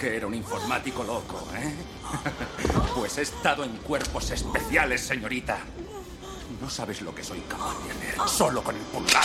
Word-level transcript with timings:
que 0.00 0.16
era 0.16 0.26
un 0.26 0.34
informático 0.34 1.04
loco, 1.04 1.46
¿eh? 1.56 1.74
Pues 2.94 3.18
he 3.18 3.22
estado 3.22 3.64
en 3.64 3.76
cuerpos 3.76 4.30
especiales, 4.30 5.02
señorita. 5.02 5.58
No 6.60 6.70
sabes 6.70 7.02
lo 7.02 7.14
que 7.14 7.22
soy 7.22 7.40
capaz 7.40 7.74
de 7.84 7.90
hacer 7.90 8.28
solo 8.28 8.64
con 8.64 8.74
el 8.74 8.82
pulgar. 8.82 9.24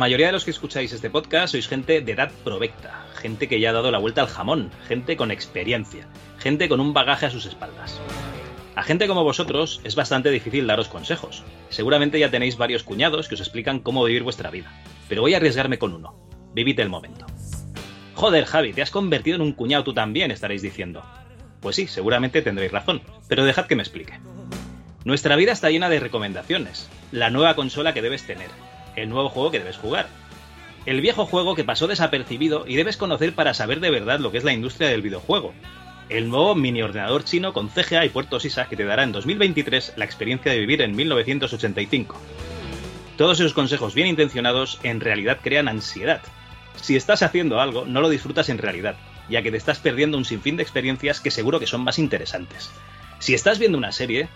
Mayoría 0.00 0.28
de 0.28 0.32
los 0.32 0.46
que 0.46 0.50
escucháis 0.50 0.94
este 0.94 1.10
podcast 1.10 1.52
sois 1.52 1.68
gente 1.68 2.00
de 2.00 2.12
edad 2.12 2.32
provecta, 2.42 3.04
gente 3.20 3.48
que 3.48 3.60
ya 3.60 3.68
ha 3.68 3.74
dado 3.74 3.90
la 3.90 3.98
vuelta 3.98 4.22
al 4.22 4.28
jamón, 4.28 4.70
gente 4.88 5.14
con 5.14 5.30
experiencia, 5.30 6.08
gente 6.38 6.70
con 6.70 6.80
un 6.80 6.94
bagaje 6.94 7.26
a 7.26 7.30
sus 7.30 7.44
espaldas. 7.44 8.00
A 8.76 8.82
gente 8.82 9.06
como 9.06 9.24
vosotros 9.24 9.82
es 9.84 9.96
bastante 9.96 10.30
difícil 10.30 10.66
daros 10.66 10.88
consejos. 10.88 11.44
Seguramente 11.68 12.18
ya 12.18 12.30
tenéis 12.30 12.56
varios 12.56 12.82
cuñados 12.82 13.28
que 13.28 13.34
os 13.34 13.42
explican 13.42 13.80
cómo 13.80 14.02
vivir 14.02 14.22
vuestra 14.22 14.50
vida, 14.50 14.72
pero 15.06 15.20
voy 15.20 15.34
a 15.34 15.36
arriesgarme 15.36 15.78
con 15.78 15.92
uno. 15.92 16.16
Vivid 16.54 16.80
el 16.80 16.88
momento. 16.88 17.26
Joder, 18.14 18.46
Javi, 18.46 18.72
te 18.72 18.80
has 18.80 18.90
convertido 18.90 19.36
en 19.36 19.42
un 19.42 19.52
cuñado 19.52 19.84
tú 19.84 19.92
también, 19.92 20.30
estaréis 20.30 20.62
diciendo. 20.62 21.04
Pues 21.60 21.76
sí, 21.76 21.86
seguramente 21.88 22.40
tendréis 22.40 22.72
razón, 22.72 23.02
pero 23.28 23.44
dejad 23.44 23.66
que 23.66 23.76
me 23.76 23.82
explique. 23.82 24.18
Nuestra 25.04 25.36
vida 25.36 25.52
está 25.52 25.68
llena 25.68 25.90
de 25.90 26.00
recomendaciones. 26.00 26.88
La 27.12 27.28
nueva 27.28 27.54
consola 27.54 27.92
que 27.92 28.00
debes 28.00 28.26
tener, 28.26 28.48
el 28.96 29.08
nuevo 29.08 29.28
juego 29.28 29.50
que 29.50 29.58
debes 29.58 29.76
jugar, 29.76 30.08
el 30.86 31.00
viejo 31.00 31.26
juego 31.26 31.54
que 31.54 31.64
pasó 31.64 31.86
desapercibido 31.86 32.64
y 32.66 32.76
debes 32.76 32.96
conocer 32.96 33.34
para 33.34 33.54
saber 33.54 33.80
de 33.80 33.90
verdad 33.90 34.18
lo 34.18 34.32
que 34.32 34.38
es 34.38 34.44
la 34.44 34.52
industria 34.52 34.88
del 34.88 35.02
videojuego, 35.02 35.52
el 36.08 36.28
nuevo 36.28 36.54
mini 36.54 36.82
ordenador 36.82 37.24
chino 37.24 37.52
con 37.52 37.68
CGA 37.68 38.04
y 38.04 38.08
puertos 38.08 38.44
ISA 38.44 38.68
que 38.68 38.76
te 38.76 38.84
dará 38.84 39.04
en 39.04 39.12
2023 39.12 39.94
la 39.96 40.04
experiencia 40.04 40.50
de 40.50 40.58
vivir 40.58 40.82
en 40.82 40.96
1985. 40.96 42.20
Todos 43.16 43.38
esos 43.38 43.52
consejos 43.52 43.94
bien 43.94 44.08
intencionados 44.08 44.80
en 44.82 45.00
realidad 45.00 45.38
crean 45.42 45.68
ansiedad. 45.68 46.22
Si 46.76 46.96
estás 46.96 47.22
haciendo 47.22 47.60
algo, 47.60 47.84
no 47.84 48.00
lo 48.00 48.08
disfrutas 48.08 48.48
en 48.48 48.58
realidad, 48.58 48.96
ya 49.28 49.42
que 49.42 49.50
te 49.50 49.58
estás 49.58 49.78
perdiendo 49.78 50.16
un 50.16 50.24
sinfín 50.24 50.56
de 50.56 50.62
experiencias 50.62 51.20
que 51.20 51.30
seguro 51.30 51.60
que 51.60 51.66
son 51.66 51.84
más 51.84 51.98
interesantes. 51.98 52.70
Si 53.18 53.34
estás 53.34 53.58
viendo 53.58 53.76
una 53.76 53.92
serie, 53.92 54.28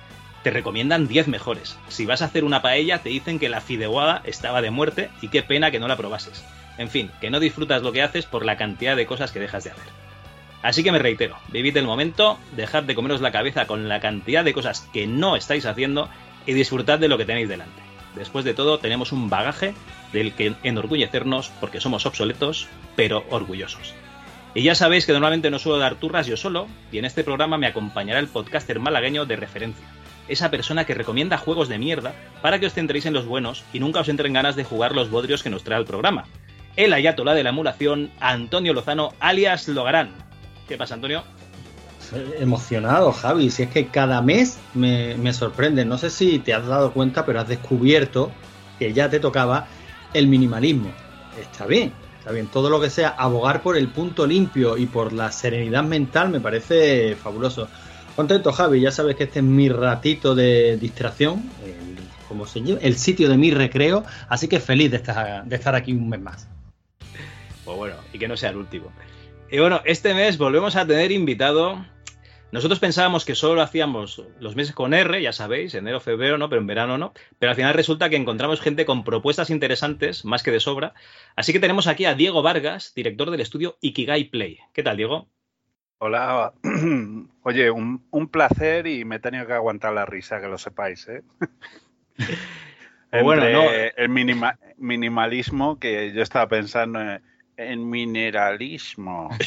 te 0.44 0.50
recomiendan 0.50 1.08
10 1.08 1.26
mejores. 1.28 1.76
Si 1.88 2.04
vas 2.04 2.20
a 2.20 2.26
hacer 2.26 2.44
una 2.44 2.60
paella, 2.60 2.98
te 2.98 3.08
dicen 3.08 3.38
que 3.38 3.48
la 3.48 3.62
fideuada 3.62 4.20
estaba 4.24 4.60
de 4.60 4.70
muerte 4.70 5.10
y 5.22 5.28
qué 5.28 5.42
pena 5.42 5.70
que 5.70 5.80
no 5.80 5.88
la 5.88 5.96
probases. 5.96 6.44
En 6.76 6.90
fin, 6.90 7.10
que 7.20 7.30
no 7.30 7.40
disfrutas 7.40 7.82
lo 7.82 7.92
que 7.92 8.02
haces 8.02 8.26
por 8.26 8.44
la 8.44 8.58
cantidad 8.58 8.94
de 8.94 9.06
cosas 9.06 9.32
que 9.32 9.40
dejas 9.40 9.64
de 9.64 9.70
hacer. 9.70 9.88
Así 10.62 10.84
que 10.84 10.92
me 10.92 10.98
reitero, 10.98 11.36
vivid 11.48 11.78
el 11.78 11.86
momento, 11.86 12.38
dejad 12.54 12.82
de 12.82 12.94
comeros 12.94 13.22
la 13.22 13.32
cabeza 13.32 13.66
con 13.66 13.88
la 13.88 14.00
cantidad 14.00 14.44
de 14.44 14.52
cosas 14.52 14.82
que 14.92 15.06
no 15.06 15.34
estáis 15.34 15.64
haciendo 15.64 16.10
y 16.46 16.52
disfrutad 16.52 16.98
de 16.98 17.08
lo 17.08 17.16
que 17.16 17.24
tenéis 17.24 17.48
delante. 17.48 17.82
Después 18.14 18.44
de 18.44 18.54
todo, 18.54 18.78
tenemos 18.78 19.12
un 19.12 19.30
bagaje 19.30 19.74
del 20.12 20.34
que 20.34 20.54
enorgullecernos 20.62 21.50
porque 21.58 21.80
somos 21.80 22.04
obsoletos, 22.04 22.68
pero 22.96 23.24
orgullosos. 23.30 23.94
Y 24.54 24.62
ya 24.62 24.74
sabéis 24.74 25.06
que 25.06 25.12
normalmente 25.12 25.50
no 25.50 25.58
suelo 25.58 25.78
dar 25.78 25.96
turras 25.96 26.26
yo 26.26 26.36
solo, 26.36 26.68
y 26.92 26.98
en 26.98 27.06
este 27.06 27.24
programa 27.24 27.58
me 27.58 27.66
acompañará 27.66 28.20
el 28.20 28.28
podcaster 28.28 28.78
malagueño 28.78 29.26
de 29.26 29.36
referencia, 29.36 29.86
esa 30.28 30.50
persona 30.50 30.84
que 30.84 30.94
recomienda 30.94 31.38
juegos 31.38 31.68
de 31.68 31.78
mierda 31.78 32.14
para 32.42 32.58
que 32.58 32.66
os 32.66 32.74
centréis 32.74 33.06
en 33.06 33.12
los 33.12 33.26
buenos 33.26 33.64
y 33.72 33.80
nunca 33.80 34.00
os 34.00 34.08
entren 34.08 34.32
ganas 34.32 34.56
de 34.56 34.64
jugar 34.64 34.94
los 34.94 35.10
bodrios 35.10 35.42
que 35.42 35.50
nos 35.50 35.64
trae 35.64 35.78
el 35.78 35.86
programa. 35.86 36.24
El 36.76 36.92
ayatola 36.92 37.34
de 37.34 37.44
la 37.44 37.50
emulación, 37.50 38.10
Antonio 38.20 38.72
Lozano, 38.72 39.12
alias 39.20 39.68
Logarán. 39.68 40.10
¿Qué 40.66 40.76
pasa, 40.76 40.94
Antonio? 40.94 41.22
Emocionado, 42.38 43.12
Javi. 43.12 43.50
Si 43.50 43.64
es 43.64 43.70
que 43.70 43.86
cada 43.86 44.20
mes 44.22 44.58
me, 44.74 45.14
me 45.16 45.32
sorprende. 45.32 45.84
No 45.84 45.98
sé 45.98 46.10
si 46.10 46.38
te 46.38 46.52
has 46.52 46.66
dado 46.66 46.92
cuenta, 46.92 47.24
pero 47.24 47.40
has 47.40 47.48
descubierto 47.48 48.32
que 48.78 48.92
ya 48.92 49.08
te 49.08 49.20
tocaba 49.20 49.66
el 50.12 50.26
minimalismo. 50.28 50.90
Está 51.40 51.66
bien, 51.66 51.92
está 52.18 52.32
bien. 52.32 52.46
Todo 52.46 52.70
lo 52.70 52.80
que 52.80 52.90
sea 52.90 53.08
abogar 53.08 53.62
por 53.62 53.76
el 53.76 53.88
punto 53.88 54.26
limpio 54.26 54.76
y 54.76 54.86
por 54.86 55.12
la 55.12 55.30
serenidad 55.32 55.84
mental 55.84 56.28
me 56.28 56.40
parece 56.40 57.16
fabuloso. 57.16 57.68
Contento, 58.16 58.52
Javi. 58.52 58.80
Ya 58.80 58.92
sabes 58.92 59.16
que 59.16 59.24
este 59.24 59.40
es 59.40 59.44
mi 59.44 59.68
ratito 59.68 60.36
de 60.36 60.76
distracción, 60.76 61.42
como 62.28 62.46
se 62.46 62.60
el 62.60 62.96
sitio 62.96 63.28
de 63.28 63.36
mi 63.36 63.50
recreo. 63.50 64.04
Así 64.28 64.46
que 64.46 64.60
feliz 64.60 64.90
de 64.92 64.98
estar, 64.98 65.44
de 65.44 65.56
estar 65.56 65.74
aquí 65.74 65.92
un 65.92 66.08
mes 66.08 66.20
más. 66.20 66.48
Pues 67.64 67.76
bueno, 67.76 67.96
y 68.12 68.18
que 68.18 68.28
no 68.28 68.36
sea 68.36 68.50
el 68.50 68.56
último. 68.56 68.92
Y 69.50 69.58
bueno, 69.58 69.80
este 69.84 70.14
mes 70.14 70.38
volvemos 70.38 70.76
a 70.76 70.86
tener 70.86 71.10
invitado. 71.10 71.84
Nosotros 72.52 72.78
pensábamos 72.78 73.24
que 73.24 73.34
solo 73.34 73.62
hacíamos 73.62 74.22
los 74.38 74.54
meses 74.54 74.76
con 74.76 74.94
R, 74.94 75.20
ya 75.20 75.32
sabéis, 75.32 75.74
enero, 75.74 75.98
febrero, 75.98 76.38
no, 76.38 76.48
pero 76.48 76.60
en 76.60 76.68
verano 76.68 76.98
no. 76.98 77.12
Pero 77.40 77.50
al 77.50 77.56
final 77.56 77.74
resulta 77.74 78.10
que 78.10 78.16
encontramos 78.16 78.60
gente 78.60 78.84
con 78.84 79.02
propuestas 79.02 79.50
interesantes, 79.50 80.24
más 80.24 80.44
que 80.44 80.52
de 80.52 80.60
sobra. 80.60 80.94
Así 81.34 81.52
que 81.52 81.58
tenemos 81.58 81.88
aquí 81.88 82.04
a 82.04 82.14
Diego 82.14 82.42
Vargas, 82.42 82.92
director 82.94 83.32
del 83.32 83.40
estudio 83.40 83.76
Ikigai 83.80 84.30
Play. 84.30 84.60
¿Qué 84.72 84.84
tal, 84.84 84.96
Diego? 84.96 85.26
Hola, 85.98 86.52
oye, 87.42 87.70
un, 87.70 88.04
un, 88.10 88.28
placer 88.28 88.86
y 88.86 89.04
me 89.04 89.16
he 89.16 89.20
tenido 89.20 89.46
que 89.46 89.52
aguantar 89.52 89.92
la 89.92 90.06
risa, 90.06 90.40
que 90.40 90.48
lo 90.48 90.58
sepáis, 90.58 91.08
¿eh? 91.08 91.22
bueno, 93.22 93.48
no. 93.48 93.70
El 93.70 94.08
minima, 94.08 94.58
minimalismo 94.76 95.78
que 95.78 96.12
yo 96.12 96.22
estaba 96.22 96.48
pensando 96.48 97.00
en, 97.00 97.22
en 97.56 97.88
mineralismo. 97.88 99.30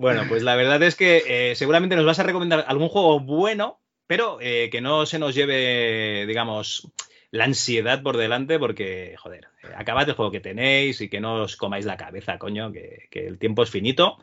Bueno, 0.00 0.24
pues 0.26 0.42
la 0.42 0.56
verdad 0.56 0.82
es 0.82 0.96
que 0.96 1.50
eh, 1.50 1.54
seguramente 1.56 1.94
nos 1.94 2.06
vas 2.06 2.18
a 2.18 2.22
recomendar 2.22 2.64
algún 2.66 2.88
juego 2.88 3.20
bueno, 3.20 3.82
pero 4.06 4.38
eh, 4.40 4.70
que 4.72 4.80
no 4.80 5.04
se 5.04 5.18
nos 5.18 5.34
lleve, 5.34 6.24
digamos, 6.26 6.90
la 7.30 7.44
ansiedad 7.44 8.02
por 8.02 8.16
delante, 8.16 8.58
porque, 8.58 9.14
joder, 9.18 9.48
eh, 9.62 9.68
acabad 9.76 10.08
el 10.08 10.14
juego 10.14 10.30
que 10.30 10.40
tenéis 10.40 11.00
y 11.00 11.08
que 11.08 11.20
no 11.20 11.42
os 11.42 11.56
comáis 11.56 11.84
la 11.84 11.96
cabeza, 11.96 12.38
coño, 12.38 12.72
que, 12.72 13.08
que 13.10 13.26
el 13.26 13.38
tiempo 13.38 13.62
es 13.62 13.70
finito 13.70 14.18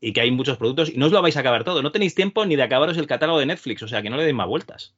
y 0.00 0.12
que 0.12 0.20
hay 0.20 0.30
muchos 0.30 0.58
productos 0.58 0.90
y 0.90 0.96
no 0.96 1.06
os 1.06 1.12
lo 1.12 1.22
vais 1.22 1.36
a 1.36 1.40
acabar 1.40 1.64
todo. 1.64 1.82
No 1.82 1.92
tenéis 1.92 2.14
tiempo 2.14 2.44
ni 2.44 2.56
de 2.56 2.62
acabaros 2.62 2.98
el 2.98 3.06
catálogo 3.06 3.38
de 3.38 3.46
Netflix, 3.46 3.82
o 3.82 3.88
sea 3.88 4.02
que 4.02 4.10
no 4.10 4.16
le 4.16 4.24
deis 4.24 4.34
más 4.34 4.48
vueltas. 4.48 4.94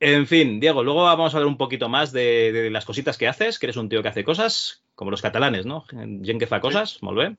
En 0.00 0.28
fin, 0.28 0.60
Diego, 0.60 0.84
luego 0.84 1.02
vamos 1.02 1.34
a 1.34 1.38
hablar 1.38 1.48
un 1.48 1.56
poquito 1.56 1.88
más 1.88 2.12
de, 2.12 2.52
de 2.52 2.70
las 2.70 2.84
cositas 2.84 3.18
que 3.18 3.26
haces, 3.26 3.58
que 3.58 3.66
eres 3.66 3.76
un 3.76 3.88
tío 3.88 4.00
que 4.00 4.08
hace 4.08 4.22
cosas, 4.22 4.84
como 4.94 5.10
los 5.10 5.22
catalanes, 5.22 5.66
¿no? 5.66 5.84
Gent 5.90 6.38
que 6.38 6.46
fa 6.46 6.60
cosas, 6.60 6.98
molt 7.02 7.18
bé. 7.18 7.36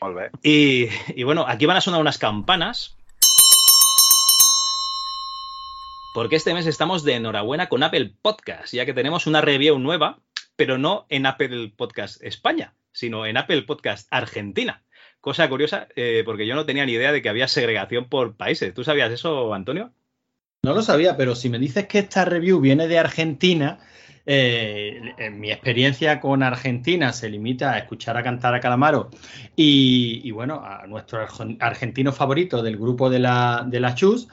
Molt 0.00 0.16
bé. 0.16 0.30
Bueno, 1.24 1.46
aquí 1.48 1.64
van 1.64 1.78
a 1.78 1.80
sonar 1.80 2.00
unas 2.00 2.18
campanas. 2.18 2.96
Porque 6.14 6.36
este 6.36 6.54
mes 6.54 6.66
estamos 6.66 7.02
de 7.02 7.14
enhorabuena 7.14 7.68
con 7.68 7.82
Apple 7.82 8.14
Podcast, 8.22 8.72
ya 8.72 8.86
que 8.86 8.94
tenemos 8.94 9.26
una 9.26 9.40
review 9.40 9.80
nueva, 9.80 10.20
pero 10.54 10.78
no 10.78 11.06
en 11.08 11.26
Apple 11.26 11.74
Podcast 11.76 12.22
España, 12.22 12.74
sino 12.92 13.26
en 13.26 13.36
Apple 13.36 13.62
Podcast 13.62 14.06
Argentina. 14.12 14.84
Cosa 15.20 15.48
curiosa, 15.48 15.88
eh, 15.96 16.22
porque 16.24 16.46
yo 16.46 16.54
no 16.54 16.66
tenía 16.66 16.86
ni 16.86 16.92
idea 16.92 17.10
de 17.10 17.20
que 17.20 17.28
había 17.28 17.48
segregación 17.48 18.08
por 18.08 18.36
países. 18.36 18.72
¿Tú 18.72 18.84
sabías 18.84 19.10
eso, 19.10 19.52
Antonio? 19.52 19.90
No 20.62 20.72
lo 20.72 20.82
sabía, 20.82 21.16
pero 21.16 21.34
si 21.34 21.48
me 21.48 21.58
dices 21.58 21.88
que 21.88 21.98
esta 21.98 22.24
review 22.24 22.60
viene 22.60 22.86
de 22.86 23.00
Argentina, 23.00 23.80
eh, 24.24 25.14
en 25.18 25.40
mi 25.40 25.50
experiencia 25.50 26.20
con 26.20 26.44
Argentina 26.44 27.12
se 27.12 27.28
limita 27.28 27.72
a 27.72 27.78
escuchar 27.78 28.16
a 28.16 28.22
cantar 28.22 28.54
a 28.54 28.60
Calamaro 28.60 29.10
y, 29.56 30.30
bueno, 30.30 30.62
a 30.64 30.86
nuestro 30.86 31.26
argen- 31.26 31.56
argentino 31.58 32.12
favorito 32.12 32.62
del 32.62 32.76
grupo 32.76 33.10
de 33.10 33.18
la, 33.18 33.64
de 33.66 33.80
la 33.80 33.96
Chus. 33.96 34.28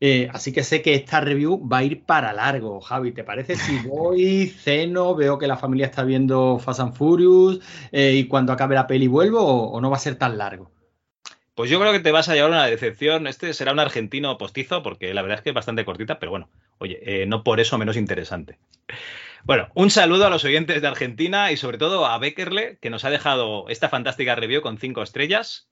Eh, 0.00 0.28
así 0.32 0.52
que 0.52 0.62
sé 0.62 0.82
que 0.82 0.94
esta 0.94 1.20
review 1.20 1.66
va 1.66 1.78
a 1.78 1.84
ir 1.84 2.04
para 2.04 2.32
largo, 2.32 2.80
Javi. 2.80 3.12
¿Te 3.12 3.24
parece 3.24 3.56
si 3.56 3.78
voy, 3.88 4.46
ceno, 4.46 5.14
veo 5.14 5.38
que 5.38 5.46
la 5.46 5.56
familia 5.56 5.86
está 5.86 6.04
viendo 6.04 6.58
Fast 6.58 6.80
and 6.80 6.94
Furious 6.94 7.60
eh, 7.92 8.12
y 8.14 8.24
cuando 8.24 8.52
acabe 8.52 8.74
la 8.74 8.86
peli 8.86 9.06
vuelvo 9.06 9.40
o, 9.40 9.70
o 9.70 9.80
no 9.80 9.90
va 9.90 9.96
a 9.96 10.00
ser 10.00 10.16
tan 10.16 10.36
largo? 10.38 10.70
Pues 11.56 11.70
yo 11.70 11.80
creo 11.80 11.90
que 11.90 12.00
te 12.00 12.12
vas 12.12 12.28
a 12.28 12.34
llevar 12.34 12.50
una 12.50 12.66
decepción. 12.66 13.26
Este 13.26 13.54
será 13.54 13.72
un 13.72 13.80
argentino 13.80 14.36
postizo, 14.36 14.82
porque 14.82 15.14
la 15.14 15.22
verdad 15.22 15.38
es 15.38 15.42
que 15.42 15.50
es 15.50 15.54
bastante 15.54 15.86
cortita, 15.86 16.18
pero 16.18 16.30
bueno, 16.30 16.50
oye, 16.76 16.98
eh, 17.02 17.26
no 17.26 17.42
por 17.42 17.60
eso 17.60 17.78
menos 17.78 17.96
interesante. 17.96 18.58
Bueno, 19.44 19.68
un 19.74 19.90
saludo 19.90 20.26
a 20.26 20.30
los 20.30 20.44
oyentes 20.44 20.82
de 20.82 20.88
Argentina 20.88 21.50
y 21.52 21.56
sobre 21.56 21.78
todo 21.78 22.04
a 22.04 22.18
Beckerle, 22.18 22.76
que 22.82 22.90
nos 22.90 23.06
ha 23.06 23.10
dejado 23.10 23.70
esta 23.70 23.88
fantástica 23.88 24.34
review 24.34 24.60
con 24.60 24.76
cinco 24.76 25.02
estrellas, 25.02 25.70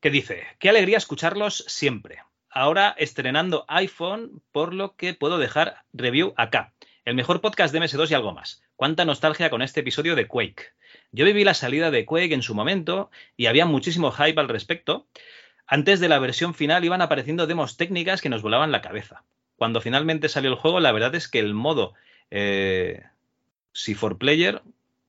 que 0.00 0.10
dice, 0.10 0.44
qué 0.60 0.68
alegría 0.68 0.98
escucharlos 0.98 1.64
siempre. 1.66 2.20
Ahora 2.54 2.94
estrenando 2.98 3.64
iPhone, 3.68 4.42
por 4.52 4.74
lo 4.74 4.94
que 4.94 5.14
puedo 5.14 5.38
dejar 5.38 5.84
review 5.94 6.34
acá. 6.36 6.74
El 7.06 7.14
mejor 7.14 7.40
podcast 7.40 7.72
de 7.72 7.80
MS2 7.80 8.10
y 8.10 8.14
algo 8.14 8.34
más. 8.34 8.62
Cuánta 8.76 9.06
nostalgia 9.06 9.48
con 9.48 9.62
este 9.62 9.80
episodio 9.80 10.14
de 10.14 10.26
Quake. 10.26 10.74
Yo 11.12 11.24
viví 11.24 11.44
la 11.44 11.54
salida 11.54 11.90
de 11.90 12.04
Quake 12.04 12.34
en 12.34 12.42
su 12.42 12.54
momento 12.54 13.10
y 13.38 13.46
había 13.46 13.64
muchísimo 13.64 14.12
hype 14.12 14.38
al 14.38 14.50
respecto. 14.50 15.06
Antes 15.66 15.98
de 15.98 16.10
la 16.10 16.18
versión 16.18 16.52
final 16.52 16.84
iban 16.84 17.00
apareciendo 17.00 17.46
demos 17.46 17.78
técnicas 17.78 18.20
que 18.20 18.28
nos 18.28 18.42
volaban 18.42 18.70
la 18.70 18.82
cabeza. 18.82 19.24
Cuando 19.56 19.80
finalmente 19.80 20.28
salió 20.28 20.50
el 20.50 20.56
juego, 20.56 20.78
la 20.78 20.92
verdad 20.92 21.14
es 21.14 21.28
que 21.28 21.38
el 21.38 21.54
modo 21.54 21.94
eh, 22.30 23.02
si 23.72 23.94
for 23.94 24.18
player 24.18 24.60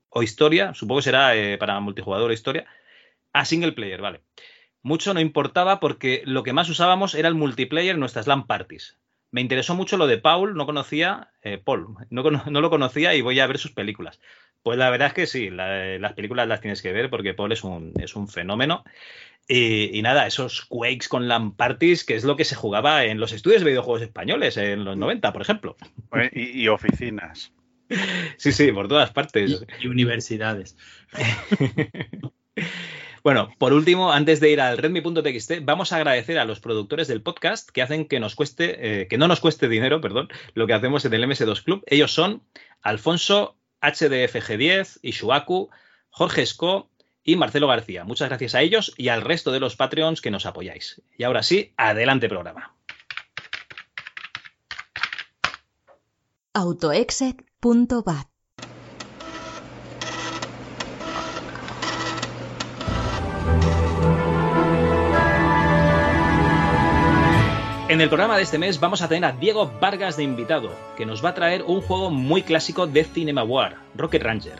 o 0.07 0.23
historia, 0.23 0.73
supongo 0.75 0.99
que 0.99 1.03
será 1.03 1.35
eh, 1.35 1.57
para 1.57 1.77
multijugador 1.81 2.29
o 2.29 2.33
historia, 2.33 2.67
a 3.33 3.43
single 3.43 3.73
player, 3.73 3.99
vale. 3.99 4.21
Mucho 4.83 5.13
no 5.13 5.19
importaba 5.21 5.79
porque 5.79 6.21
lo 6.25 6.43
que 6.43 6.53
más 6.53 6.69
usábamos 6.69 7.15
era 7.15 7.27
el 7.29 7.35
multiplayer 7.35 7.93
en 7.95 7.99
nuestras 8.01 8.27
LAN 8.27 8.45
parties. 8.47 8.97
Me 9.31 9.41
interesó 9.41 9.73
mucho 9.73 9.97
lo 9.97 10.05
de 10.05 10.19
Paul, 10.19 10.55
no 10.55 10.65
conocía, 10.67 11.31
eh, 11.41 11.57
Paul, 11.57 11.87
no, 12.11 12.21
cono- 12.21 12.43
no 12.51 12.61
lo 12.61 12.69
conocía 12.69 13.15
y 13.15 13.21
voy 13.21 13.39
a 13.39 13.47
ver 13.47 13.57
sus 13.57 13.71
películas. 13.71 14.19
Pues 14.61 14.77
la 14.77 14.89
verdad 14.89 15.07
es 15.07 15.13
que 15.13 15.25
sí, 15.25 15.49
la- 15.49 15.97
las 15.97 16.13
películas 16.13 16.47
las 16.47 16.61
tienes 16.61 16.81
que 16.81 16.91
ver 16.93 17.09
porque 17.09 17.33
Paul 17.33 17.51
es 17.51 17.63
un, 17.63 17.93
es 17.99 18.15
un 18.15 18.27
fenómeno. 18.27 18.83
Y, 19.47 19.97
y 19.97 20.01
nada, 20.01 20.27
esos 20.27 20.65
Quakes 20.65 21.07
con 21.09 21.27
LAN 21.27 21.55
parties, 21.55 22.03
que 22.05 22.15
es 22.15 22.23
lo 22.23 22.35
que 22.35 22.45
se 22.45 22.55
jugaba 22.55 23.05
en 23.05 23.19
los 23.19 23.31
estudios 23.33 23.61
de 23.63 23.69
videojuegos 23.71 24.01
españoles 24.03 24.55
en 24.57 24.85
los 24.85 24.95
90, 24.97 25.33
por 25.33 25.41
ejemplo. 25.41 25.75
Y 26.33 26.67
oficinas. 26.67 27.51
Sí, 28.37 28.51
sí, 28.51 28.71
por 28.71 28.87
todas 28.87 29.11
partes. 29.11 29.65
Y, 29.81 29.85
y 29.85 29.87
universidades. 29.87 30.77
Bueno, 33.23 33.51
por 33.57 33.71
último, 33.71 34.11
antes 34.11 34.41
de 34.41 34.51
ir 34.51 34.59
al 34.59 34.77
redmi.txt, 34.77 35.63
vamos 35.63 35.93
a 35.93 35.95
agradecer 35.95 36.37
a 36.37 36.43
los 36.43 36.59
productores 36.59 37.07
del 37.07 37.21
podcast 37.21 37.69
que 37.69 37.81
hacen 37.81 38.05
que 38.05 38.19
nos 38.19 38.35
cueste, 38.35 39.03
eh, 39.03 39.07
que 39.07 39.17
no 39.17 39.29
nos 39.29 39.39
cueste 39.39 39.69
dinero, 39.69 40.01
perdón, 40.01 40.27
lo 40.55 40.67
que 40.67 40.73
hacemos 40.73 41.05
en 41.05 41.13
el 41.13 41.23
MS2 41.23 41.63
Club. 41.63 41.83
Ellos 41.85 42.11
son 42.11 42.43
Alfonso 42.81 43.55
HDFG10, 43.81 44.99
Ishuaku, 45.03 45.69
Jorge 46.09 46.41
Esco 46.41 46.89
y 47.23 47.37
Marcelo 47.37 47.67
García. 47.67 48.03
Muchas 48.03 48.27
gracias 48.27 48.55
a 48.55 48.61
ellos 48.61 48.93
y 48.97 49.07
al 49.07 49.21
resto 49.21 49.53
de 49.53 49.61
los 49.61 49.77
Patreons 49.77 50.19
que 50.19 50.29
nos 50.29 50.45
apoyáis. 50.45 51.01
Y 51.17 51.23
ahora 51.23 51.43
sí, 51.43 51.73
adelante 51.77 52.27
programa. 52.27 52.75
Autoexec.bat 56.53 58.32
En 67.93 68.01
el 68.01 68.09
programa 68.09 68.37
de 68.37 68.41
este 68.41 68.57
mes 68.57 68.79
vamos 68.79 69.03
a 69.03 69.07
tener 69.07 69.23
a 69.23 69.33
Diego 69.33 69.71
Vargas 69.79 70.17
de 70.17 70.23
invitado, 70.23 70.71
que 70.97 71.05
nos 71.05 71.23
va 71.23 71.29
a 71.29 71.33
traer 71.35 71.61
un 71.61 71.79
juego 71.79 72.09
muy 72.09 72.41
clásico 72.41 72.87
de 72.87 73.03
Cinema 73.03 73.43
War, 73.43 73.75
Rocket 73.95 74.23
Ranger. 74.23 74.59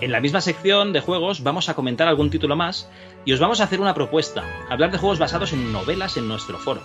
En 0.00 0.12
la 0.12 0.20
misma 0.20 0.40
sección 0.40 0.92
de 0.92 1.00
juegos 1.00 1.42
vamos 1.42 1.68
a 1.68 1.74
comentar 1.74 2.06
algún 2.06 2.30
título 2.30 2.54
más 2.54 2.88
y 3.24 3.32
os 3.32 3.40
vamos 3.40 3.60
a 3.60 3.64
hacer 3.64 3.80
una 3.80 3.92
propuesta, 3.92 4.44
hablar 4.68 4.92
de 4.92 4.98
juegos 4.98 5.18
basados 5.18 5.52
en 5.52 5.72
novelas 5.72 6.16
en 6.16 6.28
nuestro 6.28 6.58
foro. 6.58 6.80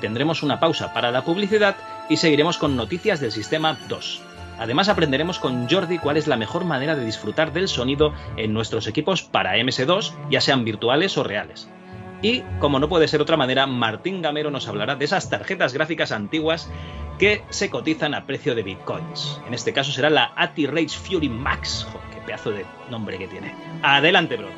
Tendremos 0.00 0.42
una 0.42 0.58
pausa 0.58 0.92
para 0.92 1.12
la 1.12 1.24
publicidad 1.24 1.76
y 2.08 2.16
seguiremos 2.16 2.58
con 2.58 2.76
noticias 2.76 3.20
del 3.20 3.30
sistema 3.30 3.78
2. 3.88 4.22
Además 4.58 4.88
aprenderemos 4.88 5.38
con 5.38 5.68
Jordi 5.68 5.98
cuál 5.98 6.16
es 6.16 6.26
la 6.26 6.38
mejor 6.38 6.64
manera 6.64 6.96
de 6.96 7.04
disfrutar 7.04 7.52
del 7.52 7.68
sonido 7.68 8.12
en 8.36 8.52
nuestros 8.52 8.88
equipos 8.88 9.22
para 9.22 9.56
MS2, 9.58 10.12
ya 10.28 10.40
sean 10.40 10.64
virtuales 10.64 11.16
o 11.16 11.22
reales. 11.22 11.68
Y, 12.22 12.42
como 12.58 12.78
no 12.78 12.88
puede 12.88 13.08
ser 13.08 13.22
otra 13.22 13.36
manera, 13.36 13.66
Martín 13.66 14.20
Gamero 14.20 14.50
nos 14.50 14.68
hablará 14.68 14.96
de 14.96 15.06
esas 15.06 15.30
tarjetas 15.30 15.72
gráficas 15.72 16.12
antiguas 16.12 16.70
que 17.18 17.42
se 17.50 17.70
cotizan 17.70 18.14
a 18.14 18.26
precio 18.26 18.54
de 18.54 18.62
bitcoins. 18.62 19.40
En 19.46 19.54
este 19.54 19.72
caso 19.72 19.90
será 19.92 20.10
la 20.10 20.32
ATI 20.36 20.66
Rage 20.66 20.98
Fury 20.98 21.28
Max. 21.28 21.86
Joder, 21.90 22.10
qué 22.10 22.20
pedazo 22.22 22.50
de 22.50 22.66
nombre 22.90 23.18
que 23.18 23.28
tiene. 23.28 23.54
Adelante, 23.82 24.36
bro. 24.36 24.48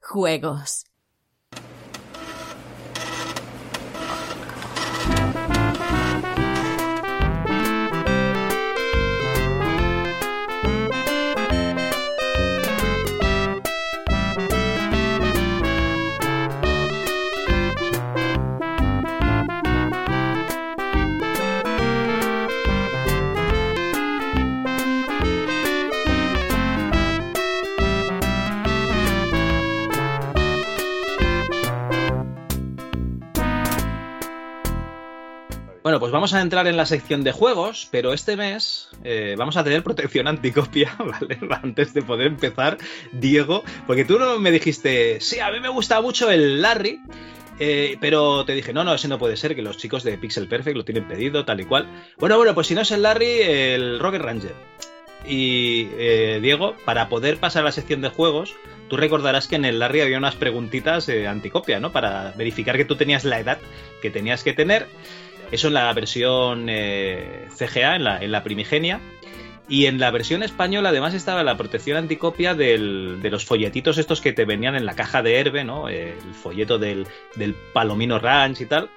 Juegos. 0.00 0.91
Bueno, 35.92 36.00
pues 36.00 36.12
vamos 36.12 36.32
a 36.32 36.40
entrar 36.40 36.66
en 36.68 36.78
la 36.78 36.86
sección 36.86 37.22
de 37.22 37.32
juegos, 37.32 37.86
pero 37.90 38.14
este 38.14 38.34
mes 38.34 38.88
eh, 39.04 39.34
vamos 39.36 39.58
a 39.58 39.62
tener 39.62 39.82
protección 39.82 40.26
anticopia, 40.26 40.96
¿vale? 40.98 41.38
Antes 41.62 41.92
de 41.92 42.00
poder 42.00 42.28
empezar, 42.28 42.78
Diego, 43.12 43.62
porque 43.86 44.06
tú 44.06 44.18
no 44.18 44.38
me 44.38 44.50
dijiste, 44.50 45.20
sí, 45.20 45.38
a 45.38 45.50
mí 45.50 45.60
me 45.60 45.68
gusta 45.68 46.00
mucho 46.00 46.30
el 46.30 46.62
Larry, 46.62 46.98
eh, 47.58 47.98
pero 48.00 48.46
te 48.46 48.54
dije, 48.54 48.72
no, 48.72 48.84
no, 48.84 48.94
ese 48.94 49.06
no 49.06 49.18
puede 49.18 49.36
ser, 49.36 49.54
que 49.54 49.60
los 49.60 49.76
chicos 49.76 50.02
de 50.02 50.16
Pixel 50.16 50.48
Perfect 50.48 50.78
lo 50.78 50.84
tienen 50.86 51.06
pedido, 51.06 51.44
tal 51.44 51.60
y 51.60 51.66
cual. 51.66 51.86
Bueno, 52.16 52.38
bueno, 52.38 52.54
pues 52.54 52.68
si 52.68 52.74
no 52.74 52.80
es 52.80 52.90
el 52.90 53.02
Larry, 53.02 53.42
el 53.42 53.98
Rocket 54.00 54.22
Ranger. 54.22 54.54
Y 55.26 55.88
eh, 55.98 56.38
Diego, 56.40 56.74
para 56.86 57.10
poder 57.10 57.36
pasar 57.36 57.64
a 57.64 57.66
la 57.66 57.72
sección 57.72 58.00
de 58.00 58.08
juegos, 58.08 58.54
tú 58.88 58.96
recordarás 58.96 59.46
que 59.46 59.56
en 59.56 59.66
el 59.66 59.78
Larry 59.78 60.00
había 60.00 60.16
unas 60.16 60.36
preguntitas 60.36 61.06
eh, 61.10 61.28
anticopia, 61.28 61.80
¿no? 61.80 61.92
Para 61.92 62.32
verificar 62.32 62.78
que 62.78 62.86
tú 62.86 62.96
tenías 62.96 63.24
la 63.24 63.40
edad 63.40 63.58
que 64.00 64.10
tenías 64.10 64.42
que 64.42 64.52
tener. 64.54 64.86
Eso 65.52 65.68
en 65.68 65.74
la 65.74 65.92
versión 65.92 66.66
eh, 66.68 67.46
CGA, 67.56 67.94
en 67.96 68.04
la, 68.04 68.18
en 68.22 68.32
la 68.32 68.42
primigenia. 68.42 69.00
Y 69.68 69.86
en 69.86 70.00
la 70.00 70.10
versión 70.10 70.42
española 70.42 70.88
además 70.88 71.14
estaba 71.14 71.44
la 71.44 71.56
protección 71.56 71.96
anticopia 71.96 72.54
del- 72.54 73.20
de 73.22 73.30
los 73.30 73.44
folletitos 73.44 73.96
estos 73.96 74.20
que 74.20 74.32
te 74.32 74.44
venían 74.44 74.74
en 74.74 74.84
la 74.84 74.94
caja 74.96 75.22
de 75.22 75.38
Herbe, 75.38 75.62
¿no? 75.64 75.88
El 75.88 76.14
folleto 76.34 76.78
del, 76.78 77.06
del 77.36 77.54
Palomino 77.72 78.18
Ranch 78.18 78.60
y 78.62 78.66
tal. 78.66 78.90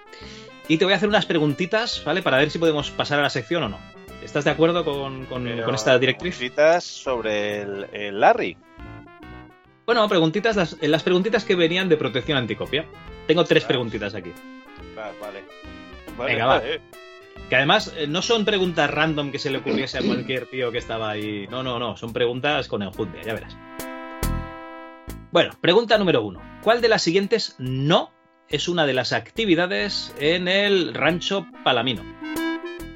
Y 0.68 0.78
te 0.78 0.86
voy 0.86 0.94
a 0.96 0.98
hacer 0.98 1.08
unas 1.08 1.28
preguntitas, 1.28 2.02
¿vale? 2.04 2.24
Para 2.24 2.38
ver 2.40 2.50
si 2.50 2.58
podemos 2.58 2.90
pasar 2.90 3.20
a 3.20 3.22
la 3.22 3.30
sección 3.30 3.62
o 3.64 3.70
no. 3.70 3.80
¿Estás 4.24 4.44
de 4.44 4.50
acuerdo 4.52 4.84
con, 4.84 5.26
con- 5.28 5.44
Pero, 5.44 5.66
con 5.66 5.76
esta 5.76 6.00
directriz? 6.00 6.36
Preguntitas 6.36 6.84
sobre 6.84 7.62
el, 7.62 7.86
el 7.94 8.20
Larry. 8.20 8.58
Bueno, 9.86 10.10
preguntitas, 10.10 10.56
las, 10.56 10.78
las 10.82 11.04
preguntitas 11.04 11.46
que 11.46 11.54
venían 11.56 11.88
de 11.90 11.98
protección 11.98 12.38
anticopia. 12.40 12.86
Tengo 13.28 13.44
tres 13.46 13.66
preguntitas 13.66 14.16
aquí. 14.16 14.32
Ah, 14.98 15.12
vale. 15.22 15.44
Vale, 16.18 16.32
Venga, 16.34 16.46
va. 16.46 16.60
vale. 16.60 16.82
Que 17.50 17.56
además 17.58 17.94
eh, 17.98 18.08
no 18.08 18.22
son 18.22 18.46
preguntas 18.46 18.90
random 18.90 19.32
que 19.32 19.40
se 19.40 19.50
le 19.52 19.60
ocurriese 19.60 19.98
a 20.00 20.02
cualquier 20.02 20.48
tío 20.48 20.72
que 20.72 20.78
estaba 20.80 21.10
ahí. 21.12 21.48
No, 21.50 21.62
no, 21.64 21.78
no. 21.80 21.96
Son 21.98 22.12
preguntas 22.14 22.68
con 22.68 22.82
enjundia, 22.82 23.22
ya 23.22 23.34
verás. 23.34 23.56
Bueno, 25.32 25.52
pregunta 25.62 25.98
número 25.98 26.24
uno. 26.24 26.42
¿Cuál 26.64 26.82
de 26.82 26.88
las 26.88 27.02
siguientes 27.04 27.56
no 27.60 28.12
es 28.48 28.68
una 28.70 28.86
de 28.86 28.94
las 28.94 29.12
actividades 29.14 30.16
en 30.20 30.48
el 30.48 30.94
rancho 30.94 31.46
Palamino? 31.64 32.04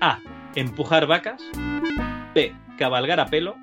A. 0.01 0.19
Empujar 0.55 1.05
vacas. 1.05 1.43
B. 2.33 2.55
Cabalgar 2.77 3.19
a 3.19 3.27
pelo. 3.27 3.55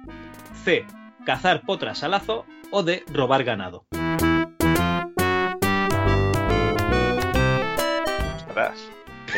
C. 0.65 0.85
Cazar 1.25 1.63
potras 1.63 2.05
a 2.05 2.09
lazo. 2.09 2.45
O 2.71 2.83
D. 2.83 3.03
Robar 3.13 3.45
ganado. 3.45 3.87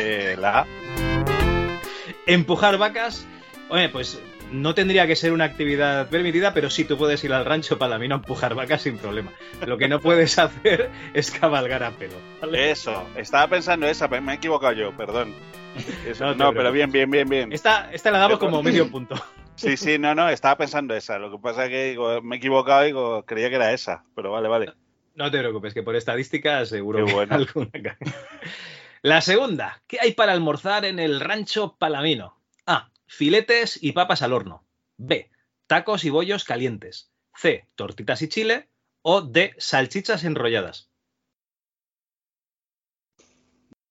Eh, 0.01 0.37
la 0.39 0.59
A. 0.59 0.67
Empujar 2.25 2.77
vacas, 2.77 3.27
oye, 3.67 3.89
pues 3.89 4.21
no 4.51 4.73
tendría 4.73 5.05
que 5.07 5.17
ser 5.17 5.33
una 5.33 5.43
actividad 5.43 6.09
permitida, 6.09 6.53
pero 6.53 6.69
sí 6.69 6.85
tú 6.85 6.97
puedes 6.97 7.21
ir 7.25 7.33
al 7.33 7.43
rancho 7.43 7.77
palamino 7.77 8.15
a 8.15 8.17
empujar 8.19 8.55
vacas 8.55 8.83
sin 8.83 8.97
problema. 8.97 9.31
Lo 9.65 9.77
que 9.77 9.89
no 9.89 9.99
puedes 9.99 10.39
hacer 10.39 10.89
es 11.13 11.31
cabalgar 11.31 11.83
a 11.83 11.91
pelo. 11.91 12.15
¿vale? 12.39 12.71
Eso. 12.71 13.05
Estaba 13.15 13.47
pensando 13.47 13.87
esa, 13.87 14.07
pero 14.09 14.21
me 14.21 14.31
he 14.31 14.35
equivocado 14.35 14.73
yo, 14.73 14.95
perdón. 14.95 15.33
Eso, 16.07 16.25
No 16.25 16.35
No, 16.35 16.53
pero 16.53 16.71
bien, 16.71 16.91
bien, 16.91 17.11
bien, 17.11 17.27
bien. 17.27 17.51
Esta, 17.51 17.91
esta 17.91 18.09
la 18.09 18.19
damos 18.19 18.39
como 18.39 18.63
medio 18.63 18.89
punto. 18.89 19.15
Sí, 19.55 19.75
sí, 19.75 19.99
no, 19.99 20.15
no, 20.15 20.29
estaba 20.29 20.57
pensando 20.57 20.95
esa. 20.95 21.19
Lo 21.19 21.29
que 21.29 21.37
pasa 21.39 21.65
es 21.65 21.71
que 21.71 21.89
digo, 21.89 22.21
me 22.21 22.35
he 22.35 22.37
equivocado 22.37 22.83
y 22.83 22.87
digo, 22.87 23.25
creía 23.25 23.49
que 23.49 23.55
era 23.55 23.73
esa. 23.73 24.05
Pero 24.15 24.31
vale, 24.31 24.47
vale. 24.47 24.71
No 25.15 25.29
te 25.29 25.39
preocupes, 25.39 25.73
que 25.73 25.83
por 25.83 25.97
estadística 25.97 26.65
seguro 26.65 26.99
Qué 26.99 27.05
que 27.05 27.13
bueno. 27.13 27.35
alguna. 27.35 27.97
La 29.01 29.21
segunda, 29.21 29.81
¿qué 29.87 29.97
hay 30.01 30.13
para 30.13 30.33
almorzar 30.33 30.85
en 30.85 30.99
el 30.99 31.19
rancho 31.19 31.77
palamino? 31.77 32.41
A. 32.65 32.91
Filetes 33.07 33.81
y 33.81 33.93
papas 33.93 34.21
al 34.21 34.33
horno. 34.33 34.65
B. 34.97 35.31
Tacos 35.67 36.03
y 36.03 36.09
bollos 36.09 36.43
calientes. 36.43 37.11
C. 37.35 37.67
Tortitas 37.75 38.21
y 38.21 38.27
chile. 38.27 38.69
O 39.01 39.21
D. 39.21 39.55
Salchichas 39.57 40.23
enrolladas. 40.25 40.89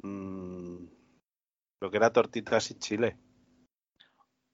Mm, 0.03 0.87
lo 1.81 1.91
que 1.91 1.97
era 1.97 2.13
tortitas 2.13 2.71
y 2.71 2.75
chile. 2.79 3.17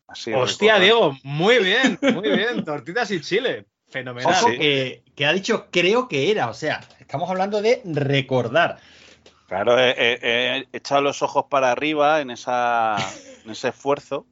Así 0.07 0.33
Hostia, 0.33 0.75
recordar. 0.79 0.83
Diego, 0.83 1.19
muy 1.25 1.59
bien, 1.59 1.99
muy 2.15 2.31
bien. 2.31 2.65
Tortitas 2.65 3.11
y 3.11 3.21
chile. 3.21 3.67
Fenomenal. 3.89 4.33
Ojo 4.33 4.51
Sí. 4.51 4.59
que, 4.59 5.05
que 5.15 5.27
ha 5.27 5.33
dicho 5.33 5.69
creo 5.71 6.09
que 6.09 6.31
era, 6.31 6.49
o 6.49 6.55
sea, 6.55 6.81
estamos 6.99 7.29
hablando 7.29 7.61
de 7.61 7.83
recordar. 7.85 8.79
Claro, 9.55 9.79
he, 9.79 9.91
he- 9.97 10.19
he 10.59 10.69
echado 10.73 11.01
los 11.01 11.23
ojos 11.23 11.45
para 11.49 11.71
arriba 11.71 12.21
en, 12.21 12.31
esa, 12.33 12.97
en 13.45 13.51
ese 13.53 13.69
esfuerzo. 13.69 14.27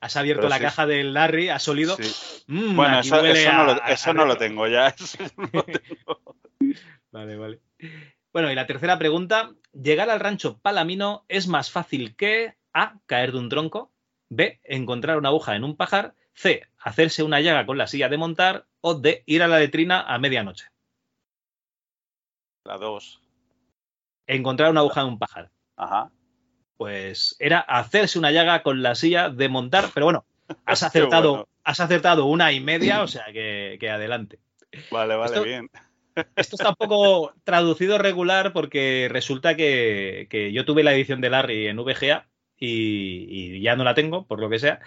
Has 0.00 0.16
abierto 0.16 0.42
Pero 0.42 0.48
la 0.50 0.58
sí, 0.58 0.62
caja 0.62 0.86
del 0.86 1.12
Larry, 1.12 1.48
has 1.48 1.66
olido. 1.66 1.96
Sí. 1.96 2.44
Mm, 2.46 2.76
Bueno, 2.76 3.00
eso, 3.00 3.16
no, 3.16 3.64
lo, 3.64 3.84
eso 3.84 4.14
no 4.14 4.36
tengo 4.36 4.68
ya. 4.68 4.86
eso 4.98 5.18
no 5.36 5.48
lo 5.52 5.64
tengo. 5.64 6.36
Vale, 7.10 7.36
vale. 7.36 7.60
Bueno, 8.32 8.52
y 8.52 8.54
la 8.54 8.68
tercera 8.68 8.96
pregunta. 8.96 9.50
¿Llegar 9.72 10.08
al 10.08 10.20
rancho 10.20 10.58
Palamino 10.58 11.24
es 11.26 11.48
más 11.48 11.72
fácil 11.72 12.14
que 12.14 12.54
A. 12.72 12.94
caer 13.06 13.32
de 13.32 13.38
un 13.38 13.48
tronco? 13.48 13.92
B. 14.28 14.60
Encontrar 14.62 15.18
una 15.18 15.30
aguja 15.30 15.56
en 15.56 15.64
un 15.64 15.76
pajar. 15.76 16.14
C. 16.32 16.62
Hacerse 16.78 17.24
una 17.24 17.40
llaga 17.40 17.66
con 17.66 17.76
la 17.76 17.88
silla 17.88 18.08
de 18.08 18.18
montar. 18.18 18.66
O 18.82 18.94
D. 18.94 19.24
Ir 19.26 19.42
a 19.42 19.48
la 19.48 19.58
letrina 19.58 20.02
a 20.02 20.16
medianoche. 20.20 20.66
La 22.64 22.78
dos. 22.78 23.20
Encontrar 24.36 24.70
una 24.70 24.80
aguja 24.80 25.00
en 25.02 25.06
un 25.08 25.18
pajar. 25.18 25.50
Ajá. 25.76 26.10
Pues 26.76 27.36
era 27.38 27.60
hacerse 27.60 28.18
una 28.18 28.30
llaga 28.30 28.62
con 28.62 28.82
la 28.82 28.94
silla 28.94 29.28
de 29.28 29.48
montar. 29.48 29.86
Pero 29.92 30.06
bueno, 30.06 30.24
has 30.64 30.82
acertado, 30.82 31.30
bueno. 31.30 31.48
has 31.64 31.80
acertado 31.80 32.26
una 32.26 32.52
y 32.52 32.60
media, 32.60 33.02
o 33.02 33.06
sea 33.08 33.26
que, 33.32 33.76
que 33.80 33.90
adelante. 33.90 34.38
Vale, 34.90 35.14
vale, 35.16 35.26
Esto- 35.32 35.42
bien. 35.44 35.68
Esto 36.36 36.56
está 36.56 36.70
un 36.70 36.74
poco 36.76 37.32
traducido 37.44 37.96
regular 37.96 38.52
porque 38.52 39.08
resulta 39.10 39.56
que, 39.56 40.26
que 40.28 40.52
yo 40.52 40.64
tuve 40.64 40.82
la 40.82 40.92
edición 40.92 41.20
de 41.20 41.30
Larry 41.30 41.66
en 41.68 41.76
VGA 41.76 42.26
y, 42.58 43.26
y 43.56 43.60
ya 43.62 43.76
no 43.76 43.84
la 43.84 43.94
tengo, 43.94 44.26
por 44.26 44.40
lo 44.40 44.50
que 44.50 44.58
sea. 44.58 44.80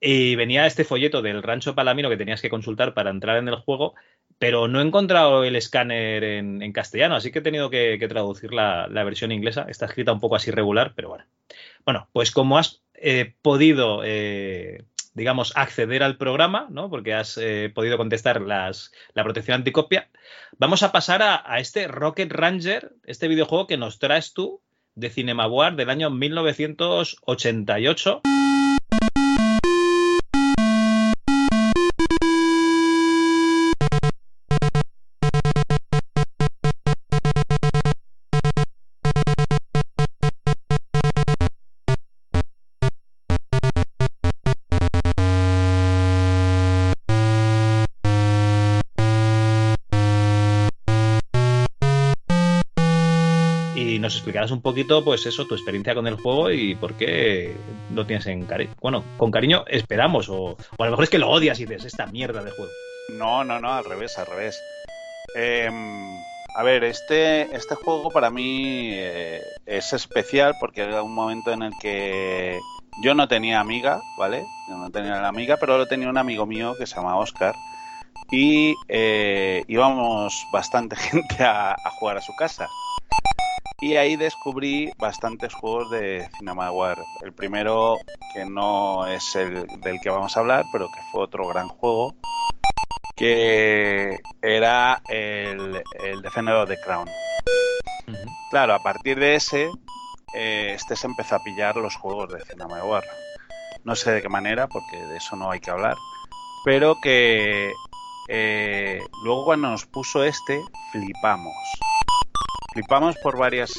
Y 0.00 0.36
venía 0.36 0.66
este 0.66 0.84
folleto 0.84 1.22
del 1.22 1.42
Rancho 1.42 1.74
Palamino 1.74 2.08
que 2.08 2.16
tenías 2.16 2.40
que 2.40 2.50
consultar 2.50 2.94
para 2.94 3.10
entrar 3.10 3.36
en 3.38 3.48
el 3.48 3.56
juego, 3.56 3.94
pero 4.40 4.66
no 4.68 4.80
he 4.80 4.82
encontrado 4.82 5.44
el 5.44 5.54
escáner 5.54 6.24
en, 6.24 6.72
castellano, 6.72 7.14
así 7.14 7.30
que 7.30 7.40
he 7.40 7.42
tenido 7.42 7.68
que, 7.68 7.98
traducir 8.08 8.54
la, 8.54 8.88
versión 9.04 9.32
inglesa. 9.32 9.66
Está 9.68 9.84
escrita 9.84 10.14
un 10.14 10.20
poco 10.20 10.34
así 10.34 10.50
regular, 10.50 10.94
pero 10.96 11.10
bueno. 11.10 11.26
Bueno, 11.84 12.08
pues 12.14 12.30
como 12.30 12.56
has 12.56 12.80
eh, 12.94 13.34
podido, 13.42 14.00
eh, 14.02 14.84
digamos, 15.12 15.52
acceder 15.56 16.02
al 16.02 16.16
programa, 16.16 16.68
¿no? 16.70 16.88
Porque 16.88 17.12
has 17.12 17.36
eh, 17.36 17.70
podido 17.74 17.98
contestar 17.98 18.40
la 18.40 18.72
protección 19.12 19.56
anticopia, 19.56 20.08
vamos 20.56 20.82
a 20.82 20.90
pasar 20.90 21.20
a, 21.22 21.58
este 21.58 21.86
Rocket 21.86 22.32
Ranger, 22.32 22.94
este 23.04 23.28
videojuego 23.28 23.66
que 23.66 23.76
nos 23.76 23.98
traes 23.98 24.32
tú 24.32 24.62
de 24.94 25.10
Cinema 25.10 25.48
War 25.48 25.76
del 25.76 25.90
año 25.90 26.08
1988. 26.08 28.22
Explicarás 54.20 54.50
un 54.50 54.60
poquito, 54.60 55.02
pues 55.02 55.24
eso, 55.24 55.46
tu 55.46 55.54
experiencia 55.54 55.94
con 55.94 56.06
el 56.06 56.16
juego 56.16 56.50
y 56.50 56.74
por 56.74 56.92
qué 56.94 57.56
lo 57.94 58.04
tienes 58.04 58.26
en 58.26 58.44
cariño. 58.44 58.74
Bueno, 58.80 59.02
con 59.16 59.30
cariño 59.30 59.64
esperamos, 59.66 60.28
o, 60.28 60.56
o 60.76 60.82
a 60.82 60.84
lo 60.84 60.90
mejor 60.90 61.04
es 61.04 61.10
que 61.10 61.18
lo 61.18 61.30
odias 61.30 61.58
y 61.58 61.64
dices, 61.64 61.86
esta 61.86 62.06
mierda 62.06 62.44
de 62.44 62.50
juego. 62.50 62.70
No, 63.16 63.44
no, 63.44 63.58
no, 63.58 63.72
al 63.72 63.84
revés, 63.84 64.18
al 64.18 64.26
revés. 64.26 64.60
Em, 65.34 66.16
a 66.54 66.62
ver, 66.62 66.84
este, 66.84 67.42
este 67.56 67.74
juego 67.76 68.10
para 68.10 68.30
mí 68.30 68.90
eh, 68.92 69.40
es 69.64 69.92
especial 69.94 70.54
porque 70.60 70.82
era 70.82 71.02
un 71.02 71.14
momento 71.14 71.50
en 71.52 71.62
el 71.62 71.72
que 71.80 72.58
yo 73.02 73.14
no 73.14 73.26
tenía 73.26 73.58
amiga, 73.58 74.02
¿vale? 74.18 74.44
Yo 74.68 74.76
no 74.76 74.90
tenía 74.90 75.18
la 75.18 75.28
amiga, 75.28 75.56
pero 75.58 75.78
lo 75.78 75.86
tenía 75.86 76.10
un 76.10 76.18
amigo 76.18 76.44
mío 76.44 76.74
que 76.78 76.86
se 76.86 76.96
llama 76.96 77.16
Oscar. 77.16 77.54
Y 78.30 78.74
eh, 78.88 79.64
íbamos 79.66 80.46
bastante 80.52 80.94
gente 80.96 81.42
a, 81.42 81.72
a 81.72 81.90
jugar 81.98 82.18
a 82.18 82.20
su 82.20 82.34
casa. 82.36 82.68
Y 83.82 83.96
ahí 83.96 84.16
descubrí 84.16 84.92
bastantes 84.98 85.54
juegos 85.54 85.90
de 85.90 86.28
CinemaWare. 86.36 87.02
El 87.22 87.32
primero, 87.32 87.96
que 88.34 88.44
no 88.44 89.06
es 89.06 89.34
el 89.36 89.66
del 89.80 90.00
que 90.00 90.10
vamos 90.10 90.36
a 90.36 90.40
hablar, 90.40 90.66
pero 90.70 90.86
que 90.88 91.00
fue 91.10 91.22
otro 91.22 91.48
gran 91.48 91.68
juego, 91.68 92.14
que 93.16 94.18
era 94.42 95.00
el, 95.08 95.82
el 96.04 96.20
Defender 96.20 96.56
of 96.56 96.68
the 96.68 96.78
Crown. 96.84 97.08
Claro, 98.50 98.74
a 98.74 98.82
partir 98.82 99.18
de 99.18 99.36
ese, 99.36 99.70
eh, 100.34 100.72
este 100.74 100.94
se 100.94 101.06
empezó 101.06 101.36
a 101.36 101.42
pillar 101.42 101.76
los 101.76 101.96
juegos 101.96 102.32
de 102.34 102.44
CinemaWare. 102.44 103.06
No 103.84 103.96
sé 103.96 104.12
de 104.12 104.20
qué 104.20 104.28
manera, 104.28 104.68
porque 104.68 104.98
de 104.98 105.16
eso 105.16 105.36
no 105.36 105.50
hay 105.50 105.60
que 105.60 105.70
hablar. 105.70 105.96
Pero 106.66 106.96
que 107.00 107.72
eh, 108.28 109.00
luego 109.24 109.46
cuando 109.46 109.70
nos 109.70 109.86
puso 109.86 110.22
este, 110.22 110.60
flipamos. 110.92 111.54
Flipamos 112.72 113.16
por 113.18 113.36
varias 113.36 113.72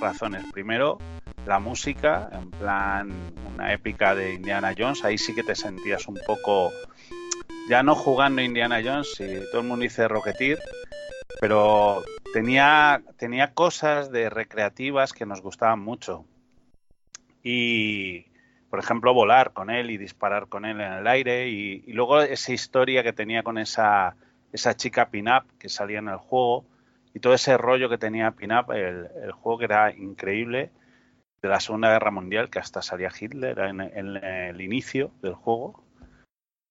razones. 0.00 0.44
Primero, 0.52 0.98
la 1.44 1.58
música, 1.58 2.28
en 2.32 2.50
plan 2.52 3.12
una 3.52 3.72
épica 3.72 4.14
de 4.14 4.34
Indiana 4.34 4.74
Jones. 4.78 5.04
Ahí 5.04 5.18
sí 5.18 5.34
que 5.34 5.42
te 5.42 5.56
sentías 5.56 6.06
un 6.06 6.16
poco, 6.24 6.70
ya 7.68 7.82
no 7.82 7.96
jugando 7.96 8.40
Indiana 8.40 8.80
Jones, 8.84 9.12
si 9.16 9.26
todo 9.50 9.62
el 9.62 9.66
mundo 9.66 9.82
dice 9.82 10.06
Rocketeer, 10.06 10.60
pero 11.40 12.04
tenía, 12.32 13.02
tenía 13.16 13.54
cosas 13.54 14.12
de 14.12 14.30
recreativas 14.30 15.12
que 15.12 15.26
nos 15.26 15.42
gustaban 15.42 15.80
mucho. 15.80 16.24
y, 17.42 18.26
por 18.70 18.78
ejemplo, 18.78 19.14
volar 19.14 19.52
con 19.52 19.70
él 19.70 19.90
y 19.90 19.96
disparar 19.96 20.48
con 20.48 20.64
él 20.64 20.80
en 20.80 20.92
el 20.92 21.06
aire. 21.08 21.48
Y, 21.48 21.82
y 21.86 21.92
luego 21.92 22.20
esa 22.20 22.52
historia 22.52 23.02
que 23.02 23.12
tenía 23.12 23.42
con 23.42 23.58
esa, 23.58 24.14
esa 24.52 24.76
chica 24.76 25.08
pin-up 25.10 25.44
que 25.58 25.68
salía 25.68 25.98
en 25.98 26.08
el 26.08 26.18
juego 26.18 26.66
y 27.14 27.20
todo 27.20 27.34
ese 27.34 27.56
rollo 27.56 27.88
que 27.88 27.98
tenía 27.98 28.32
pin-up, 28.32 28.72
el, 28.72 29.08
el 29.22 29.32
juego 29.32 29.58
que 29.58 29.64
era 29.64 29.92
increíble 29.92 30.70
de 31.42 31.48
la 31.48 31.60
Segunda 31.60 31.90
Guerra 31.90 32.10
Mundial, 32.10 32.50
que 32.50 32.58
hasta 32.58 32.82
salía 32.82 33.10
Hitler 33.18 33.58
en, 33.60 33.80
en 33.80 34.16
el 34.16 34.60
inicio 34.60 35.12
del 35.22 35.34
juego. 35.34 35.84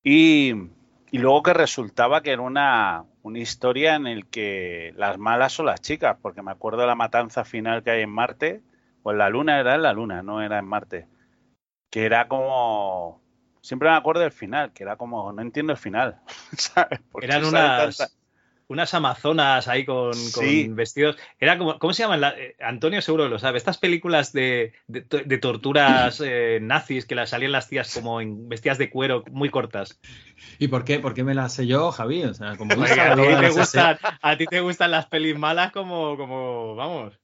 Y, 0.03 0.53
y 1.11 1.17
luego 1.17 1.43
que 1.43 1.53
resultaba 1.53 2.21
que 2.21 2.31
era 2.31 2.41
una, 2.41 3.05
una 3.23 3.39
historia 3.39 3.95
en 3.95 4.07
el 4.07 4.27
que 4.27 4.93
las 4.95 5.17
malas 5.17 5.53
son 5.53 5.65
las 5.67 5.81
chicas, 5.81 6.17
porque 6.21 6.41
me 6.41 6.51
acuerdo 6.51 6.81
de 6.81 6.87
la 6.87 6.95
matanza 6.95 7.43
final 7.43 7.83
que 7.83 7.91
hay 7.91 8.01
en 8.03 8.09
Marte, 8.09 8.61
o 9.03 9.11
en 9.11 9.17
la 9.17 9.29
Luna, 9.29 9.59
era 9.59 9.75
en 9.75 9.81
la 9.81 9.93
Luna, 9.93 10.21
no 10.23 10.41
era 10.41 10.59
en 10.59 10.65
Marte, 10.65 11.07
que 11.89 12.05
era 12.05 12.27
como... 12.27 13.21
Siempre 13.61 13.89
me 13.89 13.95
acuerdo 13.95 14.21
del 14.21 14.31
final, 14.31 14.71
que 14.71 14.83
era 14.83 14.95
como, 14.95 15.33
no 15.33 15.41
entiendo 15.41 15.73
el 15.73 15.77
final, 15.77 16.21
¿sabes? 16.57 17.01
¿Por 17.11 17.21
qué 17.21 17.27
Eran 17.27 17.45
unas, 17.45 17.97
tanta- 17.97 18.13
unas 18.67 18.93
amazonas 18.93 19.67
ahí 19.67 19.85
con, 19.85 20.15
vestidos. 20.75 21.17
Era 21.39 21.57
como, 21.57 21.79
¿cómo 21.79 21.93
se 21.93 22.03
llaman? 22.03 22.21
La- 22.21 22.37
eh, 22.37 22.55
Antonio 22.59 23.01
seguro 23.01 23.27
lo 23.29 23.39
sabe. 23.39 23.57
Estas 23.57 23.77
películas 23.77 24.33
de, 24.33 24.73
de, 24.87 25.01
to- 25.01 25.23
de 25.23 25.37
torturas 25.37 26.21
eh, 26.25 26.59
nazis 26.61 27.05
que 27.05 27.15
las 27.15 27.29
salían 27.29 27.51
las 27.51 27.69
tías 27.69 27.93
como 27.93 28.21
en 28.21 28.49
vestidas 28.49 28.77
de 28.77 28.89
cuero 28.89 29.23
muy 29.31 29.49
cortas. 29.49 29.99
¿Y 30.59 30.67
por 30.67 30.83
qué? 30.83 30.99
¿Por 30.99 31.13
qué 31.13 31.23
me 31.23 31.33
la 31.35 31.49
sé 31.49 31.67
yo, 31.67 31.91
Javi? 31.91 32.23
O 32.23 32.33
sea, 32.33 32.55
como 32.57 32.73
a 32.83 33.15
ti, 33.15 33.21
te 33.41 33.49
gustan, 33.49 33.97
a 34.21 34.37
ti 34.37 34.45
te 34.47 34.59
gustan 34.59 34.91
las 34.91 35.05
pelis 35.07 35.37
malas 35.37 35.71
como, 35.71 36.17
como 36.17 36.75
vamos. 36.75 37.19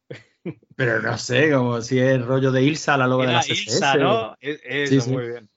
Pero 0.76 1.02
no 1.02 1.18
sé, 1.18 1.52
como 1.52 1.82
si 1.82 2.00
es 2.00 2.22
rollo 2.24 2.52
de 2.52 2.64
Ilsa, 2.64 2.98
la 2.98 3.08
loba 3.08 3.24
de 3.24 3.30
Era 3.32 3.40
la 3.40 3.44
CSS. 3.44 3.72
Ilsa, 3.74 3.96
¿no? 3.98 4.38
Es- 4.40 4.62
Eso, 4.64 4.90
Sí, 4.96 5.02
sí. 5.02 5.12
muy 5.12 5.28
bien. 5.28 5.50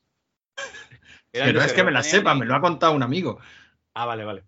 Era 1.33 1.47
Que 1.47 1.52
no 1.52 1.59
Ilsa, 1.59 1.66
es 1.66 1.73
que 1.73 1.83
me 1.85 1.90
la 1.90 2.02
sepa, 2.02 2.35
me 2.35 2.47
lo 2.47 2.55
ha 2.55 2.61
contado 2.61 2.93
un 2.93 3.02
amigo. 3.02 3.38
Ah, 3.95 4.07
vale, 4.07 4.25
vale. 4.25 4.45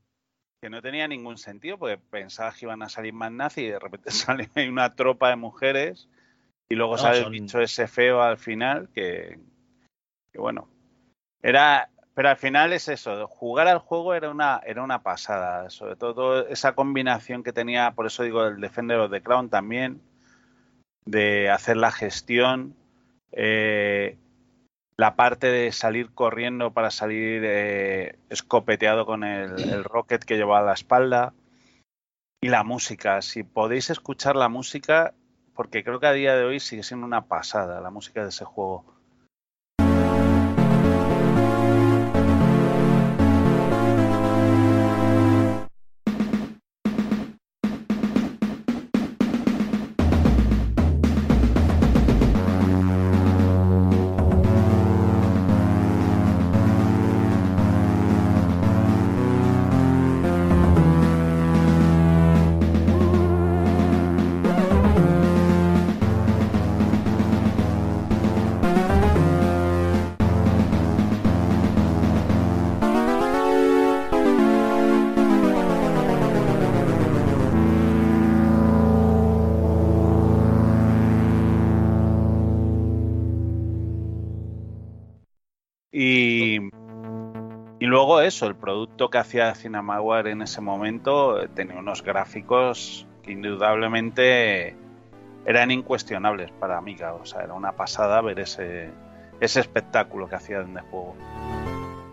Que 0.61 0.71
no 0.71 0.83
tenía 0.83 1.07
ningún 1.07 1.39
sentido, 1.39 1.79
porque 1.79 1.99
pensaba 1.99 2.53
que 2.53 2.65
iban 2.67 2.83
a 2.83 2.89
salir 2.89 3.13
más 3.13 3.31
nazis 3.33 3.65
y 3.65 3.71
de 3.71 3.79
repente 3.79 4.11
sale 4.11 4.49
una 4.69 4.95
tropa 4.95 5.31
de 5.31 5.37
mujeres 5.37 6.09
y 6.69 6.75
luego 6.75 6.93
No, 6.97 6.99
sale 6.99 7.23
son- 7.23 7.35
el 7.35 7.41
bicho 7.41 7.61
ese 7.61 7.87
feo 7.89 8.23
al 8.23 8.39
final, 8.39 8.89
que, 8.95 9.39
que 10.33 10.39
bueno, 10.39 10.69
era, 11.43 11.89
pero 12.15 12.31
al 12.31 12.37
final 12.37 12.73
es 12.73 12.89
eso, 12.89 13.27
jugar 13.29 13.69
al 13.69 13.79
juego 13.79 14.15
era 14.15 14.31
una, 14.31 14.61
era 14.67 14.83
una 14.83 15.03
pasada, 15.03 15.71
sobre 15.71 15.97
todo 15.97 16.47
esa 16.49 16.75
combinación 16.75 17.43
que 17.43 17.53
tenía, 17.53 17.93
por 17.93 18.07
eso 18.07 18.23
digo 18.25 18.45
el 18.45 18.61
Defender 18.61 18.99
of 18.99 19.11
the 19.11 19.23
Crown 19.23 19.49
también, 19.49 20.01
de 21.05 21.49
hacer 21.49 21.77
la 21.77 21.91
gestión, 21.93 22.75
eh, 23.33 24.19
la 24.99 25.15
parte 25.15 25.47
de 25.47 25.71
salir 25.71 26.11
corriendo 26.13 26.73
para 26.73 26.91
salir 26.91 27.43
eh, 27.45 28.19
escopeteado 28.31 29.07
con 29.07 29.23
el, 29.23 29.53
el 29.71 29.85
rocket 29.85 30.25
que 30.25 30.37
llevaba 30.37 30.59
a 30.59 30.67
la 30.67 30.73
espalda 30.75 31.33
y 32.41 32.49
la 32.49 32.65
música. 32.65 33.23
Si 33.23 33.45
podéis 33.45 33.91
escuchar 33.91 34.35
la 34.35 34.49
música, 34.49 35.15
porque 35.55 35.85
creo 35.85 36.01
que 36.01 36.09
a 36.09 36.13
día 36.13 36.35
de 36.35 36.45
hoy 36.45 36.59
sigue 36.59 36.83
siendo 36.83 37.07
una 37.07 37.27
pasada 37.27 37.81
la 37.81 37.91
música 37.91 38.23
de 38.23 38.31
ese 38.31 38.45
juego. 38.45 38.98
Producto 88.79 89.11
que 89.11 89.19
hacía 89.19 89.55
Cinemaware 89.57 90.31
en 90.31 90.43
ese 90.43 90.61
momento 90.61 91.41
eh, 91.43 91.49
tenía 91.53 91.77
unos 91.79 92.03
gráficos 92.05 93.07
que 93.23 93.33
indudablemente 93.33 94.77
eran 95.47 95.71
incuestionables 95.73 96.53
para 96.53 96.79
Amiga. 96.79 97.15
O 97.15 97.25
sea, 97.25 97.43
era 97.43 97.55
una 97.55 97.73
pasada 97.73 98.21
ver 98.21 98.39
ese, 98.39 98.91
ese 99.41 99.61
espectáculo 99.61 100.29
que 100.29 100.37
hacían 100.37 100.75
de 100.75 100.81
juego. 100.83 101.17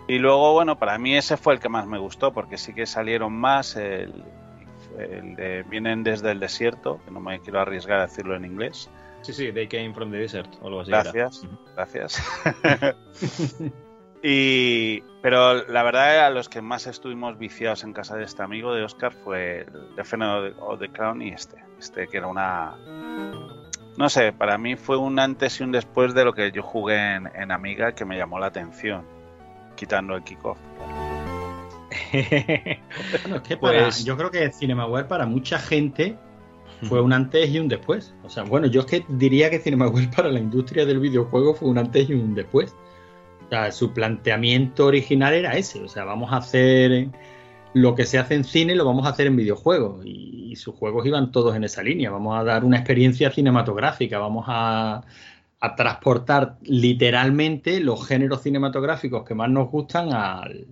Y 0.08 0.18
luego, 0.18 0.54
bueno, 0.54 0.78
para 0.80 0.98
mí 0.98 1.16
ese 1.16 1.38
fue 1.38 1.54
el 1.54 1.60
que 1.60 1.70
más 1.70 1.86
me 1.86 2.00
gustó, 2.00 2.34
porque 2.34 2.58
sí 2.58 2.74
que 2.74 2.86
salieron 2.88 3.34
más. 3.34 3.76
El, 3.76 4.24
el 4.98 5.36
de 5.36 5.64
Vienen 5.64 6.04
desde 6.04 6.32
el 6.32 6.40
desierto, 6.40 7.00
que 7.06 7.12
no 7.12 7.20
me 7.20 7.40
quiero 7.42 7.60
arriesgar 7.60 8.00
a 8.00 8.08
decirlo 8.08 8.36
en 8.36 8.46
inglés. 8.46 8.90
Sí, 9.22 9.34
sí, 9.34 9.52
They 9.52 9.68
Came 9.68 9.94
from 9.94 10.10
the 10.12 10.18
Desert 10.18 10.50
o 10.62 10.68
algo 10.68 10.82
así. 10.82 10.92
era. 10.92 11.04
Gracias, 11.04 11.44
Ujú. 11.44 11.58
gracias. 11.76 12.24
y, 14.28 15.04
pero 15.22 15.66
la 15.68 15.84
verdad, 15.84 16.26
a 16.26 16.30
los 16.32 16.50
que 16.50 16.62
más 16.62 16.88
estuvimos 16.88 17.38
viciados 17.38 17.84
en 17.84 17.94
casa 17.94 18.16
de 18.16 18.24
este 18.24 18.42
amigo 18.44 18.74
de 18.74 18.84
Oscar 18.84 19.14
fue 19.14 19.62
el 19.62 19.96
Defender 19.96 20.56
of 20.60 20.80
the 20.80 20.90
Crown 20.90 21.22
y 21.22 21.30
este. 21.30 21.58
Este 21.80 22.08
que 22.08 22.18
era 22.18 22.28
una. 22.28 22.76
No 23.98 24.10
sé, 24.10 24.34
para 24.34 24.58
mí 24.58 24.76
fue 24.76 24.98
un 24.98 25.20
antes 25.20 25.60
y 25.60 25.64
un 25.64 25.72
después 25.72 26.14
de 26.14 26.26
lo 26.26 26.34
que 26.34 26.52
yo 26.52 26.64
jugué 26.64 27.16
en, 27.16 27.30
en 27.36 27.52
Amiga 27.52 27.94
que 27.94 28.04
me 28.06 28.18
llamó 28.18 28.40
la 28.40 28.48
atención, 28.48 29.04
quitando 29.76 30.16
el 30.16 30.24
kickoff. 30.24 30.58
Bueno, 33.22 33.36
es 33.38 33.42
que 33.44 33.58
para- 33.58 33.84
Pues- 33.84 34.04
yo 34.06 34.18
creo 34.18 34.32
que 34.32 34.52
Cinemaware 34.52 35.08
para 35.08 35.26
mucha 35.26 35.60
gente 35.60 36.18
fue 36.84 37.02
un 37.02 37.14
antes 37.14 37.50
y 37.50 37.60
un 37.60 37.68
después. 37.68 38.14
O 38.24 38.30
sea, 38.30 38.44
bueno, 38.44 38.68
yo 38.68 38.82
es 38.82 38.86
que 38.86 39.06
diría 39.08 39.50
que 39.50 39.60
Cinemaware 39.60 40.10
para 40.16 40.30
la 40.30 40.40
industria 40.40 40.86
del 40.86 41.00
videojuego 41.00 41.54
fue 41.56 41.70
un 41.70 41.78
antes 41.78 42.10
y 42.10 42.14
un 42.14 42.36
después. 42.36 42.76
O 43.46 43.50
sea, 43.50 43.72
su 43.72 43.94
planteamiento 43.94 44.88
original 44.88 45.34
era 45.34 45.56
ese. 45.56 45.84
O 45.84 45.88
sea, 45.88 46.04
vamos 46.04 46.34
a 46.34 46.38
hacer 46.38 47.10
lo 47.74 47.94
que 47.96 48.06
se 48.06 48.18
hace 48.18 48.36
en 48.36 48.44
cine, 48.44 48.76
lo 48.76 48.86
vamos 48.86 49.06
a 49.06 49.10
hacer 49.10 49.28
en 49.28 49.36
videojuegos. 49.36 50.06
Y, 50.06 50.34
sus 50.56 50.74
juegos 50.74 51.06
iban 51.06 51.34
todos 51.34 51.54
en 51.54 51.66
esa 51.66 51.84
línea. 51.84 52.10
Vamos 52.10 52.40
a 52.40 52.44
dar 52.46 52.64
una 52.64 52.78
experiencia 52.78 53.30
cinematográfica, 53.30 54.20
vamos 54.20 54.46
a, 54.48 55.04
transportar 55.76 56.58
literalmente 56.62 57.80
los 57.80 58.08
géneros 58.08 58.44
cinematográficos 58.44 59.26
que 59.26 59.34
más 59.34 59.50
nos 59.50 59.70
gustan 59.72 60.14
al, 60.14 60.68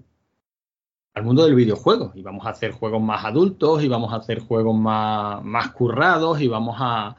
al 1.16 1.24
mundo 1.24 1.46
del 1.46 1.56
videojuego 1.56 2.12
y 2.16 2.22
vamos 2.22 2.46
a 2.46 2.50
hacer 2.52 2.72
juegos 2.72 3.02
más 3.02 3.26
adultos 3.26 3.84
y 3.84 3.88
vamos 3.88 4.14
a 4.14 4.18
hacer 4.18 4.40
juegos 4.40 4.76
más, 4.78 5.44
más 5.44 5.72
currados 5.72 6.42
y 6.42 6.48
vamos 6.48 6.76
a 6.80 7.16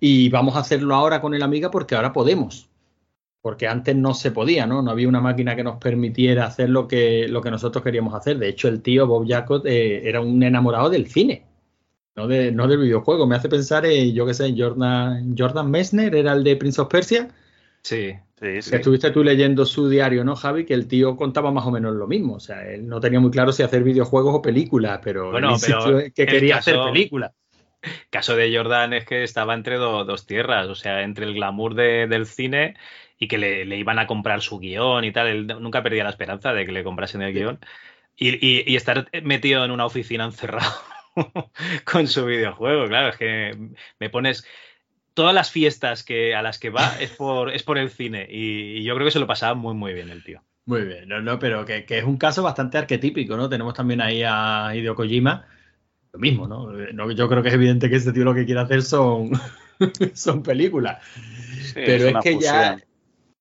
y 0.00 0.28
vamos 0.30 0.56
a 0.56 0.60
hacerlo 0.60 0.96
ahora 0.96 1.20
con 1.20 1.32
el 1.32 1.42
Amiga 1.42 1.70
porque 1.70 1.94
ahora 1.94 2.12
podemos 2.12 2.68
porque 3.46 3.68
antes 3.68 3.94
no 3.94 4.12
se 4.12 4.32
podía 4.32 4.66
no 4.66 4.82
no 4.82 4.90
había 4.90 5.06
una 5.08 5.20
máquina 5.20 5.54
que 5.54 5.62
nos 5.62 5.76
permitiera 5.76 6.46
hacer 6.46 6.68
lo 6.68 6.88
que 6.88 7.28
lo 7.28 7.40
que 7.40 7.52
nosotros 7.52 7.84
queríamos 7.84 8.12
hacer 8.12 8.38
de 8.38 8.48
hecho 8.48 8.66
el 8.66 8.82
tío 8.82 9.06
Bob 9.06 9.24
Jacot 9.28 9.64
eh, 9.66 10.08
era 10.08 10.20
un 10.20 10.42
enamorado 10.42 10.90
del 10.90 11.06
cine 11.06 11.44
no, 12.16 12.26
de, 12.26 12.50
no 12.50 12.66
del 12.66 12.78
videojuego 12.80 13.24
me 13.24 13.36
hace 13.36 13.48
pensar 13.48 13.86
en 13.86 14.12
yo 14.12 14.26
qué 14.26 14.34
sé 14.34 14.52
Jordan 14.58 15.36
Jordan 15.38 15.70
Messner 15.70 16.12
era 16.16 16.32
el 16.32 16.42
de 16.42 16.56
Prince 16.56 16.80
of 16.80 16.88
Persia 16.88 17.28
Sí. 17.82 18.14
Sí, 18.40 18.62
sí. 18.62 18.70
que 18.70 18.76
estuviste 18.78 19.12
tú 19.12 19.22
leyendo 19.22 19.64
su 19.64 19.88
diario, 19.88 20.24
¿no, 20.24 20.34
Javi? 20.34 20.64
Que 20.66 20.74
el 20.74 20.88
tío 20.88 21.16
contaba 21.16 21.52
más 21.52 21.64
o 21.66 21.70
menos 21.70 21.94
lo 21.94 22.06
mismo. 22.08 22.34
O 22.34 22.40
sea, 22.40 22.68
él 22.68 22.86
no 22.88 22.98
tenía 23.00 23.20
muy 23.20 23.30
claro 23.30 23.52
si 23.52 23.62
hacer 23.62 23.82
videojuegos 23.84 24.34
o 24.34 24.42
películas, 24.42 24.98
pero 25.04 25.30
Bueno, 25.30 25.54
él 25.54 25.60
pero 25.64 25.98
que 26.12 26.22
el 26.24 26.28
quería 26.28 26.56
caso- 26.56 26.70
hacer 26.82 26.92
películas. 26.92 27.30
caso 28.10 28.34
de 28.36 28.54
Jordan 28.54 28.92
es 28.92 29.04
que 29.06 29.22
estaba 29.22 29.54
entre 29.54 29.76
do- 29.76 30.04
dos 30.04 30.26
tierras, 30.26 30.66
o 30.68 30.74
sea, 30.74 31.02
entre 31.02 31.24
el 31.26 31.34
glamour 31.34 31.74
de- 31.76 32.08
del 32.08 32.26
cine 32.26 32.74
y 33.18 33.28
que 33.28 33.38
le, 33.38 33.64
le 33.64 33.76
iban 33.78 33.98
a 33.98 34.06
comprar 34.06 34.42
su 34.42 34.58
guion 34.58 35.04
y 35.04 35.12
tal. 35.12 35.26
Él 35.28 35.46
nunca 35.60 35.82
perdía 35.82 36.04
la 36.04 36.10
esperanza 36.10 36.52
de 36.52 36.66
que 36.66 36.72
le 36.72 36.84
comprasen 36.84 37.22
el 37.22 37.32
guion. 37.34 37.60
Y, 38.16 38.34
y- 38.46 38.64
y 38.66 38.76
estar 38.76 39.08
metido 39.22 39.64
en 39.64 39.70
una 39.70 39.86
oficina 39.86 40.24
encerrado 40.24 40.72
con 41.84 42.06
su 42.08 42.24
videojuego, 42.26 42.86
claro, 42.88 43.08
es 43.10 43.16
que 43.16 43.56
me 44.00 44.10
pones. 44.10 44.46
Todas 45.14 45.34
las 45.34 45.50
fiestas 45.50 46.04
que, 46.04 46.34
a 46.34 46.42
las 46.42 46.58
que 46.58 46.68
va 46.70 46.98
es 47.00 47.10
por, 47.10 47.50
es 47.54 47.62
por 47.62 47.78
el 47.78 47.88
cine. 47.90 48.26
Y, 48.30 48.78
y 48.78 48.84
yo 48.84 48.94
creo 48.94 49.06
que 49.06 49.10
se 49.12 49.18
lo 49.18 49.26
pasaba 49.26 49.54
muy, 49.54 49.74
muy 49.74 49.94
bien 49.94 50.10
el 50.10 50.22
tío. 50.22 50.42
Muy 50.66 50.82
bien, 50.82 51.08
no, 51.08 51.22
no, 51.22 51.38
pero 51.38 51.64
que, 51.64 51.84
que 51.86 51.98
es 51.98 52.04
un 52.04 52.18
caso 52.18 52.42
bastante 52.42 52.76
arquetípico, 52.76 53.36
¿no? 53.36 53.48
Tenemos 53.48 53.72
también 53.72 54.00
ahí 54.00 54.22
a 54.26 54.72
Hideo 54.74 54.94
Kojima, 54.94 55.46
lo 56.12 56.18
mismo, 56.18 56.48
¿no? 56.48 56.70
No, 56.72 57.10
Yo 57.12 57.28
creo 57.28 57.42
que 57.42 57.48
es 57.48 57.54
evidente 57.54 57.88
que 57.88 57.96
este 57.96 58.12
tío 58.12 58.24
lo 58.24 58.34
que 58.34 58.44
quiere 58.44 58.60
hacer 58.60 58.82
son, 58.82 59.30
son 60.14 60.42
películas. 60.42 60.98
pero 61.74 62.06
es, 62.06 62.10
una 62.10 62.20
que 62.22 62.32
ya, 62.38 62.74
fusión. 62.74 62.84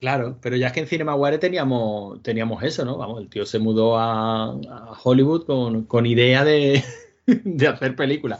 Claro, 0.05 0.37
pero 0.39 0.55
ya 0.55 0.67
es 0.67 0.73
que 0.73 0.81
en 0.81 0.85
CinemaWare 0.87 1.39
teníamos, 1.39 2.21
teníamos 2.21 2.61
eso, 2.61 2.85
¿no? 2.85 2.95
Vamos, 2.95 3.19
el 3.21 3.27
tío 3.27 3.43
se 3.43 3.57
mudó 3.57 3.97
a, 3.97 4.51
a 4.51 4.91
Hollywood 5.03 5.45
con, 5.47 5.85
con 5.85 6.05
idea 6.05 6.43
de, 6.45 6.83
de 7.25 7.67
hacer 7.67 7.95
películas. 7.95 8.39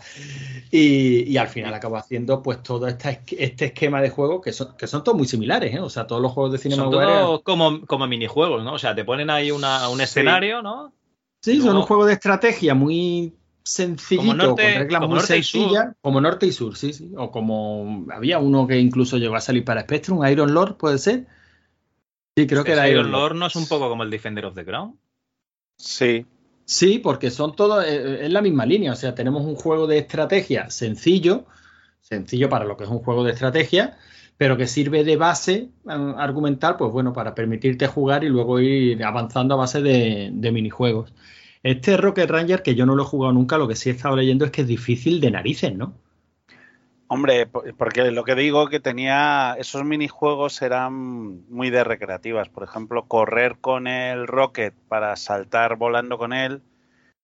Y, 0.70 1.24
y 1.24 1.38
al 1.38 1.48
final 1.48 1.74
acabó 1.74 1.98
haciendo 1.98 2.44
pues 2.44 2.62
todo 2.62 2.88
esta 2.88 3.10
es- 3.10 3.20
este 3.32 3.66
esquema 3.66 4.00
de 4.00 4.12
juego 4.12 4.42
que 4.42 4.54
son, 4.54 4.78
que 4.78 4.86
son 4.86 5.04
todos 5.04 5.18
muy 5.18 5.26
similares, 5.28 5.74
¿eh? 5.74 5.80
O 5.80 5.90
sea, 5.90 6.06
todos 6.06 6.22
los 6.22 6.32
juegos 6.34 6.52
de 6.52 6.60
Son 6.60 6.72
CinemaWare. 6.72 7.08
todos 7.08 7.42
como, 7.42 7.84
como 7.88 8.06
minijuegos, 8.08 8.64
¿no? 8.64 8.74
O 8.74 8.80
sea, 8.80 8.94
te 8.94 9.04
ponen 9.04 9.32
ahí 9.32 9.50
una- 9.50 9.90
un 9.90 9.98
Sí. 9.98 10.04
escenario, 10.04 10.62
¿no? 10.62 10.94
Sí, 11.42 11.62
son 11.62 11.78
un 11.78 11.82
juego 11.84 12.06
de 12.06 12.14
estrategia 12.14 12.76
muy 12.76 13.34
sencillito, 13.64 14.22
Como 14.28 14.34
norte- 14.36 14.62
con 14.64 14.74
reglas 14.84 15.02
muy 15.02 15.10
norte 15.16 15.38
y 15.40 15.44
sur. 15.44 15.62
sencillas, 15.62 15.96
como 16.02 16.22
norte 16.22 16.46
y 16.46 16.52
sur, 16.52 16.76
sí, 16.78 16.94
sí. 16.94 17.12
O 17.18 17.32
como 17.32 18.06
había 18.12 18.38
uno 18.38 18.68
que 18.68 18.78
incluso 18.80 19.18
llegó 19.18 19.36
a 19.36 19.42
salir 19.42 19.66
para 19.66 19.82
Spectrum, 19.82 20.24
Iron 20.28 20.54
Lord, 20.54 20.78
¿puede 20.78 21.00
ser? 21.00 21.26
Sí, 22.38 22.48
creo 22.48 22.64
que 22.64 22.74
era 22.74 22.90
Iron 22.90 23.12
Lord. 23.12 23.36
No 23.36 23.48
es 23.48 23.56
un 23.56 23.68
poco 23.68 23.90
como 23.90 24.04
el 24.04 24.10
Defender 24.10 24.46
of 24.46 24.56
the 24.56 24.66
Crown. 24.66 25.00
Sí, 25.78 26.26
Sí, 26.66 27.00
porque 27.00 27.30
son 27.30 27.56
todos, 27.56 27.86
eh, 27.86 28.26
es 28.26 28.32
la 28.32 28.42
misma 28.42 28.66
línea, 28.66 28.92
o 28.94 28.96
sea, 28.96 29.14
tenemos 29.14 29.46
un 29.46 29.56
juego 29.56 29.86
de 29.86 30.00
estrategia 30.00 30.70
sencillo, 30.72 31.46
sencillo 32.02 32.50
para 32.50 32.66
lo 32.66 32.76
que 32.76 32.86
es 32.86 32.90
un 32.90 33.00
juego 33.00 33.24
de 33.24 33.34
estrategia, 33.34 33.98
pero 34.38 34.58
que 34.58 34.68
sirve 34.68 35.04
de 35.04 35.16
base 35.16 35.54
eh, 35.54 36.14
argumental, 36.18 36.76
pues 36.78 36.92
bueno, 36.92 37.14
para 37.14 37.36
permitirte 37.36 37.88
jugar 37.88 38.24
y 38.24 38.30
luego 38.30 38.60
ir 38.60 39.04
avanzando 39.04 39.54
a 39.54 39.58
base 39.58 39.82
de, 39.82 40.32
de 40.34 40.52
minijuegos. 40.52 41.14
Este 41.64 41.98
Rocket 41.98 42.30
Ranger, 42.30 42.64
que 42.64 42.76
yo 42.76 42.86
no 42.86 42.96
lo 42.96 43.04
he 43.04 43.06
jugado 43.06 43.34
nunca, 43.34 43.58
lo 43.58 43.68
que 43.68 43.76
sí 43.76 43.90
he 43.90 43.94
estado 43.94 44.16
leyendo 44.16 44.46
es 44.46 44.52
que 44.52 44.62
es 44.62 44.68
difícil 44.68 45.22
de 45.22 45.32
narices, 45.32 45.76
¿no? 45.76 45.94
Hombre, 47.08 47.46
po- 47.46 47.64
porque 47.78 48.10
lo 48.12 48.24
que 48.24 48.36
digo 48.36 48.68
que 48.68 48.80
tenía 48.80 49.56
esos 49.60 49.84
minijuegos 49.86 50.62
eran 50.62 51.48
muy 51.50 51.70
de 51.70 51.84
recreativas. 51.84 52.50
Por 52.50 52.64
ejemplo, 52.64 53.08
correr 53.08 53.58
con 53.60 53.88
el 53.88 54.28
Rocket 54.28 54.74
para 54.88 55.16
saltar 55.16 55.76
volando 55.76 56.18
con 56.18 56.34
él 56.34 56.62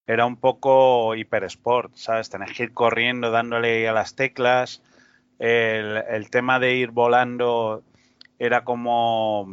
era 0.07 0.25
un 0.25 0.37
poco 0.37 1.15
hiper 1.15 1.43
sport, 1.45 1.95
¿sabes? 1.95 2.29
Tenés 2.29 2.53
que 2.55 2.63
ir 2.63 2.73
corriendo 2.73 3.31
dándole 3.31 3.87
a 3.87 3.93
las 3.93 4.15
teclas. 4.15 4.81
El, 5.39 5.97
el 6.09 6.29
tema 6.29 6.59
de 6.59 6.75
ir 6.75 6.91
volando 6.91 7.83
era 8.37 8.63
como 8.63 9.47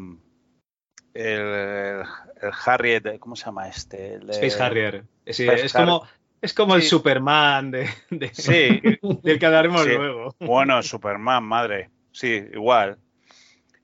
el, 1.15 2.05
el 2.43 2.53
Harriet, 2.67 3.19
¿cómo 3.19 3.37
se 3.37 3.47
llama 3.47 3.69
este? 3.69 4.15
El, 4.15 4.31
Space 4.31 4.63
Harrier. 4.63 5.05
Sí, 5.27 5.45
Space 5.45 5.67
es 5.67 5.73
como, 5.73 6.07
es 6.43 6.53
como 6.55 6.75
el. 6.77 6.83
Superman 6.83 7.71
de, 7.71 7.89
de- 8.11 8.35
Sí, 8.35 8.81
del 9.23 9.39
que 9.39 9.47
hablaremos 9.47 9.83
Sí. 9.85 9.91
luego. 9.95 10.35
Bueno, 10.41 10.83
Superman, 10.83 11.45
madre. 11.45 11.91
Sí, 12.13 12.45
igual. 12.53 12.99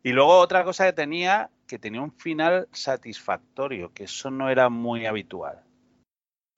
Y 0.02 0.12
luego 0.12 0.36
otra 0.38 0.64
cosa 0.64 0.84
que 0.86 0.92
tenía, 0.92 1.50
que 1.66 1.78
tenía 1.78 2.00
un 2.02 2.12
final 2.12 2.68
satisfactorio, 2.72 3.92
que 3.92 4.04
eso 4.04 4.30
no 4.30 4.50
era 4.50 4.68
muy 4.68 5.06
habitual. 5.06 5.62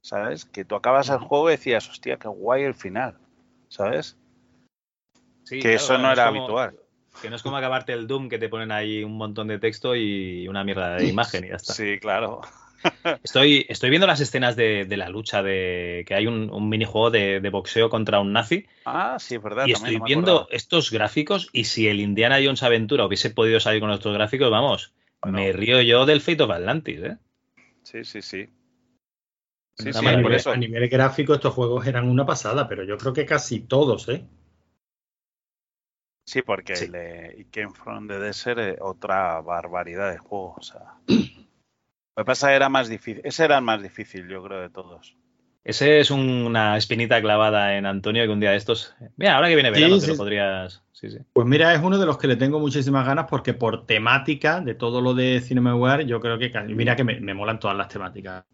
¿Sabes? 0.03 0.45
Que 0.45 0.65
tú 0.65 0.75
acabas 0.77 1.09
el 1.09 1.19
juego 1.19 1.49
y 1.49 1.53
decías, 1.53 1.89
hostia, 1.89 2.17
qué 2.17 2.29
guay 2.29 2.63
el 2.63 2.75
final. 2.75 3.19
¿Sabes? 3.69 4.17
Que 5.49 5.61
claro, 5.61 5.77
eso 5.77 5.99
no 5.99 6.13
era 6.13 6.27
como- 6.29 6.39
habitual. 6.43 6.77
Que 7.23 7.31
no 7.31 7.37
es 7.37 7.43
como 7.43 7.57
acabarte 7.57 7.93
el 7.95 8.07
Doom 8.07 8.29
que 8.29 8.39
te 8.39 8.49
ponen 8.49 8.71
ahí 8.71 9.03
un 9.03 9.17
montón 9.17 9.49
de 9.49 9.59
texto 9.59 9.97
y 9.97 10.47
una 10.49 10.63
mierda 10.65 10.97
de 10.97 11.07
imagen 11.09 11.45
y 11.45 11.49
ya 11.49 11.55
está. 11.57 11.73
Sí, 11.73 11.99
claro. 11.99 12.43
Estoy, 13.23 13.67
estoy 13.69 13.91
viendo 13.91 14.07
las 14.07 14.21
escenas 14.21 14.57
de, 14.57 14.85
de 14.85 14.97
la 14.97 15.09
lucha 15.09 15.43
de 15.43 16.05
que 16.07 16.15
hay 16.15 16.27
un, 16.27 16.51
un 16.51 16.69
minijuego 16.69 17.11
de, 17.11 17.41
de 17.41 17.51
boxeo 17.51 17.89
contra 17.91 18.21
un 18.21 18.33
nazi 18.33 18.67
Ah, 18.85 19.17
sí, 19.19 19.35
es 19.37 19.43
verdad. 19.43 19.67
y 19.67 19.73
estoy 19.73 19.99
no 19.99 20.05
viendo 20.05 20.33
acordaba. 20.33 20.57
estos 20.57 20.91
gráficos 20.91 21.49
y 21.53 21.65
si 21.65 21.89
el 21.89 22.01
Indiana 22.01 22.39
Jones 22.43 22.63
Aventura 22.63 23.05
hubiese 23.07 23.31
podido 23.31 23.59
salir 23.61 23.81
con 23.81 23.91
estos 23.91 24.13
gráficos, 24.15 24.51
vamos, 24.51 24.93
Bueno. 25.23 25.39
me 25.39 25.53
río 25.53 25.81
yo 25.83 26.07
del 26.07 26.21
Fate 26.21 26.43
of 26.43 26.51
Atlantis, 26.51 27.01
¿eh? 27.03 27.19
Sí, 27.83 28.05
sí, 28.05 28.23
sí. 28.23 28.49
A, 29.79 29.93
por 29.93 30.03
nivel, 30.17 30.33
eso. 30.35 30.51
a 30.51 30.57
nivel 30.57 30.89
gráfico 30.89 31.35
estos 31.35 31.53
juegos 31.53 31.87
eran 31.87 32.09
una 32.09 32.25
pasada, 32.25 32.67
pero 32.69 32.85
yo 32.85 32.97
creo 32.97 33.13
que 33.13 33.27
casi 33.27 33.61
todos, 33.61 34.09
¿eh? 34.09 34.25
Sí, 36.29 36.43
porque 36.43 36.75
Sí. 36.75 36.87
el 36.87 36.93
de 36.93 37.35
It 37.39 37.49
Came 37.53 37.71
From 37.75 38.09
the 38.09 38.19
Desert 38.19 38.59
es 38.59 38.77
otra 38.81 39.41
barbaridad 39.43 40.11
de 40.11 40.19
juego. 40.19 40.55
O 40.59 40.63
sea. 40.63 40.95
Lo 42.17 42.25
que 42.25 42.27
pasa 42.27 42.55
era 42.55 42.71
más 42.71 42.89
difícil. 42.89 43.21
Ese 43.25 43.45
era 43.45 43.59
el 43.59 43.63
más 43.63 43.83
difícil, 43.83 44.27
yo 44.27 44.43
creo, 44.43 44.61
de 44.61 44.71
todos. 44.71 45.17
Ese 45.69 45.99
es 45.99 46.13
un- 46.13 46.47
una 46.47 46.77
espinita 46.77 47.21
clavada 47.21 47.77
en 47.77 47.87
Antonio 47.87 48.23
que 48.25 48.29
un 48.29 48.39
día 48.39 48.53
de 48.53 48.57
estos. 48.57 48.95
Mira, 49.17 49.35
ahora 49.35 49.49
que 49.49 49.57
viene 49.57 49.71
Sí, 49.71 49.81
verano, 49.81 49.97
te 49.97 50.03
sí. 50.03 50.11
lo 50.13 50.17
podrías. 50.17 50.81
Sí. 50.93 51.09
Pues 51.33 51.47
mira, 51.47 51.75
es 51.75 51.83
uno 51.83 51.99
de 51.99 52.07
los 52.07 52.17
que 52.19 52.29
le 52.29 52.37
tengo 52.37 52.61
muchísimas 52.61 53.05
ganas 53.05 53.27
porque 53.29 53.53
por 53.53 53.85
temática 53.85 54.61
de 54.61 54.75
todo 54.75 55.01
lo 55.01 55.13
de 55.13 55.41
CinemaWare, 55.41 56.07
yo 56.07 56.21
creo 56.21 56.39
que 56.39 56.51
mira 56.69 56.95
que 56.95 57.03
me, 57.05 57.19
me 57.21 57.35
molan 57.35 57.59
todas 57.59 57.77
las 57.77 57.89
temáticas. 57.89 58.45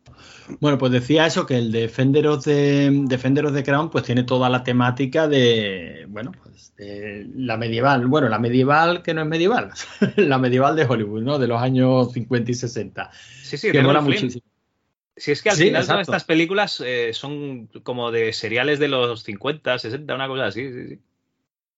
Bueno, 0.59 0.79
pues 0.79 0.90
decía 0.90 1.27
eso, 1.27 1.44
que 1.46 1.59
el 1.59 1.70
Defender 1.70 2.27
of 2.29 2.42
the, 2.44 2.90
Defender 3.05 3.44
of 3.46 3.53
the 3.55 3.62
Crown 3.62 3.90
pues 3.90 4.05
tiene 4.05 4.25
toda 4.25 4.48
la 4.48 4.64
temática 4.64 5.29
de, 5.29 6.07
bueno, 6.09 6.33
pues 6.42 6.75
de 6.77 7.29
la 7.37 7.57
medieval, 7.59 8.07
bueno, 8.07 8.29
la 8.31 8.38
medieval 8.38 9.03
que 9.03 9.12
no 9.14 9.20
es 9.22 9.29
medieval, 9.29 9.70
la 10.16 10.38
medieval 10.38 10.75
de 10.77 10.85
Hollywood, 10.87 11.22
¿no? 11.22 11.38
De 11.38 11.46
los 11.46 11.61
años 11.61 12.11
50 12.12 12.51
y 12.51 12.55
60, 12.55 13.11
Sí, 13.42 13.57
sí, 13.59 13.70
que 13.70 13.79
de 13.79 13.85
mola 13.85 14.01
muchísimo. 14.01 14.42
Si 15.16 15.31
es 15.33 15.42
que 15.42 15.51
al 15.51 15.57
Sí, 15.57 15.64
final 15.64 15.83
exacto. 15.83 15.94
todas 16.05 16.09
estas 16.09 16.25
películas 16.25 16.83
eh, 16.85 17.11
son 17.12 17.66
como 17.83 18.11
de 18.11 18.33
seriales 18.33 18.79
de 18.79 18.88
los 18.88 19.22
50, 19.22 19.79
60, 19.79 20.14
una 20.14 20.27
cosa 20.29 20.46
así, 20.46 20.72
sí, 20.72 20.88
sí. 20.88 20.98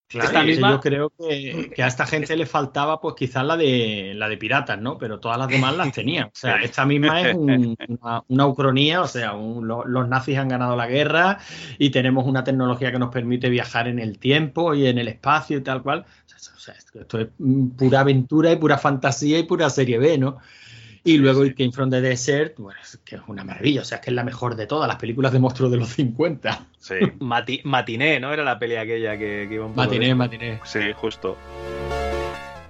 Claro, 0.06 0.28
Esta 0.28 0.42
misma- 0.44 0.70
Yo 0.70 0.80
creo 0.80 1.10
que, 1.18 1.70
que 1.74 1.82
a 1.82 1.86
esta 1.88 2.06
gente 2.06 2.36
le 2.36 2.46
faltaba, 2.46 3.00
pues 3.00 3.14
quizás 3.16 3.44
la 3.44 3.56
de 3.56 4.12
la 4.14 4.28
de 4.28 4.36
piratas, 4.36 4.78
¿no? 4.80 4.96
Pero 4.98 5.18
todas 5.18 5.38
las 5.38 5.48
demás 5.48 5.76
las 5.76 5.92
tenían. 5.92 6.26
O 6.26 6.30
sea, 6.34 6.56
esta 6.62 6.84
misma 6.84 7.20
es 7.22 7.34
un- 7.34 7.76
una, 7.88 8.22
una 8.28 8.46
ucronía, 8.46 9.00
o 9.00 9.08
sea, 9.08 9.32
un- 9.32 9.66
lo- 9.66 9.84
los 9.86 10.06
nazis 10.06 10.38
han 10.38 10.48
ganado 10.48 10.76
la 10.76 10.86
guerra 10.86 11.38
y 11.78 11.90
tenemos 11.90 12.26
una 12.26 12.44
tecnología 12.44 12.92
que 12.92 12.98
nos 12.98 13.10
permite 13.12 13.48
viajar 13.48 13.88
en 13.88 13.98
el 13.98 14.18
tiempo 14.18 14.74
y 14.74 14.86
en 14.86 14.98
el 14.98 15.08
espacio 15.08 15.58
y 15.58 15.62
tal 15.62 15.82
cual. 15.82 16.04
O 16.26 16.58
sea, 16.60 16.74
esto, 16.74 17.00
esto 17.00 17.18
es 17.20 17.28
pura 17.76 18.00
aventura 18.00 18.52
y 18.52 18.56
pura 18.56 18.78
fantasía 18.78 19.38
y 19.38 19.42
pura 19.44 19.68
serie 19.70 19.98
B, 19.98 20.18
¿no? 20.18 20.36
Y 21.06 21.18
luego 21.18 21.44
It 21.44 21.56
Came 21.56 21.70
From 21.70 21.90
the 21.90 22.00
Desert, 22.00 22.54
bueno, 22.56 22.80
es 22.82 22.98
que 23.04 23.16
es 23.16 23.22
una 23.26 23.44
maravilla, 23.44 23.82
o 23.82 23.84
sea, 23.84 23.96
es 23.98 24.04
que 24.04 24.10
es 24.10 24.14
la 24.14 24.24
mejor 24.24 24.56
de 24.56 24.66
todas 24.66 24.88
las 24.88 24.96
películas 24.96 25.32
de 25.34 25.38
monstruos 25.38 25.70
de 25.70 25.76
los 25.76 25.90
50. 25.90 26.66
Sí, 26.78 26.94
Mati- 27.20 27.60
matiné, 27.64 28.18
¿no? 28.20 28.32
Era 28.32 28.42
la 28.42 28.58
peli 28.58 28.76
aquella 28.76 29.18
que, 29.18 29.46
que 29.48 29.54
iba 29.54 29.66
un 29.66 29.72
poco 29.74 29.82
de- 29.82 29.86
Matiné, 29.88 30.14
matiné. 30.14 30.60
sí, 30.64 30.80
justo. 30.94 31.36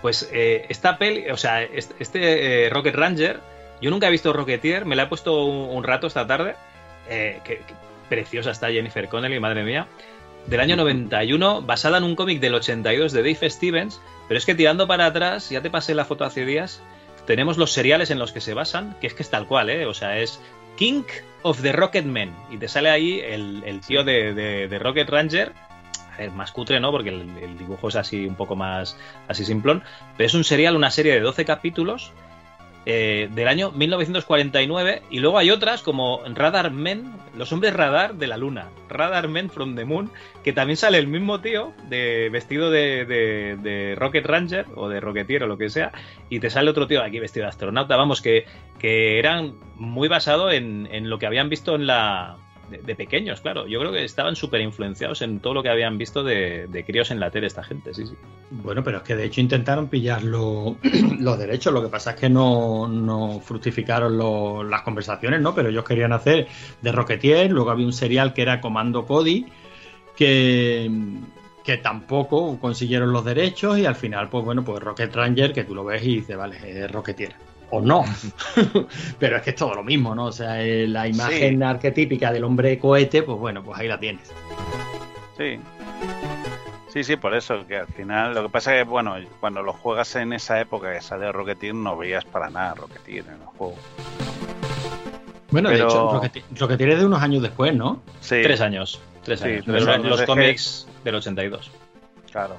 Pues 0.03 0.29
eh, 0.33 0.66
esta 0.68 0.99
peli, 0.99 1.31
o 1.31 1.37
sea, 1.37 1.62
este, 1.62 1.94
este, 1.99 2.66
eh, 2.66 2.70
Rocket 2.70 2.94
Ranger, 2.94 3.40
yo 3.81 3.90
nunca 3.90 4.09
he 4.09 4.11
visto 4.11 4.33
Rocketeer, 4.33 4.85
me 4.85 4.97
la 4.97 5.05
he 5.05 5.07
puesto 5.07 5.44
un, 5.47 5.75
un 5.77 5.85
rato 5.85 6.07
esta 6.07 6.27
tarde. 6.27 6.57
eh, 7.09 7.40
que, 7.44 7.59
que 7.59 7.75
preciosa 8.09 8.51
está 8.51 8.68
Jennifer 8.70 9.09
Connelly, 9.09 9.40
madre 9.40 9.62
mía. 9.64 9.87
Del 10.47 10.61
año 10.61 10.77
91, 10.77 11.62
basada 11.62 11.97
en 11.99 12.05
un 12.05 12.16
cómic 12.16 12.38
del 12.40 12.55
82 12.55 13.12
de 13.12 13.23
Dave 13.23 13.49
Stevens, 13.51 13.99
pero 14.29 14.37
es 14.37 14.44
que 14.44 14.55
tirando 14.55 14.87
para 14.87 15.07
atrás, 15.07 15.49
ya 15.49 15.62
te 15.62 15.70
pasé 15.70 15.94
la 15.94 16.05
foto 16.05 16.25
hace 16.25 16.44
días, 16.44 16.83
tenemos 17.26 17.56
los 17.58 17.72
seriales 17.72 18.10
en 18.10 18.18
los 18.18 18.32
que 18.32 18.40
se 18.40 18.54
basan, 18.54 18.96
que 19.00 19.06
es 19.06 19.14
que 19.14 19.22
es 19.22 19.30
tal 19.30 19.46
cual, 19.46 19.70
¿eh? 19.70 19.87
O 19.87 19.94
sea, 19.94 20.18
es 20.18 20.40
King 20.76 21.02
of 21.42 21.62
the 21.62 21.72
Rocket 21.72 22.04
Men, 22.04 22.32
y 22.50 22.56
te 22.58 22.68
sale 22.68 22.90
ahí 22.90 23.20
el, 23.20 23.62
el 23.66 23.80
tío 23.80 24.02
de, 24.04 24.34
de- 24.34 24.78
Rocket 24.78 25.08
Ranger, 25.08 25.52
a 26.14 26.18
ver, 26.18 26.30
más 26.30 26.52
cutre, 26.52 26.80
¿no? 26.80 26.90
Porque 26.90 27.10
el, 27.10 27.28
el 27.42 27.58
dibujo 27.58 27.88
es 27.88 27.96
así 27.96 28.26
un 28.26 28.34
poco 28.34 28.56
más 28.56 28.96
así 29.28 29.44
simplón, 29.44 29.82
pero 30.16 30.26
es 30.26 30.34
un 30.34 30.44
serial, 30.44 30.76
una 30.76 30.90
serie 30.90 31.12
de 31.14 31.20
12 31.20 31.44
capítulos 31.44 32.12
eh, 32.87 33.29
del 33.35 33.49
año 33.49 33.70
1949 33.73 35.03
y 35.11 35.18
luego 35.20 35.38
hay 35.38 35.51
otras 35.51 35.83
como 35.83 36.20
Radar 36.35 36.70
Men, 36.70 37.12
los 37.37 37.53
hombres 37.53 37.73
radar 37.75 38.14
de 38.14 38.27
la 38.27 38.37
luna, 38.37 38.68
Radar 38.88 39.29
Men 39.29 39.51
from 39.51 39.75
the 39.75 39.85
Moon, 39.85 40.11
que 40.42 40.53
también 40.53 40.77
sale 40.77 40.99
el 40.99 41.07
mismo 41.07 41.40
tío 41.40 41.73
de 41.88 42.29
vestido 42.31 42.70
de, 42.70 43.05
de- 43.05 43.57
de 43.62 43.94
Rocket 43.97 44.27
Ranger 44.27 44.66
o 44.77 44.88
de 44.88 45.01
Rocketeer 45.01 45.44
o 45.44 45.47
lo 45.47 45.59
que 45.59 45.70
sea 45.70 45.92
y 46.29 46.40
te 46.40 46.51
sale 46.51 46.70
otro 46.70 46.87
tío 46.87 47.03
aquí 47.03 47.18
vestido 47.20 47.44
de 47.44 47.51
astronauta, 47.51 47.97
vamos, 47.97 48.20
que, 48.23 48.44
que 48.79 49.18
eran 49.18 49.55
muy 49.77 50.09
basado 50.09 50.51
en, 50.51 50.88
en 50.92 51.09
lo 51.11 51.18
que 51.18 51.27
habían 51.27 51.49
visto 51.49 51.75
en 51.75 51.87
la... 51.87 52.37
De, 52.70 52.94
pequeños, 52.96 53.40
claro. 53.40 53.66
Yo 53.66 53.79
creo 53.81 53.92
que 53.92 54.05
estaban 54.05 54.37
súper 54.37 54.61
influenciados 54.61 55.22
en 55.22 55.40
todo 55.40 55.55
lo 55.55 55.62
que 55.62 55.68
habían 55.68 55.98
visto 55.98 56.22
de, 56.24 56.66
de 56.68 56.85
críos 56.85 57.11
en 57.11 57.20
la 57.20 57.31
tele 57.31 57.46
esta 57.46 57.62
gente, 57.62 57.92
sí, 57.94 58.07
sí. 58.07 58.14
Bueno, 58.50 58.83
pero 58.83 58.98
es 58.98 59.03
que 59.03 59.14
de 59.16 59.24
hecho 59.24 59.40
intentaron 59.40 59.88
pillar 59.88 60.22
lo- 60.22 60.77
los 61.18 61.38
derechos, 61.38 61.72
lo 61.72 61.83
que 61.83 61.88
pasa 61.88 62.12
es 62.12 62.16
que 62.16 62.29
no, 62.31 62.88
no 62.88 63.40
fructificaron 63.40 64.70
las 64.70 64.83
conversaciones, 64.83 65.40
¿no? 65.40 65.55
Pero 65.55 65.68
ellos 65.68 65.85
querían 65.85 66.12
hacer 66.12 66.48
de 66.81 66.92
Rocketeer, 66.92 67.50
luego 67.50 67.70
había 67.70 67.87
un 67.87 67.92
serial 67.92 68.33
que 68.33 68.42
era 68.42 68.61
Comando 68.61 69.05
Cody, 69.07 69.46
que, 70.16 70.90
que 71.64 71.77
tampoco 71.79 72.59
consiguieron 72.61 73.12
los 73.12 73.24
derechos 73.24 73.79
y 73.79 73.87
al 73.87 73.96
final, 73.96 74.29
pues 74.29 74.44
bueno, 74.44 74.64
pues 74.64 74.83
Rocket 74.83 75.14
Ranger, 75.14 75.53
que 75.53 75.64
tú 75.64 75.74
lo 75.74 75.85
ves 75.85 76.03
y 76.05 76.16
dices, 76.16 76.37
vale, 76.37 76.57
es 76.64 76.90
Rocketeer. 76.90 77.35
O 77.76 77.80
no, 77.80 78.04
pero 79.18 79.37
es 79.38 79.42
que 79.42 79.50
es 79.50 79.56
todo 79.56 79.74
lo 79.74 79.82
mismo, 79.82 80.14
¿no? 80.14 80.26
O 80.26 80.32
sea, 80.32 80.62
eh, 80.62 80.87
la 80.87 81.08
imagen 81.08 81.60
arquetípica 81.62 82.30
del 82.32 82.44
hombre 82.44 82.78
cohete, 82.78 83.24
pues 83.24 83.37
bueno, 83.37 83.64
pues 83.64 83.78
ahí 83.80 83.88
la 83.88 83.98
tienes. 83.98 84.30
Sí. 85.37 85.58
Sí, 86.92 87.02
sí, 87.02 87.16
por 87.16 87.34
eso, 87.34 87.66
que 87.66 87.78
al 87.78 87.88
final, 87.88 88.32
lo 88.34 88.44
que 88.44 88.48
pasa 88.50 88.76
es 88.76 88.84
que, 88.84 88.88
bueno, 88.88 89.16
cuando 89.40 89.60
lo 89.64 89.72
juegas 89.72 90.14
en 90.14 90.32
esa 90.32 90.60
época 90.60 90.92
que 90.92 91.00
sale 91.00 91.32
Rocketeer, 91.32 91.74
no 91.74 91.96
veías 91.96 92.24
para 92.24 92.48
nada 92.48 92.74
Rocketeer 92.74 93.24
en 93.26 93.32
el 93.42 93.46
juego. 93.56 93.74
Bueno, 95.50 95.70
de 95.70 95.76
Pero- 95.76 95.88
hecho, 95.88 96.12
Rocketeer, 96.12 96.44
Rocketeer 96.56 96.90
es 96.90 96.98
de 97.00 97.06
unos 97.06 97.22
años 97.22 97.42
después, 97.42 97.74
¿no? 97.74 98.00
Sí, 98.20 98.37
Tres 98.42 98.60
años. 98.60 99.00
Tres 99.24 99.40
Sí, 99.40 99.46
años. 99.48 99.64
tres 99.64 99.84
Los- 99.84 99.88
años. 99.94 100.06
Los 100.06 100.20
Es 100.20 100.20
que- 100.20 100.26
cómics 100.26 100.88
del 101.02 101.14
82. 101.16 101.70
claro. 102.30 102.54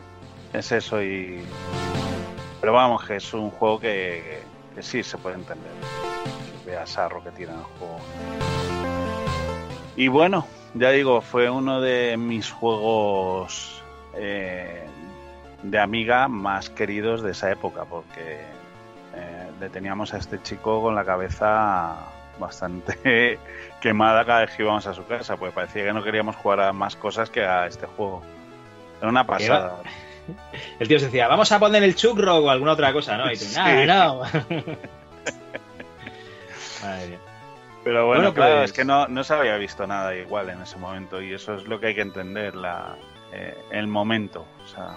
Es 0.52 0.72
eso 0.74 1.02
y... 1.02 1.40
Pero 2.62 2.74
vamos, 2.74 3.04
que 3.06 3.18
es 3.18 3.34
un 3.34 3.52
juego 3.52 3.80
que, 3.80 4.42
que 4.76 4.84
sí 4.84 5.02
se 5.04 5.18
puede 5.18 5.36
entender. 5.36 5.72
Que 6.64 6.70
veas 6.70 6.98
a 6.98 7.08
Rocketeer 7.10 7.50
en 7.50 7.56
el 7.56 7.64
juego. 7.64 8.00
Y 9.96 10.10
bueno, 10.10 10.46
ya 10.74 10.92
digo, 10.92 11.22
fue 11.22 11.50
uno 11.50 11.80
de 11.80 12.18
mis 12.18 12.52
juegos 12.52 13.82
eh, 14.16 14.86
de 15.64 15.80
amiga 15.80 16.28
más 16.28 16.70
queridos 16.70 17.24
de 17.24 17.32
esa 17.32 17.50
época, 17.50 17.86
porque 17.86 18.42
eh, 19.16 19.52
le 19.60 19.70
teníamos 19.70 20.14
a 20.14 20.18
este 20.18 20.42
chico 20.44 20.82
con 20.82 20.94
la 20.94 21.06
cabeza 21.06 21.96
bastante 22.38 23.40
quemada 23.82 24.26
cada 24.26 24.42
vez 24.42 24.52
que 24.56 24.64
íbamos 24.64 24.86
a 24.86 24.94
su 24.94 25.06
casa, 25.06 25.38
pues 25.38 25.54
parecía 25.54 25.86
que 25.86 25.94
no 25.94 26.04
queríamos 26.04 26.36
jugar 26.36 26.60
a 26.60 26.74
más 26.74 26.98
cosas 26.98 27.30
que 27.30 27.46
a 27.46 27.68
este 27.68 27.86
juego. 27.86 28.22
Era 29.00 29.10
una 29.10 29.26
pasada. 29.26 29.78
El 30.80 30.88
tío 30.88 31.00
se 31.00 31.06
decía, 31.06 31.28
vamos 31.28 31.52
a 31.52 31.60
poner 31.60 31.84
el 31.84 31.96
churro 31.96 32.38
o 32.38 32.50
alguna 32.50 32.72
otra 32.74 32.92
cosa, 32.94 33.18
¿no? 33.18 33.32
Y 33.32 33.38
tú, 33.38 33.46
Sí. 33.46 33.60
no. 33.88 34.22
Madre 36.82 37.08
mía. 37.08 37.20
Pero 37.84 38.06
bueno, 38.08 38.22
Bueno, 38.22 38.34
claro, 38.34 38.56
pues- 38.58 38.72
es 38.72 38.76
que 38.76 38.84
no, 38.86 39.08
no 39.08 39.24
se 39.24 39.34
había 39.36 39.58
visto 39.58 39.86
nada 39.86 40.16
igual 40.16 40.50
en 40.50 40.62
ese 40.62 40.78
momento 40.78 41.22
y 41.22 41.34
eso 41.34 41.56
es 41.56 41.66
lo 41.66 41.80
que 41.80 41.88
hay 41.88 41.96
que 41.96 42.02
entender, 42.02 42.56
la, 42.56 42.96
eh, 43.32 43.56
el 43.72 43.88
momento. 43.88 44.46
O 44.64 44.68
sea, 44.68 44.96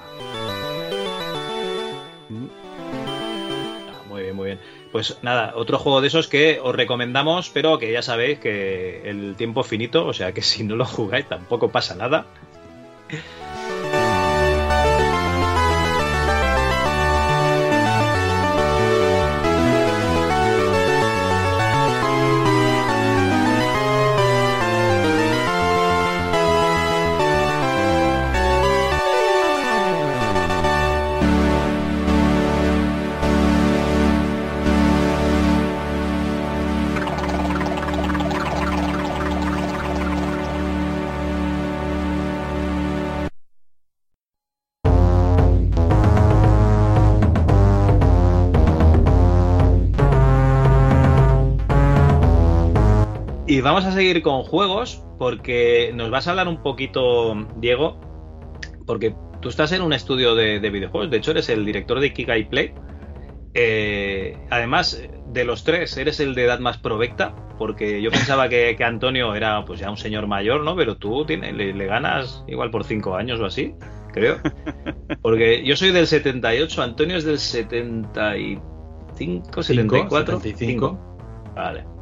Ah, 2.30 4.02
Muy 4.08 4.22
bien, 4.22 4.36
muy 4.36 4.46
bien. 4.46 4.60
Pues 4.92 5.18
nada, 5.22 5.52
otro 5.54 5.78
juego 5.78 6.00
de 6.00 6.08
esos 6.08 6.28
que 6.28 6.60
os 6.62 6.74
recomendamos, 6.74 7.50
pero 7.50 7.78
que 7.78 7.92
ya 7.92 8.00
sabéis 8.02 8.38
que 8.38 9.02
el 9.08 9.34
tiempo 9.36 9.60
es 9.60 9.66
finito, 9.66 10.06
o 10.06 10.12
sea 10.14 10.32
que 10.32 10.40
si 10.42 10.64
no 10.64 10.76
lo 10.76 10.84
jugáis 10.86 11.26
tampoco 11.26 11.68
pasa 11.70 11.94
nada. 11.94 12.24
Y 53.58 53.60
vamos 53.60 53.84
a 53.84 53.90
seguir 53.90 54.22
con 54.22 54.44
juegos 54.44 55.02
porque 55.18 55.90
nos 55.92 56.10
vas 56.10 56.28
a 56.28 56.30
hablar 56.30 56.46
un 56.46 56.62
poquito, 56.62 57.34
Diego, 57.56 58.00
porque 58.86 59.16
tú 59.40 59.48
estás 59.48 59.72
en 59.72 59.82
un 59.82 59.92
estudio 59.92 60.36
de, 60.36 60.60
de 60.60 60.70
videojuegos, 60.70 61.10
de 61.10 61.16
hecho 61.16 61.32
eres 61.32 61.48
el 61.48 61.64
director 61.64 61.98
de 61.98 62.12
Kikai 62.12 62.48
Play. 62.48 62.72
Eh, 63.54 64.38
además, 64.48 65.02
de 65.32 65.44
los 65.44 65.64
tres, 65.64 65.96
eres 65.96 66.20
el 66.20 66.36
de 66.36 66.44
edad 66.44 66.60
más 66.60 66.78
provecta, 66.78 67.34
porque 67.58 68.00
yo 68.00 68.12
pensaba 68.12 68.48
que, 68.48 68.76
que 68.78 68.84
Antonio 68.84 69.34
era 69.34 69.64
pues 69.64 69.80
ya 69.80 69.90
un 69.90 69.96
señor 69.96 70.28
mayor, 70.28 70.62
¿no? 70.62 70.76
Pero 70.76 70.96
tú 70.96 71.24
tienes, 71.24 71.52
le, 71.52 71.74
le 71.74 71.86
ganas 71.86 72.44
igual 72.46 72.70
por 72.70 72.84
cinco 72.84 73.16
años 73.16 73.40
o 73.40 73.46
así, 73.46 73.74
creo. 74.12 74.36
Porque 75.20 75.64
yo 75.64 75.74
soy 75.74 75.90
del 75.90 76.06
78, 76.06 76.80
Antonio 76.80 77.16
es 77.16 77.24
del 77.24 77.40
75, 77.40 79.62
74. 79.64 80.38
75. 80.38 81.52
Vale. 81.56 81.97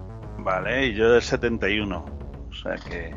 Vale, 0.47 0.87
y 0.87 0.95
yo 0.95 1.11
del 1.13 1.21
71. 1.23 2.05
O 2.49 2.55
sea 2.55 2.77
que 2.77 3.15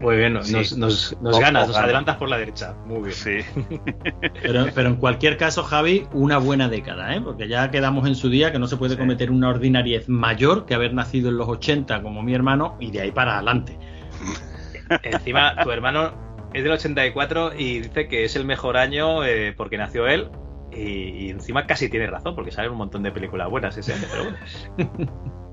Muy 0.00 0.16
bien, 0.16 0.34
nos, 0.34 0.48
Sí. 0.48 0.52
nos, 0.54 0.76
nos- 0.76 1.12
nos 1.22 1.32
Poco 1.32 1.40
ganas, 1.40 1.68
nos 1.68 1.76
adelantas 1.78 2.16
por 2.16 2.28
la 2.28 2.36
derecha. 2.36 2.74
Muy 2.84 2.98
bien. 3.00 3.12
sí. 3.12 3.38
Pero, 4.42 4.66
pero 4.74 4.88
en 4.88 4.96
cualquier 4.96 5.36
caso, 5.38 5.62
Javi, 5.62 6.06
una 6.12 6.36
buena 6.38 6.68
década, 6.68 7.14
¿eh? 7.14 7.20
Porque 7.22 7.48
ya 7.48 7.70
quedamos 7.70 8.06
en 8.06 8.14
su 8.16 8.28
día 8.28 8.50
que 8.52 8.58
no 8.58 8.66
se 8.66 8.76
puede 8.76 8.94
Sí. 8.94 8.98
cometer 8.98 9.30
una 9.30 9.48
ordinariez 9.48 10.08
mayor 10.08 10.66
que 10.66 10.74
haber 10.74 10.92
nacido 10.92 11.30
en 11.30 11.38
los 11.38 11.48
80 11.48 12.02
como 12.02 12.22
mi 12.22 12.34
hermano 12.34 12.76
y 12.80 12.90
de 12.90 13.00
ahí 13.02 13.12
para 13.12 13.36
adelante. 13.36 13.78
Encima, 15.04 15.54
tu 15.62 15.70
hermano 15.70 16.12
es 16.52 16.62
del 16.64 16.72
84 16.72 17.52
y 17.56 17.80
dice 17.80 18.06
que 18.08 18.24
es 18.24 18.36
el 18.36 18.44
mejor 18.44 18.76
año 18.76 19.24
eh, 19.24 19.54
porque 19.56 19.78
nació 19.78 20.06
él. 20.08 20.28
Y, 20.72 21.26
y 21.26 21.30
encima 21.30 21.66
casi 21.66 21.88
tiene 21.88 22.08
razón, 22.08 22.34
porque 22.34 22.50
salen 22.50 22.72
un 22.72 22.78
montón 22.78 23.04
de 23.04 23.12
películas 23.12 23.48
buenas 23.48 23.76
ese 23.78 23.92
año, 23.94 24.04
pero 24.10 24.24
bueno. 24.24 24.38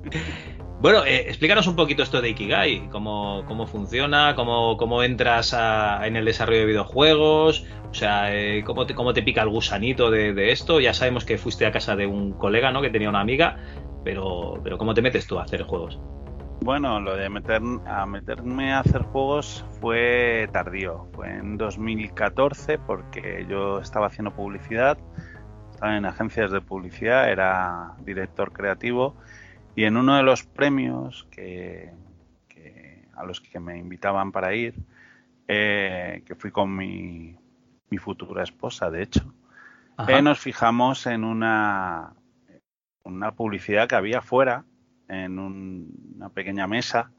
Bueno, 0.82 1.06
eh, 1.06 1.26
explícanos 1.28 1.68
un 1.68 1.76
poquito 1.76 2.02
esto 2.02 2.22
de 2.22 2.30
Ikigai, 2.30 2.90
cómo, 2.90 3.44
cómo 3.48 3.68
funciona, 3.68 4.34
cómo, 4.36 4.78
cómo 4.78 5.04
entras 5.04 5.54
a- 5.54 6.08
en 6.08 6.16
el 6.16 6.26
desarrollo 6.26 6.62
de 6.62 6.66
videojuegos, 6.66 7.68
o 7.92 7.94
sea, 7.94 8.34
eh, 8.36 8.64
cómo, 8.64 8.88
te, 8.88 8.96
cómo 8.96 9.14
te 9.14 9.22
pica 9.22 9.44
el 9.44 9.50
gusanito 9.50 10.10
de, 10.10 10.34
de 10.34 10.52
esto. 10.52 10.80
Ya 10.80 10.94
sabemos 10.96 11.24
que 11.24 11.38
fuiste 11.38 11.68
a 11.68 11.72
casa 11.72 11.96
de 11.96 12.08
un 12.08 12.32
colega, 12.34 12.72
¿no? 12.72 12.82
Que 12.82 12.90
tenía 12.90 13.10
una 13.10 13.20
amiga, 13.20 13.58
pero, 14.04 14.60
pero 14.64 14.80
¿cómo 14.80 14.96
te 14.96 15.04
metes 15.04 15.28
tú 15.28 15.38
a 15.38 15.44
hacer 15.44 15.62
juegos? 15.64 16.00
Bueno, 16.62 17.00
lo 17.00 17.16
de 17.16 17.30
meter, 17.30 17.62
a 17.86 18.06
meterme 18.08 18.74
a 18.74 18.80
hacer 18.80 19.04
juegos 19.04 19.64
fue 19.80 20.50
tardío. 20.52 21.08
Fue 21.14 21.30
en 21.30 21.58
2014 21.58 22.80
porque 22.80 23.46
yo 23.48 23.80
estaba 23.80 24.08
haciendo 24.08 24.32
publicidad, 24.32 24.98
estaba 25.72 25.96
en 25.96 26.06
agencias 26.06 26.52
de 26.52 26.62
publicidad, 26.62 27.32
era 27.32 27.94
director 28.00 28.52
creativo 28.52 29.16
y 29.76 29.84
en 29.86 29.98
uno 29.98 30.16
de 30.18 30.24
los 30.24 30.44
premios 30.44 31.28
que, 31.32 31.92
que- 32.48 33.08
a 33.16 33.24
los 33.26 33.40
que 33.42 33.60
me 33.60 33.78
invitaban 33.78 34.32
para 34.32 34.54
ir, 34.56 34.76
eh, 35.48 36.24
que 36.26 36.36
fui 36.36 36.52
con 36.52 36.76
mi, 36.76 37.36
mi 37.90 37.98
futura 37.98 38.44
esposa, 38.44 38.90
de 38.90 39.04
hecho, 39.04 39.34
eh, 40.08 40.22
nos 40.22 40.40
fijamos 40.40 41.06
en 41.08 41.24
una, 41.24 42.14
una 43.04 43.32
publicidad 43.34 43.88
que 43.88 43.96
había 43.96 44.22
fuera, 44.22 44.64
en 45.08 45.40
un- 45.40 46.14
una 46.16 46.30
pequeña 46.30 46.68
mesa, 46.68 47.12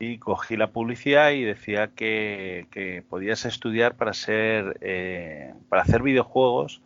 y 0.00 0.18
cogí 0.18 0.56
la 0.56 0.70
publicidad 0.70 1.32
y 1.32 1.42
decía 1.42 1.88
que, 1.88 2.68
que 2.70 3.02
podías 3.02 3.44
estudiar 3.44 3.96
para 3.96 4.12
ser 4.14 4.78
eh, 4.80 5.54
para 5.68 5.82
hacer 5.82 6.02
videojuegos, 6.02 6.82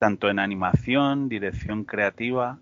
tanto 0.00 0.28
en 0.28 0.38
animación, 0.40 1.28
dirección 1.28 1.84
creativa, 1.84 2.58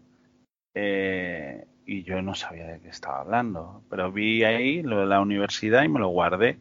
eh, 0.75 1.67
y 1.87 2.05
yo 2.05 2.23
no 2.23 2.35
sabía 2.35 2.67
de 2.67 2.81
qué 2.81 2.89
estaba 2.89 3.21
hablando, 3.21 3.83
pero 3.91 4.13
vi 4.13 4.45
ahí 4.45 4.83
lo 4.83 5.01
de 5.01 5.07
la 5.07 5.21
universidad 5.21 5.83
y 5.83 5.89
me 5.89 6.01
lo 6.01 6.09
guardé. 6.09 6.59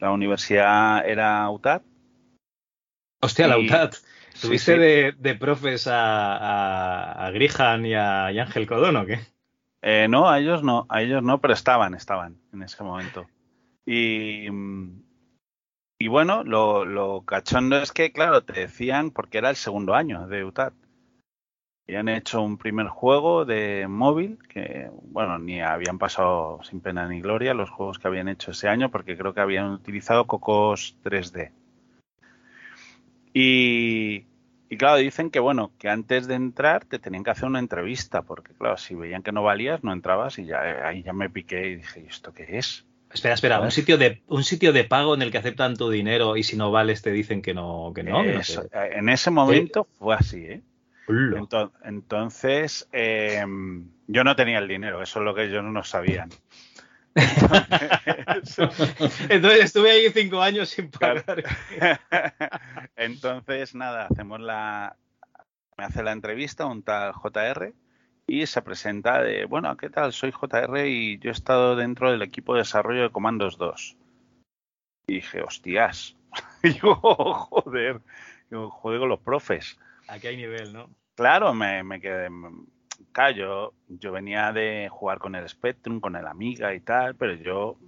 La 0.00 0.10
universidad 0.10 1.06
era 1.08 1.48
UTAD. 1.50 1.82
Hostia, 3.20 3.46
la 3.48 3.58
UTAD. 3.58 3.94
¿Tuviste 4.40 4.74
sí. 4.74 4.78
De, 4.78 5.14
de 5.18 5.34
profes 5.34 5.86
a, 5.86 6.36
a, 6.36 7.26
a 7.26 7.30
Grihan 7.30 7.86
y 7.86 7.94
a 7.94 8.32
y 8.32 8.38
Ángel 8.38 8.66
Codón 8.66 8.96
o 8.96 9.06
qué? 9.06 9.20
Eh, 9.82 10.08
no, 10.08 10.30
a 10.30 10.40
ellos 10.40 10.62
no, 10.62 10.86
a 10.88 11.02
ellos 11.02 11.22
no, 11.22 11.40
pero 11.40 11.54
estaban, 11.54 11.94
estaban 11.94 12.38
en 12.52 12.62
ese 12.62 12.82
momento. 12.82 13.26
Y, 13.86 14.46
y 15.98 16.08
bueno, 16.08 16.42
lo, 16.42 16.84
lo 16.86 17.22
cachondo 17.26 17.76
es 17.76 17.92
que, 17.92 18.10
claro, 18.10 18.42
te 18.42 18.60
decían, 18.60 19.10
porque 19.10 19.38
era 19.38 19.50
el 19.50 19.56
segundo 19.56 19.94
año 19.94 20.26
de 20.26 20.44
UTAD. 20.44 20.72
Habían 21.86 22.08
hecho 22.08 22.40
un 22.40 22.56
primer 22.56 22.86
juego 22.86 23.44
de 23.44 23.86
móvil, 23.88 24.38
que, 24.48 24.88
bueno, 25.02 25.38
ni 25.38 25.60
habían 25.60 25.98
pasado 25.98 26.60
sin 26.62 26.80
pena 26.80 27.06
ni 27.06 27.20
gloria 27.20 27.52
los 27.52 27.68
juegos 27.68 27.98
que 27.98 28.08
habían 28.08 28.28
hecho 28.28 28.52
ese 28.52 28.68
año, 28.68 28.90
porque 28.90 29.18
creo 29.18 29.34
que 29.34 29.40
habían 29.40 29.70
utilizado 29.70 30.26
Cocos 30.26 30.96
3D. 31.04 31.50
Y, 33.34 34.24
y 34.70 34.76
claro, 34.78 34.96
dicen 34.96 35.30
que 35.30 35.40
bueno, 35.40 35.72
que 35.78 35.90
antes 35.90 36.26
de 36.26 36.34
entrar 36.34 36.86
te 36.86 36.98
tenían 36.98 37.22
que 37.22 37.30
hacer 37.30 37.46
una 37.46 37.58
entrevista, 37.58 38.22
porque 38.22 38.54
claro, 38.54 38.78
si 38.78 38.94
veían 38.94 39.22
que 39.22 39.32
no 39.32 39.42
valías, 39.42 39.84
no 39.84 39.92
entrabas 39.92 40.38
y 40.38 40.46
ya 40.46 40.64
eh, 40.64 40.82
ahí 40.84 41.02
ya 41.02 41.12
me 41.12 41.28
piqué 41.28 41.68
y 41.68 41.76
dije, 41.76 42.00
¿y 42.00 42.06
esto 42.06 42.32
qué 42.32 42.58
es? 42.58 42.86
Espera, 43.12 43.34
espera, 43.34 43.60
un 43.60 43.70
sitio 43.70 43.98
de 43.98 44.22
un 44.26 44.42
sitio 44.42 44.72
de 44.72 44.84
pago 44.84 45.14
en 45.14 45.22
el 45.22 45.30
que 45.30 45.38
aceptan 45.38 45.76
tu 45.76 45.90
dinero 45.90 46.36
y 46.36 46.42
si 46.42 46.56
no 46.56 46.72
vales 46.72 47.02
te 47.02 47.12
dicen 47.12 47.42
que 47.42 47.54
no, 47.54 47.92
que 47.94 48.02
no. 48.02 48.22
que 48.22 48.32
no 48.32 48.40
Eso, 48.40 48.62
eh, 48.72 48.90
en 48.94 49.08
ese 49.08 49.30
momento 49.30 49.86
fue 49.98 50.14
así, 50.14 50.44
¿eh? 50.44 50.62
Ento- 51.36 51.72
Entonces, 51.84 52.88
eh, 52.92 53.44
yo 54.06 54.24
no 54.24 54.36
tenía 54.36 54.58
el 54.58 54.68
dinero, 54.68 55.02
eso 55.02 55.18
es 55.18 55.24
lo 55.24 55.34
que 55.34 55.44
ellos 55.44 55.62
no 55.64 55.84
sabían. 55.84 56.30
Entonces 59.28 59.64
estuve 59.64 59.90
ahí 59.90 60.10
cinco 60.10 60.42
años 60.42 60.68
sin 60.70 60.90
pagar. 60.90 61.44
Entonces, 62.96 63.74
nada, 63.74 64.06
hacemos 64.10 64.40
la. 64.40 64.96
Me 65.76 65.84
hace 65.84 66.02
la 66.02 66.12
entrevista 66.12 66.66
un 66.66 66.82
tal 66.82 67.12
JR 67.12 67.72
y 68.26 68.46
se 68.46 68.62
presenta 68.62 69.22
de, 69.22 69.44
bueno, 69.44 69.76
¿qué 69.76 69.90
tal? 69.90 70.12
Soy 70.12 70.32
JR 70.32 70.88
y 70.88 71.18
yo 71.18 71.30
he 71.30 71.32
estado 71.32 71.76
dentro 71.76 72.10
del 72.10 72.22
equipo 72.22 72.54
de 72.54 72.60
desarrollo 72.60 73.02
de 73.02 73.10
Comandos 73.10 73.58
2. 73.58 73.96
Y 75.06 75.14
dije, 75.14 75.42
hostias. 75.42 76.16
Y 76.64 76.72
yo, 76.74 76.94
joder, 76.96 78.00
Digo, 78.50 78.70
joder 78.70 79.00
con 79.00 79.08
los 79.08 79.20
profes. 79.20 79.78
Aquí 80.08 80.26
hay 80.26 80.36
nivel, 80.36 80.72
¿no? 80.72 80.90
Claro, 81.14 81.54
me, 81.54 82.00
quedé. 82.00 82.28
Claro, 83.12 83.34
yo, 83.36 83.74
yo 83.88 84.12
venía 84.12 84.52
de 84.52 84.88
jugar 84.90 85.18
con 85.18 85.34
el 85.34 85.48
Spectrum, 85.48 86.00
con 86.00 86.16
el 86.16 86.26
Amiga 86.26 86.74
y 86.74 86.80
tal, 86.80 87.14
pero 87.14 87.34
yo, 87.34 87.78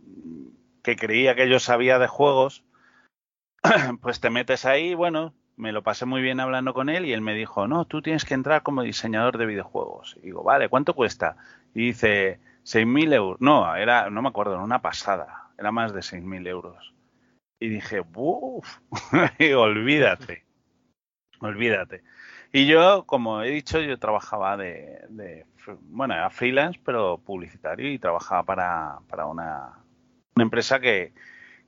que 0.82 0.96
creía 0.96 1.34
que 1.34 1.48
yo 1.48 1.58
sabía 1.58 1.98
de 1.98 2.06
juegos, 2.06 2.64
pues 4.00 4.20
te 4.20 4.30
metes 4.30 4.64
ahí, 4.64 4.94
bueno, 4.94 5.34
me 5.56 5.72
lo 5.72 5.82
pasé 5.82 6.06
muy 6.06 6.22
bien 6.22 6.38
hablando 6.40 6.74
con 6.74 6.88
él 6.88 7.06
y 7.06 7.12
él 7.12 7.20
me 7.20 7.34
dijo, 7.34 7.66
no, 7.66 7.86
tú 7.86 8.02
tienes 8.02 8.24
que 8.24 8.34
entrar 8.34 8.62
como 8.62 8.82
diseñador 8.82 9.38
de 9.38 9.46
videojuegos. 9.46 10.16
Y 10.18 10.26
digo, 10.26 10.42
vale, 10.42 10.68
¿cuánto 10.68 10.94
cuesta? 10.94 11.36
Y 11.74 11.86
dice, 11.86 12.38
6.000 12.64 13.12
euros. 13.12 13.40
No, 13.40 13.74
era, 13.74 14.10
no 14.10 14.22
me 14.22 14.28
acuerdo, 14.28 14.54
era 14.54 14.62
una 14.62 14.82
pasada, 14.82 15.50
era 15.58 15.72
más 15.72 15.92
de 15.92 16.00
6.000 16.00 16.46
euros. 16.46 16.94
Y 17.58 17.68
dije, 17.68 18.02
uff, 18.14 18.78
olvídate, 19.56 20.45
olvídate. 21.40 22.02
Y 22.52 22.66
yo, 22.66 23.04
como 23.06 23.42
he 23.42 23.50
dicho, 23.50 23.80
yo 23.80 23.98
trabajaba 23.98 24.56
de, 24.56 25.44
bueno, 25.82 26.14
era 26.14 26.30
freelance, 26.30 26.80
pero 26.84 27.18
publicitario 27.18 27.90
y 27.90 27.98
trabajaba 27.98 28.42
para, 28.44 28.98
para 29.08 29.26
una, 29.26 29.78
empresa 30.36 30.80
que, 30.80 31.12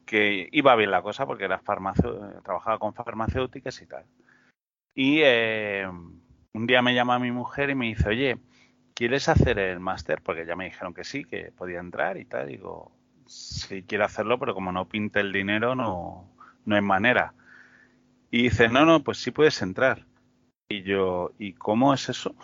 que 0.07 0.49
iba 0.53 0.77
bien 0.77 0.91
la 0.91 1.03
cosa 1.03 1.27
porque 1.27 1.45
era 1.45 1.61
trabajaba 1.61 2.79
con 2.79 2.95
farmacéuticas 2.95 3.83
y 3.83 3.87
tal. 3.87 4.05
Y 4.95 5.21
eh, 5.23 5.87
un 6.55 6.67
día 6.67 6.83
me 6.83 6.95
llama 6.95 7.19
mi 7.19 7.31
mujer 7.31 7.71
y 7.71 7.75
me 7.75 7.87
dice, 7.87 8.09
oye, 8.09 8.39
¿quieres 8.95 9.29
hacer 9.29 9.59
el 9.59 9.81
máster? 9.81 10.23
Porque 10.23 10.45
ya 10.45 10.57
me 10.57 10.65
dijeron 10.65 10.95
que 10.95 11.05
sí, 11.05 11.25
que 11.25 11.53
podía 11.53 11.79
entrar 11.79 12.17
y 12.17 12.25
tal. 12.25 12.49
Digo, 12.49 12.93
sí 13.27 13.85
quiero 13.85 14.05
hacerlo, 14.05 14.39
pero 14.39 14.55
como 14.55 14.73
no 14.73 14.89
pinte 14.89 15.21
el 15.21 15.33
dinero, 15.33 15.75
no, 15.75 16.29
no 16.65 16.75
hay 16.75 16.83
manera. 16.83 17.33
Y 18.31 18.43
dice, 18.45 18.69
no, 18.69 18.85
no, 18.85 19.03
pues 19.03 19.19
sí 19.19 19.31
puedes 19.31 19.63
entrar. 19.63 20.05
Y 20.69 20.83
yo, 20.83 21.33
¿y 21.39 21.55
cómo 21.55 21.95
es 21.95 22.09
eso? 22.09 22.35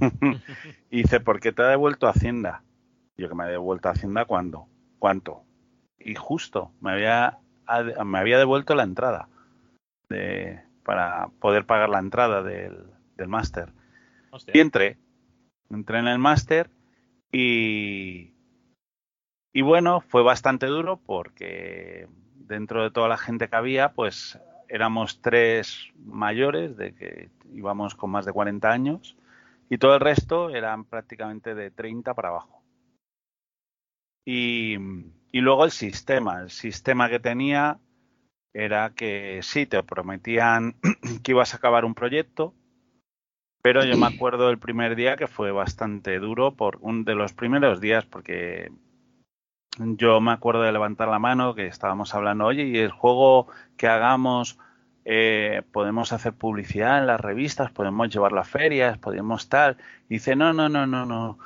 y 0.90 1.02
dice, 1.02 1.18
porque 1.20 1.52
te 1.52 1.62
ha 1.62 1.66
devuelto 1.66 2.06
Hacienda. 2.06 2.62
Yo 3.16 3.28
que 3.28 3.34
me 3.34 3.44
ha 3.44 3.48
devuelto 3.48 3.88
Hacienda, 3.88 4.26
¿cuándo? 4.26 4.68
¿Cuánto? 4.98 5.42
Y 5.98 6.14
justo, 6.14 6.70
me 6.80 6.92
había, 6.92 7.38
me 8.04 8.18
había 8.18 8.38
devuelto 8.38 8.74
la 8.74 8.84
entrada 8.84 9.28
de, 10.08 10.62
para 10.84 11.28
poder 11.40 11.66
pagar 11.66 11.88
la 11.88 11.98
entrada 11.98 12.42
del, 12.42 12.86
del 13.16 13.28
máster. 13.28 13.72
Y 14.52 14.60
entré, 14.60 14.98
entré 15.70 15.98
en 15.98 16.08
el 16.08 16.18
máster 16.18 16.70
y, 17.32 18.34
y 19.52 19.62
bueno, 19.62 20.00
fue 20.00 20.22
bastante 20.22 20.66
duro 20.66 21.00
porque 21.04 22.08
dentro 22.34 22.82
de 22.82 22.90
toda 22.90 23.08
la 23.08 23.16
gente 23.16 23.48
que 23.48 23.56
había, 23.56 23.92
pues 23.92 24.38
éramos 24.74 25.20
tres 25.22 25.92
mayores, 26.04 26.76
de 26.76 26.96
que 26.96 27.30
íbamos 27.52 27.94
con 27.94 28.10
más 28.10 28.26
de 28.26 28.32
40 28.32 28.72
años, 28.72 29.16
y 29.70 29.78
todo 29.78 29.94
el 29.94 30.00
resto 30.00 30.50
eran 30.50 30.84
prácticamente 30.84 31.54
de 31.54 31.70
30 31.70 32.12
para 32.12 32.30
abajo. 32.30 32.60
Y, 34.26 34.74
y 35.30 35.40
luego 35.40 35.64
el 35.64 35.70
sistema, 35.70 36.42
el 36.42 36.50
sistema 36.50 37.08
que 37.08 37.20
tenía 37.20 37.78
era 38.52 38.90
que 38.96 39.38
sí, 39.42 39.64
te 39.64 39.80
prometían 39.84 40.74
que 41.22 41.30
ibas 41.30 41.54
a 41.54 41.58
acabar 41.58 41.84
un 41.84 41.94
proyecto, 41.94 42.52
pero 43.62 43.84
yo 43.84 43.96
me 43.96 44.08
acuerdo 44.08 44.48
del 44.48 44.58
primer 44.58 44.96
día 44.96 45.16
que 45.16 45.28
fue 45.28 45.52
bastante 45.52 46.18
duro 46.18 46.56
por 46.56 46.78
un 46.80 47.04
de 47.04 47.14
los 47.14 47.32
primeros 47.32 47.80
días 47.80 48.04
porque 48.06 48.72
yo 49.78 50.20
me 50.20 50.32
acuerdo 50.32 50.62
de 50.62 50.72
levantar 50.72 51.08
la 51.08 51.20
mano 51.20 51.54
que 51.54 51.66
estábamos 51.66 52.12
hablando, 52.12 52.46
oye, 52.46 52.64
y 52.64 52.78
el 52.78 52.90
juego 52.90 53.46
que 53.76 53.86
hagamos 53.86 54.58
eh, 55.04 55.62
podemos 55.72 56.12
hacer 56.12 56.32
publicidad 56.32 56.98
en 56.98 57.06
las 57.06 57.20
revistas, 57.20 57.70
podemos 57.70 58.08
llevarlo 58.08 58.40
a 58.40 58.44
ferias, 58.44 58.98
podemos 58.98 59.48
tal. 59.48 59.76
Y 60.08 60.14
dice, 60.14 60.36
no, 60.36 60.52
no, 60.52 60.68
no, 60.68 60.86
no, 60.86 61.04
no. 61.04 61.38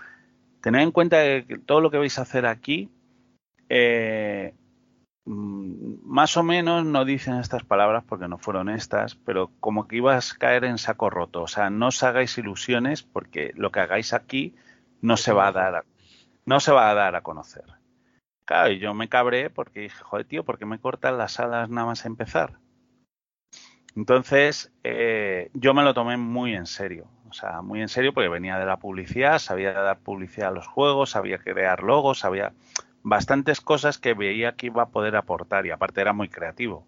Tened 0.60 0.82
en 0.82 0.92
cuenta 0.92 1.18
que 1.22 1.60
todo 1.64 1.80
lo 1.80 1.90
que 1.90 1.98
vais 1.98 2.18
a 2.18 2.22
hacer 2.22 2.46
aquí, 2.46 2.90
eh, 3.68 4.54
mm, 5.24 5.98
más 6.04 6.36
o 6.36 6.42
menos 6.42 6.84
no 6.84 7.04
dicen 7.04 7.36
estas 7.38 7.64
palabras 7.64 8.04
porque 8.04 8.28
no 8.28 8.38
fueron 8.38 8.68
estas, 8.68 9.14
pero 9.16 9.50
como 9.60 9.88
que 9.88 9.96
ibas 9.96 10.32
a 10.32 10.38
caer 10.38 10.64
en 10.64 10.78
saco 10.78 11.10
roto. 11.10 11.42
O 11.42 11.48
sea, 11.48 11.70
no 11.70 11.88
os 11.88 12.02
hagáis 12.02 12.38
ilusiones 12.38 13.02
porque 13.02 13.52
lo 13.56 13.72
que 13.72 13.80
hagáis 13.80 14.12
aquí 14.14 14.54
no 15.00 15.16
se 15.16 15.32
va 15.32 15.48
a 15.48 15.52
dar 15.52 15.74
a, 15.76 15.84
no 16.46 16.60
se 16.60 16.72
va 16.72 16.90
a 16.90 16.94
dar 16.94 17.16
a 17.16 17.22
conocer. 17.22 17.64
Claro, 18.44 18.72
y 18.72 18.78
yo 18.78 18.94
me 18.94 19.08
cabré 19.08 19.50
porque 19.50 19.80
dije, 19.80 20.02
joder, 20.02 20.26
tío, 20.26 20.44
¿por 20.44 20.58
qué 20.58 20.66
me 20.66 20.78
cortan 20.80 21.18
las 21.18 21.38
alas 21.40 21.68
nada 21.68 21.86
más 21.88 22.04
a 22.04 22.08
empezar? 22.08 22.58
Entonces, 23.98 24.70
eh, 24.84 25.50
yo 25.54 25.74
me 25.74 25.82
lo 25.82 25.92
tomé 25.92 26.16
muy 26.16 26.54
en 26.54 26.66
serio. 26.66 27.08
O 27.28 27.32
sea, 27.32 27.62
muy 27.62 27.82
en 27.82 27.88
serio 27.88 28.14
porque 28.14 28.28
venía 28.28 28.56
de 28.56 28.64
la 28.64 28.76
publicidad, 28.76 29.40
sabía 29.40 29.72
dar 29.72 29.98
publicidad 29.98 30.50
a 30.50 30.52
los 30.52 30.68
juegos, 30.68 31.10
sabía 31.10 31.38
crear 31.38 31.82
logos, 31.82 32.20
sabía 32.20 32.52
bastantes 33.02 33.60
cosas 33.60 33.98
que 33.98 34.14
veía 34.14 34.52
que 34.54 34.66
iba 34.66 34.84
a 34.84 34.88
poder 34.90 35.16
aportar 35.16 35.66
y 35.66 35.72
aparte 35.72 36.00
era 36.00 36.12
muy 36.12 36.28
creativo. 36.28 36.86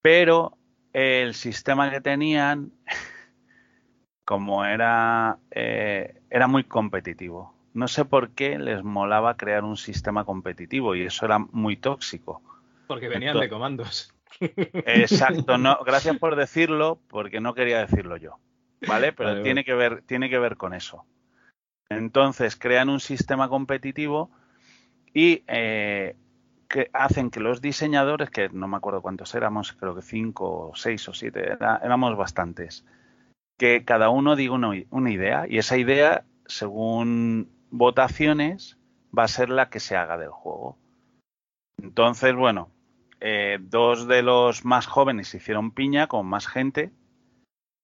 Pero 0.00 0.56
el 0.92 1.34
sistema 1.34 1.90
que 1.90 2.00
tenían, 2.00 2.70
como 4.24 4.64
era, 4.64 5.38
eh, 5.50 6.20
era 6.30 6.46
muy 6.46 6.62
competitivo. 6.62 7.52
No 7.74 7.88
sé 7.88 8.04
por 8.04 8.30
qué 8.30 8.60
les 8.60 8.84
molaba 8.84 9.36
crear 9.36 9.64
un 9.64 9.76
sistema 9.76 10.24
competitivo 10.24 10.94
y 10.94 11.02
eso 11.02 11.26
era 11.26 11.40
muy 11.40 11.76
tóxico. 11.76 12.42
Porque 12.86 13.08
venían 13.08 13.30
Entonces- 13.30 13.50
de 13.50 13.52
comandos. 13.52 14.14
Exacto, 14.40 15.58
no, 15.58 15.78
gracias 15.84 16.18
por 16.18 16.36
decirlo, 16.36 16.98
porque 17.08 17.40
no 17.40 17.54
quería 17.54 17.80
decirlo 17.80 18.16
yo, 18.16 18.38
¿vale? 18.86 19.12
Pero 19.12 19.30
Vale, 19.30 19.42
tiene 19.42 19.64
que 19.64 19.74
ver, 19.74 20.02
tiene 20.02 20.30
que 20.30 20.38
ver 20.38 20.56
con 20.56 20.74
eso. 20.74 21.04
Entonces 21.88 22.56
crean 22.56 22.88
un 22.88 23.00
sistema 23.00 23.48
competitivo 23.48 24.30
y 25.12 25.42
eh, 25.48 26.16
que 26.68 26.88
hacen 26.92 27.30
que 27.30 27.40
los 27.40 27.60
diseñadores, 27.60 28.30
que 28.30 28.48
no 28.48 28.68
me 28.68 28.76
acuerdo 28.76 29.02
cuántos 29.02 29.34
éramos, 29.34 29.72
creo 29.72 29.94
que 29.94 30.02
cinco, 30.02 30.68
o 30.68 30.74
seis 30.76 31.08
o 31.08 31.12
siete, 31.14 31.52
era- 31.52 31.80
éramos 31.82 32.16
bastantes, 32.16 32.84
que 33.58 33.84
cada 33.84 34.08
uno 34.08 34.36
diga 34.36 34.54
una, 34.54 34.70
una 34.90 35.10
idea 35.10 35.46
y 35.48 35.58
esa 35.58 35.76
idea, 35.76 36.24
según 36.46 37.50
votaciones, 37.70 38.78
va 39.16 39.24
a 39.24 39.28
ser 39.28 39.50
la 39.50 39.68
que 39.68 39.80
se 39.80 39.96
haga 39.96 40.16
del 40.16 40.30
juego. 40.30 40.78
Entonces, 41.82 42.34
bueno, 42.34 42.70
eh, 43.20 43.58
dos 43.60 44.06
de 44.06 44.22
los 44.22 44.64
más 44.64 44.86
jóvenes 44.86 45.34
hicieron 45.34 45.72
piña 45.72 46.06
con 46.06 46.26
más 46.26 46.46
gente 46.46 46.90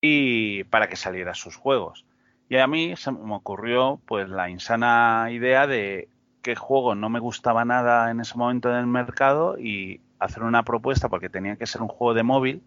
y 0.00 0.64
para 0.64 0.88
que 0.88 0.96
saliera 0.96 1.34
sus 1.34 1.56
juegos. 1.56 2.06
Y 2.48 2.56
a 2.58 2.66
mí 2.66 2.96
se 2.96 3.12
me 3.12 3.34
ocurrió 3.34 4.00
pues 4.06 4.28
la 4.28 4.48
insana 4.48 5.28
idea 5.30 5.66
de 5.66 6.08
qué 6.42 6.54
juego 6.54 6.94
no 6.94 7.08
me 7.08 7.18
gustaba 7.18 7.64
nada 7.64 8.10
en 8.10 8.20
ese 8.20 8.38
momento 8.38 8.70
en 8.70 8.76
el 8.76 8.86
mercado 8.86 9.58
y 9.58 10.00
hacer 10.18 10.42
una 10.42 10.64
propuesta 10.64 11.08
porque 11.08 11.28
tenía 11.28 11.56
que 11.56 11.66
ser 11.66 11.82
un 11.82 11.88
juego 11.88 12.14
de 12.14 12.22
móvil 12.22 12.62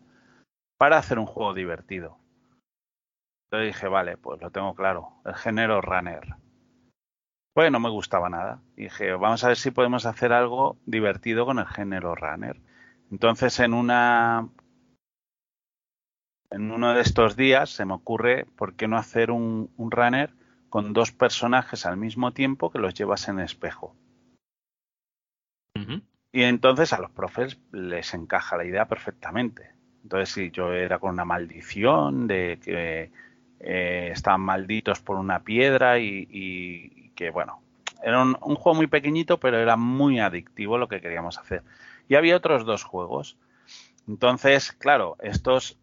para 0.77 0.97
hacer 0.97 1.17
un 1.17 1.25
juego 1.25 1.53
divertido. 1.53 2.17
Entonces 3.45 3.73
dije, 3.73 3.87
vale, 3.87 4.17
pues 4.17 4.39
lo 4.41 4.51
tengo 4.51 4.75
claro, 4.75 5.13
el 5.25 5.33
género 5.33 5.81
runner. 5.81 6.35
Pues 7.53 7.71
no 7.71 7.79
me 7.79 7.89
gustaba 7.89 8.29
nada. 8.29 8.61
Y 8.77 8.83
dije, 8.83 9.11
vamos 9.13 9.43
a 9.43 9.49
ver 9.49 9.57
si 9.57 9.71
podemos 9.71 10.05
hacer 10.05 10.33
algo 10.33 10.77
divertido 10.85 11.45
con 11.45 11.59
el 11.59 11.67
género 11.67 12.15
runner. 12.15 12.59
Entonces, 13.11 13.59
en 13.59 13.73
una 13.73 14.47
en 16.51 16.71
uno 16.71 16.93
de 16.93 17.01
estos 17.01 17.35
días 17.35 17.69
se 17.69 17.85
me 17.85 17.93
ocurre, 17.93 18.45
¿por 18.55 18.75
qué 18.75 18.87
no 18.87 18.97
hacer 18.97 19.29
un, 19.29 19.71
un 19.77 19.91
runner 19.91 20.31
con 20.69 20.93
dos 20.93 21.11
personajes 21.11 21.85
al 21.85 21.97
mismo 21.97 22.31
tiempo 22.31 22.71
que 22.71 22.79
los 22.79 22.93
llevas 22.93 23.27
en 23.27 23.39
espejo? 23.39 23.95
Y 26.31 26.43
entonces 26.43 26.93
a 26.93 26.99
los 26.99 27.11
profes 27.11 27.59
les 27.71 28.13
encaja 28.13 28.57
la 28.57 28.65
idea 28.65 28.87
perfectamente. 28.87 29.71
Entonces, 30.03 30.29
si 30.29 30.51
yo 30.51 30.73
era 30.73 30.99
con 30.99 31.11
una 31.11 31.25
maldición 31.25 32.27
de 32.27 32.59
que 32.63 33.11
eh, 33.59 34.09
estaban 34.11 34.41
malditos 34.41 35.01
por 35.01 35.17
una 35.17 35.43
piedra 35.43 35.99
y, 35.99 36.27
y 36.29 36.98
que, 37.19 37.31
bueno, 37.31 37.61
era 38.01 38.21
un, 38.21 38.37
un 38.41 38.55
juego 38.55 38.77
muy 38.77 38.87
pequeñito, 38.87 39.41
pero 39.41 39.57
era 39.57 39.75
muy 39.75 40.21
adictivo 40.21 40.77
lo 40.77 40.87
que 40.87 41.01
queríamos 41.01 41.37
hacer. 41.37 41.63
Y 42.07 42.15
había 42.15 42.37
otros 42.37 42.65
dos 42.65 42.85
juegos. 42.85 43.35
Entonces, 44.07 44.71
claro, 44.71 45.17
estos 45.21 45.77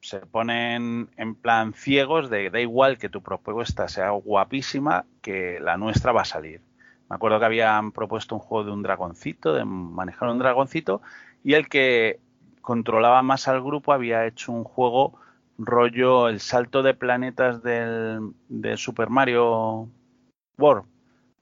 se 0.00 0.20
ponen 0.20 1.08
en 1.16 1.34
plan 1.36 1.72
ciegos 1.72 2.28
de 2.28 2.50
da 2.50 2.60
igual 2.60 2.98
que 2.98 3.08
tu 3.08 3.22
propuesta 3.22 3.88
sea 3.88 4.10
guapísima, 4.10 5.06
que 5.22 5.58
la 5.58 5.78
nuestra 5.78 6.12
va 6.12 6.20
a 6.20 6.26
salir. 6.26 6.60
Me 7.08 7.16
acuerdo 7.16 7.38
que 7.38 7.46
habían 7.46 7.90
propuesto 7.90 8.34
un 8.34 8.42
juego 8.42 8.64
de 8.64 8.72
un 8.72 8.82
dragoncito, 8.82 9.54
de 9.54 9.64
manejar 9.64 10.28
un 10.28 10.38
dragoncito, 10.38 11.00
y 11.42 11.54
el 11.54 11.70
que 11.70 12.20
controlaba 12.60 13.22
más 13.22 13.48
al 13.48 13.62
grupo 13.62 13.94
había 13.94 14.26
hecho 14.26 14.52
un 14.52 14.64
juego 14.64 15.18
rollo 15.56 16.28
el 16.28 16.40
salto 16.40 16.82
de 16.82 16.92
planetas 16.92 17.62
del, 17.62 18.34
del 18.50 18.76
Super 18.76 19.08
Mario 19.08 19.88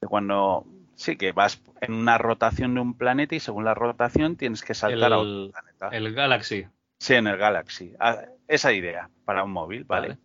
De 0.01 0.07
cuando 0.07 0.65
sí 0.95 1.15
que 1.17 1.31
vas 1.31 1.61
en 1.81 1.93
una 1.93 2.17
rotación 2.17 2.75
de 2.75 2.81
un 2.81 2.93
planeta 2.95 3.35
y 3.35 3.39
según 3.39 3.65
la 3.65 3.73
rotación 3.73 4.35
tienes 4.35 4.63
que 4.63 4.73
saltar 4.73 5.13
a 5.13 5.19
otro 5.19 5.51
planeta. 5.51 5.89
el 5.89 6.13
Galaxy. 6.13 6.67
Sí, 6.99 7.15
en 7.15 7.27
el 7.27 7.37
Galaxy. 7.37 7.93
Ah, 7.99 8.21
esa 8.47 8.71
idea 8.71 9.09
para 9.25 9.43
un 9.43 9.51
móvil, 9.51 9.83
¿vale? 9.83 10.09
Vale. 10.09 10.19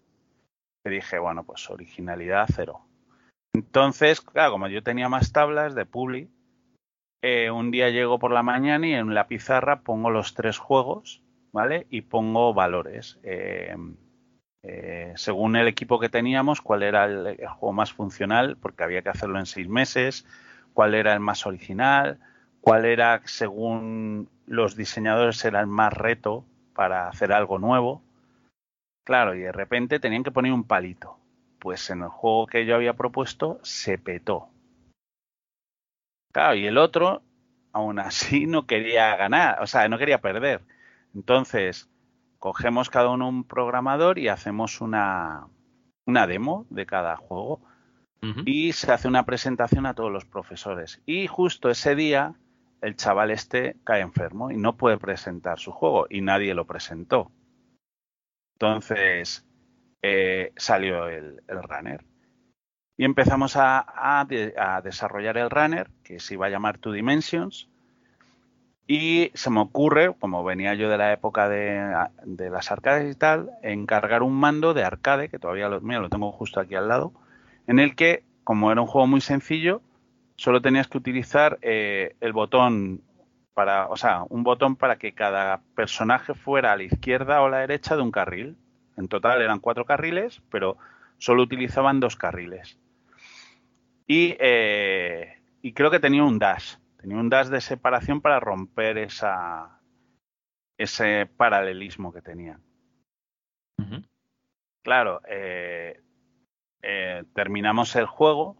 Que 0.84 0.90
dije, 0.90 1.18
bueno, 1.18 1.44
pues 1.44 1.68
originalidad 1.70 2.46
cero. 2.54 2.80
Entonces, 3.54 4.20
claro, 4.20 4.52
como 4.52 4.68
yo 4.68 4.82
tenía 4.82 5.08
más 5.08 5.32
tablas 5.32 5.74
de 5.74 5.86
Publi, 5.86 6.30
eh, 7.22 7.50
un 7.50 7.70
día 7.70 7.90
llego 7.90 8.18
por 8.18 8.30
la 8.30 8.42
mañana 8.42 8.86
y 8.86 8.92
en 8.94 9.14
la 9.14 9.26
pizarra 9.26 9.80
pongo 9.80 10.10
los 10.10 10.34
tres 10.34 10.58
juegos, 10.58 11.22
¿vale? 11.52 11.86
Y 11.90 12.02
pongo 12.02 12.54
valores. 12.54 13.18
Eh, 13.24 13.74
eh, 14.70 15.14
según 15.16 15.56
el 15.56 15.66
equipo 15.66 15.98
que 15.98 16.10
teníamos, 16.10 16.60
cuál 16.60 16.82
era 16.82 17.06
el, 17.06 17.38
juego 17.46 17.72
más 17.72 17.90
funcional, 17.90 18.58
porque 18.60 18.84
había 18.84 19.00
que 19.00 19.08
hacerlo 19.08 19.38
en 19.38 19.46
seis 19.46 19.66
meses, 19.66 20.26
cuál 20.74 20.94
era 20.94 21.14
el 21.14 21.20
más 21.20 21.46
original, 21.46 22.18
cuál 22.60 22.84
era, 22.84 23.22
según 23.24 24.28
los 24.46 24.76
diseñadores, 24.76 25.42
era 25.46 25.60
el 25.60 25.68
más 25.68 25.94
reto 25.94 26.44
para 26.74 27.08
hacer 27.08 27.32
algo 27.32 27.58
nuevo. 27.58 28.02
Claro, 29.04 29.34
y 29.34 29.40
de 29.40 29.52
repente 29.52 30.00
tenían 30.00 30.22
que 30.22 30.32
poner 30.32 30.52
un 30.52 30.64
palito. 30.64 31.18
Pues 31.60 31.88
en 31.88 32.02
el 32.02 32.08
juego 32.08 32.46
que 32.46 32.66
yo 32.66 32.74
había 32.74 32.92
propuesto 32.92 33.60
se 33.62 33.96
petó. 33.96 34.50
Claro, 36.30 36.56
y 36.56 36.66
el 36.66 36.76
otro, 36.76 37.22
aún 37.72 37.98
así, 38.00 38.44
no 38.46 38.66
quería 38.66 39.16
ganar, 39.16 39.62
o 39.62 39.66
sea, 39.66 39.88
no 39.88 39.96
quería 39.96 40.20
perder. 40.20 40.60
Entonces, 41.14 41.88
cogemos 42.38 42.90
cada 42.90 43.10
uno 43.10 43.28
un 43.28 43.44
programador 43.44 44.18
y 44.18 44.28
hacemos 44.28 44.80
una, 44.80 45.48
una 46.06 46.26
demo 46.26 46.66
de 46.70 46.86
cada 46.86 47.16
juego 47.16 47.60
y 48.46 48.72
se 48.72 48.90
hace 48.92 49.06
una 49.08 49.24
presentación 49.24 49.86
a 49.86 49.94
todos 49.94 50.10
los 50.10 50.24
profesores. 50.24 51.00
Y 51.06 51.26
justo 51.28 51.70
ese 51.70 51.94
día 51.94 52.34
el 52.80 52.96
chaval 52.96 53.30
este 53.30 53.76
cae 53.84 54.00
enfermo 54.00 54.50
y 54.50 54.56
no 54.56 54.76
puede 54.76 54.98
presentar 54.98 55.58
su 55.58 55.70
juego 55.72 56.06
y 56.10 56.20
nadie 56.20 56.54
lo 56.54 56.64
presentó. 56.66 57.30
Entonces 58.54 59.44
eh, 60.02 60.52
salió 60.56 61.08
el, 61.08 61.42
el 61.48 61.62
runner. 61.62 62.04
Y 62.96 63.04
empezamos 63.04 63.54
a, 63.56 63.86
a 64.20 64.24
de- 64.24 64.54
a 64.58 64.80
desarrollar 64.82 65.38
el 65.38 65.50
runner, 65.50 65.88
que 66.02 66.18
se 66.18 66.34
iba 66.34 66.46
a 66.46 66.50
llamar 66.50 66.78
Two 66.78 66.92
Dimensions. 66.92 67.68
Y 68.90 69.30
se 69.34 69.50
me 69.50 69.60
ocurre, 69.60 70.14
como 70.18 70.42
venía 70.42 70.72
yo 70.72 70.88
de 70.88 70.96
la 70.96 71.12
época 71.12 71.46
de, 71.50 72.08
las 72.50 72.72
arcades 72.72 73.14
y 73.14 73.18
tal, 73.18 73.50
encargar 73.62 74.22
un 74.22 74.32
mando 74.32 74.72
de 74.72 74.82
arcade, 74.82 75.28
que 75.28 75.38
todavía 75.38 75.68
lo, 75.68 75.82
mira, 75.82 76.00
lo 76.00 76.08
tengo 76.08 76.32
justo 76.32 76.58
aquí 76.58 76.74
al 76.74 76.88
lado, 76.88 77.12
en 77.66 77.80
el 77.80 77.94
que, 77.94 78.24
como 78.44 78.72
era 78.72 78.80
un 78.80 78.86
juego 78.86 79.06
muy 79.06 79.20
sencillo, 79.20 79.82
solo 80.36 80.62
tenías 80.62 80.88
que 80.88 80.96
utilizar 80.96 81.58
eh, 81.60 82.16
el 82.22 82.32
botón 82.32 83.02
para, 83.52 83.88
o 83.88 83.96
sea, 83.98 84.22
un 84.30 84.42
botón 84.42 84.74
para 84.74 84.96
que 84.96 85.12
cada 85.12 85.60
personaje 85.74 86.32
fuera 86.32 86.72
a 86.72 86.76
la 86.76 86.84
izquierda 86.84 87.42
o 87.42 87.46
a 87.46 87.50
la 87.50 87.58
derecha 87.58 87.94
de 87.94 88.00
un 88.00 88.10
carril. 88.10 88.56
En 88.96 89.08
total 89.08 89.42
eran 89.42 89.60
cuatro 89.60 89.84
carriles, 89.84 90.40
pero 90.50 90.78
solo 91.18 91.42
utilizaban 91.42 92.00
dos 92.00 92.16
carriles. 92.16 92.78
Y, 94.06 94.34
eh, 94.40 95.36
y 95.60 95.74
creo 95.74 95.90
que 95.90 96.00
tenía 96.00 96.24
un 96.24 96.38
dash. 96.38 96.76
Tenía 96.98 97.16
un 97.16 97.28
dash 97.28 97.48
de 97.48 97.60
separación 97.60 98.20
para 98.20 98.40
romper 98.40 98.98
esa, 98.98 99.80
ese 100.76 101.26
paralelismo 101.26 102.12
que 102.12 102.22
tenía. 102.22 102.60
Ujú. 103.78 104.02
Claro, 104.82 105.20
eh, 105.28 106.00
eh, 106.82 107.24
terminamos 107.34 107.94
el 107.96 108.06
juego 108.06 108.56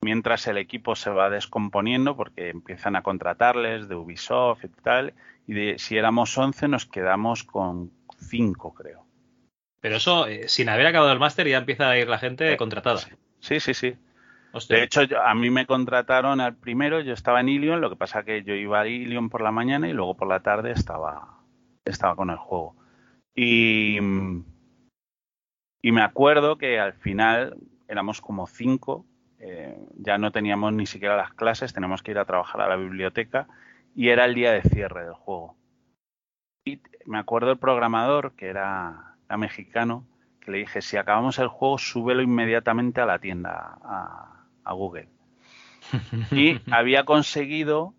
mientras 0.00 0.46
el 0.46 0.58
equipo 0.58 0.94
se 0.94 1.10
va 1.10 1.30
descomponiendo 1.30 2.16
porque 2.16 2.50
empiezan 2.50 2.96
a 2.96 3.02
contratarles 3.02 3.88
de 3.88 3.96
Ubisoft 3.96 4.64
y 4.64 4.68
tal. 4.68 5.14
Y 5.46 5.54
de, 5.54 5.78
si 5.78 5.96
éramos 5.96 6.36
11 6.38 6.68
nos 6.68 6.86
quedamos 6.86 7.44
con 7.44 7.92
5, 8.18 8.72
creo. 8.74 9.04
Pero 9.80 9.96
eso, 9.96 10.26
eh, 10.26 10.48
sin 10.48 10.68
haber 10.68 10.86
acabado 10.86 11.12
el 11.12 11.18
máster, 11.18 11.46
ya 11.48 11.58
empieza 11.58 11.88
a 11.88 11.98
ir 11.98 12.08
la 12.08 12.18
gente 12.18 12.56
contratada. 12.56 13.00
Sí, 13.40 13.60
sí, 13.60 13.74
sí. 13.74 13.96
De 14.68 14.82
hecho, 14.82 15.02
yo- 15.02 15.22
a 15.22 15.34
mí 15.34 15.50
me 15.50 15.66
contrataron 15.66 16.40
al 16.40 16.56
primero, 16.56 17.00
yo 17.00 17.12
estaba 17.12 17.40
en 17.40 17.48
Ilion, 17.48 17.80
lo 17.80 17.90
que 17.90 17.96
pasa 17.96 18.24
que 18.24 18.42
yo 18.42 18.54
iba 18.54 18.80
a 18.80 18.88
Ilion 18.88 19.28
por 19.28 19.42
la 19.42 19.52
mañana 19.52 19.88
y 19.88 19.92
luego 19.92 20.16
por 20.16 20.28
la 20.28 20.40
tarde 20.40 20.72
estaba, 20.72 21.40
estaba 21.84 22.16
con 22.16 22.30
el 22.30 22.36
juego. 22.36 22.74
Y, 23.34 23.98
me 25.82 26.02
acuerdo 26.02 26.56
que 26.56 26.80
al 26.80 26.94
final 26.94 27.56
éramos 27.86 28.20
como 28.20 28.46
cinco, 28.46 29.04
eh, 29.38 29.78
ya 29.98 30.16
no 30.18 30.32
teníamos 30.32 30.72
ni 30.72 30.86
siquiera 30.86 31.16
las 31.16 31.34
clases, 31.34 31.74
teníamos 31.74 32.02
que 32.02 32.12
ir 32.12 32.18
a 32.18 32.24
trabajar 32.24 32.62
a 32.62 32.68
la 32.68 32.76
biblioteca 32.76 33.46
y 33.94 34.08
era 34.08 34.24
el 34.24 34.34
día 34.34 34.52
de 34.52 34.62
cierre 34.62 35.04
del 35.04 35.14
juego. 35.14 35.56
Y 36.64 36.80
me 37.04 37.18
acuerdo 37.18 37.52
el 37.52 37.58
programador, 37.58 38.32
que 38.32 38.46
era, 38.46 39.16
mexicano, 39.36 40.04
que 40.40 40.50
le 40.50 40.58
dije, 40.58 40.82
si 40.82 40.96
acabamos 40.96 41.38
el 41.38 41.48
juego, 41.48 41.78
súbelo 41.78 42.22
inmediatamente 42.22 43.00
a 43.00 43.06
la 43.06 43.18
tienda, 43.18 43.78
a 44.66 44.72
Google. 44.72 45.08
Y 46.32 46.60
había 46.70 47.04
conseguido, 47.04 47.94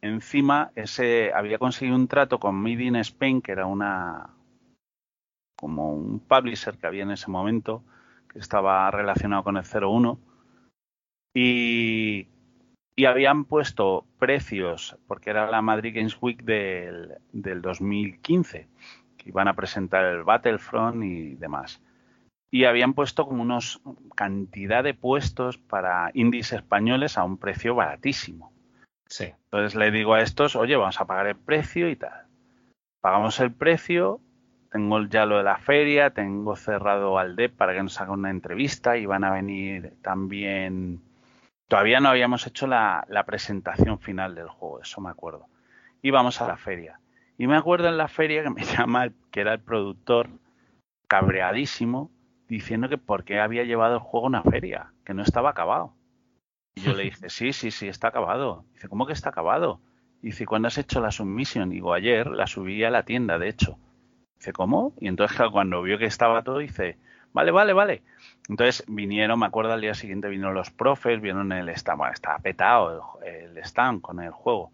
encima, 0.00 0.70
ese, 0.74 1.32
había 1.34 1.58
conseguido 1.58 1.96
un 1.96 2.08
trato 2.08 2.38
con 2.38 2.54
Made 2.56 2.84
in 2.84 2.96
Spain, 2.96 3.40
que 3.40 3.52
era 3.52 3.66
una 3.66 4.30
como 5.56 5.92
un 5.92 6.20
publisher 6.20 6.78
que 6.78 6.86
había 6.86 7.02
en 7.02 7.10
ese 7.10 7.30
momento, 7.30 7.84
que 8.32 8.38
estaba 8.38 8.90
relacionado 8.90 9.44
con 9.44 9.58
el 9.58 9.64
01. 9.64 10.18
Y, 11.34 12.28
y 12.96 13.04
habían 13.04 13.44
puesto 13.44 14.06
precios, 14.18 14.96
porque 15.06 15.30
era 15.30 15.50
la 15.50 15.60
Madrid 15.60 15.94
Games 15.94 16.16
Week 16.20 16.42
del, 16.42 17.18
del 17.32 17.60
2015, 17.60 18.68
que 19.18 19.28
iban 19.28 19.48
a 19.48 19.54
presentar 19.54 20.06
el 20.06 20.22
Battlefront 20.22 21.04
y 21.04 21.34
demás. 21.34 21.82
Y 22.50 22.64
habían 22.64 22.94
puesto 22.94 23.26
como 23.26 23.42
unos 23.42 23.80
cantidad 24.16 24.82
de 24.82 24.94
puestos 24.94 25.58
para 25.58 26.10
indies 26.14 26.52
españoles 26.52 27.16
a 27.16 27.24
un 27.24 27.38
precio 27.38 27.74
baratísimo. 27.74 28.52
Sí. 29.06 29.32
Entonces 29.44 29.74
le 29.74 29.90
digo 29.90 30.14
a 30.14 30.22
estos, 30.22 30.56
oye, 30.56 30.76
vamos 30.76 31.00
a 31.00 31.04
pagar 31.04 31.26
el 31.26 31.36
precio 31.36 31.88
y 31.88 31.96
tal. 31.96 32.26
Pagamos 33.00 33.40
el 33.40 33.52
precio, 33.52 34.20
tengo 34.70 35.04
ya 35.06 35.26
lo 35.26 35.38
de 35.38 35.42
la 35.42 35.58
feria, 35.58 36.10
tengo 36.10 36.54
cerrado 36.54 37.18
al 37.18 37.34
DEP 37.34 37.56
para 37.56 37.72
que 37.72 37.82
nos 37.82 38.00
haga 38.00 38.12
una 38.12 38.30
entrevista 38.30 38.96
y 38.96 39.06
van 39.06 39.24
a 39.24 39.32
venir 39.32 39.94
también... 40.02 41.02
Todavía 41.66 42.00
no 42.00 42.08
habíamos 42.08 42.46
hecho 42.48 42.66
la, 42.66 43.04
la 43.08 43.24
presentación 43.24 44.00
final 44.00 44.34
del 44.34 44.48
juego, 44.48 44.80
eso 44.80 45.00
me 45.00 45.10
acuerdo. 45.10 45.46
Y 46.02 46.10
vamos 46.10 46.40
a 46.40 46.48
la 46.48 46.56
feria. 46.56 46.98
Y 47.38 47.46
me 47.46 47.56
acuerdo 47.56 47.88
en 47.88 47.96
la 47.96 48.08
feria 48.08 48.42
que 48.42 48.50
me 48.50 48.64
llama, 48.76 49.08
que 49.30 49.40
era 49.40 49.54
el 49.54 49.60
productor, 49.60 50.28
cabreadísimo, 51.08 52.10
diciendo 52.50 52.88
que 52.88 52.98
por 52.98 53.22
qué 53.24 53.38
había 53.38 53.62
llevado 53.62 53.94
el 53.94 54.00
juego 54.00 54.26
a 54.26 54.28
una 54.28 54.42
feria, 54.42 54.92
que 55.04 55.14
no 55.14 55.22
estaba 55.22 55.50
acabado. 55.50 55.94
Y 56.74 56.80
yo 56.80 56.94
le 56.94 57.04
dije, 57.04 57.28
sí, 57.30 57.52
sí, 57.52 57.70
sí, 57.70 57.88
está 57.88 58.08
acabado. 58.08 58.64
Dice, 58.72 58.88
¿cómo 58.88 59.06
que 59.06 59.12
está 59.12 59.30
acabado? 59.30 59.80
Dice, 60.20 60.44
¿cuándo 60.46 60.68
has 60.68 60.76
hecho 60.76 61.00
la 61.00 61.12
submission? 61.12 61.70
Digo, 61.70 61.94
ayer 61.94 62.26
la 62.26 62.48
subí 62.48 62.82
a 62.82 62.90
la 62.90 63.04
tienda, 63.04 63.38
de 63.38 63.48
hecho. 63.48 63.78
Dice, 64.36 64.52
¿cómo? 64.52 64.94
Y 64.98 65.06
entonces 65.06 65.38
cuando 65.52 65.80
vio 65.82 65.96
que 65.96 66.06
estaba 66.06 66.42
todo, 66.42 66.58
dice, 66.58 66.98
vale, 67.32 67.52
vale, 67.52 67.72
vale. 67.72 68.02
Entonces 68.48 68.84
vinieron, 68.88 69.38
me 69.38 69.46
acuerdo 69.46 69.72
al 69.72 69.80
día 69.80 69.94
siguiente 69.94 70.28
vinieron 70.28 70.54
los 70.54 70.70
profes, 70.70 71.20
vieron 71.20 71.52
el 71.52 71.68
stand, 71.68 71.98
bueno, 71.98 72.12
estaba 72.12 72.38
petado 72.40 73.20
el, 73.22 73.56
el 73.56 73.58
stand 73.58 74.00
con 74.00 74.20
el 74.20 74.32
juego. 74.32 74.72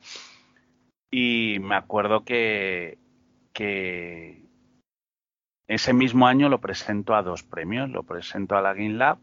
Y 1.10 1.58
me 1.60 1.76
acuerdo 1.76 2.24
que, 2.24 2.98
que 3.52 4.45
ese 5.68 5.92
mismo 5.92 6.26
año 6.26 6.48
lo 6.48 6.60
presento 6.60 7.14
a 7.14 7.22
dos 7.22 7.42
premios, 7.42 7.90
lo 7.90 8.02
presento 8.02 8.56
a 8.56 8.62
la 8.62 8.72
Game 8.74 8.94
Lab 8.94 9.18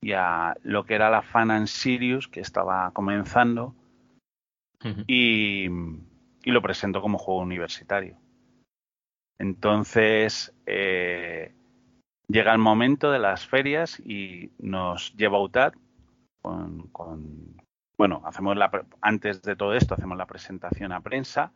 y 0.00 0.12
a 0.12 0.54
lo 0.62 0.84
que 0.84 0.94
era 0.94 1.10
la 1.10 1.22
Fan 1.22 1.50
and 1.50 1.66
Sirius, 1.66 2.28
que 2.28 2.40
estaba 2.40 2.90
comenzando, 2.92 3.74
y, 5.06 5.66
y 6.44 6.50
lo 6.50 6.62
presento 6.62 7.00
como 7.00 7.18
juego 7.18 7.40
universitario. 7.40 8.16
Entonces, 9.38 10.54
eh, 10.66 11.52
llega 12.28 12.52
el 12.52 12.58
momento 12.58 13.10
de 13.10 13.18
las 13.18 13.46
ferias 13.46 14.00
y 14.00 14.50
nos 14.58 15.14
lleva 15.16 15.40
UTAD 15.42 15.74
con, 16.42 16.88
con- 16.88 17.60
bueno, 17.98 18.22
hacemos 18.26 18.56
la, 18.56 18.70
antes 19.00 19.42
de 19.42 19.56
todo 19.56 19.74
esto 19.74 19.94
hacemos 19.94 20.16
la 20.18 20.26
presentación 20.26 20.92
a 20.92 21.00
prensa, 21.00 21.52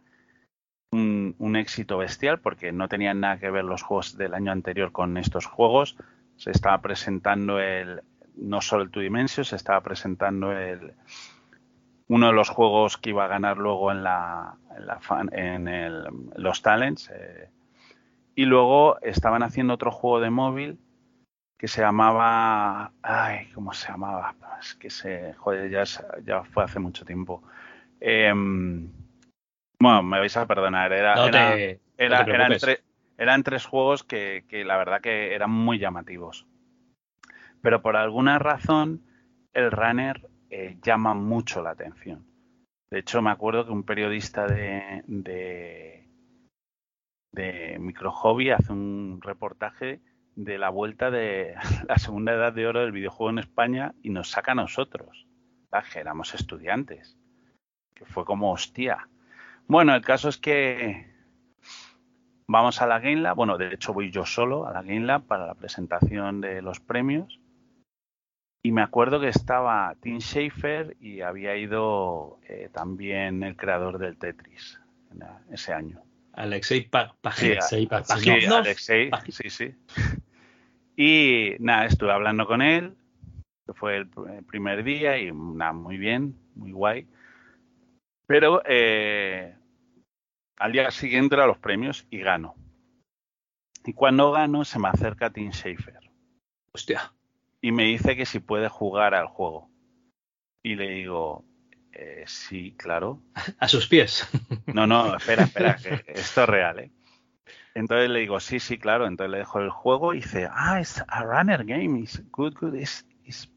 un, 0.92 1.34
un 1.38 1.56
éxito 1.56 1.98
bestial 1.98 2.40
porque 2.40 2.72
no 2.72 2.88
tenían 2.88 3.20
nada 3.20 3.38
que 3.38 3.50
ver 3.50 3.64
los 3.64 3.82
juegos 3.82 4.16
del 4.16 4.34
año 4.34 4.52
anterior 4.52 4.92
con 4.92 5.16
estos 5.16 5.46
juegos, 5.46 5.96
se 6.36 6.50
estaba 6.50 6.80
presentando 6.80 7.60
el, 7.60 8.02
no 8.36 8.60
solo 8.60 8.82
el 8.82 8.90
Two 8.90 9.02
Dimensions, 9.02 9.48
se 9.48 9.56
estaba 9.56 9.80
presentando 9.82 10.52
el, 10.52 10.92
uno 12.08 12.26
de 12.28 12.32
los 12.32 12.48
juegos 12.48 12.96
que 12.96 13.10
iba 13.10 13.24
a 13.24 13.28
ganar 13.28 13.58
luego 13.58 13.92
en, 13.92 14.02
la, 14.02 14.56
en, 14.76 14.86
la 14.86 15.00
en 15.32 15.68
el- 15.68 16.04
los 16.36 16.62
Talents. 16.62 17.10
eh, 17.14 17.48
y 18.34 18.44
luego 18.46 18.98
estaban 19.02 19.42
haciendo 19.42 19.74
otro 19.74 19.90
juego 19.90 20.20
de 20.20 20.30
móvil 20.30 20.78
que 21.58 21.68
se 21.68 21.82
llamaba. 21.82 22.92
Ay, 23.02 23.50
¿cómo 23.54 23.72
se 23.74 23.88
llamaba? 23.88 24.34
Es 24.60 24.74
que 24.76 24.88
se. 24.90 25.34
Joder, 25.34 25.70
ya, 25.70 25.84
ya 26.24 26.42
fue 26.44 26.64
hace 26.64 26.78
mucho 26.78 27.04
tiempo. 27.04 27.42
Em, 28.00 28.88
bueno, 29.80 30.02
me 30.02 30.18
vais 30.18 30.36
a 30.36 30.46
perdonar. 30.46 30.92
Era, 30.92 31.14
No 31.16 31.26
era- 31.26 31.56
te, 31.56 31.80
era- 31.96 32.18
no 32.20 32.24
te 32.26 32.32
eran, 33.18 33.42
tres 33.42 33.66
juegos 33.66 34.04
que, 34.04 34.44
que 34.48 34.64
la 34.64 34.76
verdad 34.76 35.00
que 35.00 35.34
eran 35.34 35.50
muy 35.50 35.78
llamativos. 35.78 36.46
Pero 37.62 37.82
por 37.82 37.96
alguna 37.96 38.38
razón 38.38 39.02
el 39.52 39.70
runner 39.70 40.28
eh, 40.50 40.78
llama 40.82 41.14
mucho 41.14 41.62
la 41.62 41.70
atención. 41.70 42.24
De 42.90 43.00
hecho, 43.00 43.22
me 43.22 43.30
acuerdo 43.30 43.64
que 43.66 43.72
un 43.72 43.84
periodista 43.84 44.46
de, 44.46 45.02
de, 45.06 46.08
de 47.32 47.78
Micro 47.78 48.10
Hobby 48.10 48.50
hace 48.50 48.72
un 48.72 49.20
reportaje 49.22 50.00
de 50.34 50.58
la 50.58 50.70
vuelta 50.70 51.10
de 51.10 51.54
la 51.88 51.98
segunda 51.98 52.32
edad 52.32 52.52
de 52.52 52.66
oro 52.66 52.80
del 52.80 52.92
videojuego 52.92 53.30
en 53.30 53.38
España 53.38 53.94
y 54.02 54.10
nos 54.10 54.30
saca 54.30 54.52
a 54.52 54.56
nosotros, 54.56 55.26
que 55.92 55.98
éramos 56.00 56.34
estudiantes. 56.34 57.16
Que 57.94 58.04
fue 58.06 58.24
como 58.24 58.52
hostia. 58.52 59.08
Bueno, 59.70 59.94
el 59.94 60.02
caso 60.02 60.28
es 60.28 60.36
que 60.36 61.06
vamos 62.48 62.82
a 62.82 62.86
la 62.88 62.98
Game 62.98 63.20
Lab. 63.20 63.36
Bueno, 63.36 63.56
de 63.56 63.72
hecho 63.72 63.92
voy 63.92 64.10
yo 64.10 64.26
solo 64.26 64.66
a 64.66 64.72
la 64.72 64.82
Game 64.82 65.06
Lab 65.06 65.22
para 65.28 65.46
la 65.46 65.54
presentación 65.54 66.40
de 66.40 66.60
los 66.60 66.80
premios. 66.80 67.38
Y 68.64 68.72
me 68.72 68.82
acuerdo 68.82 69.20
que 69.20 69.28
estaba 69.28 69.94
Tim 70.02 70.18
Schafer 70.18 70.96
y 71.00 71.20
había 71.20 71.56
ido 71.56 72.40
eh, 72.48 72.68
también 72.72 73.44
el 73.44 73.56
creador 73.56 73.98
del 73.98 74.18
Tetris 74.18 74.80
ese 75.52 75.72
año. 75.72 76.02
Alexei 76.32 76.82
Pa- 76.88 77.14
Sí. 77.32 77.54
Sí, 77.60 77.86
Pajitnov. 77.86 78.58
Alexei, 78.58 79.08
Pajitnov. 79.08 79.34
sí, 79.36 79.50
sí. 79.50 79.74
Y 80.96 81.54
nada, 81.60 81.86
estuve 81.86 82.10
hablando 82.10 82.44
con 82.46 82.60
él, 82.60 82.94
que 83.66 83.72
fue 83.72 83.98
el 83.98 84.10
el 84.36 84.44
primer 84.44 84.82
día 84.82 85.16
y 85.16 85.30
nada, 85.32 85.72
muy 85.72 85.96
bien, 85.96 86.34
muy 86.56 86.72
guay. 86.72 87.06
Pero 88.26 88.62
eh, 88.66 89.56
al 90.60 90.72
día 90.72 90.90
siguiente 90.90 91.36
a 91.36 91.46
los 91.46 91.58
premios 91.58 92.06
y 92.10 92.18
gano. 92.18 92.54
Y 93.84 93.94
cuando 93.94 94.30
gano 94.30 94.64
se 94.64 94.78
me 94.78 94.88
acerca 94.88 95.30
Tim 95.30 95.50
Schafer 95.52 95.98
Hostia. 96.72 97.14
y 97.62 97.72
me 97.72 97.84
dice 97.84 98.14
que 98.14 98.26
si 98.26 98.40
puede 98.40 98.68
jugar 98.68 99.14
al 99.14 99.26
juego. 99.26 99.70
Y 100.62 100.74
le 100.74 100.90
digo, 100.90 101.46
eh, 101.92 102.24
sí, 102.26 102.74
claro. 102.76 103.22
A 103.58 103.68
sus 103.68 103.86
pies. 103.86 104.28
No, 104.66 104.86
no, 104.86 105.16
espera, 105.16 105.44
espera, 105.44 105.76
que 105.76 106.04
esto 106.12 106.42
es 106.42 106.48
real, 106.48 106.78
¿eh? 106.78 106.92
Entonces 107.74 108.10
le 108.10 108.20
digo, 108.20 108.38
sí, 108.38 108.60
sí, 108.60 108.78
claro. 108.78 109.06
Entonces 109.06 109.30
le 109.30 109.38
dejo 109.38 109.60
el 109.60 109.70
juego 109.70 110.12
y 110.12 110.18
dice, 110.18 110.46
ah, 110.52 110.78
es 110.78 111.02
a 111.08 111.22
runner 111.22 111.64
game, 111.64 112.02
es 112.02 112.22
good, 112.30 112.54
good, 112.60 112.74
es, 112.74 113.06
es, 113.24 113.50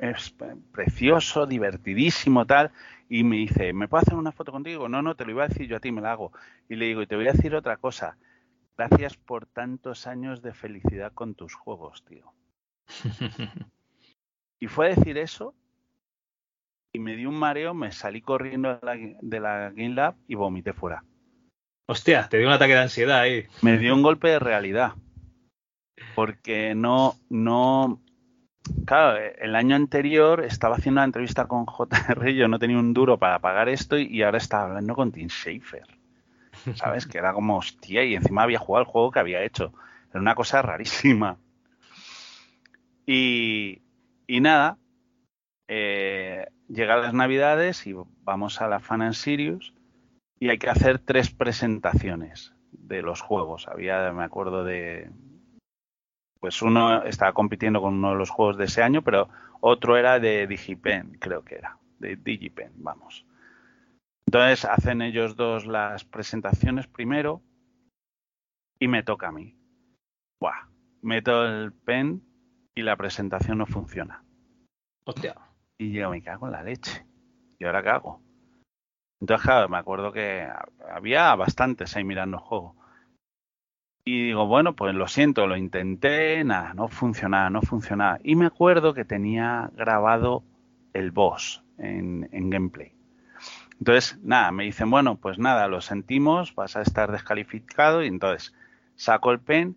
es 0.00 0.34
precioso, 0.72 1.46
divertidísimo, 1.46 2.46
tal. 2.46 2.70
Y 3.08 3.24
me 3.24 3.36
dice, 3.36 3.72
¿me 3.72 3.88
puedo 3.88 4.02
hacer 4.02 4.14
una 4.14 4.32
foto 4.32 4.52
contigo? 4.52 4.88
No, 4.88 5.02
no, 5.02 5.16
te 5.16 5.24
lo 5.24 5.32
iba 5.32 5.44
a 5.44 5.48
decir 5.48 5.66
yo 5.66 5.76
a 5.76 5.80
ti, 5.80 5.92
me 5.92 6.00
la 6.00 6.12
hago. 6.12 6.32
Y 6.68 6.76
le 6.76 6.86
digo, 6.86 7.02
y 7.02 7.06
te 7.06 7.16
voy 7.16 7.28
a 7.28 7.32
decir 7.32 7.54
otra 7.54 7.76
cosa. 7.76 8.16
Gracias 8.76 9.16
por 9.16 9.46
tantos 9.46 10.06
años 10.06 10.42
de 10.42 10.54
felicidad 10.54 11.12
con 11.12 11.34
tus 11.34 11.54
juegos, 11.54 12.04
tío. 12.04 12.32
Y 14.60 14.66
fue 14.66 14.86
a 14.86 14.94
decir 14.94 15.18
eso 15.18 15.54
y 16.92 16.98
me 16.98 17.16
dio 17.16 17.28
un 17.28 17.38
mareo, 17.38 17.74
me 17.74 17.92
salí 17.92 18.20
corriendo 18.20 18.74
de 18.74 18.80
la, 18.82 18.96
de 19.20 19.40
la 19.40 19.70
Game 19.70 19.94
Lab 19.94 20.16
y 20.26 20.34
vomité 20.34 20.72
fuera. 20.72 21.04
Hostia, 21.86 22.28
te 22.28 22.38
dio 22.38 22.48
un 22.48 22.52
ataque 22.52 22.74
de 22.74 22.80
ansiedad 22.80 23.20
ahí. 23.20 23.46
Me 23.62 23.78
dio 23.78 23.94
un 23.94 24.02
golpe 24.02 24.28
de 24.28 24.38
realidad. 24.38 24.92
Porque 26.14 26.74
no, 26.74 27.14
no. 27.30 28.02
Claro, 28.86 29.18
el 29.38 29.54
año 29.54 29.76
anterior 29.76 30.44
estaba 30.44 30.76
haciendo 30.76 31.00
una 31.00 31.04
entrevista 31.04 31.46
con 31.46 31.66
JR, 31.66 32.32
yo 32.34 32.48
no 32.48 32.58
tenía 32.58 32.78
un 32.78 32.94
duro 32.94 33.18
para 33.18 33.38
pagar 33.38 33.68
esto 33.68 33.98
y 33.98 34.22
ahora 34.22 34.38
estaba 34.38 34.64
hablando 34.64 34.94
con 34.94 35.12
Tim 35.12 35.28
Schafer. 35.28 35.86
¿Sabes? 36.74 37.06
Que 37.06 37.18
era 37.18 37.32
como 37.32 37.56
hostia 37.56 38.04
y 38.04 38.14
encima 38.14 38.42
había 38.42 38.58
jugado 38.58 38.84
el 38.84 38.90
juego 38.90 39.10
que 39.10 39.20
había 39.20 39.42
hecho. 39.44 39.72
Era 40.10 40.20
una 40.20 40.34
cosa 40.34 40.62
rarísima. 40.62 41.38
Y, 43.06 43.80
nada, 44.28 44.76
eh, 45.66 46.46
llegan 46.68 47.00
las 47.00 47.14
navidades 47.14 47.86
y 47.86 47.94
vamos 48.22 48.60
a 48.60 48.68
la 48.68 48.80
Fan 48.80 49.00
and 49.00 49.14
Sirius 49.14 49.72
y 50.38 50.50
hay 50.50 50.58
que 50.58 50.68
hacer 50.68 50.98
tres 50.98 51.30
presentaciones 51.30 52.52
de 52.72 53.02
los 53.02 53.22
juegos. 53.22 53.66
Había, 53.66 54.12
me 54.12 54.24
acuerdo 54.24 54.62
de, 54.64 55.10
pues 56.40 56.62
uno 56.62 57.02
estaba 57.04 57.32
compitiendo 57.32 57.80
con 57.80 57.94
uno 57.94 58.10
de 58.10 58.16
los 58.16 58.30
juegos 58.30 58.56
de 58.56 58.66
ese 58.66 58.82
año, 58.82 59.02
pero 59.02 59.28
otro 59.60 59.96
era 59.96 60.20
de 60.20 60.46
Digipen, 60.46 61.18
creo 61.18 61.44
que 61.44 61.56
era, 61.56 61.78
de 61.98 62.16
Digipen, 62.16 62.72
vamos. 62.76 63.26
Entonces 64.26 64.64
hacen 64.64 65.02
ellos 65.02 65.36
dos 65.36 65.66
las 65.66 66.04
presentaciones 66.04 66.86
primero 66.86 67.42
y 68.78 68.86
me 68.88 69.02
toca 69.02 69.28
a 69.28 69.32
mí. 69.32 69.56
Buah, 70.40 70.68
meto 71.02 71.46
el 71.46 71.72
pen 71.72 72.22
y 72.74 72.82
la 72.82 72.96
presentación 72.96 73.58
no 73.58 73.66
funciona. 73.66 74.22
Hostia. 75.04 75.34
Y 75.78 75.92
yo 75.92 76.10
me 76.10 76.22
cago 76.22 76.46
en 76.46 76.52
la 76.52 76.62
leche. 76.62 77.06
¿Y 77.58 77.64
ahora 77.64 77.82
qué 77.82 77.88
hago? 77.88 78.22
Entonces, 79.20 79.44
claro, 79.44 79.68
me 79.68 79.78
acuerdo 79.78 80.12
que 80.12 80.48
había 80.92 81.34
bastantes 81.34 81.96
ahí 81.96 82.04
mirando 82.04 82.36
el 82.36 82.42
juego. 82.42 82.76
Y 84.04 84.26
digo, 84.28 84.46
bueno, 84.46 84.74
pues 84.74 84.94
lo 84.94 85.06
siento, 85.06 85.46
lo 85.46 85.56
intenté, 85.56 86.42
nada, 86.44 86.72
no 86.74 86.88
funcionaba, 86.88 87.50
no 87.50 87.60
funcionaba. 87.60 88.18
Y 88.22 88.36
me 88.36 88.46
acuerdo 88.46 88.94
que 88.94 89.04
tenía 89.04 89.70
grabado 89.76 90.42
el 90.94 91.10
boss 91.10 91.62
en, 91.78 92.28
gameplay. 92.50 92.92
Entonces, 93.78 94.18
nada, 94.22 94.50
me 94.50 94.64
dicen, 94.64 94.90
bueno, 94.90 95.16
pues 95.16 95.38
nada, 95.38 95.68
lo 95.68 95.80
sentimos, 95.80 96.54
vas 96.54 96.76
a 96.76 96.82
estar 96.82 97.12
descalificado. 97.12 98.02
Y 98.02 98.08
entonces 98.08 98.54
saco 98.96 99.30
el 99.30 99.40
pen 99.40 99.76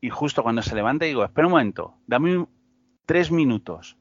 y 0.00 0.10
justo 0.10 0.42
cuando 0.42 0.62
se 0.62 0.74
levanta 0.74 1.06
digo, 1.06 1.24
espera 1.24 1.46
un 1.46 1.52
momento, 1.52 1.94
dame 2.06 2.46
tres 3.06 3.30
minutos. 3.30 3.96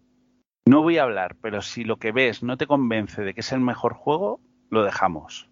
No 0.65 0.81
voy 0.81 0.97
a 0.97 1.03
hablar, 1.03 1.35
pero 1.41 1.61
si 1.61 1.83
lo 1.83 1.97
que 1.97 2.11
ves 2.11 2.43
no 2.43 2.57
te 2.57 2.67
convence 2.67 3.21
de 3.21 3.33
que 3.33 3.39
es 3.39 3.51
el 3.51 3.61
mejor 3.61 3.93
juego, 3.93 4.41
lo 4.69 4.83
dejamos. 4.83 5.49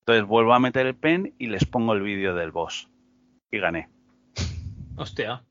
Entonces 0.00 0.26
vuelvo 0.26 0.52
a 0.52 0.58
meter 0.58 0.86
el 0.86 0.94
pen 0.94 1.34
y 1.38 1.46
les 1.46 1.64
pongo 1.64 1.94
el 1.94 2.02
vídeo 2.02 2.34
del 2.34 2.50
boss. 2.50 2.90
Y 3.52 3.58
gané. 3.58 3.88
Hostia. 4.96 5.44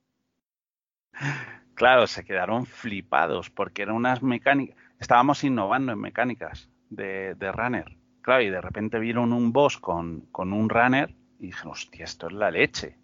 Claro, 1.76 2.08
se 2.08 2.24
quedaron 2.26 2.66
flipados 2.66 3.50
porque 3.50 3.84
eran 3.84 3.96
unas 3.96 4.22
mecánicas. 4.24 4.76
Estábamos 5.00 5.44
innovando 5.44 5.92
en 5.94 6.00
mecánicas 6.00 6.70
de, 6.90 7.36
de 7.36 7.52
runner. 7.52 7.96
Claro, 8.22 8.42
y 8.44 8.50
de 8.50 8.60
repente 8.62 9.00
vieron 9.00 9.34
un 9.34 9.52
boss 9.54 9.78
con, 9.78 10.22
con 10.32 10.52
un 10.52 10.68
runner 10.70 11.14
y 11.40 11.48
dijeron, 11.48 11.72
hostia, 11.72 12.06
esto 12.06 12.28
es 12.28 12.34
la 12.34 12.52
leche. 12.52 12.98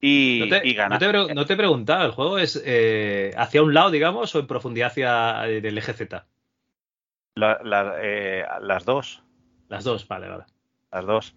Y, 0.00 0.38
No 0.40 0.48
te, 0.48 0.68
y 0.68 0.74
gana- 0.74 0.94
no 0.94 0.98
te, 0.98 1.08
pre- 1.08 1.34
no 1.34 1.46
te 1.46 1.52
he 1.54 1.56
preguntado, 1.56 2.04
¿el 2.06 2.12
juego 2.12 2.38
es 2.38 2.62
eh, 2.64 3.32
hacia 3.36 3.62
un 3.62 3.72
lado, 3.72 3.90
digamos, 3.90 4.34
o 4.34 4.40
en 4.40 4.46
profundidad 4.46 4.88
hacia 4.88 5.48
eh, 5.48 5.58
el 5.58 5.78
eje 5.78 5.94
Z? 5.94 6.26
la- 7.34 7.60
la- 7.62 7.94
eh, 8.00 8.44
las 8.60 8.84
dos. 8.84 9.22
Las 9.68 9.84
dos, 9.84 10.06
vale, 10.06 10.28
vale. 10.28 10.44
las 10.92 11.04
dos. 11.06 11.36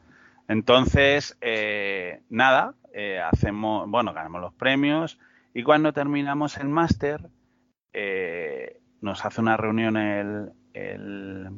Entonces, 0.50 1.38
eh, 1.41 2.24
nada, 2.28 2.74
eh, 2.91 3.20
hacemos, 3.20 3.88
bueno, 3.88 4.14
ganamos 4.14 4.41
los 4.41 4.54
premios 4.56 5.20
y 5.54 5.62
cuando 5.62 5.93
terminamos 5.93 6.58
el 6.58 6.70
máster, 6.70 7.30
eh, 7.93 8.82
nos 9.00 9.24
hace 9.26 9.41
una 9.41 9.58
reunión 9.58 9.95
el, 9.95 10.52
el, 10.74 11.50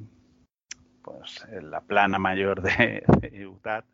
pues, 1.02 1.48
la 1.62 1.80
plana 1.80 2.20
mayor 2.20 2.62
de, 2.62 3.04
de 3.22 3.48
UTAD 3.48 3.86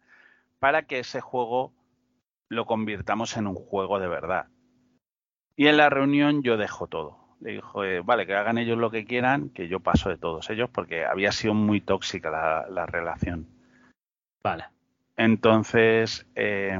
para 0.57 0.87
que 0.87 0.97
ese 0.97 1.21
juego 1.21 1.73
lo 2.49 2.65
convirtamos 2.65 3.37
en 3.37 3.45
un 3.45 3.55
juego 3.55 3.99
de 3.99 4.07
verdad. 4.07 4.47
Y 5.55 5.67
en 5.67 5.77
la 5.77 5.91
reunión 5.91 6.41
yo 6.41 6.57
dejo 6.57 6.87
todo. 6.87 7.19
Le 7.39 7.51
dijo, 7.51 7.83
eh, 7.83 8.01
vale, 8.01 8.25
que 8.25 8.33
hagan 8.33 8.57
ellos 8.57 8.79
lo 8.79 8.89
que 8.89 9.05
quieran, 9.05 9.49
que 9.51 9.67
yo 9.67 9.79
paso 9.79 10.09
de 10.09 10.17
todos 10.17 10.49
ellos, 10.49 10.71
porque 10.71 11.05
había 11.05 11.31
sido 11.31 11.53
muy 11.53 11.81
tóxica 11.81 12.31
la, 12.31 12.65
la 12.67 12.87
relación. 12.87 13.47
Vale. 14.41 14.65
Entonces, 15.17 16.25
eh, 16.35 16.79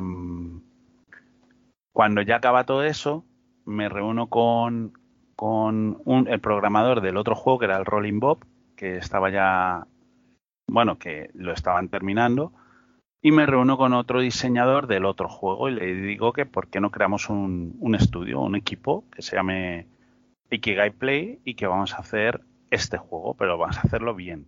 cuando 1.92 2.22
ya 2.22 2.38
acaba 2.38 2.66
todo 2.66 2.84
eso, 2.84 3.26
me 3.66 3.90
reúno 3.90 4.28
con, 4.30 4.94
con 5.36 6.02
un- 6.06 6.28
el 6.28 6.40
programador 6.40 7.02
del 7.02 7.18
otro 7.18 7.36
juego, 7.36 7.60
que 7.60 7.66
era 7.66 7.78
el 7.78 7.86
Rolling 7.86 8.20
Bob, 8.20 8.46
que 8.76 8.98
estaba 8.98 9.30
ya, 9.30 9.88
bueno, 10.68 11.00
que 11.00 11.32
lo 11.36 11.54
estaban 11.54 11.90
terminando, 11.90 12.54
y 13.22 13.32
me 13.32 13.46
reúno 13.48 13.78
con 13.78 13.94
otro 13.94 14.22
diseñador 14.22 14.88
del 14.88 15.06
otro 15.06 15.30
juego 15.30 15.70
y 15.70 15.76
le 15.76 15.94
digo 15.96 16.34
que 16.34 16.46
por 16.46 16.70
qué 16.70 16.82
no 16.82 16.92
creamos 16.92 17.30
un, 17.30 17.76
un 17.80 17.96
estudio, 17.96 18.42
un 18.42 18.56
equipo 18.56 19.06
que 19.12 19.22
se 19.24 19.36
llame 19.38 19.88
Ikigai 20.52 20.92
Play 20.92 21.40
y 21.46 21.56
que 21.56 21.68
vamos 21.68 21.94
a 21.96 22.00
hacer 22.00 22.42
este 22.72 22.98
juego, 22.98 23.36
pero 23.36 23.58
vamos 23.58 23.78
a 23.78 23.82
hacerlo 23.82 24.16
bien. 24.16 24.48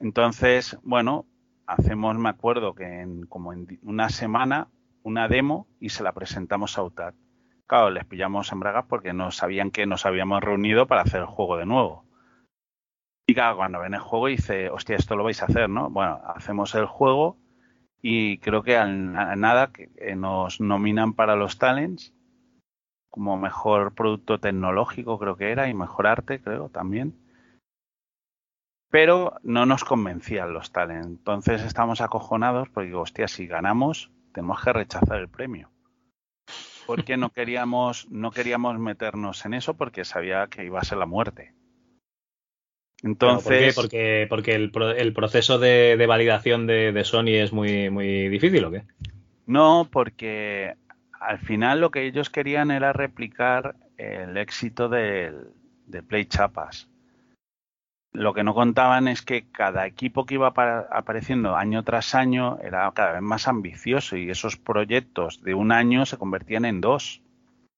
Entonces, 0.00 0.76
bueno, 0.82 1.26
hacemos, 1.66 2.16
me 2.16 2.28
acuerdo 2.28 2.74
que 2.74 3.00
en 3.00 3.26
como 3.26 3.52
en 3.52 3.78
una 3.82 4.08
semana, 4.08 4.68
una 5.02 5.28
demo 5.28 5.66
y 5.80 5.90
se 5.90 6.02
la 6.02 6.12
presentamos 6.12 6.78
a 6.78 6.82
UTAD. 6.82 7.14
Claro, 7.66 7.90
les 7.90 8.04
pillamos 8.04 8.52
en 8.52 8.60
bragas 8.60 8.86
porque 8.88 9.12
no 9.12 9.30
sabían 9.30 9.70
que 9.70 9.86
nos 9.86 10.06
habíamos 10.06 10.42
reunido 10.42 10.86
para 10.86 11.02
hacer 11.02 11.20
el 11.20 11.26
juego 11.26 11.56
de 11.56 11.66
nuevo. 11.66 12.04
Y 13.26 13.34
claro, 13.34 13.56
cuando 13.56 13.80
ven 13.80 13.94
el 13.94 14.00
juego 14.00 14.26
dice, 14.26 14.68
hostia, 14.68 14.96
esto 14.96 15.16
lo 15.16 15.24
vais 15.24 15.40
a 15.42 15.46
hacer, 15.46 15.70
¿no? 15.70 15.88
Bueno, 15.88 16.20
hacemos 16.26 16.74
el 16.74 16.84
juego 16.84 17.38
y 18.02 18.36
creo 18.38 18.62
que 18.62 18.76
a 18.76 18.86
nada 18.86 19.72
que 19.72 20.14
nos 20.14 20.60
nominan 20.60 21.14
para 21.14 21.36
los 21.36 21.58
talents 21.58 22.12
como 23.08 23.38
mejor 23.38 23.94
producto 23.94 24.40
tecnológico, 24.40 25.18
creo 25.20 25.36
que 25.36 25.52
era, 25.52 25.68
y 25.68 25.74
mejor 25.74 26.08
arte, 26.08 26.42
creo 26.42 26.68
también. 26.68 27.14
Pero 28.94 29.40
no 29.42 29.66
nos 29.66 29.82
convencían 29.82 30.52
los 30.52 30.70
talents. 30.70 31.08
Entonces 31.08 31.62
estamos 31.62 32.00
acojonados 32.00 32.68
porque 32.68 32.86
digo, 32.86 33.00
hostia, 33.00 33.26
si 33.26 33.48
ganamos, 33.48 34.12
tenemos 34.32 34.62
que 34.62 34.72
rechazar 34.72 35.18
el 35.18 35.28
premio. 35.28 35.68
Porque 36.86 37.16
no 37.16 37.30
queríamos, 37.30 38.08
no 38.08 38.30
queríamos 38.30 38.78
meternos 38.78 39.44
en 39.46 39.54
eso 39.54 39.74
porque 39.74 40.04
sabía 40.04 40.46
que 40.46 40.64
iba 40.64 40.78
a 40.78 40.84
ser 40.84 40.98
la 40.98 41.06
muerte. 41.06 41.54
Pero, 43.02 43.10
¿Por 43.42 43.42
qué? 43.42 43.66
Entonces, 43.66 43.74
Porque, 43.74 44.26
porque 44.30 44.54
el, 44.54 44.70
pro- 44.70 44.92
el 44.92 45.12
proceso 45.12 45.58
de, 45.58 45.96
de 45.96 46.06
validación 46.06 46.68
de, 46.68 46.92
de 46.92 47.02
Sony 47.02 47.30
es 47.42 47.52
muy, 47.52 47.90
muy 47.90 48.28
difícil, 48.28 48.64
¿o 48.64 48.70
qué? 48.70 48.84
No, 49.44 49.88
porque 49.90 50.76
al 51.18 51.40
final 51.40 51.80
lo 51.80 51.90
que 51.90 52.06
ellos 52.06 52.30
querían 52.30 52.70
era 52.70 52.92
replicar 52.92 53.74
el 53.96 54.36
éxito 54.36 54.88
del, 54.88 55.48
de 55.86 56.00
Play 56.04 56.26
Chapas. 56.26 56.88
Lo 58.14 58.32
que 58.32 58.44
no 58.44 58.54
contaban 58.54 59.08
es 59.08 59.22
que 59.22 59.44
cada 59.50 59.86
equipo 59.86 60.24
que 60.24 60.34
iba 60.34 60.46
apa- 60.46 60.86
apareciendo 60.90 61.56
año 61.56 61.82
tras 61.82 62.14
año 62.14 62.58
era 62.62 62.90
cada 62.92 63.12
vez 63.14 63.22
más 63.22 63.48
ambicioso 63.48 64.16
y 64.16 64.30
esos 64.30 64.56
proyectos 64.56 65.42
de 65.42 65.54
un 65.54 65.72
año 65.72 66.06
se 66.06 66.16
convertían 66.16 66.64
en 66.64 66.80
dos. 66.80 67.20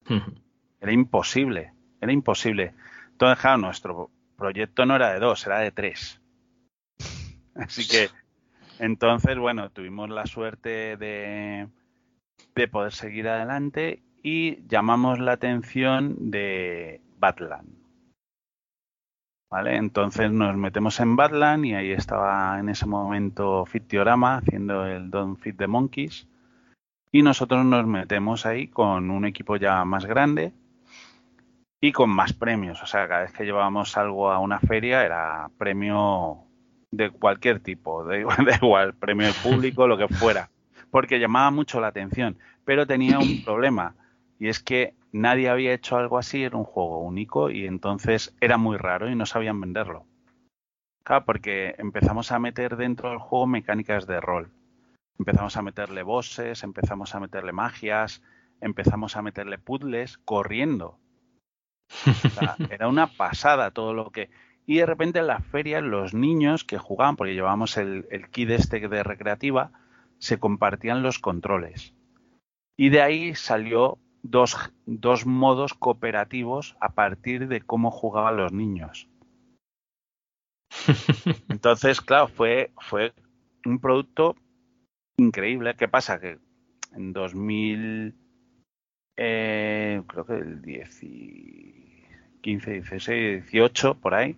Era 0.79 0.91
imposible, 0.91 1.73
era 1.99 2.11
imposible. 2.13 2.75
Entonces, 3.13 3.41
claro, 3.41 3.57
nuestro 3.57 4.11
proyecto 4.37 4.85
no 4.85 4.95
era 4.95 5.11
de 5.11 5.19
dos, 5.19 5.47
era 5.47 5.57
de 5.57 5.71
tres. 5.71 6.21
Así 7.55 7.87
que, 7.87 8.11
entonces, 8.77 9.39
bueno, 9.39 9.71
tuvimos 9.71 10.07
la 10.11 10.27
suerte 10.27 10.95
de, 10.97 11.67
de 12.53 12.67
poder 12.67 12.93
seguir 12.93 13.27
adelante 13.27 14.03
y 14.21 14.67
llamamos 14.67 15.17
la 15.17 15.31
atención 15.31 16.29
de 16.29 17.01
Batland. 17.17 17.76
¿Vale? 19.49 19.77
Entonces 19.77 20.31
nos 20.31 20.57
metemos 20.57 20.99
en 20.99 21.15
Batland 21.15 21.65
y 21.65 21.73
ahí 21.73 21.91
estaba 21.91 22.59
en 22.59 22.67
ese 22.67 22.85
momento 22.85 23.65
Fitiorama 23.65 24.37
haciendo 24.37 24.85
el 24.85 25.09
Don't 25.09 25.39
Fit 25.39 25.57
the 25.57 25.67
Monkeys. 25.67 26.27
Y 27.11 27.21
nosotros 27.21 27.63
nos 27.63 27.87
metemos 27.87 28.45
ahí 28.45 28.67
con 28.67 29.09
un 29.09 29.25
equipo 29.25 29.55
ya 29.55 29.85
más 29.85 30.05
grande 30.05 30.53
y 31.79 31.91
con 31.91 32.09
más 32.09 32.33
premios. 32.33 32.83
O 32.83 32.85
sea, 32.85 33.07
cada 33.07 33.21
vez 33.21 33.31
que 33.31 33.45
llevábamos 33.45 33.95
algo 33.97 34.31
a 34.31 34.39
una 34.39 34.59
feria 34.59 35.05
era 35.05 35.49
premio 35.57 36.47
de 36.91 37.09
cualquier 37.09 37.59
tipo, 37.59 38.03
da 38.05 38.17
igual, 38.17 38.45
da 38.45 38.55
igual, 38.55 38.93
premio 38.93 39.31
público, 39.43 39.87
lo 39.87 39.97
que 39.97 40.07
fuera, 40.07 40.49
porque 40.91 41.19
llamaba 41.19 41.51
mucho 41.51 41.79
la 41.79 41.87
atención, 41.87 42.37
pero 42.65 42.87
tenía 42.87 43.19
un 43.19 43.43
problema 43.43 43.95
y 44.39 44.47
es 44.47 44.59
que 44.59 44.93
nadie 45.11 45.49
había 45.49 45.73
hecho 45.73 45.97
algo 45.97 46.17
así, 46.17 46.43
era 46.43 46.57
un 46.57 46.63
juego 46.63 46.99
único 46.99 47.49
y 47.49 47.65
entonces 47.65 48.35
era 48.41 48.57
muy 48.57 48.77
raro 48.77 49.09
y 49.09 49.15
no 49.15 49.25
sabían 49.25 49.59
venderlo. 49.59 50.05
Claro, 51.03 51.25
porque 51.25 51.75
empezamos 51.77 52.31
a 52.31 52.39
meter 52.39 52.75
dentro 52.75 53.09
del 53.09 53.19
juego 53.19 53.47
mecánicas 53.47 54.07
de 54.07 54.19
rol. 54.19 54.51
Empezamos 55.17 55.55
a 55.57 55.61
meterle 55.61 56.03
bosses, 56.03 56.63
empezamos 56.63 57.15
a 57.15 57.19
meterle 57.19 57.53
magias, 57.53 58.21
empezamos 58.61 59.15
a 59.15 59.21
meterle 59.21 59.57
puzzles 59.57 60.17
corriendo. 60.19 60.99
O 62.05 62.29
sea, 62.29 62.55
era 62.69 62.87
una 62.87 63.07
pasada 63.07 63.71
todo 63.71 63.93
lo 63.93 64.11
que... 64.11 64.29
Y 64.65 64.79
de 64.79 64.85
repente 64.85 65.19
en 65.19 65.27
las 65.27 65.45
ferias 65.45 65.81
los 65.81 66.13
niños 66.13 66.65
que 66.65 66.77
jugaban, 66.77 67.15
porque 67.15 67.33
llevábamos 67.33 67.77
el, 67.77 68.05
el 68.11 68.29
kit 68.29 68.49
este 68.49 68.85
de 68.85 69.03
recreativa, 69.03 69.71
se 70.19 70.39
compartían 70.39 71.03
los 71.03 71.19
controles. 71.19 71.93
Y 72.75 72.89
de 72.89 73.01
ahí 73.01 73.33
salió 73.33 73.97
dos, 74.29 74.71
dos 74.85 75.25
modos 75.25 75.73
cooperativos 75.73 76.75
a 76.79 76.89
partir 76.89 77.47
de 77.47 77.61
cómo 77.61 77.91
jugaban 77.91 78.37
los 78.37 78.51
niños. 78.51 79.07
Entonces, 81.49 82.01
claro, 82.01 82.27
fue, 82.27 82.71
fue 82.79 83.13
un 83.65 83.79
producto 83.79 84.35
increíble. 85.17 85.75
¿Qué 85.75 85.87
pasa? 85.87 86.19
Que 86.19 86.39
en 86.95 87.13
2000, 87.13 88.15
eh, 89.17 90.01
creo 90.07 90.25
que 90.25 90.33
el 90.33 90.61
10 90.61 91.03
y 91.03 92.05
15, 92.41 92.71
16, 92.71 93.51
18, 93.51 93.95
por 93.95 94.13
ahí, 94.13 94.37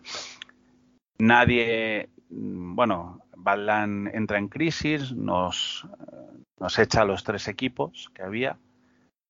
nadie, 1.20 2.10
mm, 2.30 2.76
bueno, 2.76 3.22
Badland 3.36 4.14
entra 4.14 4.38
en 4.38 4.48
crisis, 4.50 5.14
nos, 5.14 5.88
eh, 6.12 6.44
nos 6.60 6.80
echa 6.80 7.02
a 7.02 7.06
los 7.06 7.24
tres 7.24 7.48
equipos 7.48 8.10
que 8.14 8.24
había 8.24 8.58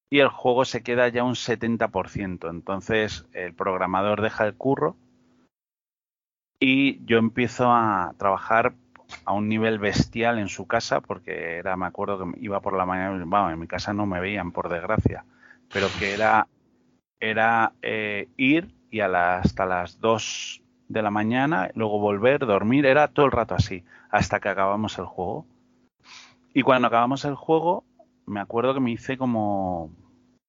y 0.09 0.19
el 0.19 0.29
juego 0.29 0.65
se 0.65 0.83
queda 0.83 1.07
ya 1.09 1.23
un 1.23 1.35
70%. 1.35 2.49
Entonces 2.49 3.25
el 3.33 3.53
programador 3.53 4.21
deja 4.21 4.45
el 4.45 4.55
curro 4.55 4.95
y 6.59 7.03
yo 7.05 7.17
empiezo 7.17 7.71
a 7.71 8.13
trabajar 8.17 8.73
a 9.25 9.33
un 9.33 9.47
nivel 9.47 9.79
bestial 9.79 10.39
en 10.39 10.49
su 10.49 10.67
casa 10.67 11.01
porque 11.01 11.57
era, 11.57 11.75
me 11.77 11.85
acuerdo 11.85 12.19
que 12.31 12.39
iba 12.41 12.59
por 12.61 12.75
la 12.77 12.85
mañana, 12.85 13.23
vamos, 13.25 13.53
en 13.53 13.59
mi 13.59 13.67
casa 13.67 13.93
no 13.93 14.05
me 14.05 14.19
veían 14.19 14.51
por 14.51 14.69
desgracia, 14.69 15.25
pero 15.71 15.87
que 15.97 16.13
era, 16.13 16.47
era 17.19 17.73
eh, 17.81 18.29
ir 18.37 18.73
y 18.91 19.01
a 19.01 19.07
la- 19.07 19.39
hasta 19.39 19.65
las 19.65 19.99
2 20.01 20.61
de 20.89 21.01
la 21.03 21.11
mañana, 21.11 21.71
luego 21.75 21.99
volver, 21.99 22.41
dormir, 22.45 22.85
era 22.85 23.09
todo 23.09 23.25
el 23.27 23.31
rato 23.33 23.55
así, 23.55 23.83
hasta 24.11 24.39
que 24.39 24.49
acabamos 24.49 24.97
el 24.99 25.05
juego. 25.05 25.45
Y 26.53 26.61
cuando 26.63 26.87
acabamos 26.87 27.25
el 27.25 27.35
juego, 27.35 27.83
me 28.25 28.39
acuerdo 28.39 28.73
que 28.73 28.79
me 28.79 28.91
hice 28.91 29.17
como 29.17 29.91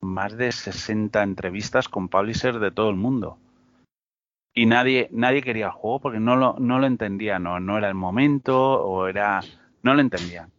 más 0.01 0.37
de 0.37 0.53
60 0.53 1.23
entrevistas 1.23 1.89
con 1.89 2.09
publishers 2.09 2.61
de 2.61 2.71
todo 2.71 2.91
el 2.91 2.97
mundo. 2.97 3.39
Y 4.55 4.67
nadie, 4.67 5.09
nadie 5.13 5.43
quería 5.43 5.67
el 5.67 5.73
juego 5.73 6.01
porque 6.01 6.21
no 6.21 6.37
lo, 6.37 6.57
no 6.59 6.79
lo 6.79 6.87
entendía, 6.87 7.39
no, 7.39 7.61
no 7.61 7.79
era 7.79 7.89
el 7.89 7.95
momento 7.95 8.83
o 8.83 9.07
era... 9.07 9.41
No 9.83 9.95
lo 9.95 10.01
entendían. 10.01 10.51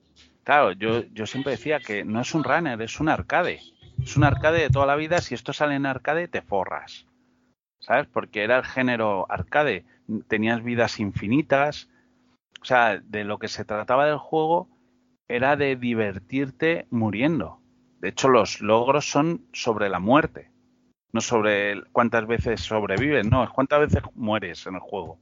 Claro, 0.44 0.72
yo, 0.72 1.04
yo 1.14 1.28
siempre 1.28 1.52
decía 1.52 1.80
que 1.80 2.04
no 2.04 2.22
es 2.22 2.34
un 2.34 2.44
runner, 2.44 2.82
es 2.82 3.00
un 3.00 3.10
arcade. 3.10 3.60
Es 4.02 4.18
un 4.18 4.24
arcade 4.24 4.62
de 4.62 4.70
toda 4.70 4.88
la 4.88 4.96
vida, 4.96 5.22
si 5.22 5.36
esto 5.36 5.54
sale 5.54 5.76
en 5.76 5.86
arcade 5.86 6.28
te 6.28 6.42
forras. 6.42 7.06
¿Sabes? 7.80 8.08
Porque 8.08 8.44
era 8.44 8.58
el 8.58 8.64
género 8.64 9.28
arcade. 9.30 9.86
Tenías 10.28 10.64
vidas 10.64 11.00
infinitas. 11.00 11.90
O 12.62 12.66
sea, 12.66 13.00
de 13.00 13.24
lo 13.24 13.38
que 13.38 13.48
se 13.48 13.66
trataba 13.66 14.08
del 14.08 14.18
juego 14.18 14.70
era 15.28 15.56
de 15.56 15.76
divertirte 15.76 16.88
muriendo. 16.90 17.61
De 18.02 18.10
hecho, 18.10 18.30
los 18.30 18.62
logros 18.62 19.06
son 19.10 19.46
sobre 19.54 19.88
la 19.88 20.00
muerte. 20.00 20.50
No 21.14 21.22
sobre 21.22 21.84
cuántas 21.92 22.26
veces 22.26 22.62
sobrevives, 22.62 23.30
no, 23.30 23.44
es 23.44 23.50
cuántas 23.52 23.82
veces 23.82 24.02
mueres 24.16 24.66
en 24.66 24.76
el 24.76 24.80
juego. 24.80 25.20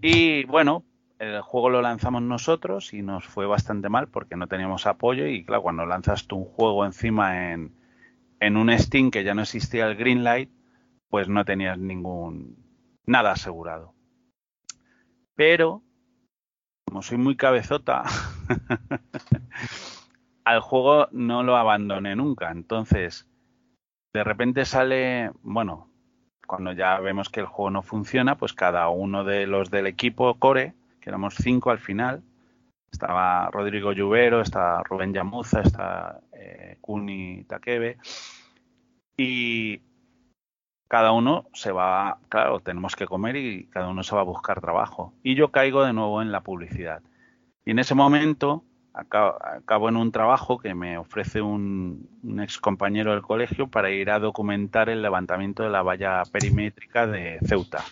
Y 0.00 0.44
bueno, 0.44 0.84
el 1.18 1.42
juego 1.42 1.68
lo 1.68 1.82
lanzamos 1.82 2.22
nosotros 2.22 2.94
y 2.94 3.02
nos 3.02 3.26
fue 3.26 3.44
bastante 3.46 3.88
mal 3.88 4.08
porque 4.08 4.36
no 4.36 4.46
teníamos 4.46 4.86
apoyo 4.86 5.26
y 5.26 5.44
claro, 5.44 5.62
cuando 5.62 5.84
lanzas 5.84 6.26
tú 6.26 6.36
un 6.36 6.44
juego 6.44 6.86
encima 6.86 7.52
en, 7.52 7.74
en 8.40 8.56
un 8.56 8.76
Steam 8.78 9.10
que 9.10 9.24
ya 9.24 9.34
no 9.34 9.42
existía 9.42 9.86
el 9.86 9.96
Greenlight, 9.96 10.50
pues 11.10 11.28
no 11.28 11.44
tenías 11.44 11.78
ningún 11.78 12.56
nada 13.04 13.32
asegurado. 13.32 13.94
Pero 15.34 15.82
como 16.84 17.02
soy 17.02 17.18
muy 17.18 17.36
cabezota, 17.36 18.04
al 20.44 20.60
juego 20.60 21.08
no 21.12 21.42
lo 21.42 21.56
abandoné 21.56 22.14
nunca. 22.16 22.50
Entonces, 22.50 23.26
de 24.12 24.24
repente 24.24 24.64
sale, 24.64 25.30
bueno, 25.42 25.88
cuando 26.46 26.72
ya 26.72 27.00
vemos 27.00 27.28
que 27.30 27.40
el 27.40 27.46
juego 27.46 27.70
no 27.70 27.82
funciona, 27.82 28.36
pues 28.36 28.52
cada 28.52 28.88
uno 28.88 29.24
de 29.24 29.46
los 29.46 29.70
del 29.70 29.86
equipo 29.86 30.34
core, 30.38 30.74
que 31.00 31.10
éramos 31.10 31.34
cinco 31.34 31.70
al 31.70 31.78
final, 31.78 32.22
estaba 32.92 33.50
Rodrigo 33.50 33.92
Lluvero, 33.92 34.40
está 34.40 34.82
Rubén 34.84 35.12
Yamuza, 35.12 35.62
está 35.62 36.20
eh, 36.32 36.78
Kuni 36.80 37.44
Takebe, 37.44 37.98
y 39.16 39.80
cada 40.88 41.12
uno 41.12 41.46
se 41.52 41.72
va, 41.72 42.18
claro, 42.28 42.60
tenemos 42.60 42.94
que 42.94 43.06
comer 43.06 43.36
y 43.36 43.66
cada 43.66 43.88
uno 43.88 44.02
se 44.02 44.14
va 44.14 44.20
a 44.20 44.24
buscar 44.24 44.60
trabajo. 44.60 45.12
Y 45.22 45.34
yo 45.34 45.50
caigo 45.50 45.84
de 45.84 45.92
nuevo 45.92 46.22
en 46.22 46.30
la 46.30 46.42
publicidad. 46.42 47.02
Y 47.64 47.72
en 47.72 47.80
ese 47.80 47.94
momento 47.94 48.64
acabo, 48.94 49.36
acabo 49.44 49.88
en 49.88 49.96
un 49.96 50.12
trabajo 50.12 50.58
que 50.58 50.74
me 50.74 50.96
ofrece 50.96 51.42
un, 51.42 52.08
un 52.22 52.40
ex 52.40 52.58
compañero 52.58 53.10
del 53.12 53.22
colegio 53.22 53.68
para 53.68 53.90
ir 53.90 54.10
a 54.10 54.20
documentar 54.20 54.88
el 54.88 55.02
levantamiento 55.02 55.62
de 55.62 55.70
la 55.70 55.82
valla 55.82 56.22
perimétrica 56.32 57.06
de 57.06 57.38
Ceuta. 57.44 57.84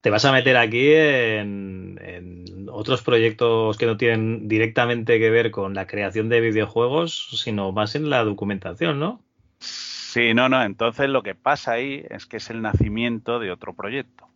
Te 0.00 0.08
vas 0.08 0.24
a 0.24 0.32
meter 0.32 0.56
aquí 0.56 0.92
en, 0.94 2.00
en 2.02 2.68
otros 2.70 3.02
proyectos 3.02 3.76
que 3.76 3.84
no 3.84 3.98
tienen 3.98 4.48
directamente 4.48 5.18
que 5.18 5.28
ver 5.28 5.50
con 5.50 5.74
la 5.74 5.86
creación 5.86 6.30
de 6.30 6.40
videojuegos, 6.40 7.28
sino 7.42 7.70
más 7.72 7.94
en 7.96 8.08
la 8.08 8.24
documentación, 8.24 8.98
¿no? 8.98 9.20
Sí, 9.58 10.32
no, 10.32 10.48
no. 10.48 10.62
Entonces 10.62 11.10
lo 11.10 11.22
que 11.22 11.34
pasa 11.34 11.72
ahí 11.72 12.02
es 12.08 12.24
que 12.24 12.38
es 12.38 12.48
el 12.48 12.62
nacimiento 12.62 13.38
de 13.38 13.50
otro 13.50 13.74
proyecto. 13.74 14.26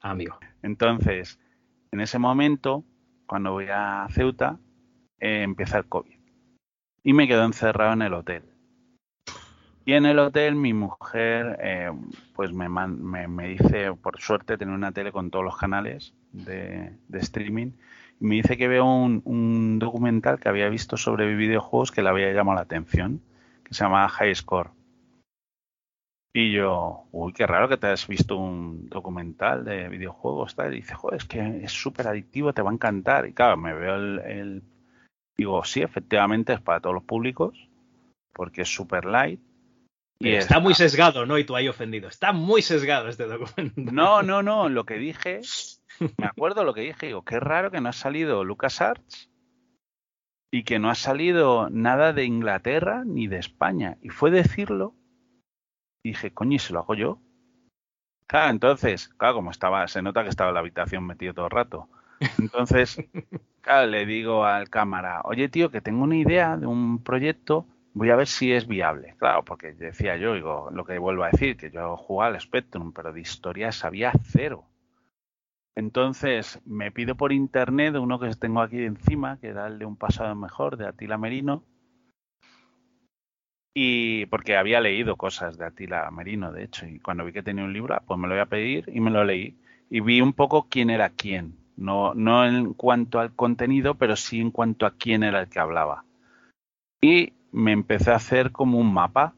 Amigo. 0.00 0.38
Entonces, 0.62 1.40
en 1.90 2.00
ese 2.00 2.18
momento, 2.18 2.84
cuando 3.26 3.52
voy 3.52 3.66
a 3.72 4.06
Ceuta, 4.10 4.58
eh, 5.24 5.42
empieza 5.42 5.78
el 5.78 5.86
COVID. 5.86 6.18
Y 7.02 7.12
me 7.14 7.26
quedo 7.26 7.44
encerrado 7.44 7.94
en 7.94 8.02
el 8.02 8.12
hotel. 8.12 8.42
Y 9.86 9.94
en 9.94 10.04
el 10.04 10.18
hotel 10.18 10.54
mi 10.54 10.72
mujer 10.74 11.58
eh, 11.60 11.90
pues 12.34 12.52
me, 12.52 12.68
me, 12.68 13.28
me 13.28 13.48
dice, 13.48 13.92
por 13.94 14.20
suerte, 14.20 14.58
tener 14.58 14.74
una 14.74 14.92
tele 14.92 15.12
con 15.12 15.30
todos 15.30 15.44
los 15.44 15.56
canales 15.56 16.12
de, 16.32 16.92
de 17.08 17.18
streaming. 17.18 17.72
Me 18.20 18.36
dice 18.36 18.56
que 18.56 18.68
veo 18.68 18.84
un, 18.84 19.22
un 19.24 19.78
documental 19.78 20.38
que 20.38 20.48
había 20.48 20.68
visto 20.68 20.96
sobre 20.96 21.34
videojuegos 21.34 21.90
que 21.90 22.02
le 22.02 22.10
había 22.10 22.32
llamado 22.32 22.56
la 22.56 22.62
atención, 22.62 23.20
que 23.64 23.74
se 23.74 23.84
llama 23.84 24.08
High 24.08 24.34
Score. 24.34 24.70
Y 26.34 26.50
yo, 26.52 27.04
uy, 27.12 27.32
qué 27.32 27.46
raro 27.46 27.68
que 27.68 27.76
te 27.76 27.86
has 27.86 28.08
visto 28.08 28.36
un 28.36 28.88
documental 28.88 29.64
de 29.64 29.88
videojuegos, 29.88 30.54
tal. 30.54 30.72
Y 30.74 30.78
dice, 30.78 30.94
joder, 30.94 31.18
es 31.18 31.24
que 31.24 31.64
es 31.64 31.72
súper 31.72 32.08
adictivo, 32.08 32.52
te 32.52 32.62
va 32.62 32.70
a 32.70 32.74
encantar. 32.74 33.26
Y 33.26 33.32
claro, 33.32 33.56
me 33.56 33.72
veo 33.72 33.94
el- 33.94 34.62
Digo, 35.36 35.64
sí, 35.64 35.82
efectivamente 35.82 36.52
es 36.52 36.60
para 36.60 36.80
todos 36.80 36.94
los 36.94 37.04
públicos, 37.04 37.68
porque 38.32 38.62
es 38.62 38.74
súper 38.74 39.04
light. 39.04 39.40
Y 40.20 40.30
está 40.30 40.60
muy 40.60 40.74
sesgado, 40.74 41.26
¿no? 41.26 41.38
Y 41.38 41.44
tú 41.44 41.56
ahí 41.56 41.68
ofendido. 41.68 42.08
Está 42.08 42.32
muy 42.32 42.62
sesgado 42.62 43.08
este 43.08 43.26
documento. 43.26 43.92
No, 43.92 44.22
no, 44.22 44.42
no, 44.42 44.68
lo 44.68 44.84
que 44.84 44.94
dije, 44.94 45.40
me 46.18 46.26
acuerdo 46.26 46.64
lo 46.64 46.72
que 46.72 46.82
dije, 46.82 47.06
digo, 47.06 47.24
qué 47.24 47.40
raro 47.40 47.70
que 47.70 47.80
no 47.80 47.88
ha 47.88 47.92
salido 47.92 48.44
LucasArts 48.44 49.30
y 50.52 50.62
que 50.62 50.78
no 50.78 50.88
ha 50.88 50.94
salido 50.94 51.68
nada 51.68 52.12
de 52.12 52.24
Inglaterra 52.24 53.02
ni 53.04 53.26
de 53.26 53.38
España. 53.38 53.98
Y 54.02 54.10
fue 54.10 54.30
decirlo, 54.30 54.94
y 56.04 56.10
dije, 56.10 56.32
coño, 56.32 56.56
¿y 56.56 56.58
se 56.60 56.72
lo 56.72 56.80
hago 56.80 56.94
yo? 56.94 57.18
Claro, 58.26 58.50
entonces, 58.50 59.08
claro, 59.08 59.34
como 59.34 59.50
estaba, 59.50 59.86
se 59.88 60.00
nota 60.00 60.22
que 60.22 60.28
estaba 60.28 60.50
en 60.50 60.54
la 60.54 60.60
habitación 60.60 61.04
metido 61.04 61.34
todo 61.34 61.46
el 61.46 61.50
rato. 61.50 61.88
Entonces, 62.38 62.96
claro, 63.60 63.90
le 63.90 64.06
digo 64.06 64.44
al 64.44 64.70
cámara, 64.70 65.22
oye 65.24 65.48
tío, 65.48 65.70
que 65.70 65.80
tengo 65.80 66.04
una 66.04 66.16
idea 66.16 66.56
de 66.56 66.66
un 66.66 67.02
proyecto, 67.02 67.66
voy 67.94 68.10
a 68.10 68.16
ver 68.16 68.26
si 68.26 68.52
es 68.52 68.66
viable. 68.66 69.14
Claro, 69.18 69.44
porque 69.44 69.72
decía 69.72 70.16
yo, 70.16 70.34
digo, 70.34 70.70
lo 70.72 70.84
que 70.84 70.98
vuelvo 70.98 71.24
a 71.24 71.30
decir, 71.30 71.56
que 71.56 71.70
yo 71.70 71.96
jugaba 71.96 72.34
al 72.34 72.40
Spectrum, 72.40 72.92
pero 72.92 73.12
de 73.12 73.20
historia 73.20 73.72
sabía 73.72 74.12
cero. 74.24 74.64
Entonces 75.76 76.60
me 76.64 76.92
pido 76.92 77.16
por 77.16 77.32
internet 77.32 77.96
uno 77.96 78.20
que 78.20 78.30
tengo 78.34 78.60
aquí 78.60 78.82
encima, 78.84 79.38
que 79.40 79.48
era 79.48 79.66
un 79.66 79.96
pasado 79.96 80.34
mejor, 80.34 80.76
de 80.76 80.86
Atila 80.86 81.18
Merino. 81.18 81.64
Y 83.76 84.26
porque 84.26 84.56
había 84.56 84.80
leído 84.80 85.16
cosas 85.16 85.58
de 85.58 85.64
Atila 85.64 86.08
Merino, 86.12 86.52
de 86.52 86.62
hecho, 86.62 86.86
y 86.86 87.00
cuando 87.00 87.24
vi 87.24 87.32
que 87.32 87.42
tenía 87.42 87.64
un 87.64 87.72
libro, 87.72 88.00
pues 88.06 88.20
me 88.20 88.28
lo 88.28 88.34
voy 88.34 88.42
a 88.42 88.46
pedir 88.46 88.84
y 88.86 89.00
me 89.00 89.10
lo 89.10 89.24
leí. 89.24 89.58
Y 89.90 90.00
vi 90.00 90.20
un 90.20 90.32
poco 90.32 90.68
quién 90.68 90.90
era 90.90 91.10
quién. 91.10 91.63
No, 91.76 92.14
no 92.14 92.46
en 92.46 92.74
cuanto 92.74 93.18
al 93.18 93.34
contenido, 93.34 93.94
pero 93.94 94.16
sí 94.16 94.40
en 94.40 94.50
cuanto 94.50 94.86
a 94.86 94.92
quién 94.92 95.22
era 95.22 95.40
el 95.40 95.48
que 95.48 95.60
hablaba. 95.60 96.04
Y 97.00 97.32
me 97.52 97.72
empecé 97.72 98.10
a 98.10 98.16
hacer 98.16 98.52
como 98.52 98.78
un 98.78 98.92
mapa. 98.92 99.34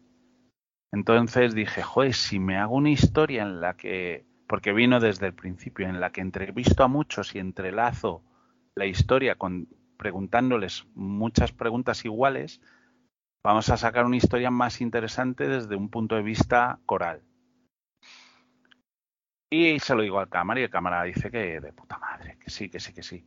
Entonces 0.92 1.54
dije, 1.54 1.82
joder, 1.82 2.14
si 2.14 2.38
me 2.38 2.56
hago 2.56 2.76
una 2.76 2.90
historia 2.90 3.42
en 3.42 3.60
la 3.60 3.74
que 3.74 4.24
porque 4.46 4.72
vino 4.72 5.00
desde 5.00 5.26
el 5.26 5.34
principio, 5.34 5.88
en 5.88 6.00
la 6.00 6.10
que 6.10 6.20
entrevisto 6.20 6.84
a 6.84 6.88
muchos 6.88 7.34
y 7.34 7.38
entrelazo 7.38 8.22
la 8.74 8.86
historia 8.86 9.34
con 9.34 9.68
preguntándoles 9.96 10.86
muchas 10.94 11.52
preguntas 11.52 12.04
iguales, 12.04 12.60
vamos 13.42 13.70
a 13.70 13.76
sacar 13.76 14.04
una 14.04 14.16
historia 14.16 14.50
más 14.50 14.80
interesante 14.80 15.48
desde 15.48 15.74
un 15.74 15.88
punto 15.88 16.14
de 16.14 16.22
vista 16.22 16.78
coral. 16.86 17.22
Y 19.50 19.78
se 19.78 19.94
lo 19.94 20.02
digo 20.02 20.18
al 20.18 20.28
cámara 20.28 20.60
y 20.60 20.64
el 20.64 20.70
cámara 20.70 21.02
dice 21.04 21.30
que 21.30 21.60
de 21.60 21.72
puta 21.72 21.98
madre, 21.98 22.38
que 22.38 22.50
sí, 22.50 22.68
que 22.68 22.80
sí, 22.80 22.92
que 22.92 23.02
sí. 23.02 23.24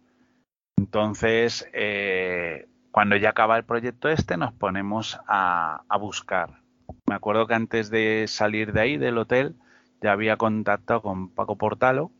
Entonces, 0.77 1.67
eh, 1.73 2.67
cuando 2.91 3.15
ya 3.15 3.29
acaba 3.29 3.57
el 3.57 3.65
proyecto 3.65 4.09
este, 4.09 4.37
nos 4.37 4.53
ponemos 4.53 5.19
a, 5.27 5.83
a 5.87 5.97
buscar. 5.97 6.61
Me 7.07 7.15
acuerdo 7.15 7.47
que 7.47 7.53
antes 7.53 7.89
de 7.89 8.25
salir 8.27 8.73
de 8.73 8.81
ahí, 8.81 8.97
del 8.97 9.17
hotel, 9.17 9.55
ya 10.01 10.11
había 10.11 10.37
contactado 10.37 11.01
con 11.01 11.29
Paco 11.29 11.57
Portalo 11.57 12.11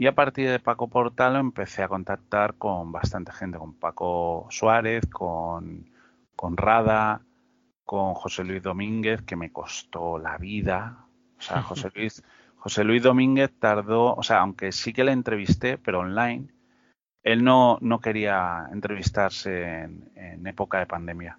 y 0.00 0.06
a 0.06 0.14
partir 0.14 0.48
de 0.48 0.58
Paco 0.58 0.88
Portalo 0.88 1.38
empecé 1.38 1.82
a 1.82 1.88
contactar 1.88 2.54
con 2.54 2.90
bastante 2.90 3.32
gente, 3.32 3.58
con 3.58 3.74
Paco 3.74 4.46
Suárez, 4.48 5.06
con, 5.06 5.90
con 6.36 6.56
Rada, 6.56 7.20
con 7.84 8.14
José 8.14 8.44
Luis 8.44 8.62
Domínguez, 8.62 9.20
que 9.20 9.36
me 9.36 9.52
costó 9.52 10.18
la 10.18 10.38
vida. 10.38 11.04
O 11.38 11.42
sea, 11.42 11.60
José 11.60 11.90
Luis, 11.94 12.24
José 12.60 12.84
Luis 12.84 13.02
Domínguez 13.02 13.50
tardó, 13.58 14.14
o 14.14 14.22
sea, 14.22 14.40
aunque 14.40 14.70
sí 14.70 14.92
que 14.92 15.04
le 15.04 15.12
entrevisté, 15.12 15.78
pero 15.78 16.00
online, 16.00 16.48
él 17.22 17.42
no, 17.42 17.78
no 17.80 18.00
quería 18.00 18.68
entrevistarse 18.72 19.82
en, 19.82 20.46
época 20.46 20.78
de 20.78 20.86
pandemia. 20.86 21.38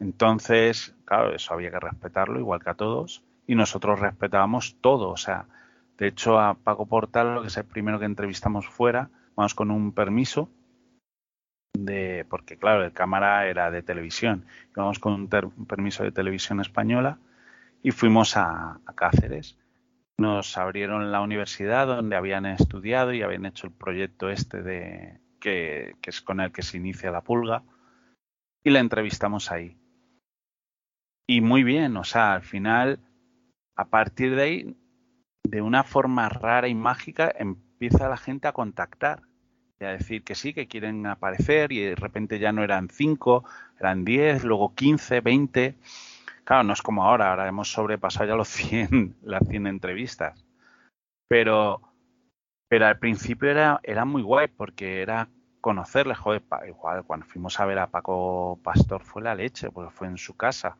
Entonces, 0.00 0.94
claro, 1.04 1.34
eso 1.34 1.54
había 1.54 1.70
que 1.70 1.80
respetarlo, 1.80 2.38
igual 2.38 2.62
que 2.62 2.70
a 2.70 2.74
todos 2.74 3.22
y 3.46 3.54
nosotros 3.54 4.00
respetábamos 4.00 4.76
todo. 4.80 5.10
O 5.10 5.16
sea, 5.16 5.46
de 5.98 6.08
hecho, 6.08 6.38
a 6.38 6.54
Paco 6.54 6.86
Portal, 6.86 7.40
que 7.42 7.48
es 7.48 7.56
el 7.56 7.64
primero 7.64 7.98
que 7.98 8.06
entrevistamos 8.06 8.66
fuera, 8.66 9.10
vamos 9.36 9.54
con 9.54 9.70
un 9.70 9.92
permiso 9.92 10.48
de, 11.74 12.26
porque 12.28 12.56
claro, 12.56 12.84
el 12.84 12.92
cámara 12.92 13.46
era 13.46 13.70
de 13.70 13.82
televisión, 13.82 14.46
íbamos 14.74 14.98
con 14.98 15.12
un, 15.14 15.28
permiso 15.28 16.04
de 16.04 16.12
televisión 16.12 16.60
española 16.60 17.18
y 17.82 17.90
fuimos 17.90 18.36
a, 18.36 18.78
Cáceres. 18.94 19.58
Nos 20.22 20.56
abrieron 20.56 21.10
la 21.10 21.20
universidad 21.20 21.88
donde 21.88 22.14
habían 22.14 22.46
estudiado 22.46 23.12
y 23.12 23.22
habían 23.22 23.44
hecho 23.44 23.66
el 23.66 23.72
proyecto 23.72 24.30
este 24.30 24.62
de 24.62 25.18
que, 25.40 25.96
es 26.00 26.20
con 26.20 26.38
el 26.38 26.52
que 26.52 26.62
se 26.62 26.76
inicia 26.76 27.10
la 27.10 27.22
pulga 27.22 27.64
y 28.62 28.70
la 28.70 28.78
entrevistamos 28.78 29.50
ahí. 29.50 29.76
Y 31.26 31.40
muy 31.40 31.64
bien, 31.64 31.96
o 31.96 32.04
sea, 32.04 32.34
al 32.34 32.42
final 32.42 33.00
a 33.74 33.86
partir 33.86 34.36
de 34.36 34.42
ahí, 34.42 34.76
de 35.42 35.60
una 35.60 35.82
forma 35.82 36.28
rara 36.28 36.68
y 36.68 36.74
mágica, 36.76 37.34
empieza 37.36 38.08
la 38.08 38.16
gente 38.16 38.46
a 38.46 38.52
contactar 38.52 39.22
y 39.80 39.86
a 39.86 39.90
decir 39.90 40.22
que 40.22 40.36
sí, 40.36 40.54
que 40.54 40.68
quieren 40.68 41.04
aparecer 41.04 41.72
y 41.72 41.80
de 41.80 41.96
repente 41.96 42.38
ya 42.38 42.52
no 42.52 42.62
eran 42.62 42.88
5, 42.88 43.44
eran 43.80 44.04
10, 44.04 44.44
luego 44.44 44.72
15, 44.76 45.20
20. 45.20 45.74
Claro, 46.44 46.64
no 46.64 46.72
es 46.72 46.82
como 46.82 47.04
ahora, 47.04 47.30
ahora 47.30 47.48
hemos 47.48 47.70
sobrepasado 47.70 48.26
ya 48.26 48.36
los 48.36 48.48
100, 48.52 49.16
las 49.22 49.46
100 49.48 49.66
entrevistas. 49.66 50.44
Pero, 51.28 51.80
pero 52.68 52.86
al 52.86 52.98
principio 52.98 53.50
era, 53.50 53.80
era 53.82 54.04
muy 54.04 54.22
guay 54.22 54.48
porque 54.48 55.02
era 55.02 55.28
conocerle, 55.60 56.14
joder, 56.14 56.42
igual 56.68 57.04
cuando 57.04 57.24
fuimos 57.24 57.58
a 57.60 57.64
ver 57.64 57.78
a 57.78 57.86
Paco 57.86 58.58
Pastor 58.62 59.02
fue 59.02 59.22
la 59.22 59.34
leche, 59.34 59.70
porque 59.70 59.92
fue 59.92 60.08
en 60.08 60.18
su 60.18 60.36
casa. 60.36 60.76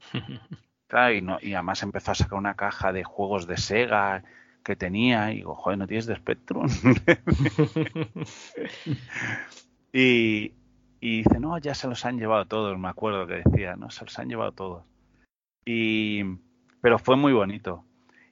Claro, 0.88 1.14
y, 1.14 1.22
no, 1.22 1.38
y, 1.40 1.54
además 1.54 1.82
empezó 1.82 2.10
a 2.10 2.14
sacar 2.14 2.38
una 2.38 2.54
caja 2.54 2.92
de 2.92 3.02
juegos 3.02 3.46
de 3.46 3.56
Sega 3.56 4.24
que 4.62 4.76
tenía 4.76 5.32
y 5.32 5.36
digo, 5.36 5.54
joder, 5.54 5.78
¿no 5.78 5.86
tienes 5.86 6.04
de 6.04 6.16
Spectrum? 6.16 6.68
y, 9.90 10.52
y, 11.00 11.22
dice, 11.22 11.40
no, 11.40 11.56
ya 11.56 11.74
se 11.74 11.88
los 11.88 12.04
han 12.04 12.18
llevado 12.18 12.44
todos, 12.44 12.78
me 12.78 12.88
acuerdo 12.88 13.26
que 13.26 13.42
decía, 13.42 13.74
no, 13.74 13.90
se 13.90 14.04
los 14.04 14.18
han 14.18 14.28
llevado 14.28 14.52
todos. 14.52 14.84
Y, 15.64 16.22
pero 16.80 16.98
fue 16.98 17.16
muy 17.16 17.32
bonito. 17.32 17.84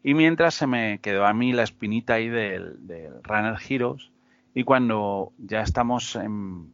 Y 0.03 0.15
mientras 0.15 0.55
se 0.55 0.67
me 0.67 0.99
quedó 1.01 1.27
a 1.27 1.35
mí 1.35 1.53
la 1.53 1.63
espinita 1.63 2.15
ahí 2.15 2.29
del, 2.29 2.87
del 2.87 3.23
Runner 3.23 3.57
Heroes 3.69 4.11
y 4.55 4.65
cuando 4.65 5.33
ya 5.39 5.63
estamos 5.63 6.17
en, 6.17 6.73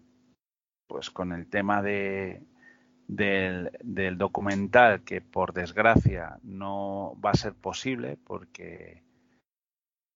pues 0.87 1.11
con 1.11 1.33
el 1.33 1.47
tema 1.49 1.83
de, 1.83 2.43
del, 3.09 3.71
del, 3.83 4.17
documental 4.17 5.03
que 5.03 5.21
por 5.21 5.53
desgracia 5.53 6.39
no 6.43 7.19
va 7.25 7.31
a 7.31 7.37
ser 7.37 7.55
posible 7.55 8.17
porque 8.25 9.03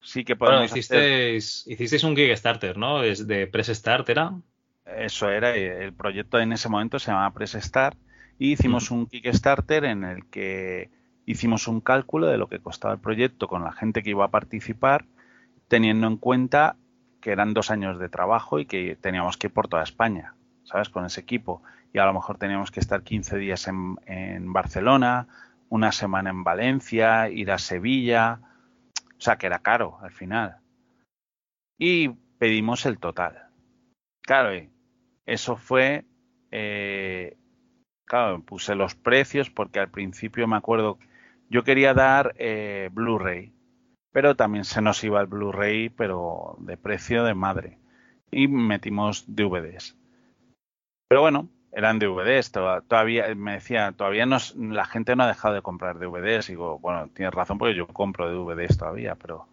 sí 0.00 0.24
que 0.24 0.36
podemos 0.36 0.60
bueno, 0.60 0.72
hicisteis, 0.72 1.62
hacer... 1.62 1.72
hicisteis 1.72 2.04
un 2.04 2.14
Kickstarter, 2.14 2.78
¿no? 2.78 3.02
Es 3.02 3.26
de 3.26 3.46
Press 3.48 3.68
Start, 3.68 4.08
¿era? 4.08 4.40
Eso 4.86 5.28
era, 5.28 5.54
el 5.54 5.92
proyecto 5.92 6.38
en 6.38 6.52
ese 6.52 6.68
momento 6.68 6.98
se 6.98 7.10
llamaba 7.10 7.34
Press 7.34 7.56
Start 7.60 7.98
y 8.40 8.52
hicimos 8.52 8.90
un 8.90 9.06
Kickstarter 9.06 9.84
en 9.84 10.02
el 10.02 10.24
que 10.30 10.90
hicimos 11.26 11.68
un 11.68 11.82
cálculo 11.82 12.26
de 12.26 12.38
lo 12.38 12.48
que 12.48 12.58
costaba 12.58 12.94
el 12.94 13.00
proyecto 13.00 13.46
con 13.48 13.62
la 13.62 13.70
gente 13.70 14.02
que 14.02 14.10
iba 14.10 14.24
a 14.24 14.30
participar 14.30 15.04
teniendo 15.68 16.06
en 16.06 16.16
cuenta 16.16 16.76
que 17.20 17.32
eran 17.32 17.52
dos 17.52 17.70
años 17.70 17.98
de 17.98 18.08
trabajo 18.08 18.58
y 18.58 18.64
que 18.64 18.96
teníamos 18.96 19.36
que 19.36 19.48
ir 19.48 19.52
por 19.52 19.68
toda 19.68 19.82
España, 19.82 20.34
¿sabes? 20.64 20.88
Con 20.88 21.04
ese 21.04 21.20
equipo. 21.20 21.62
Y 21.92 21.98
a 21.98 22.06
lo 22.06 22.14
mejor 22.14 22.38
teníamos 22.38 22.70
que 22.70 22.80
estar 22.80 23.02
15 23.02 23.36
días 23.36 23.68
en, 23.68 23.98
en 24.06 24.50
Barcelona, 24.54 25.28
una 25.68 25.92
semana 25.92 26.30
en 26.30 26.42
Valencia, 26.42 27.28
ir 27.28 27.50
a 27.50 27.58
Sevilla. 27.58 28.40
O 29.18 29.20
sea, 29.20 29.36
que 29.36 29.48
era 29.48 29.58
caro 29.58 29.98
al 30.00 30.12
final. 30.12 30.56
Y 31.78 32.08
pedimos 32.38 32.86
el 32.86 32.98
total. 32.98 33.50
Claro, 34.22 34.50
eso 35.26 35.56
fue. 35.56 36.06
eh, 36.50 37.36
claro, 38.10 38.40
puse 38.42 38.74
los 38.74 38.96
precios 38.96 39.50
porque 39.50 39.78
al 39.78 39.88
principio 39.88 40.48
me 40.48 40.56
acuerdo. 40.56 40.98
Yo 41.48 41.62
quería 41.62 41.94
dar 41.94 42.34
eh, 42.38 42.90
Blu-ray, 42.92 43.52
pero 44.12 44.34
también 44.34 44.64
se 44.64 44.82
nos 44.82 45.02
iba 45.04 45.20
el 45.20 45.28
Blu-ray, 45.28 45.88
pero 45.90 46.56
de 46.58 46.76
precio 46.76 47.22
de 47.22 47.34
madre. 47.34 47.78
Y 48.32 48.48
metimos 48.48 49.24
DVDs. 49.28 49.96
Pero 51.08 51.20
bueno, 51.20 51.48
eran 51.72 51.98
DVDs. 52.00 52.50
to- 52.50 52.82
Todavía, 52.82 53.32
me 53.36 53.52
decía, 53.54 53.92
todavía 53.92 54.26
la 54.26 54.84
gente 54.86 55.14
no 55.14 55.22
ha 55.22 55.28
dejado 55.28 55.54
de 55.54 55.62
comprar 55.62 55.98
DVDs. 55.98 56.48
Digo, 56.48 56.78
bueno, 56.80 57.08
tienes 57.14 57.32
razón 57.34 57.58
porque 57.58 57.74
yo 57.76 57.86
compro 57.86 58.28
DVDs 58.28 58.76
todavía, 58.76 59.14
pero, 59.14 59.46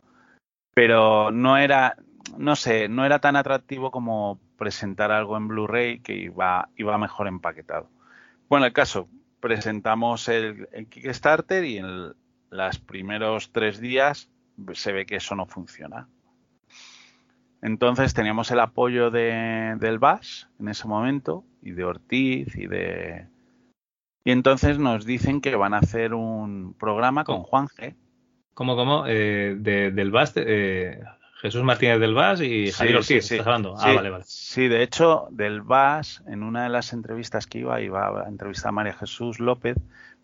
pero 0.73 1.31
no 1.31 1.57
era, 1.57 1.95
no 2.37 2.55
sé, 2.55 2.89
no 2.89 3.05
era 3.05 3.19
tan 3.19 3.35
atractivo 3.35 3.91
como 3.91 4.39
presentar 4.57 5.11
algo 5.11 5.37
en 5.37 5.47
Blu-ray 5.47 5.99
que 5.99 6.13
iba, 6.15 6.69
iba 6.75 6.97
mejor 6.97 7.27
empaquetado. 7.27 7.89
Bueno, 8.49 8.65
el 8.65 8.73
caso, 8.73 9.09
presentamos 9.39 10.27
el, 10.29 10.69
el 10.71 10.87
Kickstarter 10.87 11.65
y 11.65 11.77
en 11.77 12.13
los 12.49 12.79
primeros 12.79 13.51
tres 13.51 13.79
días 13.79 14.29
se 14.73 14.91
ve 14.93 15.05
que 15.05 15.17
eso 15.17 15.35
no 15.35 15.45
funciona. 15.45 16.07
Entonces 17.61 18.13
teníamos 18.13 18.51
el 18.51 18.59
apoyo 18.59 19.09
de, 19.11 19.75
del 19.79 19.99
BAS 19.99 20.47
en 20.59 20.69
ese 20.69 20.87
momento 20.87 21.43
y 21.61 21.71
de 21.71 21.83
Ortiz 21.83 22.55
y 22.55 22.67
de... 22.67 23.27
Y 24.23 24.31
entonces 24.31 24.77
nos 24.77 25.05
dicen 25.05 25.41
que 25.41 25.55
van 25.55 25.73
a 25.73 25.79
hacer 25.79 26.13
un 26.13 26.73
programa 26.73 27.23
con. 27.23 27.43
Juan 27.43 27.67
G. 27.67 27.95
¿Cómo, 28.53 28.75
cómo? 28.75 29.05
Eh, 29.07 29.55
de- 29.57 29.91
del 29.91 30.11
VAS, 30.11 30.33
eh, 30.35 31.01
Jesús 31.47 31.63
Martínez 31.63 31.99
del 31.99 32.13
VAS 32.13 32.41
y 32.41 32.67
Sí, 32.67 32.71
Javier 32.73 32.97
Ortiz, 32.97 33.07
sí, 33.07 33.21
sí. 33.21 33.33
¿estás 33.35 33.47
hablando? 33.47 33.77
Sí, 33.77 33.85
Ah, 33.87 33.93
vale, 33.93 34.09
vale. 34.09 34.23
Sí, 34.27 34.67
de 34.67 34.83
hecho, 34.83 35.27
del 35.31 35.61
VAS, 35.61 36.23
en 36.27 36.43
una 36.43 36.63
de 36.63 36.69
las 36.69 36.91
entrevistas 36.91 37.47
que 37.47 37.59
iba, 37.59 37.81
iba 37.81 38.25
a 38.25 38.27
entrevistar 38.27 38.69
a 38.69 38.71
María 38.73 38.93
Jesús 38.93 39.39
López, 39.39 39.77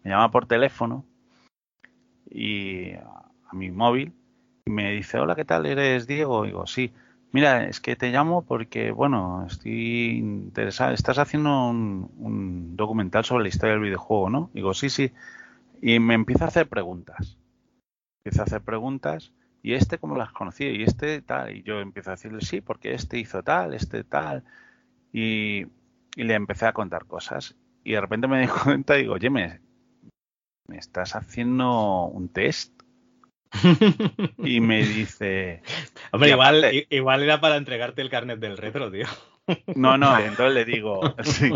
me 0.04 0.12
llama 0.12 0.32
por 0.32 0.48
teléfono 0.48 1.06
y 2.30 2.92
a 2.94 3.54
mi 3.54 3.72
móvil 3.72 4.12
y 4.66 4.72
me 4.72 4.92
dice, 4.92 5.18
hola, 5.18 5.36
¿qué 5.36 5.46
tal? 5.46 5.66
¿Eres 5.66 6.08
Diego? 6.08 6.44
Y 6.44 6.50
digo, 6.50 6.68
sí. 6.68 6.92
Mira, 7.32 7.66
es 7.66 7.80
que 7.80 7.96
te 7.96 8.12
llamo 8.12 8.44
porque, 8.44 8.92
bueno, 8.92 9.46
estoy 9.48 10.18
interesado. 10.18 10.94
Estás 10.94 11.18
haciendo 11.18 11.68
un, 11.70 12.12
un 12.20 12.76
documental 12.76 13.24
sobre 13.24 13.44
la 13.44 13.50
historia 13.50 13.74
del 13.74 13.84
videojuego, 13.84 14.30
¿no? 14.30 14.50
Digo, 14.54 14.74
sí, 14.74 14.90
sí. 14.90 15.12
Y 15.82 16.00
me 16.00 16.14
empieza 16.16 16.46
a 16.46 16.50
hacer 16.50 16.68
preguntas. 16.68 17.38
Empieza 18.24 18.44
a 18.44 18.46
hacer 18.46 18.62
preguntas. 18.62 19.32
¿Y 19.64 19.74
este 19.74 19.98
cómo 19.98 20.16
lo 20.16 20.22
has 20.22 20.32
conocido? 20.34 20.72
Y 20.72 20.84
este 20.84 21.22
tal. 21.22 21.56
Y 21.56 21.64
yo 21.64 21.80
empiezo 21.80 22.12
a 22.12 22.16
decirle, 22.16 22.42
sí, 22.42 22.60
porque 22.62 22.94
este 22.94 23.18
hizo 23.18 23.42
tal, 23.44 23.74
este 23.74 24.04
tal. 24.04 24.44
Y, 25.14 25.66
y 26.16 26.24
le 26.24 26.34
empecé 26.34 26.66
a 26.66 26.74
contar 26.74 27.06
cosas. 27.06 27.56
Y 27.84 27.94
de 27.94 28.02
repente 28.02 28.28
me 28.28 28.42
di 28.42 28.48
cuenta 28.64 28.98
y 28.98 29.04
digo, 29.04 29.14
oye, 29.14 29.30
me, 29.30 29.62
me 30.68 30.78
estás 30.78 31.16
haciendo 31.16 32.06
un 32.06 32.30
test. 32.30 32.74
Y 34.40 34.60
me 34.60 34.84
dice, 34.84 35.62
Hombre, 36.12 36.32
igual, 36.32 36.64
aparte- 36.64 36.88
igual 36.90 37.24
era 37.24 37.40
para 37.40 37.56
entregarte 37.56 38.02
el 38.02 38.10
carnet 38.10 38.40
del 38.40 38.58
retro, 38.58 38.92
tío. 38.92 39.06
no, 39.76 39.98
no, 39.98 40.18
entonces 40.20 40.54
le 40.54 40.66
digo, 40.66 41.02
sí. 41.24 41.52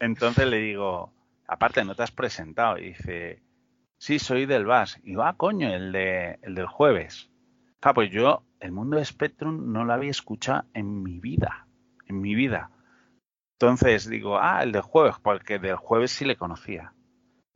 Entonces 0.00 0.46
le 0.46 0.58
digo, 0.58 1.12
aparte 1.46 1.84
no 1.84 1.94
te 1.94 2.04
has 2.04 2.10
presentado. 2.12 2.78
Y 2.78 2.88
dice, 2.88 3.42
sí, 3.98 4.18
soy 4.18 4.46
del 4.46 4.64
VAS. 4.64 4.98
Y 5.02 5.10
digo, 5.10 5.24
ah, 5.24 5.34
coño, 5.36 5.68
el, 5.74 5.92
de, 5.92 6.38
el 6.42 6.54
del 6.54 6.66
jueves. 6.66 7.28
Pues 7.92 8.10
yo, 8.10 8.44
el 8.60 8.72
mundo 8.72 8.96
de 8.96 9.04
Spectrum 9.04 9.72
no 9.72 9.84
lo 9.84 9.92
había 9.92 10.10
escuchado 10.10 10.64
en 10.72 11.02
mi 11.02 11.20
vida. 11.20 11.66
En 12.06 12.20
mi 12.20 12.34
vida. 12.34 12.70
Entonces 13.60 14.08
digo, 14.08 14.38
ah, 14.38 14.62
el 14.62 14.72
del 14.72 14.82
jueves, 14.82 15.16
porque 15.22 15.58
del 15.58 15.76
jueves 15.76 16.12
sí 16.12 16.24
le 16.24 16.36
conocía. 16.36 16.94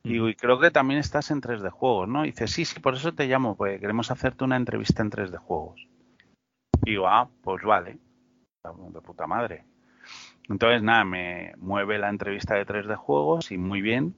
Digo, 0.03 0.29
y 0.29 0.35
creo 0.35 0.59
que 0.59 0.71
también 0.71 0.99
estás 0.99 1.29
en 1.29 1.41
3D 1.41 1.69
Juegos, 1.71 2.07
¿no? 2.07 2.23
Y 2.23 2.27
dice, 2.27 2.47
sí, 2.47 2.63
sí, 2.63 2.79
por 2.79 2.93
eso 2.93 3.13
te 3.13 3.27
llamo, 3.27 3.57
porque 3.57 3.79
queremos 3.79 4.11
hacerte 4.11 4.43
una 4.43 4.55
entrevista 4.55 5.01
en 5.01 5.11
3D 5.11 5.37
Juegos. 5.37 5.87
Digo, 6.81 7.07
ah, 7.07 7.29
pues 7.43 7.63
vale. 7.63 7.99
De 8.63 9.01
puta 9.01 9.27
madre. 9.27 9.65
Entonces, 10.47 10.81
nada, 10.81 11.03
me 11.03 11.53
mueve 11.57 11.97
la 11.97 12.09
entrevista 12.09 12.55
de 12.55 12.65
3D 12.65 12.95
Juegos 12.95 13.51
y 13.51 13.57
muy 13.57 13.81
bien. 13.81 14.15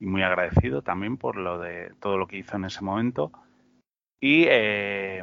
Y 0.00 0.06
muy 0.06 0.22
agradecido 0.22 0.82
también 0.82 1.16
por 1.16 1.36
lo 1.36 1.58
de 1.58 1.92
todo 2.00 2.16
lo 2.16 2.26
que 2.26 2.38
hizo 2.38 2.56
en 2.56 2.64
ese 2.64 2.82
momento. 2.82 3.30
Y 4.22 4.44
eh, 4.48 5.22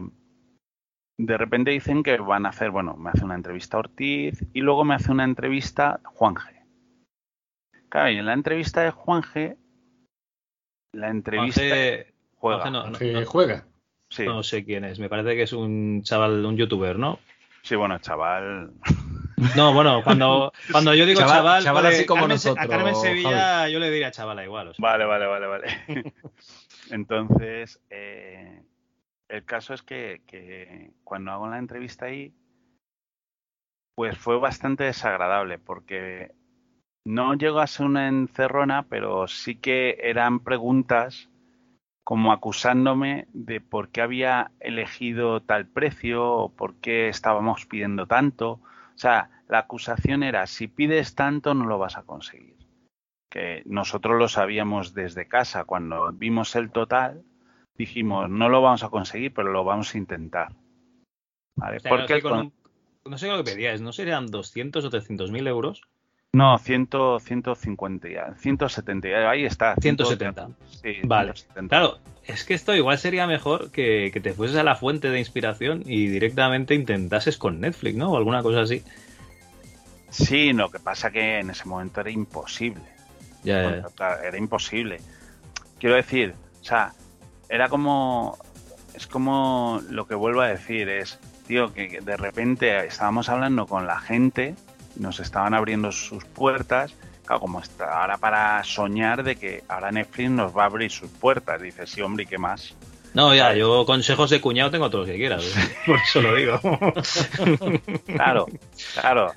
de 1.17 1.37
repente 1.37 1.71
dicen 1.71 2.03
que 2.03 2.17
van 2.17 2.45
a 2.45 2.49
hacer, 2.49 2.69
bueno, 2.69 2.97
me 2.97 3.11
hace 3.11 3.23
una 3.23 3.35
entrevista 3.35 3.77
Ortiz 3.77 4.43
y 4.53 4.59
luego 4.61 4.83
me 4.83 4.95
hace 4.95 5.11
una 5.11 5.23
entrevista 5.23 6.01
Juan 6.03 6.35
G. 6.35 6.53
Claro, 7.87 8.11
y 8.11 8.17
en 8.17 8.25
la 8.25 8.33
entrevista 8.33 8.81
de 8.81 8.91
Juan 8.91 9.21
G, 9.23 9.57
la 10.93 11.09
entrevista 11.09 11.61
Juanje- 11.61 12.13
juega. 12.35 12.61
Juanje 12.61 12.71
no, 12.71 13.19
no, 13.21 13.25
juega. 13.25 13.65
Sí, 14.11 14.25
no 14.25 14.43
sé 14.43 14.65
quién 14.65 14.83
es. 14.85 14.99
Me 14.99 15.07
parece 15.07 15.35
que 15.35 15.43
es 15.43 15.53
un 15.53 16.01
chaval, 16.03 16.43
un 16.45 16.57
youtuber, 16.57 16.97
¿no? 16.99 17.19
sí, 17.61 17.75
bueno, 17.75 17.99
chaval. 17.99 18.71
No, 19.55 19.73
bueno, 19.73 20.01
cuando, 20.03 20.51
cuando 20.71 20.93
yo 20.95 21.05
digo 21.05 21.19
Chaval- 21.21 21.35
chaval, 21.37 21.63
chaval 21.63 21.83
vale, 21.83 21.95
así 21.95 22.05
como 22.05 22.21
Carmen 22.21 22.39
Se- 22.39 22.49
nosotros, 22.49 22.65
a 22.65 22.69
Carmen 22.69 22.95
Sevilla 22.95 23.69
yo 23.69 23.79
le 23.79 23.91
diría 23.91 24.11
chavala 24.11 24.43
igual. 24.43 24.69
o 24.69 24.73
sea. 24.73 24.81
Vale, 24.81 25.05
vale, 25.05 25.25
vale, 25.27 25.47
vale. 25.47 25.67
Entonces, 26.89 27.79
eh, 27.89 28.63
el 29.29 29.45
caso 29.45 29.73
es 29.73 29.83
que, 29.83 30.91
cuando 31.03 31.31
hago 31.31 31.47
la 31.47 31.59
entrevista 31.59 32.05
ahí, 32.05 32.33
pues 33.95 34.17
fue 34.17 34.39
bastante 34.39 34.85
desagradable 34.85 35.59
porque 35.59 36.33
no 37.05 37.35
llegó 37.35 37.59
a 37.59 37.67
ser 37.67 37.85
una 37.85 38.07
encerrona, 38.07 38.87
pero 38.89 39.27
sí 39.27 39.55
que 39.55 39.97
eran 40.01 40.39
preguntas 40.39 41.29
como 42.03 42.31
acusándome 42.31 43.27
de 43.33 43.61
por 43.61 43.89
qué 43.89 44.01
había 44.01 44.51
elegido 44.59 45.41
tal 45.41 45.67
precio 45.67 46.25
o 46.25 46.49
por 46.49 46.75
qué 46.79 47.07
estábamos 47.07 47.67
pidiendo 47.67 48.07
tanto. 48.07 48.53
O 48.53 48.97
sea, 48.97 49.43
la 49.47 49.59
acusación 49.59 50.23
era, 50.23 50.47
si 50.47 50.67
pides 50.67 51.13
tanto 51.13 51.53
no 51.53 51.65
lo 51.65 51.77
vas 51.77 51.97
a 51.97 52.03
conseguir. 52.03 52.57
Que 53.29 53.61
nosotros 53.65 54.17
lo 54.17 54.27
sabíamos 54.27 54.95
desde 54.95 55.27
casa. 55.27 55.65
Cuando 55.65 56.11
vimos 56.13 56.55
el 56.55 56.71
total, 56.71 57.23
dijimos, 57.79 58.29
no 58.29 58.49
lo 58.49 58.61
vamos 58.61 58.83
a 58.83 58.89
conseguir, 58.89 59.33
pero 59.33 59.51
lo 59.51 59.63
vamos 59.63 59.95
a 59.95 59.97
intentar. 59.97 60.49
¿Vale? 61.55 61.77
O 61.77 61.79
sea, 61.79 61.89
Porque 61.89 62.13
no, 62.13 62.17
sé 62.19 62.21
con 62.21 62.39
un- 62.39 62.53
no 63.05 63.17
sé 63.17 63.27
lo 63.27 63.37
que 63.43 63.51
pedíais, 63.51 63.81
¿no 63.81 63.91
serían 63.93 64.27
200 64.27 64.85
o 64.85 64.89
300 64.89 65.31
mil 65.31 65.47
euros? 65.47 65.81
No, 66.33 66.59
100, 66.59 66.89
150, 67.21 68.07
ya, 68.07 68.35
170, 68.35 69.09
ya, 69.09 69.29
ahí 69.29 69.45
está. 69.45 69.75
170. 69.77 70.49
Sí, 70.69 70.97
Vale. 71.05 71.33
170. 71.33 71.69
Claro, 71.75 71.97
es 72.27 72.43
que 72.43 72.53
esto 72.53 72.75
igual 72.75 72.99
sería 72.99 73.25
mejor 73.25 73.71
que, 73.71 74.11
que 74.13 74.19
te 74.19 74.33
fueses 74.33 74.57
a 74.57 74.63
la 74.63 74.75
fuente 74.75 75.09
de 75.09 75.17
inspiración 75.17 75.81
y 75.87 76.07
directamente 76.07 76.75
intentases 76.75 77.37
con 77.37 77.59
Netflix, 77.59 77.95
¿no? 77.97 78.11
O 78.11 78.17
alguna 78.17 78.43
cosa 78.43 78.61
así. 78.61 78.83
Sí, 80.09 80.53
lo 80.53 80.69
que 80.69 80.79
pasa 80.79 81.09
que 81.11 81.39
en 81.39 81.49
ese 81.49 81.65
momento 81.67 82.01
era 82.01 82.11
imposible. 82.11 82.81
Ya, 83.43 83.61
Era 84.23 84.37
imposible. 84.37 84.99
Quiero 85.79 85.95
decir, 85.95 86.35
o 86.61 86.63
sea, 86.63 86.93
era 87.49 87.67
como. 87.69 88.37
Es 88.93 89.07
como 89.07 89.81
lo 89.89 90.07
que 90.07 90.15
vuelvo 90.15 90.41
a 90.41 90.47
decir, 90.47 90.89
es, 90.89 91.19
tío, 91.47 91.73
que 91.73 91.99
de 92.01 92.17
repente 92.17 92.85
estábamos 92.85 93.29
hablando 93.29 93.65
con 93.65 93.87
la 93.87 93.99
gente, 93.99 94.55
nos 94.95 95.19
estaban 95.19 95.53
abriendo 95.53 95.91
sus 95.91 96.25
puertas. 96.25 96.93
Claro, 97.25 97.41
como 97.41 97.59
está 97.59 98.01
ahora 98.01 98.17
para 98.17 98.63
soñar 98.63 99.23
de 99.23 99.35
que 99.35 99.63
ahora 99.67 99.91
Netflix 99.91 100.31
nos 100.31 100.57
va 100.57 100.63
a 100.63 100.65
abrir 100.65 100.91
sus 100.91 101.09
puertas. 101.09 101.61
Dices, 101.61 101.91
sí, 101.91 102.01
hombre, 102.01 102.23
¿y 102.23 102.27
qué 102.27 102.37
más? 102.37 102.75
No, 103.13 103.33
ya, 103.33 103.53
yo 103.53 103.85
consejos 103.85 104.29
de 104.29 104.41
cuñado 104.41 104.71
tengo 104.71 104.89
todos 104.89 105.07
los 105.07 105.13
que 105.13 105.19
quieras. 105.19 105.43
¿eh? 105.45 105.75
Por 105.85 105.97
eso 105.97 106.21
lo 106.21 106.35
digo. 106.35 106.59
Claro, 108.05 108.47
claro. 108.93 109.31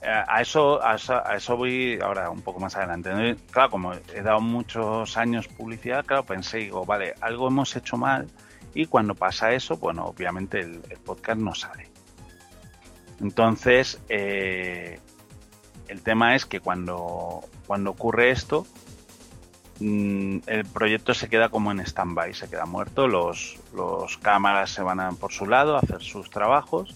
Eh, 0.00 0.06
A 0.28 0.40
eso, 0.40 0.82
a 0.82 0.94
eso, 0.94 1.14
a 1.26 1.36
eso 1.36 1.56
voy 1.56 1.98
ahora 2.00 2.30
un 2.30 2.40
poco 2.42 2.60
más 2.60 2.76
adelante. 2.76 3.36
Claro, 3.50 3.70
como 3.70 3.92
he 3.94 4.22
dado 4.22 4.40
muchos 4.40 5.16
años 5.16 5.48
publicidad, 5.48 6.04
claro, 6.04 6.24
pensé, 6.24 6.58
digo, 6.58 6.84
vale, 6.84 7.14
algo 7.20 7.48
hemos 7.48 7.74
hecho 7.74 7.96
mal 7.96 8.28
y 8.74 8.86
cuando 8.86 9.14
pasa 9.14 9.52
eso, 9.52 9.76
bueno, 9.76 10.04
obviamente 10.06 10.60
el, 10.60 10.80
el 10.88 10.98
podcast 10.98 11.40
no 11.40 11.54
sale. 11.54 11.88
Entonces, 13.20 14.00
eh, 14.08 15.00
el 15.88 16.02
tema 16.02 16.36
es 16.36 16.46
que 16.46 16.60
cuando, 16.60 17.40
cuando 17.66 17.90
ocurre 17.90 18.30
esto, 18.30 18.66
mm, 19.80 20.38
el 20.46 20.64
proyecto 20.66 21.14
se 21.14 21.28
queda 21.28 21.48
como 21.48 21.72
en 21.72 21.80
stand-by, 21.80 22.34
se 22.34 22.48
queda 22.48 22.66
muerto, 22.66 23.08
los, 23.08 23.56
los 23.74 24.16
cámaras 24.18 24.70
se 24.70 24.82
van 24.82 25.00
a- 25.00 25.10
por 25.12 25.32
su 25.32 25.46
lado 25.46 25.74
a 25.76 25.80
hacer 25.80 26.02
sus 26.02 26.30
trabajos 26.30 26.94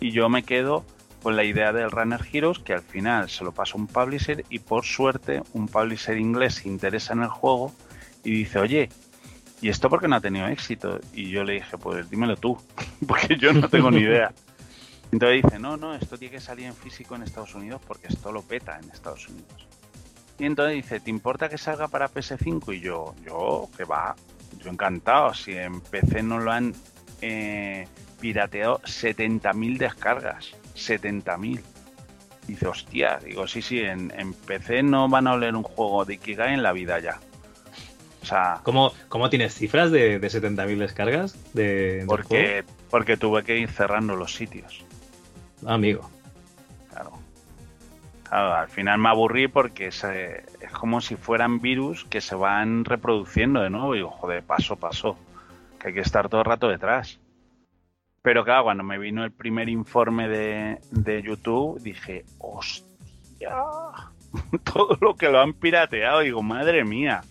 y 0.00 0.10
yo 0.10 0.28
me 0.28 0.42
quedo 0.42 0.84
con 1.22 1.36
la 1.36 1.44
idea 1.44 1.72
del 1.72 1.90
Runner 1.90 2.20
Heroes 2.32 2.58
que 2.58 2.74
al 2.74 2.82
final 2.82 3.30
se 3.30 3.44
lo 3.44 3.52
pasa 3.52 3.76
un 3.76 3.86
publisher 3.86 4.44
y 4.48 4.58
por 4.58 4.84
suerte 4.84 5.42
un 5.52 5.68
publisher 5.68 6.18
inglés 6.18 6.56
se 6.56 6.68
interesa 6.68 7.12
en 7.12 7.22
el 7.22 7.28
juego 7.28 7.72
y 8.24 8.32
dice, 8.32 8.58
oye, 8.58 8.88
¿y 9.60 9.68
esto 9.68 9.88
por 9.88 10.00
qué 10.00 10.08
no 10.08 10.16
ha 10.16 10.20
tenido 10.20 10.46
éxito? 10.48 11.00
Y 11.12 11.30
yo 11.30 11.44
le 11.44 11.54
dije, 11.54 11.78
pues 11.78 12.10
dímelo 12.10 12.36
tú, 12.36 12.58
porque 13.06 13.36
yo 13.36 13.52
no 13.52 13.68
tengo 13.68 13.90
ni 13.90 14.00
idea. 14.00 14.32
Entonces 15.12 15.42
dice, 15.42 15.58
no, 15.58 15.76
no, 15.76 15.94
esto 15.94 16.18
tiene 16.18 16.34
que 16.34 16.40
salir 16.40 16.66
en 16.66 16.74
físico 16.74 17.14
en 17.14 17.22
Estados 17.22 17.54
Unidos 17.54 17.82
porque 17.86 18.08
esto 18.08 18.32
lo 18.32 18.42
peta 18.42 18.78
en 18.82 18.90
Estados 18.90 19.28
Unidos. 19.28 19.66
Y 20.38 20.46
entonces 20.46 20.76
dice, 20.76 21.00
¿te 21.00 21.10
importa 21.10 21.48
que 21.48 21.58
salga 21.58 21.86
para 21.88 22.10
PS5? 22.10 22.76
Y 22.76 22.80
yo, 22.80 23.14
yo, 23.24 23.68
que 23.76 23.84
va, 23.84 24.16
yo 24.58 24.70
encantado. 24.70 25.34
Si 25.34 25.52
en 25.52 25.80
PC 25.82 26.22
no 26.22 26.40
lo 26.40 26.50
han 26.50 26.74
eh, 27.20 27.86
pirateado 28.20 28.80
70.000 28.80 29.76
descargas. 29.76 30.54
70.000. 30.74 31.60
Dice, 32.46 32.66
hostia, 32.66 33.18
digo, 33.24 33.46
sí, 33.46 33.62
sí, 33.62 33.80
en, 33.80 34.12
en 34.16 34.32
PC 34.34 34.82
no 34.82 35.08
van 35.08 35.26
a 35.28 35.34
oler 35.34 35.54
un 35.54 35.62
juego 35.62 36.04
de 36.04 36.14
Ikigai 36.14 36.54
en 36.54 36.62
la 36.62 36.72
vida 36.72 36.98
ya. 36.98 37.20
O 38.20 38.24
sea, 38.24 38.60
¿Cómo, 38.62 38.92
cómo 39.08 39.30
tienes 39.30 39.54
cifras 39.54 39.90
de, 39.90 40.18
de 40.18 40.28
70.000 40.28 40.78
descargas? 40.78 41.36
De, 41.54 41.96
del 41.98 42.06
juego? 42.06 42.16
porque, 42.22 42.64
porque 42.90 43.16
tuve 43.16 43.42
que 43.44 43.58
ir 43.58 43.68
cerrando 43.70 44.14
los 44.16 44.34
sitios. 44.34 44.84
Ah, 45.66 45.74
amigo. 45.74 46.08
Claro. 46.90 47.12
Claro, 48.28 48.54
al 48.54 48.68
final 48.68 48.98
me 48.98 49.08
aburrí 49.08 49.46
porque 49.48 49.90
se- 49.92 50.44
es 50.60 50.70
como 50.72 51.00
si 51.00 51.16
fueran 51.16 51.60
virus 51.60 52.04
que 52.04 52.20
se 52.20 52.34
van 52.34 52.84
reproduciendo 52.84 53.60
de 53.60 53.70
nuevo. 53.70 53.94
Y 53.94 53.98
digo, 53.98 54.10
joder, 54.10 54.42
paso, 54.42 54.76
paso. 54.76 55.16
Que 55.80 55.88
hay 55.88 55.94
que 55.94 56.00
estar 56.00 56.28
todo 56.28 56.40
el 56.40 56.46
rato 56.46 56.68
detrás. 56.68 57.18
Pero 58.22 58.44
claro, 58.44 58.64
cuando 58.64 58.84
me 58.84 58.98
vino 58.98 59.24
el 59.24 59.32
primer 59.32 59.68
informe 59.68 60.28
de, 60.28 60.78
de 60.90 61.22
YouTube, 61.22 61.80
dije, 61.82 62.24
hostia, 62.38 63.50
todo 64.64 64.96
lo 65.00 65.16
que 65.16 65.28
lo 65.28 65.40
han 65.40 65.52
pirateado. 65.52 66.20
Digo, 66.20 66.42
madre 66.42 66.84
mía. 66.84 67.22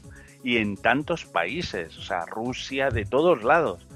Y 0.43 0.57
en 0.57 0.75
tantos 0.75 1.25
países, 1.25 1.97
o 1.97 2.01
sea, 2.01 2.25
Rusia, 2.25 2.89
de 2.89 3.05
todos 3.05 3.43
lados. 3.43 3.87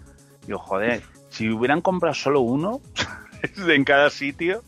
Digo, 0.45 0.59
joder, 0.59 1.01
si 1.29 1.49
hubieran 1.49 1.81
comprado 1.81 2.13
solo 2.13 2.41
uno 2.41 2.81
en 3.67 3.83
cada 3.83 4.09
sitio, 4.09 4.63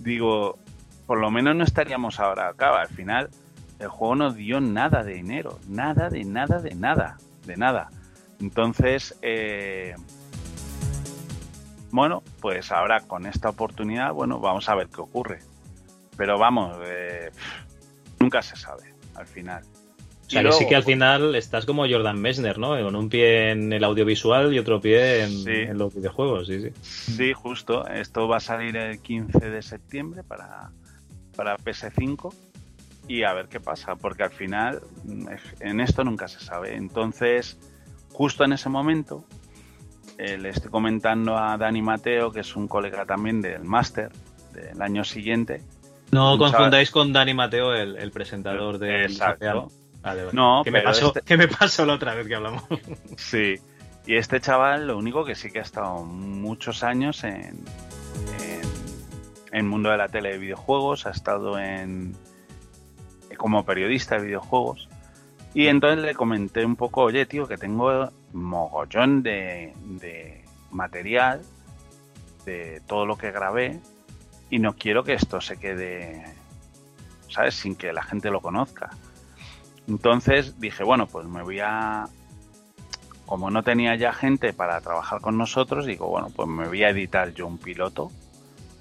digo, 0.00 0.58
por 1.06 1.20
lo 1.20 1.30
menos 1.30 1.56
no 1.56 1.64
estaríamos 1.64 2.20
ahora 2.20 2.48
acá. 2.48 2.80
Al 2.80 2.88
final, 2.88 3.30
el 3.78 3.88
juego 3.88 4.16
no 4.16 4.32
dio 4.32 4.60
nada 4.60 5.04
de 5.04 5.14
dinero, 5.14 5.58
nada 5.68 6.10
de 6.10 6.24
nada 6.24 6.58
de 6.60 6.74
nada, 6.74 7.18
de 7.46 7.56
nada. 7.56 7.88
Entonces, 8.40 9.16
eh, 9.22 9.94
bueno, 11.90 12.22
pues 12.40 12.70
ahora 12.72 13.00
con 13.00 13.26
esta 13.26 13.48
oportunidad, 13.48 14.12
bueno, 14.12 14.38
vamos 14.40 14.68
a 14.68 14.74
ver 14.74 14.88
qué 14.88 15.00
ocurre. 15.00 15.38
Pero 16.16 16.38
vamos, 16.38 16.76
eh, 16.84 17.30
nunca 18.18 18.42
se 18.42 18.56
sabe 18.56 18.94
al 19.14 19.26
final. 19.26 19.62
O 20.26 20.30
sea, 20.30 20.44
que 20.44 20.52
sí 20.52 20.66
que 20.68 20.76
al 20.76 20.84
final 20.84 21.34
estás 21.34 21.66
como 21.66 21.88
Jordan 21.88 22.20
Messner, 22.20 22.56
¿no? 22.56 22.80
Con 22.80 22.94
un 22.94 23.08
pie 23.08 23.50
en 23.50 23.72
el 23.72 23.82
audiovisual 23.82 24.54
y 24.54 24.60
otro 24.60 24.80
pie 24.80 25.24
en, 25.24 25.30
Sí. 25.30 25.50
en 25.50 25.76
los 25.76 25.92
videojuegos, 25.92 26.46
sí, 26.46 26.60
sí. 26.62 26.70
Sí, 27.16 27.32
justo. 27.32 27.84
Esto 27.88 28.28
va 28.28 28.36
a 28.36 28.40
salir 28.40 28.76
el 28.76 29.00
15 29.00 29.50
de 29.50 29.60
septiembre 29.62 30.22
para, 30.22 30.70
para 31.34 31.56
PS5 31.56 32.32
y 33.08 33.24
a 33.24 33.32
ver 33.32 33.48
qué 33.48 33.58
pasa, 33.58 33.96
porque 33.96 34.22
al 34.22 34.30
final 34.30 34.80
mm, 35.04 35.26
en 35.60 35.80
esto 35.80 36.04
nunca 36.04 36.28
se 36.28 36.38
sabe. 36.38 36.76
Entonces, 36.76 37.58
justo 38.12 38.44
en 38.44 38.52
ese 38.52 38.68
momento, 38.68 39.24
eh, 40.22 40.36
le 40.36 40.50
estoy 40.50 40.70
comentando 40.70 41.36
a 41.38 41.56
Dani 41.56 41.80
Mateo, 41.80 42.30
que 42.30 42.40
es 42.40 42.54
un 42.54 42.68
colega 42.68 43.06
también 43.06 43.40
del 43.40 43.64
máster 43.64 44.10
del 44.52 44.80
año 44.82 45.02
siguiente. 45.02 45.62
No 46.10 46.34
Un 46.34 46.38
confundáis 46.38 46.90
con 46.90 47.12
Dani 47.12 47.32
Mateo, 47.32 47.72
el, 47.74 47.96
el 47.96 48.10
presentador 48.10 48.78
de 48.78 49.04
Exacto. 49.04 49.70
Vale, 50.02 50.24
vale. 50.24 50.36
No, 50.36 50.62
¿Qué 50.62 50.70
me, 50.70 50.80
pero 50.80 50.90
pasó, 50.90 51.06
este- 51.08 51.22
¿Qué 51.22 51.36
me 51.36 51.48
pasó 51.48 51.86
la 51.86 51.94
otra 51.94 52.14
vez 52.14 52.26
que 52.26 52.34
hablamos? 52.34 52.64
Sí. 53.16 53.54
Y 54.06 54.16
este 54.16 54.40
chaval, 54.40 54.86
lo 54.88 54.98
único 54.98 55.24
que 55.24 55.34
sí 55.34 55.50
que 55.50 55.60
ha 55.60 55.62
estado 55.62 56.02
muchos 56.04 56.82
años 56.82 57.22
en, 57.24 57.64
en, 58.40 58.60
en 59.52 59.68
mundo 59.68 59.90
de 59.90 59.96
la 59.98 60.08
tele 60.08 60.32
de 60.32 60.38
videojuegos, 60.38 61.06
ha 61.06 61.10
estado 61.10 61.58
en 61.58 62.14
como 63.38 63.64
periodista 63.64 64.16
de 64.18 64.26
videojuegos. 64.26 64.89
Y 65.54 65.66
entonces 65.66 66.04
le 66.04 66.14
comenté 66.14 66.64
un 66.64 66.76
poco, 66.76 67.02
oye, 67.02 67.26
tío, 67.26 67.48
que 67.48 67.56
tengo 67.56 68.08
mogollón 68.32 69.22
de, 69.22 69.72
de 69.84 70.44
material 70.70 71.42
de 72.44 72.80
todo 72.86 73.04
lo 73.04 73.16
que 73.16 73.32
grabé 73.32 73.80
y 74.48 74.58
no 74.58 74.74
quiero 74.74 75.04
que 75.04 75.14
esto 75.14 75.40
se 75.40 75.58
quede, 75.58 76.24
¿sabes? 77.28 77.54
Sin 77.54 77.74
que 77.74 77.92
la 77.92 78.02
gente 78.02 78.30
lo 78.30 78.40
conozca. 78.40 78.90
Entonces 79.88 80.60
dije, 80.60 80.84
bueno, 80.84 81.06
pues 81.06 81.26
me 81.26 81.42
voy 81.42 81.60
a... 81.60 82.08
Como 83.26 83.50
no 83.50 83.62
tenía 83.62 83.94
ya 83.94 84.12
gente 84.12 84.52
para 84.52 84.80
trabajar 84.80 85.20
con 85.20 85.38
nosotros, 85.38 85.86
digo, 85.86 86.08
bueno, 86.08 86.28
pues 86.34 86.48
me 86.48 86.66
voy 86.66 86.82
a 86.82 86.90
editar 86.90 87.32
yo 87.32 87.46
un 87.46 87.58
piloto. 87.58 88.10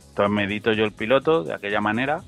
Entonces 0.10 0.32
me 0.32 0.46
edito 0.46 0.74
yo 0.74 0.86
el 0.86 0.92
piloto 0.92 1.44
de 1.44 1.54
aquella 1.54 1.82
manera 1.82 2.24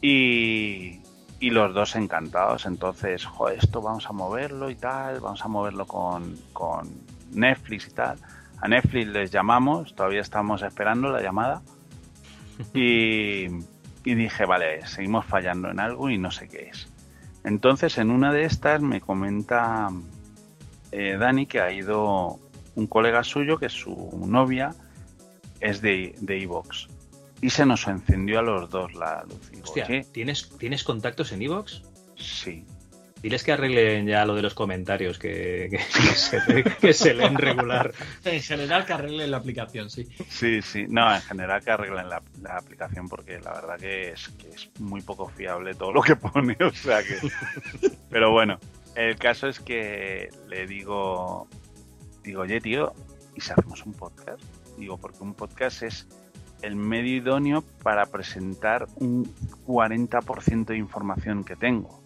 y, 0.00 1.00
y 1.40 1.50
los 1.50 1.74
dos 1.74 1.96
encantados. 1.96 2.66
Entonces, 2.66 3.24
joder, 3.24 3.58
esto 3.58 3.80
vamos 3.80 4.06
a 4.06 4.12
moverlo 4.12 4.70
y 4.70 4.76
tal, 4.76 5.20
vamos 5.20 5.44
a 5.44 5.48
moverlo 5.48 5.86
con, 5.86 6.36
con 6.52 6.88
Netflix 7.32 7.88
y 7.88 7.90
tal. 7.92 8.18
A 8.60 8.68
Netflix 8.68 9.08
les 9.08 9.30
llamamos, 9.30 9.94
todavía 9.94 10.20
estamos 10.20 10.62
esperando 10.62 11.10
la 11.10 11.22
llamada. 11.22 11.62
Y, 12.74 13.46
y 14.04 14.14
dije, 14.16 14.44
vale, 14.44 14.84
seguimos 14.84 15.24
fallando 15.24 15.70
en 15.70 15.78
algo 15.78 16.10
y 16.10 16.18
no 16.18 16.32
sé 16.32 16.48
qué 16.48 16.70
es. 16.70 16.88
Entonces, 17.44 17.98
en 17.98 18.10
una 18.10 18.32
de 18.32 18.46
estas 18.46 18.82
me 18.82 19.00
comenta 19.00 19.88
eh, 20.90 21.16
Dani 21.16 21.46
que 21.46 21.60
ha 21.60 21.70
ido 21.72 22.40
un 22.74 22.86
colega 22.88 23.22
suyo, 23.22 23.58
que 23.58 23.68
su 23.68 24.10
novia 24.26 24.74
es 25.60 25.80
de 25.80 26.16
de 26.20 26.42
Evox. 26.42 26.88
Y 27.40 27.50
se 27.50 27.64
nos 27.66 27.86
encendió 27.86 28.40
a 28.40 28.42
los 28.42 28.68
dos 28.70 28.94
la 28.94 29.24
luz. 29.28 29.50
Digo, 29.50 29.64
Hostia, 29.64 29.86
"Oye, 29.88 30.06
¿tienes, 30.12 30.48
¿tienes 30.58 30.84
contactos 30.84 31.32
en 31.32 31.42
Evox? 31.42 31.82
sí. 32.16 32.64
Diles 33.20 33.42
que 33.42 33.50
arreglen 33.50 34.06
ya 34.06 34.24
lo 34.24 34.36
de 34.36 34.42
los 34.42 34.54
comentarios, 34.54 35.18
que, 35.18 35.66
que- 35.72 35.78
que 35.78 35.82
se, 36.14 36.62
que 36.80 36.92
se 36.92 37.14
leen 37.14 37.34
regular. 37.34 37.92
En 38.24 38.40
general, 38.40 38.86
que 38.86 38.92
arreglen 38.92 39.32
la 39.32 39.38
aplicación, 39.38 39.90
sí. 39.90 40.06
Sí, 40.28 40.62
sí. 40.62 40.84
No, 40.88 41.12
en 41.12 41.20
general 41.22 41.60
que 41.64 41.72
arreglen 41.72 42.08
la, 42.08 42.22
la 42.40 42.56
aplicación 42.58 43.08
porque 43.08 43.40
la 43.40 43.54
verdad 43.54 43.76
que 43.76 44.10
es, 44.12 44.28
que 44.38 44.48
es 44.50 44.70
muy 44.78 45.00
poco 45.00 45.28
fiable 45.30 45.74
todo 45.74 45.92
lo 45.92 46.00
que 46.00 46.14
pone. 46.14 46.56
O 46.64 46.70
sea 46.70 47.02
que. 47.02 47.16
Pero 48.08 48.30
bueno, 48.30 48.60
el 48.94 49.16
caso 49.16 49.48
es 49.48 49.58
que 49.58 50.28
le 50.48 50.68
digo, 50.68 51.48
digo, 52.22 52.42
oye, 52.42 52.60
tío, 52.60 52.94
¿y 53.34 53.40
si 53.40 53.50
hacemos 53.50 53.84
un 53.84 53.94
podcast? 53.94 54.40
Digo, 54.78 54.96
porque 54.96 55.18
un 55.24 55.34
podcast 55.34 55.82
es 55.82 56.06
el 56.62 56.76
medio 56.76 57.16
idóneo 57.16 57.62
para 57.82 58.06
presentar 58.06 58.86
un 58.96 59.24
40% 59.66 60.66
de 60.66 60.76
información 60.76 61.44
que 61.44 61.56
tengo. 61.56 62.00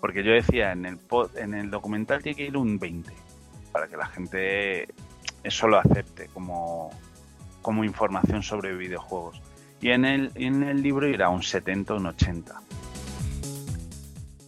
Porque 0.00 0.24
yo 0.24 0.32
decía, 0.32 0.72
en 0.72 0.84
el, 0.84 0.98
pod- 0.98 1.36
en 1.36 1.54
el 1.54 1.70
documental 1.70 2.22
tiene 2.22 2.36
que 2.36 2.46
ir 2.46 2.56
un 2.56 2.78
20% 2.80 3.04
para 3.72 3.86
que 3.88 3.96
la 3.96 4.06
gente 4.06 4.88
eso 5.44 5.66
lo 5.68 5.78
acepte 5.78 6.28
como, 6.34 6.90
como 7.62 7.84
información 7.84 8.42
sobre 8.42 8.76
videojuegos. 8.76 9.40
Y 9.80 9.90
en 9.90 10.04
el, 10.04 10.30
en 10.34 10.62
el 10.62 10.82
libro 10.82 11.08
irá 11.08 11.28
un 11.28 11.42
70 11.42 11.94
o 11.94 11.96
un 11.96 12.06
80. 12.06 12.60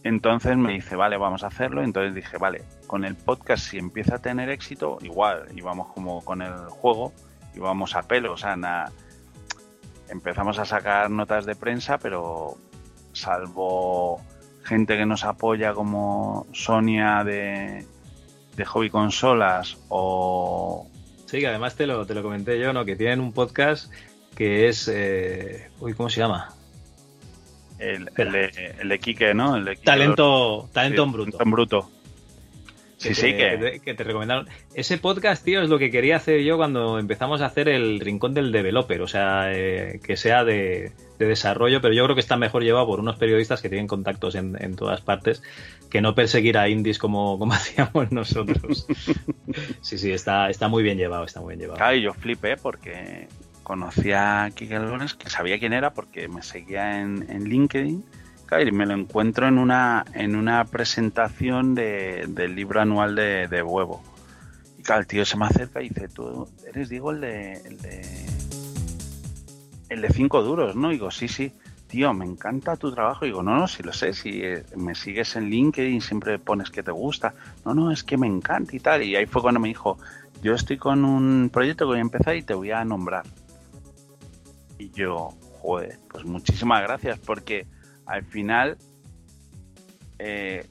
Entonces 0.03 0.55
me 0.55 0.73
dice, 0.73 0.95
vale, 0.95 1.17
vamos 1.17 1.43
a 1.43 1.47
hacerlo. 1.47 1.83
Entonces 1.83 2.13
dije, 2.13 2.37
vale, 2.37 2.63
con 2.85 3.03
el 3.05 3.15
podcast 3.15 3.63
si 3.69 3.77
empieza 3.77 4.15
a 4.15 4.19
tener 4.19 4.49
éxito, 4.49 4.97
igual, 5.01 5.47
y 5.55 5.61
vamos 5.61 5.87
como 5.93 6.23
con 6.23 6.41
el 6.41 6.53
juego, 6.69 7.11
y 7.55 7.59
vamos 7.59 7.95
a 7.95 8.03
pelo, 8.03 8.33
o 8.33 8.37
sea, 8.37 8.55
na- 8.55 8.91
empezamos 10.09 10.59
a 10.59 10.65
sacar 10.65 11.09
notas 11.09 11.45
de 11.45 11.55
prensa, 11.55 11.97
pero 11.97 12.57
salvo 13.13 14.21
gente 14.63 14.97
que 14.97 15.05
nos 15.05 15.23
apoya 15.23 15.73
como 15.73 16.47
Sonia 16.53 17.23
de, 17.23 17.85
de 18.55 18.65
Hobby 18.65 18.89
Consolas 18.89 19.77
o 19.89 20.87
Sí, 21.25 21.39
que 21.39 21.47
además 21.47 21.75
te 21.75 21.87
lo, 21.87 22.05
te 22.05 22.13
lo 22.13 22.21
comenté 22.21 22.59
yo, 22.59 22.71
¿no? 22.71 22.85
Que 22.85 22.95
tienen 22.95 23.19
un 23.19 23.33
podcast 23.33 23.91
que 24.35 24.67
es. 24.67 24.87
eh, 24.93 25.69
Uy, 25.79 25.93
¿cómo 25.93 26.09
se 26.09 26.19
llama? 26.21 26.53
el, 27.79 28.09
el 28.15 28.31
de, 28.31 28.75
el 28.79 28.89
de 28.89 28.99
Quique, 28.99 29.33
¿no? 29.33 29.55
El 29.55 29.65
de 29.65 29.71
Quique 29.75 29.85
Talento, 29.85 30.69
talento 30.71 31.03
en 31.03 31.11
bruto. 31.11 31.31
Talento 31.37 31.43
en 31.43 31.51
bruto. 31.51 31.91
Sí, 32.97 33.09
que 33.09 33.15
sí, 33.15 33.21
te, 33.33 33.37
que... 33.37 33.57
te- 33.57 33.79
que 33.81 33.93
te 33.93 34.03
recomendaron. 34.03 34.47
Ese 34.73 34.97
podcast, 34.97 35.43
tío, 35.43 35.61
es 35.61 35.69
lo 35.69 35.77
que 35.77 35.91
quería 35.91 36.15
hacer 36.15 36.41
yo 36.43 36.55
cuando 36.57 36.97
empezamos 36.97 37.41
a 37.41 37.47
hacer 37.47 37.67
el 37.69 37.99
rincón 37.99 38.33
del 38.33 38.51
developer. 38.51 39.01
O 39.01 39.07
sea, 39.07 39.51
eh, 39.53 39.99
que 40.03 40.15
sea 40.17 40.43
de, 40.45 40.91
de 41.19 41.25
desarrollo, 41.25 41.81
pero 41.81 41.93
yo 41.93 42.03
creo 42.05 42.15
que 42.15 42.21
está 42.21 42.37
mejor 42.37 42.63
llevado 42.63 42.87
por 42.87 42.99
unos 42.99 43.17
periodistas 43.17 43.61
que 43.61 43.69
tienen 43.69 43.87
contactos 43.87 44.35
en, 44.35 44.55
en 44.61 44.75
todas 44.75 45.01
partes 45.01 45.43
que 45.89 46.01
no 46.01 46.15
perseguir 46.15 46.57
a 46.57 46.67
indies 46.69 46.97
como, 46.97 47.37
como 47.39 47.53
hacíamos 47.53 48.11
nosotros. 48.11 48.87
sí, 49.81 49.97
sí, 49.97 50.11
está, 50.11 50.49
está 50.49 50.67
muy 50.67 50.83
bien 50.83 50.97
llevado, 50.97 51.25
está 51.25 51.41
muy 51.41 51.49
bien 51.55 51.59
llevado. 51.61 51.77
Claro, 51.77 51.95
y 51.95 52.01
yo 52.01 52.13
flipé 52.13 52.55
porque 52.57 53.27
conocí 53.63 54.11
a 54.11 54.49
Kike 54.53 54.75
Albores, 54.75 55.15
que 55.15 55.29
sabía 55.29 55.59
quién 55.59 55.73
era 55.73 55.93
porque 55.93 56.27
me 56.27 56.41
seguía 56.43 57.01
en, 57.01 57.25
en 57.29 57.43
LinkedIn. 57.45 58.05
Claro, 58.45 58.63
y 58.67 58.71
me 58.71 58.85
lo 58.85 58.93
encuentro 58.93 59.47
en 59.47 59.57
una, 59.57 60.05
en 60.13 60.35
una 60.35 60.65
presentación 60.65 61.73
de- 61.73 62.25
del 62.27 62.55
libro 62.55 62.79
anual 62.81 63.15
de, 63.15 63.47
de 63.47 63.63
Huevo. 63.63 64.03
Y 64.77 64.83
claro, 64.83 65.01
el 65.01 65.07
tío 65.07 65.25
se 65.25 65.37
me 65.37 65.45
acerca 65.45 65.81
y 65.81 65.89
dice, 65.89 66.07
tú 66.09 66.47
eres, 66.67 66.89
digo, 66.89 67.11
el 67.11 67.21
de... 67.21 67.53
El 67.65 67.77
de 67.79 68.25
el 69.87 70.01
de 70.01 70.09
cinco 70.09 70.41
duros, 70.41 70.75
¿no? 70.75 70.89
Digo, 70.89 71.11
sí, 71.11 71.27
sí. 71.27 71.53
Tío, 71.87 72.11
me 72.13 72.25
encanta 72.25 72.75
tu 72.75 72.91
trabajo. 72.91 73.25
Digo, 73.25 73.43
no, 73.43 73.55
no, 73.55 73.67
si 73.67 73.83
lo 73.83 73.93
sé, 73.93 74.13
si 74.13 74.41
eh, 74.43 74.63
me 74.75 74.95
sigues 74.95 75.35
en 75.35 75.49
LinkedIn, 75.49 76.01
siempre 76.01 76.39
pones 76.39 76.71
que 76.71 76.81
te 76.81 76.91
gusta. 76.91 77.33
No, 77.63 77.73
no, 77.75 77.91
es 77.91 78.03
que 78.03 78.17
me 78.17 78.25
encanta 78.27 78.75
y 78.75 78.79
tal. 78.79 79.03
Y 79.03 79.15
ahí 79.15 79.27
fue 79.27 79.43
cuando 79.43 79.59
me 79.59 79.67
dijo, 79.67 79.97
yo 80.41 80.55
estoy 80.55 80.77
con 80.77 81.05
un 81.05 81.49
proyecto 81.53 81.85
que 81.85 81.89
voy 81.89 81.97
a 81.99 82.01
empezar 82.01 82.35
y 82.35 82.41
te 82.41 82.55
voy 82.55 82.71
a 82.71 82.83
nombrar. 82.83 83.25
Y 84.79 84.89
yo, 84.91 85.29
joder, 85.61 85.99
pues 86.09 86.25
muchísimas 86.25 86.81
gracias, 86.81 87.19
porque 87.19 87.67
al 88.05 88.23
final 88.23 88.77
eh, 90.19 90.65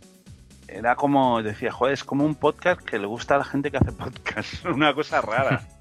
era 0.68 0.96
como, 0.96 1.42
decía, 1.42 1.70
joder, 1.70 1.94
es 1.94 2.04
como 2.04 2.24
un 2.24 2.34
podcast 2.34 2.80
que 2.80 2.98
le 2.98 3.06
gusta 3.06 3.36
a 3.36 3.38
la 3.38 3.44
gente 3.44 3.70
que 3.70 3.76
hace 3.76 3.92
podcast. 3.92 4.64
Una 4.66 4.94
cosa 4.94 5.20
rara. 5.20 5.68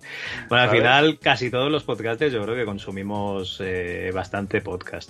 Bueno, 0.50 0.64
al 0.64 0.70
¿Sabes? 0.70 0.82
final 0.82 1.20
casi 1.20 1.50
todos 1.50 1.72
los 1.72 1.86
podcasters 1.86 2.34
yo 2.34 2.44
creo 2.44 2.56
que 2.56 2.66
consumimos 2.66 3.60
eh, 3.64 4.12
bastante 4.14 4.60
podcast. 4.60 5.10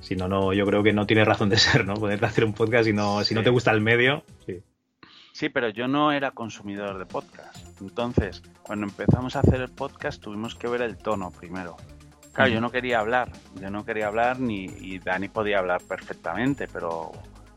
Si 0.00 0.16
no, 0.16 0.28
no, 0.28 0.54
yo 0.54 0.64
creo 0.64 0.82
que 0.82 0.94
no 0.94 1.06
tiene 1.06 1.26
razón 1.26 1.50
de 1.50 1.58
ser, 1.58 1.86
¿no? 1.86 1.94
Poderte 1.94 2.24
hacer 2.24 2.44
un 2.46 2.54
podcast 2.54 2.86
si 2.86 2.94
no, 2.94 3.22
si 3.22 3.34
no 3.34 3.42
te 3.42 3.50
gusta 3.50 3.70
el 3.70 3.82
medio. 3.82 4.24
Sí. 4.46 4.62
Sí, 5.32 5.50
pero 5.50 5.68
yo 5.68 5.88
no 5.88 6.10
era 6.10 6.30
consumidor 6.30 6.98
de 6.98 7.06
podcast. 7.06 7.80
Entonces, 7.80 8.42
cuando 8.62 8.86
empezamos 8.86 9.36
a 9.36 9.40
hacer 9.40 9.60
el 9.60 9.70
podcast, 9.70 10.22
tuvimos 10.22 10.54
que 10.54 10.68
ver 10.68 10.82
el 10.82 10.96
tono 10.96 11.30
primero. 11.30 11.76
Claro, 12.32 12.50
yo 12.50 12.60
no 12.60 12.70
quería 12.70 13.00
hablar, 13.00 13.30
yo 13.60 13.70
no 13.70 13.84
quería 13.84 14.06
hablar 14.06 14.38
ni 14.38 14.64
y 14.64 14.98
Dani 14.98 15.28
podía 15.28 15.58
hablar 15.58 15.82
perfectamente, 15.82 16.68
pero, 16.68 17.10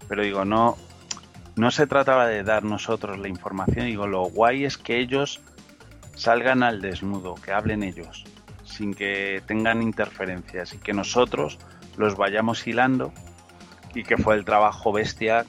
pero 0.08 0.24
digo, 0.24 0.46
no, 0.46 0.78
no 1.56 1.72
se 1.72 1.86
trataba 1.86 2.28
de 2.28 2.44
dar 2.44 2.64
nosotros 2.64 3.20
la 3.20 3.28
información. 3.28 3.86
Digo, 3.86 4.08
lo 4.08 4.24
guay 4.24 4.66
es 4.66 4.78
que 4.78 5.00
ellos 5.00 5.42
salgan 6.16 6.64
al 6.64 6.82
desnudo, 6.82 7.36
que 7.36 7.52
hablen 7.52 7.84
ellos, 7.84 8.26
sin 8.64 8.94
que 8.94 9.44
tengan 9.46 9.82
interferencias 9.82 10.74
y 10.74 10.78
que 10.80 10.94
nosotros 10.94 11.60
los 11.98 12.16
vayamos 12.18 12.66
hilando 12.66 13.14
y 13.94 14.04
que 14.04 14.18
fue 14.18 14.36
el 14.36 14.46
trabajo 14.46 14.92
bestia 14.92 15.46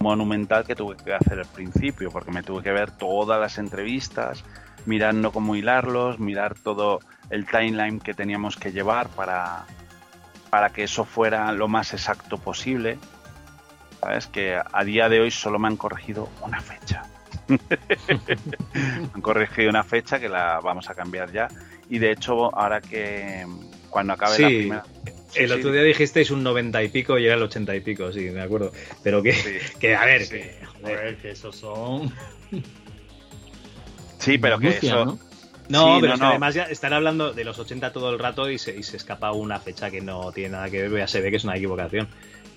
monumental 0.00 0.64
que 0.64 0.74
tuve 0.74 0.96
que 0.96 1.14
hacer 1.14 1.38
al 1.38 1.46
principio, 1.46 2.10
porque 2.10 2.32
me 2.32 2.42
tuve 2.42 2.62
que 2.62 2.72
ver 2.72 2.90
todas 2.90 3.38
las 3.38 3.58
entrevistas, 3.58 4.44
mirando 4.86 5.32
cómo 5.32 5.56
hilarlos, 5.56 6.18
mirar 6.18 6.54
todo 6.54 7.00
el 7.30 7.46
timeline 7.46 8.00
que 8.00 8.14
teníamos 8.14 8.56
que 8.56 8.72
llevar 8.72 9.08
para, 9.08 9.64
para 10.50 10.70
que 10.70 10.84
eso 10.84 11.04
fuera 11.04 11.52
lo 11.52 11.68
más 11.68 11.92
exacto 11.92 12.38
posible. 12.38 12.98
Sabes 14.00 14.26
que 14.26 14.58
a 14.72 14.84
día 14.84 15.08
de 15.08 15.20
hoy 15.20 15.30
solo 15.30 15.58
me 15.58 15.68
han 15.68 15.76
corregido 15.76 16.28
una 16.42 16.60
fecha. 16.60 17.02
me 17.48 19.08
han 19.14 19.20
corregido 19.20 19.68
una 19.70 19.84
fecha 19.84 20.18
que 20.18 20.28
la 20.28 20.60
vamos 20.60 20.88
a 20.88 20.94
cambiar 20.94 21.30
ya. 21.32 21.48
Y 21.88 21.98
de 21.98 22.12
hecho, 22.12 22.56
ahora 22.56 22.80
que 22.80 23.46
cuando 23.90 24.12
acabe 24.14 24.38
la 24.38 24.48
Sí, 24.48 24.56
primera. 24.58 24.84
Sí, 25.30 25.40
el 25.44 25.52
otro 25.52 25.70
día 25.70 25.82
dijisteis 25.82 26.30
un 26.32 26.42
90 26.42 26.82
y 26.82 26.88
pico 26.88 27.18
y 27.18 27.26
era 27.26 27.34
el 27.36 27.42
80 27.42 27.76
y 27.76 27.80
pico, 27.80 28.12
sí, 28.12 28.30
me 28.30 28.40
acuerdo. 28.40 28.72
Pero 29.02 29.22
que, 29.22 29.32
Sí. 29.32 29.58
que 29.78 29.94
a 29.94 30.04
ver, 30.04 30.28
que, 30.28 30.58
Joder, 30.80 31.16
que 31.18 31.30
esos 31.32 31.54
son. 31.54 32.12
Sí, 34.20 34.38
pero 34.38 34.58
que 34.58 34.68
eso. 34.68 35.04
¿no? 35.04 35.18
No, 35.68 35.94
Sí, 35.96 36.00
pero 36.00 36.08
no, 36.08 36.14
es 36.14 36.20
que 36.20 36.24
no. 36.24 36.28
además 36.30 36.54
ya 36.54 36.64
están 36.64 36.92
hablando 36.92 37.32
de 37.32 37.44
los 37.44 37.58
80 37.58 37.92
todo 37.92 38.10
el 38.10 38.18
rato 38.18 38.50
y 38.50 38.58
se, 38.58 38.76
y 38.76 38.82
se 38.82 38.96
escapa 38.96 39.32
una 39.32 39.58
fecha 39.60 39.90
que 39.90 40.00
no 40.00 40.32
tiene 40.32 40.50
nada 40.50 40.68
que 40.70 40.82
ver, 40.88 40.98
ya 41.00 41.06
se 41.06 41.20
ve 41.20 41.30
que 41.30 41.36
es 41.36 41.44
una 41.44 41.56
equivocación. 41.56 42.06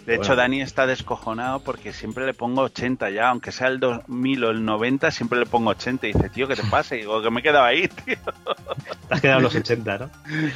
De 0.06 0.18
Bueno. 0.18 0.24
hecho, 0.24 0.36
Dani 0.36 0.62
está 0.62 0.86
descojonado 0.86 1.60
porque 1.62 1.94
siempre 1.94 2.26
le 2.26 2.34
pongo 2.34 2.62
80 2.64 3.10
ya, 3.12 3.30
aunque 3.30 3.52
sea 3.54 3.68
el 3.68 3.80
2000 3.80 4.44
o 4.44 4.50
el 4.50 4.66
90, 4.66 5.12
siempre 5.12 5.40
le 5.40 5.46
pongo 5.46 5.70
80. 5.70 6.08
Y 6.08 6.14
dice, 6.14 6.30
tío, 6.30 6.48
¿qué 6.48 6.56
te 6.56 6.64
pasa? 6.64 6.96
Y 6.96 7.00
digo, 7.02 7.22
que 7.22 7.30
me 7.32 7.40
he 7.40 7.44
quedado 7.44 7.64
ahí, 7.64 7.88
tío. 8.06 8.18
Te 9.08 9.14
has 9.14 9.22
quedado 9.22 9.38
en 9.38 9.44
los 9.44 9.56
80, 9.56 9.98
¿no? 10.00 10.10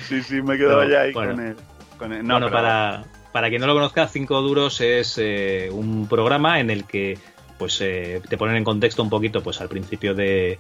Sí, 0.07 0.21
sí, 0.23 0.41
me 0.41 0.55
he 0.55 0.57
quedado 0.57 0.79
Pero, 0.79 0.91
ya 0.91 1.01
ahí 1.01 1.13
bueno. 1.13 1.31
con 1.35 1.45
él. 1.45 1.55
Con 1.97 2.13
él. 2.13 2.27
No, 2.27 2.33
bueno, 2.33 2.47
pero- 2.47 2.57
para, 2.57 3.03
para 3.31 3.49
quien 3.49 3.61
no 3.61 3.67
lo 3.67 3.73
conozca, 3.75 4.07
Cinco 4.07 4.41
Duros 4.41 4.81
es 4.81 5.15
eh, 5.17 5.69
un 5.71 6.07
programa 6.09 6.59
en 6.59 6.69
el 6.71 6.83
que 6.85 7.17
pues 7.57 7.79
eh, 7.81 8.21
te 8.27 8.37
ponen 8.37 8.55
en 8.57 8.63
contexto 8.63 9.01
un 9.01 9.09
poquito 9.09 9.41
pues 9.41 9.61
al 9.61 9.69
principio 9.69 10.13
de, 10.13 10.59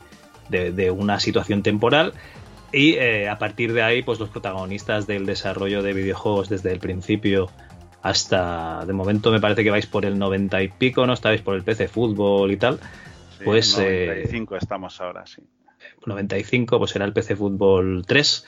de- 0.49 0.71
de 0.71 0.91
una 0.91 1.19
situación 1.19 1.63
temporal 1.63 2.13
y 2.71 2.93
eh, 2.95 3.29
a 3.29 3.37
partir 3.37 3.73
de 3.73 3.81
ahí 3.83 4.01
pues 4.03 4.19
los 4.19 4.29
protagonistas 4.29 5.07
del 5.07 5.25
desarrollo 5.25 5.81
de 5.83 5.93
videojuegos 5.93 6.49
desde 6.49 6.71
el 6.71 6.79
principio 6.79 7.49
hasta 8.01 8.85
de 8.85 8.93
momento 8.93 9.31
me 9.31 9.39
parece 9.39 9.63
que 9.63 9.71
vais 9.71 9.85
por 9.85 10.05
el 10.05 10.17
90 10.19 10.61
y 10.63 10.67
pico, 10.69 11.05
¿no? 11.05 11.13
Estáis 11.13 11.41
por 11.41 11.55
el 11.55 11.63
PC 11.63 11.87
Fútbol 11.87 12.51
y 12.51 12.57
tal. 12.57 12.79
sí, 13.37 13.43
pues, 13.43 13.77
95 13.77 14.55
estamos 14.57 15.01
ahora, 15.01 15.25
sí. 15.25 15.41
95, 16.05 16.77
pues 16.79 16.95
era 16.95 17.05
el 17.05 17.13
PC 17.13 17.35
Fútbol 17.35 18.03
3, 18.07 18.45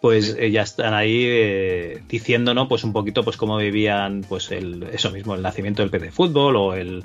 pues 0.00 0.36
eh, 0.38 0.50
ya 0.50 0.62
están 0.62 0.94
ahí 0.94 1.24
eh, 1.26 2.02
diciendo, 2.08 2.54
¿no? 2.54 2.68
Pues 2.68 2.84
un 2.84 2.92
poquito, 2.92 3.24
pues 3.24 3.36
cómo 3.36 3.56
vivían, 3.56 4.24
pues 4.28 4.50
el, 4.52 4.84
eso 4.92 5.10
mismo, 5.10 5.34
el 5.34 5.42
nacimiento 5.42 5.82
del 5.82 5.90
PC 5.90 6.10
Fútbol 6.12 6.56
o 6.56 6.74
el, 6.74 7.04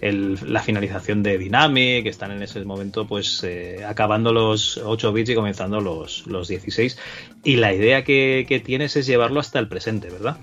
el- 0.00 0.38
la 0.52 0.62
finalización 0.62 1.22
de 1.22 1.38
Dynamic, 1.38 2.02
que 2.04 2.08
están 2.10 2.30
en 2.30 2.42
ese 2.42 2.64
momento, 2.64 3.06
pues 3.06 3.42
eh, 3.44 3.84
acabando 3.86 4.32
los 4.32 4.78
8 4.78 5.12
bits 5.12 5.30
y 5.30 5.34
comenzando 5.34 5.80
los, 5.80 6.26
los 6.26 6.48
16. 6.48 6.98
Y 7.44 7.56
la 7.56 7.72
idea 7.72 8.04
que, 8.04 8.44
que 8.48 8.60
tienes 8.60 8.96
es 8.96 9.06
llevarlo 9.06 9.40
hasta 9.40 9.58
el 9.58 9.68
presente, 9.68 10.10
¿verdad? 10.10 10.36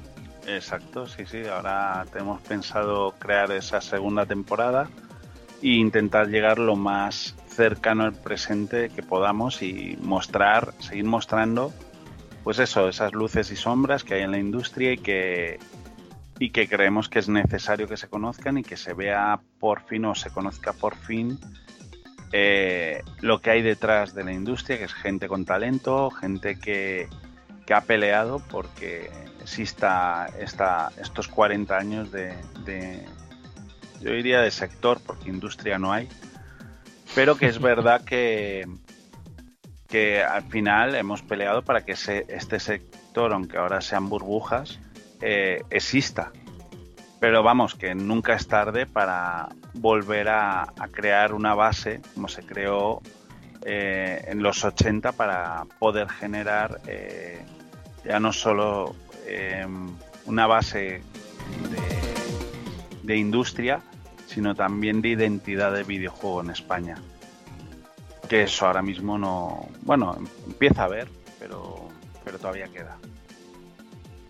Exacto, 0.47 1.07
sí, 1.07 1.23
sí. 1.25 1.43
Ahora 1.45 2.05
tenemos 2.11 2.41
pensado 2.41 3.13
crear 3.19 3.51
esa 3.51 3.79
segunda 3.81 4.25
temporada 4.25 4.89
e 5.61 5.67
intentar 5.69 6.27
llegar 6.27 6.59
lo 6.59 6.75
más 6.75 7.35
cercano 7.47 8.03
al 8.03 8.13
presente 8.13 8.89
que 8.89 9.03
podamos 9.03 9.61
y 9.61 9.97
mostrar, 10.01 10.73
seguir 10.79 11.05
mostrando, 11.05 11.71
pues 12.43 12.59
eso, 12.59 12.89
esas 12.89 13.13
luces 13.13 13.51
y 13.51 13.55
sombras 13.55 14.03
que 14.03 14.15
hay 14.15 14.23
en 14.23 14.31
la 14.31 14.39
industria 14.39 14.91
y 14.93 14.97
que 14.97 15.59
y 16.43 16.49
que 16.49 16.67
creemos 16.67 17.07
que 17.07 17.19
es 17.19 17.29
necesario 17.29 17.87
que 17.87 17.95
se 17.95 18.09
conozcan 18.09 18.57
y 18.57 18.63
que 18.63 18.75
se 18.75 18.93
vea 18.93 19.39
por 19.61 19.79
fin 19.85 20.03
o 20.03 20.13
se 20.13 20.29
conozca 20.29 20.73
por 20.73 20.93
fin 20.97 21.39
eh, 22.33 23.01
lo 23.21 23.39
que 23.39 23.49
hay 23.51 23.61
detrás 23.61 24.13
de 24.13 24.25
la 24.25 24.33
industria, 24.33 24.77
que 24.77 24.83
es 24.83 24.93
gente 24.93 25.29
con 25.29 25.45
talento, 25.45 26.09
gente 26.11 26.59
que, 26.59 27.07
que 27.65 27.73
ha 27.73 27.79
peleado 27.79 28.39
porque 28.51 29.09
exista 29.41 30.27
esta, 30.37 30.91
estos 30.99 31.29
40 31.29 31.77
años 31.77 32.11
de, 32.11 32.35
de- 32.65 33.05
yo 34.01 34.11
diría 34.11 34.41
de 34.41 34.51
sector, 34.51 34.99
porque 34.99 35.29
industria 35.29 35.79
no 35.79 35.93
hay, 35.93 36.09
pero 37.15 37.37
que 37.37 37.45
es 37.45 37.57
verdad 37.71 38.03
que, 38.03 38.67
que 39.87 40.21
al 40.21 40.43
final 40.49 40.93
hemos 40.95 41.21
peleado 41.21 41.61
para 41.61 41.85
que 41.85 41.93
ese- 41.93 42.25
este 42.27 42.59
sector, 42.59 43.31
aunque 43.31 43.57
ahora 43.57 43.79
sean 43.79 44.09
burbujas, 44.09 44.77
eh, 45.25 45.63
exista. 45.69 46.33
Pero 47.21 47.43
vamos, 47.43 47.75
que 47.75 47.95
nunca 47.95 48.33
es 48.33 48.45
tarde 48.45 48.85
para 48.85 49.47
volver 49.73 50.27
a, 50.27 50.67
crear 50.91 51.33
una 51.33 51.55
base, 51.55 52.01
como 52.13 52.27
se 52.27 52.43
creó 52.45 53.01
eh, 53.65 54.25
en 54.27 54.43
los 54.43 54.65
80, 54.65 55.13
para 55.13 55.63
poder 55.79 56.09
generar 56.09 56.81
eh, 56.87 57.41
ya 58.03 58.19
no 58.19 58.33
solo 58.33 58.95
una 60.25 60.47
base 60.47 60.79
de, 60.79 61.01
de 63.03 63.17
industria, 63.17 63.79
sino 64.27 64.53
también 64.53 65.01
de 65.01 65.09
identidad 65.09 65.71
de 65.71 65.83
videojuego 65.83 66.41
en 66.41 66.49
España. 66.49 66.95
Que 68.27 68.43
eso 68.43 68.67
ahora 68.67 68.81
mismo 68.81 69.17
no. 69.17 69.69
Bueno, 69.83 70.17
empieza 70.45 70.83
a 70.83 70.89
ver, 70.89 71.07
pero, 71.39 71.87
pero 72.25 72.37
todavía 72.37 72.67
queda. 72.67 72.97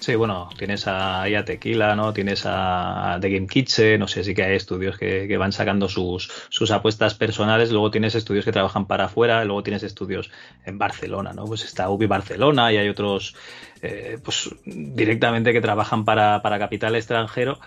Sí, 0.03 0.15
bueno, 0.15 0.49
tienes 0.57 0.85
a, 0.85 1.21
ahí 1.21 1.33
a 1.33 1.45
Tequila, 1.45 1.95
¿no? 1.95 2.11
Tienes 2.11 2.43
a 2.45 3.17
The 3.21 3.29
Game 3.29 3.47
Kitchen, 3.47 4.01
no 4.01 4.09
sé, 4.09 4.21
sí 4.25 4.35
que 4.35 4.43
hay 4.43 4.57
estudios 4.57 4.97
que, 4.97 5.29
que 5.29 5.37
van 5.37 5.53
sacando 5.53 5.87
sus, 5.87 6.29
sus 6.49 6.71
apuestas 6.71 7.13
personales, 7.13 7.71
luego 7.71 7.89
tienes 7.89 8.13
estudios 8.13 8.43
que 8.43 8.51
trabajan 8.51 8.85
para 8.85 9.05
afuera, 9.05 9.45
luego 9.45 9.63
tienes 9.63 9.81
estudios 9.81 10.29
en 10.65 10.77
Barcelona, 10.77 11.31
¿no? 11.31 11.45
Pues 11.45 11.63
está 11.63 11.89
Ubi 11.89 12.05
Barcelona 12.05 12.73
y 12.73 12.77
hay 12.79 12.89
otros, 12.89 13.33
eh, 13.81 14.17
pues 14.21 14.53
directamente 14.65 15.53
que 15.53 15.61
trabajan 15.61 16.03
para, 16.03 16.41
para 16.41 16.59
capital 16.59 16.97
extranjero, 16.97 17.61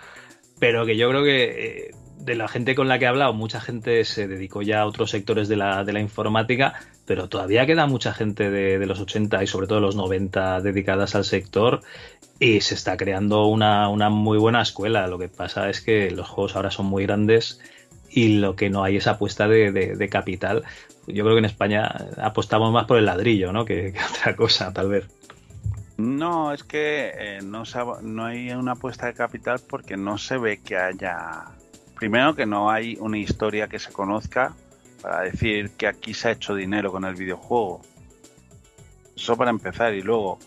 pero 0.59 0.85
que 0.85 0.95
yo 0.95 1.09
creo 1.09 1.23
que 1.23 1.87
eh, 1.87 1.91
de 2.19 2.35
la 2.35 2.47
gente 2.47 2.75
con 2.75 2.87
la 2.87 2.99
que 2.99 3.05
he 3.05 3.07
hablado, 3.07 3.33
mucha 3.33 3.61
gente 3.61 4.03
se 4.03 4.27
dedicó 4.27 4.61
ya 4.61 4.81
a 4.81 4.85
otros 4.85 5.11
sectores 5.11 5.47
de 5.47 5.55
la, 5.55 5.83
de 5.83 5.93
la 5.93 6.01
informática, 6.01 6.73
pero 7.05 7.29
todavía 7.29 7.65
queda 7.65 7.87
mucha 7.87 8.13
gente 8.13 8.49
de, 8.51 8.79
de 8.79 8.85
los 8.85 8.99
80 8.99 9.41
y 9.43 9.47
sobre 9.47 9.65
todo 9.65 9.79
de 9.79 9.85
los 9.85 9.95
90 9.95 10.61
dedicadas 10.61 11.15
al 11.15 11.23
sector 11.23 11.81
y 12.39 12.61
se 12.61 12.75
está 12.75 12.97
creando 12.97 13.47
una, 13.47 13.89
una 13.89 14.09
muy 14.09 14.37
buena 14.37 14.61
escuela. 14.61 15.07
Lo 15.07 15.17
que 15.17 15.27
pasa 15.29 15.69
es 15.69 15.81
que 15.81 16.11
los 16.11 16.27
juegos 16.27 16.55
ahora 16.55 16.71
son 16.71 16.85
muy 16.85 17.03
grandes 17.05 17.59
y 18.09 18.37
lo 18.39 18.55
que 18.55 18.69
no 18.69 18.83
hay 18.83 18.97
es 18.97 19.07
apuesta 19.07 19.47
de, 19.47 19.71
de- 19.71 20.09
capital. 20.09 20.63
Yo 21.07 21.23
creo 21.23 21.35
que 21.35 21.39
en 21.39 21.45
España 21.45 21.83
apostamos 22.17 22.71
más 22.71 22.85
por 22.85 22.97
el 22.97 23.05
ladrillo, 23.05 23.51
¿no? 23.51 23.65
Que, 23.65 23.93
otra 24.19 24.35
cosa, 24.35 24.71
tal 24.73 24.89
vez. 24.89 25.05
No, 25.97 26.53
es 26.53 26.63
que 26.63 27.11
eh, 27.17 27.39
no, 27.43 27.63
no 28.01 28.25
hay 28.25 28.51
una 28.51 28.73
apuesta 28.73 29.07
de 29.07 29.13
capital 29.13 29.59
porque 29.67 29.97
no 29.97 30.17
se 30.17 30.37
ve 30.37 30.61
que 30.61 30.77
haya... 30.77 31.45
Primero 31.95 32.35
que 32.35 32.45
no 32.45 32.69
hay 32.69 32.95
una 32.99 33.17
historia 33.17 33.67
que 33.67 33.79
se 33.79 33.91
conozca 33.91 34.53
para 35.01 35.21
decir 35.21 35.71
que 35.71 35.87
aquí 35.87 36.13
se 36.13 36.27
ha 36.27 36.31
hecho 36.31 36.53
dinero 36.53 36.91
con 36.91 37.03
el 37.05 37.15
videojuego. 37.15 37.81
Eso 39.15 39.35
para 39.35 39.49
empezar. 39.49 39.95
Y 39.95 40.03
luego 40.03 40.37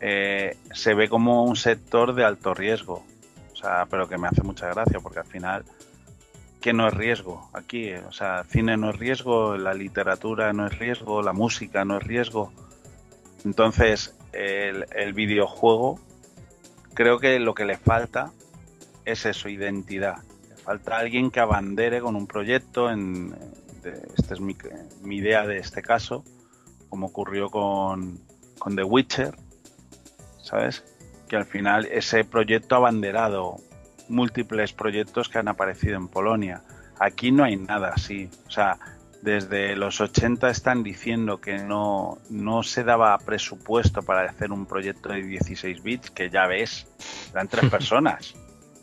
eh, 0.00 0.56
se 0.72 0.94
ve 0.94 1.08
como 1.08 1.44
un 1.44 1.56
sector 1.56 2.14
de 2.14 2.24
alto 2.24 2.54
riesgo. 2.54 3.04
O 3.52 3.56
sea, 3.56 3.86
pero 3.90 4.08
que 4.08 4.18
me 4.18 4.28
hace 4.28 4.42
mucha 4.42 4.68
gracia 4.68 5.00
porque 5.00 5.20
al 5.20 5.26
final, 5.26 5.64
¿qué 6.60 6.72
no 6.72 6.86
es 6.86 6.94
riesgo 6.94 7.48
aquí? 7.52 7.92
O 7.94 8.12
sea, 8.12 8.44
cine 8.44 8.76
no 8.76 8.90
es 8.90 8.98
riesgo, 8.98 9.56
la 9.56 9.72
literatura 9.72 10.52
no 10.52 10.66
es 10.66 10.78
riesgo, 10.78 11.22
la 11.22 11.32
música 11.32 11.84
no 11.84 11.96
es 11.96 12.02
riesgo. 12.02 12.52
Entonces, 13.44 14.14
el, 14.32 15.12
videojuego, 15.14 15.98
creo 16.94 17.18
que 17.18 17.38
lo 17.38 17.54
que 17.54 17.64
le 17.64 17.78
falta 17.78 18.32
es 19.04 19.24
eso, 19.24 19.48
identidad. 19.48 20.18
Le 20.50 20.56
falta 20.56 20.98
alguien 20.98 21.30
que 21.30 21.40
abandere 21.40 22.00
con 22.00 22.16
un 22.16 22.26
proyecto, 22.26 22.90
en, 22.90 23.34
esta 24.18 24.34
es 24.34 24.40
mi, 24.40 24.56
mi 25.02 25.16
idea 25.16 25.46
de 25.46 25.58
este 25.58 25.80
caso, 25.80 26.24
como 26.90 27.06
ocurrió 27.06 27.48
con, 27.48 28.18
con 28.58 28.76
The 28.76 28.82
Witcher, 28.82 29.34
¿sabes? 30.46 30.84
Que 31.28 31.36
al 31.36 31.44
final 31.44 31.86
ese 31.90 32.24
proyecto 32.24 32.74
ha 32.76 32.78
abanderado 32.78 33.56
múltiples 34.08 34.72
proyectos 34.72 35.28
que 35.28 35.38
han 35.38 35.48
aparecido 35.48 35.96
en 35.96 36.08
Polonia. 36.08 36.62
Aquí 37.00 37.32
no 37.32 37.44
hay 37.44 37.56
nada 37.56 37.90
así. 37.94 38.30
O 38.46 38.50
sea, 38.50 38.78
desde 39.22 39.74
los 39.74 40.00
80 40.00 40.48
están 40.48 40.82
diciendo 40.84 41.40
que 41.40 41.58
no, 41.58 42.18
no 42.30 42.62
se 42.62 42.84
daba 42.84 43.18
presupuesto 43.18 44.02
para 44.02 44.22
hacer 44.30 44.52
un 44.52 44.66
proyecto 44.66 45.08
de 45.08 45.22
16 45.22 45.82
bits, 45.82 46.10
que 46.12 46.30
ya 46.30 46.46
ves, 46.46 46.86
eran 47.32 47.48
tres 47.48 47.68
personas, 47.70 48.34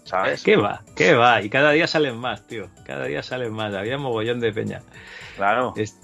¿sabes? 0.04 0.44
¿Qué 0.44 0.58
va? 0.58 0.84
¿Qué 0.98 1.14
va? 1.14 1.42
Y 1.42 1.50
cada 1.50 1.72
día 1.72 1.88
salen 1.88 2.18
más, 2.18 2.46
tío. 2.46 2.68
Cada 2.86 3.06
día 3.06 3.24
salen 3.24 3.54
más. 3.54 3.74
Había 3.74 3.98
mogollón 3.98 4.42
de 4.42 4.52
peña. 4.52 4.82
Claro. 5.38 5.74
Es- 5.78 5.98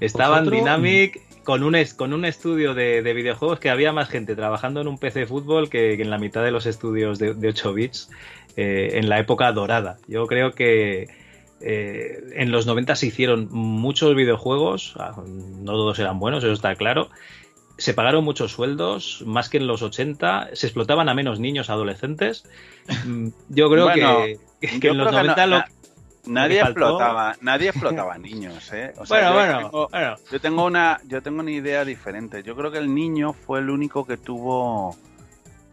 Estaban 0.00 0.44
Vosotros- 0.44 0.60
Dynamic 0.60 1.20
con 1.44 1.62
un, 1.62 1.74
es- 1.74 1.94
con 1.94 2.12
un 2.12 2.24
estudio 2.24 2.74
de, 2.74 3.02
de 3.02 3.12
videojuegos 3.14 3.58
que 3.58 3.70
había 3.70 3.92
más 3.92 4.08
gente 4.08 4.34
trabajando 4.36 4.80
en 4.80 4.88
un 4.88 4.98
PC 4.98 5.20
de 5.20 5.26
fútbol 5.26 5.68
que, 5.70 5.96
que 5.96 6.02
en 6.02 6.10
la 6.10 6.18
mitad 6.18 6.42
de 6.44 6.50
los 6.50 6.66
estudios 6.66 7.18
de, 7.18 7.34
de 7.34 7.48
8 7.48 7.72
bits 7.74 8.10
eh, 8.56 8.90
en 8.94 9.08
la 9.08 9.18
época 9.18 9.50
dorada. 9.52 9.98
Yo 10.08 10.26
creo 10.26 10.52
que 10.52 11.08
eh, 11.60 12.18
en 12.34 12.50
los 12.52 12.66
90 12.66 12.94
se 12.96 13.06
hicieron 13.06 13.48
muchos 13.50 14.14
videojuegos, 14.14 14.94
ah, 14.98 15.12
no 15.26 15.72
todos 15.72 15.98
eran 15.98 16.18
buenos, 16.18 16.42
eso 16.44 16.52
está 16.52 16.74
claro. 16.74 17.08
Se 17.78 17.94
pagaron 17.94 18.22
muchos 18.24 18.52
sueldos, 18.52 19.22
más 19.26 19.48
que 19.48 19.56
en 19.56 19.66
los 19.66 19.82
80, 19.82 20.50
se 20.52 20.66
explotaban 20.66 21.08
a 21.08 21.14
menos 21.14 21.40
niños 21.40 21.70
adolescentes. 21.70 22.44
Mm, 23.06 23.28
Yo 23.48 23.70
creo 23.70 23.84
Bueno, 23.86 24.18
que, 24.60 24.68
que 24.68 24.80
Yo 24.80 24.90
en 24.92 24.98
los 24.98 25.08
creo 25.08 25.20
que 25.22 25.26
90 25.28 25.46
no- 25.46 25.50
lo, 25.52 25.58
na- 25.58 25.68
nadie 26.26 26.60
explotaba, 26.60 27.34
nadie 27.40 27.68
explotaba 27.70 28.18
niños, 28.18 28.72
¿eh? 28.72 28.92
O 28.98 29.06
sea, 29.06 29.16
Bueno, 29.16 29.28
yo 29.28 29.34
bueno, 29.34 29.58
tengo- 29.70 29.88
bueno. 29.90 30.14
Yo 30.30 30.40
tengo 30.40 30.64
una, 30.64 31.00
yo 31.06 31.22
tengo 31.22 31.40
una 31.40 31.50
idea 31.50 31.84
diferente. 31.84 32.42
Yo 32.42 32.54
creo 32.56 32.70
que 32.70 32.78
el 32.78 32.94
niño 32.94 33.32
fue 33.32 33.58
el 33.60 33.70
único 33.70 34.06
que 34.06 34.16
tuvo 34.16 34.96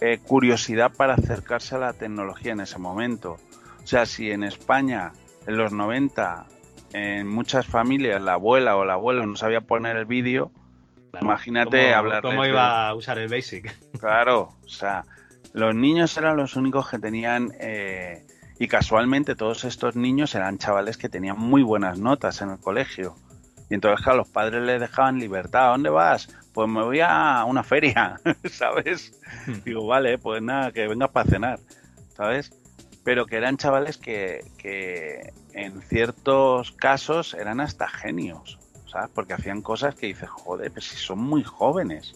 eh, 0.01 0.19
curiosidad 0.19 0.91
para 0.95 1.15
acercarse 1.15 1.75
a 1.75 1.79
la 1.79 1.93
tecnología 1.93 2.53
en 2.53 2.61
ese 2.61 2.77
momento. 2.79 3.37
O 3.83 3.87
sea, 3.87 4.05
si 4.05 4.31
en 4.31 4.43
España 4.43 5.11
en 5.45 5.57
los 5.57 5.71
90 5.73 6.45
en 6.93 7.27
muchas 7.27 7.65
familias 7.67 8.21
la 8.21 8.33
abuela 8.33 8.75
o 8.77 8.83
el 8.83 8.89
abuelo 8.89 9.25
no 9.25 9.35
sabía 9.35 9.61
poner 9.61 9.97
el 9.97 10.05
vídeo, 10.05 10.51
imagínate 11.21 11.83
¿Cómo, 11.85 11.95
hablar 11.97 12.21
cómo 12.21 12.45
iba 12.45 12.87
a 12.87 12.95
usar 12.95 13.17
el 13.19 13.27
Basic? 13.29 13.75
Claro, 13.99 14.55
o 14.63 14.69
sea, 14.69 15.03
los 15.53 15.75
niños 15.75 16.15
eran 16.17 16.37
los 16.37 16.55
únicos 16.55 16.89
que 16.89 16.97
tenían, 16.99 17.51
eh, 17.59 18.25
y 18.59 18.67
casualmente 18.67 19.35
todos 19.35 19.63
estos 19.63 19.95
niños 19.95 20.35
eran 20.35 20.57
chavales 20.57 20.97
que 20.97 21.07
tenían 21.07 21.39
muy 21.39 21.63
buenas 21.63 21.97
notas 21.97 22.41
en 22.41 22.49
el 22.49 22.59
colegio. 22.59 23.15
Y 23.69 23.75
entonces, 23.75 24.03
claro, 24.03 24.19
los 24.19 24.27
padres 24.27 24.61
les 24.63 24.81
dejaban 24.81 25.17
libertad. 25.17 25.67
¿A 25.67 25.71
dónde 25.71 25.89
vas? 25.89 26.27
Pues 26.53 26.67
me 26.67 26.83
voy 26.83 26.99
a 26.99 27.45
una 27.45 27.63
feria, 27.63 28.19
¿sabes? 28.51 29.17
Digo, 29.63 29.87
vale, 29.87 30.17
pues 30.17 30.41
nada, 30.41 30.73
que 30.73 30.87
vengas 30.89 31.09
para 31.09 31.29
cenar, 31.29 31.59
¿sabes? 32.17 32.51
Pero 33.05 33.25
que 33.25 33.37
eran 33.37 33.55
chavales 33.55 33.97
que, 33.97 34.41
que 34.57 35.31
en 35.53 35.81
ciertos 35.81 36.73
casos 36.73 37.35
eran 37.35 37.61
hasta 37.61 37.87
genios, 37.87 38.59
¿sabes? 38.87 39.09
Porque 39.13 39.33
hacían 39.33 39.61
cosas 39.61 39.95
que 39.95 40.07
dices, 40.07 40.29
joder, 40.29 40.69
pues 40.71 40.85
si 40.85 40.97
son 40.97 41.19
muy 41.19 41.43
jóvenes. 41.45 42.13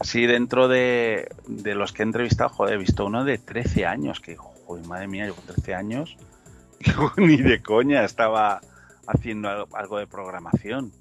Así 0.00 0.26
dentro 0.26 0.66
de, 0.66 1.28
de 1.46 1.74
los 1.76 1.92
que 1.92 2.02
he 2.02 2.04
entrevistado, 2.04 2.50
joder, 2.50 2.74
he 2.74 2.78
visto 2.78 3.06
uno 3.06 3.24
de 3.24 3.38
13 3.38 3.86
años, 3.86 4.20
que, 4.20 4.36
joder, 4.66 4.86
madre 4.86 5.08
mía, 5.08 5.26
yo 5.26 5.34
con 5.34 5.46
13 5.46 5.74
años, 5.74 6.16
ni 7.16 7.36
de 7.36 7.62
coña 7.62 8.04
estaba 8.04 8.60
haciendo 9.06 9.48
algo, 9.48 9.76
algo 9.76 9.98
de 9.98 10.06
programación. 10.06 10.92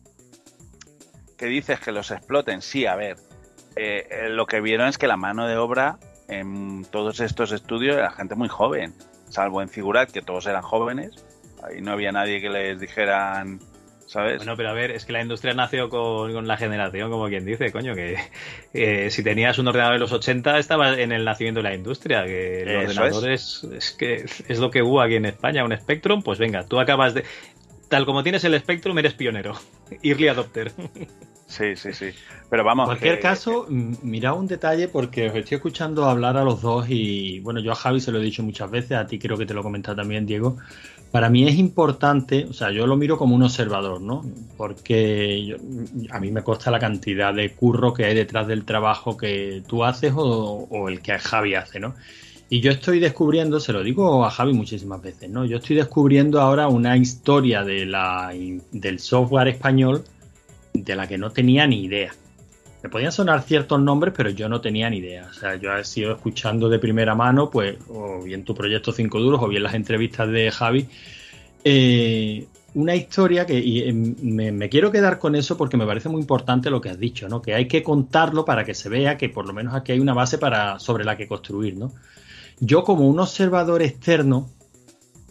¿Qué 1.37 1.47
dices? 1.47 1.79
Que 1.79 1.91
los 1.91 2.11
exploten. 2.11 2.61
Sí, 2.61 2.85
a 2.85 2.95
ver, 2.95 3.17
eh, 3.75 4.07
eh, 4.09 4.29
lo 4.29 4.45
que 4.45 4.61
vieron 4.61 4.87
es 4.87 4.97
que 4.97 5.07
la 5.07 5.17
mano 5.17 5.47
de 5.47 5.57
obra 5.57 5.97
en 6.27 6.85
todos 6.85 7.19
estos 7.19 7.51
estudios 7.51 7.97
era 7.97 8.09
gente 8.11 8.35
muy 8.35 8.47
joven, 8.47 8.93
salvo 9.29 9.61
en 9.61 9.69
Figurat, 9.69 10.09
que 10.09 10.21
todos 10.21 10.47
eran 10.47 10.61
jóvenes. 10.61 11.25
Ahí 11.63 11.81
no 11.81 11.91
había 11.91 12.11
nadie 12.11 12.41
que 12.41 12.49
les 12.49 12.79
dijeran, 12.79 13.59
¿sabes? 14.05 14.37
Bueno, 14.37 14.55
pero 14.55 14.69
a 14.69 14.73
ver, 14.73 14.91
es 14.91 15.05
que 15.05 15.13
la 15.13 15.21
industria 15.21 15.53
nació 15.53 15.89
con, 15.89 16.31
con 16.33 16.47
la 16.47 16.57
generación, 16.57 17.09
como 17.11 17.27
quien 17.27 17.45
dice, 17.45 17.71
coño, 17.71 17.95
que 17.95 18.17
eh, 18.73 19.09
si 19.09 19.23
tenías 19.23 19.57
un 19.59 19.67
ordenador 19.67 19.95
en 19.95 19.99
los 20.01 20.11
80 20.11 20.57
estaba 20.59 20.99
en 20.99 21.11
el 21.11 21.25
nacimiento 21.25 21.59
de 21.59 21.69
la 21.69 21.75
industria, 21.75 22.25
que 22.25 22.61
el 22.63 22.69
Eso 22.69 22.79
ordenador 23.03 23.29
es. 23.29 23.63
Es, 23.75 23.91
que 23.91 24.25
es 24.47 24.59
lo 24.59 24.71
que 24.71 24.81
hubo 24.83 25.01
aquí 25.01 25.15
en 25.15 25.25
España, 25.25 25.63
un 25.65 25.75
Spectrum, 25.75 26.21
pues 26.23 26.39
venga, 26.39 26.65
tú 26.65 26.79
acabas 26.79 27.13
de... 27.13 27.23
Tal 27.89 28.05
como 28.05 28.23
tienes 28.23 28.43
el 28.43 28.57
Spectrum, 28.59 28.97
eres 28.97 29.13
pionero, 29.13 29.53
early 30.03 30.27
adopter. 30.27 30.71
Sí, 31.47 31.75
sí, 31.75 31.93
sí. 31.93 32.09
Pero 32.49 32.63
vamos. 32.63 32.85
En 32.85 32.87
cualquier 32.87 33.15
que- 33.17 33.21
caso, 33.21 33.67
m- 33.69 33.95
mirad 34.01 34.35
un 34.35 34.47
detalle 34.47 34.87
porque 34.87 35.29
os 35.29 35.35
estoy 35.35 35.57
escuchando 35.57 36.05
hablar 36.05 36.35
a 36.37 36.43
los 36.43 36.61
dos 36.63 36.87
y 36.89 37.39
bueno, 37.41 37.59
yo 37.59 37.71
a 37.71 37.75
Javi 37.75 37.99
se 37.99 38.11
lo 38.11 38.19
he 38.19 38.23
dicho 38.23 38.41
muchas 38.41 38.71
veces, 38.71 38.93
a 38.93 39.05
ti 39.05 39.19
creo 39.19 39.37
que 39.37 39.45
te 39.45 39.53
lo 39.53 39.59
he 39.59 39.63
comentado 39.63 39.95
también, 39.97 40.25
Diego. 40.25 40.57
Para 41.15 41.29
mí 41.29 41.47
es 41.47 41.55
importante, 41.55 42.45
o 42.49 42.51
sea, 42.51 42.71
yo 42.71 42.85
lo 42.85 42.97
miro 42.97 43.17
como 43.17 43.35
un 43.35 43.43
observador, 43.43 44.01
¿no? 44.01 44.21
Porque 44.57 45.55
a 46.09 46.19
mí 46.19 46.29
me 46.29 46.43
consta 46.43 46.71
la 46.71 46.77
cantidad 46.77 47.33
de 47.33 47.53
curro 47.53 47.93
que 47.93 48.03
hay 48.03 48.13
detrás 48.13 48.47
del 48.47 48.65
trabajo 48.65 49.15
que 49.15 49.63
tú 49.65 49.85
haces 49.85 50.11
o, 50.13 50.67
o 50.69 50.89
el 50.89 50.99
que 50.99 51.17
Javi 51.17 51.55
hace, 51.55 51.79
¿no? 51.79 51.95
Y 52.49 52.59
yo 52.59 52.69
estoy 52.69 52.99
descubriendo, 52.99 53.61
se 53.61 53.71
lo 53.71 53.81
digo 53.81 54.25
a 54.25 54.29
Javi 54.29 54.51
muchísimas 54.51 55.01
veces, 55.01 55.29
¿no? 55.29 55.45
Yo 55.45 55.59
estoy 55.59 55.77
descubriendo 55.77 56.41
ahora 56.41 56.67
una 56.67 56.97
historia 56.97 57.63
de 57.63 57.85
la, 57.85 58.33
del 58.73 58.99
software 58.99 59.47
español 59.47 60.03
de 60.73 60.95
la 60.97 61.07
que 61.07 61.17
no 61.17 61.31
tenía 61.31 61.65
ni 61.65 61.85
idea. 61.85 62.11
Me 62.85 62.89
podían 62.89 63.11
sonar 63.11 63.41
ciertos 63.41 63.81
nombres, 63.81 64.13
pero 64.15 64.29
yo 64.29 64.47
no 64.47 64.61
tenía 64.61 64.87
ni 64.91 64.97
idea. 64.97 65.25
O 65.27 65.33
sea, 65.33 65.55
yo 65.55 65.75
he 65.75 65.83
sido 65.83 66.11
escuchando 66.11 66.69
de 66.69 66.77
primera 66.77 67.15
mano, 67.15 67.49
pues, 67.49 67.77
o 67.89 68.21
bien 68.21 68.43
tu 68.43 68.53
proyecto 68.53 68.91
5 68.91 69.19
duros, 69.19 69.41
o 69.41 69.47
bien 69.47 69.63
las 69.63 69.73
entrevistas 69.73 70.29
de 70.29 70.51
Javi. 70.51 70.87
eh, 71.63 72.45
una 72.75 72.93
historia 72.93 73.47
que 73.47 73.57
y, 73.57 73.79
eh, 73.79 73.91
me, 73.91 74.51
me 74.51 74.69
quiero 74.69 74.91
quedar 74.91 75.17
con 75.17 75.33
eso 75.33 75.57
porque 75.57 75.77
me 75.77 75.87
parece 75.87 76.09
muy 76.09 76.21
importante 76.21 76.69
lo 76.69 76.79
que 76.79 76.91
has 76.91 76.99
dicho, 76.99 77.27
¿no? 77.27 77.41
Que 77.41 77.55
hay 77.55 77.67
que 77.67 77.81
contarlo 77.81 78.45
para 78.45 78.63
que 78.63 78.75
se 78.75 78.87
vea 78.87 79.17
que 79.17 79.29
por 79.29 79.47
lo 79.47 79.53
menos 79.53 79.73
aquí 79.73 79.91
hay 79.93 79.99
una 79.99 80.13
base 80.13 80.37
para, 80.37 80.77
sobre 80.77 81.05
la 81.05 81.17
que 81.17 81.27
construir, 81.27 81.75
¿no? 81.77 81.91
Yo 82.59 82.83
como 82.83 83.09
un 83.09 83.19
observador 83.19 83.81
externo, 83.81 84.51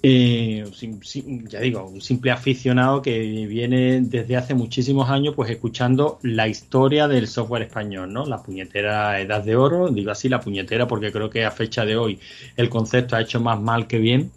ya 0.05 1.61
digo, 1.61 1.87
un 1.87 2.03
simple 2.03 2.31
aficionado 2.31 3.01
que 3.01 3.21
viene 3.47 4.03
desde 4.03 4.37
hace 4.37 4.55
muchísimos 4.55 5.09
años 5.09 5.35
pues 5.35 5.49
escuchando 5.49 6.19
la 6.23 6.47
historia 6.47 7.09
del 7.09 7.27
software 7.27 7.63
español, 7.63 8.13
¿no? 8.13 8.27
La 8.27 8.43
puñetera 8.43 9.19
edad 9.19 9.43
de 9.43 9.57
oro, 9.57 9.89
digo 9.89 10.11
así 10.11 10.29
la 10.29 10.41
puñetera 10.41 10.87
porque 10.87 11.11
creo 11.11 11.31
que 11.31 11.47
a 11.47 11.51
fecha 11.51 11.87
de 11.87 11.97
hoy 11.97 12.19
el 12.57 12.69
concepto 12.69 13.17
ha 13.17 13.23
hecho 13.23 13.41
más 13.41 13.59
mal 13.59 13.87
que 13.87 13.99
bien. 13.99 14.31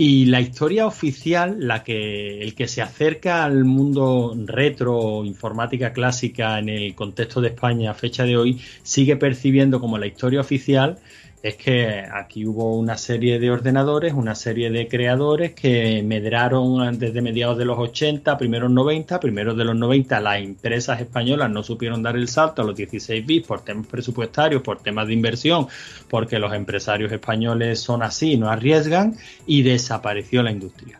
Y 0.00 0.26
la 0.26 0.40
historia 0.40 0.86
oficial, 0.86 1.56
la 1.58 1.82
que 1.82 2.40
el 2.40 2.54
que 2.54 2.68
se 2.68 2.80
acerca 2.80 3.44
al 3.44 3.64
mundo 3.64 4.32
retro, 4.46 5.24
informática 5.24 5.92
clásica 5.92 6.60
en 6.60 6.68
el 6.68 6.94
contexto 6.94 7.40
de 7.40 7.48
España 7.48 7.90
a 7.90 7.94
fecha 7.94 8.24
de 8.24 8.36
hoy, 8.36 8.60
sigue 8.84 9.16
percibiendo 9.16 9.80
como 9.80 9.98
la 9.98 10.06
historia 10.06 10.40
oficial 10.40 10.98
es 11.42 11.54
que 11.54 12.04
aquí 12.12 12.44
hubo 12.44 12.76
una 12.76 12.96
serie 12.96 13.38
de 13.38 13.50
ordenadores, 13.50 14.12
una 14.12 14.34
serie 14.34 14.70
de 14.70 14.88
creadores 14.88 15.52
que 15.52 16.02
medraron 16.02 16.98
desde 16.98 17.22
mediados 17.22 17.56
de 17.58 17.64
los 17.64 17.78
80, 17.78 18.36
primeros 18.36 18.70
90, 18.70 19.20
primeros 19.20 19.56
de 19.56 19.64
los 19.64 19.76
90 19.76 20.20
las 20.20 20.40
empresas 20.40 21.00
españolas 21.00 21.48
no 21.50 21.62
supieron 21.62 22.02
dar 22.02 22.16
el 22.16 22.26
salto 22.26 22.62
a 22.62 22.64
los 22.64 22.74
16 22.74 23.24
bits 23.24 23.46
por 23.46 23.60
temas 23.60 23.86
presupuestarios, 23.86 24.62
por 24.62 24.82
temas 24.82 25.06
de 25.06 25.12
inversión, 25.12 25.68
porque 26.08 26.40
los 26.40 26.52
empresarios 26.52 27.12
españoles 27.12 27.78
son 27.78 28.02
así, 28.02 28.36
no 28.36 28.50
arriesgan 28.50 29.16
y 29.46 29.62
desapareció 29.62 30.42
la 30.42 30.50
industria. 30.50 30.98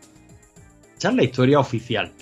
Esa 0.96 1.08
es 1.10 1.14
la 1.14 1.24
historia 1.24 1.58
oficial. 1.58 2.12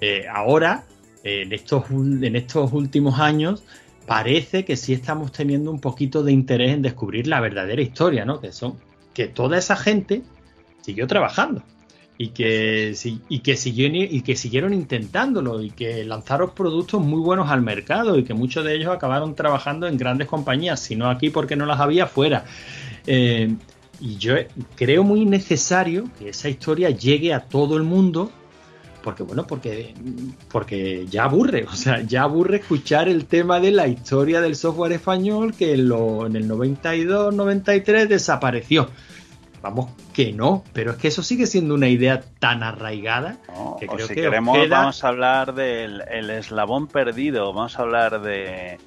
Eh, 0.00 0.24
ahora, 0.32 0.84
en, 1.22 1.52
estos, 1.52 1.90
en 1.90 2.36
estos 2.36 2.72
últimos 2.72 3.20
años, 3.20 3.62
parece 4.10 4.64
que 4.64 4.76
sí 4.76 4.92
estamos 4.92 5.30
teniendo 5.30 5.70
un 5.70 5.80
poquito 5.80 6.24
de 6.24 6.32
interés 6.32 6.72
en 6.72 6.82
descubrir 6.82 7.28
la 7.28 7.38
verdadera 7.38 7.80
historia, 7.80 8.24
¿no? 8.24 8.40
Que 8.40 8.50
son 8.50 8.74
que 9.14 9.28
toda 9.28 9.56
esa 9.56 9.76
gente 9.76 10.22
siguió 10.80 11.06
trabajando 11.06 11.62
y 12.18 12.30
que, 12.30 12.92
y 13.28 13.38
que, 13.38 13.56
siguieron, 13.56 13.94
y 13.94 14.20
que 14.22 14.34
siguieron 14.34 14.74
intentándolo 14.74 15.62
y 15.62 15.70
que 15.70 16.04
lanzaron 16.04 16.50
productos 16.56 17.00
muy 17.00 17.20
buenos 17.20 17.50
al 17.50 17.62
mercado 17.62 18.18
y 18.18 18.24
que 18.24 18.34
muchos 18.34 18.64
de 18.64 18.74
ellos 18.74 18.92
acabaron 18.92 19.36
trabajando 19.36 19.86
en 19.86 19.96
grandes 19.96 20.26
compañías, 20.26 20.80
si 20.80 20.96
no 20.96 21.08
aquí 21.08 21.30
porque 21.30 21.54
no 21.54 21.64
las 21.64 21.78
había 21.78 22.08
fuera. 22.08 22.46
Eh, 23.06 23.54
y 24.00 24.16
yo 24.16 24.34
creo 24.74 25.04
muy 25.04 25.24
necesario 25.24 26.10
que 26.18 26.30
esa 26.30 26.48
historia 26.48 26.90
llegue 26.90 27.32
a 27.32 27.46
todo 27.46 27.76
el 27.76 27.84
mundo 27.84 28.32
porque 29.02 29.22
bueno, 29.22 29.46
porque, 29.46 29.94
porque 30.50 31.06
ya 31.08 31.24
aburre, 31.24 31.64
o 31.70 31.74
sea, 31.74 32.00
ya 32.02 32.22
aburre 32.22 32.56
escuchar 32.58 33.08
el 33.08 33.26
tema 33.26 33.60
de 33.60 33.70
la 33.72 33.86
historia 33.88 34.40
del 34.40 34.56
software 34.56 34.92
español 34.92 35.54
que 35.54 35.74
en, 35.74 35.88
lo- 35.88 36.26
en 36.26 36.36
el 36.36 36.46
92, 36.48 37.34
93 37.34 38.08
desapareció. 38.08 38.88
Vamos, 39.62 39.90
que 40.14 40.32
no, 40.32 40.64
pero 40.72 40.92
es 40.92 40.96
que 40.96 41.08
eso 41.08 41.22
sigue 41.22 41.46
siendo 41.46 41.74
una 41.74 41.88
idea 41.88 42.22
tan 42.38 42.62
arraigada 42.62 43.36
¿no? 43.48 43.76
que 43.78 43.86
O 43.88 43.92
creo 43.92 44.06
si 44.08 44.14
que 44.14 44.22
queremos, 44.22 44.56
vamos 44.70 45.04
a 45.04 45.08
hablar 45.08 45.54
del 45.54 46.02
el 46.10 46.30
eslabón 46.30 46.86
perdido, 46.86 47.52
vamos 47.52 47.78
a 47.78 47.82
hablar 47.82 48.22
de, 48.22 48.78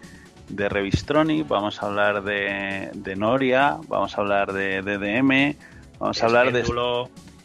de 0.49 0.69
Revistronic, 0.69 1.47
vamos 1.47 1.83
a 1.83 1.85
hablar 1.85 2.23
de, 2.23 2.89
de 2.95 3.15
Noria, 3.15 3.77
vamos 3.87 4.17
a 4.17 4.21
hablar 4.21 4.51
de 4.51 4.81
DDM, 4.81 5.55
vamos 5.99 6.23
a 6.23 6.25
hablar 6.25 6.51
de, 6.53 6.63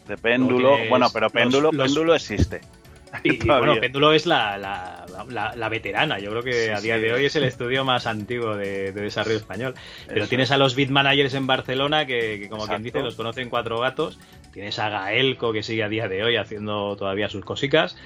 de 0.09 0.17
Péndulo. 0.17 0.77
Bueno, 0.89 1.07
pero 1.13 1.29
Péndulo, 1.29 1.71
los- 1.71 1.85
Péndulo 1.87 2.13
existe. 2.13 2.59
Y, 3.23 3.37
bueno, 3.43 3.75
Péndulo 3.79 4.13
es 4.13 4.27
la, 4.27 4.55
la, 4.59 5.03
la- 5.29 5.55
la 5.55 5.69
veterana. 5.69 6.19
Yo 6.19 6.29
creo 6.29 6.43
que 6.43 6.65
Sí, 6.65 6.69
a 6.69 6.79
día 6.79 6.95
sí. 6.97 7.01
de 7.01 7.13
hoy 7.13 7.25
es 7.25 7.35
el 7.35 7.43
estudio 7.43 7.83
más 7.83 8.05
antiguo 8.05 8.55
de, 8.55 8.91
de 8.91 9.01
desarrollo 9.01 9.37
español. 9.37 9.73
Pero 10.07 10.19
Eso 10.21 10.29
tienes 10.29 10.51
a 10.51 10.57
los 10.59 10.75
beat 10.75 10.89
managers 10.89 11.33
en 11.33 11.47
Barcelona 11.47 12.05
que, 12.05 12.39
que 12.39 12.49
como 12.49 12.67
quien 12.67 12.83
dice, 12.83 12.99
los 13.01 13.15
conocen 13.15 13.49
cuatro 13.49 13.79
gatos. 13.79 14.19
Tienes 14.53 14.77
a 14.77 14.89
Gaelco 14.89 15.51
que 15.53 15.63
sigue 15.63 15.81
a 15.83 15.89
día 15.89 16.07
de 16.07 16.23
hoy 16.23 16.35
haciendo 16.35 16.95
todavía 16.97 17.29
sus 17.29 17.43
cosicas. 17.43 17.97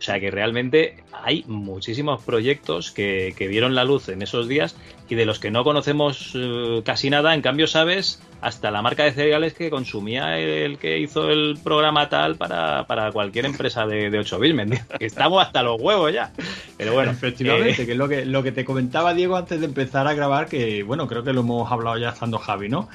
O 0.00 0.02
sea 0.02 0.18
que 0.18 0.30
realmente 0.30 0.96
hay 1.12 1.44
muchísimos 1.46 2.22
proyectos 2.24 2.90
que, 2.90 3.34
que 3.36 3.48
vieron 3.48 3.74
la 3.74 3.84
luz 3.84 4.08
en 4.08 4.22
esos 4.22 4.48
días 4.48 4.74
y 5.10 5.14
de 5.14 5.26
los 5.26 5.38
que 5.38 5.50
no 5.50 5.62
conocemos 5.62 6.32
eh, 6.34 6.80
casi 6.86 7.10
nada. 7.10 7.34
En 7.34 7.42
cambio, 7.42 7.66
sabes 7.66 8.22
hasta 8.40 8.70
la 8.70 8.80
marca 8.80 9.04
de 9.04 9.12
cereales 9.12 9.52
que 9.52 9.68
consumía 9.68 10.38
el 10.38 10.78
que 10.78 10.98
hizo 11.00 11.28
el 11.28 11.58
programa 11.62 12.08
tal 12.08 12.36
para, 12.36 12.86
para 12.86 13.12
cualquier 13.12 13.44
empresa 13.44 13.86
de, 13.86 14.08
de 14.08 14.18
8 14.20 14.38
bits. 14.38 14.80
Estamos 15.00 15.44
hasta 15.44 15.62
los 15.62 15.78
huevos 15.78 16.10
ya. 16.14 16.32
Pero 16.78 16.94
bueno, 16.94 17.10
Efectivamente, 17.10 17.82
eh, 17.82 17.84
que 17.84 17.92
es 17.92 17.98
lo 17.98 18.08
que, 18.08 18.24
lo 18.24 18.42
que 18.42 18.52
te 18.52 18.64
comentaba 18.64 19.12
Diego 19.12 19.36
antes 19.36 19.60
de 19.60 19.66
empezar 19.66 20.06
a 20.06 20.14
grabar, 20.14 20.48
que 20.48 20.82
bueno, 20.82 21.06
creo 21.08 21.22
que 21.24 21.34
lo 21.34 21.42
hemos 21.42 21.70
hablado 21.70 21.98
ya 21.98 22.08
estando 22.08 22.38
Javi, 22.38 22.70
¿no? 22.70 22.88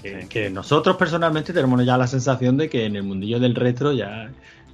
Que, 0.00 0.22
Sí. 0.22 0.28
que 0.28 0.50
nosotros 0.50 0.96
personalmente 0.96 1.52
tenemos 1.52 1.84
ya 1.84 1.96
la 1.96 2.06
sensación 2.06 2.56
de 2.56 2.68
que 2.68 2.86
en 2.86 2.94
el 2.94 3.02
mundillo 3.02 3.40
del 3.40 3.56
retro 3.56 3.92
ya 3.92 4.30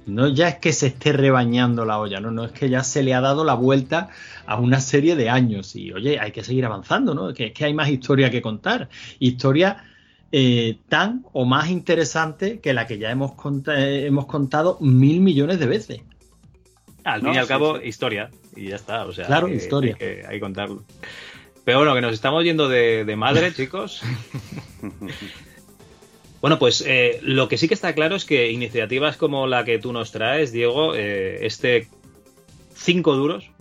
no 0.09 0.27
ya 0.27 0.49
es 0.49 0.55
que 0.57 0.73
se 0.73 0.87
esté 0.87 1.13
rebañando 1.13 1.85
la 1.85 1.99
olla, 1.99 2.19
no, 2.19 2.31
no 2.31 2.45
es 2.45 2.51
que 2.51 2.69
ya 2.69 2.83
se 2.83 3.03
le 3.03 3.13
ha 3.13 3.21
dado 3.21 3.43
la 3.43 3.53
vuelta 3.53 4.09
a 4.45 4.57
una 4.59 4.79
serie 4.81 5.15
de 5.15 5.29
años 5.29 5.75
y 5.75 5.91
oye, 5.91 6.19
hay 6.19 6.31
que 6.31 6.43
seguir 6.43 6.65
avanzando, 6.65 7.13
¿no? 7.13 7.33
Que 7.33 7.47
es 7.47 7.53
que 7.53 7.65
hay 7.65 7.73
más 7.73 7.89
historia 7.89 8.29
que 8.29 8.41
contar, 8.41 8.89
historia 9.19 9.83
eh, 10.31 10.77
tan 10.89 11.25
o 11.33 11.45
más 11.45 11.69
interesante 11.69 12.59
que 12.59 12.73
la 12.73 12.85
que 12.85 12.97
ya 12.99 13.09
hemos, 13.09 13.31
eh, 13.67 14.05
hemos 14.05 14.25
contado 14.27 14.77
mil 14.79 15.21
millones 15.21 15.59
de 15.59 15.65
veces. 15.65 16.01
Al 17.03 17.23
No, 17.23 17.29
fin 17.29 17.35
y 17.35 17.37
al 17.39 17.45
sí, 17.45 17.49
cabo, 17.49 17.79
sí. 17.79 17.87
historia. 17.87 18.29
Y 18.55 18.67
ya 18.69 18.75
está. 18.75 19.05
O 19.05 19.13
sea, 19.13 19.25
Claro, 19.25 19.47
hay 19.47 19.53
historia. 19.53 19.93
Hay 19.93 19.97
que, 19.99 20.23
hay 20.27 20.35
que 20.35 20.39
contarlo. 20.39 20.83
Pero 21.63 21.79
bueno, 21.79 21.95
que 21.95 22.01
nos 22.01 22.13
estamos 22.13 22.43
yendo 22.43 22.67
de, 22.69 23.05
de 23.05 23.15
madre, 23.15 23.53
chicos. 23.55 24.01
Bueno, 26.41 26.57
pues 26.59 26.83
eh, 26.87 27.19
lo 27.21 27.47
que 27.47 27.57
sí 27.57 27.67
que 27.67 27.73
está 27.73 27.93
claro 27.93 28.15
es 28.15 28.25
que 28.25 28.51
iniciativas 28.51 29.17
como 29.17 29.47
la 29.47 29.65
que 29.65 29.79
tú 29.79 29.91
nos 29.91 30.11
traes, 30.11 30.51
Diego, 30.51 30.95
eh, 30.95 31.45
este 31.45 31.87
cinco 32.73 33.15
duros, 33.15 33.51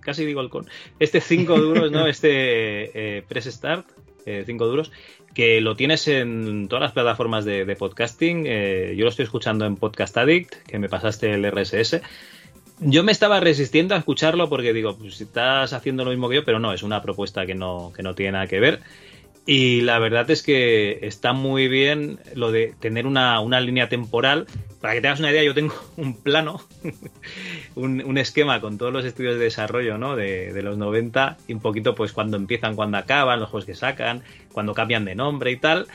casi 0.00 0.24
digo 0.24 0.40
el 0.40 0.50
con, 0.50 0.66
este 0.98 1.20
cinco 1.20 1.58
duros, 1.60 1.90
¿no? 1.90 2.06
Este 2.06 3.18
eh, 3.18 3.22
Press 3.28 3.46
Start, 3.46 3.86
eh, 4.26 4.42
cinco 4.46 4.66
duros, 4.66 4.92
que 5.34 5.60
lo 5.60 5.76
tienes 5.76 6.08
en 6.08 6.68
todas 6.68 6.82
las 6.82 6.92
plataformas 6.92 7.44
de, 7.44 7.64
de 7.64 7.76
podcasting. 7.76 8.44
eh, 8.46 8.94
yo 8.96 9.04
lo 9.04 9.10
estoy 9.10 9.24
escuchando 9.24 9.66
en 9.66 9.76
Podcast 9.76 10.16
Addict, 10.16 10.54
que 10.66 10.78
me 10.78 10.88
pasaste 10.88 11.32
el 11.32 11.50
RSS. 11.50 12.00
Yo 12.80 13.02
me 13.02 13.10
estaba 13.10 13.40
resistiendo 13.40 13.94
a 13.94 13.98
escucharlo 13.98 14.48
porque 14.48 14.72
digo, 14.72 14.96
pues 14.96 15.16
si 15.16 15.24
estás 15.24 15.72
haciendo 15.72 16.04
lo 16.04 16.10
mismo 16.10 16.28
que 16.28 16.36
yo, 16.36 16.44
pero 16.44 16.60
no, 16.60 16.72
es 16.72 16.84
una 16.84 17.02
propuesta 17.02 17.44
que 17.44 17.54
no, 17.54 17.92
que 17.94 18.02
no 18.02 18.14
tiene 18.14 18.32
nada 18.32 18.46
que 18.46 18.60
ver. 18.60 18.80
Y 19.50 19.80
la 19.80 19.98
verdad 19.98 20.30
es 20.30 20.42
que 20.42 20.98
está 21.00 21.32
muy 21.32 21.68
bien 21.68 22.18
lo 22.34 22.52
de 22.52 22.74
tener 22.80 23.06
una, 23.06 23.40
una 23.40 23.62
línea 23.62 23.88
temporal. 23.88 24.46
Para 24.82 24.92
que 24.92 25.00
te 25.00 25.08
hagas 25.08 25.20
una 25.20 25.30
idea, 25.30 25.42
yo 25.42 25.54
tengo 25.54 25.74
un 25.96 26.14
plano, 26.20 26.60
un, 27.74 28.04
un 28.04 28.18
esquema 28.18 28.60
con 28.60 28.76
todos 28.76 28.92
los 28.92 29.06
estudios 29.06 29.38
de 29.38 29.44
desarrollo 29.44 29.96
¿no? 29.96 30.16
de, 30.16 30.52
de 30.52 30.62
los 30.62 30.76
90 30.76 31.38
y 31.48 31.54
un 31.54 31.60
poquito 31.60 31.94
pues 31.94 32.12
cuando 32.12 32.36
empiezan, 32.36 32.76
cuando 32.76 32.98
acaban, 32.98 33.40
los 33.40 33.48
juegos 33.48 33.64
que 33.64 33.74
sacan, 33.74 34.22
cuando 34.52 34.74
cambian 34.74 35.06
de 35.06 35.14
nombre 35.14 35.50
y 35.50 35.56
tal. 35.56 35.86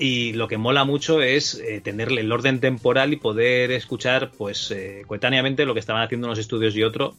Y 0.00 0.32
lo 0.32 0.48
que 0.48 0.58
mola 0.58 0.84
mucho 0.84 1.22
es 1.22 1.54
eh, 1.60 1.80
tenerle 1.80 2.22
el 2.22 2.32
orden 2.32 2.58
temporal 2.58 3.12
y 3.12 3.18
poder 3.18 3.70
escuchar 3.70 4.32
pues 4.36 4.72
eh, 4.72 5.04
coetáneamente 5.06 5.64
lo 5.64 5.74
que 5.74 5.80
estaban 5.80 6.02
haciendo 6.02 6.26
unos 6.26 6.40
estudios 6.40 6.74
y 6.74 6.82
otro. 6.82 7.14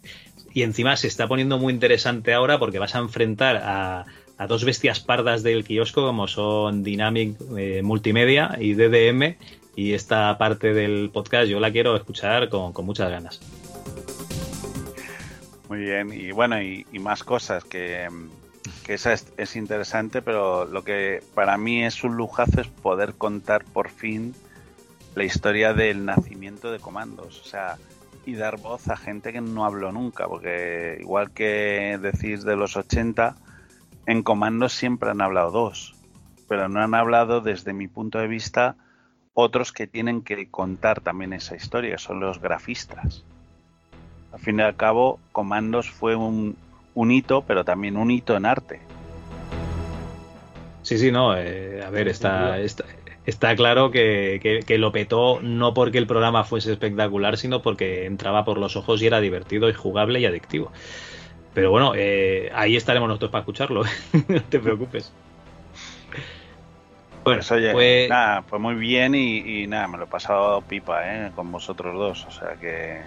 Y 0.54 0.64
encima 0.64 0.98
se 0.98 1.08
está 1.08 1.30
poniendo 1.30 1.58
muy 1.58 1.72
interesante 1.72 2.34
ahora 2.34 2.60
porque 2.60 2.78
vas 2.78 2.94
a 2.94 3.00
enfrentar 3.00 3.56
a, 3.56 4.06
a 4.38 4.48
dos 4.48 4.64
bestias 4.64 5.00
pardas 5.00 5.44
del 5.44 5.64
kiosco 5.64 6.06
como 6.06 6.28
son 6.28 6.84
Dynamic 6.84 7.38
eh, 7.58 7.82
Multimedia 7.84 8.56
y 8.60 8.74
DDM 8.74 9.36
y 9.76 9.94
esta 9.94 10.38
parte 10.38 10.74
del 10.74 11.10
podcast 11.12 11.48
yo 11.48 11.60
la 11.60 11.72
quiero 11.72 11.96
escuchar 11.96 12.50
con, 12.50 12.74
muchas 12.86 13.10
ganas. 13.10 13.40
Muy 15.70 15.80
bien, 15.80 16.14
y 16.14 16.32
bueno, 16.32 16.62
y, 16.62 16.86
y 16.92 17.00
más 17.00 17.24
cosas 17.24 17.64
que, 17.64 18.08
que 18.86 18.94
esa 18.94 19.14
es, 19.14 19.28
es 19.38 19.56
interesante, 19.56 20.22
pero 20.22 20.66
lo 20.66 20.84
que 20.84 21.22
para 21.36 21.58
mí 21.58 21.84
es 21.84 22.04
un 22.04 22.16
lujazo 22.16 22.62
es 22.62 22.68
poder 22.68 23.16
contar 23.16 23.66
por 23.66 23.90
fin 23.90 24.34
la 25.14 25.24
historia 25.24 25.74
del 25.74 26.06
nacimiento 26.06 26.72
de 26.72 26.80
comandos, 26.80 27.42
o 27.42 27.44
sea, 27.44 27.78
y 28.26 28.36
dar 28.36 28.58
voz 28.58 28.88
a 28.88 28.98
gente 28.98 29.34
que 29.34 29.42
no 29.42 29.66
habló 29.66 29.92
nunca, 29.92 30.28
porque 30.28 30.98
igual 31.00 31.32
que 31.32 32.00
decís 32.02 32.44
de 32.44 32.56
los 32.56 32.78
80, 32.78 33.36
en 34.08 34.24
comandos 34.24 34.74
siempre 34.74 35.12
han 35.12 35.22
hablado 35.22 35.52
dos, 35.52 35.94
pero 36.48 36.70
no 36.70 36.82
han 36.82 36.96
hablado 36.96 37.42
desde 37.42 37.74
mi 37.74 37.88
punto 37.88 38.18
de 38.18 38.28
vista 38.28 38.76
otros 39.34 39.72
que 39.74 39.86
tienen 39.86 40.24
que 40.24 40.50
contar 40.50 41.02
también 41.02 41.34
esa 41.34 41.56
historia, 41.56 41.92
que 41.92 41.98
son 42.00 42.22
los 42.22 42.42
grafistas. 42.42 43.24
Al 44.32 44.40
fin 44.40 44.60
y 44.60 44.64
al 44.64 44.76
cabo, 44.76 45.20
Comandos 45.34 45.92
fue 45.92 46.16
un, 46.16 46.56
un 46.96 47.12
hito, 47.12 47.44
pero 47.44 47.66
también 47.66 47.98
un 47.98 48.10
hito 48.10 48.36
en 48.36 48.46
arte. 48.46 48.80
Sí, 50.84 50.98
sí, 50.98 51.12
no, 51.12 51.36
eh, 51.38 51.84
a 51.84 51.90
ver, 51.90 52.08
está, 52.08 52.58
está, 53.26 53.56
claro 53.58 53.92
que- 53.92 54.64
que 54.66 54.78
lo 54.78 54.94
petó 54.94 55.42
no 55.42 55.74
porque 55.74 55.98
el 55.98 56.08
programa 56.08 56.46
fuese 56.46 56.72
espectacular, 56.72 57.36
sino 57.36 57.62
porque 57.62 58.06
entraba 58.06 58.46
por 58.46 58.58
los 58.58 58.78
ojos 58.78 59.02
y 59.02 59.08
era 59.08 59.20
divertido 59.20 59.70
y 59.70 59.74
jugable 59.74 60.22
y 60.22 60.26
adictivo. 60.26 60.72
Pero 61.58 61.72
bueno, 61.72 61.94
eh, 61.96 62.52
ahí 62.54 62.76
estaremos 62.76 63.10
nosotros 63.10 63.32
para 63.32 63.40
escucharlo, 63.40 63.82
no 64.30 64.44
te 64.44 64.60
preocupes. 64.60 65.12
Bueno, 67.26 67.40
Pues 67.40 67.52
oye, 67.52 67.72
pues- 67.72 68.08
nada, 68.08 68.44
fue 68.44 68.60
muy 68.60 68.76
bien 68.76 69.16
y, 69.16 69.64
y 69.64 69.66
nada, 69.66 69.88
me 69.88 69.98
lo 69.98 70.04
he 70.04 70.08
pasado 70.08 70.62
pipa, 70.62 71.02
¿eh? 71.12 71.32
Con 71.34 71.52
vosotros 71.52 71.96
dos, 71.96 72.28
o 72.28 72.30
sea 72.30 72.56
que... 72.58 73.02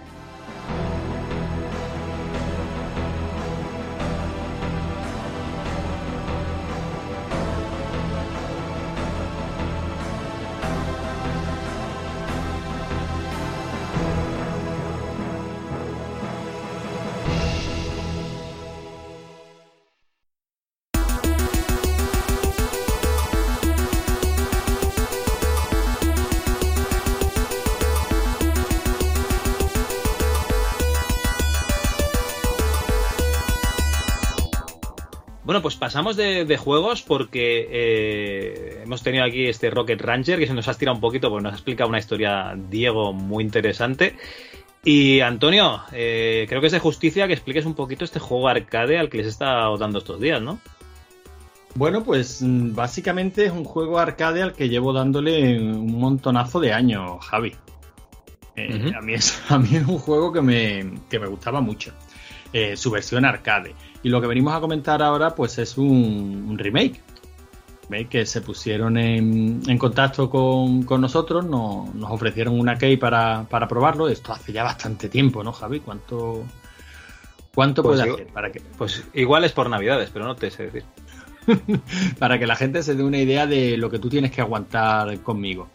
Bueno, 35.51 35.63
pues 35.63 35.75
pasamos 35.75 36.15
de, 36.15 36.45
de 36.45 36.55
juegos 36.55 37.01
porque 37.01 37.67
eh, 37.69 38.79
hemos 38.85 39.03
tenido 39.03 39.25
aquí 39.25 39.47
este 39.47 39.69
Rocket 39.69 39.99
Ranger 39.99 40.39
que 40.39 40.47
se 40.47 40.53
nos 40.53 40.65
ha 40.69 40.71
estirado 40.71 40.95
un 40.95 41.01
poquito 41.01 41.29
porque 41.29 41.43
nos 41.43 41.51
ha 41.51 41.55
explicado 41.57 41.89
una 41.89 41.99
historia 41.99 42.55
Diego 42.55 43.11
muy 43.11 43.43
interesante. 43.43 44.15
Y 44.85 45.19
Antonio, 45.19 45.81
eh, 45.91 46.45
creo 46.47 46.61
que 46.61 46.67
es 46.67 46.71
de 46.71 46.79
justicia 46.79 47.27
que 47.27 47.33
expliques 47.33 47.65
un 47.65 47.73
poquito 47.73 48.05
este 48.05 48.17
juego 48.17 48.47
arcade 48.47 48.97
al 48.97 49.09
que 49.09 49.17
les 49.17 49.27
está 49.27 49.67
dando 49.77 49.99
estos 49.99 50.21
días, 50.21 50.41
¿no? 50.41 50.57
Bueno, 51.75 52.01
pues 52.05 52.41
mm, 52.41 52.73
básicamente 52.73 53.43
es 53.43 53.51
un 53.51 53.65
juego 53.65 53.99
arcade 53.99 54.43
al 54.43 54.53
que 54.53 54.69
llevo 54.69 54.93
dándole 54.93 55.59
un 55.59 55.99
montonazo 55.99 56.61
de 56.61 56.71
años, 56.71 57.25
Javi. 57.25 57.53
Eh, 58.55 58.93
a, 58.97 59.01
mí 59.01 59.15
es, 59.15 59.43
a 59.49 59.59
mí 59.59 59.75
es 59.75 59.85
un 59.85 59.97
juego 59.97 60.31
que 60.31 60.41
me, 60.41 60.93
que 61.09 61.19
me 61.19 61.27
gustaba 61.27 61.59
mucho. 61.59 61.91
Eh, 62.53 62.77
su 62.77 62.89
versión 62.89 63.25
arcade. 63.25 63.75
Y 64.03 64.09
lo 64.09 64.19
que 64.21 64.27
venimos 64.27 64.53
a 64.53 64.59
comentar 64.59 65.01
ahora, 65.01 65.35
pues 65.35 65.57
es 65.59 65.77
un, 65.77 66.45
un 66.49 66.57
remake. 66.57 67.01
Remake 67.89 68.09
que 68.09 68.25
se 68.25 68.41
pusieron 68.41 68.97
en, 68.97 69.61
en 69.67 69.77
contacto 69.77 70.29
con, 70.29 70.83
con 70.83 71.01
nosotros, 71.01 71.45
nos, 71.45 71.93
nos 71.93 72.11
ofrecieron 72.11 72.59
una 72.59 72.77
key 72.77 72.97
para, 72.97 73.45
para 73.49 73.67
probarlo. 73.67 74.07
Esto 74.07 74.33
hace 74.33 74.53
ya 74.53 74.63
bastante 74.63 75.09
tiempo, 75.09 75.43
¿no, 75.43 75.51
Javi? 75.51 75.81
¿Cuánto, 75.81 76.43
cuánto 77.53 77.83
Pues 77.83 77.99
puede 77.99 78.13
hacer 78.13 78.27
para 78.27 78.51
que, 78.51 78.61
Pues 78.77 79.03
igual 79.13 79.43
es 79.43 79.51
por 79.51 79.69
Navidades, 79.69 80.09
pero 80.11 80.25
no 80.25 80.35
te 80.35 80.49
sé 80.49 80.63
decir. 80.63 80.83
para 82.19 82.39
que 82.39 82.47
la 82.47 82.55
gente 82.55 82.83
se 82.83 82.95
dé 82.95 83.03
una 83.03 83.17
idea 83.19 83.47
de 83.47 83.77
lo 83.77 83.89
que 83.89 83.99
tú 83.99 84.09
tienes 84.09 84.31
que 84.31 84.41
aguantar 84.41 85.19
conmigo. 85.19 85.69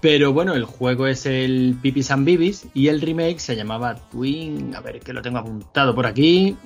Pero 0.00 0.32
bueno, 0.32 0.54
el 0.54 0.64
juego 0.64 1.06
es 1.06 1.26
el 1.26 1.76
Pipis 1.80 2.10
and 2.10 2.24
Bibis 2.24 2.66
y 2.72 2.88
el 2.88 3.02
remake 3.02 3.38
se 3.38 3.54
llamaba 3.54 3.94
Twin, 3.94 4.74
a 4.74 4.80
ver 4.80 5.00
que 5.00 5.12
lo 5.12 5.20
tengo 5.20 5.38
apuntado 5.38 5.94
por 5.94 6.06
aquí, 6.06 6.56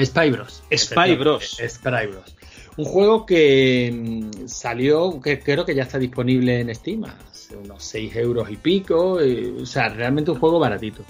Spy 0.00 0.30
Bros. 0.30 0.62
Spy 0.76 1.16
Bros. 1.16 1.56
Spy 1.68 2.06
Bros. 2.10 2.34
Un 2.76 2.84
juego 2.84 3.26
que 3.26 3.90
mm, 3.92 4.46
salió, 4.46 5.20
que 5.20 5.40
creo 5.40 5.64
que 5.64 5.74
ya 5.74 5.82
está 5.82 5.98
disponible 5.98 6.60
en 6.60 6.72
Steam, 6.74 7.04
hace 7.04 7.56
unos 7.56 7.82
6 7.82 8.14
euros 8.16 8.48
y 8.50 8.56
pico, 8.56 9.18
o 9.60 9.66
sea, 9.66 9.88
realmente 9.88 10.30
un 10.30 10.38
juego 10.38 10.58
baratito. 10.60 11.02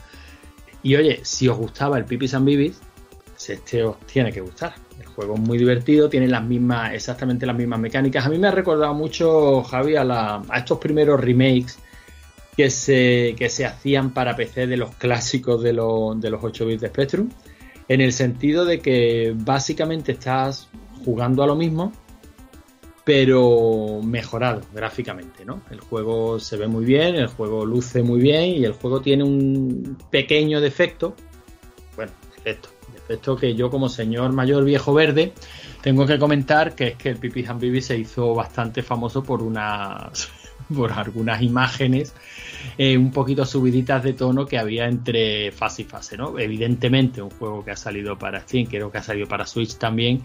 Y 0.82 0.96
oye, 0.96 1.20
si 1.22 1.48
os 1.48 1.58
gustaba 1.58 1.98
el 1.98 2.04
Pipis 2.04 2.32
and 2.34 2.46
Bibis, 2.46 2.80
este 3.48 3.82
os 3.84 3.98
tiene 4.00 4.32
que 4.32 4.40
gustar. 4.40 4.74
El 4.98 5.06
juego 5.06 5.34
es 5.34 5.40
muy 5.40 5.58
divertido, 5.58 6.08
tiene 6.08 6.26
las 6.28 6.42
mismas, 6.44 6.92
exactamente 6.94 7.44
las 7.46 7.56
mismas 7.56 7.78
mecánicas. 7.80 8.24
A 8.24 8.28
mí 8.30 8.38
me 8.38 8.48
ha 8.48 8.52
recordado 8.52 8.94
mucho, 8.94 9.62
Javi, 9.64 9.96
a, 9.96 10.04
la- 10.04 10.42
a 10.48 10.58
estos 10.58 10.78
primeros 10.78 11.20
remakes 11.20 11.78
que 12.56 12.70
se, 12.70 13.34
que 13.38 13.48
se 13.48 13.64
hacían 13.66 14.12
para 14.12 14.34
PC 14.34 14.66
de 14.66 14.76
los 14.76 14.94
clásicos 14.96 15.62
de, 15.62 15.72
los- 15.72 16.20
de 16.20 16.30
los 16.30 16.42
8 16.42 16.66
bits 16.66 16.80
de 16.82 16.88
Spectrum, 16.88 17.28
en 17.88 18.00
el 18.00 18.12
sentido 18.12 18.64
de 18.64 18.80
que 18.80 19.34
básicamente 19.34 20.12
estás 20.12 20.68
jugando 21.04 21.42
a 21.42 21.46
lo 21.46 21.56
mismo, 21.56 21.92
pero 23.04 24.00
mejorado 24.02 24.60
gráficamente, 24.74 25.44
¿no? 25.46 25.62
El 25.70 25.80
juego 25.80 26.38
se 26.38 26.58
ve 26.58 26.68
muy 26.68 26.84
bien, 26.84 27.14
el 27.14 27.28
juego 27.28 27.64
luce 27.64 28.02
muy 28.02 28.20
bien 28.20 28.50
y 28.50 28.64
el 28.64 28.72
juego 28.72 29.00
tiene 29.00 29.24
un 29.24 29.96
pequeño 30.10 30.60
defecto, 30.60 31.14
bueno, 31.96 32.12
defecto, 32.36 32.68
defecto 32.92 33.36
que 33.36 33.54
yo 33.54 33.70
como 33.70 33.88
señor 33.88 34.32
mayor 34.32 34.64
viejo 34.64 34.92
verde 34.92 35.32
tengo 35.80 36.04
que 36.04 36.18
comentar 36.18 36.74
que 36.74 36.88
es 36.88 36.94
que 36.96 37.08
el 37.08 37.16
Pipi 37.16 37.46
and 37.46 37.58
Bibi 37.58 37.80
se 37.80 37.96
hizo 37.96 38.34
bastante 38.34 38.82
famoso 38.82 39.22
por 39.22 39.42
unas 39.42 40.30
por 40.74 40.92
algunas 40.92 41.42
imágenes 41.42 42.14
eh, 42.76 42.96
un 42.96 43.10
poquito 43.10 43.44
subiditas 43.44 44.02
de 44.02 44.12
tono 44.12 44.46
que 44.46 44.58
había 44.58 44.86
entre 44.86 45.50
fase 45.52 45.82
y 45.82 45.84
fase, 45.84 46.16
¿no? 46.16 46.38
Evidentemente 46.38 47.22
un 47.22 47.30
juego 47.30 47.64
que 47.64 47.70
ha 47.72 47.76
salido 47.76 48.18
para 48.18 48.40
Steam, 48.40 48.66
creo 48.66 48.90
que 48.90 48.98
ha 48.98 49.02
salido 49.02 49.26
para 49.26 49.46
Switch 49.46 49.76
también, 49.76 50.22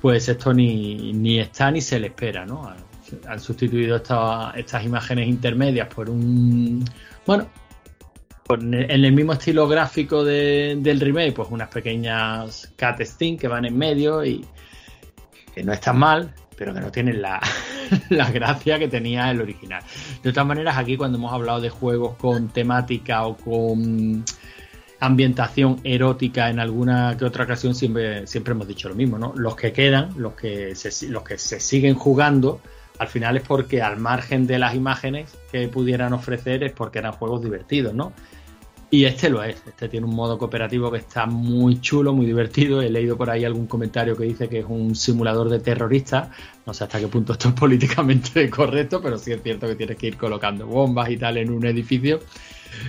pues 0.00 0.28
esto 0.28 0.52
ni, 0.54 1.12
ni 1.12 1.40
está 1.40 1.70
ni 1.70 1.80
se 1.80 1.98
le 1.98 2.08
espera, 2.08 2.44
¿no? 2.46 2.72
Han, 3.26 3.40
sustituido 3.40 3.96
esta- 3.96 4.52
estas 4.54 4.84
imágenes 4.84 5.26
intermedias 5.28 5.88
por 5.88 6.10
un, 6.10 6.84
bueno, 7.26 7.48
en 8.50 8.74
el 9.04 9.12
mismo 9.12 9.32
estilo 9.32 9.66
gráfico 9.66 10.24
de- 10.24 10.76
del 10.80 11.00
remake, 11.00 11.32
pues 11.32 11.48
unas 11.50 11.68
pequeñas 11.68 12.72
cat 12.76 13.00
que 13.18 13.48
van 13.48 13.64
en 13.64 13.76
medio 13.76 14.24
y 14.24 14.44
que 15.54 15.62
no 15.62 15.72
están 15.72 15.98
mal, 15.98 16.34
pero 16.58 16.74
que 16.74 16.80
no 16.80 16.90
tienen 16.90 17.22
la, 17.22 17.40
la 18.10 18.30
gracia 18.30 18.78
que 18.78 18.88
tenía 18.88 19.30
el 19.30 19.40
original. 19.40 19.82
De 20.22 20.32
todas 20.32 20.46
maneras, 20.46 20.76
aquí 20.76 20.96
cuando 20.96 21.16
hemos 21.16 21.32
hablado 21.32 21.60
de 21.60 21.70
juegos 21.70 22.16
con 22.16 22.48
temática 22.48 23.24
o 23.24 23.36
con 23.36 24.24
ambientación 25.00 25.80
erótica 25.84 26.50
en 26.50 26.58
alguna 26.58 27.16
que 27.16 27.24
otra 27.24 27.44
ocasión 27.44 27.74
siempre, 27.74 28.26
siempre 28.26 28.52
hemos 28.52 28.66
dicho 28.66 28.88
lo 28.88 28.96
mismo, 28.96 29.16
¿no? 29.16 29.32
Los 29.36 29.54
que 29.54 29.72
quedan, 29.72 30.10
los 30.16 30.34
que 30.34 30.74
los 31.08 31.22
que 31.22 31.38
se 31.38 31.60
siguen 31.60 31.94
jugando, 31.94 32.60
al 32.98 33.06
final 33.06 33.36
es 33.36 33.44
porque 33.44 33.80
al 33.80 33.98
margen 33.98 34.46
de 34.48 34.58
las 34.58 34.74
imágenes 34.74 35.30
que 35.52 35.68
pudieran 35.68 36.12
ofrecer 36.12 36.64
es 36.64 36.72
porque 36.72 36.98
eran 36.98 37.12
juegos 37.12 37.42
divertidos, 37.42 37.94
¿no? 37.94 38.12
Y 38.90 39.04
este 39.04 39.28
lo 39.28 39.42
es, 39.42 39.62
este 39.66 39.88
tiene 39.90 40.06
un 40.06 40.14
modo 40.14 40.38
cooperativo 40.38 40.90
que 40.90 40.96
está 40.96 41.26
muy 41.26 41.78
chulo, 41.80 42.14
muy 42.14 42.24
divertido. 42.24 42.80
He 42.80 42.88
leído 42.88 43.18
por 43.18 43.28
ahí 43.28 43.44
algún 43.44 43.66
comentario 43.66 44.16
que 44.16 44.24
dice 44.24 44.48
que 44.48 44.60
es 44.60 44.66
un 44.66 44.94
simulador 44.94 45.50
de 45.50 45.60
terroristas. 45.60 46.30
No 46.64 46.72
sé 46.72 46.84
hasta 46.84 46.98
qué 46.98 47.06
punto 47.06 47.34
esto 47.34 47.48
es 47.48 47.54
políticamente 47.54 48.48
correcto, 48.50 49.02
pero 49.02 49.18
sí 49.18 49.32
es 49.32 49.42
cierto 49.42 49.66
que 49.66 49.74
tienes 49.74 49.98
que 49.98 50.06
ir 50.06 50.16
colocando 50.16 50.66
bombas 50.66 51.10
y 51.10 51.18
tal 51.18 51.36
en 51.36 51.50
un 51.50 51.66
edificio. 51.66 52.20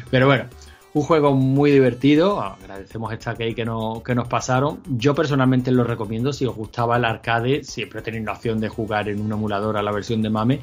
Pero 0.10 0.28
bueno, 0.28 0.46
un 0.94 1.04
juego 1.04 1.34
muy 1.34 1.72
divertido. 1.72 2.42
Agradecemos 2.42 3.12
esta 3.12 3.36
key 3.36 3.54
que, 3.54 3.66
no, 3.66 4.02
que 4.02 4.16
nos 4.16 4.30
pasaron. 4.30 4.80
Yo 4.88 5.14
personalmente 5.14 5.70
lo 5.70 5.84
recomiendo. 5.84 6.32
Si 6.32 6.46
os 6.46 6.56
gustaba 6.56 6.96
el 6.96 7.04
arcade, 7.04 7.66
siempre 7.66 8.02
tenéis 8.02 8.24
la 8.24 8.34
opción 8.34 8.62
de 8.62 8.70
jugar 8.70 9.10
en 9.10 9.20
un 9.20 9.34
emulador 9.34 9.76
a 9.76 9.84
la 9.84 9.92
versión 9.92 10.22
de 10.22 10.30
MAME. 10.30 10.62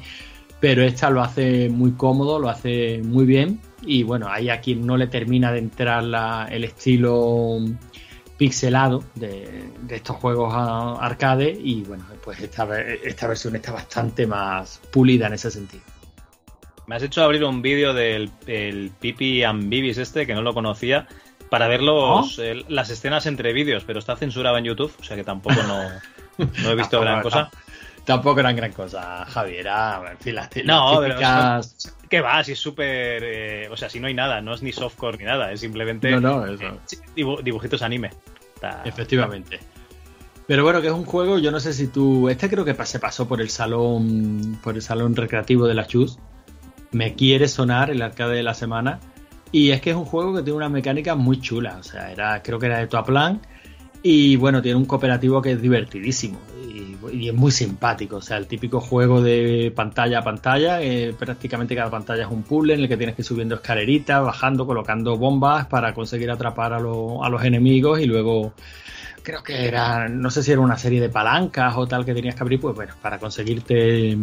Pero 0.59 0.81
esta 0.81 1.11
lo 1.11 1.21
hace 1.21 1.69
muy 1.69 1.91
cómodo, 1.91 2.39
lo 2.39 2.49
hace 2.49 3.01
muy 3.03 3.25
bien. 3.25 3.59
Y 3.81 4.03
bueno, 4.03 4.27
hay 4.29 4.49
a 4.49 4.59
quien 4.59 4.85
no 4.85 4.97
le 4.97 5.07
termina 5.07 5.51
de 5.51 5.59
entrar 5.59 6.03
la- 6.03 6.47
el 6.51 6.63
estilo 6.63 7.59
pixelado 8.37 9.03
de, 9.15 9.69
de 9.81 9.95
estos 9.95 10.15
juegos 10.17 10.53
arcade. 10.55 11.49
Y 11.51 11.83
bueno, 11.83 12.05
pues 12.23 12.39
esta, 12.39 12.67
esta 12.81 13.27
versión 13.27 13.55
está 13.55 13.71
bastante 13.71 14.27
más 14.27 14.79
pulida 14.91 15.27
en 15.27 15.33
ese 15.33 15.51
sentido. 15.51 15.83
Me 16.87 16.95
has 16.95 17.03
hecho 17.03 17.21
abrir 17.23 17.43
un 17.43 17.61
vídeo 17.61 17.93
del 17.93 18.31
el 18.45 18.91
Pipi 18.99 19.43
and 19.43 19.69
Bibis 19.69 19.97
este, 19.97 20.25
que 20.25 20.33
no 20.33 20.41
lo 20.41 20.53
conocía, 20.53 21.07
para 21.49 21.67
ver 21.67 21.81
los, 21.81 22.39
el- 22.39 22.65
las 22.69 22.89
escenas 22.89 23.25
entre 23.25 23.53
vídeos, 23.53 23.83
pero 23.85 23.99
está 23.99 24.15
censurado 24.15 24.57
en 24.57 24.65
YouTube, 24.65 24.93
o 24.99 25.03
sea 25.03 25.15
que 25.17 25.23
tampoco 25.23 25.61
no, 25.63 25.83
no 26.37 26.69
he 26.71 26.75
visto 26.75 26.99
gran 27.01 27.21
cosa. 27.23 27.49
Tampoco 28.07 28.39
eran 28.39 28.55
gran 28.55 28.71
cosa, 28.71 29.25
Javier. 29.25 29.67
En 29.67 30.17
fin, 30.19 30.33
las, 30.35 30.49
las 30.55 30.65
No, 30.65 30.99
pero 31.01 31.15
típicas- 31.15 31.93
¿Qué 32.09 32.21
va? 32.21 32.41
Si 32.41 32.53
es 32.53 32.59
súper... 32.59 33.21
eh, 33.21 33.67
o 33.69 33.75
sea, 33.75 33.89
si 33.89 33.99
no 33.99 34.07
hay 34.07 34.13
nada, 34.13 34.39
no 34.39 34.53
es 34.53 34.61
ni 34.63 34.71
softcore 34.71 35.17
ni 35.17 35.25
nada, 35.25 35.51
es 35.51 35.59
simplemente 35.59 36.09
No, 36.11 36.21
no, 36.21 36.45
eso. 36.45 36.63
eh, 36.63 36.71
dibu- 37.17 37.43
dibujitos 37.43 37.81
anime. 37.81 38.11
Está- 38.55 38.81
Efectivamente. 38.85 39.59
Pero 40.47 40.63
bueno, 40.63 40.79
que 40.79 40.87
es 40.87 40.93
un 40.93 41.03
juego, 41.03 41.37
yo 41.37 41.51
no 41.51 41.59
sé 41.59 41.73
si 41.73 41.87
tú. 41.87 42.29
Este 42.29 42.49
creo 42.49 42.63
que 42.63 42.73
se 42.85 42.99
pasó 42.99 43.27
por 43.27 43.41
el 43.41 43.49
salón. 43.49 44.57
Por 44.63 44.75
el 44.75 44.81
salón 44.81 45.13
recreativo 45.13 45.67
de 45.67 45.73
la 45.73 45.85
Chus. 45.85 46.17
Me 46.91 47.13
quiere 47.13 47.49
sonar 47.49 47.89
el 47.89 48.01
arcade 48.01 48.37
de 48.37 48.43
la 48.43 48.53
semana. 48.53 49.01
Y 49.51 49.71
es 49.71 49.81
que 49.81 49.89
es 49.89 49.97
un 49.97 50.05
juego 50.05 50.33
que 50.33 50.43
tiene 50.43 50.55
una 50.55 50.69
mecánica 50.69 51.15
muy 51.15 51.41
chula. 51.41 51.75
O 51.77 51.83
sea, 51.83 52.09
era, 52.09 52.41
creo 52.41 52.57
que 52.57 52.67
era 52.67 52.77
de 52.79 52.87
Toaplan. 52.87 53.41
Y 54.01 54.37
bueno, 54.37 54.61
tiene 54.61 54.77
un 54.77 54.85
cooperativo 54.85 55.41
que 55.41 55.51
es 55.51 55.61
divertidísimo. 55.61 56.39
Y, 57.11 57.29
es 57.29 57.33
muy 57.33 57.51
simpático. 57.51 58.17
O 58.17 58.21
sea, 58.21 58.37
el 58.37 58.47
típico 58.47 58.79
juego 58.79 59.21
de 59.21 59.71
pantalla 59.75 60.19
a 60.19 60.23
pantalla. 60.23 60.81
eh, 60.81 61.13
prácticamente 61.17 61.75
cada 61.75 61.89
pantalla 61.89 62.23
es 62.25 62.31
un 62.31 62.43
puzzle 62.43 62.73
en 62.75 62.79
el 62.81 62.87
que 62.87 62.97
tienes 62.97 63.15
que 63.15 63.21
ir 63.21 63.25
subiendo 63.25 63.55
escaleritas, 63.55 64.23
bajando, 64.23 64.65
colocando 64.65 65.17
bombas 65.17 65.67
para 65.67 65.93
conseguir 65.93 66.29
atrapar 66.31 66.73
a, 66.73 66.79
lo- 66.79 67.23
a 67.23 67.29
los 67.29 67.43
enemigos 67.43 67.99
y 67.99 68.05
luego 68.05 68.53
creo 69.23 69.43
que 69.43 69.65
era, 69.67 70.07
no 70.07 70.29
sé 70.31 70.41
si 70.41 70.51
era 70.53 70.61
una 70.61 70.77
serie 70.77 71.01
de 71.01 71.09
palancas 71.09 71.73
o 71.75 71.85
tal 71.85 72.05
que 72.05 72.13
tenías 72.13 72.33
que 72.35 72.43
abrir, 72.43 72.59
pues 72.61 72.73
bueno, 72.75 72.93
para 73.01 73.19
conseguirte, 73.19 74.17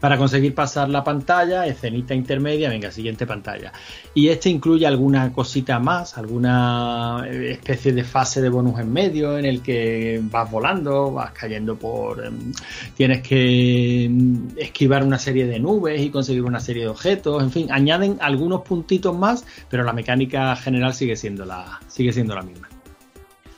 para 0.00 0.16
conseguir 0.16 0.54
pasar 0.54 0.88
la 0.88 1.02
pantalla, 1.02 1.66
escenita 1.66 2.14
intermedia, 2.14 2.68
venga, 2.68 2.90
siguiente 2.90 3.26
pantalla. 3.26 3.72
Y 4.14 4.28
este 4.28 4.48
incluye 4.48 4.86
alguna 4.86 5.32
cosita 5.32 5.78
más, 5.78 6.16
alguna 6.16 7.24
eh, 7.28 7.52
especie 7.52 7.92
de 7.92 8.04
fase 8.04 8.40
de 8.40 8.48
bonus 8.48 8.78
en 8.80 8.92
medio 8.92 9.38
en 9.38 9.44
el 9.44 9.62
que 9.62 10.20
vas 10.22 10.50
volando, 10.50 11.12
vas 11.12 11.32
cayendo 11.32 11.76
por, 11.76 12.24
em, 12.24 12.52
tienes 12.96 13.22
que 13.22 14.04
em, 14.04 14.48
esquivar 14.56 15.04
una 15.04 15.18
serie 15.18 15.46
de 15.46 15.58
nubes 15.58 16.00
y 16.00 16.10
conseguir 16.10 16.42
una 16.42 16.60
serie 16.60 16.84
de 16.84 16.88
objetos, 16.88 17.42
en 17.42 17.50
fin, 17.50 17.72
añaden 17.72 18.18
algunos 18.20 18.62
puntitos 18.62 19.16
más, 19.16 19.44
pero 19.68 19.84
la 19.84 19.92
mecánica 19.92 20.54
general 20.56 20.94
sigue 20.94 21.16
siendo 21.16 21.44
la, 21.44 21.80
sigue 21.88 22.12
siendo 22.12 22.34
la 22.34 22.42
misma. 22.42 22.68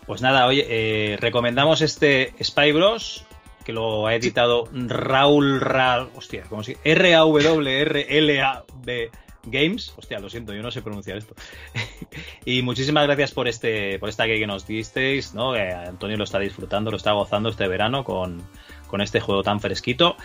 Pues 0.07 0.23
nada, 0.23 0.47
oye, 0.47 0.67
eh, 0.69 1.17
recomendamos 1.21 1.83
este 1.83 2.35
Spy 2.43 2.73
Bros, 2.73 3.25
lo 3.73 4.07
ha 4.07 4.15
editado 4.15 4.69
Raúl 4.73 5.61
Ra... 5.61 6.09
Hostia, 6.15 6.45
¿cómo 6.49 6.63
se 6.63 6.77
R-A-W-R-L-A-B 6.85 7.91
Games. 9.45 9.95
Hostia, 9.97 10.21
lo 10.21 10.29
siento, 10.29 10.53
yo 10.53 10.63
no 10.63 10.71
sé 10.71 10.83
pronunciar 10.83 11.17
esto. 11.17 11.35
y 12.45 12.63
muchísimas 12.63 13.07
gracias 13.07 13.33
por 13.33 13.49
este 13.49 13.99
por 13.99 14.09
esta 14.09 14.27
que 14.27 14.47
nos 14.47 14.67
disteis, 14.67 15.35
¿no? 15.35 15.57
Eh, 15.57 15.73
Antonio 15.73 16.17
lo 16.17 16.25
está 16.25 16.39
disfrutando, 16.39 16.91
lo 16.91 16.97
está 16.97 17.13
gozando 17.13 17.49
este 17.49 17.67
verano 17.67 18.05
con, 18.05 18.43
con 18.87 19.01
este 19.01 19.21
juego 19.21 19.43
tan 19.43 19.61
fresquito. 19.61 20.17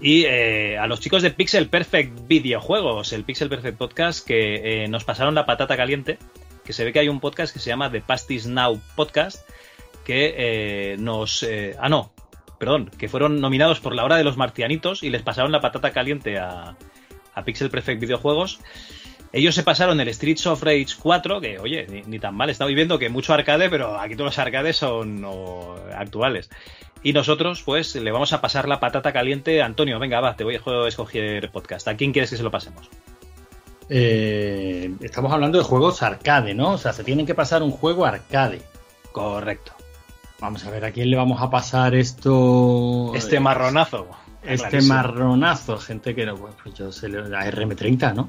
Y 0.00 0.24
eh, 0.24 0.78
a 0.78 0.86
los 0.86 1.00
chicos 1.00 1.22
de 1.22 1.30
Pixel 1.30 1.68
Perfect 1.68 2.28
Videojuegos, 2.28 3.12
el 3.12 3.24
Pixel 3.24 3.48
Perfect 3.48 3.76
Podcast, 3.76 4.26
que 4.26 4.84
eh, 4.84 4.88
nos 4.88 5.04
pasaron 5.04 5.34
la 5.34 5.46
patata 5.46 5.76
caliente, 5.76 6.18
que 6.64 6.72
se 6.72 6.84
ve 6.84 6.92
que 6.92 7.00
hay 7.00 7.08
un 7.08 7.20
podcast 7.20 7.52
que 7.52 7.58
se 7.58 7.70
llama 7.70 7.90
The 7.90 8.02
Pastis 8.02 8.46
Now 8.46 8.80
Podcast, 8.94 9.48
que 10.04 10.34
eh, 10.36 10.96
nos... 10.98 11.44
ah, 11.78 11.88
no, 11.88 12.12
perdón, 12.60 12.90
que 12.98 13.08
fueron 13.08 13.40
nominados 13.40 13.80
por 13.80 13.94
la 13.94 14.04
hora 14.04 14.16
de 14.16 14.22
los 14.22 14.36
marcianitos 14.36 15.02
y 15.02 15.08
les 15.08 15.22
pasaron 15.22 15.50
la 15.50 15.62
patata 15.62 15.92
caliente 15.92 16.38
a, 16.38 16.76
a 17.34 17.44
Pixel 17.44 17.70
Perfect 17.70 18.02
Videojuegos. 18.02 18.60
Ellos 19.32 19.54
se 19.54 19.62
pasaron 19.62 19.98
el 19.98 20.12
Streets 20.12 20.46
of 20.46 20.62
Rage 20.62 20.88
4, 21.02 21.40
que 21.40 21.58
oye, 21.58 21.86
ni, 21.88 22.02
ni 22.02 22.18
tan 22.18 22.34
mal, 22.34 22.50
estamos 22.50 22.74
viendo 22.74 22.98
que 22.98 23.08
mucho 23.08 23.32
arcade, 23.32 23.70
pero 23.70 23.98
aquí 23.98 24.14
todos 24.14 24.26
los 24.26 24.38
arcades 24.38 24.76
son 24.76 25.24
o, 25.24 25.74
actuales. 25.96 26.50
Y 27.02 27.14
nosotros, 27.14 27.62
pues, 27.62 27.94
le 27.94 28.12
vamos 28.12 28.34
a 28.34 28.42
pasar 28.42 28.68
la 28.68 28.78
patata 28.78 29.10
caliente. 29.10 29.62
Antonio, 29.62 29.98
venga, 29.98 30.20
va, 30.20 30.36
te 30.36 30.44
voy 30.44 30.56
a 30.56 30.88
escoger 30.88 31.50
podcast. 31.50 31.88
¿A 31.88 31.96
quién 31.96 32.12
quieres 32.12 32.28
que 32.28 32.36
se 32.36 32.42
lo 32.42 32.50
pasemos? 32.50 32.90
Eh, 33.88 34.92
estamos 35.00 35.32
hablando 35.32 35.56
de 35.56 35.64
juegos 35.64 36.02
arcade, 36.02 36.52
¿no? 36.52 36.72
O 36.72 36.78
sea, 36.78 36.92
se 36.92 37.04
tienen 37.04 37.24
que 37.24 37.34
pasar 37.34 37.62
un 37.62 37.70
juego 37.70 38.04
arcade. 38.04 38.60
Correcto. 39.12 39.79
Vamos 40.40 40.64
a 40.64 40.70
ver 40.70 40.84
a 40.86 40.90
quién 40.90 41.10
le 41.10 41.16
vamos 41.16 41.42
a 41.42 41.50
pasar 41.50 41.94
esto. 41.94 43.12
Este 43.14 43.40
marronazo. 43.40 44.08
Este 44.42 44.68
Clarísimo. 44.68 44.94
marronazo, 44.94 45.78
gente 45.78 46.14
que 46.14 46.24
no, 46.24 46.34
bueno, 46.34 46.56
pues 46.62 46.74
yo 46.74 46.90
sé, 46.90 47.10
la 47.10 47.44
RM30, 47.50 48.14
¿no? 48.14 48.28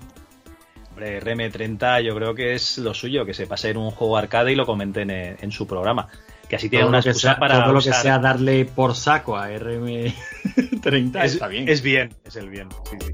Hombre, 0.89 1.21
RM30 1.21 2.03
yo 2.03 2.13
creo 2.15 2.35
que 2.35 2.53
es 2.53 2.77
lo 2.79 2.93
suyo, 2.93 3.25
que 3.25 3.33
se 3.33 3.47
pase 3.47 3.69
en 3.69 3.77
un 3.77 3.91
juego 3.91 4.17
arcade 4.17 4.51
y 4.51 4.55
lo 4.55 4.65
comenten 4.65 5.09
en, 5.09 5.37
en 5.39 5.51
su 5.53 5.65
programa. 5.65 6.09
Que 6.49 6.57
así 6.57 6.69
tiene 6.69 6.83
Todo 6.83 6.89
una 6.89 6.99
excusa 6.99 7.29
sea, 7.29 7.39
para 7.39 7.63
todo 7.63 7.73
lo 7.73 7.79
que 7.79 7.93
sea 7.93 8.19
darle 8.19 8.65
por 8.65 8.93
saco 8.93 9.37
a 9.37 9.49
RM30 9.49 11.23
es, 11.23 11.33
está 11.35 11.47
bien. 11.47 11.69
es 11.69 11.81
bien, 11.81 12.13
es 12.25 12.35
el 12.35 12.49
bien. 12.49 12.67
sí, 12.89 12.97
sí. 12.99 13.13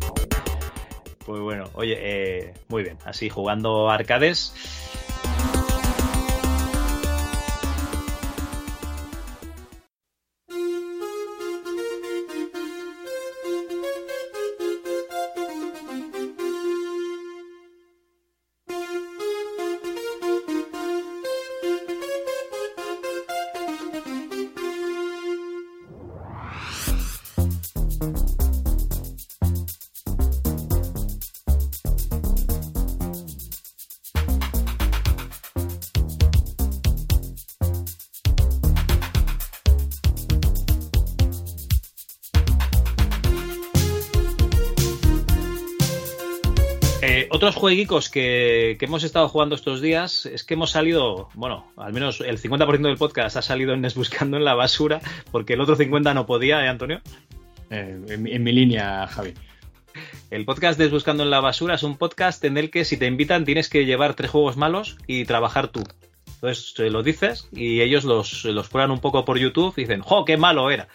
Pues 1.23 1.41
bueno, 1.41 1.65
oye, 1.73 1.97
eh, 1.99 2.53
muy 2.69 2.83
bien. 2.83 2.97
Así 3.05 3.29
jugando 3.29 3.91
arcades. 3.91 4.53
Jueguicos 47.57 48.09
que, 48.09 48.75
que 48.79 48.85
hemos 48.85 49.03
estado 49.03 49.27
jugando 49.29 49.55
estos 49.55 49.81
días 49.81 50.25
es 50.25 50.43
que 50.43 50.53
hemos 50.55 50.71
salido, 50.71 51.29
bueno, 51.33 51.71
al 51.77 51.93
menos 51.93 52.21
el 52.21 52.39
50% 52.41 52.81
del 52.81 52.97
podcast 52.97 53.37
ha 53.37 53.41
salido 53.41 53.73
en 53.73 53.81
Buscando 53.95 54.37
en 54.37 54.45
la 54.45 54.53
basura, 54.55 55.01
porque 55.31 55.53
el 55.53 55.61
otro 55.61 55.75
50% 55.77 56.13
no 56.13 56.25
podía, 56.25 56.63
¿eh, 56.63 56.67
Antonio? 56.69 57.01
Eh, 57.69 57.99
en, 58.09 58.23
mi- 58.23 58.31
en 58.31 58.43
mi 58.43 58.51
línea, 58.53 59.07
Javi. 59.07 59.33
El 60.29 60.45
podcast 60.45 60.77
de 60.77 60.87
Buscando 60.89 61.23
en 61.23 61.29
la 61.29 61.39
basura 61.39 61.75
es 61.75 61.83
un 61.83 61.97
podcast 61.97 62.43
en 62.45 62.57
el 62.57 62.69
que 62.69 62.85
si 62.85 62.97
te 62.97 63.07
invitan 63.07 63.45
tienes 63.45 63.69
que 63.69 63.85
llevar 63.85 64.13
tres 64.13 64.29
juegos 64.31 64.57
malos 64.57 64.97
y 65.07 65.25
trabajar 65.25 65.69
tú. 65.69 65.83
Entonces 66.35 66.77
lo 66.91 67.01
dices 67.01 67.49
y 67.51 67.81
ellos 67.81 68.03
los, 68.03 68.45
los 68.45 68.69
prueban 68.69 68.91
un 68.91 68.99
poco 68.99 69.25
por 69.25 69.39
YouTube 69.39 69.73
y 69.77 69.81
dicen, 69.81 70.01
¡jo, 70.01 70.23
qué 70.23 70.37
malo 70.37 70.69
era! 70.69 70.87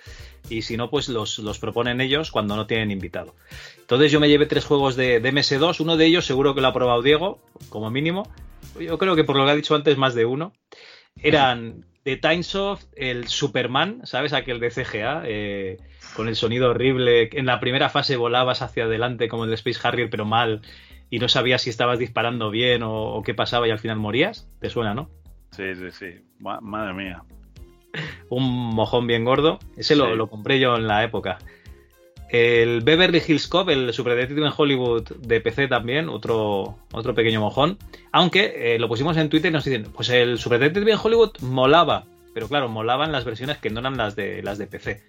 Y 0.49 0.63
si 0.63 0.77
no, 0.77 0.91
pues 0.91 1.09
los, 1.09 1.39
los 1.39 1.59
proponen 1.59 2.01
ellos 2.01 2.31
cuando 2.31 2.57
no 2.57 2.67
tienen 2.67 2.91
invitado. 2.91 3.35
Entonces 3.81 4.13
yo 4.13 4.21
me 4.21 4.29
llevé 4.29 4.47
tres 4.47 4.65
juegos 4.65 4.97
de, 4.97 5.21
de 5.21 5.33
MS2, 5.33 5.81
uno 5.81 5.97
de 5.97 6.07
ellos 6.07 6.27
seguro 6.27 6.55
que 6.55 6.61
lo 6.61 6.69
ha 6.69 6.73
probado 6.75 7.03
Diego, 7.03 7.41
como 7.69 7.91
mínimo. 7.91 8.29
Yo 8.79 8.99
creo 8.99 9.17
que 9.17 9.25
por 9.25 9.37
lo 9.37 9.45
que 9.45 9.51
ha 9.51 9.57
dicho 9.57 9.75
antes, 9.75 9.97
más 9.97 10.15
de 10.15 10.25
uno. 10.25 10.53
Eran 11.23 11.85
de 12.05 12.17
Timesoft, 12.17 12.85
el 12.97 13.29
Superman, 13.29 14.01
¿sabes? 14.05 14.33
Aquel 14.33 14.61
de 14.61 14.71
CGA, 14.71 15.23
eh, 15.25 15.79
con 16.17 16.29
el 16.29 16.37
sonido 16.37 16.71
horrible. 16.71 17.31
En 17.33 17.47
la 17.47 17.61
primera 17.61 17.91
fase 17.91 18.17
volabas 18.17 18.63
hacia 18.63 18.85
adelante 18.85 19.29
como 19.29 19.45
el 19.45 19.51
de 19.51 19.57
Space 19.57 19.81
Harrier, 19.87 20.11
pero 20.11 20.25
mal, 20.25 20.63
y 21.11 21.19
no 21.19 21.29
sabías 21.29 21.63
si 21.63 21.71
estabas 21.71 21.99
disparando 21.99 22.51
bien 22.51 22.83
o, 22.83 23.23
qué 23.25 23.35
pasaba 23.35 23.69
y 23.69 23.71
al 23.71 23.79
final 23.79 23.99
morías. 23.99 24.49
¿Te 24.61 24.71
suena, 24.71 24.95
no? 24.95 25.11
Sí, 25.53 25.75
sí, 25.75 25.91
sí. 25.91 26.07
Ma- 26.39 26.61
madre 26.61 26.95
mía. 26.95 27.23
Un 28.29 28.43
mojón 28.75 29.07
bien 29.07 29.25
gordo. 29.25 29.59
Ese 29.77 29.97
lo, 29.97 30.11
Sí. 30.11 30.17
lo 30.17 30.29
compré 30.29 30.59
yo 30.61 30.77
en 30.77 30.87
la 30.87 31.05
época. 31.05 31.39
El 32.31 32.81
Beverly 32.81 33.21
Hills 33.27 33.47
Cop, 33.47 33.69
el 33.69 33.93
Super 33.93 34.15
Detective 34.15 34.47
en 34.47 34.53
Hollywood 34.57 35.03
de 35.19 35.41
PC 35.43 35.69
también, 35.69 36.09
otro, 36.09 36.79
otro 36.93 37.15
pequeño 37.15 37.41
mojón. 37.41 37.77
Aunque 38.11 38.75
eh, 38.75 38.79
lo 38.79 38.89
pusimos 38.89 39.19
en 39.19 39.29
Twitter 39.29 39.51
y 39.51 39.53
nos 39.53 39.65
dicen, 39.67 39.85
pues 39.95 40.09
el 40.09 40.39
Super 40.39 40.59
Detective 40.59 40.93
en 40.93 40.99
Hollywood 41.03 41.33
molaba. 41.43 42.05
Pero 42.33 42.49
claro, 42.49 42.71
molaban 42.71 43.13
las 43.13 43.27
versiones 43.27 43.59
que 43.59 43.69
no 43.69 43.81
eran 43.81 43.99
las 43.99 44.17
de 44.17 44.43
las 44.43 44.57
de 44.57 44.67
PC. 44.67 45.03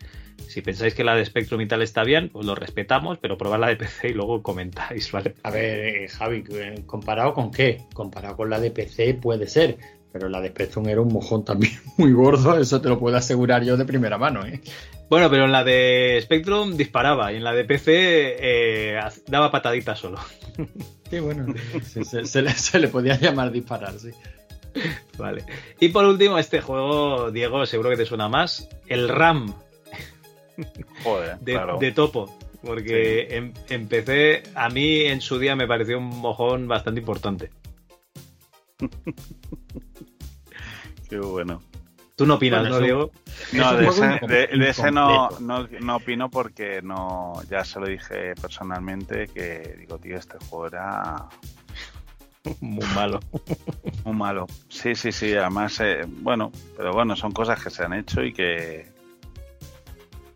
Si 0.50 0.62
pensáis 0.62 0.94
que 0.94 1.06
la 1.06 1.16
de 1.16 1.24
Spectrum 1.24 1.62
y 1.62 1.68
tal 1.68 1.82
está 1.82 2.04
bien, 2.04 2.28
pues 2.28 2.46
lo 2.46 2.56
respetamos, 2.56 3.18
pero 3.20 3.38
probad 3.38 3.60
la 3.62 3.68
de 3.68 3.78
PC 3.78 4.10
y 4.10 4.14
luego 4.14 4.44
comentáis, 4.44 5.10
¿vale? 5.14 5.36
A 5.44 5.52
ver, 5.52 5.80
eh, 6.04 6.08
Javi, 6.10 6.44
eh, 6.52 6.84
¿comparado 6.86 7.34
con 7.34 7.52
qué? 7.52 7.78
Comparado 7.94 8.36
con 8.36 8.50
la 8.50 8.60
de 8.60 8.72
PC 8.72 9.14
puede 9.14 9.48
ser, 9.48 9.78
pero 10.14 10.30
la 10.30 10.40
de 10.40 10.50
Spectrum 10.50 10.88
era 10.88 11.02
un 11.02 11.12
mojón 11.12 11.44
también 11.44 11.74
muy 11.98 12.14
gordo, 12.14 12.58
eso 12.58 12.80
te 12.80 12.88
lo 12.88 12.98
puedo 13.00 13.18
asegurar 13.18 13.64
yo 13.64 13.76
de 13.76 13.84
primera 13.86 14.18
mano, 14.18 14.46
¿eh? 14.46 14.62
Bueno, 15.10 15.30
pero 15.30 15.44
en 15.46 15.52
la 15.52 15.64
de 15.66 16.20
Spectrum 16.22 16.78
disparaba 16.78 17.34
y 17.34 17.36
en 17.38 17.44
la 17.44 17.52
de 17.54 17.66
PC 17.66 17.92
eh, 18.40 19.00
daba 19.28 19.52
pataditas 19.52 20.00
solo. 20.00 20.20
Sí, 21.10 21.20
bueno, 21.20 21.46
se, 21.84 22.04
se- 22.06 22.26
se 22.26 22.42
le, 22.42 22.50
se 22.54 22.80
le 22.80 22.88
podía 22.88 23.20
llamar 23.20 23.52
disparar, 23.52 23.94
sí. 24.00 24.10
Vale. 25.16 25.44
Y 25.80 25.90
por 25.90 26.06
último, 26.06 26.40
este 26.40 26.60
juego, 26.60 27.30
Diego, 27.30 27.68
seguro 27.68 27.92
que 27.92 27.98
te 27.98 28.06
suena 28.08 28.30
más. 28.30 28.68
El 28.88 29.08
RAM 29.10 29.54
Joder, 31.04 31.38
de, 31.40 31.52
claro. 31.54 31.78
de 31.78 31.92
Topo. 31.92 32.36
Porque 32.64 33.28
em- 33.30 33.54
empecé, 33.70 34.42
a 34.56 34.70
mí 34.70 35.02
en 35.02 35.22
su 35.22 35.38
día 35.38 35.56
me 35.56 35.68
pareció 35.68 36.00
un 36.00 36.06
mojón 36.08 36.68
bastante 36.68 37.02
importante. 37.02 37.52
Qué 41.10 41.18
bueno. 41.20 41.62
Tú 42.16 42.28
no 42.28 42.36
opinas, 42.36 42.62
Bueno, 42.62 42.76
¿no, 42.78 42.84
Diego? 42.84 43.12
No, 43.54 43.76
de 43.76 43.88
ese, 43.88 44.02
incom- 44.04 44.28
de- 44.28 44.48
de 44.48 44.70
ese 44.70 44.92
no, 44.92 45.14
incompleto. 45.16 45.42
no, 45.42 45.68
no 45.86 45.96
opino 45.96 46.30
porque 46.30 46.82
no 46.84 47.34
ya 47.50 47.66
se 47.66 47.80
lo 47.80 47.88
dije 47.88 48.36
personalmente 48.36 49.28
que 49.30 49.78
digo, 49.80 49.98
tío, 49.98 50.18
este 50.18 50.38
juego 50.46 50.68
era 50.68 51.26
Muy 52.62 52.86
malo. 52.94 53.20
muy 54.06 54.16
malo. 54.16 54.46
Sí, 54.70 54.94
sí, 54.96 55.12
sí, 55.12 55.34
además, 55.34 55.80
eh, 55.80 56.06
bueno, 56.08 56.52
pero 56.78 56.94
bueno, 56.94 57.16
son 57.16 57.32
cosas 57.32 57.62
que 57.64 57.72
se 57.72 57.84
han 57.84 57.94
hecho 57.94 58.22
y 58.24 58.32
que, 58.32 58.92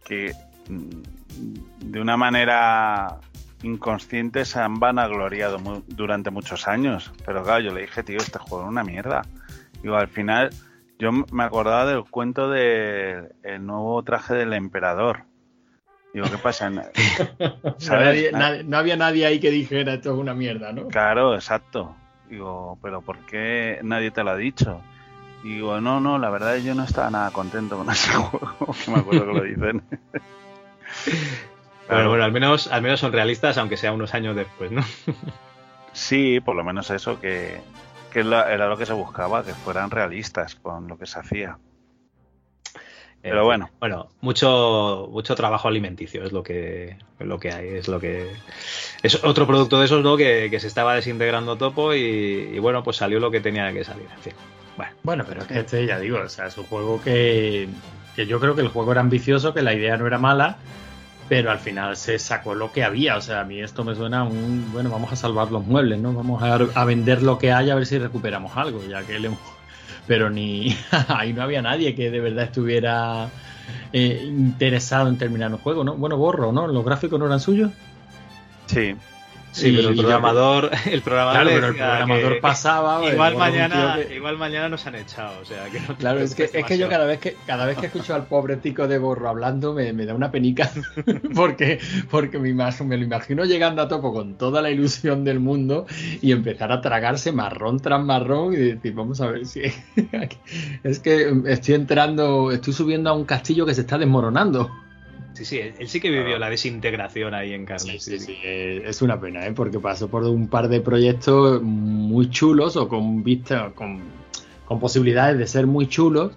que 0.03 0.33
mm, 0.69 1.91
de 1.91 2.01
una 2.01 2.17
manera 2.17 3.19
inconsciente 3.63 4.45
se 4.45 4.59
han 4.59 4.79
vanagloriado 4.79 5.59
mu- 5.59 5.81
durante 5.87 6.29
muchos 6.29 6.67
años. 6.67 7.11
Pero 7.25 7.43
claro, 7.43 7.61
yo 7.61 7.73
le 7.73 7.81
dije, 7.81 8.03
tío, 8.03 8.17
este 8.17 8.39
juego 8.39 8.63
es 8.65 8.69
una 8.69 8.83
mierda. 8.83 9.23
Digo, 9.81 9.95
al 9.95 10.07
final, 10.07 10.49
yo 10.99 11.11
me 11.11 11.43
acordaba 11.43 11.85
del 11.85 12.03
cuento 12.03 12.49
del 12.49 13.29
el 13.43 13.65
nuevo 13.65 14.01
traje 14.03 14.33
del 14.35 14.53
emperador. 14.53 15.23
Digo, 16.13 16.25
¿qué 16.31 16.37
pasa? 16.37 16.69
¿Sabes? 17.77 18.31
Nadie- 18.31 18.31
nadie- 18.31 18.63
no 18.63 18.77
había 18.77 18.95
nadie 18.95 19.25
ahí 19.25 19.39
que 19.39 19.51
dijera 19.51 19.93
esto 19.95 20.13
es 20.13 20.17
una 20.19 20.33
mierda, 20.33 20.71
¿no? 20.73 20.87
Claro, 20.87 21.35
exacto. 21.35 21.95
Digo, 22.29 22.77
pero 22.81 23.01
¿por 23.01 23.19
qué 23.25 23.79
nadie 23.83 24.11
te 24.11 24.23
lo 24.23 24.31
ha 24.31 24.35
dicho? 24.35 24.81
Y 25.43 25.55
digo, 25.55 25.79
no, 25.79 25.99
no, 25.99 26.17
la 26.17 26.29
verdad 26.29 26.57
yo 26.57 26.73
no 26.75 26.83
estaba 26.83 27.09
nada 27.11 27.31
contento 27.31 27.77
con 27.77 27.89
ese 27.89 28.11
juego, 28.15 28.73
que 28.83 28.91
me 28.91 28.97
acuerdo 28.99 29.25
que 29.27 29.33
lo 29.33 29.43
dicen. 29.43 29.83
Pero 31.87 32.09
bueno, 32.09 32.23
al 32.23 32.31
menos, 32.31 32.67
al 32.67 32.81
menos 32.81 32.99
son 32.99 33.13
realistas, 33.13 33.57
aunque 33.57 33.77
sea 33.77 33.93
unos 33.93 34.13
años 34.13 34.35
después, 34.35 34.71
¿no? 34.71 34.83
Sí, 35.93 36.39
por 36.41 36.55
lo 36.55 36.63
menos 36.63 36.91
eso, 36.91 37.19
que, 37.19 37.59
que 38.13 38.19
era 38.19 38.67
lo 38.67 38.77
que 38.77 38.85
se 38.85 38.93
buscaba, 38.93 39.43
que 39.43 39.53
fueran 39.53 39.89
realistas 39.89 40.53
con 40.53 40.87
lo 40.87 40.99
que 40.99 41.07
se 41.07 41.17
hacía. 41.17 41.57
Pero 43.21 43.43
bueno. 43.45 43.71
Bueno, 43.79 44.09
mucho, 44.21 45.09
mucho 45.11 45.33
trabajo 45.33 45.67
alimenticio 45.67 46.23
es 46.23 46.31
lo 46.31 46.43
que, 46.43 46.97
lo 47.19 47.39
que 47.39 47.51
hay, 47.51 47.69
es 47.69 47.87
lo 47.87 47.99
que 47.99 48.31
Es 49.01 49.23
otro 49.23 49.47
producto 49.47 49.79
de 49.79 49.85
esos, 49.85 50.03
¿no? 50.03 50.15
Que, 50.17 50.49
que 50.51 50.59
se 50.59 50.67
estaba 50.67 50.93
desintegrando 50.93 51.57
topo 51.57 51.95
y, 51.95 51.99
y 52.53 52.59
bueno, 52.59 52.83
pues 52.83 52.97
salió 52.97 53.19
lo 53.19 53.31
que 53.31 53.41
tenía 53.41 53.73
que 53.73 53.83
salir. 53.83 54.07
En 54.15 54.21
fin. 54.21 54.33
Bueno, 54.77 54.93
Bueno, 55.01 55.25
pero 55.27 55.41
es 55.41 55.47
que 55.47 55.59
este, 55.59 55.85
ya 55.87 55.97
digo, 55.99 56.19
o 56.19 56.29
sea, 56.29 56.45
es 56.45 56.57
un 56.57 56.65
juego 56.65 57.01
que, 57.01 57.67
que 58.15 58.27
yo 58.27 58.39
creo 58.39 58.53
que 58.55 58.61
el 58.61 58.67
juego 58.67 58.91
era 58.91 59.01
ambicioso, 59.01 59.53
que 59.53 59.63
la 59.63 59.73
idea 59.73 59.97
no 59.97 60.05
era 60.05 60.19
mala, 60.19 60.57
pero 61.29 61.51
al 61.51 61.59
final 61.59 61.97
se 61.97 62.19
sacó 62.19 62.55
lo 62.55 62.71
que 62.71 62.83
había. 62.83 63.17
O 63.17 63.21
sea, 63.21 63.41
a 63.41 63.43
mí 63.43 63.59
esto 63.59 63.83
me 63.83 63.95
suena 63.95 64.19
a 64.19 64.23
un, 64.23 64.69
bueno, 64.71 64.89
vamos 64.89 65.11
a 65.11 65.15
salvar 65.15 65.51
los 65.51 65.65
muebles, 65.65 65.99
¿no? 65.99 66.13
Vamos 66.13 66.41
a, 66.41 66.55
a 66.55 66.85
vender 66.85 67.23
lo 67.23 67.37
que 67.37 67.51
haya 67.51 67.73
a 67.73 67.75
ver 67.75 67.85
si 67.85 67.97
recuperamos 67.97 68.55
algo, 68.55 68.81
ya 68.87 69.03
que 69.03 69.19
le. 69.19 69.29
Pero 70.07 70.29
ni 70.29 70.75
ahí 71.07 71.33
no 71.33 71.43
había 71.43 71.61
nadie 71.61 71.95
que 71.95 72.09
de 72.09 72.19
verdad 72.19 72.45
estuviera 72.45 73.29
eh, 73.93 74.23
interesado 74.25 75.09
en 75.09 75.17
terminar 75.17 75.51
un 75.51 75.59
juego, 75.59 75.83
¿no? 75.83 75.95
Bueno, 75.95 76.17
borro, 76.17 76.51
¿no? 76.51 76.67
Los 76.67 76.85
gráficos 76.85 77.19
no 77.19 77.25
eran 77.25 77.39
suyos. 77.39 77.71
Sí. 78.67 78.95
Sí, 79.51 79.73
pero 79.75 79.89
el 79.89 79.95
programador, 79.97 80.71
el 80.91 81.01
programador, 81.01 81.41
Claro, 81.43 81.49
pero 81.55 81.67
el 81.67 81.75
programador 81.75 82.33
que 82.35 82.41
pasaba. 82.41 83.05
Igual 83.11 83.37
mañana, 83.37 83.97
que- 84.07 84.15
igual 84.15 84.37
mañana 84.37 84.69
nos 84.69 84.85
han 84.85 84.95
echado, 84.95 85.39
o 85.41 85.45
sea 85.45 85.65
que 85.69 85.79
no 85.79 85.95
Claro, 85.97 86.19
es 86.19 86.35
que, 86.35 86.43
es 86.43 86.65
que 86.65 86.77
yo 86.77 86.89
cada 86.89 87.05
vez 87.05 87.19
que 87.19 87.35
cada 87.45 87.65
vez 87.65 87.77
que 87.77 87.87
escucho 87.87 88.13
al 88.13 88.25
pobre 88.27 88.57
tico 88.57 88.87
de 88.87 88.97
Borro 88.97 89.29
hablando 89.29 89.73
me, 89.73 89.93
me 89.93 90.05
da 90.05 90.13
una 90.13 90.31
penica 90.31 90.69
porque, 91.35 91.79
porque 92.09 92.39
me, 92.39 92.53
me 92.53 92.97
lo 92.97 93.03
imagino 93.03 93.45
llegando 93.45 93.81
a 93.81 93.87
topo 93.87 94.13
con 94.13 94.37
toda 94.37 94.61
la 94.61 94.69
ilusión 94.69 95.23
del 95.23 95.39
mundo 95.39 95.85
y 96.21 96.31
empezar 96.31 96.71
a 96.71 96.81
tragarse 96.81 97.31
marrón 97.31 97.79
tras 97.79 98.03
marrón 98.03 98.53
y 98.53 98.57
decir, 98.57 98.93
vamos 98.93 99.21
a 99.21 99.27
ver 99.27 99.45
si 99.45 99.61
es 100.83 100.99
que 100.99 101.33
estoy 101.47 101.75
entrando, 101.75 102.51
estoy 102.51 102.73
subiendo 102.73 103.09
a 103.09 103.13
un 103.13 103.25
castillo 103.25 103.65
que 103.65 103.73
se 103.73 103.81
está 103.81 103.97
desmoronando. 103.97 104.69
Sí, 105.37 105.45
sí, 105.45 105.59
él 105.59 105.87
sí 105.87 105.99
que 105.99 106.09
vivió 106.09 106.39
la 106.39 106.49
desintegración 106.49 107.35
ahí 107.35 107.53
en 107.53 107.63
carne. 107.63 107.99
Sí, 107.99 107.99
sí, 107.99 108.17
sí, 108.19 108.37
eh, 108.43 108.81
es 108.87 109.03
una 109.03 109.21
pena, 109.21 109.45
¿eh? 109.45 109.51
porque 109.53 109.77
pasó 109.79 110.07
por 110.07 110.23
un 110.23 110.47
par 110.47 110.67
de 110.67 110.81
proyectos 110.81 111.61
muy 111.61 112.27
chulos 112.31 112.75
o 112.75 112.87
con 112.89 113.23
vista, 113.23 113.71
con, 113.75 113.99
con 114.65 114.79
posibilidades 114.79 115.37
de 115.37 115.45
ser 115.45 115.67
muy 115.67 115.87
chulos, 115.87 116.31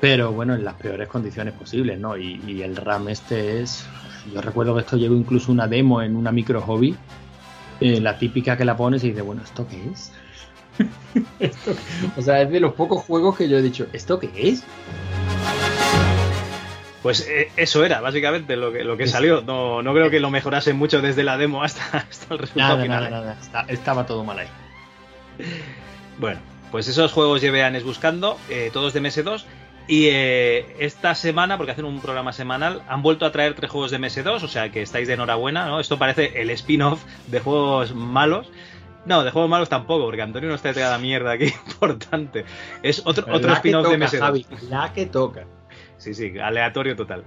pero 0.00 0.32
bueno, 0.32 0.52
en 0.56 0.64
las 0.64 0.74
peores 0.74 1.06
condiciones 1.06 1.54
posibles, 1.54 1.96
¿no? 2.00 2.16
Y, 2.16 2.40
y 2.44 2.62
el 2.62 2.74
RAM 2.74 3.08
este 3.08 3.60
es. 3.62 3.86
Yo 4.34 4.40
recuerdo 4.40 4.74
que 4.74 4.80
esto 4.80 4.96
llegó 4.96 5.14
incluso 5.14 5.52
una 5.52 5.68
demo 5.68 6.02
en 6.02 6.16
una 6.16 6.32
micro 6.32 6.60
hobby, 6.60 6.96
eh, 7.80 8.00
la 8.00 8.18
típica 8.18 8.56
que 8.56 8.64
la 8.64 8.76
pones 8.76 9.04
y 9.04 9.10
dices, 9.10 9.22
bueno, 9.24 9.42
¿esto 9.44 9.64
qué 9.68 9.80
es? 9.92 10.12
Esto- 11.38 11.76
o 12.16 12.20
sea, 12.22 12.42
es 12.42 12.50
de 12.50 12.58
los 12.58 12.72
pocos 12.74 13.04
juegos 13.04 13.36
que 13.36 13.48
yo 13.48 13.58
he 13.58 13.62
dicho, 13.62 13.86
¿esto 13.92 14.18
qué 14.18 14.30
es? 14.34 14.64
Pues 17.02 17.26
eh, 17.28 17.50
eso 17.56 17.84
era 17.84 18.00
básicamente 18.00 18.56
lo 18.56 18.72
que, 18.72 18.84
lo 18.84 18.96
que 18.96 19.06
salió. 19.08 19.42
No, 19.42 19.82
no 19.82 19.92
creo 19.92 20.08
que 20.10 20.20
lo 20.20 20.30
mejorasen 20.30 20.76
mucho 20.76 21.00
desde 21.02 21.24
la 21.24 21.36
demo 21.36 21.62
hasta, 21.64 21.82
hasta 22.10 22.34
el 22.34 22.38
resultado 22.40 22.70
Nada, 22.76 22.82
final. 22.82 23.00
nada, 23.04 23.08
¿eh? 23.08 23.20
nada, 23.26 23.36
está- 23.40 23.64
estaba 23.68 24.06
todo 24.06 24.22
mal 24.24 24.38
ahí. 24.38 24.48
Bueno, 26.18 26.40
pues 26.70 26.88
esos 26.88 27.12
juegos 27.12 27.40
lleveanes 27.40 27.84
buscando, 27.84 28.38
eh, 28.48 28.70
todos 28.72 28.92
de 28.92 29.00
MS2. 29.02 29.44
Y 29.88 30.06
eh, 30.10 30.76
esta 30.78 31.14
semana, 31.16 31.56
porque 31.56 31.72
hacen 31.72 31.84
un 31.84 32.00
programa 32.00 32.32
semanal, 32.32 32.82
han 32.88 33.02
vuelto 33.02 33.26
a 33.26 33.32
traer 33.32 33.54
tres 33.54 33.68
juegos 33.70 33.90
de 33.90 33.98
MS2, 33.98 34.42
o 34.44 34.48
sea 34.48 34.70
que 34.70 34.80
estáis 34.80 35.08
de 35.08 35.14
enhorabuena, 35.14 35.66
¿no? 35.66 35.80
Esto 35.80 35.98
parece 35.98 36.40
el 36.40 36.50
spin-off 36.50 37.02
de 37.26 37.40
juegos 37.40 37.92
malos. 37.92 38.48
No, 39.06 39.24
de 39.24 39.32
juegos 39.32 39.50
malos 39.50 39.68
tampoco, 39.68 40.04
porque 40.04 40.22
Antonio 40.22 40.48
nos 40.48 40.62
trae 40.62 40.74
cada 40.74 40.98
mierda 40.98 41.32
aquí 41.32 41.46
importante. 41.66 42.44
Es 42.84 43.02
otro, 43.04 43.26
otro 43.34 43.52
spin-off 43.54 43.88
de 43.88 43.98
toca, 43.98 44.06
MS2. 44.06 44.18
Javi, 44.20 44.46
la 44.70 44.92
que 44.92 45.06
toca. 45.06 45.46
Sí, 46.02 46.14
sí, 46.14 46.36
aleatorio 46.36 46.96
total. 46.96 47.22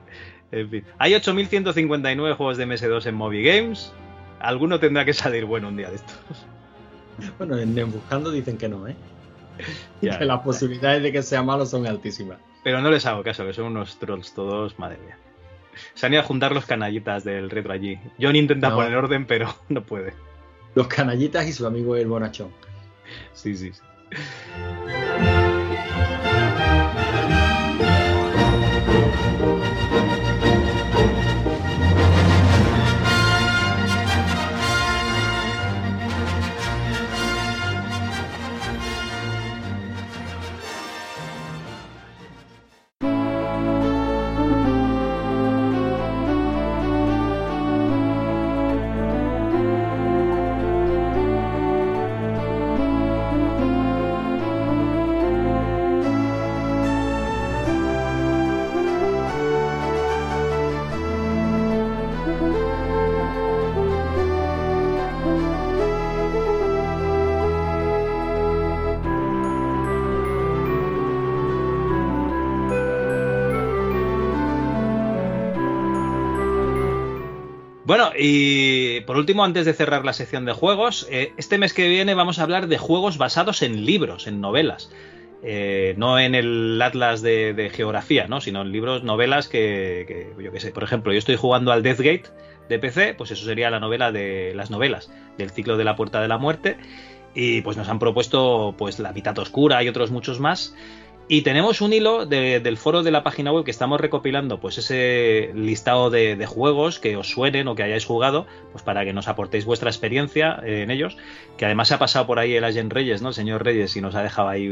En 0.52 0.70
fin. 0.70 0.86
Hay 1.00 1.14
8.159 1.14 2.36
juegos 2.36 2.58
de 2.58 2.68
MS2 2.68 3.06
en 3.06 3.16
Moby 3.16 3.42
Games. 3.42 3.94
Alguno 4.42 4.82
tendrá 4.82 5.06
que 5.06 5.14
salir 5.14 5.46
bueno 5.46 5.70
un 5.70 5.78
día 5.78 5.90
de 5.90 5.96
estos. 5.96 6.46
Bueno, 7.38 7.58
en, 7.58 7.74
Buscando 7.90 8.32
dicen 8.32 8.58
que 8.58 8.68
no, 8.68 8.86
¿eh? 8.86 8.96
Ya, 10.02 10.20
que 10.20 10.26
las 10.26 10.42
posibilidades 10.42 11.02
de 11.04 11.14
que 11.14 11.24
sea 11.24 11.42
malo 11.42 11.66
son 11.66 11.88
altísimas. 11.88 12.38
Pero 12.66 12.82
no 12.82 12.90
les 12.92 13.06
hago 13.06 13.24
caso, 13.24 13.46
que 13.46 13.54
son 13.54 13.68
unos 13.68 13.98
trolls 13.98 14.34
todos, 14.34 14.78
madre 14.78 14.98
mía. 14.98 15.18
Se 15.94 16.06
han 16.06 16.12
ido 16.14 16.22
a 16.22 16.26
juntar 16.26 16.52
los 16.52 16.66
canallitas 16.66 17.24
del 17.24 17.50
retro 17.50 17.72
allí. 17.72 17.98
John 18.20 18.36
intenta 18.36 18.70
No. 18.70 18.76
poner 18.76 18.94
orden, 18.98 19.26
pero 19.26 19.56
no 19.70 19.84
puede. 19.84 20.14
Los 20.74 20.88
canallitas 20.88 21.48
y 21.48 21.54
su 21.54 21.66
amigo 21.66 21.96
el 21.96 22.08
bonachón. 22.08 22.50
Sí, 23.32 23.56
sí. 23.56 23.72
sí. 23.72 23.82
Por 79.16 79.22
último, 79.22 79.46
antes 79.46 79.66
de 79.66 79.72
cerrar 79.72 80.04
la 80.04 80.12
sección 80.12 80.44
de 80.44 80.52
juegos, 80.52 81.08
eh, 81.10 81.32
este 81.38 81.58
mes 81.58 81.74
que 81.74 81.88
viene 81.88 82.16
vamos 82.16 82.38
a 82.38 82.44
hablar 82.44 82.68
de 82.68 82.78
juegos 82.78 83.18
basados 83.18 83.62
en 83.62 83.86
libros, 83.86 84.28
en 84.28 84.42
novelas. 84.42 84.92
Eh, 85.42 85.96
no 85.96 86.20
en 86.20 86.36
el 86.36 86.82
atlas 86.82 87.22
de, 87.22 87.72
geografía, 87.74 88.28
¿no? 88.28 88.42
sino 88.42 88.62
en 88.64 88.74
libros, 88.74 89.06
novelas 89.06 89.48
que, 89.48 90.34
yo 90.38 90.52
qué 90.52 90.60
sé, 90.60 90.72
por 90.72 90.84
ejemplo, 90.84 91.14
yo 91.14 91.20
estoy 91.20 91.38
jugando 91.38 91.72
al 91.72 91.82
Deathgate 91.82 92.26
de 92.68 92.78
PC, 92.78 93.14
pues 93.14 93.32
eso 93.32 93.46
sería 93.46 93.70
la 93.70 93.80
novela 93.80 94.12
de 94.12 94.52
las 94.54 94.70
novelas 94.70 95.10
del 95.38 95.50
ciclo 95.50 95.78
de 95.78 95.86
la 95.86 95.96
Puerta 95.96 96.20
de 96.20 96.28
la 96.28 96.38
Muerte, 96.38 96.76
y 97.34 97.62
pues 97.62 97.78
nos 97.78 97.88
han 97.88 98.00
propuesto 98.00 98.76
pues 98.78 99.00
la 99.00 99.14
mitad 99.14 99.40
oscura 99.40 99.82
y 99.82 99.88
otros 99.88 100.12
muchos 100.12 100.42
más. 100.42 100.76
Y 101.28 101.42
tenemos 101.42 101.82
un 101.82 101.92
hilo 101.92 102.28
de- 102.28 102.60
del 102.60 102.78
foro 102.78 103.02
de 103.02 103.10
la 103.10 103.24
página 103.24 103.52
web 103.52 103.66
que 103.66 103.72
estamos 103.72 104.00
recopilando, 104.00 104.60
pues 104.60 104.78
ese 104.78 105.50
listado 105.56 106.12
de, 106.12 106.46
juegos 106.46 107.00
que 107.00 107.18
os 107.18 107.30
suenen 107.30 107.68
o 107.68 107.74
que 107.74 107.82
hayáis 107.82 108.06
jugado, 108.06 108.46
pues 108.72 108.84
para 108.84 109.04
que 109.06 109.12
nos 109.14 109.28
aportéis 109.28 109.66
vuestra 109.66 109.90
experiencia 109.90 110.60
eh, 110.64 110.84
en 110.84 110.92
ellos. 110.92 111.18
Que 111.58 111.66
además 111.66 111.88
se 111.88 111.96
ha 111.96 112.00
pasado 112.00 112.28
por 112.28 112.38
ahí 112.38 112.54
el 112.56 112.64
Agent 112.64 112.94
Reyes, 112.94 113.24
¿no? 113.24 113.30
El 113.30 113.34
señor 113.34 113.64
Reyes, 113.66 113.96
y 113.96 114.02
nos 114.02 114.14
ha 114.14 114.22
dejado 114.22 114.50
ahí 114.50 114.66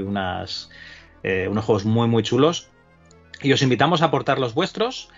eh, 1.24 1.48
unos 1.50 1.66
juegos 1.66 1.86
muy, 1.86 2.08
muy 2.08 2.22
chulos. 2.22 2.70
Y 3.42 3.52
os 3.52 3.64
invitamos 3.64 4.04
a 4.04 4.06
aportar 4.06 4.38
los 4.38 4.54
vuestros. 4.54 5.10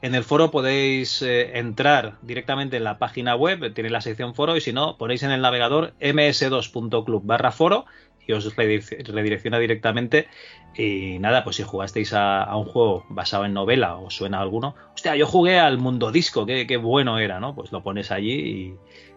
En 0.00 0.14
el 0.14 0.22
foro 0.22 0.50
podéis 0.52 1.22
eh, 1.22 1.58
entrar 1.58 2.18
directamente 2.22 2.76
en 2.76 2.84
la 2.84 2.98
página 2.98 3.34
web, 3.34 3.72
tiene 3.74 3.90
la 3.90 4.00
sección 4.00 4.34
foro, 4.34 4.56
y 4.56 4.60
si 4.60 4.72
no, 4.72 4.96
ponéis 4.96 5.22
en 5.24 5.32
el 5.32 5.40
navegador 5.40 5.94
ms2.club 6.00 7.22
barra 7.24 7.50
foro 7.50 7.86
y 8.26 8.32
os 8.32 8.56
redirec- 8.56 9.06
redirecciona 9.06 9.58
directamente. 9.58 10.26
Y 10.76 11.18
nada, 11.20 11.44
pues 11.44 11.56
si 11.56 11.62
jugasteis 11.62 12.12
a, 12.12 12.42
a 12.42 12.56
un 12.56 12.64
juego 12.64 13.04
basado 13.08 13.44
en 13.44 13.54
novela 13.54 13.96
o 13.96 14.10
suena 14.10 14.40
alguno, 14.40 14.74
hostia, 14.94 15.14
yo 15.16 15.26
jugué 15.26 15.58
al 15.58 15.78
Mundo 15.78 16.10
Disco, 16.10 16.46
qué, 16.46 16.66
qué 16.66 16.76
bueno 16.76 17.18
era, 17.18 17.38
¿no? 17.40 17.54
Pues 17.54 17.70
lo 17.70 17.82
pones 17.82 18.10
allí 18.10 18.76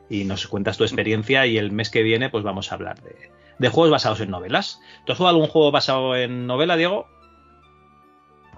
y, 0.10 0.22
y 0.22 0.24
nos 0.26 0.48
cuentas 0.48 0.78
tu 0.78 0.84
experiencia 0.84 1.46
y 1.48 1.58
el 1.58 1.72
mes 1.72 1.90
que 1.90 2.04
viene 2.04 2.30
pues 2.30 2.44
vamos 2.44 2.72
a 2.72 2.76
hablar 2.76 3.02
de, 3.02 3.32
de 3.58 3.70
juegos 3.70 3.92
basados 3.92 4.22
en 4.22 4.30
novelas. 4.30 4.80
¿Tú 5.06 5.12
has 5.14 5.18
jugado 5.18 5.36
algún 5.36 5.50
juego 5.50 5.72
basado 5.72 6.16
en 6.16 6.46
novela, 6.46 6.76
Diego? 6.78 7.08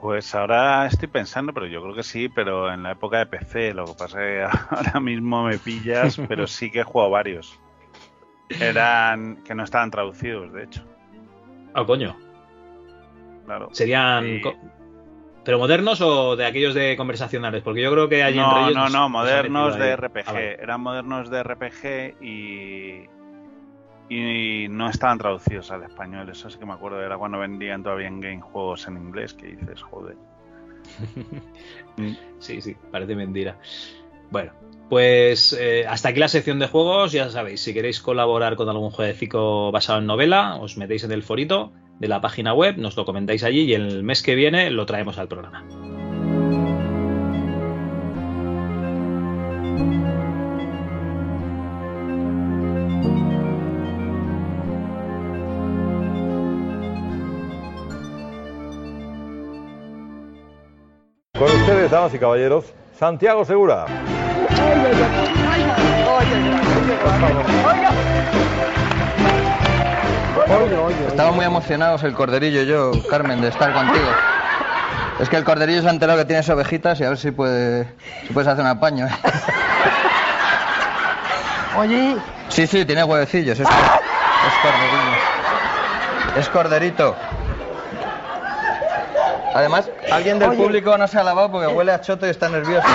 Pues 0.01 0.33
ahora 0.33 0.85
estoy 0.87 1.09
pensando, 1.09 1.53
pero 1.53 1.67
yo 1.67 1.81
creo 1.81 1.93
que 1.93 2.03
sí, 2.03 2.29
pero 2.29 2.71
en 2.73 2.83
la 2.83 2.91
época 2.91 3.19
de 3.19 3.25
PC. 3.25 3.73
Lo 3.73 3.85
que 3.85 3.93
pasa 3.97 4.25
es 4.25 4.49
que 4.49 4.57
ahora 4.75 4.99
mismo 4.99 5.43
me 5.43 5.57
pillas, 5.57 6.19
pero 6.27 6.47
sí 6.47 6.71
que 6.71 6.79
he 6.81 6.83
jugado 6.83 7.11
varios. 7.11 7.59
Eran 8.49 9.43
que 9.43 9.53
no 9.53 9.63
estaban 9.63 9.91
traducidos, 9.91 10.51
de 10.53 10.63
hecho. 10.63 10.83
Ah, 11.73 11.85
coño. 11.85 12.17
Claro. 13.45 13.69
Serían... 13.71 14.41
¿Pero 15.49 15.57
modernos 15.57 15.99
o 16.01 16.35
de 16.35 16.45
aquellos 16.45 16.75
de 16.75 16.95
conversacionales? 16.97 17.63
Porque 17.63 17.81
yo 17.81 17.91
creo 17.91 18.09
que 18.09 18.21
en 18.21 18.35
No, 18.35 18.55
Reyes 18.55 18.75
no, 18.75 18.89
no, 18.89 19.03
ha 19.05 19.07
modernos 19.07 19.77
de. 19.77 19.95
RPG. 19.95 20.23
Ah, 20.27 20.33
vale. 20.33 20.53
Eran 20.61 20.81
modernos 20.81 21.29
de 21.29 21.43
RPG 21.43 22.23
y. 22.23 23.09
Y 24.09 24.67
no 24.69 24.89
estaban 24.89 25.17
traducidos 25.17 25.71
al 25.71 25.83
español. 25.83 26.29
Eso 26.29 26.49
sí 26.49 26.59
que 26.59 26.65
me 26.65 26.73
acuerdo. 26.73 27.01
Era 27.01 27.17
cuando 27.17 27.39
vendían 27.39 27.83
todavía 27.83 28.07
en 28.07 28.19
game 28.19 28.41
juegos 28.41 28.87
en 28.87 28.97
inglés. 28.97 29.33
Que 29.33 29.47
dices, 29.47 29.81
joder. 29.81 30.17
Sí, 32.39 32.61
sí, 32.61 32.75
parece 32.91 33.15
mentira. 33.15 33.57
Bueno, 34.31 34.51
Pues 34.89 35.53
eh, 35.53 35.85
hasta 35.87 36.09
aquí 36.09 36.19
la 36.19 36.27
sección 36.27 36.57
de 36.57 36.67
juegos, 36.67 37.11
ya 37.11 37.29
sabéis, 37.29 37.61
si 37.61 37.75
queréis 37.75 38.01
colaborar 38.01 38.55
con 38.55 38.69
algún 38.69 38.89
jueguecito 38.89 39.71
basado 39.71 39.99
en 39.99 40.07
novela, 40.07 40.55
os 40.55 40.77
metéis 40.77 41.03
en 41.03 41.11
el 41.11 41.21
forito 41.21 41.71
de 41.99 42.07
la 42.07 42.21
página 42.21 42.55
web, 42.55 42.75
nos 42.77 42.97
lo 42.97 43.05
comentáis 43.05 43.43
allí 43.43 43.61
y 43.61 43.73
el 43.75 44.03
mes 44.03 44.23
que 44.23 44.33
viene 44.33 44.71
lo 44.71 44.87
traemos 44.87 45.19
al 45.19 45.27
programa. 45.27 45.63
Con 61.37 61.51
ustedes, 61.51 61.91
damas 61.91 62.13
y 62.15 62.17
caballeros, 62.17 62.73
Santiago 62.97 63.45
Segura. 63.45 63.85
Estamos 71.07 71.35
muy 71.35 71.45
emocionados 71.45 72.03
el 72.03 72.13
corderillo 72.13 72.61
y 72.61 72.65
yo, 72.65 72.91
Carmen, 73.09 73.41
de 73.41 73.49
estar 73.49 73.73
contigo. 73.73 74.07
Es 75.19 75.27
que 75.29 75.35
el 75.35 75.43
corderillo 75.43 75.81
se 75.81 75.87
ha 75.87 75.91
enterado 75.91 76.17
que 76.17 76.25
tienes 76.25 76.49
ovejitas 76.49 76.99
y 76.99 77.03
a 77.03 77.09
ver 77.09 77.17
si, 77.17 77.31
puede, 77.31 77.87
si 78.25 78.33
puedes 78.33 78.47
hacer 78.47 78.63
un 78.63 78.69
apaño. 78.69 79.05
¿eh? 79.05 79.11
Oye, 81.77 82.15
Sí, 82.47 82.65
sí, 82.65 82.85
tiene 82.85 83.03
huevecillos. 83.03 83.59
Es, 83.59 83.67
es 83.67 84.53
corderillo. 84.61 85.17
Es 86.37 86.49
corderito. 86.49 87.15
Además, 89.53 89.89
alguien 90.11 90.39
del 90.39 90.49
Oye. 90.51 90.63
público 90.63 90.97
no 90.97 91.07
se 91.07 91.19
ha 91.19 91.23
lavado 91.23 91.51
porque 91.51 91.67
huele 91.67 91.91
a 91.91 92.01
choto 92.01 92.25
y 92.25 92.29
está 92.29 92.49
nervioso. 92.49 92.87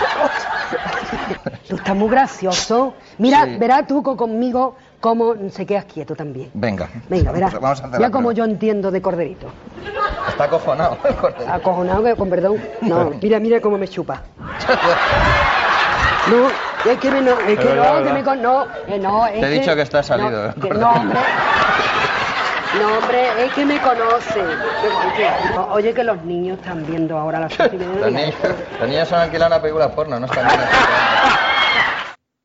tú 1.68 1.76
estás 1.76 1.96
muy 1.96 2.08
gracioso. 2.10 2.94
Mira, 3.18 3.44
Sí. 3.44 3.56
verás 3.58 3.86
tú 3.86 4.02
co- 4.02 4.16
conmigo 4.16 4.76
cómo 5.00 5.34
se 5.50 5.66
quedas 5.66 5.84
quieto 5.86 6.14
también. 6.14 6.50
Venga. 6.54 6.88
Venga, 7.08 7.32
verás. 7.32 7.52
Vamos 7.54 7.80
a 7.80 7.86
hacer 7.86 7.98
Mira 7.98 8.10
prueba. 8.10 8.10
yo 8.32 8.44
entiendo 8.44 8.90
de 8.90 9.00
corderito. 9.02 9.46
Está 10.28 10.44
acojonado 10.44 10.98
el 11.08 11.14
corderito. 11.16 11.52
Acojonado, 11.52 12.16
con 12.16 12.28
perdón. 12.30 12.56
No, 12.82 13.10
mira, 13.22 13.38
mira 13.40 13.60
cómo 13.60 13.78
me 13.78 13.88
chupa. 13.88 14.22
No, 16.30 16.48
es 16.90 16.98
que 16.98 17.10
me, 17.10 17.20
no, 17.22 17.32
es 17.40 17.58
que 17.58 17.74
no, 17.74 18.04
que 18.04 18.12
me 18.12 18.22
con, 18.22 18.42
no, 18.42 18.64
eh, 18.86 18.98
no, 18.98 19.26
es 19.26 19.32
Te 19.32 19.38
he 19.38 19.40
que- 19.54 19.60
dicho 19.60 19.74
que 19.74 19.82
está 19.82 20.02
salido, 20.02 20.30
No, 20.30 20.48
¿eh? 20.50 20.54
que- 20.60 20.70
no, 20.74 20.90
hombre. 20.92 21.18
No, 22.78 22.98
hombre, 22.98 23.44
es 23.44 23.52
que 23.52 23.64
me 23.64 23.80
conoce. 23.80 24.40
Oye, 25.70 25.92
que 25.92 26.04
los 26.04 26.22
niños 26.24 26.58
están 26.58 26.86
viendo 26.86 27.18
ahora 27.18 27.40
las 27.40 27.58
Los 27.58 27.72
niños, 28.12 28.34
los 28.80 28.88
niños 28.88 29.08
son 29.08 29.20
alquilando 29.20 29.56
una 29.56 29.62
película 29.62 29.94
porno, 29.94 30.20
no 30.20 30.26
están 30.26 30.46
viendo. 30.46 30.66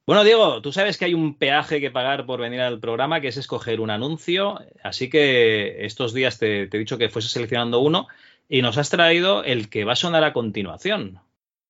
Bueno, 0.07 0.23
Diego, 0.23 0.61
tú 0.61 0.71
sabes 0.71 0.97
que 0.97 1.05
hay 1.05 1.13
un 1.15 1.35
peaje 1.35 1.81
que 1.81 1.89
pagar 1.89 2.27
por 2.27 2.39
venir 2.39 2.61
al 2.61 2.79
programa, 2.79 3.21
que 3.21 3.29
es 3.29 3.37
escoger 3.37 3.79
un 3.81 3.89
anuncio. 3.89 4.59
Así 4.83 5.09
que 5.09 5.85
estos 5.85 6.13
días 6.13 6.37
te, 6.37 6.67
te 6.67 6.77
he 6.77 6.79
dicho 6.79 6.97
que 6.97 7.09
fuese 7.09 7.29
seleccionando 7.29 7.79
uno 7.79 8.07
y 8.47 8.61
nos 8.61 8.77
has 8.77 8.89
traído 8.89 9.43
el 9.43 9.69
que 9.69 9.83
va 9.83 9.93
a 9.93 9.95
sonar 9.95 10.23
a 10.23 10.33
continuación. 10.33 11.19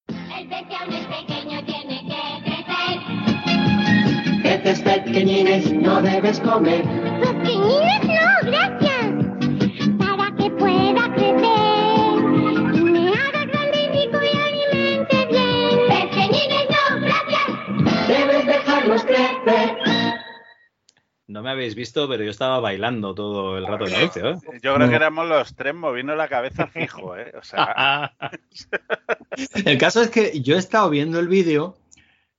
El 0.08 0.50
pez 0.50 0.66
aún 0.80 0.94
es 0.94 1.06
pequeño, 1.08 1.66
tiene 1.66 2.04
que 2.04 2.44
crecer. 2.44 3.00
Peces 4.44 4.82
pequeñines 4.82 5.72
no 5.72 6.02
debes 6.02 6.40
comer. 6.42 6.84
Pequeñines 7.22 8.06
no, 8.06 8.15
gracias. 8.46 9.06
Para 9.98 10.36
que 10.36 10.50
pueda 10.52 11.14
crecer. 11.14 12.76
Y 12.76 12.84
me 12.84 13.10
haga 13.10 13.46
grande 13.46 13.78
y 13.78 13.88
rico 13.90 14.20
y 14.22 14.38
alimente 14.38 15.26
bien. 15.28 15.80
Pequeñines 15.88 16.68
no, 16.70 17.02
gracias. 17.02 18.08
Debes 18.08 18.46
dejarlos 18.46 19.04
crecer. 19.04 19.78
No 21.28 21.42
me 21.42 21.50
habéis 21.50 21.76
visto, 21.76 22.08
pero 22.08 22.24
yo 22.24 22.32
estaba 22.32 22.60
bailando 22.60 23.14
todo 23.14 23.58
el 23.58 23.68
rato 23.68 23.86
del 23.86 23.96
anuncio. 23.96 24.30
¿eh? 24.30 24.38
Yo 24.62 24.76
creo 24.76 24.90
que 24.90 24.96
éramos 24.96 25.28
los 25.28 25.56
tres 25.56 25.76
moviendo 25.76 26.16
la 26.16 26.30
cabeza 26.30 26.68
fijo, 26.68 27.18
¿eh? 27.18 27.34
O 27.38 27.44
sea, 27.44 28.14
El 29.66 29.78
caso 29.78 30.02
es 30.02 30.10
que 30.10 30.40
yo 30.42 30.56
he 30.56 30.60
estado 30.60 30.90
viendo 30.90 31.20
el 31.20 31.28
vídeo 31.28 31.76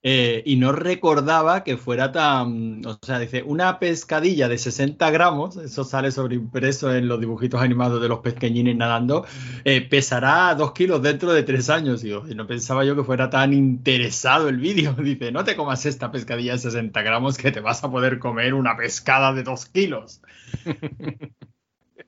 eh, 0.09 0.41
y 0.45 0.55
no 0.55 0.71
recordaba 0.71 1.63
que 1.65 1.75
fuera 1.75 2.11
tan. 2.13 2.81
O 2.85 2.97
sea, 3.05 3.19
dice, 3.19 3.43
una 3.43 3.77
pescadilla 3.77 4.47
de 4.47 4.57
60 4.57 5.09
gramos, 5.11 5.57
eso 5.57 5.83
sale 5.83 6.11
sobreimpreso 6.11 6.93
en 6.95 7.09
los 7.09 7.19
dibujitos 7.19 7.61
animados 7.61 8.01
de 8.01 8.07
los 8.07 8.19
pequeñines 8.19 8.77
nadando, 8.77 9.25
eh, 9.65 9.81
pesará 9.81 10.55
2 10.55 10.71
kilos 10.71 11.01
dentro 11.01 11.33
de 11.33 11.43
3 11.43 11.69
años. 11.69 12.03
Y, 12.05 12.11
y 12.11 12.35
no 12.35 12.47
pensaba 12.47 12.85
yo 12.85 12.95
que 12.95 13.03
fuera 13.03 13.29
tan 13.29 13.51
interesado 13.53 14.47
el 14.47 14.57
vídeo. 14.57 14.93
Dice, 14.97 15.31
no 15.33 15.43
te 15.43 15.57
comas 15.57 15.85
esta 15.85 16.09
pescadilla 16.11 16.53
de 16.53 16.59
60 16.59 17.01
gramos 17.01 17.37
que 17.37 17.51
te 17.51 17.59
vas 17.59 17.83
a 17.83 17.91
poder 17.91 18.19
comer 18.19 18.53
una 18.53 18.77
pescada 18.77 19.33
de 19.33 19.43
2 19.43 19.65
kilos. 19.65 20.21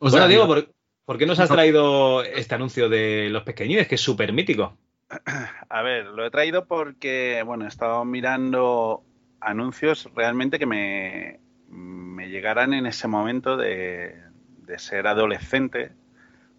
O 0.02 0.10
bueno, 0.10 0.28
Diego, 0.28 0.44
digo- 0.46 0.56
¿por, 0.66 0.76
por 1.06 1.18
qué 1.18 1.26
nos 1.26 1.40
has 1.40 1.50
traído 1.50 2.24
este 2.24 2.56
anuncio 2.56 2.88
de 2.88 3.30
los 3.30 3.44
pequeñines, 3.44 3.88
que 3.88 3.96
es 3.96 4.02
súper 4.02 4.32
mítico? 4.32 4.78
a 5.70 5.82
ver, 5.82 6.06
lo 6.08 6.26
he 6.26 6.32
traído 6.32 6.66
porque, 6.66 7.42
bueno, 7.46 7.66
he 7.66 7.68
estado 7.68 8.06
mirando 8.06 9.04
anuncios 9.40 10.10
realmente 10.16 10.60
que 10.60 10.66
me, 10.66 11.40
me 11.70 12.30
llegaran 12.30 12.74
en 12.74 12.86
ese 12.86 13.08
momento 13.08 13.58
de, 13.58 14.16
de 14.66 14.80
ser 14.80 15.08
adolescente, 15.08 15.92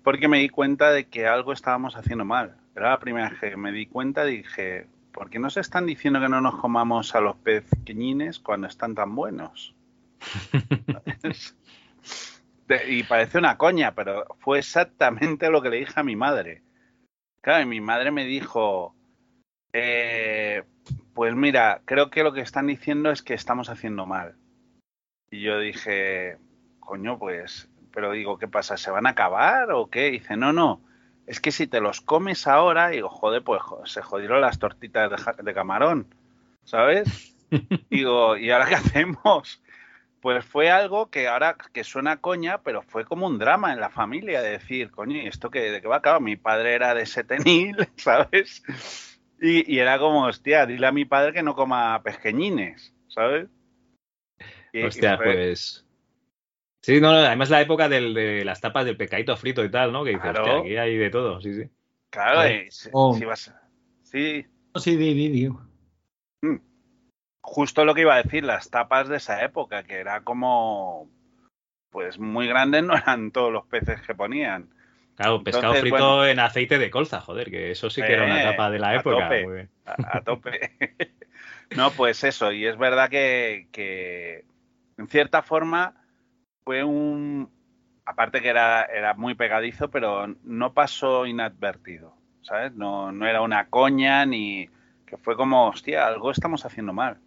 porque 0.02 0.28
me 0.28 0.38
di 0.38 0.48
cuenta 0.48 0.90
de 0.90 1.08
que 1.08 1.26
algo 1.26 1.52
estábamos 1.52 1.96
haciendo 1.96 2.24
mal. 2.24 2.56
Era 2.74 2.90
la 2.90 2.98
primera 2.98 3.30
vez 3.30 3.38
que 3.38 3.56
me 3.56 3.72
di 3.72 3.86
cuenta, 3.86 4.24
dije, 4.24 4.86
¿por 5.12 5.30
qué 5.30 5.38
nos 5.38 5.56
están 5.56 5.86
diciendo 5.86 6.20
que 6.20 6.28
no 6.28 6.40
nos 6.40 6.56
comamos 6.56 7.14
a 7.14 7.20
los 7.20 7.36
pequeñines 7.36 8.40
cuando 8.40 8.66
están 8.66 8.94
tan 8.94 9.14
buenos? 9.14 9.74
Y 12.88 13.02
parece 13.02 13.38
una 13.38 13.58
coña, 13.58 13.96
pero 13.96 14.24
fue 14.38 14.60
exactamente 14.60 15.50
lo 15.50 15.60
que 15.60 15.70
le 15.70 15.78
dije 15.78 15.94
a 15.96 16.04
mi 16.04 16.14
madre. 16.14 16.62
Claro, 17.40 17.62
y 17.62 17.66
mi 17.66 17.80
madre 17.80 18.10
me 18.10 18.24
dijo, 18.24 18.94
eh, 19.72 20.62
pues 21.14 21.34
mira, 21.34 21.82
creo 21.84 22.10
que 22.10 22.22
lo 22.22 22.32
que 22.32 22.40
están 22.40 22.66
diciendo 22.66 23.10
es 23.10 23.22
que 23.22 23.34
estamos 23.34 23.68
haciendo 23.68 24.06
mal. 24.06 24.36
Y 25.30 25.42
yo 25.42 25.58
dije, 25.58 26.38
coño, 26.80 27.18
pues, 27.18 27.68
pero 27.92 28.12
digo, 28.12 28.38
¿qué 28.38 28.48
pasa? 28.48 28.76
¿Se 28.76 28.90
van 28.90 29.06
a 29.06 29.10
acabar 29.10 29.70
o 29.72 29.88
qué? 29.88 30.08
Y 30.08 30.12
dice, 30.12 30.36
no, 30.36 30.52
no, 30.52 30.82
es 31.26 31.40
que 31.40 31.52
si 31.52 31.66
te 31.66 31.80
los 31.80 32.00
comes 32.00 32.46
ahora, 32.46 32.88
digo, 32.88 33.08
joder, 33.08 33.42
pues 33.42 33.62
se 33.84 34.02
jodieron 34.02 34.40
las 34.40 34.58
tortitas 34.58 35.10
de, 35.10 35.42
de 35.42 35.54
camarón, 35.54 36.14
¿sabes? 36.64 37.36
Digo, 37.90 38.36
¿y 38.36 38.50
ahora 38.50 38.66
qué 38.66 38.74
hacemos? 38.74 39.62
Pues 40.20 40.44
fue 40.44 40.70
algo 40.70 41.10
que 41.10 41.28
ahora 41.28 41.56
que 41.72 41.82
suena 41.82 42.20
coña, 42.20 42.62
pero 42.62 42.82
fue 42.82 43.04
como 43.06 43.26
un 43.26 43.38
drama 43.38 43.72
en 43.72 43.80
la 43.80 43.88
familia 43.88 44.42
de 44.42 44.50
decir, 44.50 44.90
coño, 44.90 45.16
¿y 45.16 45.26
esto 45.26 45.50
qué, 45.50 45.60
de 45.70 45.80
qué 45.80 45.88
va 45.88 45.96
a 45.96 45.98
acabar? 45.98 46.20
Mi 46.20 46.36
padre 46.36 46.74
era 46.74 46.94
de 46.94 47.06
setenil, 47.06 47.76
¿sabes? 47.96 48.62
Y, 49.40 49.72
y 49.74 49.78
era 49.78 49.98
como, 49.98 50.26
hostia, 50.26 50.66
dile 50.66 50.86
a 50.86 50.92
mi 50.92 51.06
padre 51.06 51.32
que 51.32 51.42
no 51.42 51.54
coma 51.54 52.02
pesqueñines, 52.02 52.94
¿sabes? 53.08 53.48
Y- 54.72 54.80
y 54.80 54.82
Hostia, 54.84 55.16
fue- 55.16 55.24
pues. 55.34 55.86
Sí, 56.82 57.00
no, 57.00 57.12
no, 57.12 57.18
además 57.18 57.50
la 57.50 57.60
época 57.60 57.88
del- 57.88 58.14
de 58.14 58.44
las 58.44 58.60
tapas 58.60 58.84
del 58.86 58.96
pecadito 58.96 59.36
frito 59.36 59.64
y 59.64 59.70
tal, 59.70 59.92
¿no? 59.92 60.02
Que 60.04 60.10
dices, 60.10 60.22
Claro. 60.30 60.44
hostia, 60.44 60.60
aquí 60.60 60.76
hay 60.76 60.96
de 60.96 61.10
todo, 61.10 61.40
sí, 61.40 61.54
sí. 61.54 61.70
Claro, 62.10 62.40
Ay, 62.40 62.66
y 62.66 62.70
si, 62.70 62.88
oh. 62.92 63.14
si 63.14 63.24
vas... 63.24 63.54
Sí, 64.02 64.46
Sí, 64.76 64.96
di, 64.96 65.14
di, 65.14 65.28
di. 65.30 65.48
Justo 67.42 67.84
lo 67.84 67.94
que 67.94 68.02
iba 68.02 68.14
a 68.14 68.22
decir, 68.22 68.44
las 68.44 68.70
tapas 68.70 69.08
de 69.08 69.16
esa 69.18 69.42
época, 69.44 69.82
que 69.84 69.96
era 69.98 70.22
como... 70.22 71.08
Pues 71.90 72.18
muy 72.20 72.46
grandes 72.46 72.84
no 72.84 72.94
eran 72.96 73.32
todos 73.32 73.52
los 73.52 73.66
peces 73.66 74.00
que 74.02 74.14
ponían. 74.14 74.70
Claro, 75.16 75.42
pescado 75.42 75.74
Entonces, 75.74 75.80
frito 75.82 75.96
bueno. 76.16 76.26
en 76.26 76.38
aceite 76.38 76.78
de 76.78 76.90
colza, 76.90 77.20
joder, 77.20 77.50
que 77.50 77.72
eso 77.72 77.90
sí 77.90 78.00
que 78.00 78.12
era 78.12 78.24
una 78.24 78.40
Eh, 78.42 78.44
tapa 78.44 78.70
de 78.70 78.78
la 78.78 78.88
a 78.90 78.94
época. 78.96 79.24
tope. 79.24 79.44
muy 79.44 79.54
bien. 79.54 79.70
a, 79.84 80.18
a 80.18 80.20
tope. 80.22 80.70
no, 81.76 81.90
pues 81.90 82.22
eso, 82.24 82.52
y 82.52 82.64
es 82.66 82.78
verdad 82.78 83.10
que, 83.10 83.68
que 83.72 84.44
en 84.96 85.08
cierta 85.08 85.42
forma 85.42 85.94
fue 86.64 86.84
un... 86.84 87.50
Aparte 88.06 88.40
que 88.40 88.48
era, 88.48 88.84
era 88.84 89.14
muy 89.14 89.34
pegadizo, 89.34 89.90
pero 89.90 90.26
no 90.44 90.72
pasó 90.72 91.26
inadvertido, 91.26 92.14
¿sabes? 92.42 92.72
No, 92.74 93.12
no 93.12 93.26
era 93.26 93.40
una 93.42 93.68
coña 93.68 94.24
ni... 94.26 94.68
que 95.06 95.16
fue 95.16 95.36
como, 95.36 95.68
hostia, 95.68 96.06
algo 96.06 96.30
estamos 96.30 96.64
haciendo 96.64 96.92
mal. 96.92 97.18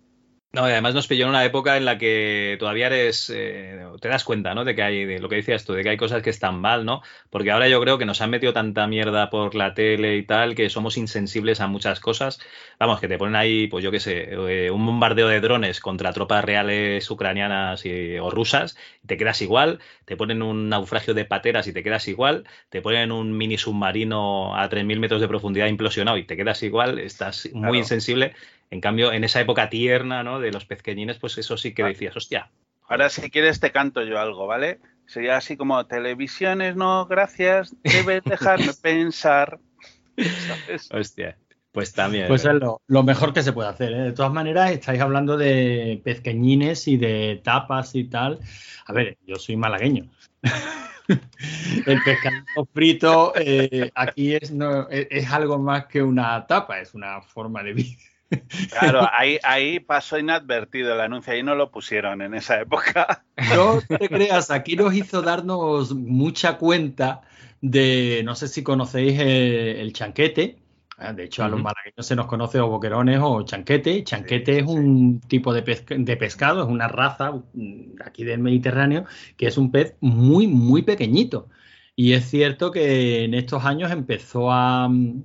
No, 0.55 0.67
y 0.69 0.71
además 0.71 0.93
nos 0.93 1.07
pilló 1.07 1.23
en 1.23 1.29
una 1.31 1.43
época 1.45 1.77
en 1.77 1.85
la 1.85 1.97
que 1.97 2.57
todavía 2.59 2.85
eres, 2.85 3.31
eh, 3.33 3.87
te 3.99 4.07
das 4.07 4.23
cuenta, 4.23 4.53
¿no? 4.53 4.63
De 4.63 4.75
que 4.75 4.83
hay, 4.83 5.03
de 5.03 5.17
lo 5.19 5.27
que 5.27 5.37
decías 5.37 5.65
tú, 5.65 5.73
de 5.73 5.81
que 5.81 5.89
hay 5.89 5.97
cosas 5.97 6.21
que 6.21 6.29
están 6.29 6.61
mal, 6.61 6.85
¿no? 6.85 7.01
Porque 7.31 7.49
ahora 7.49 7.67
yo 7.69 7.81
creo 7.81 7.97
que 7.97 8.05
nos 8.05 8.21
han 8.21 8.29
metido 8.29 8.53
tanta 8.53 8.85
mierda 8.85 9.31
por 9.31 9.55
la 9.55 9.73
tele 9.73 10.15
y 10.15 10.21
tal, 10.21 10.53
que 10.53 10.69
somos 10.69 10.95
insensibles 10.95 11.59
a 11.59 11.65
muchas 11.65 11.99
cosas. 11.99 12.39
Vamos, 12.79 12.99
que 12.99 13.07
te 13.07 13.17
ponen 13.17 13.35
ahí, 13.35 13.65
pues 13.65 13.83
yo 13.83 13.89
qué 13.89 13.99
sé, 13.99 14.27
eh, 14.29 14.69
un 14.69 14.85
bombardeo 14.85 15.27
de 15.27 15.41
drones 15.41 15.79
contra 15.79 16.13
tropas 16.13 16.45
reales 16.45 17.09
ucranianas 17.09 17.83
y- 17.87 18.19
o 18.19 18.29
rusas, 18.29 18.77
y 19.03 19.07
te 19.07 19.17
quedas 19.17 19.41
igual. 19.41 19.79
Te 20.05 20.15
ponen 20.17 20.43
un 20.43 20.69
naufragio 20.69 21.15
de 21.15 21.25
pateras 21.25 21.65
y 21.65 21.73
te 21.73 21.81
quedas 21.81 22.07
igual. 22.07 22.43
Te 22.69 22.83
ponen 22.83 23.11
un 23.11 23.35
mini 23.35 23.57
submarino 23.57 24.55
a 24.55 24.69
3.000 24.69 24.99
metros 24.99 25.19
de 25.19 25.27
profundidad 25.27 25.65
implosionado 25.65 26.17
y 26.17 26.25
te 26.25 26.37
quedas 26.37 26.61
igual. 26.61 26.99
Estás 26.99 27.45
muy 27.53 27.61
Claro. 27.61 27.75
insensible. 27.77 28.33
En 28.73 28.81
cambio, 28.81 29.13
en 29.13 29.23
esa 29.23 29.39
época 29.39 29.69
tierna, 29.69 30.23
¿no? 30.23 30.39
De 30.39 30.51
los 30.51 30.65
pezqueñines, 30.65 31.19
pues 31.19 31.37
eso 31.37 31.57
sí 31.57 31.75
que 31.75 31.83
decías, 31.83 32.17
hostia. 32.17 32.49
Ahora, 32.87 33.09
si 33.09 33.29
quieres, 33.29 33.59
te 33.59 33.71
canto 33.71 34.01
yo 34.01 34.19
algo, 34.19 34.47
¿vale? 34.47 34.79
Sería 35.05 35.37
así 35.37 35.55
como: 35.55 35.85
televisiones, 35.85 36.75
no, 36.75 37.05
gracias, 37.05 37.75
debes 37.83 38.23
dejarme 38.25 38.73
pensar. 38.81 39.59
¿Sabes? 40.17 40.89
Hostia. 40.91 41.37
Pues 41.71 41.93
también. 41.93 42.27
Pues 42.27 42.45
es 42.45 42.53
lo, 42.53 42.81
lo 42.87 43.03
mejor 43.03 43.31
que 43.31 43.43
se 43.43 43.53
puede 43.53 43.69
hacer. 43.69 43.93
¿eh? 43.93 44.01
De 44.01 44.11
todas 44.11 44.33
maneras, 44.33 44.71
estáis 44.71 45.01
hablando 45.01 45.37
de 45.37 46.01
pezqueñines 46.03 46.87
y 46.87 46.97
de 46.97 47.41
tapas 47.43 47.93
y 47.93 48.05
tal. 48.05 48.39
A 48.87 48.93
ver, 48.93 49.17
yo 49.25 49.35
soy 49.35 49.55
malagueño. 49.55 50.09
El 51.07 52.01
pescado 52.01 52.65
frito 52.73 53.33
eh, 53.35 53.91
aquí 53.93 54.33
es, 54.35 54.51
no, 54.51 54.87
es, 54.89 55.07
es 55.11 55.31
algo 55.31 55.59
más 55.59 55.85
que 55.85 56.01
una 56.01 56.47
tapa, 56.47 56.79
es 56.79 56.95
una 56.95 57.21
forma 57.21 57.61
de 57.61 57.73
vida. 57.73 57.97
Claro, 58.71 59.07
ahí, 59.13 59.39
ahí 59.43 59.79
pasó 59.79 60.17
inadvertido 60.17 60.93
el 60.93 61.01
anuncio, 61.01 61.33
ahí 61.33 61.43
no 61.43 61.55
lo 61.55 61.71
pusieron 61.71 62.21
en 62.21 62.33
esa 62.33 62.61
época. 62.61 63.25
No 63.55 63.79
te 63.81 64.09
creas, 64.09 64.51
aquí 64.51 64.75
nos 64.75 64.93
hizo 64.93 65.21
darnos 65.21 65.93
mucha 65.93 66.57
cuenta 66.57 67.21
de, 67.61 68.21
no 68.25 68.35
sé 68.35 68.47
si 68.47 68.63
conocéis 68.63 69.19
eh, 69.19 69.81
el 69.81 69.93
chanquete. 69.93 70.57
Ah, 70.97 71.11
De 71.13 71.23
hecho, 71.23 71.43
a 71.43 71.49
los 71.49 71.61
malagueños 71.61 72.05
se 72.05 72.15
nos 72.15 72.27
conoce 72.27 72.59
o 72.59 72.67
boquerones 72.67 73.19
o 73.21 73.43
chanquete. 73.43 74.03
Chanquete 74.03 74.59
es 74.59 74.65
un 74.67 75.21
tipo 75.21 75.53
de, 75.53 75.63
pescado, 75.63 76.63
es 76.63 76.69
una 76.69 76.87
raza 76.87 77.31
mm, 77.31 78.01
aquí 78.05 78.23
del 78.23 78.39
Mediterráneo, 78.39 79.05
que 79.37 79.47
es 79.47 79.57
un 79.57 79.71
pez 79.71 79.95
muy, 80.01 80.47
muy 80.47 80.83
pequeñito. 80.83 81.49
Y 81.95 82.13
es 82.13 82.25
cierto 82.29 82.71
que 82.71 83.23
en 83.23 83.33
estos 83.33 83.65
años 83.65 83.91
empezó 83.91 84.51
a, 84.51 84.87
mm, 84.89 85.23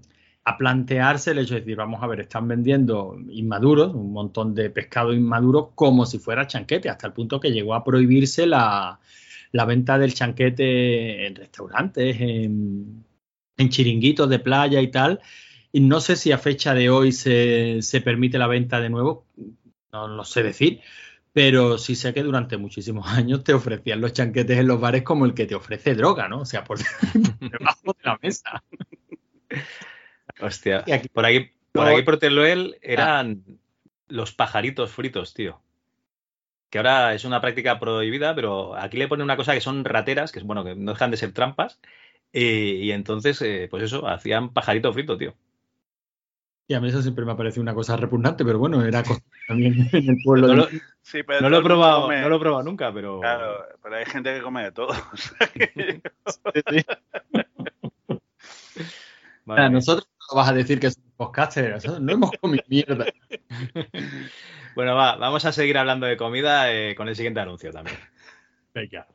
a 0.49 0.57
plantearse 0.57 1.33
el 1.33 1.41
hecho 1.41 1.55
de 1.55 1.61
decir, 1.61 1.77
vamos 1.77 2.03
a 2.03 2.07
ver, 2.07 2.21
están 2.21 2.49
vendiendo 2.49 3.19
inmaduros, 3.29 3.95
un 3.95 4.15
montón 4.15 4.55
de 4.55 4.71
pescado 4.71 5.13
inmaduro, 5.13 5.73
como 5.75 6.07
si 6.07 6.19
fuera 6.19 6.47
chanquete, 6.47 6.89
hasta 6.89 7.07
el 7.07 7.13
punto 7.13 7.39
que 7.39 7.51
llegó 7.51 7.75
a 7.75 7.85
prohibirse 7.85 8.47
la, 8.47 8.99
venta 9.53 9.99
del 9.99 10.15
chanquete 10.15 11.27
en 11.27 11.37
restaurantes, 11.37 12.17
en, 12.19 13.05
chiringuitos 13.69 14.31
de 14.31 14.39
playa 14.39 14.81
y 14.81 14.91
tal. 14.91 15.21
Y 15.71 15.81
no 15.81 16.01
sé 16.01 16.17
si 16.17 16.33
a 16.33 16.39
fecha 16.39 16.73
de 16.73 16.89
hoy 16.89 17.13
se, 17.13 17.83
se 17.83 18.01
permite 18.01 18.39
la 18.39 18.47
venta 18.47 18.81
de 18.81 18.89
nuevo, 18.89 19.27
no 19.93 20.09
lo 20.09 20.25
sé 20.25 20.43
decir, 20.43 20.81
pero 21.35 21.77
sí 21.77 21.95
sé 21.95 22.15
que 22.15 22.23
durante 22.23 22.57
muchísimos 22.57 23.07
años 23.19 23.45
te 23.45 23.53
ofrecían 23.53 24.01
los 24.01 24.15
chanquetes 24.15 24.57
en 24.57 24.67
los 24.67 24.81
bares 24.81 25.03
como 25.03 25.27
el 25.27 25.35
que 25.35 25.45
te 25.45 25.55
ofrece 25.55 25.95
droga, 25.95 26.27
¿no? 26.27 26.41
O 26.41 26.47
sea, 26.47 26.65
por 26.65 26.79
debajo 27.39 27.93
de 27.93 28.03
la 28.03 28.19
mesa. 28.23 28.65
Hostia. 30.41 30.85
Y 30.87 30.93
aquí- 30.93 31.09
Por 31.09 31.25
aquí, 31.27 31.51
por 31.73 31.85
No. 31.87 31.91
aquí 31.93 32.03
por 32.03 32.19
Teruel 32.19 32.77
eran 32.83 33.43
los 34.09 34.33
pajaritos 34.33 34.91
fritos, 34.91 35.35
tío. 35.35 35.61
Que 36.71 36.79
ahora 36.79 37.15
es 37.15 37.25
una 37.25 37.41
práctica 37.41 37.79
prohibida, 37.81 38.35
pero 38.35 38.75
aquí 38.77 38.97
le 38.99 39.09
ponen 39.09 39.25
una 39.25 39.37
cosa 39.37 39.55
que 39.55 39.61
son 39.61 39.85
rateras, 39.85 40.33
que 40.33 40.39
es 40.41 40.45
bueno, 40.45 40.65
que 40.65 40.75
no 40.75 40.93
dejan 40.93 41.11
de 41.11 41.17
ser 41.17 41.33
trampas. 41.33 41.81
Y, 42.33 42.43
y 42.85 42.93
entonces, 42.93 43.41
eh, 43.43 43.69
pues 43.71 43.83
eso, 43.85 44.07
hacían 44.07 44.53
pajarito 44.53 44.93
frito, 44.93 45.17
tío. 45.17 45.35
Y 46.71 46.75
a 46.75 46.81
mí 46.81 46.89
eso 46.91 47.01
siempre 47.01 47.25
me 47.25 47.33
ha 47.33 47.37
parecido 47.39 47.63
una 47.63 47.73
cosa 47.73 47.97
repugnante, 47.97 48.45
pero 48.45 48.59
bueno, 48.59 48.85
era 48.85 49.03
también 49.49 49.89
en 49.93 50.11
el 50.11 50.19
pueblo. 50.23 50.49
No 50.49 50.67
de- 50.67 50.73
lo, 50.75 50.79
Sí, 51.01 51.23
pero 51.23 51.41
no 51.41 51.49
todo 51.49 51.51
lo 51.51 51.59
he 51.59 51.63
probado, 51.63 52.03
come- 52.03 52.21
no 52.21 52.29
lo 52.29 52.37
he 52.37 52.41
probado 52.41 52.63
nunca, 52.65 52.93
pero. 52.93 53.21
Claro, 53.21 53.65
pero 53.83 53.97
hay 53.97 54.05
gente 54.05 54.35
que 54.35 54.43
come 54.43 54.65
de 54.65 54.73
todo. 54.73 54.89
mía. 59.47 59.71
nosotros 59.71 60.07
no 60.18 60.18
vas 60.35 60.49
a 60.49 60.53
decir 60.53 60.79
que 60.81 60.91
somos 60.91 61.13
podcasters, 61.17 61.75
nosotros 61.75 62.01
no 62.01 62.13
hemos 62.13 62.31
comido 62.41 62.65
mierda. 62.69 63.07
Bueno, 64.75 64.95
va, 64.95 65.17
vamos 65.17 65.45
a 65.45 65.51
seguir 65.51 65.77
hablando 65.77 66.07
de 66.07 66.17
comida 66.17 66.73
eh, 66.73 66.95
con 66.95 67.09
el 67.09 67.17
siguiente 67.17 67.41
anuncio 67.41 67.73
también. 67.73 67.99
Venga. 68.73 69.09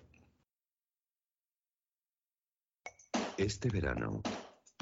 Este 3.38 3.70
verano 3.70 4.22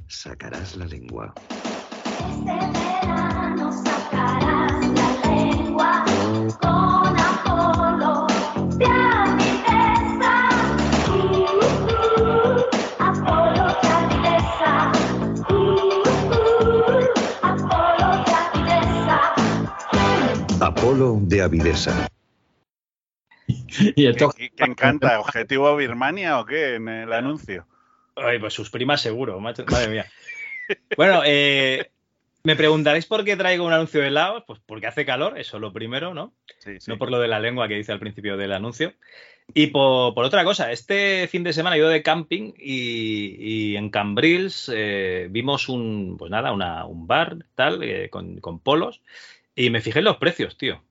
sacarás 0.08 0.76
la 0.76 0.86
lengua. 0.88 1.36
Este 1.38 2.44
verano 2.44 3.72
sacarás 3.72 4.88
la 4.90 5.22
lengua 5.24 6.04
con 6.60 7.20
Apolo 7.20 8.11
Apolo 20.82 21.20
de 21.22 21.44
Avidesa. 21.44 22.10
Y 23.96 24.08
esto, 24.08 24.30
¿Qui- 24.30 24.52
¿Quién 24.56 24.74
canta? 24.74 25.20
¿Objetivo 25.20 25.76
Birmania 25.76 26.40
o 26.40 26.46
qué 26.48 26.74
en 26.74 26.88
el 26.90 27.14
anuncio? 27.14 27.68
Ay, 28.16 28.40
pues 28.40 28.56
sus 28.56 28.72
primas 28.72 29.00
seguro, 29.00 29.40
madre 29.40 29.64
mía. 29.90 30.08
Bueno, 30.98 31.22
eh, 31.24 31.92
me 32.44 32.56
preguntaréis 32.56 33.06
por 33.06 33.24
qué 33.24 33.38
traigo 33.38 33.64
un 33.64 33.74
anuncio 33.74 34.02
de 34.02 34.08
helados. 34.08 34.44
Pues 34.48 34.60
porque 34.66 34.88
hace 34.88 35.06
calor, 35.06 35.38
eso 35.38 35.58
es 35.58 35.62
lo 35.62 35.72
primero, 35.72 36.16
¿no? 36.16 36.34
Sí, 36.58 36.80
sí. 36.80 36.90
No 36.90 36.98
por 36.98 37.12
lo 37.12 37.20
de 37.20 37.28
la 37.28 37.40
lengua 37.40 37.68
que 37.68 37.76
dice 37.76 37.92
al 37.92 38.00
principio 38.00 38.36
del 38.36 38.52
anuncio. 38.52 38.94
Y 39.54 39.68
por, 39.68 40.16
por 40.16 40.26
otra 40.26 40.44
cosa, 40.44 40.72
este 40.72 41.28
fin 41.28 41.44
de 41.44 41.54
semana 41.54 41.78
ido 41.78 41.90
de 41.90 42.02
camping 42.02 42.54
y, 42.58 43.36
y 43.38 43.76
en 43.78 43.92
Cambrils 43.92 44.72
eh, 44.74 45.28
vimos 45.30 45.70
un, 45.70 46.16
pues 46.18 46.32
nada, 46.32 46.52
una- 46.52 46.86
un 46.86 47.06
bar 47.06 47.38
tal, 47.54 47.84
eh, 47.84 48.10
con, 48.10 48.40
con 48.40 48.58
polos 48.60 49.02
y 49.56 49.70
me 49.70 49.82
fijé 49.82 50.00
en 50.00 50.06
los 50.06 50.18
precios, 50.18 50.58
tío. 50.58 50.84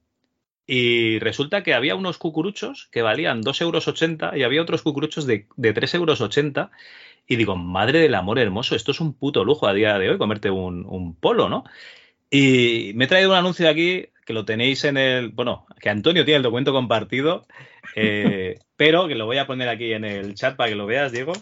Y 0.66 1.18
resulta 1.18 1.62
que 1.62 1.74
había 1.74 1.96
unos 1.96 2.18
cucuruchos 2.18 2.88
que 2.92 3.02
valían 3.02 3.42
2,80 3.42 3.62
euros 3.62 4.36
y 4.36 4.42
había 4.44 4.62
otros 4.62 4.82
cucuruchos 4.82 5.26
de, 5.26 5.46
de 5.56 5.74
3,80 5.74 5.96
euros. 5.96 6.70
Y 7.26 7.36
digo, 7.36 7.56
madre 7.56 8.00
del 8.00 8.14
amor 8.14 8.38
hermoso, 8.38 8.76
esto 8.76 8.92
es 8.92 9.00
un 9.00 9.14
puto 9.14 9.44
lujo 9.44 9.66
a 9.66 9.74
día 9.74 9.98
de 9.98 10.10
hoy, 10.10 10.18
comerte 10.18 10.50
un, 10.50 10.84
un 10.86 11.14
polo, 11.14 11.48
¿no? 11.48 11.64
Y 12.30 12.92
me 12.94 13.04
he 13.06 13.08
traído 13.08 13.30
un 13.30 13.36
anuncio 13.36 13.66
de 13.66 13.72
aquí 13.72 14.06
que 14.24 14.32
lo 14.32 14.44
tenéis 14.44 14.84
en 14.84 14.96
el. 14.96 15.30
Bueno, 15.30 15.66
que 15.80 15.90
Antonio 15.90 16.24
tiene 16.24 16.36
el 16.36 16.42
documento 16.44 16.72
compartido, 16.72 17.46
eh, 17.96 18.60
pero 18.76 19.08
que 19.08 19.16
lo 19.16 19.26
voy 19.26 19.38
a 19.38 19.46
poner 19.48 19.68
aquí 19.68 19.92
en 19.92 20.04
el 20.04 20.36
chat 20.36 20.54
para 20.54 20.70
que 20.70 20.76
lo 20.76 20.86
veas, 20.86 21.10
Diego. 21.10 21.32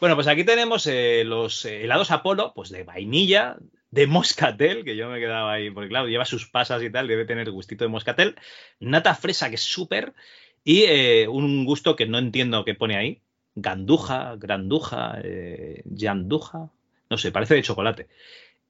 Bueno, 0.00 0.14
pues 0.14 0.26
aquí 0.26 0.44
tenemos 0.44 0.86
eh, 0.86 1.24
los 1.26 1.66
eh, 1.66 1.84
helados 1.84 2.10
Apolo, 2.10 2.54
pues 2.54 2.70
de 2.70 2.84
vainilla, 2.84 3.58
de 3.90 4.06
moscatel, 4.06 4.84
que 4.84 4.96
yo 4.96 5.08
me 5.08 5.18
quedaba 5.18 5.52
ahí, 5.52 5.70
porque 5.70 5.88
claro, 5.88 6.08
lleva 6.08 6.24
sus 6.24 6.46
pasas 6.48 6.82
y 6.82 6.90
tal, 6.90 7.08
debe 7.08 7.24
tener 7.24 7.50
gustito 7.50 7.84
de 7.84 7.88
moscatel, 7.88 8.36
nata 8.78 9.14
fresa, 9.14 9.48
que 9.48 9.56
es 9.56 9.62
súper, 9.62 10.14
y 10.62 10.82
eh, 10.82 11.28
un 11.28 11.64
gusto 11.64 11.96
que 11.96 12.06
no 12.06 12.18
entiendo 12.18 12.64
qué 12.64 12.74
pone 12.74 12.96
ahí, 12.96 13.22
ganduja, 13.54 14.36
granduja, 14.36 15.20
eh, 15.22 15.82
no 15.84 17.18
sé, 17.18 17.32
parece 17.32 17.54
de 17.54 17.62
chocolate. 17.62 18.08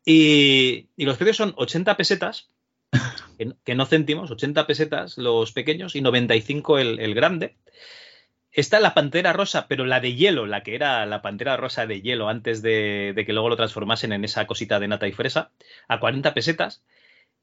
Y, 0.05 0.89
y 0.97 1.05
los 1.05 1.17
precios 1.17 1.37
son 1.37 1.55
80 1.57 1.97
pesetas, 1.97 2.49
que 3.39 3.45
no, 3.47 3.57
que 3.63 3.75
no 3.75 3.87
céntimos, 3.87 4.31
80 4.31 4.67
pesetas 4.67 5.19
los 5.19 5.53
pequeños 5.53 5.95
y 5.95 6.01
95 6.01 6.79
el, 6.79 6.99
el 7.01 7.15
grande. 7.15 7.57
Está 8.52 8.81
la 8.81 8.94
pantera 8.94 9.32
rosa, 9.32 9.66
pero 9.68 9.85
la 9.86 10.01
de 10.01 10.14
hielo, 10.14 10.47
la 10.47 10.62
que 10.62 10.74
era 10.74 11.06
la 11.06 11.22
pantera 11.22 11.56
rosa 11.56 11.86
de 11.86 12.01
hielo 12.02 12.28
antes 12.28 12.62
de, 12.62 13.12
de 13.14 13.24
que 13.24 13.32
luego 13.32 13.48
lo 13.48 13.56
transformasen 13.56 14.12
en 14.12 14.24
esa 14.24 14.47
cosita 14.47 14.81
de 14.81 14.89
nata 14.89 15.06
y 15.06 15.12
fresa, 15.12 15.51
a 15.86 16.01
40 16.01 16.35
pesetas. 16.35 16.82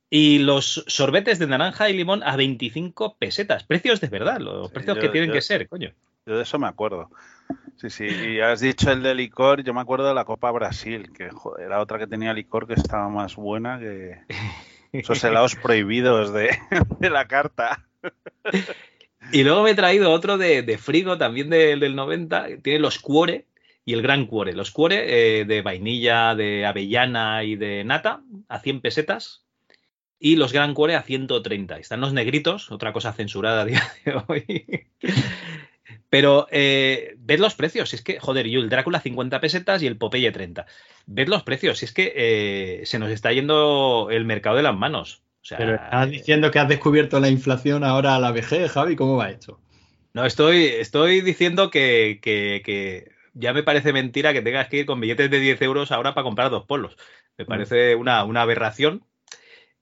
Y 0.09 0.39
los 0.39 0.84
sorbetes 0.88 1.39
de 1.39 1.47
naranja 1.47 1.89
y 1.89 1.93
limón 1.93 2.23
a 2.23 2.35
25 2.35 3.15
pesetas. 3.17 3.63
Precios 3.63 3.99
de 4.01 4.07
verdad, 4.07 4.39
los 4.39 4.67
Sí, 4.69 4.73
precios 4.73 4.95
yo- 4.95 5.01
que 5.01 5.09
tienen 5.09 5.29
yo- 5.29 5.34
que 5.34 5.41
ser, 5.41 5.67
coño. 5.67 5.91
Yo 6.25 6.35
de 6.35 6.43
eso 6.43 6.59
me 6.59 6.67
acuerdo. 6.67 7.09
Sí, 7.77 7.89
sí. 7.89 8.05
Y 8.05 8.39
has 8.41 8.59
dicho 8.59 8.91
el 8.91 9.03
de 9.03 9.13
licor, 9.15 9.63
yo 9.63 9.73
me 9.73 9.81
acuerdo 9.81 10.07
de 10.07 10.13
la 10.13 10.25
Copa 10.25 10.51
Brasil, 10.51 11.11
que 11.13 11.29
joder, 11.29 11.67
era 11.67 11.79
otra 11.79 11.99
que 11.99 12.07
tenía 12.07 12.34
licor 12.34 12.67
que 12.67 12.73
estaba 12.73 13.07
más 13.07 13.35
buena 13.35 13.79
que 13.79 14.17
esos 14.91 15.23
helados 15.23 15.55
prohibidos 15.55 16.34
de, 16.34 16.49
de 16.99 17.09
la 17.09 17.27
carta. 17.27 17.85
Y 19.32 19.44
luego 19.44 19.64
me 19.64 19.72
he 19.72 19.76
traído 19.76 20.12
otro 20.12 20.38
de, 20.38 20.78
frigo 20.78 21.18
también 21.18 21.49
de- 21.49 21.76
del 21.78 21.95
90. 21.95 22.48
Tiene 22.64 22.80
los 22.80 22.99
cuore 22.99 23.45
y 23.86 23.94
el 23.94 24.02
gran 24.02 24.26
cuore. 24.26 24.54
Los 24.54 24.72
cuore 24.72 25.40
eh, 25.41 25.45
de 25.45 25.62
vainilla, 25.62 26.36
de 26.36 26.66
avellana 26.66 27.44
y 27.44 27.56
de 27.56 27.84
nata 27.84 28.22
a 28.48 28.60
100 28.60 28.82
pesetas. 28.82 29.44
y 30.20 30.36
los 30.36 30.52
Gran 30.54 30.74
Cuore 30.74 30.95
a 30.95 31.04
130. 31.04 31.78
Están 31.78 32.02
los 32.02 32.12
negritos, 32.14 32.72
otra 32.72 32.91
cosa 32.94 33.14
censurada 33.14 33.62
a 33.62 33.66
día 33.66 33.84
de 34.06 34.14
hoy. 34.28 34.90
Pero 36.10 36.48
eh, 36.52 37.16
ved 37.20 37.40
los 37.40 37.54
precios, 37.56 37.94
es 37.94 38.02
que, 38.02 38.20
joder, 38.20 38.48
yo 38.48 38.60
el 38.62 38.70
Drácula 38.70 38.99
50 39.02 39.40
pesetas 39.41 39.84
y 39.84 39.88
el 39.88 39.98
Popeye 39.98 40.32
30. 40.32 40.66
Ved 41.06 41.28
los 41.28 41.44
precios, 41.44 41.84
es 41.84 41.91
que 41.94 42.14
eh, 42.16 42.82
se 42.86 42.98
nos 42.99 43.12
está 43.12 43.32
yendo 43.34 44.08
el 44.12 44.26
mercado 44.26 44.56
de 44.56 44.64
las 44.64 44.76
manos. 44.76 45.22
Sea, 45.48 45.57
Pero 45.60 45.76
estás 45.76 46.10
diciendo 46.10 46.52
que 46.52 46.60
has 46.60 46.68
descubierto 46.68 47.22
la 47.22 47.30
inflación 47.30 47.86
ahora 47.86 48.15
a 48.15 48.19
la 48.19 48.34
vejez, 48.34 48.69
Javi, 48.69 48.98
¿cómo 48.98 49.15
va 49.15 49.30
esto? 49.30 49.61
No, 50.14 50.26
estoy, 50.26 50.65
estoy 50.65 51.22
diciendo 51.22 51.69
que, 51.69 52.19
que- 52.22 52.61
que 52.65 53.11
ya 53.34 53.53
me 53.53 53.64
parece 53.64 53.94
mentira 53.94 54.34
que 54.34 54.41
tengas 54.41 54.68
que 54.68 54.80
ir 54.80 54.86
con 54.86 54.99
billetes 54.99 55.32
de 55.32 55.40
10 55.40 55.61
euros 55.61 55.94
ahora 55.94 56.14
para 56.14 56.26
comprar 56.26 56.49
dos 56.49 56.65
polos. 56.65 56.98
Me 57.38 57.45
parece 57.45 57.95
una, 57.95 58.26
una 58.26 58.41
aberración. 58.41 59.06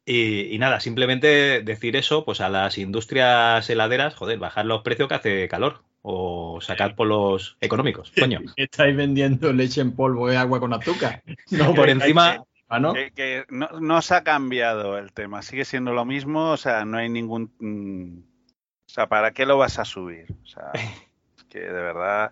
Y, 0.06 0.54
y 0.54 0.60
nada, 0.60 0.82
simplemente 0.82 1.64
decir 1.64 1.96
eso, 1.96 2.26
pues 2.26 2.42
a 2.42 2.50
las 2.50 2.78
industrias 2.78 3.68
heladeras, 3.68 4.14
joder, 4.14 4.38
bajar 4.38 4.68
los 4.68 4.84
precios 4.84 5.08
que 5.10 5.16
hace 5.16 5.48
calor. 5.48 5.82
O 6.04 6.60
sacar 6.62 6.96
polos 6.96 7.58
económicos, 7.60 8.14
coño. 8.20 8.40
Estáis 8.56 8.96
vendiendo 8.96 9.52
leche 9.52 9.82
en 9.82 9.94
polvo 9.96 10.32
y 10.32 10.36
agua 10.36 10.60
con 10.60 10.74
azúcar. 10.74 11.24
No, 11.50 11.74
Por 11.74 11.90
encima, 11.90 12.44
Ah, 12.68 12.80
¿no? 12.80 12.94
Que, 12.94 13.12
que 13.12 13.46
no, 13.50 13.68
no 13.80 14.02
se 14.02 14.16
ha 14.16 14.24
cambiado 14.24 14.98
el 14.98 15.14
tema, 15.14 15.42
sigue 15.42 15.66
siendo 15.66 15.94
lo 15.94 16.06
mismo, 16.06 16.52
o 16.52 16.58
sea, 16.58 16.86
no 16.86 16.98
hay 16.98 17.10
ningún... 17.10 17.52
mm, 17.60 18.20
o 18.20 18.90
sea, 18.90 19.08
¿para 19.08 19.32
qué 19.32 19.46
lo 19.46 19.58
vas 19.58 19.80
a 19.80 19.86
subir? 19.86 20.26
O 20.44 20.48
sea, 20.48 20.72
es 21.38 21.44
que 21.46 21.60
de 21.60 21.72
verdad... 21.72 22.32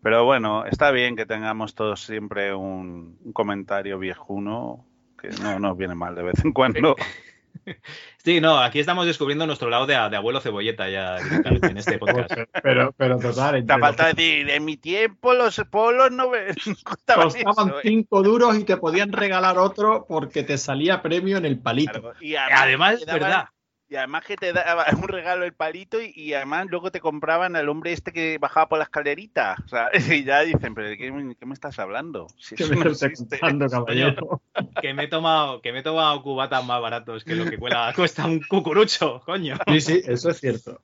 Pero 0.00 0.24
bueno, 0.24 0.64
está 0.64 0.92
bien 0.92 1.16
que 1.16 1.26
tengamos 1.26 1.74
todos 1.74 2.02
siempre 2.02 2.54
un, 2.54 3.18
un 3.24 3.32
comentario 3.32 3.98
viejuno, 3.98 4.86
que 5.20 5.28
no 5.42 5.58
nos 5.58 5.76
viene 5.76 5.96
mal 5.96 6.14
de 6.14 6.22
vez 6.22 6.44
en 6.44 6.52
cuando. 6.52 6.94
Sí, 8.24 8.40
no, 8.42 8.58
aquí 8.58 8.78
estamos 8.80 9.06
descubriendo 9.06 9.46
nuestro 9.46 9.70
lado 9.70 9.86
de, 9.86 9.94
de 9.94 10.16
abuelo 10.16 10.40
cebolleta 10.40 10.88
ya 10.90 11.16
en 11.18 11.78
este 11.78 11.98
podcast. 11.98 12.30
Pero, 12.62 12.92
pero 12.96 13.18
total, 13.18 13.64
Te 13.64 13.78
falta 13.78 14.08
decir, 14.12 14.50
en 14.50 14.64
mi 14.66 14.76
tiempo 14.76 15.32
los 15.32 15.56
polos 15.70 16.10
no, 16.10 16.28
me- 16.30 16.46
costaban 16.84 17.24
costaban 17.30 17.68
eso, 17.68 17.78
¿eh? 17.78 17.82
5 17.84 18.22
duros 18.22 18.58
y 18.58 18.64
te 18.64 18.76
podían 18.76 19.12
regalar 19.12 19.56
otro 19.58 20.04
porque 20.06 20.42
te 20.42 20.58
salía 20.58 21.00
premio 21.00 21.38
en 21.38 21.46
el 21.46 21.58
palito. 21.58 22.12
Y 22.20 22.34
Además, 22.36 22.96
te 22.96 23.00
es 23.02 23.06
daban- 23.06 23.20
verdad. 23.20 23.48
Y 23.90 23.96
además 23.96 24.22
que 24.26 24.36
te 24.36 24.52
daba 24.52 24.84
un 25.02 25.08
regalo 25.08 25.44
el 25.44 25.54
palito 25.54 26.00
y, 26.02 26.12
y 26.14 26.34
además 26.34 26.66
luego 26.68 26.90
te 26.92 27.00
compraban 27.00 27.56
al 27.56 27.68
hombre 27.70 27.92
este 27.92 28.12
que 28.12 28.36
bajaba 28.38 28.68
por 28.68 28.78
la 28.78 28.84
escalerita. 28.84 29.56
O 29.64 29.68
sea, 29.68 29.88
y 30.14 30.24
ya 30.24 30.40
dicen, 30.40 30.74
pero 30.74 30.88
¿de 30.88 30.98
qué, 30.98 31.10
me- 31.10 31.34
qué 31.34 31.46
me 31.46 31.54
estás 31.54 31.78
hablando? 31.78 32.26
Si 32.38 32.54
¿Qué 32.54 32.66
me 32.66 32.76
no 32.76 32.90
estás 32.90 33.12
contando, 33.16 33.66
caballero? 33.70 34.42
Que 34.82 34.92
me 34.92 35.04
he 35.04 35.08
tomado, 35.08 35.62
que 35.62 35.72
me 35.72 35.78
he 35.78 35.82
tomado 35.82 36.22
cubatas 36.22 36.64
más 36.64 36.80
baratos 36.82 37.24
que 37.24 37.34
lo 37.34 37.46
que 37.48 37.58
cuela- 37.58 37.92
cuesta 37.96 38.26
un 38.26 38.40
cucurucho, 38.40 39.20
coño. 39.24 39.56
Sí, 39.68 39.80
sí, 39.80 40.02
eso 40.06 40.30
es 40.30 40.40
cierto. 40.40 40.80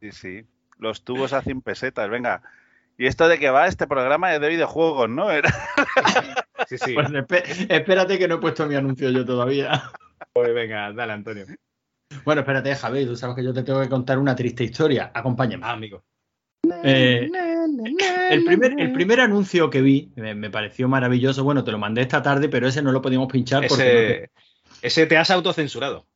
Sí, 0.00 0.12
sí. 0.12 0.42
Los 0.78 1.04
tubos 1.04 1.32
a 1.32 1.42
100 1.42 1.62
pesetas, 1.62 2.10
venga. 2.10 2.42
Y 2.98 3.06
esto 3.06 3.26
de 3.28 3.38
que 3.38 3.48
va 3.50 3.66
este 3.66 3.86
programa 3.86 4.34
es 4.34 4.40
de 4.40 4.48
videojuegos, 4.48 5.08
¿no? 5.08 5.30
Era... 5.30 5.48
Sí, 6.68 6.76
sí. 6.76 6.94
Pues 6.94 7.66
espérate 7.68 8.18
que 8.18 8.28
no 8.28 8.34
he 8.34 8.38
puesto 8.38 8.66
mi 8.66 8.74
anuncio 8.74 9.08
yo 9.10 9.24
todavía. 9.24 9.90
Pues 10.32 10.52
venga, 10.54 10.92
dale, 10.92 11.12
Antonio. 11.14 11.46
Bueno, 12.24 12.40
espérate, 12.42 12.74
Javi, 12.74 13.06
tú 13.06 13.16
sabes 13.16 13.36
que 13.36 13.44
yo 13.44 13.52
te 13.52 13.62
tengo 13.62 13.80
que 13.80 13.88
contar 13.88 14.18
una 14.18 14.34
triste 14.36 14.64
historia. 14.64 15.10
Acompáñame. 15.14 15.64
Ah, 15.66 15.72
amigo. 15.72 16.02
Eh, 16.84 17.28
el, 18.30 18.44
primer, 18.44 18.74
el 18.78 18.92
primer 18.92 19.20
anuncio 19.20 19.68
que 19.68 19.82
vi 19.82 20.12
me, 20.16 20.34
me 20.34 20.50
pareció 20.50 20.88
maravilloso. 20.88 21.42
Bueno, 21.44 21.64
te 21.64 21.72
lo 21.72 21.78
mandé 21.78 22.02
esta 22.02 22.22
tarde, 22.22 22.48
pero 22.48 22.68
ese 22.68 22.82
no 22.82 22.92
lo 22.92 23.02
podíamos 23.02 23.30
pinchar 23.30 23.66
porque 23.66 24.12
Ese, 24.12 24.30
ese 24.82 25.06
te 25.06 25.16
has 25.16 25.30
autocensurado. 25.30 26.06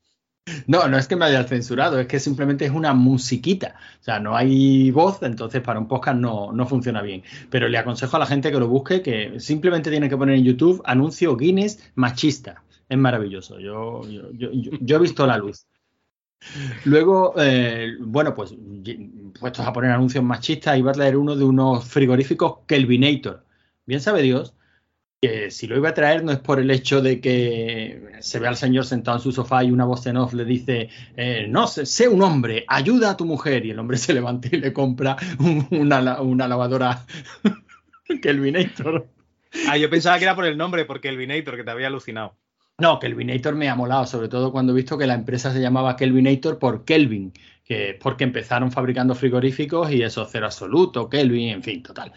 no, 0.68 0.82
no, 0.82 0.88
no 0.90 0.98
es 0.98 1.08
que 1.08 1.16
me 1.16 1.24
haya 1.24 1.42
censurado, 1.44 1.98
es 1.98 2.06
que 2.06 2.20
simplemente 2.20 2.64
es 2.64 2.70
una 2.70 2.94
musiquita. 2.94 3.74
O 4.00 4.04
sea, 4.04 4.20
no 4.20 4.36
hay 4.36 4.92
voz, 4.92 5.20
entonces 5.24 5.60
para 5.62 5.80
un 5.80 5.88
podcast 5.88 6.18
no, 6.18 6.52
no 6.52 6.66
funciona 6.66 7.02
bien. 7.02 7.24
Pero 7.50 7.68
le 7.68 7.78
aconsejo 7.78 8.16
a 8.16 8.20
la 8.20 8.26
gente 8.26 8.52
que 8.52 8.58
lo 8.60 8.68
busque, 8.68 9.02
que 9.02 9.40
simplemente 9.40 9.90
tiene 9.90 10.08
que 10.08 10.16
poner 10.16 10.36
en 10.36 10.44
YouTube 10.44 10.80
anuncio 10.84 11.36
Guinness 11.36 11.90
machista. 11.96 12.62
Es 12.88 12.96
maravilloso. 12.96 13.58
Yo, 13.58 14.02
yo, 14.08 14.30
yo, 14.32 14.50
yo- 14.52 14.70
yo 14.80 14.96
he 14.96 15.00
visto 15.00 15.26
la 15.26 15.38
luz. 15.38 15.66
Luego, 16.84 17.34
eh, 17.38 17.96
bueno, 18.00 18.34
pues 18.34 18.54
puestos 19.38 19.66
a 19.66 19.72
poner 19.72 19.90
anuncios 19.90 20.24
machistas, 20.24 20.78
iba 20.78 20.90
a 20.90 20.94
traer 20.94 21.16
uno 21.16 21.36
de 21.36 21.44
unos 21.44 21.84
frigoríficos 21.84 22.58
Kelvinator. 22.66 23.44
Bien 23.84 24.00
sabe 24.00 24.22
Dios 24.22 24.54
que 25.22 25.50
si 25.50 25.66
lo 25.66 25.76
iba 25.76 25.90
a 25.90 25.94
traer 25.94 26.24
no 26.24 26.32
es 26.32 26.38
por 26.38 26.60
el 26.60 26.70
hecho 26.70 27.00
de 27.02 27.20
que 27.20 28.12
se 28.20 28.38
ve 28.38 28.48
al 28.48 28.56
señor 28.56 28.84
sentado 28.86 29.16
en 29.18 29.22
su 29.22 29.32
sofá 29.32 29.64
y 29.64 29.70
una 29.72 29.84
voz 29.86 30.06
en 30.06 30.18
off 30.18 30.34
le 30.34 30.44
dice, 30.44 30.90
eh, 31.16 31.46
no, 31.48 31.66
sé, 31.66 31.86
sé 31.86 32.08
un 32.08 32.22
hombre, 32.22 32.64
ayuda 32.68 33.10
a 33.12 33.16
tu 33.16 33.24
mujer. 33.24 33.64
Y 33.66 33.70
el 33.70 33.78
hombre 33.78 33.96
se 33.98 34.14
levanta 34.14 34.48
y 34.52 34.58
le 34.58 34.72
compra 34.72 35.16
un- 35.40 35.66
una, 35.70 36.20
una 36.20 36.48
lavadora 36.48 37.04
Kelvinator. 38.22 39.08
Ah, 39.68 39.76
yo 39.78 39.88
pensaba 39.90 40.18
que 40.18 40.24
era 40.24 40.34
por 40.36 40.44
el 40.46 40.58
nombre, 40.58 40.84
porque 40.84 41.08
el 41.08 41.16
Vinator, 41.16 41.56
que 41.56 41.64
te 41.64 41.70
había 41.70 41.86
alucinado. 41.86 42.36
No, 42.78 42.98
Kelvinator 42.98 43.54
me 43.54 43.70
ha 43.70 43.74
molado, 43.74 44.04
sobre 44.04 44.28
todo 44.28 44.52
cuando 44.52 44.72
he 44.72 44.76
visto 44.76 44.98
que 44.98 45.06
la 45.06 45.14
empresa 45.14 45.50
se 45.50 45.62
llamaba 45.62 45.96
Kelvinator 45.96 46.58
por 46.58 46.84
Kelvin, 46.84 47.32
que 47.64 47.98
porque 47.98 48.24
empezaron 48.24 48.70
fabricando 48.70 49.14
frigoríficos 49.14 49.90
y 49.90 50.02
eso, 50.02 50.26
cero 50.30 50.44
absoluto, 50.44 51.08
Kelvin, 51.08 51.48
en 51.48 51.62
fin, 51.62 51.82
total. 51.82 52.12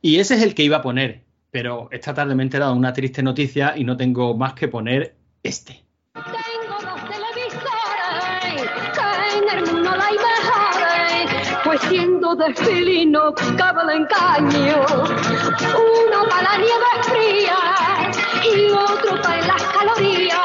Y 0.00 0.18
ese 0.18 0.36
es 0.36 0.42
el 0.42 0.54
que 0.54 0.62
iba 0.62 0.78
a 0.78 0.82
poner, 0.82 1.24
pero 1.50 1.88
esta 1.90 2.14
tarde 2.14 2.34
me 2.34 2.42
he 2.42 2.46
enterado 2.46 2.72
de 2.72 2.78
una 2.78 2.94
triste 2.94 3.22
noticia 3.22 3.74
y 3.76 3.84
no 3.84 3.94
tengo 3.94 4.34
más 4.34 4.54
que 4.54 4.66
poner 4.66 5.14
este. 5.42 5.84
Tengo 6.14 6.78
dos 6.80 7.00
televisores 7.10 8.62
que 8.94 9.38
en 9.38 9.58
el 9.58 9.72
mundo 9.72 9.90
hay 9.90 10.16
mejores, 10.16 11.58
pues 11.64 11.80
siendo 11.82 12.34
de 12.34 12.54
filino 12.54 13.34
cabe 13.58 13.82
el 13.82 13.90
engaño. 14.00 14.86
Uno 14.88 16.28
para 16.30 16.42
la 16.44 16.56
nieve 16.56 16.92
fría 17.02 18.01
y 18.44 18.70
otro 18.70 19.20
para 19.22 19.46
las 19.46 19.62
calorías. 19.62 20.42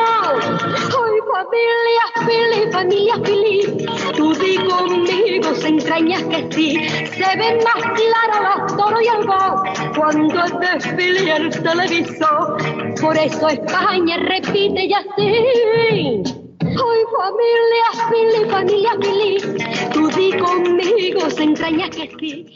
Ay, 0.65 1.19
familia, 1.33 2.05
feliz, 2.27 2.73
familia, 2.73 3.15
feliz. 3.25 3.87
Tú 4.17 4.35
di 4.35 4.57
conmigo, 4.57 5.55
se 5.55 5.69
entrañas 5.69 6.23
que 6.25 6.49
sí. 6.51 6.89
Se 6.89 7.37
ven 7.37 7.59
más 7.65 7.83
claros 7.83 8.41
los 8.43 8.77
toros 8.77 9.03
y 9.03 9.09
el 9.09 9.27
voz 9.27 9.63
cuando 9.97 10.45
es 10.45 10.83
desfile 10.83 11.37
el 11.37 11.51
televisor. 11.63 12.57
Por 13.01 13.17
eso 13.17 13.49
España 13.49 14.17
repite 14.19 14.87
y 14.87 14.93
así. 14.93 16.23
Ay, 16.65 17.03
familia, 17.19 17.89
feliz, 18.09 18.51
familia, 18.51 18.91
feliz. 19.01 19.91
Tú 19.93 20.09
di 20.09 20.33
conmigo, 20.39 21.31
se 21.31 21.43
entrañas 21.43 21.91
que 21.91 22.11
sí. 22.19 22.47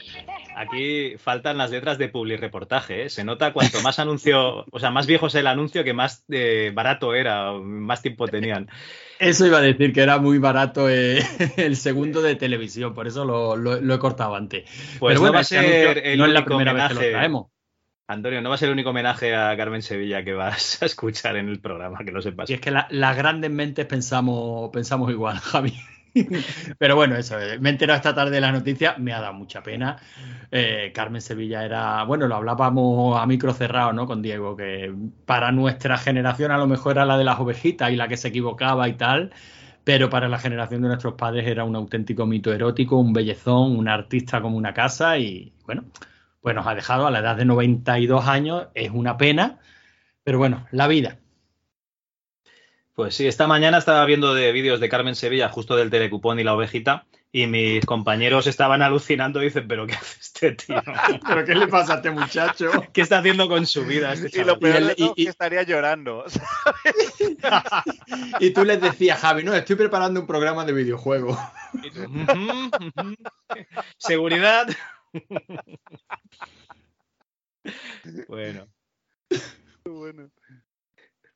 Aquí 0.59 1.17
faltan 1.19 1.59
las 1.59 1.71
letras 1.71 1.99
de 1.99 2.09
publireportaje, 2.09 3.05
¿eh? 3.05 3.09
Se 3.11 3.25
nota 3.25 3.53
cuanto 3.53 3.83
más 3.83 3.99
anuncio, 3.99 4.65
o 4.71 4.79
sea, 4.81 4.91
más 4.91 5.07
viejo 5.07 5.27
es 5.27 5.35
el 5.35 5.47
anuncio, 5.47 5.85
que 5.85 5.93
más 5.93 6.25
eh, 6.31 6.73
barato 6.75 7.15
era, 7.15 7.53
más 7.53 8.01
tiempo 8.01 8.27
tenían. 8.27 8.67
Eso 9.19 9.47
iba 9.47 9.59
a 9.59 9.61
decir 9.61 9.93
que 9.93 10.01
era 10.01 10.19
muy 10.19 10.39
barato 10.39 10.89
eh, 10.89 11.19
el 11.59 11.77
segundo 11.77 12.23
de 12.23 12.37
televisión, 12.37 12.95
por 12.95 13.07
eso 13.07 13.25
lo, 13.27 13.55
lo- 13.57 13.81
lo 13.81 13.95
he 13.95 13.99
cortado 13.99 14.35
antes. 14.35 14.65
Pues 14.99 15.15
Pero 15.19 15.27
no 15.27 15.33
va 15.35 15.39
a 15.39 15.43
este 15.43 15.57
ser 15.61 15.99
el 16.07 16.19
no 16.19 16.25
es 16.27 16.33
la 16.33 16.45
primera 16.45 16.73
vez 16.73 16.85
que 16.85 16.93
homenaje. 16.95 17.11
lo 17.13 17.17
traemos. 17.19 17.47
Antonio, 18.09 18.41
no 18.41 18.49
va 18.51 18.55
a 18.55 18.59
ser 18.59 18.69
el 18.69 18.73
único 18.75 18.91
homenaje 18.91 19.35
a 19.35 19.55
Carmen 19.57 19.83
Sevilla 19.83 20.23
que 20.25 20.33
vas 20.33 20.81
a 20.81 20.87
escuchar 20.87 21.37
en 21.37 21.49
el 21.49 21.61
programa, 21.61 21.99
que 22.05 22.13
lo 22.13 22.23
sepas. 22.23 22.49
Y 22.49 22.55
es 22.55 22.61
que 22.61 22.71
la- 22.71 22.87
las 22.91 23.17
grandes 23.17 23.51
mentes 23.51 23.85
pensamos, 23.85 24.71
pensamos 24.73 25.11
igual, 25.11 25.37
Javi. 25.41 25.75
Pero 26.79 26.97
bueno, 26.97 27.17
eso, 27.17 27.39
eh, 27.39 27.59
me 27.59 27.69
he 27.69 27.73
enterado 27.73 27.97
esta 27.97 28.15
tarde 28.15 28.33
de 28.33 28.41
la 28.41 28.53
noticia, 28.53 28.97
me 28.99 29.13
ha 29.13 29.21
dado 29.21 29.35
mucha 29.35 29.63
pena. 29.63 29.97
Eh, 30.51 30.93
Carmen 30.95 31.21
Sevilla 31.21 31.65
era, 31.65 32.05
bueno, 32.05 32.27
lo 32.27 32.37
hablábamos 32.37 33.21
a 33.21 33.27
micro 33.27 33.53
cerrado, 33.53 33.93
¿no? 33.93 34.07
Con 34.07 34.23
Diego, 34.23 34.57
que 34.57 34.95
para 35.25 35.53
nuestra 35.53 35.99
generación 35.99 36.51
a 36.53 36.59
lo 36.59 36.67
mejor 36.67 36.93
era 36.93 37.05
la 37.05 37.19
de 37.19 37.25
las 37.25 37.39
ovejitas 37.39 37.91
y 37.91 37.97
la 37.97 38.09
que 38.09 38.17
se 38.17 38.29
equivocaba 38.29 38.89
y 38.89 38.95
tal, 38.95 39.33
pero 39.85 40.11
para 40.11 40.29
la 40.29 40.39
generación 40.39 40.83
de 40.83 40.89
nuestros 40.89 41.15
padres 41.15 41.47
era 41.47 41.65
un 41.65 41.77
auténtico 41.77 42.27
mito 42.27 42.53
erótico, 42.53 42.97
un 42.99 43.13
bellezón, 43.13 43.77
un 43.77 43.89
artista 43.89 44.41
como 44.41 44.57
una 44.57 44.73
casa 44.75 45.19
y 45.19 45.53
bueno, 45.67 45.85
pues 46.41 46.55
nos 46.55 46.67
ha 46.67 46.75
dejado 46.75 47.07
a 47.07 47.11
la 47.11 47.21
edad 47.21 47.37
de 47.37 47.45
92 47.45 48.27
años, 48.27 48.69
es 48.75 48.91
una 48.91 49.17
pena, 49.17 49.59
pero 50.25 50.39
bueno, 50.39 50.67
la 50.73 50.89
vida. 50.89 51.19
Pues 52.97 53.15
sí, 53.15 53.27
esta 53.27 53.47
mañana 53.47 53.77
estaba 53.77 54.07
viendo 54.07 54.33
de 54.33 54.53
vídeos 54.53 54.81
de 54.81 54.89
Carmen 54.89 55.15
Sevilla, 55.15 55.51
justo 55.51 55.77
del 55.77 55.91
telecupón 55.91 56.41
y 56.41 56.45
la 56.45 56.55
ovejita, 56.55 57.05
y 57.31 57.47
mis 57.47 57.85
compañeros 57.85 58.47
estaban 58.47 58.81
alucinando 58.81 59.43
y 59.43 59.45
dicen, 59.45 59.69
pero 59.69 59.87
¿qué 59.87 59.93
hace 59.97 60.19
este 60.19 60.53
tío? 60.53 60.77
¿Pero 61.29 61.45
qué 61.45 61.55
le 61.55 61.69
pasa 61.69 61.93
a 61.93 61.97
este 61.97 62.11
muchacho? 62.11 62.71
¿Qué 62.95 63.03
está 63.03 63.19
haciendo 63.19 63.49
con 63.51 63.67
su 63.67 63.85
vida 63.85 64.15
este 64.15 64.29
Y 64.29 64.31
chaval? 64.31 64.47
lo 64.47 64.59
peor 64.59 64.75
Y 64.75 64.79
el- 64.79 64.87
de 64.89 64.95
todo 64.95 65.13
y- 65.15 65.21
es 65.21 65.25
que 65.27 65.31
estaría 65.31 65.63
llorando. 65.65 66.25
Y 68.41 68.51
tú 68.51 68.65
les 68.65 68.81
decías, 68.81 69.21
Javi, 69.21 69.45
no, 69.45 69.53
estoy 69.55 69.77
preparando 69.77 70.21
un 70.21 70.27
programa 70.27 70.65
de 70.65 70.73
videojuegos. 70.73 71.39
Y 71.83 71.91
tú, 71.91 72.03
"Ujú, 72.05 72.71
ujú". 72.87 73.15
Seguridad. 73.99 74.69
bueno. 78.29 78.67
bueno. 79.85 80.31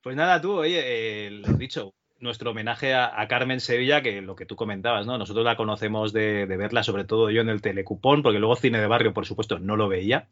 Pues 0.02 0.16
nada, 0.16 0.40
tú, 0.40 0.52
oye, 0.54 1.26
eh, 1.26 1.30
lo 1.30 1.52
dicho, 1.54 1.94
nuestro 2.20 2.50
homenaje 2.52 2.94
a, 2.94 3.26
Carmen 3.28 3.60
Sevilla, 3.60 4.02
que 4.02 4.22
lo 4.22 4.34
que 4.34 4.46
tú 4.46 4.56
comentabas, 4.56 5.06
¿no? 5.06 5.18
Nosotros 5.18 5.44
la 5.44 5.56
conocemos 5.56 6.12
de, 6.12 6.46
de 6.46 6.56
verla, 6.56 6.82
sobre 6.82 7.04
todo 7.04 7.30
yo 7.30 7.42
en 7.42 7.48
el 7.50 7.60
telecupón, 7.60 8.22
porque 8.22 8.38
luego 8.38 8.56
cine 8.56 8.80
de 8.80 8.86
barrio, 8.86 9.12
por 9.12 9.26
supuesto, 9.26 9.58
no 9.58 9.76
lo 9.76 9.88
veía. 9.88 10.28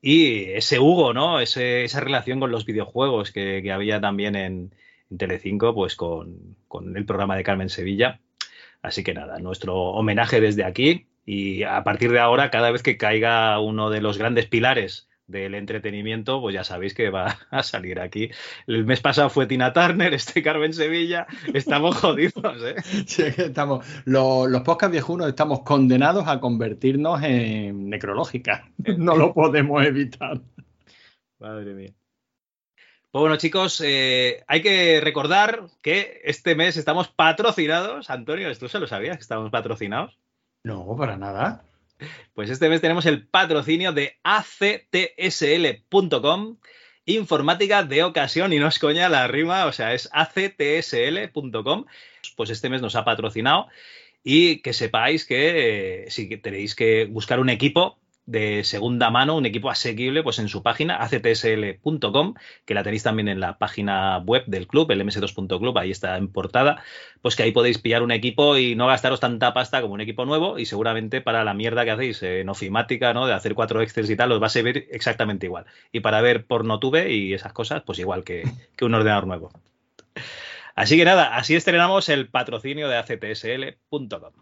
Y 0.00 0.44
ese 0.52 0.78
Hugo, 0.80 1.12
¿no? 1.14 1.40
Ese- 1.40 1.84
esa 1.84 2.00
relación 2.00 2.40
con 2.40 2.50
los 2.52 2.64
videojuegos 2.66 3.32
que, 3.32 3.60
que 3.62 3.72
había 3.72 4.00
también 4.00 4.34
en, 4.36 4.74
en 5.10 5.18
Telecinco, 5.18 5.74
pues 5.74 5.94
con, 5.96 6.56
con 6.68 6.96
el 6.96 7.04
programa 7.06 7.36
de 7.36 7.44
Carmen 7.44 7.68
Sevilla. 7.70 8.20
Así 8.82 9.04
que 9.04 9.14
nada, 9.14 9.38
nuestro 9.38 9.76
homenaje 9.76 10.40
desde 10.40 10.64
aquí. 10.64 11.06
Y 11.26 11.62
a 11.64 11.84
partir 11.84 12.10
de 12.12 12.18
ahora, 12.20 12.50
cada 12.50 12.70
vez 12.72 12.82
que 12.82 12.96
caiga 12.96 13.58
uno 13.60 13.90
de 13.90 14.00
los 14.00 14.18
grandes 14.18 14.46
pilares 14.46 15.08
del 15.32 15.56
entretenimiento, 15.56 16.40
pues 16.40 16.54
ya 16.54 16.62
sabéis 16.62 16.94
que 16.94 17.10
va 17.10 17.38
a 17.50 17.62
salir 17.64 17.98
aquí. 17.98 18.30
El 18.68 18.84
mes 18.84 19.00
pasado 19.00 19.30
fue 19.30 19.46
Tina 19.46 19.72
Turner, 19.72 20.14
este 20.14 20.42
Carmen 20.42 20.72
Sevilla. 20.72 21.26
Estamos 21.52 21.96
jodidos, 21.96 22.62
¿eh? 22.62 22.76
Sí, 23.06 23.22
es 23.22 23.34
que 23.34 23.42
estamos, 23.46 23.84
los, 24.04 24.48
los 24.48 24.62
podcast 24.62 24.92
viejunos 24.92 25.26
estamos 25.26 25.62
condenados 25.62 26.28
a 26.28 26.38
convertirnos 26.38 27.22
en 27.24 27.90
necrológicas. 27.90 28.62
No 28.78 29.16
lo 29.16 29.34
podemos 29.34 29.84
evitar. 29.84 30.40
Madre 31.40 31.74
mía. 31.74 31.92
Pues 33.10 33.20
bueno, 33.20 33.36
chicos, 33.36 33.82
eh, 33.84 34.42
hay 34.46 34.62
que 34.62 35.00
recordar 35.02 35.66
que 35.82 36.22
este 36.24 36.54
mes 36.54 36.78
estamos 36.78 37.08
patrocinados. 37.08 38.08
Antonio, 38.08 38.56
¿tú 38.56 38.68
se 38.68 38.78
lo 38.78 38.86
sabías 38.86 39.18
que 39.18 39.22
estamos 39.22 39.50
patrocinados? 39.50 40.18
No, 40.64 40.96
para 40.96 41.18
nada. 41.18 41.64
Pues 42.34 42.50
este 42.50 42.68
mes 42.68 42.80
tenemos 42.80 43.06
el 43.06 43.26
patrocinio 43.26 43.92
de 43.92 44.18
actsl.com, 44.22 44.98
informática 47.04 47.82
de 47.82 48.04
ocasión, 48.04 48.52
y 48.52 48.58
no 48.58 48.68
es 48.68 48.78
coña 48.78 49.08
la 49.08 49.26
rima, 49.28 49.66
o 49.66 49.72
sea, 49.72 49.94
es 49.94 50.08
actsl.com. 50.12 51.86
Pues 52.36 52.50
este 52.50 52.68
mes 52.68 52.82
nos 52.82 52.96
ha 52.96 53.04
patrocinado 53.04 53.68
y 54.24 54.58
que 54.62 54.72
sepáis 54.72 55.24
que 55.26 56.04
eh, 56.04 56.10
si 56.10 56.36
tenéis 56.36 56.74
que 56.74 57.06
buscar 57.06 57.40
un 57.40 57.50
equipo 57.50 57.98
de 58.26 58.64
segunda 58.64 59.10
mano, 59.10 59.36
un 59.36 59.46
equipo 59.46 59.70
asequible, 59.70 60.22
pues 60.22 60.38
en 60.38 60.48
su 60.48 60.62
página 60.62 60.96
actsl.com, 60.96 62.34
que 62.64 62.74
la 62.74 62.82
tenéis 62.82 63.02
también 63.02 63.28
en 63.28 63.40
la 63.40 63.58
página 63.58 64.18
web 64.18 64.44
del 64.46 64.66
club, 64.66 64.90
el 64.90 65.04
ms2.club, 65.04 65.76
ahí 65.78 65.90
está 65.90 66.16
en 66.16 66.28
portada, 66.28 66.82
pues 67.20 67.36
que 67.36 67.42
ahí 67.42 67.52
podéis 67.52 67.78
pillar 67.78 68.02
un 68.02 68.12
equipo 68.12 68.56
y 68.56 68.74
no 68.74 68.86
gastaros 68.86 69.20
tanta 69.20 69.52
pasta 69.54 69.82
como 69.82 69.94
un 69.94 70.00
equipo 70.00 70.24
nuevo 70.24 70.58
y 70.58 70.66
seguramente 70.66 71.20
para 71.20 71.44
la 71.44 71.54
mierda 71.54 71.84
que 71.84 71.90
hacéis 71.90 72.22
en 72.22 72.48
ofimática, 72.48 73.12
¿no? 73.12 73.26
De 73.26 73.32
hacer 73.32 73.54
cuatro 73.54 73.82
excels 73.82 74.10
y 74.10 74.16
tal, 74.16 74.32
os 74.32 74.40
va 74.40 74.46
a 74.46 74.50
servir 74.50 74.88
exactamente 74.90 75.46
igual. 75.46 75.66
Y 75.90 76.00
para 76.00 76.20
ver 76.20 76.46
pornotube 76.46 77.12
y 77.12 77.34
esas 77.34 77.52
cosas, 77.52 77.82
pues 77.84 77.98
igual 77.98 78.24
que, 78.24 78.44
que 78.76 78.84
un 78.84 78.94
ordenador 78.94 79.26
nuevo. 79.26 79.50
Así 80.74 80.96
que 80.96 81.04
nada, 81.04 81.36
así 81.36 81.54
estrenamos 81.54 82.08
el 82.08 82.28
patrocinio 82.28 82.88
de 82.88 82.96
actsl.com. 82.96 84.32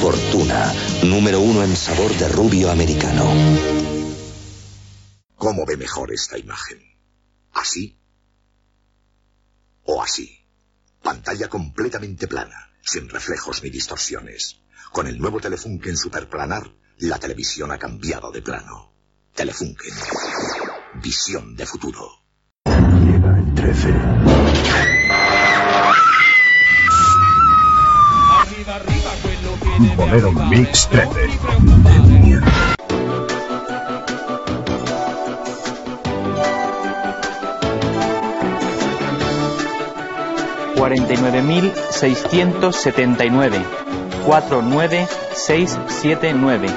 Fortuna, 0.00 0.72
número 1.04 1.40
uno 1.40 1.62
en 1.62 1.76
sabor 1.76 2.10
de 2.16 2.26
rubio 2.28 2.70
americano. 2.70 3.30
¿Cómo 5.36 5.66
ve 5.66 5.76
mejor 5.76 6.10
esta 6.10 6.38
imagen? 6.38 6.78
¿Así? 7.52 7.98
¿O 9.84 10.02
así? 10.02 10.38
Pantalla 11.02 11.48
completamente 11.48 12.26
plana, 12.28 12.72
sin 12.82 13.10
reflejos 13.10 13.62
ni 13.62 13.68
distorsiones. 13.68 14.62
Con 14.90 15.06
el 15.06 15.18
nuevo 15.18 15.38
Telefunken 15.38 15.98
Superplanar, 15.98 16.72
la 16.96 17.18
televisión 17.18 17.70
ha 17.70 17.78
cambiado 17.78 18.30
de 18.30 18.40
plano. 18.40 18.94
Telefunken. 19.34 19.94
Visión 21.02 21.54
de 21.56 21.66
futuro. 21.66 22.22
Llega 22.64 23.38
el 23.38 23.54
13. 23.54 23.90
Bolero 29.96 30.32
Mix 30.32 30.88
13. 30.88 31.10
cuarenta 40.76 41.12
y 41.12 41.16
nueve 41.18 41.42
mil 41.42 41.72
seiscientos 41.90 42.76
setenta 42.76 43.24
y 43.24 43.30
nueve. 43.30 43.58
cuatro 44.26 44.62
nueve 44.62 45.06
seis 45.34 45.78
siete 45.88 46.32
nueve. 46.34 46.68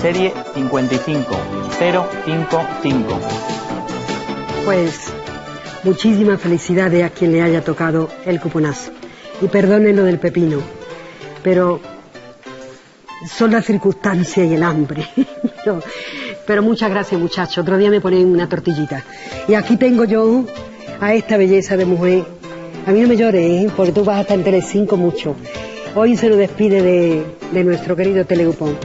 Serie 0.00 0.32
cincuenta 0.54 0.94
y 0.94 0.98
cinco. 0.98 1.36
Cero 1.78 2.06
cinco 2.24 2.60
cinco. 2.82 3.18
Pues 4.64 5.12
muchísimas 5.84 6.40
felicidades 6.40 7.04
a 7.04 7.10
quien 7.10 7.32
le 7.32 7.42
haya 7.42 7.64
tocado 7.64 8.08
el 8.24 8.40
cuponazo. 8.40 8.92
Y 9.40 9.46
perdonen 9.46 9.94
lo 9.96 10.02
del 10.02 10.18
pepino, 10.18 10.58
pero 11.42 11.80
son 13.26 13.52
las 13.52 13.64
circunstancias 13.64 14.46
y 14.46 14.54
el 14.54 14.62
hambre. 14.62 15.06
pero, 16.46 16.62
muchas 16.62 16.90
gracias 16.90 17.20
muchachos. 17.20 17.58
Otro 17.58 17.78
día 17.78 17.90
me 17.90 18.00
ponen 18.00 18.26
una 18.26 18.48
tortillita. 18.48 19.04
Y 19.48 19.54
aquí 19.54 19.76
tengo 19.76 20.04
yo 20.04 20.44
a 21.00 21.14
esta 21.14 21.36
belleza 21.36 21.76
de 21.76 21.84
mujer. 21.84 22.24
A 22.86 22.92
mí 22.92 23.00
no 23.00 23.08
me 23.08 23.16
llores, 23.16 23.64
¿eh? 23.64 23.70
porque 23.76 23.92
tú 23.92 24.04
vas 24.04 24.18
a 24.18 24.20
estar 24.22 24.38
en 24.38 24.44
Telecinco 24.44 24.96
mucho. 24.96 25.34
Hoy 25.94 26.16
se 26.16 26.28
nos 26.28 26.38
despide 26.38 26.82
de, 26.82 27.24
de 27.52 27.64
nuestro 27.64 27.96
querido 27.96 28.24
Teleupón. 28.24 28.76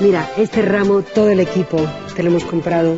Mira, 0.00 0.28
este 0.36 0.62
ramo, 0.62 1.02
todo 1.02 1.30
el 1.30 1.40
equipo, 1.40 1.78
te 2.14 2.22
lo 2.22 2.30
hemos 2.30 2.44
comprado. 2.44 2.96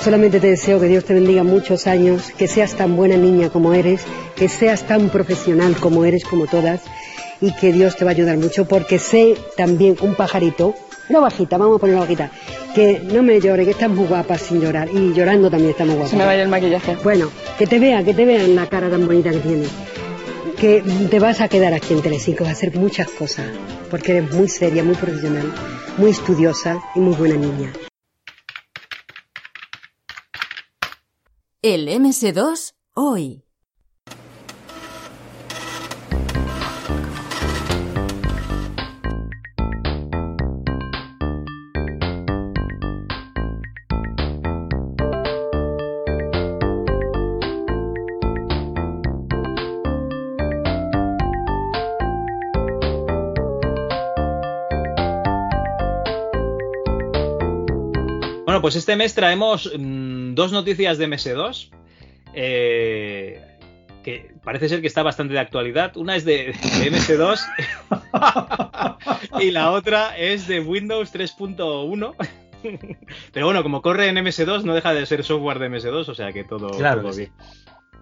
Solamente 0.00 0.40
te 0.40 0.48
deseo 0.48 0.80
que 0.80 0.86
Dios 0.86 1.04
te 1.04 1.14
bendiga 1.14 1.42
muchos 1.42 1.86
años, 1.86 2.30
que 2.36 2.46
seas 2.46 2.74
tan 2.74 2.96
buena 2.96 3.16
niña 3.16 3.50
como 3.50 3.74
eres, 3.74 4.02
que 4.36 4.48
seas 4.48 4.86
tan 4.86 5.08
profesional 5.08 5.76
como 5.76 6.04
eres, 6.04 6.24
como 6.24 6.46
todas, 6.46 6.82
y 7.40 7.54
que 7.54 7.72
Dios 7.72 7.96
te 7.96 8.04
va 8.04 8.12
a 8.12 8.14
ayudar 8.14 8.36
mucho, 8.36 8.66
porque 8.66 8.98
sé 8.98 9.36
también 9.56 9.96
un 10.00 10.14
pajarito, 10.14 10.74
no 11.08 11.20
bajita, 11.20 11.58
vamos 11.58 11.76
a 11.76 11.78
ponerlo 11.78 12.00
bajita, 12.00 12.30
que 12.74 13.00
no 13.00 13.22
me 13.22 13.40
llore, 13.40 13.64
que 13.64 13.70
estás 13.70 13.90
muy 13.90 14.06
guapa 14.06 14.38
sin 14.38 14.60
llorar, 14.60 14.88
y 14.92 15.12
llorando 15.12 15.50
también 15.50 15.70
está 15.70 15.84
muy 15.84 15.94
guapa. 15.94 16.10
Se 16.10 16.16
me 16.16 16.26
vaya 16.26 16.42
el 16.42 16.48
maquillaje. 16.48 16.96
Bueno, 17.02 17.30
que 17.58 17.66
te 17.66 17.78
vea, 17.78 18.04
que 18.04 18.14
te 18.14 18.24
vea 18.24 18.42
en 18.42 18.56
la 18.56 18.66
cara 18.68 18.90
tan 18.90 19.06
bonita 19.06 19.30
que 19.30 19.38
tienes. 19.38 19.70
Que 20.58 20.82
te 21.10 21.18
vas 21.18 21.40
a 21.40 21.48
quedar 21.48 21.74
aquí 21.74 21.94
en 21.94 22.02
Telecinco, 22.02 22.44
vas 22.44 22.50
a 22.50 22.56
hacer 22.56 22.76
muchas 22.76 23.10
cosas, 23.10 23.46
porque 23.90 24.16
eres 24.16 24.32
muy 24.32 24.48
seria, 24.48 24.82
muy 24.82 24.94
profesional, 24.94 25.52
muy 25.98 26.10
estudiosa 26.10 26.82
y 26.94 27.00
muy 27.00 27.14
buena 27.14 27.36
niña. 27.36 27.72
El 31.62 31.88
MS2 31.88 32.74
hoy. 32.94 33.45
Pues 58.66 58.74
este 58.74 58.96
mes 58.96 59.14
traemos 59.14 59.70
mm, 59.78 60.34
dos 60.34 60.50
noticias 60.50 60.98
de 60.98 61.06
MS2. 61.06 61.70
eh, 62.34 63.40
que 64.02 64.34
parece 64.42 64.68
ser 64.68 64.80
que 64.80 64.88
está 64.88 65.04
bastante 65.04 65.34
de 65.34 65.38
actualidad. 65.38 65.96
Una 65.96 66.16
es 66.16 66.24
de, 66.24 66.46
de 66.46 66.90
MS2 66.90 67.38
y 69.40 69.52
la 69.52 69.70
otra 69.70 70.18
es 70.18 70.48
de 70.48 70.58
Windows 70.58 71.14
3.1. 71.14 72.16
Pero 73.32 73.46
bueno, 73.46 73.62
como 73.62 73.82
corre 73.82 74.08
en 74.08 74.16
MS2, 74.16 74.64
no 74.64 74.74
deja 74.74 74.92
de 74.94 75.06
ser 75.06 75.22
software 75.22 75.60
de 75.60 75.70
MS2, 75.70 76.08
o 76.08 76.14
sea 76.16 76.32
que 76.32 76.42
todo, 76.42 76.70
Claro 76.70 77.02
todo 77.02 77.10
que 77.12 77.26
sí. 77.26 77.32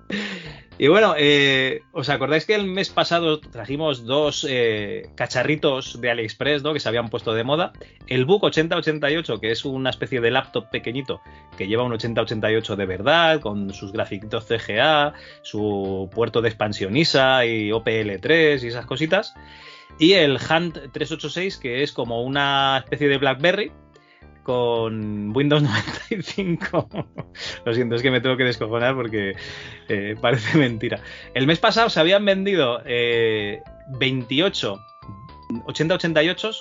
Y 0.77 0.89
bueno, 0.89 1.15
eh, 1.17 1.83
¿os 1.93 2.09
acordáis 2.09 2.47
que 2.47 2.57
el 2.57 2.67
mes 2.67 2.89
pasado 2.89 3.39
trajimos 3.39 4.07
dos 4.07 4.45
eh, 4.49 5.09
cacharritos 5.15 6.01
de 6.01 6.11
AliExpress 6.11 6.65
¿no? 6.65 6.73
que 6.73 6.81
se 6.81 6.89
habían 6.89 7.11
puesto 7.11 7.33
de 7.33 7.45
moda? 7.45 7.73
El 8.09 8.25
Book 8.25 8.43
8088, 8.43 9.39
que 9.39 9.53
es 9.53 9.65
una 9.65 9.91
especie 9.91 10.21
de 10.21 10.33
laptop 10.33 10.71
pequeñito 10.71 11.21
que 11.57 11.69
lleva 11.69 11.85
un 11.85 11.93
8088 11.93 12.75
de 12.75 12.87
verdad, 12.87 13.41
con 13.41 13.73
sus 13.73 13.93
grafiquitos 13.93 14.47
CGA, 14.47 15.15
su 15.43 16.11
puerto 16.13 16.43
de 16.43 16.49
expansión 16.49 16.97
ISA 16.97 17.47
y 17.47 17.71
OPL3 17.71 18.65
y 18.65 18.67
esas 18.67 18.87
cositas. 18.87 19.33
Y 20.01 20.15
el 20.15 20.33
Hunt 20.33 20.75
386, 20.93 21.57
que 21.59 21.85
es 21.85 21.93
como 21.93 22.25
una 22.25 22.79
especie 22.79 23.07
de 23.07 23.19
BlackBerry, 23.19 23.71
con 24.45 25.35
Windows 25.35 25.63
95. 26.09 26.89
Lo 27.65 27.75
siento, 27.75 27.97
es 27.97 28.03
que 28.03 28.13
me 28.13 28.21
tengo 28.21 28.37
que 28.37 28.45
descojonar 28.45 28.95
porque 28.95 29.35
eh, 29.89 30.15
parece 30.21 30.57
mentira. 30.59 31.01
El 31.35 31.49
mes 31.49 31.59
pasado 31.59 31.91
se 31.91 31.99
habían 31.99 32.25
vendido 32.25 32.81
eh, 32.85 33.61
28 33.99 34.79
80-88. 35.67 36.53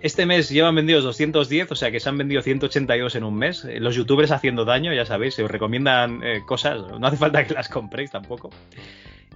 Este 0.00 0.26
mes 0.26 0.50
llevan 0.50 0.74
vendidos 0.74 1.04
210, 1.04 1.72
o 1.72 1.74
sea 1.74 1.90
que 1.90 2.00
se 2.00 2.08
han 2.08 2.18
vendido 2.18 2.42
182 2.42 3.14
en 3.16 3.24
un 3.24 3.34
mes. 3.36 3.64
Eh, 3.64 3.80
Los 3.80 3.94
youtubers 3.96 4.30
haciendo 4.30 4.64
daño, 4.64 4.92
ya 4.92 5.06
sabéis, 5.06 5.34
se 5.34 5.42
os 5.42 5.50
recomiendan 5.50 6.22
eh, 6.22 6.42
cosas, 6.46 6.80
no 6.98 7.06
hace 7.06 7.16
falta 7.16 7.44
que 7.44 7.54
las 7.54 7.68
compréis 7.68 8.10
tampoco. 8.10 8.50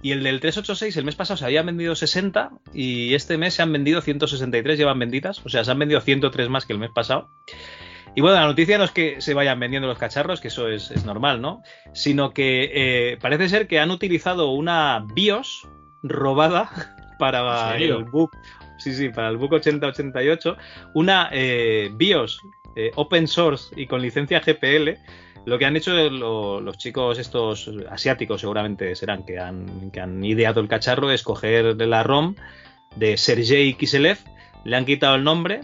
Y 0.01 0.11
el 0.11 0.23
del 0.23 0.39
386 0.39 0.97
el 0.97 1.05
mes 1.05 1.15
pasado 1.15 1.37
se 1.37 1.45
habían 1.45 1.65
vendido 1.65 1.95
60 1.95 2.51
y 2.73 3.13
este 3.13 3.37
mes 3.37 3.53
se 3.53 3.61
han 3.61 3.71
vendido 3.71 4.01
163, 4.01 4.77
llevan 4.77 4.99
vendidas, 4.99 5.41
o 5.45 5.49
sea, 5.49 5.63
se 5.63 5.71
han 5.71 5.79
vendido 5.79 6.01
103 6.01 6.49
más 6.49 6.65
que 6.65 6.73
el 6.73 6.79
mes 6.79 6.91
pasado. 6.91 7.29
Y 8.13 8.21
bueno, 8.21 8.37
la 8.37 8.45
noticia 8.45 8.77
no 8.77 8.83
es 8.83 8.91
que 8.91 9.21
se 9.21 9.33
vayan 9.33 9.59
vendiendo 9.59 9.87
los 9.87 9.97
cacharros, 9.97 10.41
que 10.41 10.49
eso 10.49 10.67
es, 10.67 10.91
es 10.91 11.05
normal, 11.05 11.41
¿no? 11.41 11.61
Sino 11.93 12.31
que 12.31 12.71
eh, 12.73 13.17
parece 13.21 13.47
ser 13.47 13.67
que 13.67 13.79
han 13.79 13.91
utilizado 13.91 14.51
una 14.51 15.05
BIOS 15.13 15.67
robada 16.03 16.69
para 17.19 17.77
el 17.77 18.03
book. 18.05 18.31
Sí, 18.79 18.93
sí, 18.93 19.09
para 19.09 19.29
el 19.29 19.37
book 19.37 19.53
8088. 19.53 20.57
Una 20.93 21.29
eh, 21.31 21.89
BIOS 21.93 22.41
eh, 22.75 22.91
open 22.95 23.27
source 23.27 23.73
y 23.79 23.87
con 23.87 24.01
licencia 24.01 24.41
GPL. 24.41 24.97
Lo 25.45 25.57
que 25.57 25.65
han 25.65 25.75
hecho 25.75 25.91
lo- 26.09 26.61
los 26.61 26.77
chicos 26.77 27.17
estos 27.17 27.69
asiáticos 27.89 28.41
seguramente 28.41 28.95
serán 28.95 29.23
que 29.23 29.39
han, 29.39 29.91
que 29.91 29.99
han 29.99 30.23
ideado 30.23 30.61
el 30.61 30.67
cacharro 30.67 31.11
es 31.11 31.23
coger 31.23 31.75
la 31.75 32.03
ROM 32.03 32.35
de 32.95 33.17
Sergei 33.17 33.73
Kiselev, 33.73 34.17
le 34.65 34.75
han 34.75 34.85
quitado 34.85 35.15
el 35.15 35.23
nombre, 35.23 35.61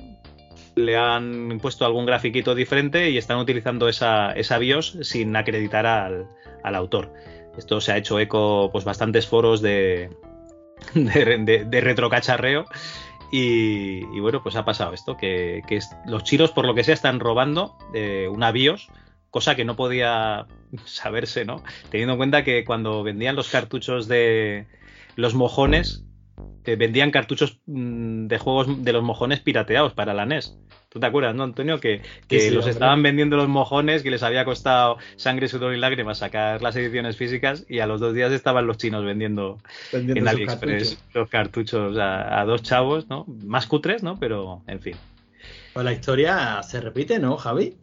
le 0.76 0.96
han 0.98 1.60
puesto 1.62 1.86
algún 1.86 2.06
grafiquito 2.06 2.56
diferente 2.56 3.10
y 3.10 3.18
están 3.18 3.38
utilizando 3.38 3.90
esa, 3.90 4.32
esa 4.34 4.58
BIOS 4.58 4.98
sin 5.02 5.36
acreditar 5.36 5.86
al, 5.86 6.28
autor. 6.64 7.14
Esto 7.58 7.82
se 7.82 7.92
ha 7.92 7.98
hecho 7.98 8.20
eco, 8.20 8.70
pues 8.72 8.86
bastantes 8.86 9.26
foros 9.26 9.62
de, 9.62 10.10
de, 10.94 11.66
de- 11.66 11.82
retrocacharreo. 11.82 12.66
Y, 13.32 14.04
bueno, 14.20 14.42
pues 14.42 14.56
ha 14.56 14.64
pasado 14.64 14.94
esto, 14.94 15.18
que, 15.18 15.62
los 16.06 16.24
chinos, 16.24 16.52
por 16.52 16.66
lo 16.66 16.74
que 16.74 16.84
sea, 16.84 16.94
están 16.94 17.20
robando 17.20 17.76
eh, 17.94 18.30
una 18.32 18.52
BIOS, 18.52 18.90
cosa 19.38 19.56
que 19.56 19.66
no 19.66 19.76
podía 19.76 20.48
saberse, 20.86 21.46
¿no? 21.46 21.64
Teniendo 21.92 22.14
en 22.14 22.18
cuenta 22.18 22.44
que 22.44 22.66
cuando 22.66 23.04
vendían 23.04 23.36
los 23.36 23.50
cartuchos 23.50 24.08
de 24.08 24.66
los 25.16 25.36
mojones, 25.36 26.04
eh, 26.66 26.76
vendían 26.76 27.12
cartuchos 27.12 27.60
mm, 27.68 28.26
de 28.26 28.40
juegos 28.40 28.84
de 28.84 28.94
los 28.94 29.04
mojones 29.04 29.40
pirateados 29.40 29.94
para 29.94 30.16
la 30.16 30.26
NES. 30.26 30.58
¿Tú 30.90 31.00
te 31.00 31.06
acuerdas, 31.06 31.36
no, 31.36 31.44
Antonio? 31.44 31.80
Que, 31.80 32.02
que 32.28 32.40
Sí, 32.40 32.48
sí, 32.48 32.50
los 32.50 32.64
hombre. 32.64 32.72
estaban 32.72 33.04
vendiendo 33.04 33.38
los 33.38 33.48
mojones, 33.48 34.02
que 34.02 34.10
les 34.10 34.24
había 34.24 34.44
costado 34.44 34.98
sangre, 35.18 35.48
sudor 35.48 35.76
y 35.76 35.78
lágrimas 35.78 36.18
sacar 36.18 36.64
las 36.64 36.76
ediciones 36.76 37.16
físicas 37.16 37.64
y 37.70 37.78
a 37.80 37.86
los 37.86 38.00
dos 38.02 38.16
días 38.16 38.32
estaban 38.32 38.66
los 38.66 38.78
chinos 38.78 39.06
vendiendo, 39.06 39.60
Vendiendo 39.94 40.20
en 40.22 40.28
AliExpress 40.28 40.98
los 41.14 41.30
cartuchos 41.30 41.96
a, 42.00 42.42
a 42.42 42.46
dos 42.46 42.64
chavos, 42.64 43.08
¿no? 43.08 43.26
Más 43.46 43.68
cutres, 43.68 44.02
¿no? 44.02 44.18
Pero, 44.20 44.64
en 44.66 44.80
fin. 44.82 44.96
Pues 45.74 45.86
la 45.86 45.94
historia 45.94 46.64
se 46.64 46.82
repite, 46.82 47.20
¿no, 47.20 47.38
Javi? 47.38 47.78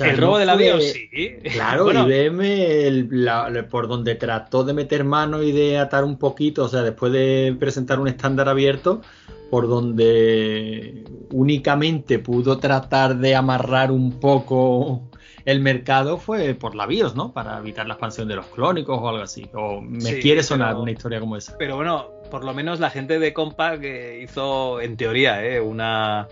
O 0.00 0.04
El 0.04 0.16
no 0.20 0.26
robo 0.26 0.38
de 0.38 0.46
la 0.46 0.54
fue- 0.54 0.62
BIOS, 0.64 0.84
sí. 0.92 1.08
Claro, 1.52 1.84
Bueno. 1.84 2.08
IBM, 2.08 2.86
el- 2.86 3.08
la- 3.10 3.50
la- 3.50 3.68
por 3.68 3.88
donde 3.88 4.14
trató 4.14 4.64
de 4.64 4.72
meter 4.72 5.04
mano 5.04 5.42
y 5.42 5.52
de 5.52 5.78
atar 5.78 6.04
un 6.04 6.18
poquito, 6.18 6.64
o 6.64 6.68
sea, 6.68 6.82
después 6.82 7.12
de 7.12 7.54
presentar 7.58 8.00
un 8.00 8.08
estándar 8.08 8.48
abierto, 8.48 9.02
por 9.50 9.68
donde 9.68 11.04
únicamente 11.30 12.18
pudo 12.18 12.58
tratar 12.58 13.16
de 13.18 13.34
amarrar 13.34 13.90
un 13.90 14.18
poco 14.18 15.02
el 15.44 15.60
mercado 15.60 16.18
fue 16.18 16.54
por 16.54 16.74
la 16.76 16.86
BIOS, 16.86 17.16
¿no? 17.16 17.32
Para 17.32 17.58
evitar 17.58 17.86
la 17.86 17.94
expansión 17.94 18.28
de 18.28 18.36
los 18.36 18.46
clónicos 18.46 18.96
o 19.00 19.08
algo 19.08 19.22
así. 19.22 19.48
O 19.54 19.80
me 19.80 20.00
Sí, 20.00 20.20
quiere 20.22 20.42
sonar 20.42 20.70
pero- 20.70 20.82
una 20.82 20.92
historia 20.92 21.18
como 21.20 21.36
esa. 21.36 21.58
Pero 21.58 21.74
bueno, 21.76 22.06
por 22.30 22.44
lo 22.44 22.54
menos 22.54 22.78
la 22.80 22.90
gente 22.90 23.18
de 23.18 23.32
Compaq 23.34 23.82
eh, 23.82 24.20
hizo, 24.22 24.80
en 24.80 24.96
teoría, 24.96 25.44
eh, 25.44 25.60
una 25.60 26.28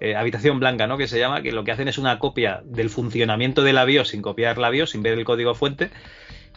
eh, 0.00 0.16
habitación 0.16 0.60
blanca, 0.60 0.86
¿no? 0.86 0.98
Que 0.98 1.08
se 1.08 1.18
llama, 1.18 1.42
que 1.42 1.52
lo 1.52 1.64
que 1.64 1.72
hacen 1.72 1.88
es 1.88 1.98
una 1.98 2.18
copia 2.18 2.62
del 2.64 2.90
funcionamiento 2.90 3.62
de 3.62 3.72
la 3.72 3.84
sin 4.08 4.22
copiar 4.22 4.58
la 4.58 4.70
BIOS, 4.70 4.90
sin 4.90 5.02
ver 5.02 5.14
el 5.14 5.24
código 5.24 5.54
fuente. 5.54 5.90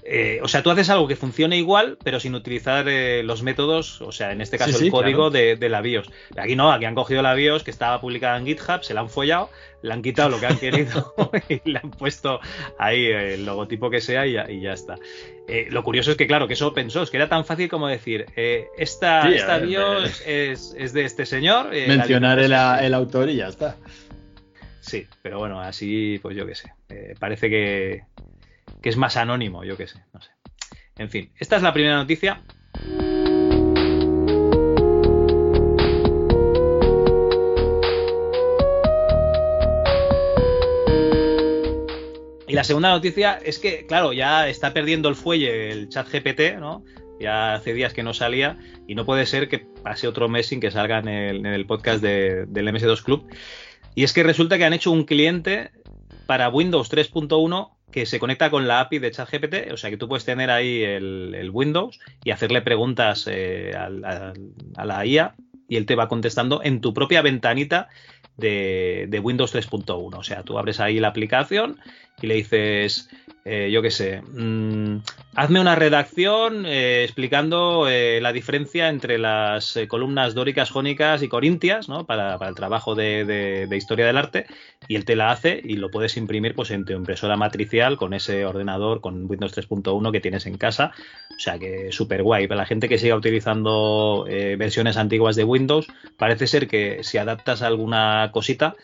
Eh, 0.03 0.39
o 0.41 0.47
sea, 0.47 0.63
tú 0.63 0.71
haces 0.71 0.89
algo 0.89 1.07
que 1.07 1.15
funcione 1.15 1.57
igual, 1.57 1.97
pero 2.03 2.19
sin 2.19 2.33
utilizar 2.33 2.87
eh, 2.87 3.21
los 3.23 3.43
métodos, 3.43 4.01
o 4.01 4.11
sea, 4.11 4.31
en 4.31 4.41
este 4.41 4.57
caso 4.57 4.71
Sí, 4.71 4.77
sí, 4.77 4.85
el 4.85 4.91
código 4.91 5.29
claro. 5.29 5.31
de, 5.31 5.55
de 5.55 5.69
la 5.69 5.81
BIOS. 5.81 6.09
Aquí 6.37 6.55
no, 6.55 6.71
aquí 6.71 6.85
han 6.85 6.95
cogido 6.95 7.21
la 7.21 7.33
BIOS 7.33 7.63
que 7.63 7.71
estaba 7.71 7.99
publicada 8.01 8.37
en 8.37 8.45
GitHub, 8.45 8.83
se 8.83 8.93
la 8.93 9.01
han 9.01 9.09
follado, 9.09 9.49
le 9.81 9.93
han 9.93 10.01
quitado 10.01 10.29
lo 10.29 10.39
que 10.39 10.45
han 10.47 10.57
querido 10.59 11.13
y 11.49 11.69
le 11.69 11.79
han 11.83 11.91
puesto 11.91 12.39
ahí 12.77 13.05
el 13.07 13.45
logotipo 13.45 13.89
que 13.89 14.01
sea 14.01 14.25
y 14.25 14.33
ya, 14.33 14.49
y 14.49 14.61
ya 14.61 14.73
está. 14.73 14.95
Eh, 15.47 15.67
lo 15.69 15.83
curioso 15.83 16.11
es 16.11 16.17
que, 16.17 16.27
claro, 16.27 16.47
que 16.47 16.53
es 16.53 16.61
open 16.61 16.89
source, 16.91 17.11
que 17.11 17.17
era 17.17 17.27
tan 17.27 17.43
fácil 17.43 17.69
como 17.69 17.87
decir, 17.87 18.25
eh, 18.35 18.67
esta, 18.77 19.23
Sí, 19.27 19.35
esta 19.35 19.57
eh, 19.57 19.65
BIOS 19.65 20.23
es, 20.25 20.75
es 20.77 20.93
de 20.93 21.03
este 21.05 21.25
señor. 21.25 21.73
eh, 21.75 21.87
Mencionar 21.87 22.39
el, 22.39 22.53
autor 22.93 23.29
y 23.29 23.35
ya 23.37 23.47
está. 23.47 23.75
Sí, 24.81 25.05
pero 25.21 25.39
bueno, 25.39 25.59
así, 25.61 26.19
pues 26.21 26.35
yo 26.35 26.45
qué 26.47 26.55
sé. 26.55 26.71
Eh, 26.89 27.13
parece 27.19 27.49
que, 27.49 28.03
que 28.81 28.89
es 28.89 28.97
más 28.97 29.17
anónimo, 29.17 29.63
yo 29.63 29.77
qué 29.77 29.87
sé, 29.87 30.03
no 30.13 30.21
sé. 30.21 30.31
En 30.97 31.09
fin, 31.09 31.31
esta 31.39 31.55
es 31.55 31.61
la 31.63 31.73
primera 31.73 31.95
noticia. 31.97 32.41
Y 42.47 42.53
la 42.53 42.63
segunda 42.63 42.89
noticia 42.89 43.39
es 43.45 43.59
que, 43.59 43.85
claro, 43.85 44.11
ya 44.11 44.49
está 44.49 44.73
perdiendo 44.73 45.07
el 45.07 45.15
fuelle 45.15 45.69
el 45.69 45.89
chat 45.89 46.07
GPT, 46.11 46.57
¿no? 46.59 46.83
Ya 47.19 47.53
hace 47.53 47.73
días 47.73 47.93
que 47.93 48.01
no 48.01 48.13
salía 48.13 48.57
y 48.87 48.95
no 48.95 49.05
puede 49.05 49.27
ser 49.27 49.49
que 49.49 49.59
pase 49.59 50.07
otro 50.07 50.29
mes 50.29 50.47
sin 50.47 50.59
que 50.59 50.71
salga 50.71 50.97
en 50.99 51.45
el, 51.45 51.65
podcast 51.67 52.01
de- 52.01 52.45
del 52.47 52.67
MS2 52.69 53.03
Club. 53.03 53.27
Y 53.93 54.03
es 54.03 54.13
que 54.13 54.23
resulta 54.23 54.57
que 54.57 54.65
han 54.65 54.73
hecho 54.73 54.89
un 54.89 55.03
cliente 55.03 55.69
para 56.25 56.49
Windows 56.49 56.89
3.1 56.91 57.71
que 57.91 58.05
se 58.05 58.19
conecta 58.19 58.49
con 58.49 58.67
la 58.67 58.81
API 58.81 58.99
de 58.99 59.11
ChatGPT, 59.11 59.71
o 59.71 59.77
sea 59.77 59.89
que 59.89 59.97
tú 59.97 60.07
puedes 60.07 60.25
tener 60.25 60.51
ahí 60.51 60.83
el, 60.83 61.49
Windows 61.51 61.99
y 62.23 62.31
hacerle 62.31 62.61
preguntas 62.61 63.25
eh, 63.27 63.73
a 63.75 64.85
la 64.85 65.05
IA 65.05 65.35
y 65.67 65.77
él 65.77 65.85
te 65.85 65.95
va 65.95 66.07
contestando 66.07 66.61
en 66.63 66.81
tu 66.81 66.93
propia 66.93 67.21
ventanita 67.21 67.87
de, 68.37 69.05
de 69.09 69.19
Windows 69.19 69.53
3.1. 69.53 70.17
O 70.17 70.23
sea, 70.23 70.43
tú 70.43 70.57
abres 70.57 70.79
ahí 70.79 70.99
la 70.99 71.09
aplicación 71.09 71.79
y 72.21 72.27
le 72.27 72.35
dices, 72.35 73.09
eh, 73.45 73.69
yo 73.71 73.81
qué 73.81 73.89
sé, 73.89 74.21
mm, 74.21 74.97
hazme 75.35 75.59
una 75.59 75.75
redacción 75.75 76.65
eh, 76.65 77.03
explicando 77.03 77.87
eh, 77.89 78.19
la 78.21 78.33
diferencia 78.33 78.89
entre 78.89 79.17
las 79.17 79.79
columnas 79.87 80.33
dóricas, 80.35 80.69
jónicas 80.69 81.23
y 81.23 81.29
corintias, 81.29 81.89
¿no? 81.89 82.05
Para, 82.05 82.37
para 82.37 82.49
el 82.49 82.55
trabajo 82.55 82.95
de, 82.95 83.25
de- 83.25 83.77
historia 83.77 84.05
del 84.05 84.17
arte, 84.17 84.45
y 84.87 84.95
él 84.95 85.05
te 85.05 85.15
la 85.15 85.31
hace 85.31 85.61
y 85.63 85.77
lo 85.77 85.89
puedes 85.89 86.17
imprimir 86.17 86.53
pues 86.53 86.69
en 86.71 86.83
tu 86.85 86.93
impresora 86.93 87.37
matricial 87.37 87.97
con 87.97 88.13
ese 88.13 88.45
ordenador, 88.45 88.99
con 89.01 89.25
Windows 89.29 89.53
3.1 89.53 90.11
que 90.11 90.19
tienes 90.19 90.45
en 90.45 90.57
casa. 90.57 90.91
O 91.31 91.39
sea 91.39 91.57
que 91.57 91.91
súper 91.91 92.21
guay. 92.23 92.47
Para 92.47 92.59
la 92.61 92.65
gente 92.65 92.89
que 92.89 92.97
siga 92.97 93.15
utilizando 93.15 94.25
versiones 94.27 94.97
antiguas 94.97 95.37
de 95.37 95.45
Windows, 95.45 95.87
parece 96.17 96.47
ser 96.47 96.67
que 96.67 97.03
si 97.03 97.17
adaptas 97.17 97.61
alguna 97.61 98.29
cosita, 98.33 98.75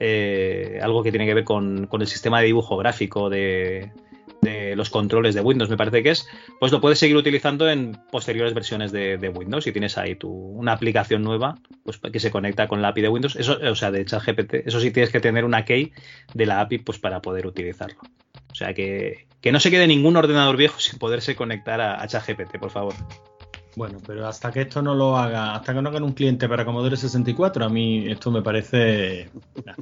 eh, 0.00 0.80
algo 0.82 1.02
que 1.02 1.10
tiene 1.10 1.26
que 1.26 1.34
ver 1.34 1.44
con, 1.44 1.88
el 1.92 2.06
sistema 2.06 2.40
de 2.40 2.46
dibujo 2.46 2.76
gráfico 2.76 3.30
de, 3.30 3.92
los 4.76 4.90
controles 4.90 5.34
de 5.34 5.40
Windows, 5.40 5.70
me 5.70 5.78
parece 5.78 6.02
que 6.02 6.10
es, 6.10 6.28
pues 6.60 6.70
lo 6.70 6.78
puedes 6.78 6.98
seguir 6.98 7.16
utilizando 7.16 7.70
en 7.70 7.96
posteriores 8.12 8.52
versiones 8.52 8.92
de, 8.92 9.16
de 9.16 9.28
Windows. 9.30 9.64
Si 9.64 9.72
tienes 9.72 9.96
ahí 9.96 10.16
tu, 10.16 10.28
una 10.30 10.72
aplicación 10.72 11.22
nueva, 11.22 11.54
pues 11.82 11.98
que 11.98 12.20
se 12.20 12.30
conecta 12.30 12.68
con 12.68 12.82
la 12.82 12.88
API 12.88 13.02
de 13.02 13.08
Windows, 13.08 13.36
eso, 13.36 13.58
o 13.62 13.74
sea, 13.74 13.90
de 13.90 14.04
ChatGPT, 14.04 14.66
eso 14.66 14.80
sí 14.80 14.90
tienes 14.90 15.10
que 15.10 15.20
tener 15.20 15.46
una 15.46 15.64
key 15.64 15.92
de 16.34 16.44
la 16.44 16.60
API 16.60 16.78
pues 16.78 16.98
para 16.98 17.22
poder 17.22 17.46
utilizarlo. 17.46 18.00
O 18.50 18.54
sea 18.54 18.74
que, 18.74 19.28
que 19.40 19.50
no 19.50 19.60
se 19.60 19.70
quede 19.70 19.86
ningún 19.86 20.16
ordenador 20.16 20.58
viejo 20.58 20.78
sin 20.78 20.98
poderse 20.98 21.34
conectar 21.34 21.80
a, 21.80 22.02
a 22.02 22.06
ChatGPT, 22.06 22.58
por 22.58 22.70
favor. 22.70 22.94
Bueno, 23.76 23.98
pero 24.06 24.26
hasta 24.28 24.52
que 24.52 24.60
esto 24.62 24.82
no 24.82 24.94
lo 24.94 25.16
haga, 25.16 25.54
hasta 25.54 25.74
que 25.74 25.82
no 25.82 25.88
hagan 25.88 26.04
un 26.04 26.12
cliente 26.12 26.48
para 26.48 26.64
Commodore 26.64 26.96
64, 26.96 27.64
a 27.64 27.68
mí 27.68 28.06
esto 28.10 28.30
me 28.30 28.40
parece 28.42 29.30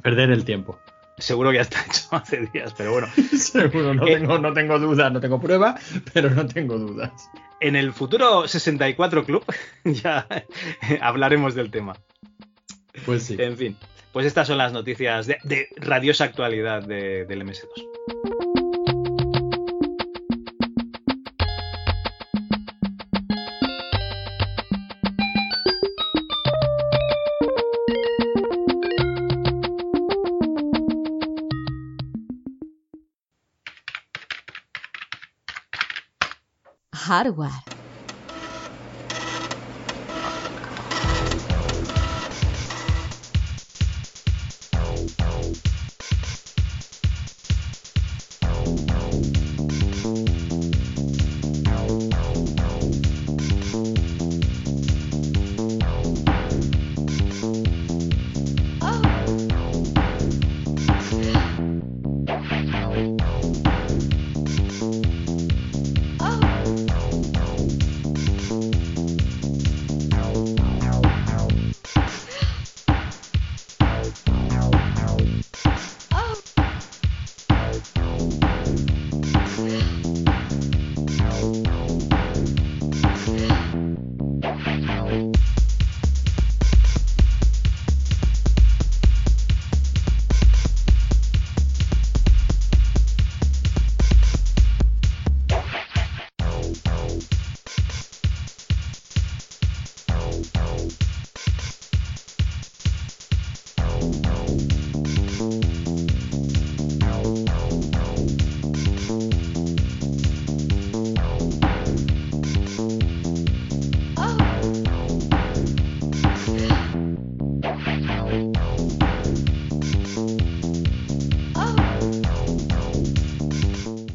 perder 0.01 0.31
el 0.31 0.43
tiempo. 0.45 0.79
Seguro 1.19 1.51
que 1.51 1.57
ya 1.57 1.61
está 1.61 1.79
hecho 1.85 2.07
hace 2.11 2.49
días, 2.51 2.73
pero 2.75 2.91
bueno. 2.93 3.07
Seguro, 3.37 3.93
no, 3.93 4.07
Eh, 4.07 4.15
tengo, 4.17 4.39
no 4.39 4.51
tengo 4.51 4.79
dudas, 4.79 5.11
no 5.13 5.19
tengo 5.21 5.39
pruebas, 5.39 5.79
pero 6.11 6.31
no 6.31 6.45
tengo 6.47 6.77
dudas. 6.79 7.11
En 7.59 7.75
el 7.75 7.93
futuro 7.93 8.47
64 8.47 9.23
Club 9.25 9.45
ya 9.85 10.27
hablaremos 11.01 11.53
del 11.53 11.69
tema. 11.69 11.93
Pues 13.05 13.23
sí. 13.23 13.35
En 13.39 13.55
fin, 13.57 13.77
pues 14.11 14.25
estas 14.25 14.47
son 14.47 14.57
las 14.57 14.73
noticias 14.73 15.27
de, 15.27 15.37
de 15.43 15.67
radiosa 15.77 16.23
actualidad 16.25 16.83
de- 16.83 17.25
del 17.25 17.43
MS2. 17.45 18.42
Hardware. 37.03 37.63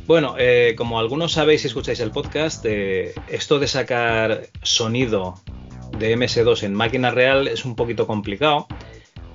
Bueno, 0.08 0.36
eh, 0.38 0.74
como 0.74 0.98
algunos 0.98 1.32
sabéis 1.32 1.60
si 1.60 1.66
escucháis 1.66 2.00
el 2.00 2.10
podcast, 2.10 2.64
eh, 2.66 3.12
esto 3.28 3.58
de 3.58 3.66
sacar 3.66 4.48
sonido 4.62 5.34
de 5.98 6.16
MS2 6.16 6.62
en 6.62 6.72
máquina 6.72 7.10
real 7.10 7.46
es 7.46 7.66
un 7.66 7.76
poquito 7.76 8.06
complicado. 8.06 8.66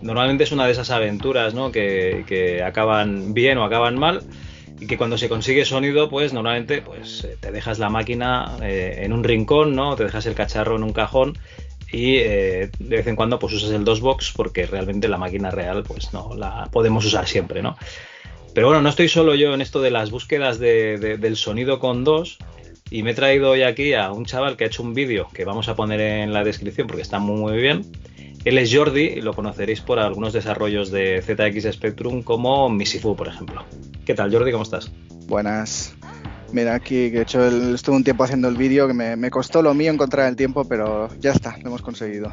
Normalmente 0.02 0.46
es 0.46 0.52
una 0.52 0.66
de 0.66 0.72
esas 0.72 0.90
aventuras 0.90 1.54
¿no? 1.54 1.72
que, 1.72 2.64
acaban 2.66 3.36
bien 3.36 3.60
o 3.60 3.64
acaban 3.66 4.00
mal 4.00 4.24
y 4.80 4.88
que 4.88 4.98
cuando 4.98 5.20
se 5.20 5.30
consigue 5.30 5.64
sonido, 5.64 6.10
pues 6.10 6.34
normalmente 6.34 6.82
pues, 6.82 7.24
eh, 7.24 7.38
te 7.40 7.52
dejas 7.52 7.78
la 7.78 7.90
máquina 7.90 8.58
eh, 8.64 9.02
en 9.04 9.14
un 9.14 9.24
rincón, 9.24 9.76
¿no? 9.76 9.96
te 9.96 10.06
dejas 10.06 10.26
el 10.26 10.34
cacharro 10.34 10.76
en 10.76 10.82
un 10.82 10.92
cajón 10.92 11.38
y 11.92 12.16
eh, 12.16 12.72
de 12.80 12.98
vez 12.98 13.06
en 13.06 13.16
cuando 13.16 13.38
pues 13.38 13.54
usas 13.54 13.70
el 13.70 13.86
DOSBox 13.86 14.34
porque 14.36 14.66
realmente 14.66 15.08
la 15.08 15.20
máquina 15.20 15.52
real 15.52 15.84
pues 15.84 16.12
no 16.14 16.34
la 16.36 16.68
podemos 16.72 17.06
usar 17.06 17.28
siempre, 17.28 17.62
¿no? 17.62 17.78
Pero 18.54 18.68
bueno, 18.68 18.82
no 18.82 18.90
estoy 18.90 19.10
solo 19.10 19.36
yo 19.36 19.54
en 19.54 19.62
esto 19.62 19.82
de 19.82 19.92
las 19.92 20.12
búsquedas 20.12 20.60
de- 20.60 20.98
de- 20.98 21.18
del 21.18 21.36
sonido 21.38 21.80
con 21.80 22.04
dos. 22.04 22.38
Y 22.92 23.02
me 23.02 23.12
he 23.12 23.14
traído 23.16 23.50
hoy 23.52 23.64
aquí 23.64 23.94
a 23.94 24.12
un 24.12 24.26
chaval 24.26 24.56
que 24.56 24.66
ha 24.66 24.68
hecho 24.68 24.84
un 24.84 24.94
vídeo 24.94 25.28
que 25.34 25.46
vamos 25.46 25.68
a 25.68 25.76
poner 25.76 26.00
en 26.00 26.32
la 26.34 26.44
descripción 26.44 26.86
porque 26.86 27.02
está 27.02 27.18
muy, 27.18 27.40
muy 27.42 27.58
bien. 27.60 27.82
Él 28.46 28.58
es 28.58 28.76
Jordi 28.76 29.04
y 29.06 29.22
lo 29.22 29.34
conoceréis 29.34 29.82
por 29.82 29.98
algunos 30.00 30.34
desarrollos 30.34 30.92
de 30.92 31.22
ZX 31.22 31.74
Spectrum 31.74 32.22
como 32.22 32.70
Misifu, 32.70 33.16
por 33.16 33.30
ejemplo. 33.30 33.64
¿Qué 34.06 34.14
tal, 34.14 34.32
Jordi? 34.32 34.52
¿Cómo 34.52 34.64
estás? 34.64 34.92
Buenas. 35.28 35.96
Mira, 36.54 36.76
aquí 36.76 37.10
que 37.12 37.18
he 37.18 37.22
hecho 37.24 37.46
el- 37.46 37.74
estuve 37.76 37.96
un 37.96 38.04
tiempo 38.04 38.24
haciendo 38.24 38.48
el 38.48 38.56
vídeo 38.56 38.88
que 38.88 38.94
me, 38.94 39.16
me 39.16 39.30
costó 39.32 39.62
lo 39.62 39.74
mío 39.74 39.92
encontrar 39.92 40.30
el 40.30 40.36
tiempo, 40.36 40.64
pero 40.66 41.10
ya 41.20 41.32
está, 41.32 41.58
lo 41.64 41.70
hemos 41.70 41.82
conseguido. 41.82 42.32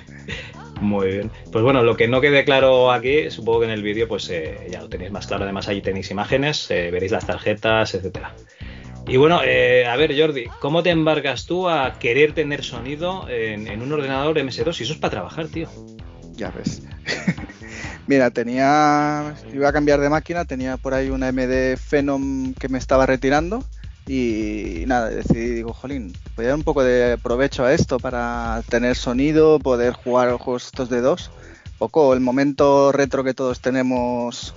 Muy 0.80 1.08
bien. 1.08 1.30
Pues 1.50 1.64
bueno, 1.64 1.82
lo 1.82 1.96
que 1.96 2.06
no 2.06 2.20
quede 2.20 2.44
claro 2.44 2.92
aquí, 2.92 3.30
supongo 3.30 3.60
que 3.60 3.66
en 3.66 3.72
el 3.72 3.82
vídeo 3.82 4.06
pues 4.06 4.28
eh, 4.30 4.68
ya 4.70 4.82
lo 4.82 4.88
tenéis 4.88 5.10
más 5.10 5.26
claro. 5.26 5.42
Además 5.44 5.66
ahí 5.68 5.80
tenéis 5.82 6.10
imágenes, 6.10 6.70
eh, 6.70 6.90
veréis 6.92 7.10
las 7.12 7.26
tarjetas, 7.26 7.94
etcétera. 7.94 8.34
Y 9.08 9.16
bueno, 9.16 9.40
eh, 9.44 9.86
a 9.86 9.96
ver 9.96 10.18
Jordi, 10.18 10.50
¿cómo 10.58 10.82
te 10.82 10.90
embarcas 10.90 11.46
tú 11.46 11.68
a 11.68 11.98
querer 11.98 12.34
tener 12.34 12.62
sonido 12.62 13.28
en, 13.28 13.66
en 13.68 13.82
un 13.82 13.92
ordenador 13.92 14.36
MS2? 14.38 14.80
Y 14.80 14.82
eso 14.84 14.92
es 14.92 14.98
para 14.98 15.12
trabajar, 15.12 15.46
tío. 15.48 15.68
Ya 16.36 16.50
ves. 16.50 16.82
Mira, 18.06 18.30
tenía. 18.30 19.34
Iba 19.52 19.68
a 19.68 19.72
cambiar 19.72 20.00
de 20.00 20.08
máquina, 20.08 20.44
tenía 20.44 20.76
por 20.76 20.94
ahí 20.94 21.10
una 21.10 21.32
MD 21.32 21.76
Phenom 21.76 22.54
que 22.54 22.68
me 22.68 22.78
estaba 22.78 23.06
retirando. 23.06 23.64
Y 24.06 24.84
nada, 24.86 25.10
decidí, 25.10 25.48
digo, 25.48 25.72
jolín, 25.72 26.12
voy 26.36 26.44
a 26.44 26.48
dar 26.50 26.56
un 26.56 26.62
poco 26.62 26.84
de 26.84 27.18
provecho 27.18 27.64
a 27.64 27.72
esto 27.72 27.98
para 27.98 28.62
tener 28.68 28.94
sonido, 28.94 29.58
poder 29.58 29.94
jugar 29.94 30.30
juegos 30.34 30.66
estos 30.66 30.88
de 30.88 31.00
dos. 31.00 31.32
Poco 31.78 32.14
el 32.14 32.20
momento 32.20 32.92
retro 32.92 33.24
que 33.24 33.34
todos 33.34 33.60
tenemos, 33.60 34.54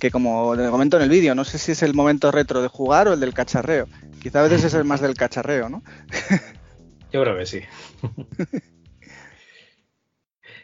que 0.00 0.10
como 0.10 0.54
le 0.54 0.70
comento 0.70 0.96
en 0.96 1.02
el 1.02 1.10
vídeo, 1.10 1.34
no 1.34 1.44
sé 1.44 1.58
si 1.58 1.72
es 1.72 1.82
el 1.82 1.92
momento 1.92 2.30
retro 2.30 2.62
de 2.62 2.68
jugar 2.68 3.08
o 3.08 3.12
el 3.12 3.20
del 3.20 3.34
cacharreo. 3.34 3.86
Quizá 4.22 4.40
a 4.40 4.44
veces 4.44 4.64
es 4.64 4.74
el 4.74 4.84
más 4.84 5.02
del 5.02 5.14
cacharreo, 5.14 5.68
¿no? 5.68 5.82
Yo 7.12 7.22
creo 7.22 7.36
que 7.36 7.46
sí. 7.46 7.60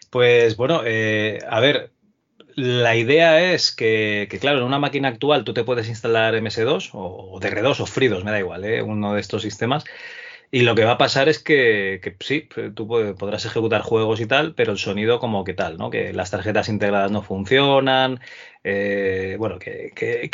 Pues 0.09 0.57
bueno, 0.57 0.81
eh, 0.85 1.41
a 1.51 1.61
ver, 1.61 1.93
la 2.57 2.97
idea 2.97 3.53
es 3.53 3.71
que, 3.75 4.29
claro, 4.41 4.59
en 4.59 4.65
una 4.65 4.79
máquina 4.79 5.09
actual 5.09 5.45
tú 5.45 5.55
te 5.55 5.65
puedes 5.65 5.89
instalar 5.89 6.35
MS2 6.35 6.91
o 6.93 7.39
DR2 7.41 7.81
o 7.81 7.87
FreeDOS, 7.87 8.25
me 8.25 8.31
da 8.33 8.39
igual, 8.41 8.65
¿eh? 8.65 8.83
uno 8.83 9.15
de 9.15 9.21
estos 9.21 9.43
sistemas. 9.43 9.85
Y 10.51 10.63
lo 10.63 10.75
que 10.77 10.85
va 10.85 10.93
a 10.93 10.99
pasar 10.99 11.29
es 11.29 11.39
que, 11.41 12.01
sí, 12.21 12.49
tú 12.75 12.87
pod- 12.89 13.17
podrás 13.19 13.45
ejecutar 13.47 13.83
juegos 13.83 14.21
y 14.21 14.27
tal, 14.27 14.55
pero 14.55 14.73
el 14.73 14.79
sonido 14.79 15.19
como 15.21 15.45
que 15.45 15.55
tal, 15.55 15.77
¿no? 15.79 15.91
Que 15.91 16.13
las 16.13 16.31
tarjetas 16.31 16.69
integradas 16.69 17.11
no 17.13 17.23
funcionan, 17.23 18.21
eh, 18.65 19.37
bueno, 19.39 19.59
que, 19.59 19.93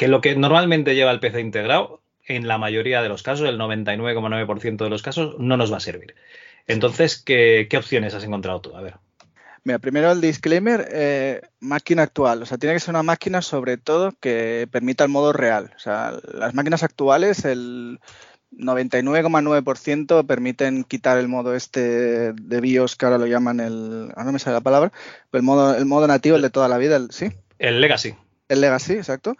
lo 0.08 0.20
que 0.20 0.36
normalmente 0.36 0.94
lleva 0.94 1.10
el 1.12 1.20
PC 1.20 1.40
integrado, 1.40 2.02
en 2.26 2.46
la 2.48 2.58
mayoría 2.58 3.02
de 3.02 3.08
los 3.08 3.22
casos, 3.22 3.48
el 3.48 3.58
99,9% 3.58 4.84
de 4.84 4.90
los 4.90 5.02
casos, 5.02 5.36
no 5.38 5.56
nos 5.56 5.72
va 5.72 5.78
a 5.78 5.80
servir. 5.80 6.14
Entonces, 6.66 7.22
¿qué, 7.22 7.66
qué 7.70 7.76
opciones 7.78 8.14
has 8.14 8.24
encontrado 8.24 8.60
tú? 8.60 8.76
A 8.76 8.82
ver. 8.82 8.94
Mira, 9.64 9.78
primero 9.78 10.10
el 10.10 10.20
disclaimer, 10.20 10.88
eh, 10.90 11.40
máquina 11.60 12.02
actual. 12.02 12.42
O 12.42 12.46
sea, 12.46 12.58
tiene 12.58 12.74
que 12.74 12.80
ser 12.80 12.90
una 12.90 13.04
máquina 13.04 13.42
sobre 13.42 13.76
todo 13.76 14.12
que 14.20 14.68
permita 14.70 15.04
el 15.04 15.10
modo 15.10 15.32
real. 15.32 15.72
O 15.76 15.78
sea, 15.78 16.12
las 16.34 16.52
máquinas 16.54 16.82
actuales, 16.82 17.44
el 17.44 18.00
99,9% 18.50 20.26
permiten 20.26 20.84
quitar 20.84 21.18
el 21.18 21.28
modo 21.28 21.54
este 21.54 22.32
de 22.32 22.60
BIOS, 22.60 22.96
que 22.96 23.06
ahora 23.06 23.18
lo 23.18 23.26
llaman 23.26 23.60
el... 23.60 24.08
Ahora 24.10 24.24
no 24.24 24.32
me 24.32 24.38
sale 24.38 24.54
la 24.54 24.60
palabra, 24.60 24.92
pero 25.30 25.40
el 25.40 25.44
modo, 25.44 25.74
el 25.76 25.86
modo 25.86 26.06
nativo, 26.06 26.36
el 26.36 26.42
de 26.42 26.50
toda 26.50 26.68
la 26.68 26.78
vida, 26.78 26.96
el- 26.96 27.10
¿sí? 27.12 27.30
El 27.58 27.80
Legacy. 27.80 28.14
El 28.48 28.60
Legacy, 28.60 28.94
exacto. 28.94 29.36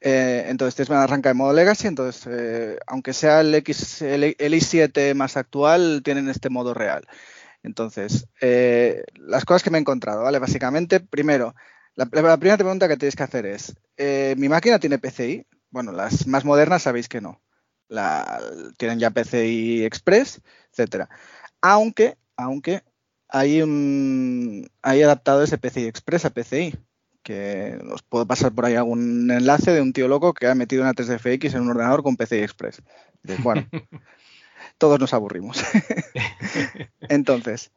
Eh, 0.00 0.46
entonces 0.48 0.74
tienes 0.74 0.90
una 0.90 1.02
arranca 1.04 1.30
de 1.30 1.34
modo 1.34 1.52
Legacy, 1.52 1.86
entonces 1.88 2.26
eh, 2.30 2.78
aunque 2.86 3.12
sea 3.12 3.40
el, 3.40 3.54
X, 3.54 4.02
el, 4.02 4.36
el 4.38 4.54
i7 4.54 5.14
más 5.14 5.36
actual, 5.36 6.02
tienen 6.04 6.28
este 6.28 6.50
modo 6.50 6.74
real. 6.74 7.04
Entonces, 7.62 8.26
eh, 8.40 9.04
las 9.14 9.44
cosas 9.44 9.62
que 9.62 9.70
me 9.70 9.78
he 9.78 9.80
encontrado, 9.80 10.22
¿vale? 10.22 10.38
Básicamente, 10.38 11.00
primero, 11.00 11.54
la, 11.94 12.06
primera 12.06 12.56
pregunta 12.56 12.88
que 12.88 12.96
tenéis 12.96 13.16
que 13.16 13.22
hacer 13.22 13.46
es, 13.46 13.74
eh, 13.96 14.34
¿mi 14.38 14.48
máquina 14.48 14.78
tiene 14.78 14.98
PCI? 14.98 15.46
Bueno, 15.70 15.92
las 15.92 16.26
más 16.26 16.44
modernas 16.44 16.82
sabéis 16.82 17.08
que 17.08 17.20
no. 17.20 17.40
La, 17.88 18.40
tienen 18.78 18.98
ya 18.98 19.10
PCI 19.10 19.84
Express, 19.84 20.40
etcétera. 20.70 21.08
Aunque, 21.60 22.16
aunque 22.36 22.82
hay 23.28 23.62
un 23.62 24.68
hay 24.82 25.02
adaptado 25.02 25.42
ese 25.42 25.58
PCI 25.58 25.86
Express 25.86 26.24
a 26.24 26.30
PCI, 26.30 26.74
que 27.22 27.78
os 27.92 28.02
puedo 28.02 28.26
pasar 28.26 28.52
por 28.52 28.64
ahí 28.64 28.74
algún 28.74 29.30
enlace 29.30 29.72
de 29.72 29.80
un 29.80 29.92
tío 29.92 30.08
loco 30.08 30.34
que 30.34 30.46
ha 30.48 30.54
metido 30.54 30.82
una 30.82 30.94
3DFX 30.94 31.54
en 31.54 31.62
un 31.62 31.70
ordenador 31.70 32.02
con 32.02 32.16
PCI 32.16 32.42
Express. 32.42 32.82
Bueno, 33.42 33.66
todos 34.78 34.98
nos 35.00 35.14
aburrimos. 35.14 35.62
Entonces, 37.08 37.70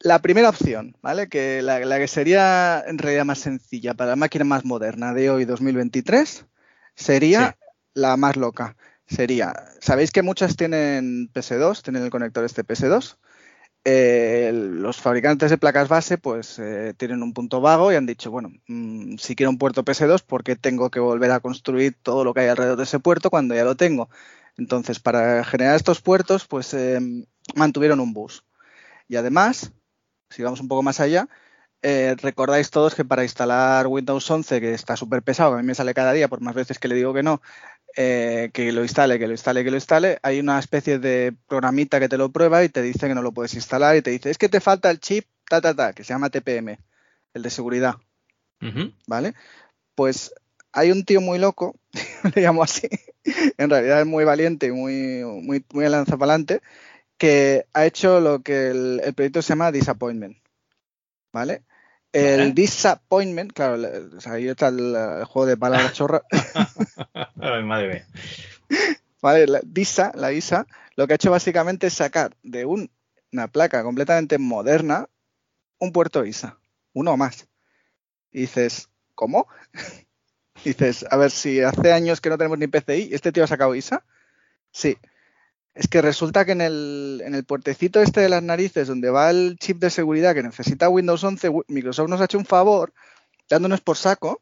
la 0.00 0.20
primera 0.20 0.48
opción, 0.48 0.96
¿vale? 1.02 1.28
Que 1.28 1.62
la, 1.62 1.80
la 1.80 1.98
que 1.98 2.08
sería 2.08 2.82
en 2.86 2.98
realidad 2.98 3.24
más 3.24 3.38
sencilla 3.38 3.94
para 3.94 4.10
la 4.10 4.16
máquina 4.16 4.44
más 4.44 4.64
moderna 4.64 5.14
de 5.14 5.30
hoy 5.30 5.44
2023 5.44 6.46
sería 6.94 7.56
la 7.94 8.16
más 8.16 8.36
loca. 8.36 8.76
Sería, 9.06 9.52
sabéis 9.80 10.10
que 10.10 10.22
muchas 10.22 10.56
tienen 10.56 11.30
PS2, 11.32 11.82
tienen 11.82 12.02
el 12.02 12.10
conector 12.10 12.44
este 12.44 12.64
PS2. 12.64 13.16
Eh, 13.86 14.50
los 14.54 14.98
fabricantes 14.98 15.50
de 15.50 15.58
placas 15.58 15.88
base 15.88 16.16
pues 16.16 16.58
eh, 16.58 16.94
tienen 16.96 17.22
un 17.22 17.34
punto 17.34 17.60
vago 17.60 17.92
y 17.92 17.96
han 17.96 18.06
dicho, 18.06 18.30
bueno, 18.30 18.50
mm, 18.66 19.16
si 19.18 19.36
quiero 19.36 19.50
un 19.50 19.58
puerto 19.58 19.84
PS2, 19.84 20.22
¿por 20.22 20.42
qué 20.42 20.56
tengo 20.56 20.90
que 20.90 21.00
volver 21.00 21.30
a 21.30 21.40
construir 21.40 21.94
todo 22.02 22.24
lo 22.24 22.32
que 22.32 22.40
hay 22.40 22.48
alrededor 22.48 22.78
de 22.78 22.84
ese 22.84 22.98
puerto 22.98 23.28
cuando 23.28 23.54
ya 23.54 23.64
lo 23.64 23.76
tengo? 23.76 24.08
Entonces, 24.56 25.00
para 25.00 25.44
generar 25.44 25.76
estos 25.76 26.00
puertos, 26.00 26.46
pues 26.46 26.72
eh, 26.74 26.98
mantuvieron 27.54 28.00
un 28.00 28.14
bus. 28.14 28.44
Y 29.08 29.16
además, 29.16 29.72
si 30.30 30.42
vamos 30.42 30.60
un 30.60 30.68
poco 30.68 30.82
más 30.82 31.00
allá, 31.00 31.28
eh, 31.82 32.16
recordáis 32.22 32.70
todos 32.70 32.94
que 32.94 33.04
para 33.04 33.24
instalar 33.24 33.86
Windows 33.88 34.30
11, 34.30 34.60
que 34.60 34.72
está 34.72 34.96
súper 34.96 35.22
pesado, 35.22 35.52
que 35.52 35.58
a 35.58 35.62
mí 35.62 35.66
me 35.66 35.74
sale 35.74 35.92
cada 35.92 36.12
día, 36.14 36.28
por 36.28 36.40
más 36.40 36.54
veces 36.54 36.78
que 36.78 36.88
le 36.88 36.94
digo 36.94 37.12
que 37.12 37.22
no, 37.22 37.42
eh, 37.96 38.50
que 38.52 38.72
lo 38.72 38.82
instale, 38.82 39.18
que 39.18 39.26
lo 39.26 39.32
instale, 39.32 39.64
que 39.64 39.70
lo 39.70 39.76
instale, 39.76 40.18
hay 40.22 40.40
una 40.40 40.58
especie 40.58 40.98
de 40.98 41.34
programita 41.46 42.00
que 42.00 42.08
te 42.08 42.18
lo 42.18 42.30
prueba 42.32 42.64
y 42.64 42.68
te 42.68 42.82
dice 42.82 43.06
que 43.08 43.14
no 43.14 43.22
lo 43.22 43.32
puedes 43.32 43.54
instalar 43.54 43.96
y 43.96 44.02
te 44.02 44.10
dice, 44.10 44.30
es 44.30 44.38
que 44.38 44.48
te 44.48 44.60
falta 44.60 44.90
el 44.90 45.00
chip, 45.00 45.26
ta, 45.48 45.60
ta, 45.60 45.74
ta, 45.74 45.92
que 45.92 46.02
se 46.04 46.12
llama 46.12 46.30
TPM, 46.30 46.78
el 47.34 47.42
de 47.42 47.50
seguridad, 47.50 47.96
¿vale? 49.06 49.34
Pues 49.94 50.34
hay 50.72 50.90
un 50.90 51.04
tío 51.04 51.20
muy 51.20 51.38
loco, 51.38 51.76
le 52.34 52.42
llamo 52.42 52.62
así, 52.62 52.88
en 53.58 53.70
realidad 53.70 54.00
es 54.00 54.06
muy 54.06 54.24
valiente 54.24 54.66
y 54.66 54.72
muy, 54.72 55.22
muy, 55.24 55.64
muy 55.72 55.88
lanzapalante, 55.88 56.62
que 57.16 57.66
ha 57.74 57.86
hecho 57.86 58.20
lo 58.20 58.42
que 58.42 58.70
el, 58.70 59.00
el 59.04 59.14
proyecto 59.14 59.40
se 59.40 59.50
llama 59.50 59.70
Disappointment, 59.70 60.36
¿vale? 61.32 61.62
El 62.14 62.54
disappointment, 62.54 63.52
claro, 63.52 63.80
o 64.16 64.20
sea, 64.20 64.34
ahí 64.34 64.46
está 64.48 64.68
el, 64.68 64.94
el 64.94 65.24
juego 65.24 65.46
de 65.46 65.56
palabras 65.56 65.92
chorra. 65.94 66.22
Madre 67.36 67.88
mía. 67.88 68.06
Vale, 69.20 69.46
la 69.46 69.60
DISA, 69.64 70.12
la 70.14 70.32
ISA, 70.32 70.66
lo 70.96 71.06
que 71.06 71.14
ha 71.14 71.16
hecho 71.16 71.30
básicamente 71.30 71.86
es 71.88 71.94
sacar 71.94 72.36
de 72.42 72.64
un- 72.66 72.90
una 73.32 73.48
placa 73.48 73.82
completamente 73.82 74.38
moderna 74.38 75.08
un 75.78 75.92
puerto 75.92 76.24
ISA, 76.24 76.58
uno 76.92 77.16
más. 77.16 77.48
Y 78.30 78.42
dices, 78.42 78.88
¿cómo? 79.14 79.48
dices, 80.64 81.04
a 81.10 81.16
ver, 81.16 81.30
si 81.30 81.60
hace 81.60 81.92
años 81.92 82.20
que 82.20 82.28
no 82.30 82.38
tenemos 82.38 82.58
ni 82.58 82.66
PCI, 82.68 83.10
¿este 83.12 83.32
tío 83.32 83.44
ha 83.44 83.48
sacado 83.48 83.74
ISA? 83.74 84.04
Sí. 84.70 84.96
Es 85.74 85.88
que 85.88 86.00
resulta 86.02 86.44
que 86.44 86.52
en 86.52 86.60
el, 86.60 87.22
en 87.24 87.34
el 87.34 87.44
puertecito 87.44 88.00
este 88.00 88.20
de 88.20 88.28
las 88.28 88.42
narices, 88.42 88.86
donde 88.86 89.10
va 89.10 89.30
el 89.30 89.56
chip 89.58 89.78
de 89.78 89.90
seguridad 89.90 90.34
que 90.34 90.42
necesita 90.42 90.88
Windows 90.88 91.24
11, 91.24 91.48
Wi- 91.48 91.64
Microsoft 91.68 92.08
nos 92.08 92.20
ha 92.20 92.24
hecho 92.26 92.38
un 92.38 92.44
favor, 92.46 92.92
dándonos 93.48 93.80
por 93.80 93.96
saco, 93.96 94.40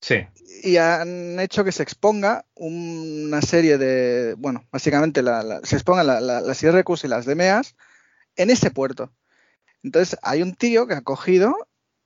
Sí. 0.00 0.16
y 0.64 0.76
han 0.76 1.38
hecho 1.40 1.64
que 1.64 1.72
se 1.72 1.82
exponga 1.82 2.44
una 2.54 3.40
serie 3.42 3.78
de, 3.78 4.34
bueno, 4.38 4.64
básicamente 4.72 5.22
la- 5.22 5.42
la- 5.42 5.60
se 5.62 5.76
expongan 5.76 6.06
la- 6.06 6.20
la- 6.20 6.40
las 6.40 6.62
IRQs 6.62 7.04
y 7.04 7.08
las 7.08 7.24
DMAs 7.24 7.74
en 8.36 8.50
ese 8.50 8.70
puerto. 8.70 9.12
Entonces 9.84 10.18
hay 10.22 10.42
un 10.42 10.54
tío 10.54 10.86
que 10.88 10.94
ha 10.94 11.00
cogido 11.02 11.54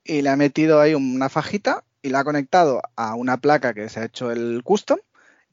y 0.04 0.20
le 0.22 0.28
ha 0.30 0.36
metido 0.36 0.80
ahí 0.80 0.94
una 0.94 1.28
fajita 1.30 1.84
y 2.02 2.10
la 2.10 2.20
ha 2.20 2.24
conectado 2.24 2.82
a 2.96 3.14
una 3.14 3.36
placa 3.38 3.72
que 3.72 3.88
se 3.88 4.00
ha 4.00 4.04
hecho 4.04 4.30
el 4.30 4.62
custom 4.64 4.98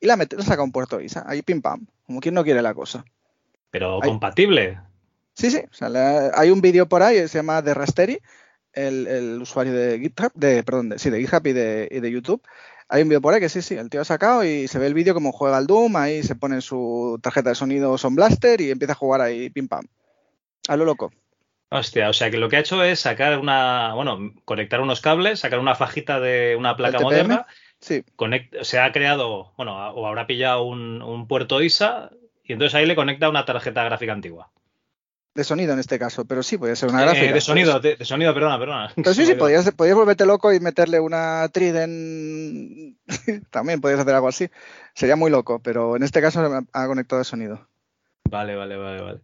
y 0.02 0.08
la 0.08 0.14
ha 0.14 0.18
metido, 0.18 0.42
sacado 0.42 0.64
un 0.64 0.72
puerto 0.72 1.00
ISA, 1.02 1.24
ahí 1.28 1.42
pim 1.42 1.62
pam, 1.62 1.88
como 2.10 2.22
quien 2.22 2.34
no 2.34 2.44
quiere 2.44 2.64
la 2.64 2.74
cosa. 2.74 3.06
Pero 3.70 4.00
compatible. 4.00 4.80
Sí, 5.36 5.52
sí, 5.52 5.60
o 5.60 5.72
sea, 5.74 5.90
le- 5.90 6.32
hay 6.34 6.50
un 6.50 6.60
vídeo 6.60 6.90
por 6.90 7.04
ahí, 7.04 7.28
se 7.28 7.38
llama 7.38 7.64
The 7.64 7.76
Rasteri, 7.76 8.20
el, 8.74 9.06
el 9.06 9.40
usuario 9.40 9.74
de 9.74 10.00
GitHub, 10.00 10.32
de, 10.34 10.64
perdón, 10.64 10.90
de, 10.90 10.98
sí, 10.98 11.12
de 11.12 11.20
GitHub 11.20 11.46
y 11.46 11.54
de, 11.54 11.88
y 11.92 12.00
de 12.00 12.10
YouTube. 12.10 12.42
Hay 12.88 13.04
un 13.04 13.10
vídeo 13.10 13.22
por 13.22 13.36
ahí 13.36 13.40
que 13.40 13.48
sí, 13.48 13.62
sí, 13.62 13.76
el 13.76 13.92
tío 13.92 14.02
ha 14.02 14.06
sacado 14.06 14.44
y 14.44 14.68
se 14.68 14.80
ve 14.80 14.88
el 14.88 14.96
vídeo 14.96 15.14
como 15.14 15.32
juega 15.32 15.58
al 15.58 15.68
Doom, 15.68 15.96
ahí 15.98 16.24
se 16.24 16.34
pone 16.34 16.62
su 16.62 17.20
tarjeta 17.22 17.50
de 17.50 17.56
sonido 17.56 17.96
Son 18.00 18.16
Blaster 18.16 18.60
y 18.60 18.72
empieza 18.72 18.94
a 18.94 18.96
jugar 18.96 19.22
ahí 19.22 19.52
pim 19.52 19.68
pam. 19.68 19.86
A 20.68 20.76
lo 20.76 20.86
loco. 20.86 21.12
Hostia, 21.70 22.10
o 22.10 22.14
sea 22.14 22.32
que 22.32 22.38
lo 22.38 22.50
que 22.50 22.56
ha 22.58 22.62
hecho 22.62 22.84
es 22.84 23.02
sacar 23.02 23.38
una, 23.38 23.94
bueno, 23.94 24.34
conectar 24.46 24.82
unos 24.82 25.00
cables, 25.00 25.42
sacar 25.42 25.60
una 25.60 25.76
fajita 25.76 26.20
de 26.20 26.56
una 26.56 26.76
placa 26.76 26.98
moderna, 27.02 27.46
Sí, 27.82 28.04
conect- 28.18 28.64
se 28.64 28.80
ha 28.80 28.92
creado, 28.92 29.54
bueno, 29.58 29.76
o 29.92 30.06
habrá 30.08 30.28
pillado 30.28 30.64
un, 30.64 31.02
un 31.02 31.28
puerto 31.28 31.62
ISA 31.62 32.12
y 32.44 32.54
entonces 32.54 32.76
ahí 32.76 32.86
le 32.86 32.96
conecta 32.96 33.30
una 33.30 33.46
tarjeta 33.46 33.84
gráfica 33.84 34.12
antigua. 34.14 34.52
de 35.36 35.44
sonido 35.46 35.72
en 35.72 35.80
este 35.80 35.98
caso, 35.98 36.26
pero 36.26 36.44
sí, 36.44 36.58
podría 36.58 36.76
ser 36.76 36.90
una 36.90 37.02
Eh, 37.02 37.06
gráfica. 37.06 37.34
de 37.34 37.40
sonido, 37.42 37.80
de, 37.80 37.96
de 37.96 38.04
sonido, 38.04 38.34
perdona, 38.34 38.60
perdona. 38.60 38.92
Pero 38.96 39.14
sí, 39.14 39.26
sí, 39.26 39.36
podrías, 39.40 39.72
podrías 39.72 39.96
volverte 39.98 40.26
loco 40.26 40.52
y 40.52 40.60
meterle 40.60 41.00
una 41.00 41.48
Trident. 41.54 42.98
También 43.52 43.80
podrías 43.80 44.02
hacer 44.02 44.16
algo 44.16 44.28
así. 44.28 44.50
Sería 44.94 45.16
muy 45.16 45.32
loco, 45.32 45.60
pero 45.64 45.96
en 45.96 46.04
este 46.04 46.20
caso 46.22 46.42
ha 46.74 46.88
conectado 46.88 47.20
de 47.20 47.26
sonido. 47.26 47.68
Vale, 48.30 48.56
vale, 48.56 48.76
vale, 48.76 49.02
vale. 49.02 49.20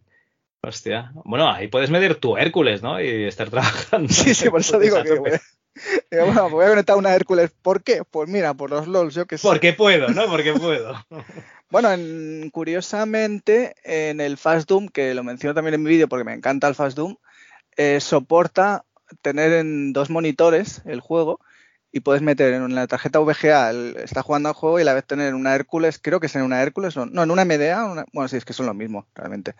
Hostia. 0.62 1.12
Bueno, 1.24 1.50
ahí 1.50 1.68
puedes 1.68 1.90
medir 1.90 2.14
tu 2.16 2.36
Hércules, 2.38 2.82
¿no? 2.82 2.98
Y 3.00 3.24
estar 3.24 3.50
trabajando. 3.50 4.08
Sí, 4.08 4.34
sí, 4.34 4.48
por 4.48 4.60
eso 4.60 4.78
digo 4.78 4.96
que 5.02 5.38
digo, 6.10 6.26
bueno, 6.26 6.50
voy 6.50 6.64
a 6.64 6.68
conectar 6.70 6.96
una 6.96 7.14
Hércules. 7.14 7.50
¿Por 7.62 7.82
qué? 7.82 8.02
Pues 8.10 8.28
mira, 8.28 8.54
por 8.54 8.70
los 8.70 8.86
LOLs, 8.88 9.14
yo 9.14 9.26
que 9.26 9.38
sé. 9.38 9.46
Porque 9.46 9.72
puedo, 9.72 10.08
¿no? 10.08 10.26
Porque 10.28 10.52
puedo. 10.52 10.94
Bueno, 11.68 11.90
en- 11.92 12.48
curiosamente, 12.50 13.74
en 13.82 14.20
el 14.20 14.36
Fast 14.36 14.68
Doom, 14.68 14.88
que 14.88 15.14
lo 15.14 15.24
menciono 15.24 15.52
también 15.52 15.74
en 15.74 15.82
mi 15.82 15.90
vídeo 15.90 16.08
porque 16.08 16.22
me 16.24 16.32
encanta 16.32 16.68
el 16.68 16.76
Fast 16.76 16.96
Doom, 16.96 17.16
eh, 17.76 17.98
soporta 18.00 18.84
tener 19.20 19.52
en 19.52 19.92
dos 19.92 20.08
monitores 20.08 20.82
el 20.84 21.00
juego 21.00 21.40
y 21.90 22.00
puedes 22.00 22.22
meter 22.22 22.54
en 22.54 22.72
la 22.76 22.86
tarjeta 22.86 23.18
VGA, 23.18 23.70
el- 23.70 23.96
está 23.96 24.22
jugando 24.22 24.48
al 24.48 24.54
juego 24.54 24.78
y 24.78 24.82
a 24.82 24.84
la 24.84 24.94
vez 24.94 25.04
tener 25.06 25.34
una 25.34 25.56
Hércules, 25.56 25.98
creo 26.00 26.20
que 26.20 26.26
es 26.28 26.36
en 26.36 26.42
una 26.42 26.62
Hércules, 26.62 26.96
o- 26.96 27.06
no, 27.06 27.24
en 27.24 27.30
una 27.32 27.42
MDA, 27.44 27.84
una- 27.86 28.04
bueno, 28.12 28.28
sí, 28.28 28.36
es 28.36 28.44
que 28.44 28.52
son 28.52 28.66
lo 28.66 28.74
mismo, 28.74 29.08
realmente. 29.16 29.54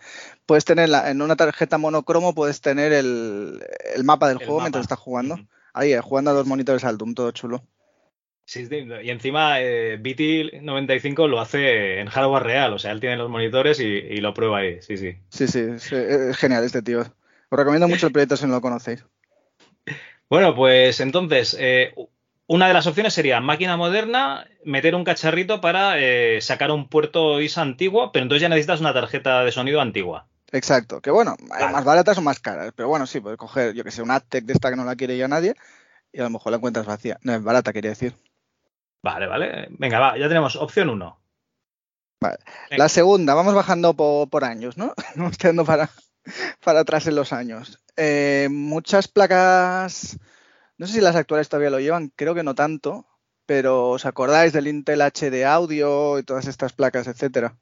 Puedes 0.45 0.63
tener 0.63 0.87
la- 0.87 1.09
en 1.11 1.21
una 1.21 1.35
tarjeta 1.35 1.77
monocromo, 1.77 2.33
puedes 2.33 2.61
tener 2.61 2.93
el, 2.93 3.61
el 3.95 4.03
mapa 4.05 4.29
del 4.29 4.37
El 4.37 4.45
juego 4.45 4.59
mapa. 4.59 4.65
mientras 4.67 4.83
estás 4.83 4.99
jugando. 4.99 5.35
Ahí, 5.73 5.93
eh, 5.93 6.01
jugando 6.01 6.31
a 6.31 6.33
dos 6.33 6.47
monitores 6.47 6.83
al 6.83 6.97
Doom, 6.97 7.13
todo 7.13 7.31
chulo. 7.31 7.63
Sí, 8.45 8.65
sí, 8.65 8.87
y 9.03 9.09
encima 9.09 9.59
eh, 9.59 9.99
BT95 10.01 11.27
lo 11.27 11.41
hace 11.41 11.99
en 11.99 12.07
hardware 12.07 12.43
real, 12.43 12.73
o 12.73 12.79
sea, 12.79 12.93
él 12.93 13.01
tiene 13.01 13.17
los 13.17 13.29
monitores 13.29 13.79
y, 13.81 13.83
y 13.83 14.17
lo 14.21 14.33
prueba 14.33 14.59
ahí, 14.59 14.81
sí, 14.81 14.95
sí. 14.95 15.17
Sí, 15.27 15.47
sí, 15.47 15.59
es, 15.59 15.91
es 15.91 16.37
genial 16.37 16.63
este 16.63 16.81
tío. 16.81 17.01
Os 17.01 17.59
recomiendo 17.59 17.89
mucho 17.89 18.07
el 18.07 18.13
proyecto 18.13 18.37
si 18.37 18.45
no 18.45 18.53
lo 18.53 18.61
conocéis. 18.61 19.05
Bueno, 20.29 20.53
pues 20.53 20.99
entonces, 20.99 21.55
eh, 21.57 21.93
una 22.47 22.67
de 22.67 22.73
las 22.73 22.85
opciones 22.85 23.13
sería 23.13 23.39
máquina 23.39 23.77
moderna, 23.77 24.45
meter 24.65 24.93
un 24.93 25.05
cacharrito 25.05 25.61
para 25.61 25.99
eh, 25.99 26.41
sacar 26.41 26.71
un 26.71 26.89
puerto 26.89 27.39
ISA 27.39 27.61
antiguo, 27.61 28.11
pero 28.11 28.23
entonces 28.23 28.41
ya 28.41 28.49
necesitas 28.49 28.81
una 28.81 28.93
tarjeta 28.93 29.45
de 29.45 29.53
sonido 29.53 29.79
antigua. 29.79 30.27
Exacto, 30.51 31.01
que 31.01 31.11
bueno, 31.11 31.35
hay 31.51 31.63
Vale. 31.63 31.73
más 31.73 31.83
baratas 31.85 32.17
o 32.17 32.21
más 32.21 32.39
caras, 32.39 32.71
pero 32.75 32.87
bueno, 32.87 33.05
sí, 33.05 33.19
puedes 33.19 33.37
coger, 33.37 33.73
yo 33.73 33.83
que 33.83 33.91
sé, 33.91 34.01
una 34.01 34.15
Aztec 34.15 34.45
de 34.45 34.53
esta 34.53 34.69
que 34.69 34.77
no 34.77 34.85
la 34.85 34.95
quiere 34.95 35.17
ya 35.17 35.27
nadie 35.27 35.55
y 36.11 36.19
a 36.19 36.23
lo 36.23 36.29
mejor 36.29 36.51
la 36.51 36.57
encuentras 36.57 36.85
vacía. 36.85 37.17
No, 37.21 37.33
es 37.33 37.43
barata, 37.43 37.73
quería 37.73 37.91
decir. 37.91 38.15
Vale, 39.03 39.27
vale. 39.27 39.67
Venga, 39.71 39.99
va, 39.99 40.17
ya 40.17 40.27
tenemos 40.27 40.55
opción 40.55 40.89
1. 40.89 41.19
Vale. 42.21 42.37
La 42.71 42.89
segunda, 42.89 43.35
vamos 43.35 43.53
bajando 43.53 43.93
po- 43.93 44.27
por, 44.27 44.43
años, 44.43 44.77
¿no? 44.77 44.93
Vamos 45.15 45.37
tirando 45.37 45.63
para, 45.65 45.89
para 46.63 46.79
atrás 46.79 47.05
en 47.07 47.15
los 47.15 47.31
años. 47.31 47.79
Eh, 47.95 48.47
muchas 48.49 49.07
placas, 49.07 50.17
no 50.77 50.87
sé 50.87 50.93
si 50.93 51.01
las 51.01 51.15
actuales 51.15 51.47
todavía 51.47 51.69
lo 51.69 51.79
llevan, 51.79 52.11
creo 52.15 52.33
que 52.33 52.43
no 52.43 52.55
tanto, 52.55 53.05
pero 53.45 53.89
¿os 53.91 54.05
acordáis 54.05 54.51
del 54.51 54.67
Intel 54.67 55.01
HD 55.01 55.45
Audio 55.45 56.17
y 56.17 56.23
todas 56.23 56.47
estas 56.47 56.73
placas, 56.73 57.07
etcétera? 57.07 57.55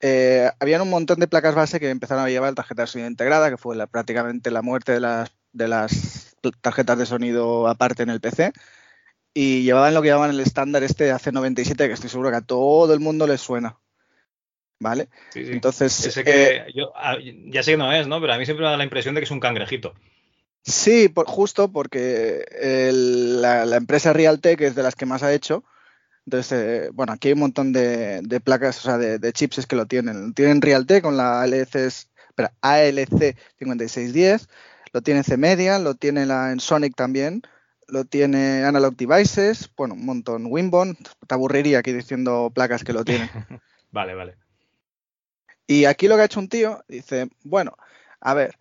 Eh, 0.00 0.50
habían 0.60 0.82
un 0.82 0.90
montón 0.90 1.18
de 1.20 1.26
placas 1.28 1.54
base 1.54 1.80
que 1.80 1.88
empezaron 1.90 2.24
a 2.24 2.28
llevar 2.28 2.54
tarjeta 2.54 2.82
de 2.82 2.88
sonido 2.88 3.08
integrada, 3.10 3.50
que 3.50 3.56
fue 3.56 3.76
la- 3.76 3.86
prácticamente 3.86 4.50
la 4.50 4.62
muerte 4.62 4.92
de 4.92 5.00
las, 5.00 5.30
de 5.52 5.68
las 5.68 6.36
tarjetas 6.60 6.98
de 6.98 7.06
sonido 7.06 7.66
aparte 7.68 8.02
en 8.02 8.10
el 8.10 8.20
PC. 8.20 8.52
Y 9.34 9.62
llevaban 9.64 9.94
lo 9.94 10.02
que 10.02 10.08
llamaban 10.08 10.30
el 10.30 10.40
estándar 10.40 10.82
este 10.82 11.12
AC97, 11.12 11.76
que 11.76 11.92
estoy 11.92 12.08
seguro 12.10 12.30
que 12.30 12.36
a 12.36 12.40
todo 12.42 12.92
el 12.94 13.00
mundo 13.00 13.26
les 13.26 13.40
suena. 13.40 13.78
¿Vale? 14.78 15.08
Sí, 15.30 15.44
sí. 15.46 15.52
Entonces, 15.52 16.06
Ese 16.06 16.22
que 16.24 16.56
eh, 16.56 16.66
yo, 16.74 16.92
ah, 16.94 17.16
ya 17.46 17.62
sé 17.62 17.72
que 17.72 17.76
no 17.78 17.92
es, 17.92 18.06
¿no? 18.06 18.20
Pero 18.20 18.34
a 18.34 18.38
mí 18.38 18.44
siempre 18.44 18.64
me 18.64 18.70
da 18.70 18.76
la 18.76 18.84
impresión 18.84 19.14
de 19.14 19.20
que 19.20 19.24
es 19.24 19.30
un 19.30 19.40
cangrejito. 19.40 19.94
Sí, 20.62 21.08
por- 21.08 21.26
justo 21.26 21.70
porque 21.72 22.44
el- 22.60 23.40
la, 23.40 23.64
la 23.64 23.76
empresa 23.76 24.12
Realtek 24.12 24.60
es 24.60 24.74
de 24.74 24.82
las 24.82 24.94
que 24.94 25.06
más 25.06 25.22
ha 25.22 25.32
hecho. 25.32 25.64
Entonces, 26.26 26.52
eh, 26.52 26.90
bueno, 26.92 27.12
aquí 27.12 27.28
hay 27.28 27.34
un 27.34 27.40
montón 27.40 27.72
de, 27.72 28.20
de 28.22 28.40
placas, 28.40 28.78
o 28.78 28.82
sea, 28.82 28.98
de, 28.98 29.18
de 29.18 29.32
chips 29.32 29.64
que 29.66 29.76
lo 29.76 29.86
tienen. 29.86 30.34
Tienen 30.34 30.60
Realtek 30.60 31.02
con 31.02 31.16
la 31.16 31.40
ALC, 31.42 31.76
espera, 31.76 32.52
ALC 32.62 33.36
5610, 33.58 34.48
lo 34.92 35.02
tiene 35.02 35.22
C-Media, 35.22 35.78
lo 35.78 35.94
tiene 35.94 36.26
la 36.26 36.50
Ensonic 36.50 36.96
también, 36.96 37.42
lo 37.86 38.04
tiene 38.04 38.64
Analog 38.64 38.96
Devices, 38.96 39.70
bueno, 39.76 39.94
un 39.94 40.04
montón. 40.04 40.46
Winbond, 40.46 40.96
te 41.26 41.34
aburriría 41.34 41.78
aquí 41.78 41.92
diciendo 41.92 42.50
placas 42.52 42.82
que 42.82 42.92
lo 42.92 43.04
tienen. 43.04 43.30
Vale, 43.92 44.14
vale. 44.14 44.36
Y 45.66 45.86
aquí 45.86 46.06
lo 46.06 46.16
que 46.16 46.22
ha 46.22 46.26
hecho 46.26 46.40
un 46.40 46.50
tío, 46.50 46.84
dice, 46.86 47.30
bueno, 47.44 47.74
a 48.20 48.34
ver, 48.34 48.58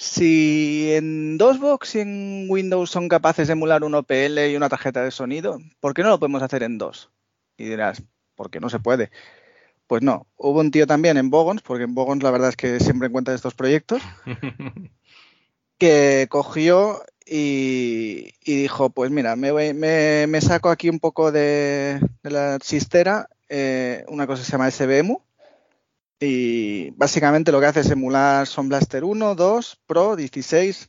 si 0.00 0.92
en 0.94 1.38
DOSBox 1.38 1.96
y 1.96 2.00
en 2.00 2.46
Windows 2.48 2.88
son 2.90 3.08
capaces 3.08 3.48
de 3.48 3.52
emular 3.54 3.82
un 3.82 3.96
OPL 3.96 4.48
y 4.50 4.54
una 4.56 4.68
tarjeta 4.68 5.02
de 5.02 5.10
sonido, 5.10 5.58
¿por 5.80 5.92
qué 5.92 6.02
no 6.04 6.10
lo 6.10 6.20
podemos 6.20 6.40
hacer 6.42 6.62
en 6.62 6.78
DOS? 6.78 7.10
Y 7.56 7.64
dirás, 7.64 8.02
porque 8.36 8.60
no 8.60 8.70
se 8.70 8.78
puede. 8.78 9.10
Pues 9.88 10.02
no, 10.02 10.26
hubo 10.36 10.60
un 10.60 10.70
tío 10.70 10.86
también 10.86 11.16
en 11.16 11.30
Bogons, 11.30 11.62
porque 11.62 11.84
en 11.84 11.94
Bogons 11.94 12.22
la 12.22 12.30
verdad 12.30 12.50
es 12.50 12.56
que 12.56 12.78
siempre 12.80 13.08
encuentras 13.08 13.34
estos 13.36 13.54
proyectos, 13.54 14.02
que 15.78 16.26
cogió 16.30 17.02
y, 17.26 18.34
y 18.44 18.56
dijo, 18.62 18.90
pues 18.90 19.10
mira, 19.10 19.36
me, 19.36 19.50
voy- 19.52 19.74
me- 19.74 20.26
me 20.28 20.40
saco 20.40 20.70
aquí 20.70 20.88
un 20.88 21.00
poco 21.00 21.32
de, 21.32 22.00
de 22.22 22.30
la 22.30 22.58
chistera 22.60 23.28
eh, 23.48 24.04
una 24.08 24.26
cosa 24.26 24.42
que 24.42 24.46
se 24.46 24.52
llama 24.52 24.70
SBEMU 24.70 25.22
y 26.20 26.90
básicamente 26.90 27.52
lo 27.52 27.60
que 27.60 27.66
hace 27.66 27.80
es 27.80 27.90
emular 27.90 28.46
Sound 28.46 28.68
Blaster 28.70 29.04
1, 29.04 29.34
2, 29.34 29.80
Pro, 29.86 30.16
16 30.16 30.88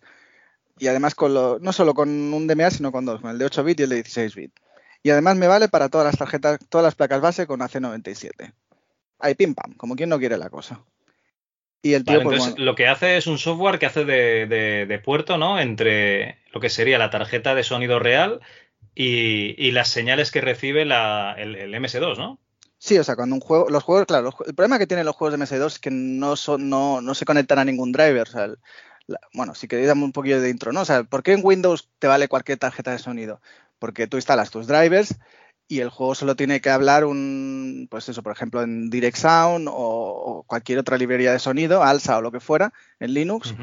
y 0.80 0.88
además 0.88 1.14
con 1.16 1.34
lo, 1.34 1.60
no 1.60 1.72
solo 1.74 1.94
con 1.94 2.10
un 2.10 2.48
DMA 2.48 2.72
sino 2.72 2.92
con 2.92 3.06
dos, 3.06 3.22
con 3.22 3.30
el 3.32 3.38
de 3.38 3.46
8 3.46 3.64
bit 3.64 3.80
y 3.80 3.84
el 3.84 3.90
de 3.90 3.96
16 3.98 4.36
bit. 4.36 4.52
Y 5.04 5.10
además 5.12 5.38
me 5.38 5.48
vale 5.48 5.70
para 5.70 5.90
todas 5.90 6.06
las 6.06 6.18
tarjetas, 6.18 6.60
todas 6.70 6.84
las 6.84 6.96
placas 6.96 7.22
base 7.22 7.48
con 7.48 7.60
AC97. 7.62 8.54
Ahí 9.20 9.36
pim 9.36 9.54
pam, 9.56 9.74
como 9.76 9.96
quien 9.96 10.10
no 10.10 10.20
quiere 10.20 10.38
la 10.38 10.50
cosa. 10.50 10.82
Y 11.82 11.94
el 11.94 12.04
tío, 12.04 12.16
Vale, 12.18 12.24
pues, 12.26 12.34
entonces 12.36 12.56
bueno, 12.56 12.66
lo 12.72 12.76
que 12.76 12.88
hace 12.88 13.18
es 13.18 13.28
un 13.28 13.38
software 13.38 13.80
que 13.80 13.86
hace 13.86 14.04
de, 14.04 14.46
de- 14.48 14.86
de 14.86 15.00
puerto, 15.00 15.38
¿no? 15.38 15.60
Entre 15.60 16.40
lo 16.52 16.60
que 16.60 16.70
sería 16.70 16.98
la 16.98 17.10
tarjeta 17.10 17.56
de 17.56 17.64
sonido 17.64 18.00
real 18.00 18.42
y, 18.96 19.56
y 19.58 19.72
las 19.72 19.90
señales 19.90 20.32
que 20.32 20.42
recibe 20.42 20.84
la- 20.86 21.36
el, 21.38 21.56
el 21.56 21.74
MS2, 21.76 22.18
¿no? 22.18 22.40
Sí, 22.82 22.98
o 22.98 23.04
sea, 23.04 23.16
cuando 23.18 23.36
un 23.36 23.42
juego, 23.42 23.70
los 23.70 23.84
juegos, 23.84 24.06
claro, 24.08 24.24
los 24.24 24.36
el 24.48 24.56
problema 24.56 24.80
que 24.80 24.88
tienen 24.88 25.06
los 25.06 25.16
juegos 25.16 25.38
de 25.38 25.46
MS2 25.46 25.74
es 25.74 25.80
que 25.80 25.92
no 25.92 26.36
son, 26.38 26.70
no, 26.70 27.02
no 27.02 27.14
se 27.14 27.26
conectan 27.26 27.60
a 27.60 27.66
ningún 27.66 27.92
driver. 27.92 28.28
O 28.28 28.32
sea, 28.32 28.46
el- 28.46 28.58
la- 29.08 29.20
bueno, 29.34 29.54
si 29.54 29.68
queréis 29.68 29.88
dame 29.90 30.04
un 30.06 30.14
poquillo 30.14 30.40
de 30.40 30.50
intro, 30.50 30.72
¿no? 30.72 30.82
O 30.82 30.86
sea, 30.86 31.04
¿por 31.04 31.22
qué 31.22 31.34
en 31.34 31.42
Windows 31.44 31.90
te 32.00 32.08
vale 32.08 32.28
cualquier 32.30 32.58
tarjeta 32.58 32.92
de 32.92 33.00
sonido? 33.00 33.42
Porque 33.80 34.08
tú 34.08 34.18
instalas 34.18 34.50
tus 34.50 34.66
drivers 34.68 35.16
y 35.68 35.82
el 35.82 35.90
juego 35.90 36.16
solo 36.16 36.36
tiene 36.36 36.62
que 36.62 36.70
hablar 36.70 37.04
un, 37.06 37.88
pues 37.92 38.08
eso, 38.08 38.24
por 38.24 38.32
ejemplo, 38.32 38.62
en 38.64 38.90
Direct 38.90 39.18
Sound 39.18 39.68
o, 39.68 39.74
o 39.74 40.44
cualquier 40.44 40.80
otra 40.80 40.98
librería 40.98 41.32
de 41.34 41.40
sonido, 41.40 41.84
ALSA 41.84 42.18
o 42.18 42.22
lo 42.22 42.32
que 42.32 42.40
fuera, 42.40 42.72
en 43.00 43.14
Linux, 43.14 43.54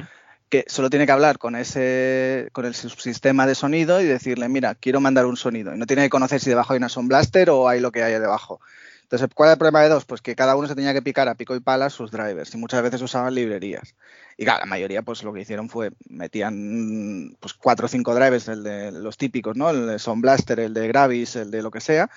que 0.49 0.65
solo 0.69 0.91
tiene 0.91 1.07
que 1.07 1.13
hablar 1.13 1.39
con 1.39 1.57
ese, 1.57 2.49
con 2.53 2.65
el 2.67 2.75
subsistema 2.75 3.47
de 3.47 3.55
sonido 3.57 4.01
y 4.01 4.05
decirle, 4.05 4.49
mira, 4.49 4.75
quiero 4.77 5.01
mandar 5.01 5.27
un 5.27 5.37
sonido. 5.37 5.75
Y 5.75 5.79
no 5.79 5.87
tiene 5.87 6.03
que 6.03 6.11
conocer 6.11 6.41
si 6.41 6.51
debajo 6.51 6.73
hay 6.73 6.77
una 6.77 6.89
Sound 6.89 7.09
Blaster 7.09 7.51
o 7.51 7.69
hay 7.69 7.81
lo 7.81 7.91
que 7.93 8.03
haya 8.05 8.21
debajo. 8.21 8.61
Entonces, 9.07 9.29
¿cuál 9.33 9.51
es 9.51 9.53
el 9.53 9.59
problema 9.59 9.83
de 9.83 9.89
dos? 9.89 10.05
Pues 10.05 10.21
que 10.21 10.35
cada 10.35 10.57
uno 10.57 10.67
se 10.67 10.75
tenía 10.75 10.93
que 10.93 11.01
picar 11.01 11.29
a 11.29 11.37
pico 11.37 11.55
y 11.55 11.61
pala 11.61 11.91
sus 11.91 12.11
drivers 12.11 12.53
y 12.53 12.59
muchas 12.59 12.83
veces 12.83 13.01
usaban 13.01 13.33
librerías. 13.37 13.95
Y 14.37 14.45
claro, 14.45 14.61
la 14.61 14.67
mayoría 14.67 15.03
pues 15.03 15.23
lo 15.23 15.33
que 15.33 15.43
hicieron 15.43 15.69
fue 15.69 15.93
metían 16.09 17.37
pues 17.39 17.55
cuatro 17.55 17.87
o 17.87 17.89
cinco 17.89 18.17
drivers, 18.17 18.49
el 18.49 18.65
de 18.65 18.91
los 18.91 19.17
típicos, 19.17 19.57
¿no? 19.57 19.71
El 19.71 19.87
de 19.87 20.01
Sound 20.01 20.23
Blaster, 20.23 20.59
el 20.59 20.75
de 20.75 20.89
Gravis, 20.89 21.37
el 21.37 21.53
de 21.53 21.63
lo 21.63 21.71
que 21.71 21.81
sea. 21.81 22.11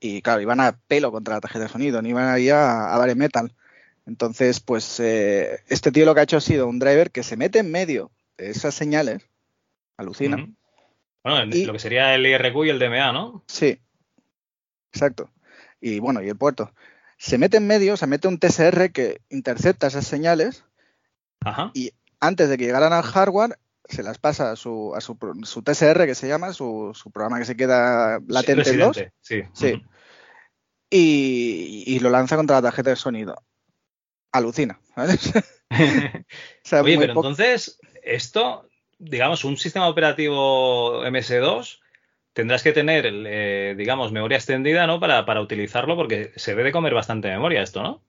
Y 0.00 0.20
claro, 0.20 0.40
iban 0.40 0.58
a 0.58 0.76
pelo 0.88 1.12
contra 1.12 1.34
la 1.34 1.40
tarjeta 1.40 1.66
de 1.66 1.70
sonido, 1.70 2.02
no 2.02 2.08
iban 2.08 2.28
ahí 2.28 2.50
a, 2.50 2.92
a 2.92 2.98
bare 2.98 3.14
metal. 3.14 3.54
Entonces, 4.04 4.58
pues 4.58 4.98
eh, 4.98 5.60
este 5.68 5.92
tío 5.92 6.04
lo 6.04 6.12
que 6.12 6.20
ha 6.22 6.24
hecho 6.24 6.38
ha 6.38 6.40
sido 6.40 6.66
un 6.66 6.80
driver 6.80 7.12
que 7.12 7.22
se 7.22 7.36
mete 7.36 7.60
en 7.60 7.70
medio 7.70 8.10
de 8.36 8.50
esas 8.50 8.74
señales. 8.74 9.22
Alucina. 9.96 10.44
Bueno, 11.22 11.44
lo 11.44 11.72
que 11.72 11.78
sería 11.78 12.16
el 12.16 12.26
IRQ 12.26 12.64
y 12.64 12.70
el 12.70 12.80
DMA, 12.80 13.12
¿no? 13.12 13.44
Sí, 13.46 13.78
exacto. 14.92 15.30
Y 15.82 15.98
bueno, 15.98 16.22
y 16.22 16.28
el 16.28 16.36
puerto. 16.36 16.72
Se 17.18 17.36
mete 17.36 17.58
en 17.58 17.66
medio, 17.66 17.96
se 17.96 18.06
mete 18.06 18.28
un 18.28 18.38
TSR 18.38 18.92
que 18.92 19.20
intercepta 19.28 19.88
esas 19.88 20.06
señales 20.06 20.64
Ajá. 21.40 21.70
y 21.74 21.92
antes 22.20 22.48
de 22.48 22.56
que 22.56 22.64
llegaran 22.64 22.92
al 22.92 23.02
hardware 23.02 23.58
se 23.84 24.02
las 24.02 24.18
pasa 24.18 24.52
a 24.52 24.56
su, 24.56 24.94
a 24.94 25.00
su, 25.00 25.18
su 25.42 25.62
TSR 25.62 26.06
que 26.06 26.14
se 26.14 26.28
llama, 26.28 26.52
su, 26.52 26.92
su 26.94 27.10
programa 27.10 27.38
que 27.40 27.44
se 27.44 27.56
queda 27.56 28.20
latente 28.28 28.70
en 28.70 28.78
dos. 28.78 29.04
Sí. 29.20 29.42
Sí. 29.52 29.82
Y, 30.88 31.84
y 31.86 31.98
lo 31.98 32.10
lanza 32.10 32.36
contra 32.36 32.56
la 32.56 32.62
tarjeta 32.62 32.90
de 32.90 32.96
sonido. 32.96 33.34
Alucina. 34.30 34.80
¿vale? 34.96 35.14
O 36.64 36.68
sea, 36.68 36.82
Oye, 36.82 36.98
pero 36.98 37.14
entonces, 37.14 37.78
esto, 38.02 38.68
digamos, 38.98 39.42
un 39.44 39.56
sistema 39.56 39.88
operativo 39.88 41.02
MS2, 41.02 41.80
tendrás 42.32 42.62
que 42.62 42.72
tener, 42.72 43.04
eh, 43.06 43.74
digamos, 43.76 44.12
memoria 44.12 44.36
extendida, 44.36 44.86
¿no? 44.86 45.00
Para, 45.00 45.24
para 45.26 45.40
utilizarlo, 45.40 45.96
porque 45.96 46.32
se 46.36 46.54
debe 46.54 46.72
comer 46.72 46.94
bastante 46.94 47.28
memoria 47.28 47.62
esto, 47.62 47.82
¿no? 47.82 48.02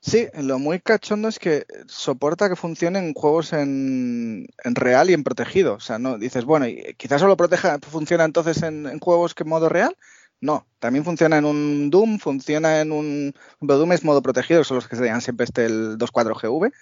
Sí, 0.00 0.28
lo 0.34 0.58
muy 0.60 0.78
cachondo 0.78 1.28
es 1.28 1.38
que 1.40 1.66
soporta 1.86 2.48
que 2.48 2.54
funcionen 2.56 3.14
juegos 3.14 3.52
en, 3.52 4.46
real 4.64 5.10
y 5.10 5.12
en 5.14 5.24
protegido. 5.24 5.74
O 5.74 5.80
sea, 5.80 5.98
no 5.98 6.18
dices, 6.18 6.44
bueno, 6.44 6.66
quizás 6.96 7.20
solo 7.20 7.36
proteja, 7.36 7.78
funciona 7.80 8.24
entonces 8.24 8.62
en, 8.62 8.98
juegos 9.00 9.34
que 9.34 9.42
en 9.42 9.48
modo 9.48 9.68
real. 9.68 9.96
No, 10.40 10.68
también 10.78 11.04
funciona 11.04 11.38
en 11.38 11.44
un 11.44 11.90
Doom, 11.90 12.20
funciona 12.20 12.80
en 12.80 12.92
un. 12.92 13.34
Doom 13.60 13.92
es 13.92 14.04
modo 14.04 14.22
protegido, 14.22 14.62
son 14.62 14.76
los 14.76 14.86
que 14.86 14.94
se 14.94 15.04
llaman 15.04 15.20
siempre 15.20 15.44
este 15.44 15.66
el 15.66 15.98
2.4GV. 15.98 16.72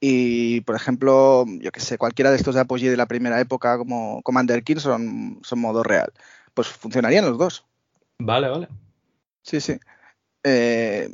Y, 0.00 0.60
por 0.62 0.76
ejemplo, 0.76 1.44
yo 1.60 1.72
que 1.72 1.80
sé, 1.80 1.96
cualquiera 1.96 2.30
de 2.30 2.36
estos 2.36 2.54
de 2.54 2.60
Apogee 2.60 2.90
de 2.90 2.96
la 2.96 3.06
primera 3.06 3.40
época, 3.40 3.78
como 3.78 4.22
Commander 4.22 4.62
King, 4.62 4.76
son, 4.76 5.40
son 5.42 5.58
modo 5.58 5.82
real. 5.82 6.12
Pues 6.54 6.68
funcionarían 6.68 7.24
los 7.24 7.38
dos. 7.38 7.64
Vale, 8.18 8.48
vale. 8.48 8.68
Sí, 9.42 9.60
sí. 9.60 9.78
Eh, 10.44 11.08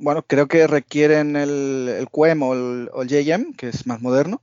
bueno, 0.00 0.22
creo 0.22 0.46
que 0.46 0.66
requieren 0.66 1.36
el, 1.36 1.88
el 1.88 2.08
QEM 2.10 2.42
o 2.42 2.54
el, 2.54 2.90
o 2.92 3.02
el 3.02 3.08
JM, 3.08 3.54
que 3.54 3.68
es 3.68 3.86
más 3.86 4.00
moderno, 4.00 4.42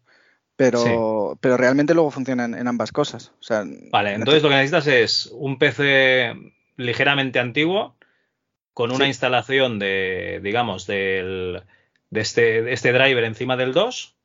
pero, 0.56 1.38
pero 1.40 1.58
realmente 1.58 1.94
luego 1.94 2.12
funcionan 2.12 2.54
en 2.54 2.68
ambas 2.68 2.92
cosas. 2.92 3.32
O 3.40 3.44
sea, 3.44 3.64
Vale, 3.92 4.14
entonces 4.14 4.44
lo 4.44 4.50
que 4.50 4.56
necesitas 4.56 4.88
es 4.88 5.30
un 5.34 5.58
PC 5.58 6.34
ligeramente 6.78 7.40
antiguo 7.40 7.96
con 8.74 8.92
una 8.92 9.06
Sí. 9.06 9.10
instalación 9.10 9.80
de, 9.80 10.42
digamos, 10.44 10.86
del, 10.88 11.64
de, 12.10 12.22
este, 12.22 12.62
de 12.62 12.74
este 12.74 12.92
driver 12.94 13.24
encima 13.24 13.58
del 13.58 13.74
2. 13.74 14.16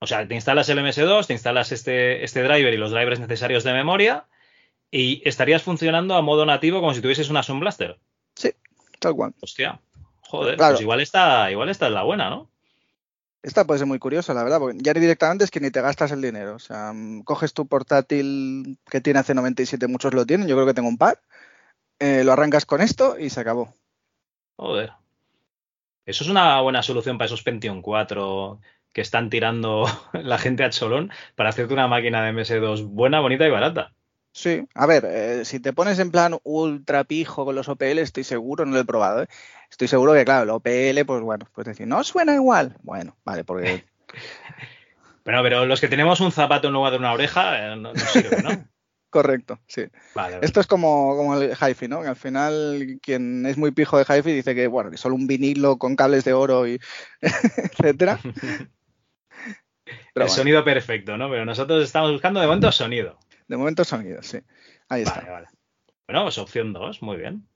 O 0.00 0.06
sea, 0.06 0.26
te 0.28 0.34
instalas 0.34 0.68
el 0.68 0.78
MS2, 0.78 1.26
te 1.26 1.32
instalas 1.32 1.72
este, 1.72 2.22
este 2.24 2.42
driver 2.42 2.72
y 2.72 2.76
los 2.76 2.90
drivers 2.90 3.20
necesarios 3.20 3.64
de 3.64 3.72
memoria 3.72 4.26
y 4.90 5.26
estarías 5.28 5.62
funcionando 5.62 6.14
a 6.14 6.22
modo 6.22 6.44
nativo 6.46 6.80
como 6.80 6.92
si 6.94 7.00
tuvieses 7.00 7.30
una 7.30 7.42
Sound 7.42 7.60
Blaster. 7.62 7.98
Sí, 8.34 8.52
tal 9.00 9.14
cual. 9.14 9.34
Hostia, 9.40 9.80
joder, 10.20 10.56
Claro. 10.56 10.74
pues 10.74 10.82
igual 10.82 11.00
está, 11.00 11.50
igual 11.50 11.70
está 11.70 11.88
la 11.88 12.02
buena, 12.02 12.28
¿no? 12.30 12.50
Esta 13.42 13.64
puede 13.64 13.78
ser 13.78 13.86
muy 13.86 13.98
curiosa, 14.00 14.34
la 14.34 14.42
verdad, 14.42 14.58
porque 14.58 14.78
ya 14.80 14.92
directamente 14.92 15.44
es 15.44 15.50
que 15.52 15.60
ni 15.60 15.70
te 15.70 15.80
gastas 15.80 16.10
el 16.10 16.20
dinero. 16.20 16.56
O 16.56 16.58
sea, 16.58 16.92
mm, 16.92 17.22
coges 17.22 17.54
tu 17.54 17.66
portátil 17.66 18.76
que 18.90 19.00
tiene 19.00 19.20
AC97, 19.20 19.86
muchos 19.88 20.12
lo 20.14 20.26
tienen, 20.26 20.48
yo 20.48 20.56
creo 20.56 20.66
que 20.66 20.74
tengo 20.74 20.88
un 20.88 20.98
par, 20.98 21.20
eh, 22.00 22.22
lo 22.24 22.32
arrancas 22.32 22.66
con 22.66 22.80
esto 22.80 23.16
y 23.18 23.30
se 23.30 23.40
acabó. 23.40 23.72
Joder. 24.58 24.92
Eso 26.06 26.22
es 26.22 26.30
una 26.30 26.60
buena 26.60 26.82
solución 26.82 27.18
para 27.18 27.26
esos 27.26 27.42
Pentium 27.42 27.82
4 27.82 28.60
que 28.92 29.00
están 29.02 29.28
tirando 29.28 29.84
la 30.14 30.38
gente 30.38 30.64
a 30.64 30.70
cholón 30.70 31.10
para 31.34 31.50
hacerte 31.50 31.74
una 31.74 31.88
máquina 31.88 32.24
de 32.24 32.32
MS2 32.32 32.86
buena, 32.86 33.20
bonita 33.20 33.46
y 33.46 33.50
barata. 33.50 33.92
Sí, 34.32 34.66
a 34.74 34.86
ver, 34.86 35.04
eh, 35.06 35.44
si 35.44 35.60
te 35.60 35.72
pones 35.72 35.98
en 35.98 36.10
plan 36.10 36.38
ultra 36.44 37.04
pijo 37.04 37.44
con 37.44 37.54
los 37.54 37.68
OPL, 37.68 37.98
estoy 37.98 38.22
seguro, 38.22 38.66
no 38.66 38.72
lo 38.72 38.80
he 38.80 38.84
probado, 38.84 39.22
¿eh? 39.22 39.28
Estoy 39.70 39.88
seguro 39.88 40.12
que, 40.12 40.24
claro, 40.26 40.44
el 40.44 40.50
OPL, 40.50 41.04
pues 41.06 41.22
bueno, 41.22 41.48
pues 41.54 41.66
decir, 41.66 41.86
no 41.86 42.04
suena 42.04 42.34
igual. 42.34 42.76
Bueno, 42.82 43.16
vale, 43.24 43.44
porque 43.44 43.84
Bueno, 45.24 45.42
pero 45.42 45.66
los 45.66 45.80
que 45.80 45.88
tenemos 45.88 46.20
un 46.20 46.30
zapato 46.30 46.68
en 46.68 46.74
lugar 46.74 46.92
de 46.92 46.98
una 46.98 47.12
oreja 47.12 47.72
eh, 47.72 47.76
no, 47.76 47.92
no 47.92 47.98
sirve, 47.98 48.42
¿no? 48.42 48.50
correcto, 49.10 49.60
sí. 49.66 49.82
Vale, 50.14 50.34
vale. 50.34 50.46
Esto 50.46 50.60
es 50.60 50.66
como, 50.66 51.16
como 51.16 51.40
el 51.40 51.52
hi-fi, 51.52 51.88
¿no? 51.88 52.02
Que 52.02 52.08
al 52.08 52.16
final 52.16 52.98
quien 53.02 53.46
es 53.46 53.56
muy 53.56 53.70
pijo 53.70 53.98
de 53.98 54.04
hi-fi 54.04 54.32
dice 54.32 54.54
que, 54.54 54.66
bueno, 54.66 54.90
que 54.90 54.96
solo 54.96 55.14
un 55.14 55.26
vinilo 55.26 55.78
con 55.78 55.96
cables 55.96 56.24
de 56.24 56.32
oro 56.32 56.66
y 56.66 56.80
etcétera. 57.20 58.18
el 58.24 58.70
bueno. 60.14 60.28
sonido 60.28 60.64
perfecto, 60.64 61.16
¿no? 61.16 61.30
Pero 61.30 61.44
nosotros 61.44 61.82
estamos 61.82 62.12
buscando 62.12 62.40
de 62.40 62.46
momento 62.46 62.72
sonido. 62.72 63.18
De 63.48 63.56
momento 63.56 63.84
sonido, 63.84 64.22
sí. 64.22 64.38
Ahí 64.88 65.02
está. 65.02 65.20
Vale, 65.20 65.30
vale. 65.30 65.48
Bueno, 66.06 66.22
pues 66.22 66.38
opción 66.38 66.72
2, 66.72 67.02
muy 67.02 67.16
bien. 67.16 67.46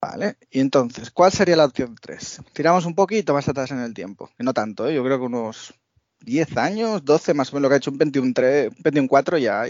Vale, 0.00 0.36
y 0.50 0.60
entonces, 0.60 1.10
¿cuál 1.10 1.32
sería 1.32 1.56
la 1.56 1.64
opción 1.64 1.96
3? 2.00 2.42
Tiramos 2.52 2.86
un 2.86 2.94
poquito 2.94 3.34
más 3.34 3.48
atrás 3.48 3.72
en 3.72 3.80
el 3.80 3.94
tiempo, 3.94 4.30
que 4.36 4.44
no 4.44 4.54
tanto, 4.54 4.88
¿eh? 4.88 4.94
yo 4.94 5.02
creo 5.02 5.18
que 5.18 5.24
unos 5.24 5.74
10 6.20 6.56
años, 6.56 7.04
12 7.04 7.34
más 7.34 7.52
o 7.52 7.56
menos 7.56 7.62
lo 7.62 7.68
que 7.68 7.74
ha 7.74 7.78
hecho 7.78 7.90
un 7.90 7.98
Pentium 7.98 8.32
3, 8.32 8.70
un 8.76 8.82
Pentium 8.82 9.06
4 9.08 9.38
ya, 9.38 9.64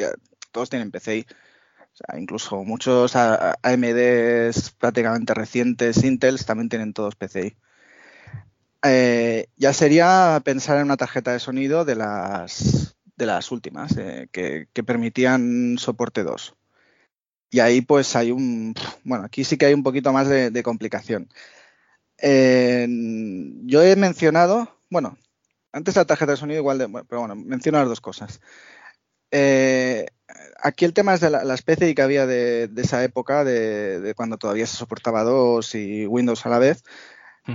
todos 0.53 0.70
tienen 0.70 0.91
PCI. 0.91 1.27
O 1.93 1.97
sea, 1.97 2.20
incluso 2.20 2.62
muchos 2.65 3.16
AMDs 3.16 4.70
prácticamente 4.79 5.35
recientes, 5.35 6.05
Intels 6.05 6.47
también 6.47 6.69
tienen 6.69 6.93
todos 6.93 7.16
PCI. 7.16 7.57
Eh, 8.85 9.49
ya 9.57 9.73
sería 9.73 10.41
pensar 10.45 10.79
en 10.79 10.85
una 10.85 10.97
tarjeta 10.97 11.33
de 11.33 11.41
sonido 11.41 11.85
de 11.85 11.97
las, 11.97 12.97
de 13.16 13.27
las 13.27 13.51
últimas, 13.51 13.97
eh, 13.97 14.29
que, 14.31 14.69
que 14.73 14.85
permitían 14.85 15.77
soporte 15.79 16.23
2. 16.23 16.55
Y 17.51 17.61
ahí 17.61 17.81
pues 17.81 18.15
hay 18.15 18.31
un, 18.31 18.75
bueno, 19.05 19.25
aquí 19.25 19.43
sí 19.45 19.57
que 19.57 19.66
hay 19.66 19.75
un 19.75 19.83
poquito 19.83 20.12
más 20.12 20.29
de, 20.29 20.51
de 20.51 20.62
complicación. 20.62 21.29
Eh, 22.19 22.87
yo 23.65 23.83
he 23.83 23.97
mencionado, 23.97 24.81
bueno, 24.91 25.16
antes 25.73 25.97
la 25.97 26.05
tarjeta 26.05 26.32
de 26.32 26.39
sonido 26.39 26.61
igual 26.61 26.78
de, 26.78 26.86
bueno, 26.86 27.07
pero 27.09 27.20
bueno, 27.20 27.36
menciono 27.36 27.78
las 27.78 27.89
dos 27.89 28.01
cosas. 28.01 28.40
Eh, 29.31 30.07
aquí 30.62 30.85
el 30.85 30.95
tema 30.95 31.15
es 31.15 31.20
de 31.20 31.31
la, 31.31 31.45
las 31.45 31.62
PCI 31.62 31.95
que 31.95 32.03
había 32.03 32.27
de, 32.27 32.69
de 32.69 32.82
esa 32.82 33.03
época, 33.05 33.45
de, 33.45 34.01
de 34.01 34.15
cuando 34.15 34.39
todavía 34.39 34.66
se 34.66 34.77
soportaba 34.77 35.23
dos 35.23 35.74
y 35.74 36.07
Windows 36.07 36.45
a 36.47 36.49
la 36.49 36.59
vez. 36.59 36.82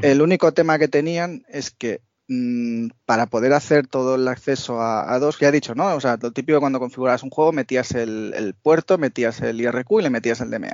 El 0.02 0.24
único 0.24 0.52
tema 0.54 0.80
que 0.80 0.88
tenían 0.88 1.46
es 1.48 1.70
que 1.70 2.02
mm, 2.28 2.88
para 3.06 3.28
poder 3.28 3.54
hacer 3.54 3.86
todo 3.86 4.16
el 4.16 4.28
acceso 4.28 4.82
a, 4.82 5.14
a 5.14 5.20
dos, 5.20 5.38
ya 5.38 5.50
he 5.50 5.52
dicho, 5.52 5.76
¿no? 5.76 5.94
O 5.94 6.02
sea, 6.02 6.18
lo 6.20 6.32
típico 6.32 6.60
cuando 6.60 6.80
configurabas 6.80 7.22
un 7.22 7.30
juego, 7.30 7.52
metías 7.52 7.92
el, 7.92 8.34
el 8.36 8.56
puerto, 8.56 8.98
metías 8.98 9.40
el 9.42 9.62
IRQ 9.62 10.00
y 10.00 10.02
le 10.02 10.10
metías 10.10 10.42
el 10.42 10.50
DMA. 10.50 10.74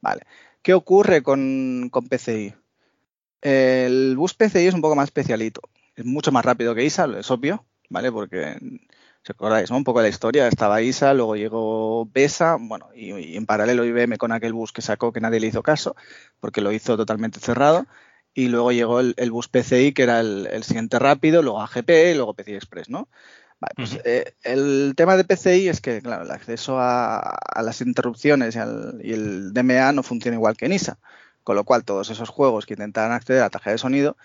Vale. 0.00 0.22
¿Qué 0.62 0.72
ocurre 0.72 1.22
con, 1.22 1.90
con 1.90 2.08
PCI? 2.08 2.54
El 3.42 4.16
bus 4.16 4.32
PCI 4.32 4.66
es 4.66 4.74
un 4.74 4.80
poco 4.80 4.96
más 4.96 5.08
especialito. 5.08 5.60
Es 5.96 6.04
mucho 6.04 6.32
más 6.32 6.44
rápido 6.44 6.74
que 6.74 6.84
ISA, 6.84 7.06
es 7.18 7.30
obvio, 7.30 7.66
¿vale? 7.88 8.10
Porque, 8.10 8.56
si 9.22 9.32
acordáis, 9.32 9.70
¿no? 9.70 9.76
Un 9.76 9.84
poco 9.84 10.00
de 10.00 10.04
la 10.04 10.08
historia, 10.08 10.48
estaba 10.48 10.82
ISA, 10.82 11.14
luego 11.14 11.36
llegó 11.36 12.06
BESA, 12.06 12.56
bueno, 12.60 12.88
y, 12.94 13.12
y 13.14 13.36
en 13.36 13.46
paralelo 13.46 13.84
IBM 13.84 14.18
con 14.18 14.32
aquel 14.32 14.52
bus 14.52 14.72
que 14.72 14.82
sacó 14.82 15.12
que 15.12 15.20
nadie 15.20 15.40
le 15.40 15.46
hizo 15.48 15.62
caso, 15.62 15.94
porque 16.40 16.60
lo 16.60 16.72
hizo 16.72 16.96
totalmente 16.96 17.38
cerrado, 17.40 17.86
y 18.34 18.48
luego 18.48 18.72
llegó 18.72 18.98
el, 19.00 19.14
el 19.16 19.30
bus 19.30 19.46
PCI, 19.48 19.92
que 19.92 20.02
era 20.02 20.18
el, 20.20 20.48
el 20.50 20.64
siguiente 20.64 20.98
rápido, 20.98 21.42
luego 21.42 21.60
AGP 21.62 21.90
y 22.10 22.14
luego 22.14 22.34
PCI 22.34 22.54
Express, 22.56 22.88
¿no? 22.90 23.08
Vale, 23.60 23.74
pues, 23.76 23.98
eh, 24.04 24.34
el 24.42 24.94
tema 24.96 25.16
de 25.16 25.24
PCI 25.24 25.68
es 25.68 25.80
que, 25.80 26.02
claro, 26.02 26.24
el 26.24 26.30
acceso 26.32 26.78
a, 26.80 27.18
a 27.20 27.62
las 27.62 27.80
interrupciones 27.80 28.56
y, 28.56 28.58
al- 28.58 29.00
y 29.02 29.12
el 29.12 29.52
DMA 29.54 29.92
no 29.92 30.02
funciona 30.02 30.36
igual 30.36 30.56
que 30.56 30.66
en 30.66 30.72
ISA, 30.72 30.98
con 31.44 31.54
lo 31.56 31.64
cual 31.64 31.84
todos 31.84 32.10
esos 32.10 32.28
juegos 32.30 32.66
que 32.66 32.74
intentan 32.74 33.12
acceder 33.12 33.40
a 33.42 33.44
la 33.46 33.50
tarjeta 33.50 33.70
de 33.72 33.78
sonido 33.78 34.16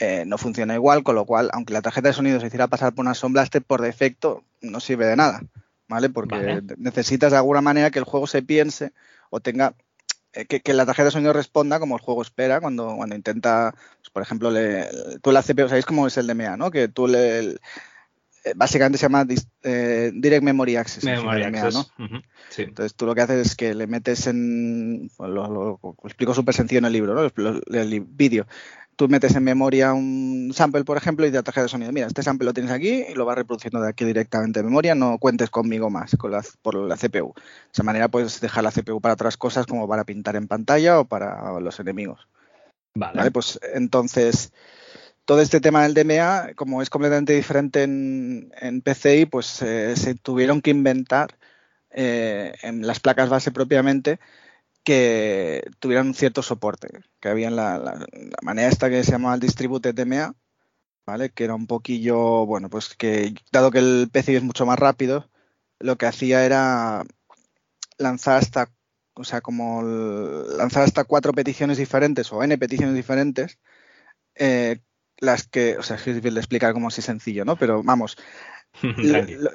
eh, 0.00 0.24
no 0.26 0.38
funciona 0.38 0.74
igual, 0.74 1.02
con 1.02 1.14
lo 1.14 1.24
cual, 1.26 1.50
aunque 1.52 1.72
la 1.74 1.82
tarjeta 1.82 2.08
de 2.08 2.14
sonido 2.14 2.40
se 2.40 2.46
hiciera 2.46 2.66
pasar 2.68 2.94
por 2.94 3.04
una 3.04 3.14
Sound 3.14 3.34
Blaster, 3.34 3.62
por 3.62 3.82
defecto 3.82 4.42
no 4.62 4.80
sirve 4.80 5.06
de 5.06 5.14
nada, 5.16 5.42
¿vale? 5.88 6.08
Porque 6.10 6.34
Vale. 6.36 6.62
necesitas 6.78 7.30
de 7.32 7.36
alguna 7.38 7.60
manera 7.60 7.90
que 7.90 7.98
el 7.98 8.04
juego 8.04 8.26
se 8.26 8.42
piense 8.42 8.92
o 9.30 9.40
tenga 9.40 9.74
eh, 10.32 10.46
que, 10.46 10.60
que 10.60 10.72
la 10.74 10.86
tarjeta 10.86 11.06
de 11.06 11.10
sonido 11.10 11.32
responda 11.32 11.78
como 11.80 11.96
el 11.96 12.02
juego 12.02 12.22
espera 12.22 12.60
cuando, 12.60 12.94
cuando 12.96 13.14
intenta, 13.16 13.74
pues, 13.98 14.10
por 14.10 14.22
ejemplo, 14.22 14.50
le, 14.50 14.86
tú 15.22 15.32
la 15.32 15.42
CPU, 15.42 15.68
¿sabéis 15.68 15.84
cómo 15.86 16.06
es 16.06 16.16
el 16.16 16.26
DMA, 16.26 16.56
no? 16.56 16.70
Que 16.70 16.88
tú 16.88 17.06
le, 17.08 17.38
el- 17.40 17.60
eh, 18.44 18.52
básicamente 18.56 18.96
se 18.96 19.02
llama 19.02 19.26
eh, 19.64 20.12
Direct 20.14 20.42
Memory 20.42 20.76
Access. 20.76 21.04
Memory 21.04 21.42
DMA, 21.42 21.58
access. 21.58 21.74
¿no? 21.74 21.86
Sí. 22.48 22.62
Entonces 22.62 22.94
tú 22.94 23.04
lo 23.06 23.14
que 23.14 23.20
haces 23.20 23.48
es 23.48 23.54
que 23.56 23.74
le 23.74 23.86
metes 23.86 24.26
en, 24.28 25.10
pues, 25.16 25.28
lo, 25.30 25.46
lo- 25.48 25.78
lo 25.82 25.94
explico 26.04 26.32
súper 26.32 26.54
sencillo 26.54 26.78
en 26.78 26.84
el 26.86 26.92
libro, 26.92 27.12
¿no? 27.14 27.60
El 27.76 28.00
vídeo. 28.00 28.46
Tú 28.96 29.08
metes 29.08 29.34
en 29.34 29.44
memoria 29.44 29.94
un 29.94 30.52
sample, 30.54 30.84
por 30.84 30.96
ejemplo, 30.96 31.26
y 31.26 31.30
de 31.30 31.38
la 31.38 31.42
tarjeta 31.42 31.62
de 31.62 31.68
sonido, 31.68 31.92
mira, 31.92 32.06
este 32.06 32.22
sample 32.22 32.44
lo 32.44 32.52
tienes 32.52 32.70
aquí 32.70 33.04
y 33.08 33.14
lo 33.14 33.24
vas 33.24 33.36
reproduciendo 33.36 33.80
de 33.80 33.88
aquí 33.88 34.04
directamente 34.04 34.60
en 34.60 34.66
memoria, 34.66 34.94
no 34.94 35.18
cuentes 35.18 35.48
conmigo 35.48 35.88
más 35.88 36.16
con 36.16 36.32
la, 36.32 36.44
por 36.60 36.74
la 36.74 36.96
CPU. 36.96 37.32
De 37.34 37.42
esa 37.72 37.82
manera 37.82 38.08
puedes 38.08 38.40
dejar 38.40 38.64
la 38.64 38.72
CPU 38.72 39.00
para 39.00 39.14
otras 39.14 39.36
cosas 39.36 39.66
como 39.66 39.88
para 39.88 40.04
pintar 40.04 40.36
en 40.36 40.48
pantalla 40.48 41.00
o 41.00 41.06
para 41.06 41.58
los 41.60 41.80
enemigos. 41.80 42.28
Vale. 42.94 43.16
¿vale? 43.16 43.30
Pues 43.30 43.58
entonces, 43.74 44.52
todo 45.24 45.40
este 45.40 45.60
tema 45.60 45.86
del 45.86 45.94
DMA, 45.94 46.54
como 46.54 46.82
es 46.82 46.90
completamente 46.90 47.32
diferente 47.32 47.84
en, 47.84 48.52
en 48.60 48.82
PCI, 48.82 49.26
pues 49.26 49.62
eh, 49.62 49.96
se 49.96 50.14
tuvieron 50.14 50.60
que 50.60 50.70
inventar 50.70 51.38
eh, 51.92 52.54
en 52.62 52.86
las 52.86 53.00
placas 53.00 53.28
base 53.28 53.50
propiamente 53.50 54.20
que 54.84 55.62
tuvieran 55.78 56.08
un 56.08 56.14
cierto 56.14 56.42
soporte, 56.42 56.88
que 57.20 57.28
había 57.28 57.48
en 57.48 57.56
la, 57.56 57.78
la- 57.78 57.94
la 57.94 58.38
manera 58.42 58.68
esta 58.68 58.90
que 58.90 59.04
se 59.04 59.12
llamaba 59.12 59.34
el 59.34 59.40
Distributed 59.40 59.94
DMA, 59.94 60.34
¿vale? 61.06 61.30
Que 61.30 61.44
era 61.44 61.54
un 61.54 61.66
poquillo, 61.66 62.46
bueno, 62.46 62.70
pues 62.70 62.94
que 62.96 63.34
dado 63.52 63.70
que 63.70 63.78
el 63.80 64.08
PCI 64.12 64.36
es 64.36 64.42
mucho 64.42 64.66
más 64.66 64.78
rápido, 64.78 65.30
lo 65.80 65.96
que 65.96 66.06
hacía 66.06 66.44
era 66.44 67.04
lanzar 67.98 68.38
hasta, 68.38 68.70
o 69.14 69.24
sea, 69.24 69.40
como 69.40 69.82
lanzar 69.82 70.82
hasta 70.84 71.04
cuatro 71.04 71.32
peticiones 71.32 71.78
diferentes 71.78 72.32
o 72.32 72.42
n 72.42 72.56
peticiones 72.58 72.94
diferentes, 72.94 73.58
eh, 74.34 74.80
las 75.18 75.46
que, 75.48 75.76
o 75.78 75.82
sea, 75.82 75.96
es 75.96 76.04
difícil 76.06 76.34
de 76.34 76.40
explicar 76.40 76.72
como 76.72 76.88
así 76.88 77.02
sencillo, 77.02 77.44
¿no? 77.44 77.56
Pero 77.56 77.82
vamos, 77.82 78.16
lo. 79.02 79.50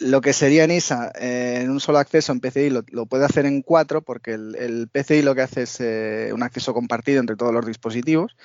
Lo- 0.00 0.20
que 0.20 0.32
sería 0.32 0.64
en 0.64 0.70
ISA 0.72 1.12
eh, 1.20 1.60
en 1.62 1.70
un 1.70 1.80
solo 1.80 1.98
acceso 1.98 2.32
en 2.32 2.40
PCI 2.40 2.70
lo, 2.70 2.82
lo 2.90 3.06
puede 3.06 3.24
hacer 3.24 3.46
en 3.46 3.62
cuatro 3.62 4.02
porque 4.02 4.32
el, 4.32 4.56
el 4.56 4.88
PCI 4.88 5.22
lo 5.22 5.34
que 5.34 5.42
hace 5.42 5.62
es 5.62 5.80
eh, 5.80 6.30
un 6.32 6.42
acceso 6.42 6.74
compartido 6.74 7.20
entre 7.20 7.36
todos 7.36 7.52
los 7.52 7.66
dispositivos 7.66 8.36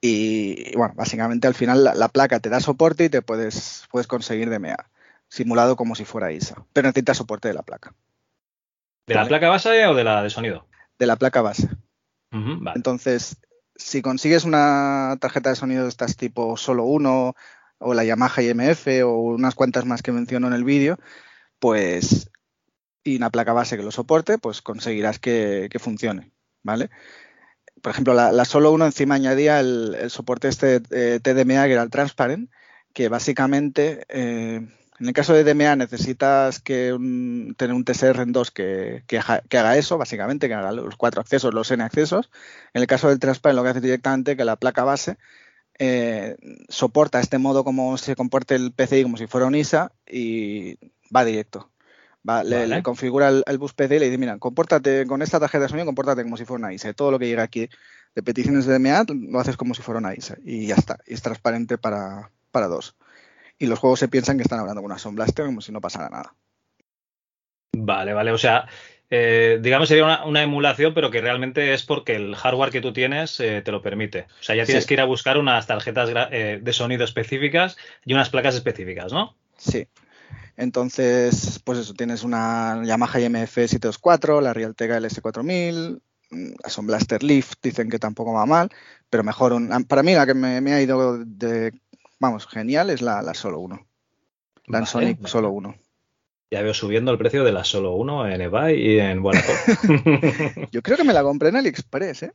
y, 0.00 0.70
y, 0.72 0.76
bueno, 0.76 0.94
básicamente 0.96 1.46
al 1.46 1.54
final 1.54 1.84
la, 1.84 1.94
la 1.94 2.08
placa 2.08 2.40
te 2.40 2.48
da 2.48 2.60
soporte 2.60 3.04
y 3.04 3.08
te 3.10 3.22
puedes, 3.22 3.84
puedes 3.90 4.06
conseguir 4.06 4.48
DMA 4.50 4.76
simulado 5.28 5.76
como 5.76 5.94
si 5.94 6.04
fuera 6.04 6.32
ISA, 6.32 6.64
pero 6.72 6.88
necesitas 6.88 7.16
soporte 7.18 7.48
de 7.48 7.54
la 7.54 7.62
placa, 7.62 7.94
¿De 9.06 9.14
la 9.14 9.26
placa 9.26 9.48
base 9.48 9.86
o 9.86 9.94
de 9.94 10.04
la 10.04 10.22
de 10.22 10.30
sonido? 10.30 10.66
de 10.98 11.06
la 11.06 11.16
placa 11.16 11.40
base. 11.42 11.68
Vale. 12.30 12.76
Entonces, 12.76 13.36
si 13.74 14.02
consigues 14.02 14.44
una 14.44 15.16
tarjeta 15.20 15.50
de 15.50 15.56
sonido 15.56 15.84
de 15.84 15.88
estas 15.88 16.16
tipo 16.16 16.56
solo 16.56 16.84
uno, 16.84 17.34
o 17.80 17.94
la 17.94 18.04
Yamaha 18.04 18.42
IMF, 18.42 18.86
o 19.04 19.10
unas 19.14 19.54
cuantas 19.56 19.86
más 19.86 20.02
que 20.02 20.12
menciono 20.12 20.46
en 20.46 20.52
el 20.54 20.64
vídeo, 20.64 20.98
pues, 21.58 22.30
y 23.04 23.16
una 23.16 23.30
placa 23.30 23.52
base 23.52 23.76
que 23.76 23.82
lo 23.82 23.90
soporte, 23.92 24.38
pues 24.38 24.62
conseguirás 24.62 25.18
que, 25.18 25.68
funcione, 25.80 26.32
¿vale? 26.62 26.90
Por 27.82 27.92
ejemplo, 27.92 28.14
la, 28.14 28.44
solo 28.44 28.72
uno 28.72 28.84
encima 28.86 29.14
añadía 29.14 29.60
el, 29.60 29.96
soporte 30.10 30.48
este 30.48 30.82
eh, 30.90 31.20
TDMA, 31.22 31.66
que 31.66 31.72
era 31.72 31.82
el 31.82 31.90
Transparent, 31.90 32.50
que 32.92 33.08
básicamente, 33.08 34.04
eh, 34.08 34.56
en 35.00 35.06
el 35.08 35.12
caso 35.14 35.32
de 35.32 35.44
DMA 35.44 35.76
necesitas 35.76 36.60
que 36.60 36.90
tener 37.56 37.74
un 37.74 37.84
TSR 37.84 38.22
en 38.22 38.32
2 38.32 38.50
que, 38.50 39.04
que, 39.06 39.18
haga- 39.18 39.42
que 39.48 39.56
haga 39.58 39.78
eso, 39.78 39.96
básicamente, 39.96 40.48
que 40.48 40.54
haga 40.54 40.72
los 40.72 40.96
cuatro 40.96 41.22
accesos, 41.22 41.54
los 41.54 41.70
N 41.70 41.82
accesos. 41.82 42.30
En 42.74 42.82
el 42.82 42.86
caso 42.86 43.08
del 43.08 43.18
Transparent 43.18 43.56
lo 43.56 43.62
que 43.62 43.70
hace 43.70 43.80
directamente 43.80 44.36
que 44.36 44.44
la 44.44 44.56
placa 44.56 44.84
base 44.84 45.16
eh, 45.82 46.36
soporta 46.68 47.20
este 47.20 47.38
modo 47.38 47.64
como 47.64 47.96
se 47.96 48.14
comporte 48.14 48.54
el 48.54 48.70
PCI 48.70 49.02
como 49.02 49.16
si 49.16 49.26
fuera 49.26 49.46
un 49.46 49.54
ISA 49.54 49.92
y 50.06 50.76
va 51.14 51.24
directo. 51.24 51.70
Va, 52.28 52.44
le, 52.44 52.58
Vale. 52.58 52.76
le 52.76 52.82
configura 52.82 53.30
el, 53.30 53.42
el 53.46 53.56
bus 53.56 53.72
PCI 53.72 53.94
y 53.96 53.98
le 53.98 54.04
dice, 54.06 54.18
mira, 54.18 54.38
compórtate 54.38 55.06
con 55.06 55.22
esta 55.22 55.40
tarjeta 55.40 55.62
de 55.62 55.68
sonido, 55.70 55.86
compórtate 55.86 56.22
como 56.22 56.36
si 56.36 56.44
fuera 56.44 56.58
una 56.58 56.74
ISA. 56.74 56.92
Todo 56.92 57.10
lo 57.10 57.18
que 57.18 57.28
llega 57.28 57.42
aquí 57.42 57.70
de 58.14 58.22
peticiones 58.22 58.66
de 58.66 58.78
DMA 58.78 59.06
lo 59.30 59.40
haces 59.40 59.56
como 59.56 59.72
si 59.72 59.80
fuera 59.80 60.00
una 60.00 60.14
ISA. 60.14 60.36
Y 60.44 60.66
ya 60.66 60.74
está. 60.74 60.98
Y 61.06 61.14
es 61.14 61.22
transparente 61.22 61.78
para, 61.78 62.30
para 62.50 62.68
dos. 62.68 62.94
Y 63.58 63.64
los 63.64 63.78
juegos 63.78 64.00
se 64.00 64.08
piensan 64.08 64.36
que 64.36 64.42
están 64.42 64.60
hablando 64.60 64.82
con 64.82 64.90
una 64.90 64.98
Sound 64.98 65.16
Blaster 65.16 65.46
como 65.46 65.62
si 65.62 65.72
no 65.72 65.80
pasara 65.80 66.10
nada. 66.10 66.34
Vale, 67.74 68.12
vale. 68.12 68.32
O 68.32 68.38
sea, 68.38 68.68
eh, 69.10 69.58
digamos 69.60 69.88
sería 69.88 70.04
una, 70.04 70.24
una 70.24 70.42
emulación, 70.42 70.94
pero 70.94 71.10
que 71.10 71.20
realmente 71.20 71.74
es 71.74 71.82
porque 71.84 72.14
el 72.16 72.36
hardware 72.36 72.70
que 72.70 72.80
tú 72.80 72.92
tienes 72.92 73.38
eh, 73.40 73.60
te 73.64 73.72
lo 73.72 73.82
permite. 73.82 74.26
O 74.40 74.42
sea, 74.42 74.54
ya 74.54 74.64
tienes 74.64 74.84
Sí. 74.84 74.88
que 74.88 74.94
ir 74.94 75.00
a 75.00 75.04
buscar 75.04 75.36
unas 75.38 75.66
tarjetas 75.66 76.10
eh, 76.30 76.60
de 76.62 76.72
sonido 76.72 77.04
específicas 77.04 77.76
y 78.04 78.12
unas 78.12 78.30
placas 78.30 78.54
específicas, 78.54 79.12
¿no? 79.12 79.36
Sí. 79.56 79.86
Entonces, 80.56 81.60
pues 81.64 81.78
eso, 81.78 81.94
tienes 81.94 82.22
una 82.22 82.82
Yamaha 82.84 83.20
IMF 83.20 83.54
724, 83.54 84.40
la 84.40 84.52
Realtek 84.52 84.90
LS4000, 84.90 86.00
mm, 86.30 86.50
la 86.62 86.68
Sound 86.70 86.88
Blaster 86.88 87.22
Leaf, 87.22 87.52
dicen 87.62 87.88
que 87.88 87.98
tampoco 87.98 88.32
va 88.34 88.46
mal, 88.46 88.68
pero 89.08 89.24
mejor, 89.24 89.52
un- 89.52 89.68
para 89.84 90.02
mí 90.02 90.14
la 90.14 90.26
que 90.26 90.34
me, 90.34 90.60
me 90.60 90.72
ha 90.74 90.82
ido 90.82 91.18
de, 91.24 91.72
vamos, 92.18 92.46
genial 92.46 92.90
es 92.90 93.00
la, 93.02 93.22
la 93.22 93.34
Solo 93.34 93.58
1. 93.60 93.86
La 94.66 94.78
Vale, 94.80 94.86
Sonic 94.86 95.16
vale. 95.18 95.28
Solo 95.28 95.50
1. 95.50 95.74
Ya 96.50 96.62
veo 96.62 96.74
subiendo 96.74 97.12
el 97.12 97.18
precio 97.18 97.44
de 97.44 97.52
la 97.52 97.64
solo 97.64 97.92
uno 97.94 98.28
en 98.28 98.40
eBay 98.40 98.76
y 98.80 98.98
en 98.98 99.20
Wallapop. 99.20 99.54
Yo 100.72 100.82
creo 100.82 100.96
que 100.96 101.04
me 101.04 101.12
la 101.12 101.22
compré 101.22 101.50
en 101.50 101.56
AliExpress, 101.56 102.24
¿eh? 102.24 102.32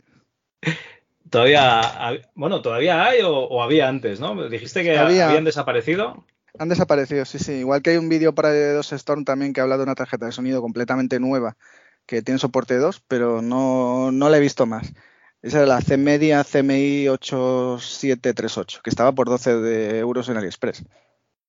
todavía, 1.30 2.22
bueno, 2.34 2.62
todavía 2.62 3.06
hay 3.06 3.22
o, 3.22 3.32
o 3.34 3.62
había 3.62 3.90
antes, 3.90 4.20
¿no? 4.20 4.48
Dijiste 4.48 4.84
que 4.84 4.98
Había. 4.98 5.28
habían 5.28 5.44
desaparecido. 5.44 6.26
Han 6.58 6.70
desaparecido, 6.70 7.26
sí, 7.26 7.40
sí. 7.40 7.54
Igual 7.54 7.82
que 7.82 7.90
hay 7.92 7.98
un 7.98 8.08
vídeo 8.08 8.34
para 8.34 8.52
de 8.52 8.74
2 8.74 8.94
Storm 8.94 9.26
también 9.26 9.52
que 9.52 9.60
habla 9.60 9.76
de 9.78 9.84
una 9.84 9.96
tarjeta 9.96 10.26
de 10.26 10.32
sonido 10.32 10.62
completamente 10.62 11.20
nueva 11.20 11.58
que 12.06 12.22
tiene 12.22 12.40
soporte 12.40 12.78
2, 12.78 13.04
pero 13.08 13.42
no, 13.42 14.12
no 14.12 14.30
la 14.30 14.38
he 14.38 14.40
visto 14.42 14.66
más. 14.66 14.94
Esa 15.42 15.58
era 15.58 15.68
la 15.68 15.82
C-Media 15.82 16.44
CMI 16.44 17.10
8738, 17.10 18.80
que 18.84 18.90
estaba 18.90 19.12
por 19.12 19.28
12 19.28 19.58
de 19.58 20.00
euros 20.00 20.30
en 20.30 20.38
AliExpress. 20.38 20.84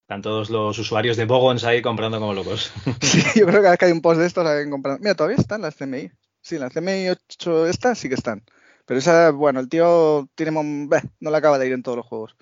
Están 0.06 0.22
todos 0.22 0.50
los 0.50 0.78
usuarios 0.78 1.16
de 1.16 1.24
Bogons 1.24 1.64
ahí 1.64 1.82
comprando 1.82 2.20
como 2.20 2.32
locos. 2.32 2.70
Sí, 3.02 3.20
yo 3.34 3.44
creo 3.44 3.56
que 3.56 3.62
cada 3.62 3.70
vez 3.70 3.78
que 3.80 3.84
hay 3.86 3.92
un 3.92 4.00
post 4.00 4.20
de 4.20 4.26
estos 4.26 4.44
la 4.44 4.52
han 4.56 4.70
comprado. 4.70 4.98
Mira, 5.00 5.16
todavía 5.16 5.36
están 5.36 5.62
las 5.62 5.74
CMI. 5.74 6.12
Sí, 6.40 6.58
las 6.58 6.72
CMI 6.72 7.08
8 7.08 7.66
estas 7.66 7.98
sí 7.98 8.08
que 8.08 8.14
están. 8.14 8.44
Pero 8.84 8.98
esa, 9.00 9.30
bueno, 9.32 9.58
el 9.58 9.68
tío 9.68 10.28
tiene 10.36 10.52
mon- 10.52 10.88
beh, 10.88 11.02
no 11.18 11.32
le 11.32 11.36
acaba 11.36 11.58
de 11.58 11.66
ir 11.66 11.72
en 11.72 11.82
todos 11.82 11.96
los 11.96 12.06
juegos. 12.06 12.36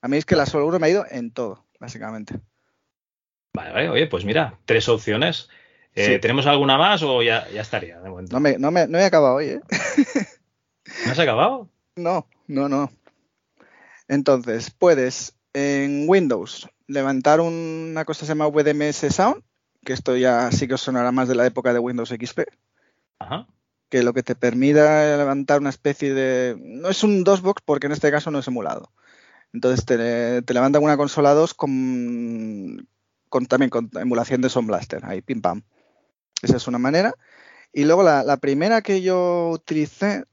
A 0.00 0.08
mí 0.08 0.16
es 0.16 0.24
que 0.24 0.34
la 0.34 0.46
solo 0.46 0.66
uno 0.66 0.78
me 0.78 0.86
ha 0.86 0.90
ido 0.90 1.04
en 1.10 1.30
todo, 1.30 1.66
básicamente. 1.78 2.40
Vale, 3.52 3.72
vale, 3.72 3.88
oye, 3.90 4.06
pues 4.06 4.24
mira, 4.24 4.58
tres 4.64 4.88
opciones. 4.88 5.50
Eh, 5.94 6.06
Sí. 6.14 6.18
¿Tenemos 6.20 6.46
alguna 6.46 6.78
más 6.78 7.02
o 7.02 7.22
ya, 7.22 7.46
ya 7.50 7.60
estaría 7.60 8.00
de 8.00 8.08
momento? 8.08 8.32
No 8.34 8.40
me, 8.40 8.56
no 8.56 8.70
me, 8.70 8.86
no 8.88 8.98
he 8.98 9.04
acabado 9.04 9.34
hoy, 9.34 9.46
¿eh? 9.48 9.60
¿No 11.04 11.12
has 11.12 11.18
acabado? 11.18 11.68
No, 11.96 12.26
no, 12.46 12.66
no. 12.70 12.90
Entonces, 14.08 14.70
puedes 14.70 15.36
en 15.52 16.06
Windows 16.08 16.68
levantar 16.86 17.40
una 17.40 18.04
cosa 18.04 18.20
que 18.20 18.26
se 18.26 18.30
llama 18.32 18.48
VDMS 18.48 19.14
Sound, 19.14 19.42
que 19.84 19.92
esto 19.92 20.16
ya 20.16 20.50
sí 20.52 20.66
que 20.68 20.74
os 20.74 20.80
sonará 20.80 21.12
más 21.12 21.28
de 21.28 21.34
la 21.34 21.46
época 21.46 21.72
de 21.72 21.78
Windows 21.78 22.10
XP, 22.10 22.40
Ajá. 23.18 23.46
que 23.88 24.02
lo 24.02 24.12
que 24.12 24.22
te 24.22 24.34
permita 24.34 25.16
levantar 25.16 25.60
una 25.60 25.70
especie 25.70 26.14
de... 26.14 26.56
No 26.58 26.88
es 26.88 27.04
un 27.04 27.24
DOSBox 27.24 27.62
porque 27.64 27.86
en 27.86 27.92
este 27.92 28.10
caso 28.10 28.30
no 28.30 28.38
es 28.38 28.48
emulado. 28.48 28.90
Entonces 29.52 29.84
te, 29.84 30.42
te 30.42 30.54
levantan 30.54 30.82
una 30.82 30.96
consola 30.96 31.32
2 31.32 31.54
con, 31.54 32.88
con 33.28 33.46
también 33.46 33.70
con 33.70 33.90
emulación 33.94 34.40
de 34.40 34.48
Sound 34.48 34.68
Blaster, 34.68 35.04
ahí 35.04 35.22
pim 35.22 35.40
pam. 35.40 35.62
Esa 36.42 36.56
es 36.56 36.66
una 36.66 36.78
manera. 36.78 37.14
Y 37.72 37.84
luego 37.84 38.02
la, 38.02 38.24
la 38.24 38.36
primera 38.38 38.82
que 38.82 39.00
yo 39.00 39.50
utilicé, 39.50 40.24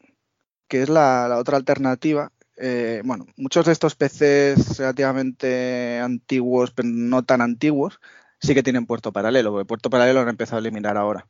que 0.68 0.82
es 0.82 0.90
la, 0.90 1.28
la 1.28 1.38
otra 1.38 1.58
alternativa, 1.58 2.32
eh, 2.64 3.02
bueno, 3.04 3.26
muchos 3.38 3.66
de 3.66 3.72
estos 3.72 3.96
PCs 3.96 4.78
relativamente 4.78 6.00
antiguos, 6.00 6.72
pero 6.72 6.88
no 6.88 7.24
tan 7.24 7.42
antiguos, 7.42 8.00
sí 8.40 8.54
que 8.54 8.62
tienen 8.62 8.86
puerto 8.86 9.12
paralelo, 9.12 9.52
porque 9.52 9.66
puerto 9.66 9.90
paralelo 9.90 10.20
lo 10.20 10.24
han 10.24 10.30
empezado 10.30 10.58
a 10.58 10.60
eliminar 10.60 10.96
ahora. 10.96 11.28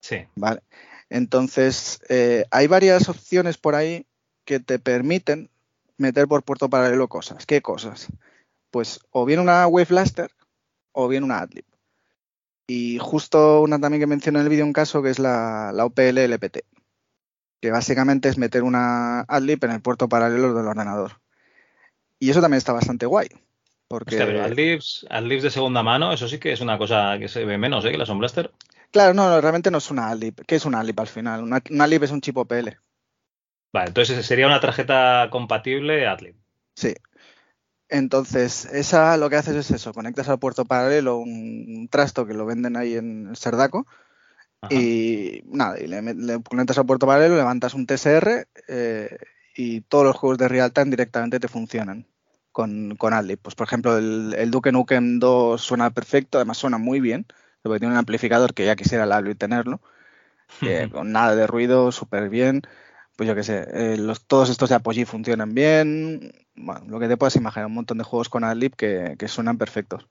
Sí. 0.00 0.18
Vale. 0.36 0.62
Entonces, 1.10 2.00
eh, 2.08 2.44
hay 2.52 2.68
varias 2.68 3.08
opciones 3.08 3.58
por 3.58 3.74
ahí 3.74 4.06
que 4.44 4.60
te 4.60 4.78
permiten 4.78 5.50
meter 5.96 6.28
por 6.28 6.44
puerto 6.44 6.70
paralelo 6.70 7.08
cosas. 7.08 7.44
¿Qué 7.44 7.60
cosas? 7.60 8.06
Pues 8.70 9.00
o 9.10 9.24
bien 9.24 9.40
una 9.40 9.66
Wave 9.66 9.86
Blaster 9.88 10.30
o 10.92 11.08
bien 11.08 11.24
una 11.24 11.40
Adlib. 11.40 11.64
Y 12.68 12.98
justo 12.98 13.62
una 13.62 13.80
también 13.80 14.00
que 14.00 14.06
menciono 14.06 14.38
en 14.38 14.44
el 14.44 14.50
vídeo 14.50 14.64
un 14.64 14.72
caso 14.72 15.02
que 15.02 15.10
es 15.10 15.18
la, 15.18 15.72
la 15.74 15.86
OPL 15.86 16.18
LPT, 16.18 16.58
que 17.60 17.70
básicamente 17.70 18.28
es 18.28 18.38
meter 18.38 18.62
una 18.62 19.20
Adlib 19.22 19.64
en 19.64 19.72
el 19.72 19.80
puerto 19.80 20.08
paralelo 20.08 20.54
del 20.54 20.66
ordenador. 20.66 21.20
Y 22.18 22.30
eso 22.30 22.40
también 22.40 22.58
está 22.58 22.72
bastante 22.72 23.06
guay. 23.06 23.28
Porque... 23.88 24.16
Hostia, 24.16 24.26
pero 24.26 24.44
adlibs, 24.44 25.06
adlibs 25.08 25.42
de 25.42 25.50
segunda 25.50 25.82
mano, 25.82 26.12
eso 26.12 26.28
sí 26.28 26.38
que 26.38 26.52
es 26.52 26.60
una 26.60 26.76
cosa 26.76 27.18
que 27.18 27.28
se 27.28 27.44
ve 27.44 27.56
menos, 27.56 27.84
¿eh? 27.84 27.90
Que 27.90 27.98
la 27.98 28.06
Sound 28.06 28.20
Blaster. 28.20 28.50
Claro, 28.90 29.14
no, 29.14 29.28
no, 29.28 29.40
realmente 29.40 29.70
no 29.70 29.78
es 29.78 29.90
una 29.90 30.08
Adlib. 30.08 30.44
¿Qué 30.46 30.56
es 30.56 30.64
una 30.64 30.80
Adlib 30.80 31.00
al 31.00 31.06
final? 31.06 31.42
Una, 31.42 31.62
una 31.70 31.84
Adlib 31.84 32.04
es 32.04 32.10
un 32.10 32.20
chip 32.20 32.36
OPL. 32.36 32.68
Vale, 33.72 33.88
entonces 33.88 34.24
sería 34.24 34.46
una 34.46 34.60
tarjeta 34.60 35.28
compatible 35.30 36.06
Adlib. 36.06 36.36
Sí. 36.74 36.94
Entonces, 37.90 38.66
esa 38.66 39.16
lo 39.16 39.30
que 39.30 39.36
haces 39.36 39.56
es 39.56 39.70
eso, 39.70 39.94
conectas 39.94 40.28
al 40.28 40.38
puerto 40.38 40.66
paralelo 40.66 41.16
un, 41.16 41.64
un 41.68 41.88
trasto 41.88 42.26
que 42.26 42.34
lo 42.34 42.44
venden 42.44 42.76
ahí 42.76 42.94
en 42.94 43.28
el 43.28 43.36
Y 44.70 45.42
nada, 45.46 45.78
y 45.78 45.86
le, 45.86 46.02
le 46.02 46.42
conectas 46.42 46.78
al 46.78 46.86
puerto 46.86 47.06
paralelo, 47.06 47.36
levantas 47.36 47.74
un 47.74 47.86
TSR 47.86 48.48
eh, 48.68 49.18
y 49.54 49.82
todos 49.82 50.04
los 50.04 50.16
juegos 50.16 50.38
de 50.38 50.48
real 50.48 50.72
time 50.72 50.90
directamente 50.90 51.40
te 51.40 51.48
funcionan 51.48 52.06
con, 52.52 52.96
con 52.96 53.14
Adlib. 53.14 53.38
Pues 53.38 53.54
por 53.54 53.66
ejemplo, 53.66 53.96
el, 53.96 54.34
el 54.36 54.50
Duke 54.50 54.72
Nukem 54.72 55.20
2 55.20 55.60
suena 55.60 55.90
perfecto, 55.90 56.38
además 56.38 56.58
suena 56.58 56.78
muy 56.78 57.00
bien, 57.00 57.26
porque 57.62 57.78
tiene 57.78 57.94
un 57.94 57.98
amplificador 57.98 58.52
que 58.52 58.66
ya 58.66 58.76
quisiera 58.76 59.04
el 59.04 59.12
Adlib 59.12 59.38
tenerlo, 59.38 59.80
con 60.92 61.12
nada 61.12 61.36
de 61.36 61.46
ruido, 61.46 61.92
súper 61.92 62.28
bien. 62.28 62.62
Pues 63.16 63.28
yo 63.28 63.34
qué 63.34 63.42
sé, 63.42 63.66
eh, 63.72 63.96
los, 63.96 64.26
todos 64.26 64.50
estos 64.50 64.68
de 64.68 64.76
Apogee 64.76 65.04
funcionan 65.04 65.54
bien. 65.54 66.32
Bueno, 66.54 66.84
lo 66.88 67.00
que 67.00 67.08
te 67.08 67.16
puedas 67.16 67.36
imaginar, 67.36 67.66
un 67.66 67.74
montón 67.74 67.98
de 67.98 68.04
juegos 68.04 68.28
con 68.28 68.44
Adlib 68.44 68.74
que, 68.76 69.16
que 69.18 69.28
suenan 69.28 69.58
perfectos. 69.58 70.08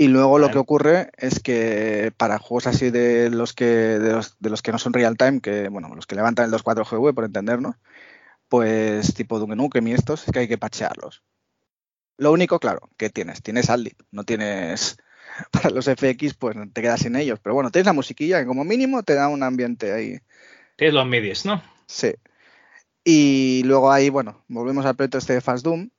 Y 0.00 0.06
luego 0.06 0.38
lo 0.38 0.50
que 0.52 0.58
ocurre 0.58 1.10
es 1.16 1.40
que 1.40 2.12
para 2.16 2.38
juegos 2.38 2.68
así 2.68 2.90
de 2.90 3.30
los 3.30 3.52
que 3.52 3.64
de 3.64 4.12
los, 4.12 4.36
de 4.38 4.48
los 4.48 4.62
que 4.62 4.70
no 4.70 4.78
son 4.78 4.92
real 4.92 5.16
time, 5.16 5.40
que 5.40 5.68
bueno, 5.68 5.92
los 5.92 6.06
que 6.06 6.14
levantan 6.14 6.46
el 6.46 6.52
2.4 6.52 6.88
GV 6.88 7.14
por 7.14 7.24
entendernos, 7.24 7.74
pues 8.48 9.12
tipo 9.14 9.40
Duke 9.40 9.56
Nukem 9.56 9.88
y 9.88 9.94
estos, 9.94 10.24
es 10.24 10.32
que 10.32 10.38
hay 10.38 10.48
que 10.48 10.56
patchearlos. 10.56 11.24
Lo 12.16 12.30
único, 12.30 12.60
claro, 12.60 12.90
que 12.96 13.10
tienes, 13.10 13.42
tienes 13.42 13.70
Adlib, 13.70 13.96
no 14.12 14.22
tienes 14.22 14.98
para 15.50 15.70
los 15.70 15.86
FX, 15.86 16.34
pues 16.34 16.56
te 16.72 16.80
quedas 16.80 17.00
sin 17.00 17.16
ellos, 17.16 17.40
pero 17.42 17.54
bueno, 17.54 17.72
tienes 17.72 17.86
la 17.86 17.92
musiquilla 17.92 18.38
que 18.38 18.46
como 18.46 18.64
mínimo 18.64 19.02
te 19.02 19.14
da 19.14 19.26
un 19.26 19.42
ambiente 19.42 19.92
ahí. 19.92 20.20
Tienes 20.76 20.94
los 20.94 21.06
midis, 21.06 21.44
¿no? 21.44 21.60
Sí. 21.86 22.14
Y 23.02 23.62
luego 23.64 23.90
ahí, 23.90 24.10
bueno, 24.10 24.44
volvemos 24.46 24.86
al 24.86 24.94
proyecto 24.94 25.18
este 25.18 25.32
de 25.32 25.40
Fast 25.40 25.64
Doom, 25.64 25.90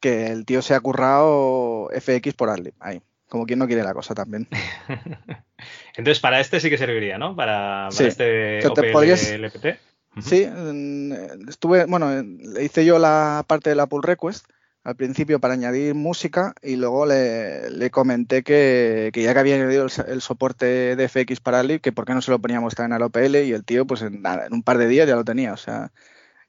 que 0.00 0.26
el 0.26 0.44
tío 0.44 0.62
se 0.62 0.74
ha 0.74 0.80
currado 0.80 1.90
FX 1.92 2.34
por 2.34 2.50
Adlib, 2.50 2.74
ahí, 2.80 3.02
como 3.28 3.46
quien 3.46 3.58
no 3.58 3.66
quiere 3.66 3.82
la 3.82 3.94
cosa 3.94 4.14
también. 4.14 4.46
Entonces, 5.96 6.20
para 6.20 6.40
este 6.40 6.60
sí 6.60 6.70
que 6.70 6.78
serviría, 6.78 7.18
¿no? 7.18 7.34
Para, 7.36 7.88
para 7.88 7.90
Sí. 7.90 8.04
este 8.04 8.66
OPL 8.66 8.92
podrías- 8.92 9.30
LPT. 9.30 9.78
Sí, 10.20 10.42
en- 10.44 11.46
estuve, 11.48 11.84
bueno, 11.84 12.10
en- 12.12 12.38
le 12.54 12.64
hice 12.64 12.84
yo 12.84 12.98
la 12.98 13.44
parte 13.46 13.70
de 13.70 13.76
la 13.76 13.86
pull 13.86 14.02
request 14.02 14.46
al 14.82 14.94
principio 14.96 15.40
para 15.40 15.54
añadir 15.54 15.94
música 15.94 16.54
y 16.62 16.76
luego 16.76 17.06
le, 17.06 17.70
le 17.70 17.90
comenté 17.90 18.42
que, 18.44 19.10
que 19.12 19.22
ya 19.22 19.34
que 19.34 19.40
había 19.40 19.56
añadido 19.56 19.82
el, 19.84 19.90
so- 19.90 20.06
el 20.06 20.20
soporte 20.22 20.94
de 20.96 21.08
FX 21.08 21.40
para 21.40 21.58
Adlib, 21.58 21.80
que 21.80 21.92
por 21.92 22.04
qué 22.06 22.14
no 22.14 22.22
se 22.22 22.30
lo 22.30 22.38
poníamos 22.38 22.74
también 22.74 22.92
al 22.94 23.02
OPL 23.02 23.44
y 23.44 23.52
el 23.52 23.64
tío, 23.64 23.84
pues 23.86 24.02
en, 24.02 24.22
un 24.52 24.62
par 24.62 24.78
de 24.78 24.86
días 24.86 25.08
ya 25.08 25.16
lo 25.16 25.24
tenía, 25.24 25.52
o 25.52 25.56
sea, 25.56 25.90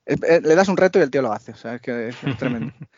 es- 0.06 0.20
le 0.22 0.56
das 0.56 0.68
un 0.70 0.78
reto 0.78 1.00
y 1.00 1.02
el 1.02 1.10
tío 1.10 1.22
lo 1.24 1.34
hace, 1.34 1.52
o 1.52 1.56
sea, 1.58 1.76
es 1.76 1.82
que 1.82 2.10
es 2.10 2.16
tremendo. 2.38 2.74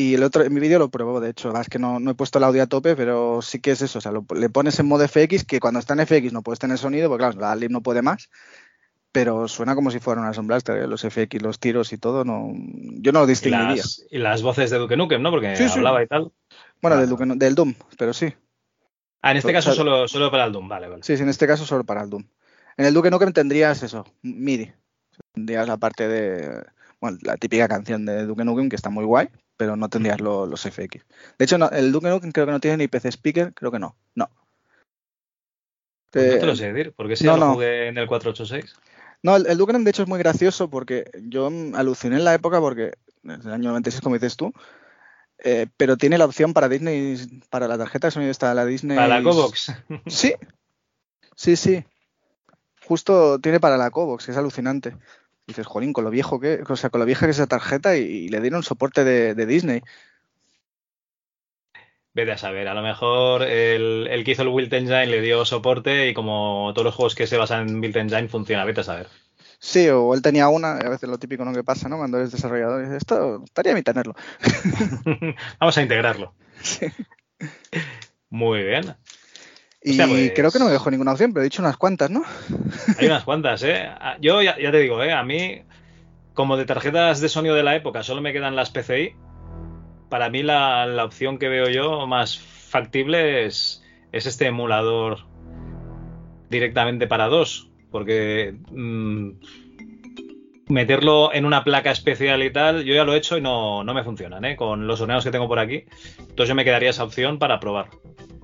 Y 0.00 0.14
el 0.14 0.22
otro, 0.22 0.44
en 0.44 0.54
mi 0.54 0.60
vídeo 0.60 0.78
lo 0.78 0.90
probó, 0.90 1.18
de 1.20 1.30
hecho, 1.30 1.52
es 1.60 1.68
que 1.68 1.80
no, 1.80 1.98
no 1.98 2.12
he 2.12 2.14
puesto 2.14 2.38
el 2.38 2.44
audio 2.44 2.62
a 2.62 2.66
tope, 2.68 2.94
pero 2.94 3.42
sí 3.42 3.58
que 3.60 3.72
es 3.72 3.82
eso, 3.82 3.98
o 3.98 4.00
sea, 4.00 4.12
lo- 4.12 4.24
le 4.32 4.48
pones 4.48 4.78
en 4.78 4.86
modo 4.86 5.02
FX, 5.02 5.44
que 5.44 5.58
cuando 5.58 5.80
está 5.80 5.94
en 5.94 6.00
FX 6.06 6.32
no 6.32 6.42
puedes 6.42 6.60
tener 6.60 6.78
sonido, 6.78 7.08
porque 7.08 7.24
claro, 7.24 7.40
la 7.40 7.50
Adlib 7.50 7.70
no 7.72 7.80
puede 7.82 8.00
más, 8.00 8.30
pero 9.10 9.48
suena 9.48 9.74
como 9.74 9.90
si 9.90 9.98
fuera 9.98 10.20
una 10.20 10.32
Sound 10.32 10.46
Blaster, 10.46 10.76
¿eh? 10.76 10.86
los 10.86 11.02
FX, 11.04 11.42
los 11.42 11.58
tiros 11.58 11.92
y 11.92 11.98
todo, 11.98 12.24
no, 12.24 12.52
yo 13.00 13.10
no 13.10 13.20
lo 13.20 13.24
Y 13.26 13.30
distinguiría. 13.30 13.74
las, 13.82 14.06
y 14.08 14.18
las 14.18 14.42
voces 14.42 14.70
de 14.70 14.78
Duke 14.78 14.96
Nukem, 14.96 15.20
¿no? 15.20 15.30
Porque 15.32 15.56
Sí, 15.56 15.68
sí. 15.68 15.78
hablaba 15.78 16.00
y 16.00 16.06
tal. 16.06 16.30
Bueno, 16.80 16.96
del, 16.98 17.08
Duke- 17.10 17.34
del 17.36 17.54
Doom, 17.56 17.74
pero 17.98 18.12
sí. 18.12 18.32
Ah, 19.20 19.32
en 19.32 19.38
este 19.38 19.52
caso 19.52 19.70
sea, 19.70 19.74
solo, 19.76 20.06
solo 20.06 20.30
para 20.30 20.44
el 20.44 20.52
Doom, 20.52 20.68
vale, 20.68 20.86
vale. 20.88 21.02
Sí, 21.02 21.16
sí, 21.16 21.24
en 21.24 21.28
este 21.28 21.48
caso 21.48 21.66
solo 21.66 21.82
para 21.82 22.02
el 22.02 22.10
Doom. 22.10 22.24
En 22.76 22.86
el 22.86 22.94
Duke 22.94 23.10
Nukem 23.10 23.32
tendrías 23.32 23.82
eso, 23.82 24.04
MIDI. 24.22 24.72
Tendrías 25.34 25.66
la 25.66 25.76
parte 25.76 26.06
de, 26.06 26.62
bueno, 27.00 27.18
la 27.22 27.36
típica 27.36 27.66
canción 27.66 28.06
de 28.06 28.24
Duke 28.26 28.44
Nukem, 28.44 28.68
que 28.68 28.76
está 28.76 28.90
muy 28.90 29.04
guay, 29.04 29.28
pero 29.58 29.76
no 29.76 29.90
tendrías 29.90 30.20
lo- 30.22 30.46
los 30.46 30.64
FX. 30.64 31.04
De 31.38 31.44
hecho, 31.44 31.58
no, 31.58 31.68
el 31.68 31.92
Duke 31.92 32.08
Nukem 32.08 32.32
creo 32.32 32.46
que 32.46 32.52
no 32.52 32.60
tiene 32.60 32.78
ni 32.78 32.88
PC 32.88 33.08
Speaker, 33.12 33.52
creo 33.52 33.70
que 33.70 33.78
no. 33.78 33.94
No. 34.14 34.30
Pues 36.10 36.26
no 36.26 36.34
Eh, 36.34 36.38
te 36.38 36.46
lo 36.46 36.56
sé 36.56 36.72
decir, 36.72 36.94
porque 36.96 37.16
si 37.16 37.24
no, 37.24 37.32
ya 37.32 37.38
lo 37.38 37.46
no. 37.46 37.52
jugué 37.54 37.88
en 37.88 37.98
el 37.98 38.06
486. 38.06 38.74
No, 39.22 39.36
el, 39.36 39.46
el 39.46 39.58
Duke 39.58 39.72
Nukem 39.72 39.84
de 39.84 39.90
hecho 39.90 40.02
es 40.04 40.08
muy 40.08 40.18
gracioso 40.18 40.70
porque 40.70 41.10
yo 41.24 41.50
aluciné 41.74 42.16
en 42.16 42.24
la 42.24 42.34
época 42.34 42.60
porque 42.60 42.92
desde 43.22 43.48
el 43.48 43.54
año 43.54 43.68
96, 43.70 44.00
como 44.00 44.14
dices 44.14 44.36
tú, 44.36 44.52
eh, 45.38 45.66
pero 45.76 45.96
tiene 45.96 46.18
la 46.18 46.24
opción 46.24 46.54
para 46.54 46.68
Disney, 46.68 47.16
para 47.50 47.68
la 47.68 47.76
tarjeta 47.76 48.06
de 48.06 48.10
sonido 48.12 48.30
está 48.30 48.54
la 48.54 48.64
Disney. 48.64 48.96
Para 48.96 49.08
la 49.18 49.22
Cobox. 49.22 49.72
Sí, 50.06 50.34
sí, 51.34 51.56
sí. 51.56 51.84
Justo 52.86 53.38
tiene 53.40 53.60
para 53.60 53.76
la 53.76 53.90
Cobox, 53.90 54.24
que 54.26 54.32
es 54.32 54.38
alucinante. 54.38 54.96
Dices, 55.48 55.66
jolín, 55.66 55.94
con 55.94 56.04
lo 56.04 56.10
viejo 56.10 56.38
que, 56.38 56.62
o 56.68 56.76
sea, 56.76 56.90
con 56.90 57.00
lo 57.00 57.06
vieja 57.06 57.26
que 57.26 57.30
es 57.30 57.38
esa 57.38 57.46
tarjeta 57.46 57.96
y, 57.96 58.02
y 58.02 58.28
le 58.28 58.42
dieron 58.42 58.62
soporte 58.62 59.02
de, 59.02 59.34
de 59.34 59.46
Disney. 59.46 59.82
Vete 62.12 62.32
a 62.32 62.38
saber, 62.38 62.68
a 62.68 62.74
lo 62.74 62.82
mejor 62.82 63.42
el, 63.42 64.08
el 64.10 64.24
que 64.24 64.32
hizo 64.32 64.42
el 64.42 64.50
Build 64.50 64.74
Engine 64.74 65.06
le 65.06 65.22
dio 65.22 65.44
soporte 65.46 66.08
y 66.08 66.14
como 66.14 66.72
todos 66.74 66.84
los 66.84 66.94
juegos 66.94 67.14
que 67.14 67.26
se 67.26 67.38
basan 67.38 67.68
en 67.68 67.80
Build 67.80 67.96
Engine 67.96 68.28
funciona, 68.28 68.64
vete 68.64 68.82
a 68.82 68.84
saber. 68.84 69.06
Sí, 69.58 69.88
o 69.88 70.14
él 70.14 70.20
tenía 70.20 70.48
una, 70.48 70.76
a 70.76 70.88
veces 70.88 71.08
lo 71.08 71.18
típico 71.18 71.44
no 71.44 71.52
que 71.52 71.64
pasa, 71.64 71.88
¿no? 71.88 71.96
Cuando 71.96 72.18
eres 72.18 72.30
desarrollador, 72.30 72.82
dices, 72.82 72.98
esto 72.98 73.42
estaría 73.44 73.72
bien 73.72 73.84
tenerlo. 73.84 74.14
Vamos 75.60 75.78
a 75.78 75.82
integrarlo. 75.82 76.34
Muy 78.30 78.62
bien. 78.64 78.94
Y 79.90 79.96
pues- 79.96 80.32
creo 80.34 80.50
que 80.50 80.58
no 80.58 80.66
me 80.66 80.72
dejó 80.72 80.90
ninguna 80.90 81.12
opción, 81.12 81.32
pero 81.32 81.42
he 81.42 81.44
dicho 81.44 81.62
unas 81.62 81.76
cuantas, 81.76 82.10
¿no? 82.10 82.22
Hay 82.98 83.06
unas 83.06 83.24
cuantas, 83.24 83.62
¿eh? 83.62 83.86
Ah, 83.88 84.16
Yo 84.20 84.42
ya, 84.42 84.58
ya 84.58 84.70
te 84.70 84.78
digo, 84.78 85.02
¿eh? 85.02 85.12
A 85.12 85.22
mí, 85.22 85.62
como 86.34 86.56
de 86.56 86.64
tarjetas 86.66 87.20
de 87.20 87.28
sonido 87.28 87.54
de 87.54 87.62
la 87.62 87.74
época, 87.76 88.02
solo 88.02 88.20
me 88.20 88.32
quedan 88.32 88.56
las 88.56 88.70
PCI. 88.70 89.14
Para 90.08 90.30
mí 90.30 90.42
la, 90.42 90.86
la 90.86 91.04
opción 91.04 91.38
que 91.38 91.48
veo 91.48 91.68
yo 91.68 92.06
más 92.06 92.38
factible 92.38 93.46
es, 93.46 93.82
es 94.12 94.26
este 94.26 94.46
emulador 94.46 95.20
directamente 96.50 97.06
para 97.06 97.26
dos. 97.28 97.70
Porque 97.90 98.54
mm, 98.70 99.30
meterlo 100.68 101.32
en 101.32 101.44
una 101.46 101.64
placa 101.64 101.90
especial 101.90 102.42
y 102.42 102.52
tal, 102.52 102.84
yo 102.84 102.94
ya 102.94 103.04
lo 103.04 103.14
he 103.14 103.16
hecho 103.16 103.38
y 103.38 103.40
no, 103.40 103.82
no 103.84 103.94
me 103.94 104.04
funcionan, 104.04 104.44
¿eh? 104.44 104.56
Con 104.56 104.86
los 104.86 105.00
ordenadores 105.00 105.24
que 105.24 105.30
tengo 105.30 105.48
por 105.48 105.58
aquí. 105.58 105.84
Entonces 106.18 106.48
yo 106.48 106.54
me 106.54 106.64
quedaría 106.64 106.90
esa 106.90 107.04
opción 107.04 107.38
para 107.38 107.58
probar. 107.60 107.86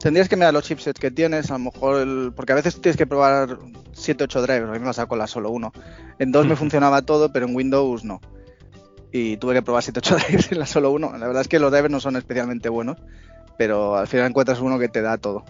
Tendrías 0.05 0.29
que 0.29 0.37
mirar 0.37 0.53
los 0.53 0.65
chipsets 0.65 1.01
que 1.01 1.11
tienes, 1.11 1.51
a 1.51 1.55
lo 1.55 1.61
mejor, 1.71 2.03
el- 2.03 2.33
porque 2.37 2.53
a 2.53 2.57
veces 2.57 2.79
tienes 2.81 2.97
que 2.99 3.07
probar 3.07 3.59
7 3.93 4.25
8 4.25 4.43
drivers, 4.43 4.69
a 4.69 4.73
mí 4.73 4.79
me 4.79 4.85
pasa 4.85 5.07
con 5.07 5.19
la 5.19 5.27
solo 5.27 5.49
uno. 5.51 5.73
En 6.19 6.31
dos 6.31 6.47
me 6.47 6.57
funcionaba 6.57 7.01
todo, 7.03 7.33
pero 7.33 7.47
en 7.47 7.57
Windows 7.57 8.05
no. 8.05 8.21
Y 9.13 9.39
tuve 9.39 9.55
que 9.55 9.63
probar 9.63 9.83
7 9.83 10.01
8 10.01 10.17
drivers 10.17 10.53
en 10.53 10.59
la 10.59 10.67
solo 10.67 10.91
uno. 10.91 11.11
La 11.17 11.27
verdad 11.27 11.41
es 11.41 11.49
que 11.49 11.59
los 11.59 11.73
drivers 11.73 11.91
no 11.91 12.01
son 12.01 12.17
especialmente 12.17 12.69
buenos, 12.69 12.99
pero 13.57 13.97
al 13.97 14.07
final 14.07 14.27
encuentras 14.29 14.61
uno 14.61 14.79
que 14.79 14.89
te 14.89 15.01
da 15.01 15.17
todo. 15.17 15.45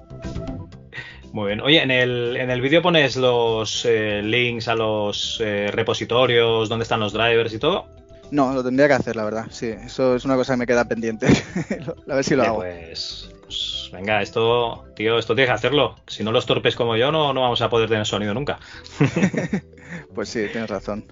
Muy 1.33 1.49
bien. 1.49 1.61
Oye, 1.61 1.83
en 1.83 1.91
el, 1.91 2.37
en 2.37 2.49
el 2.51 2.61
vídeo 2.61 2.81
pones 2.81 3.17
los 3.17 3.85
eh, 3.85 4.23
links 4.23 4.69
a 4.69 4.77
los 4.77 5.41
eh, 5.45 5.69
repositorios, 5.73 6.69
dónde 6.69 6.85
están 6.85 7.01
los 7.01 7.13
drivers 7.13 7.53
y 7.53 7.59
todo. 7.59 7.87
No, 8.31 8.55
lo 8.55 8.63
tendría 8.63 8.87
que 8.87 8.95
hacer, 8.95 9.17
la 9.17 9.25
verdad. 9.25 9.47
Sí, 9.51 9.67
eso 9.85 10.15
es 10.15 10.25
una 10.25 10.37
cosa 10.37 10.53
que 10.53 10.59
me 10.59 10.67
queda 10.67 10.85
pendiente. 10.85 11.27
a 12.09 12.15
ver 12.15 12.23
si 12.25 12.37
lo 12.37 12.45
Eh, 12.45 12.47
hago. 12.47 12.57
Pues, 12.59 13.31
pues, 13.55 13.91
venga, 13.93 14.21
esto, 14.23 14.85
tío, 14.97 15.19
esto 15.19 15.35
tienes 15.35 15.51
que 15.51 15.55
hacerlo. 15.55 15.97
Si 16.07 16.23
no 16.25 16.33
los 16.33 16.47
torpes 16.47 16.75
como 16.77 16.97
yo, 16.97 17.13
no, 17.13 17.33
no 17.33 17.43
vamos 17.43 17.61
a 17.63 17.71
poder 17.71 17.89
tener 17.89 18.07
sonido 18.07 18.35
nunca. 18.35 18.59
Pues 20.15 20.29
sí, 20.29 20.47
tienes 20.51 20.71
razón. 20.71 21.07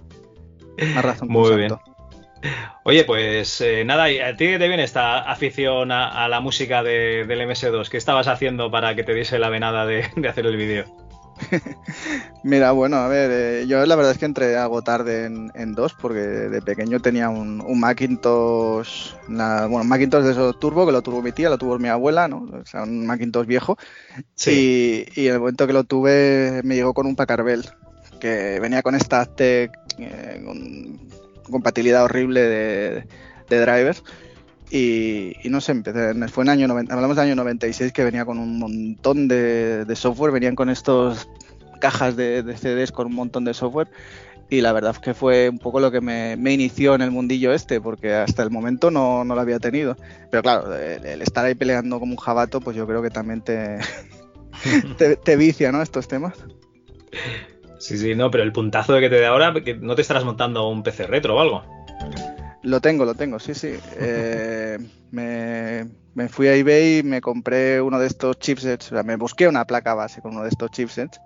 Más 0.93 1.05
razón 1.05 1.29
que 1.29 1.35
un 1.35 1.41
Muy 1.41 1.55
bien. 1.55 1.69
santo. 1.69 1.83
Oye, 2.83 3.05
pues 3.05 3.61
eh, 3.61 3.85
nada, 3.85 4.09
¿y 4.11 4.19
¿a 4.19 4.35
ti 4.35 4.45
qué 4.47 4.59
te 4.59 4.67
viene 4.67 4.83
esta 4.83 5.19
afición 5.19 5.91
a, 5.91 6.25
a 6.25 6.27
la 6.27 6.41
música 6.41 6.83
de- 6.83 7.23
del 7.25 7.41
MS2? 7.41 7.87
¿Qué 7.89 7.95
estabas 7.97 8.27
haciendo 8.27 8.69
para 8.71 8.93
que 8.95 9.03
te 9.03 9.13
diese 9.13 9.39
la 9.39 9.47
venada 9.49 9.85
de, 9.85 10.09
de 10.17 10.27
hacer 10.27 10.45
el 10.45 10.57
vídeo? 10.57 10.85
Mira, 12.43 12.71
bueno, 12.71 12.97
a 12.97 13.07
ver, 13.07 13.31
eh, 13.63 13.67
yo 13.67 13.85
la 13.85 13.95
verdad 13.95 14.11
es 14.11 14.17
que 14.17 14.25
entré 14.25 14.55
algo 14.57 14.81
tarde 14.83 15.25
en, 15.25 15.51
en 15.55 15.73
dos 15.73 15.93
porque 15.93 16.19
de 16.19 16.61
pequeño 16.61 16.99
tenía 16.99 17.29
un, 17.29 17.61
un 17.61 17.79
Macintosh, 17.79 19.13
una- 19.27 19.61
bueno, 19.67 19.81
un 19.83 19.87
Macintosh 19.89 20.23
de 20.23 20.31
esos 20.31 20.59
turbo, 20.59 20.85
que 20.85 20.91
lo 20.91 21.01
tuvo 21.01 21.21
mi 21.21 21.31
tía, 21.31 21.49
lo 21.49 21.57
tuvo 21.57 21.79
mi 21.79 21.87
abuela, 21.89 22.27
¿no? 22.27 22.47
O 22.61 22.65
sea, 22.65 22.83
un 22.83 23.05
Macintosh 23.05 23.47
viejo. 23.47 23.77
Y, 24.45 25.05
y 25.15 25.27
en 25.27 25.33
el 25.35 25.39
momento 25.39 25.67
que 25.67 25.73
lo 25.73 25.83
tuve 25.85 26.61
me 26.63 26.75
llegó 26.75 26.93
con 26.93 27.07
un 27.07 27.15
Packard 27.15 27.43
Bell, 27.45 27.65
que 28.19 28.59
venía 28.61 28.81
con 28.83 28.95
esta 28.95 29.21
Aztec, 29.21 29.71
eh, 29.99 30.41
con 30.45 30.99
compatibilidad 31.43 32.03
horrible 32.05 32.41
de, 32.41 33.07
de 33.49 33.59
drivers. 33.61 34.03
Y, 34.75 35.35
no 35.51 35.61
sé, 35.61 35.71
empecé, 35.71 36.15
fue 36.29 36.45
en 36.45 36.49
año 36.49 36.67
90, 36.67 36.95
hablamos 36.95 37.15
del 37.15 37.27
año 37.27 37.35
96 37.35 37.93
que 37.93 38.03
venía 38.03 38.25
con 38.25 38.39
un 38.39 38.57
montón 38.57 39.27
de, 39.27 39.85
software, 39.93 40.31
venían 40.31 40.55
con 40.55 40.71
estos 40.71 41.29
cajas 41.79 42.15
de, 42.15 42.41
CDs 42.57 42.91
con 42.91 43.05
un 43.05 43.13
montón 43.13 43.45
de 43.45 43.53
software 43.53 43.87
y 44.49 44.61
la 44.61 44.73
verdad 44.73 44.93
es 44.95 44.99
que 44.99 45.13
fue 45.13 45.49
un 45.49 45.59
poco 45.59 45.79
lo 45.79 45.91
que 45.91 46.01
me, 46.01 46.33
inició 46.51 46.95
en 46.95 47.01
el 47.01 47.11
mundillo 47.11 47.53
este, 47.53 47.81
porque 47.81 48.15
hasta 48.15 48.41
el 48.41 48.49
momento 48.49 48.89
no, 48.89 49.23
no 49.23 49.35
lo 49.35 49.41
había 49.41 49.59
tenido. 49.59 49.95
Pero 50.31 50.41
claro, 50.41 50.75
el, 50.75 51.21
estar 51.21 51.45
ahí 51.45 51.53
peleando 51.53 51.99
como 51.99 52.13
un 52.13 52.17
jabato, 52.17 52.59
pues 52.59 52.75
yo 52.75 52.87
creo 52.87 53.03
que 53.03 53.11
también 53.11 53.41
te, 53.43 53.77
te, 54.97 55.35
vicia, 55.35 55.71
¿no? 55.71 55.83
Estos 55.83 56.07
temas. 56.07 56.33
Sí, 57.77 57.99
sí, 57.99 58.15
no, 58.15 58.31
pero 58.31 58.43
el 58.43 58.51
puntazo 58.51 58.99
que 58.99 59.09
te 59.09 59.17
dé 59.17 59.27
ahora, 59.27 59.53
que 59.53 59.75
no 59.75 59.93
te 59.93 60.01
estarás 60.01 60.25
montando 60.25 60.67
un 60.67 60.81
PC 60.81 61.05
retro 61.05 61.35
o 61.35 61.41
algo. 61.41 61.82
Lo 62.63 62.79
tengo, 62.79 63.05
lo 63.05 63.13
tengo, 63.13 63.39
sí, 63.39 63.53
sí. 63.53 63.67
Eh, 63.97 64.77
me, 65.11 65.87
me 66.13 66.29
fui 66.29 66.47
a 66.47 66.55
eBay 66.55 66.99
y 66.99 67.03
me 67.03 67.21
compré 67.21 67.81
uno 67.81 67.99
de 67.99 68.07
estos 68.07 68.39
chipsets, 68.39 68.91
o 68.91 68.95
sea, 68.95 69.03
me 69.03 69.17
busqué 69.17 69.47
una 69.47 69.65
placa 69.65 69.93
base 69.93 70.21
con 70.21 70.31
uno 70.33 70.43
de 70.43 70.49
estos 70.49 70.71
chipsets, 70.71 71.19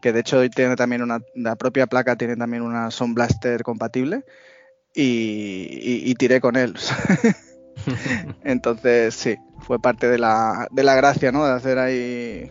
que 0.00 0.12
de 0.12 0.20
hecho 0.20 0.38
hoy 0.38 0.50
tiene 0.50 0.76
también 0.76 1.02
una, 1.02 1.20
la 1.34 1.56
propia 1.56 1.86
placa 1.86 2.16
tiene 2.16 2.36
también 2.36 2.62
una 2.62 2.90
Sound 2.90 3.14
Blaster 3.14 3.62
compatible 3.62 4.24
y, 4.94 6.02
y- 6.04 6.14
tiré 6.14 6.40
con 6.40 6.56
él. 6.56 6.74
Entonces, 8.44 9.14
sí, 9.14 9.36
fue 9.60 9.78
parte 9.78 10.08
de 10.08 10.18
la, 10.18 10.68
de 10.70 10.82
la 10.82 10.94
gracia, 10.94 11.32
¿no? 11.32 11.46
De 11.46 11.52
hacer 11.52 11.78
ahí, 11.78 12.50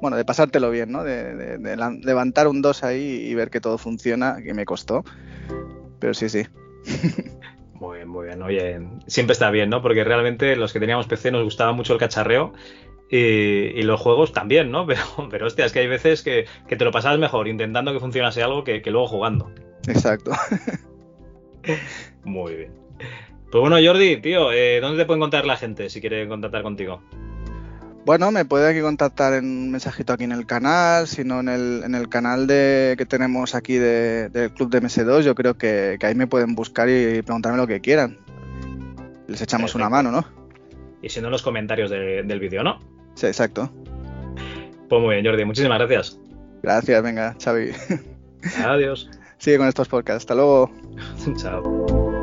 bueno, 0.00 0.16
de 0.16 0.24
pasártelo 0.24 0.70
bien, 0.70 0.90
¿no? 0.92 1.04
De, 1.04 1.34
de- 1.34 1.58
de 1.58 1.76
levantar 2.02 2.48
un 2.48 2.60
2 2.62 2.84
ahí 2.84 3.26
y 3.28 3.34
ver 3.34 3.50
que 3.50 3.60
todo 3.60 3.78
funciona, 3.78 4.38
que 4.42 4.54
me 4.54 4.64
costó. 4.64 5.04
Pero 6.00 6.14
sí, 6.14 6.28
sí. 6.28 6.46
Muy 7.80 7.96
bien, 7.98 8.08
muy 8.08 8.26
bien. 8.26 8.42
Oye, 8.42 8.80
siempre 9.06 9.32
está 9.32 9.50
bien, 9.50 9.68
¿no? 9.68 9.82
Porque 9.82 10.02
realmente 10.02 10.56
los 10.56 10.72
que 10.72 10.80
teníamos 10.80 11.06
PC 11.06 11.30
nos 11.30 11.44
gustaba 11.44 11.72
mucho 11.72 11.92
el 11.92 11.98
cacharreo 11.98 12.54
y, 13.10 13.18
y 13.18 13.82
los 13.82 14.00
juegos 14.00 14.32
también, 14.32 14.70
¿no? 14.70 14.86
Pero, 14.86 15.02
pero 15.30 15.46
hostia, 15.46 15.66
es 15.66 15.72
que 15.72 15.80
hay 15.80 15.86
veces 15.86 16.22
que, 16.22 16.46
que 16.66 16.76
te 16.76 16.84
lo 16.84 16.90
pasabas 16.90 17.18
mejor 17.18 17.48
intentando 17.48 17.92
que 17.92 18.00
funcionase 18.00 18.42
algo 18.42 18.64
que, 18.64 18.82
que 18.82 18.90
luego 18.90 19.06
jugando. 19.08 19.52
Exacto. 19.86 20.32
Muy 22.24 22.54
bien. 22.54 22.72
Pues 23.50 23.60
bueno, 23.60 23.76
Jordi, 23.82 24.16
tío, 24.16 24.52
eh, 24.52 24.80
¿dónde 24.80 24.98
te 24.98 25.06
puede 25.06 25.18
encontrar 25.18 25.46
la 25.46 25.56
gente 25.56 25.88
si 25.88 26.00
quiere 26.00 26.26
contactar 26.28 26.62
contigo? 26.62 27.02
Bueno, 28.06 28.30
me 28.30 28.44
puede 28.44 28.80
contactar 28.80 29.32
en 29.34 29.44
un 29.44 29.70
mensajito 29.72 30.12
aquí 30.12 30.22
en 30.24 30.30
el 30.32 30.46
canal, 30.46 31.08
sino 31.08 31.40
en 31.40 31.48
el, 31.48 31.82
en 31.84 31.94
el 31.96 32.08
canal 32.08 32.46
de, 32.46 32.94
que 32.96 33.04
tenemos 33.04 33.56
aquí 33.56 33.74
de- 33.74 34.28
del 34.28 34.52
Club 34.52 34.70
de 34.70 34.80
MS2. 34.80 35.22
Yo 35.22 35.34
creo 35.34 35.54
que, 35.54 35.96
que 35.98 36.06
ahí 36.06 36.14
me 36.14 36.28
pueden 36.28 36.54
buscar 36.54 36.88
y 36.88 37.20
preguntarme 37.22 37.58
lo 37.58 37.66
que 37.66 37.80
quieran. 37.80 38.16
Les 39.26 39.42
echamos 39.42 39.74
una 39.74 39.88
mano, 39.88 40.12
¿no? 40.12 40.24
Y 41.02 41.08
si 41.08 41.20
no, 41.20 41.26
en 41.26 41.32
los 41.32 41.42
comentarios 41.42 41.90
de- 41.90 42.22
del 42.22 42.38
vídeo, 42.38 42.62
¿no? 42.62 42.78
Sí, 43.14 43.26
exacto. 43.26 43.72
Pues 44.88 45.02
muy 45.02 45.16
bien, 45.16 45.26
Jordi, 45.26 45.44
muchísimas 45.44 45.78
gracias. 45.80 46.20
Gracias, 46.62 47.02
venga, 47.02 47.34
Xavi. 47.42 47.72
Adiós. 48.64 49.10
Sigue 49.38 49.58
con 49.58 49.66
estos 49.66 49.88
podcasts. 49.88 50.22
Hasta 50.22 50.36
luego. 50.36 50.70
Chao. 51.36 52.15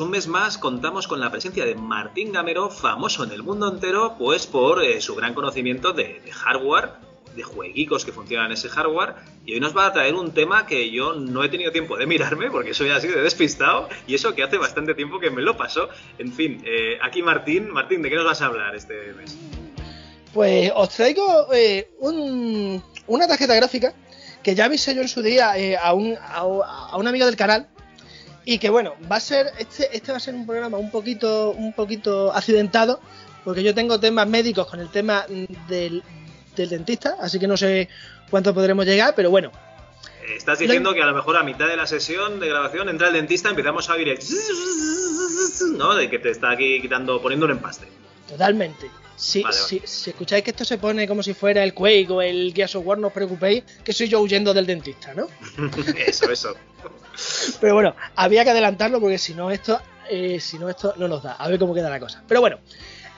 Un 0.00 0.10
mes 0.10 0.28
más 0.28 0.58
contamos 0.58 1.08
con 1.08 1.18
la 1.20 1.30
presencia 1.30 1.64
de 1.64 1.74
Martín 1.74 2.32
Gamero, 2.32 2.70
famoso 2.70 3.24
en 3.24 3.32
el 3.32 3.42
mundo 3.42 3.68
entero, 3.68 4.14
pues 4.18 4.46
por 4.46 4.82
eh, 4.84 5.00
su 5.00 5.14
gran 5.16 5.34
conocimiento 5.34 5.92
de, 5.92 6.20
hardware, 6.30 6.90
de 7.34 7.42
jueguicos 7.42 8.04
que 8.04 8.12
funcionan 8.12 8.52
ese 8.52 8.68
hardware, 8.68 9.14
y 9.44 9.54
hoy 9.54 9.60
nos 9.60 9.76
va 9.76 9.86
a 9.86 9.92
traer 9.92 10.14
un 10.14 10.32
tema 10.32 10.66
que 10.66 10.90
yo 10.90 11.14
no 11.14 11.42
he 11.42 11.48
tenido 11.48 11.72
tiempo 11.72 11.96
de 11.96 12.06
mirarme, 12.06 12.48
porque 12.50 12.74
soy 12.74 12.90
así 12.90 13.08
de 13.08 13.20
despistado, 13.22 13.88
y 14.06 14.14
eso 14.14 14.34
que 14.34 14.42
hace 14.44 14.56
bastante 14.56 14.94
tiempo 14.94 15.18
que 15.18 15.30
me 15.30 15.42
lo 15.42 15.56
pasó. 15.56 15.88
En 16.18 16.32
fin, 16.32 16.62
eh, 16.64 16.98
aquí 17.02 17.22
Martín, 17.22 17.70
Martín, 17.70 18.00
¿de 18.02 18.08
qué 18.10 18.16
nos 18.16 18.24
vas 18.24 18.40
a 18.40 18.46
hablar 18.46 18.76
este 18.76 19.12
mes? 19.14 19.36
Pues 20.32 20.70
os 20.76 20.90
traigo 20.90 21.52
eh, 21.52 21.90
un- 21.98 22.82
una 23.08 23.26
tarjeta 23.26 23.54
gráfica 23.56 23.94
que 24.44 24.54
ya 24.54 24.66
avisé 24.66 24.94
yo 24.94 25.02
en 25.02 25.08
su 25.08 25.22
día 25.22 25.54
a, 25.82 25.92
un, 25.92 26.14
a 26.22 26.96
un 26.96 27.08
amigo 27.08 27.26
del 27.26 27.34
canal 27.36 27.68
y 28.50 28.58
que 28.58 28.70
bueno, 28.70 28.94
va 29.12 29.16
a 29.16 29.20
ser 29.20 29.52
este, 29.58 29.94
este 29.94 30.10
va 30.10 30.16
a 30.16 30.20
ser 30.20 30.34
un 30.34 30.46
programa 30.46 30.78
un 30.78 30.90
poquito 30.90 31.50
un 31.50 31.74
poquito 31.74 32.32
accidentado 32.32 32.98
porque 33.44 33.62
yo 33.62 33.74
tengo 33.74 34.00
temas 34.00 34.26
médicos 34.26 34.66
con 34.66 34.80
el 34.80 34.88
tema 34.88 35.26
del, 35.68 36.02
del 36.56 36.68
dentista, 36.70 37.16
así 37.20 37.38
que 37.38 37.46
no 37.46 37.58
sé 37.58 37.90
cuánto 38.30 38.54
podremos 38.54 38.86
llegar, 38.86 39.12
pero 39.14 39.28
bueno, 39.28 39.52
Estás 40.34 40.58
diciendo 40.58 40.94
que 40.94 41.02
a 41.02 41.06
lo 41.06 41.14
mejor 41.14 41.36
a 41.36 41.42
mitad 41.42 41.68
de 41.68 41.76
la 41.76 41.86
sesión 41.86 42.40
de 42.40 42.48
grabación 42.48 42.88
entra 42.88 43.08
el 43.08 43.14
dentista 43.14 43.48
y 43.48 43.50
empezamos 43.50 43.88
a 43.88 43.94
oír 43.94 44.08
el... 44.08 44.18
¿no? 45.76 45.94
De 45.94 46.08
que 46.10 46.18
te 46.18 46.30
está 46.30 46.50
aquí 46.50 46.80
quitando, 46.82 47.20
poniendo 47.20 47.46
un 47.46 47.52
empaste. 47.52 47.86
totalmente. 48.28 48.90
Si, 49.18 49.42
Vale, 49.42 49.56
si, 49.56 49.82
si 49.84 50.10
escucháis 50.10 50.44
que 50.44 50.50
esto 50.50 50.64
se 50.64 50.78
pone 50.78 51.08
como 51.08 51.24
si 51.24 51.34
fuera 51.34 51.64
el 51.64 51.74
Quake 51.74 52.06
o 52.08 52.22
el 52.22 52.52
Gears 52.54 52.76
of 52.76 52.86
War, 52.86 52.98
no 52.98 53.08
os 53.08 53.12
preocupéis, 53.12 53.64
que 53.82 53.92
soy 53.92 54.06
yo 54.06 54.20
huyendo 54.20 54.54
del 54.54 54.64
dentista, 54.64 55.12
¿no? 55.12 55.26
eso, 56.06 56.30
eso. 56.30 56.54
Pero 57.60 57.74
bueno, 57.74 57.96
había 58.14 58.44
que 58.44 58.50
adelantarlo 58.50 59.00
porque 59.00 59.18
si 59.18 59.34
no 59.34 59.50
esto, 59.50 59.80
eh, 60.08 60.38
si 60.38 60.56
no 60.56 60.68
esto 60.68 60.94
no 60.98 61.08
nos 61.08 61.24
da. 61.24 61.32
A 61.32 61.48
ver 61.48 61.58
cómo 61.58 61.74
queda 61.74 61.90
la 61.90 61.98
cosa. 61.98 62.22
Pero 62.28 62.40
bueno, 62.40 62.60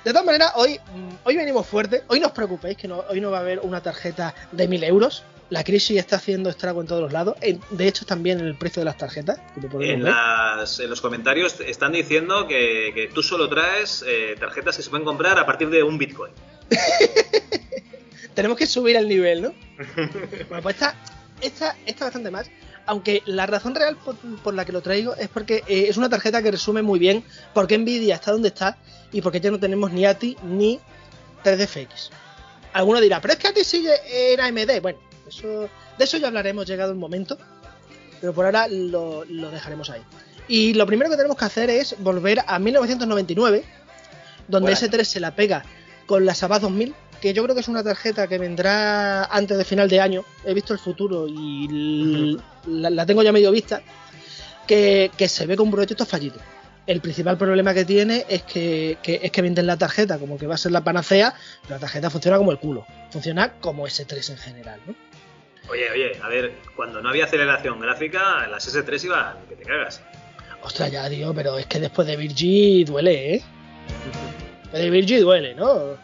de 0.03 0.11
todas 0.13 0.25
maneras, 0.25 0.53
hoy, 0.57 0.79
mm, 0.79 1.17
hoy 1.25 1.37
venimos 1.37 1.67
fuerte. 1.67 2.03
Hoy 2.09 2.19
no 2.19 2.29
os 2.29 2.33
preocupéis 2.33 2.79
que 2.79 2.89
no, 2.89 3.05
hoy 3.11 3.21
no 3.21 3.31
va 3.31 3.39
a 3.39 3.41
haber 3.43 3.61
una 3.61 3.83
tarjeta 3.83 4.35
de 4.53 4.67
1000 4.67 4.85
euros. 4.85 5.23
La 5.51 5.65
crisis 5.65 5.99
está 5.99 6.17
haciendo 6.17 6.49
estrago 6.49 6.81
en 6.81 6.87
todos 6.87 7.03
los 7.03 7.13
lados. 7.13 7.37
De 7.71 7.89
hecho, 7.89 8.07
también 8.07 8.39
en 8.41 8.47
el 8.47 8.55
precio 8.57 8.81
de 8.81 8.85
las 8.85 8.97
tarjetas. 8.97 9.41
podemos 9.55 9.83
En, 9.83 10.03
ver. 10.05 10.13
las- 10.13 10.79
en 10.81 10.89
los 10.89 11.01
comentarios 11.01 11.59
están 11.61 11.93
diciendo 11.93 12.47
que, 12.47 12.93
que 12.95 13.09
tú 13.13 13.23
solo 13.23 13.49
traes 13.49 14.05
eh, 14.07 14.37
tarjetas 14.39 14.77
que 14.77 14.83
se 14.83 14.91
pueden 14.91 15.05
comprar 15.05 15.39
a 15.39 15.45
partir 15.47 15.69
de 15.69 15.83
un 15.83 15.99
Bitcoin. 15.99 16.33
Tenemos 18.35 18.57
que 18.57 18.67
subir 18.67 18.97
el 18.97 19.09
nivel, 19.09 19.43
¿no? 19.43 19.55
bueno, 20.49 20.63
pues 20.63 20.77
esta, 20.77 20.95
esta, 21.41 21.77
esta 21.85 22.05
bastante 22.05 22.31
más. 22.31 22.49
Aunque 22.87 23.23
la 23.27 23.47
razón 23.47 23.75
real 23.75 23.97
por, 23.97 24.17
por 24.43 24.55
la 24.55 24.65
que 24.65 24.73
lo 24.73 24.81
traigo 24.81 25.15
es 25.17 25.29
porque 25.29 25.63
eh, 25.67 25.87
es 25.89 25.97
una 25.97 26.09
tarjeta 26.09 26.43
que 26.43 26.51
resume 26.51 26.83
muy 26.83 26.99
bien 26.99 27.25
por 27.55 27.67
qué 27.67 27.77
Nvidia 27.77 28.15
está 28.17 28.33
donde 28.33 28.49
está 28.49 28.79
y 29.13 29.21
por 29.21 29.33
qué 29.33 29.41
ya 29.41 29.51
no 29.51 29.59
tenemos 29.61 29.93
ni 29.93 30.07
ATI 30.07 30.37
ni 30.45 30.81
3DFX. 31.45 32.11
Alguno 32.73 33.01
dirá, 33.01 33.21
pero 33.21 33.35
es 33.35 33.39
que 33.41 33.49
ATI 33.49 33.65
sigue 33.65 33.93
en 34.33 34.41
AMD. 34.41 34.81
Bueno, 34.81 34.99
eso, 35.31 35.69
de 35.99 36.05
eso 36.05 36.17
ya 36.19 36.29
hablaremos 36.29 36.67
llegado 36.67 36.93
el 36.93 36.99
momento. 36.99 37.39
Pero 38.21 38.35
por 38.35 38.45
ahora 38.45 38.69
lo, 38.69 39.25
lo 39.25 39.51
dejaremos 39.51 39.89
ahí. 39.91 40.03
Y 40.47 40.75
lo 40.75 40.87
primero 40.87 41.11
que 41.11 41.17
tenemos 41.17 41.37
que 41.39 41.45
hacer 41.47 41.71
es 41.71 41.95
volver 41.99 42.41
a 42.47 42.59
1999, 42.59 43.65
donde 44.49 44.73
Bueno. 44.73 44.87
S3 44.87 45.05
se 45.05 45.21
la 45.21 45.35
pega 45.35 45.65
con 46.07 46.27
la 46.27 46.35
Sabah 46.35 46.59
2000 46.59 46.95
que 47.21 47.35
yo 47.35 47.43
creo 47.43 47.55
que 47.55 47.61
es 47.61 47.69
una 47.69 47.85
tarjeta 47.85 48.27
que 48.27 48.39
vendrá 48.39 49.25
antes 49.25 49.57
de 49.59 49.65
final 49.65 49.89
de 49.91 50.01
año. 50.01 50.25
He 50.45 50.55
visto 50.55 50.73
el 50.73 50.79
futuro 50.79 51.27
y 51.29 52.37
la, 52.67 52.89
la 52.91 53.05
tengo 53.07 53.23
ya 53.23 53.31
medio 53.33 53.51
vista. 53.51 53.83
Que, 54.67 55.11
que 55.17 55.29
se 55.29 55.47
ve 55.47 55.57
con 55.57 55.67
un 55.67 55.73
proyecto 55.73 56.07
fallido. 56.07 56.37
El 56.87 57.01
principal 57.01 57.37
problema 57.37 57.75
que 57.75 57.85
tiene 57.85 58.25
es 58.29 58.43
que, 58.43 58.99
que- 59.03 59.21
es 59.23 59.31
que 59.31 59.43
venden 59.43 59.67
la 59.67 59.77
tarjeta 59.77 60.19
como 60.19 60.39
que 60.39 60.47
va 60.47 60.55
a 60.55 60.59
ser 60.59 60.73
la 60.73 60.83
panacea, 60.83 61.35
pero 61.63 61.75
la 61.75 61.81
tarjeta 61.81 62.09
funciona 62.09 62.39
como 62.39 62.53
el 62.53 62.59
culo. 62.59 62.87
Funciona 63.11 63.53
como 63.61 63.87
S3 63.87 64.31
en 64.31 64.39
general, 64.39 64.81
¿no? 64.87 64.95
Oye, 65.71 65.91
oye, 65.91 66.13
a 66.23 66.29
ver, 66.29 66.53
cuando 66.75 67.01
no 67.01 67.09
había 67.11 67.25
aceleración 67.27 67.79
gráfica, 67.81 68.47
las 68.49 68.67
S3 68.75 69.05
iban 69.05 69.37
que 69.49 69.57
te 69.57 69.63
cagas. 69.65 70.01
Ostras, 70.63 70.91
ya, 70.91 71.09
tío, 71.09 71.33
pero 71.33 71.57
es 71.59 71.67
que 71.67 71.79
después 71.81 72.07
de 72.07 72.17
Virgin 72.17 72.85
duele, 72.87 73.35
¿eh? 73.37 73.43
Después 74.63 74.83
de 74.83 74.91
Virgin 74.91 75.21
duele, 75.21 75.55
¿no? 75.55 75.97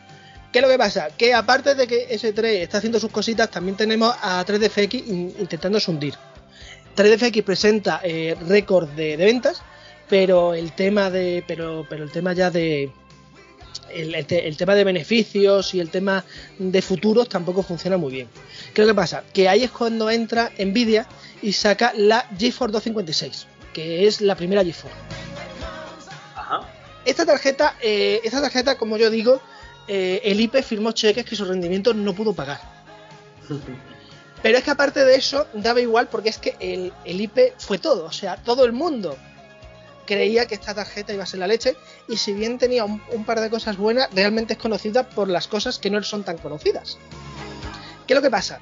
¿Qué 0.53 0.61
es 0.61 0.62
lo 0.65 0.70
que 0.70 0.78
pasa? 0.78 1.09
Que 1.17 1.35
aparte 1.35 1.75
de 1.75 1.86
que 1.86 2.09
S3 2.09 2.45
está 2.62 2.78
haciendo 2.78 2.99
sus 3.01 3.11
cositas, 3.11 3.51
también 3.51 3.77
tenemos 3.77 4.15
a 4.23 4.45
3DFX 4.47 4.95
in- 5.09 5.35
intentándose 5.39 5.91
hundir. 5.91 6.15
3DFX 6.97 7.43
presenta 7.45 8.01
eh, 8.03 8.35
récord 8.49 8.89
de, 8.91 9.17
de 9.19 9.25
ventas, 9.27 9.62
pero 10.09 10.55
el 10.55 10.73
tema 10.73 11.11
de. 11.11 11.45
Pero, 11.47 11.85
pero 11.91 12.05
el 12.05 12.11
tema 12.11 12.33
ya 12.33 12.51
de. 12.51 12.91
El, 13.92 14.15
el 14.15 14.26
te- 14.26 14.47
el 14.48 14.56
tema 14.56 14.74
de 14.74 14.84
beneficios 14.84 15.74
y 15.74 15.81
el 15.81 15.90
tema 15.90 16.24
de 16.58 16.82
futuros 16.82 17.28
tampoco 17.28 17.62
funciona 17.62 17.97
muy 17.97 18.12
bien. 18.12 18.28
¿Qué 18.74 18.82
es 18.82 18.86
lo 18.86 18.92
que 18.92 18.97
pasa? 18.97 19.24
Que 19.32 19.48
ahí 19.48 19.62
es 19.65 19.70
cuando 19.70 20.10
entra 20.10 20.50
Nvidia 20.58 21.06
y 21.42 21.52
saca 21.52 21.92
la 21.97 22.28
GeForce 22.39 22.73
256, 22.73 23.47
que 23.73 24.06
es 24.06 24.20
la 24.20 24.34
primera 24.34 24.65
GeForce. 24.65 24.97
Ajá. 26.34 26.60
Esta 27.05 27.24
tarjeta, 27.24 27.76
eh, 27.81 28.20
esta 28.24 28.40
tarjeta, 28.42 28.76
como 28.76 28.97
yo 28.97 29.10
digo, 29.10 29.40
eh, 29.89 30.20
el 30.24 30.40
IP 30.40 30.56
firmó 30.62 30.92
cheques 30.92 31.24
que 31.24 31.36
su 31.36 31.44
rendimiento 31.44 31.94
no 31.94 32.15
pudo 32.15 32.32
pagar. 32.34 32.60
Pero 34.42 34.58
es 34.58 34.65
que 34.65 34.70
aparte 34.70 35.05
de 35.05 35.15
eso, 35.16 35.47
daba 35.55 35.81
igual 35.81 36.08
porque 36.08 36.28
es 36.28 36.39
que 36.39 36.56
el, 36.60 36.92
el 37.05 37.20
IP 37.20 37.39
fue 37.58 37.78
todo. 37.78 38.05
O 38.05 38.12
sea, 38.12 38.36
todo 38.36 38.65
el 38.65 38.73
mundo 38.73 39.16
creía 40.07 40.47
que 40.47 40.55
esta 40.55 40.75
tarjeta 40.75 41.12
iba 41.12 41.25
a 41.25 41.26
ser 41.26 41.41
la 41.41 41.47
leche. 41.47 41.76
Y 42.09 42.17
si 42.17 42.33
bien 42.33 42.59
tenía 42.59 42.85
un, 42.85 43.25
par 43.26 43.41
de 43.41 43.51
cosas 43.51 43.76
buenas, 43.76 44.09
realmente 44.15 44.55
es 44.55 44.59
conocida 44.59 45.09
por 45.09 45.28
las 45.28 45.49
cosas 45.49 45.78
que 45.78 45.91
no 45.91 46.02
son 46.02 46.23
tan 46.25 46.39
conocidas. 46.39 46.97
¿Qué 48.07 48.15
es 48.15 48.17
lo 48.17 48.23
que 48.23 48.31
pasa? 48.31 48.59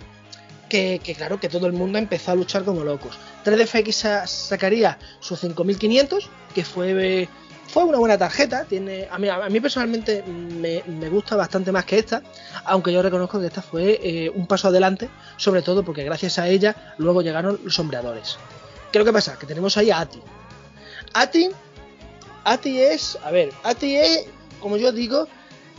Que, 0.69 1.01
claro, 1.17 1.39
que 1.39 1.49
todo 1.49 1.67
el 1.67 1.73
mundo 1.73 1.99
empezó 1.99 2.33
a 2.33 2.35
luchar 2.35 2.65
como 2.65 2.83
locos. 2.83 3.17
3DFX 3.45 3.93
sa- 3.93 4.27
sacaría 4.27 4.99
su 5.21 5.37
5500, 5.37 6.29
que 6.55 6.65
fue, 6.65 7.29
fue 7.69 7.85
una 7.85 7.99
buena 7.99 8.19
tarjeta. 8.19 8.65
Tiene, 8.65 9.07
a, 9.11 9.19
mí, 9.19 9.29
a 9.29 9.49
mí 9.49 9.61
personalmente 9.61 10.25
me, 10.25 10.83
me 10.87 11.09
gusta 11.11 11.37
bastante 11.37 11.71
más 11.71 11.85
que 11.85 11.99
esta, 11.99 12.23
aunque 12.65 12.93
yo 12.93 13.03
reconozco 13.03 13.39
que 13.39 13.47
esta 13.47 13.63
fue 13.63 14.01
eh, 14.03 14.31
un 14.35 14.47
paso 14.49 14.69
adelante, 14.69 15.09
sobre 15.37 15.63
todo 15.63 15.85
porque 15.85 16.03
gracias 16.03 16.39
a 16.39 16.49
ella 16.49 16.95
luego 16.99 17.23
llegaron 17.23 17.61
los 17.63 17.75
sombreadores. 17.75 18.39
¿Qué 18.91 18.99
es 18.99 19.01
lo 19.01 19.05
que 19.05 19.13
pasa? 19.13 19.39
Que 19.39 19.47
tenemos 19.47 19.77
ahí 19.77 19.91
a 19.91 20.01
Ati. 20.01 20.21
Ati, 21.15 21.49
Ati 22.45 22.81
es, 22.81 23.19
a 23.25 23.31
ver, 23.31 23.53
Ati 23.63 23.97
es, 23.97 24.27
como 24.61 24.77
yo 24.77 24.93
digo, 24.93 25.27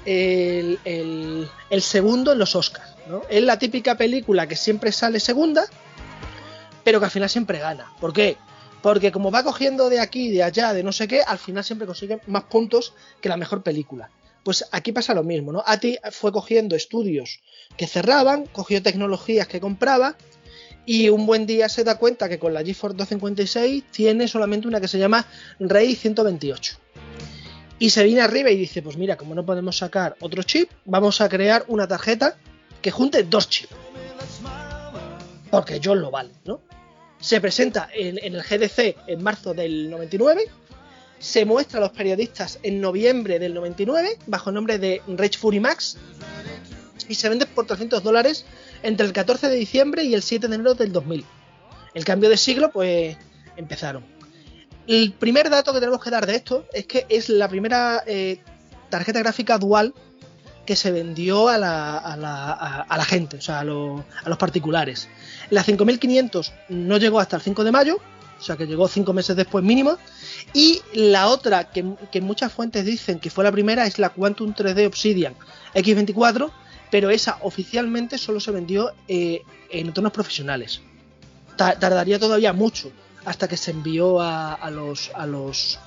el, 0.05 0.79
el- 0.85 1.49
el 1.69 1.81
segundo 1.81 2.31
en 2.31 2.39
los 2.39 2.55
Oscars. 2.55 2.89
¿no? 3.07 3.21
Es 3.29 3.43
la 3.43 3.59
típica 3.59 3.95
película 3.95 4.47
que 4.47 4.55
siempre 4.55 4.91
sale 4.91 5.19
segunda, 5.19 5.65
pero 6.83 6.99
que 6.99 7.05
al 7.05 7.11
final 7.11 7.29
siempre 7.29 7.59
gana. 7.59 7.91
¿Por 7.99 8.13
qué? 8.13 8.37
Porque 8.81 9.11
como 9.11 9.31
va 9.31 9.43
cogiendo 9.43 9.89
de 9.89 9.99
aquí, 9.99 10.31
de 10.31 10.43
allá, 10.43 10.73
de 10.73 10.83
no 10.83 10.91
sé 10.91 11.07
qué, 11.07 11.21
al 11.21 11.39
final 11.39 11.63
siempre 11.63 11.87
consigue 11.87 12.19
más 12.27 12.43
puntos 12.43 12.93
que 13.21 13.29
la 13.29 13.37
mejor 13.37 13.63
película. 13.63 14.09
Pues 14.43 14.65
aquí 14.71 14.91
pasa 14.91 15.15
lo 15.15 15.23
mismo, 15.23 15.51
¿no? 15.51 15.63
Ati 15.65 15.97
fue 16.11 16.31
cogiendo 16.31 16.75
estudios 16.75 17.39
que 17.77 17.87
cerraban, 17.87 18.45
cogió 18.45 18.81
tecnologías 18.83 19.47
que 19.47 19.59
compraba 19.59 20.15
y 20.85 21.09
un 21.09 21.25
buen 21.25 21.45
día 21.45 21.69
se 21.69 21.83
da 21.83 21.97
cuenta 21.97 22.29
que 22.29 22.39
con 22.39 22.53
la 22.53 22.63
GeForce 22.63 22.97
256 22.97 23.83
tiene 23.91 24.27
solamente 24.27 24.67
una 24.67 24.79
que 24.79 24.87
se 24.87 24.99
llama 24.99 25.25
Rey 25.59 25.95
128. 25.95 26.77
Y 27.79 27.89
se 27.89 28.03
viene 28.03 28.21
arriba 28.21 28.49
y 28.51 28.57
dice, 28.57 28.81
pues 28.81 28.97
mira, 28.97 29.17
como 29.17 29.35
no 29.35 29.45
podemos 29.45 29.77
sacar 29.77 30.15
otro 30.21 30.43
chip, 30.43 30.69
vamos 30.85 31.19
a 31.21 31.27
crear 31.27 31.65
una 31.67 31.87
tarjeta 31.87 32.37
que 32.81 32.91
junte 32.91 33.23
dos 33.23 33.49
chips. 33.49 33.73
Porque 35.51 35.81
John 35.83 36.01
lo 36.01 36.11
vale, 36.11 36.31
¿no? 36.45 36.61
Se 37.19 37.41
presenta 37.41 37.89
en, 37.93 38.19
en 38.21 38.35
el 38.35 38.43
GDC 38.43 38.95
en 39.07 39.23
marzo 39.23 39.53
del 39.53 39.89
99, 39.89 40.45
se 41.19 41.45
muestra 41.45 41.79
a 41.79 41.81
los 41.81 41.91
periodistas 41.91 42.59
en 42.61 42.81
noviembre 42.81 43.39
del 43.39 43.53
99 43.53 44.19
bajo 44.27 44.49
el 44.49 44.55
nombre 44.55 44.77
de 44.77 45.01
Rage 45.07 45.37
Fury 45.37 45.59
Max 45.59 45.97
y 47.07 47.15
se 47.15 47.29
vende 47.29 47.45
por 47.45 47.65
300 47.65 48.01
dólares 48.03 48.45
entre 48.83 49.05
el 49.05 49.13
14 49.13 49.49
de 49.49 49.55
diciembre 49.55 50.03
y 50.03 50.13
el 50.13 50.21
7 50.21 50.47
de 50.47 50.55
enero 50.55 50.73
del 50.73 50.91
2000. 50.91 51.25
El 51.93 52.05
cambio 52.05 52.29
de 52.29 52.37
siglo, 52.37 52.71
pues 52.71 53.17
empezaron. 53.57 54.03
El 54.87 55.13
primer 55.13 55.49
dato 55.49 55.73
que 55.73 55.79
tenemos 55.79 56.03
que 56.03 56.09
dar 56.11 56.25
de 56.27 56.35
esto 56.35 56.65
es 56.73 56.85
que 56.85 57.05
es 57.09 57.29
la 57.29 57.47
primera 57.49 58.03
eh, 58.05 58.39
tarjeta 58.89 59.19
gráfica 59.19 59.57
dual 59.57 59.93
que 60.65 60.75
se 60.75 60.91
vendió 60.91 61.47
a 61.47 61.57
la, 61.57 61.97
a 61.97 62.17
la, 62.17 62.51
a- 62.51 62.97
la 62.97 63.05
gente, 63.05 63.37
o 63.37 63.41
sea, 63.41 63.59
a, 63.59 63.63
lo- 63.63 64.03
a 64.23 64.29
los 64.29 64.37
particulares. 64.37 65.07
La 65.51 65.63
5500 65.63 66.53
no 66.69 66.97
llegó 66.97 67.19
hasta 67.19 67.35
el 67.35 67.41
5 67.43 67.63
de 67.63 67.71
mayo, 67.71 67.97
o 68.39 68.41
sea 68.43 68.57
que 68.57 68.65
llegó 68.65 68.87
5 68.87 69.13
meses 69.13 69.35
después 69.35 69.63
mínimo. 69.63 69.97
Y 70.53 70.81
la 70.93 71.27
otra, 71.27 71.69
que 71.69 72.21
muchas 72.21 72.51
fuentes 72.51 72.83
dicen 72.85 73.19
que 73.19 73.29
fue 73.29 73.43
la 73.43 73.51
primera, 73.51 73.85
es 73.85 73.99
la 73.99 74.09
Quantum 74.09 74.53
3D 74.53 74.87
Obsidian 74.87 75.35
X24, 75.75 76.51
pero 76.91 77.09
esa 77.09 77.37
oficialmente 77.41 78.17
solo 78.17 78.39
se 78.39 78.51
vendió 78.51 78.91
eh, 79.07 79.41
en 79.69 79.87
entornos 79.87 80.11
profesionales. 80.13 80.81
Ta- 81.57 81.77
tardaría 81.79 82.19
todavía 82.19 82.53
mucho 82.53 82.91
hasta 83.25 83.47
que 83.47 83.57
se 83.57 83.71
envió 83.71 84.19
a, 84.21 84.53
a 84.53 84.69
los 84.69 85.09
a 85.15 85.25
los 85.25 85.79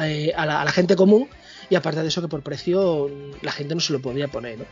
eh, 0.00 0.32
a, 0.36 0.44
la, 0.44 0.60
a 0.60 0.64
la 0.64 0.72
gente 0.72 0.96
común 0.96 1.28
y 1.70 1.76
aparte 1.76 2.02
de 2.02 2.08
eso 2.08 2.20
que 2.20 2.28
por 2.28 2.42
precio 2.42 3.10
la 3.40 3.52
gente 3.52 3.74
no 3.74 3.80
se 3.80 3.92
lo 3.94 4.02
podía 4.02 4.28
poner 4.28 4.58
¿no? 4.58 4.64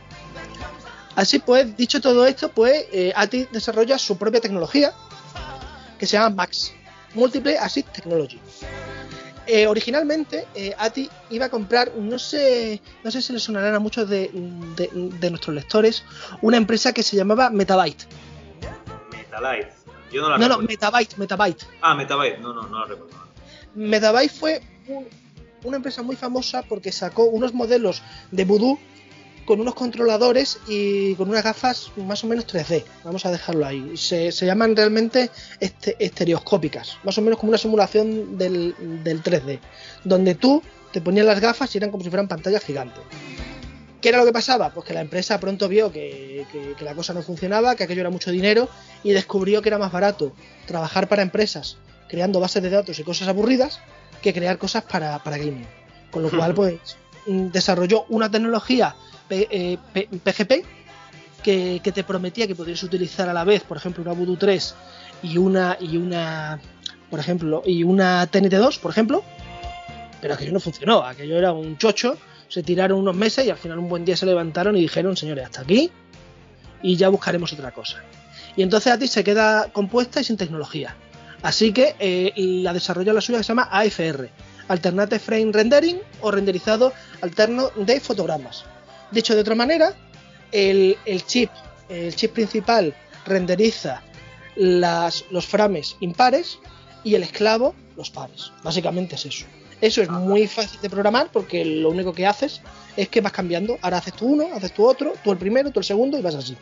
así 1.15 1.39
pues 1.39 1.75
dicho 1.75 2.01
todo 2.01 2.27
esto 2.27 2.49
pues 2.51 2.85
eh, 2.91 3.11
ATI 3.15 3.47
desarrolla 3.51 3.97
su 3.97 4.17
propia 4.17 4.41
tecnología 4.41 4.93
que 5.97 6.05
se 6.05 6.17
llama 6.17 6.35
Max 6.35 6.73
Multiple 7.15 7.57
Assist 7.57 7.87
Technology 7.93 8.39
Eh, 9.45 9.67
originalmente 9.67 10.47
eh, 10.55 10.73
ATI 10.77 11.09
iba 11.31 11.47
a 11.47 11.49
comprar 11.49 11.91
no 11.97 12.17
sé 12.17 12.81
no 13.03 13.11
sé 13.11 13.21
si 13.21 13.33
le 13.33 13.39
sonarán 13.39 13.75
a 13.75 13.79
muchos 13.79 14.07
de, 14.09 14.29
de- 14.77 14.89
de 15.19 15.29
nuestros 15.29 15.53
lectores 15.53 16.03
una 16.41 16.55
empresa 16.55 16.93
que 16.93 17.03
se 17.03 17.17
llamaba 17.17 17.49
Metabyte 17.49 18.05
Metalite. 19.11 19.73
Yo 20.11 20.21
no 20.21 20.29
la 20.29 20.37
no 20.37 20.43
no 20.47 20.49
recuerdo. 20.57 20.67
Metabyte 20.69 21.17
Metabyte 21.17 21.63
Ah, 21.81 21.95
Metabyte. 21.95 22.39
No, 22.39 22.53
no, 22.53 22.63
no 22.67 22.79
la 22.79 22.85
recuerdo. 22.85 23.15
Metabyte 23.75 24.31
fue 24.31 24.61
un- 24.87 25.07
una 25.63 25.77
empresa 25.77 26.01
muy 26.03 26.15
famosa 26.15 26.61
porque 26.63 26.91
sacó 26.91 27.23
unos 27.25 27.53
modelos 27.53 28.01
de 28.31 28.45
Voodoo 28.45 28.79
con 29.45 29.59
unos 29.59 29.75
controladores 29.75 30.59
y 30.67 31.15
con 31.15 31.29
unas 31.29 31.43
gafas 31.43 31.91
más 31.97 32.23
o 32.23 32.27
menos 32.27 32.47
3D. 32.47 32.83
Vamos 33.03 33.25
a 33.25 33.31
dejarlo 33.31 33.65
ahí. 33.65 33.97
Se, 33.97 34.31
se 34.31 34.45
llaman 34.45 34.75
realmente 34.75 35.29
este- 35.59 35.95
estereoscópicas, 35.99 36.97
más 37.03 37.17
o 37.17 37.21
menos 37.21 37.39
como 37.39 37.49
una 37.49 37.57
simulación 37.57 38.37
del, 38.37 38.75
del 39.03 39.21
3D, 39.21 39.59
donde 40.03 40.35
tú 40.35 40.61
te 40.91 41.01
ponías 41.01 41.25
las 41.25 41.39
gafas 41.41 41.73
y 41.73 41.77
eran 41.77 41.91
como 41.91 42.03
si 42.03 42.09
fueran 42.09 42.27
pantallas 42.27 42.63
gigantes. 42.63 43.01
¿Qué 43.99 44.09
era 44.09 44.17
lo 44.17 44.25
que 44.25 44.33
pasaba? 44.33 44.69
Pues 44.73 44.85
que 44.85 44.93
la 44.93 45.01
empresa 45.01 45.39
pronto 45.39 45.67
vio 45.69 45.91
que, 45.91 46.45
que- 46.51 46.73
que 46.77 46.83
la 46.85 46.93
cosa 46.93 47.13
no 47.13 47.21
funcionaba, 47.21 47.75
que 47.75 47.83
aquello 47.85 48.01
era 48.01 48.09
mucho 48.09 48.31
dinero 48.31 48.69
y 49.03 49.11
descubrió 49.11 49.61
que 49.61 49.69
era 49.69 49.77
más 49.77 49.91
barato 49.91 50.33
trabajar 50.65 51.07
para 51.07 51.21
empresas 51.21 51.77
creando 52.09 52.39
bases 52.39 52.61
de 52.61 52.69
datos 52.69 52.99
y 52.99 53.03
cosas 53.03 53.27
aburridas 53.27 53.79
que 54.21 54.33
crear 54.33 54.57
cosas 54.57 54.83
para, 54.83 55.19
para 55.23 55.37
gaming. 55.37 55.65
Con 56.11 56.21
lo 56.21 56.29
cual, 56.29 56.53
pues, 56.55 56.75
desarrolló 57.25 58.05
una 58.09 58.29
tecnología 58.29 58.95
P- 59.33 59.47
eh, 59.51 60.07
PGP 60.23 60.65
que, 61.43 61.81
te 61.93 62.03
prometía 62.03 62.47
que 62.47 62.55
podrías 62.55 62.81
utilizar 62.83 63.27
a 63.27 63.33
la 63.33 63.43
vez, 63.43 63.63
por 63.63 63.77
ejemplo, 63.77 64.01
una 64.03 64.13
Voodoo 64.13 64.37
3 64.37 64.75
y 65.23 65.37
una, 65.37 65.77
y 65.79 65.97
una, 65.97 66.59
por 67.09 67.19
ejemplo, 67.19 67.61
y 67.65 67.83
una 67.83 68.29
TNT2, 68.29 68.79
por 68.79 68.91
ejemplo, 68.91 69.23
pero 70.21 70.35
aquello 70.35 70.53
no 70.53 70.59
funcionó, 70.61 71.03
aquello 71.03 71.37
era 71.37 71.51
un 71.51 71.77
chocho, 71.77 72.17
se 72.47 72.63
tiraron 72.63 72.99
unos 72.99 73.15
meses 73.15 73.45
y 73.45 73.49
al 73.49 73.57
final 73.57 73.79
un 73.79 73.89
buen 73.89 74.05
día 74.05 74.15
se 74.15 74.25
levantaron 74.25 74.77
y 74.77 74.81
dijeron, 74.81 75.17
señores, 75.17 75.45
hasta 75.45 75.61
aquí 75.61 75.91
y 76.81 76.95
ya 76.95 77.09
buscaremos 77.09 77.51
otra 77.53 77.71
cosa. 77.71 77.97
Y 78.55 78.61
entonces 78.61 78.93
a 78.93 78.97
ti 78.97 79.07
se 79.07 79.23
queda 79.23 79.69
compuesta 79.73 80.21
y 80.21 80.23
sin 80.23 80.37
tecnología. 80.37 80.95
Así 81.41 81.73
que 81.73 81.95
eh, 81.99 82.31
la 82.37 82.71
desarrolla 82.71 83.11
la 83.11 83.19
suya 83.19 83.39
que 83.39 83.43
se 83.43 83.49
llama 83.49 83.67
AFR, 83.69 84.29
Alternate 84.69 85.19
Frame 85.19 85.51
Rendering 85.51 85.99
o 86.21 86.31
renderizado 86.31 86.93
alterno 87.21 87.69
de 87.75 87.99
fotogramas. 87.99 88.63
Dicho 89.13 89.35
de 89.35 89.41
otra 89.41 89.53
manera, 89.53 89.93
el, 90.51 90.97
chip, 91.27 91.51
el 91.87 92.15
chip 92.15 92.33
principal 92.33 92.95
renderiza 93.25 94.01
los 94.55 95.45
frames 95.45 95.95
impares 95.99 96.57
y 97.03 97.13
el 97.13 97.21
esclavo 97.21 97.75
los 97.95 98.09
pares. 98.09 98.51
Básicamente 98.63 99.15
es 99.15 99.25
eso. 99.27 99.45
Eso 99.81 100.01
es 100.01 100.09
muy 100.09 100.47
fácil 100.47 100.79
de 100.81 100.89
programar 100.89 101.29
porque 101.31 101.63
lo 101.63 101.89
único 101.89 102.13
que 102.13 102.25
haces 102.25 102.61
es 102.97 103.09
que 103.09 103.21
vas 103.21 103.33
cambiando. 103.33 103.77
Ahora 103.81 103.97
haces 103.97 104.13
tú 104.13 104.27
uno, 104.27 104.47
haces 104.55 104.73
tú 104.73 104.87
otro, 104.87 105.13
tú 105.23 105.31
el 105.31 105.37
primero, 105.37 105.69
tú 105.69 105.79
el 105.79 105.85
segundo 105.85 106.17
y 106.17 106.21
vas 106.21 106.35
así. 106.35 106.57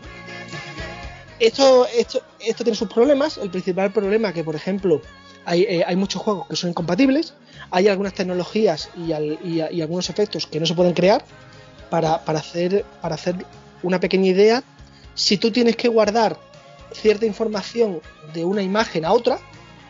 Esto, 1.40 1.88
esto, 1.88 2.22
tiene 2.64 2.76
sus 2.76 2.90
problemas. 2.90 3.38
El 3.38 3.50
principal 3.50 3.94
problema 3.94 4.34
que, 4.34 4.44
por 4.44 4.56
ejemplo, 4.56 5.02
hay, 5.46 5.62
eh, 5.64 5.84
hay 5.86 5.96
muchos 5.96 6.22
juegos 6.22 6.48
que 6.48 6.56
son 6.56 6.72
incompatibles, 6.72 7.34
hay 7.70 7.88
algunas 7.88 8.14
tecnologías 8.14 8.90
y 8.96 9.12
algunos 9.82 10.10
efectos 10.10 10.48
que 10.48 10.60
no 10.60 10.66
se 10.66 10.76
pueden 10.76 10.94
crear 10.94 11.24
para, 11.92 12.24
para 12.24 12.40
hacer, 12.40 12.84
para 13.02 13.16
hacer 13.16 13.36
una 13.84 14.00
pequeña 14.00 14.30
idea. 14.30 14.64
Si 15.14 15.38
tú 15.38 15.52
tienes 15.52 15.76
que 15.76 15.90
guardar 15.90 16.40
cierta 16.94 17.26
información 17.26 18.02
de 18.34 18.44
una 18.44 18.64
imagen 18.64 19.06
a 19.06 19.12
otra 19.12 19.38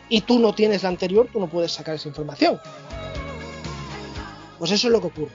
y 0.08 0.20
tú 0.20 0.38
no 0.38 0.54
tienes 0.54 0.82
la 0.82 0.90
anterior, 0.90 1.28
tú 1.32 1.40
no 1.40 1.46
puedes 1.46 1.72
sacar 1.72 1.94
esa 1.94 2.08
información. 2.08 2.60
Pues 4.58 4.72
eso 4.72 4.88
es 4.88 4.92
lo 4.92 5.00
que 5.00 5.06
ocurre. 5.06 5.32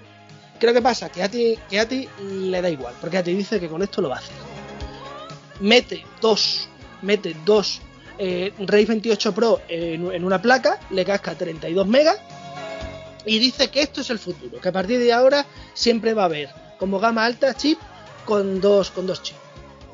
Creo 0.60 0.74
que 0.74 0.82
pasa 0.82 1.10
que 1.10 1.24
a 1.24 1.30
ti, 1.30 1.58
a 1.80 1.86
ti 1.88 2.08
le 2.22 2.62
da 2.62 2.70
igual, 2.70 2.94
porque 3.00 3.18
a 3.18 3.24
ti 3.24 3.34
dice 3.34 3.60
que 3.60 3.70
con 3.70 3.82
esto 3.82 4.02
lo 4.02 4.10
va 4.10 4.16
a 4.16 4.20
hacer. 4.20 4.36
Mete 5.62 6.04
dos, 6.22 6.68
mete 7.02 7.36
dos 7.46 7.82
eh, 8.18 8.54
Ray 8.60 8.86
28 8.86 9.34
Pro 9.34 9.62
en, 9.70 10.12
en 10.12 10.24
una 10.24 10.42
placa, 10.42 10.80
le 10.90 11.06
casca 11.06 11.36
32 11.36 11.88
megas 11.88 12.18
y 13.28 13.40
dice 13.40 13.70
que 13.70 13.82
esto 13.82 14.02
es 14.02 14.10
el 14.10 14.20
futuro, 14.20 14.60
que 14.60 14.70
a 14.70 14.72
partir 14.72 15.00
de 15.00 15.14
ahora 15.14 15.46
siempre 15.74 16.14
va 16.14 16.24
a 16.24 16.26
haber 16.26 16.50
como 16.80 17.00
gama 17.00 17.26
alta 17.26 17.54
chip 17.56 17.78
con 18.26 18.60
dos, 18.62 18.92
con 18.92 19.06
dos 19.08 19.22
chips. 19.24 19.40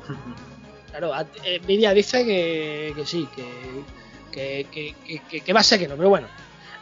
Claro, 0.90 1.12
a- 1.12 1.26
Nvidia 1.64 1.92
dice 1.92 2.24
que, 2.24 2.92
que 2.94 3.04
sí, 3.04 3.28
que, 4.32 5.52
va 5.52 5.58
a 5.58 5.62
ser 5.64 5.80
que 5.80 5.88
no, 5.88 5.96
pero 5.96 6.08
bueno. 6.08 6.28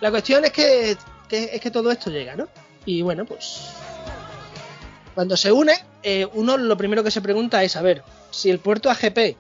La 0.02 0.10
cuestión 0.10 0.44
es 0.44 0.52
que, 0.52 0.98
que- 1.28 1.48
es 1.54 1.58
que 1.62 1.70
todo 1.70 1.90
esto 1.90 2.10
llega, 2.10 2.36
¿no? 2.36 2.46
Y 2.84 3.00
bueno, 3.00 3.24
pues 3.24 3.70
cuando 5.14 5.34
se 5.34 5.50
une, 5.50 5.72
eh, 6.02 6.26
uno 6.34 6.58
lo 6.58 6.76
primero 6.76 7.02
que 7.02 7.10
se 7.10 7.22
pregunta 7.22 7.62
es, 7.64 7.74
a 7.76 7.80
ver, 7.80 8.02
si 8.30 8.50
el 8.50 8.58
puerto 8.58 8.90
AGP, 8.90 9.34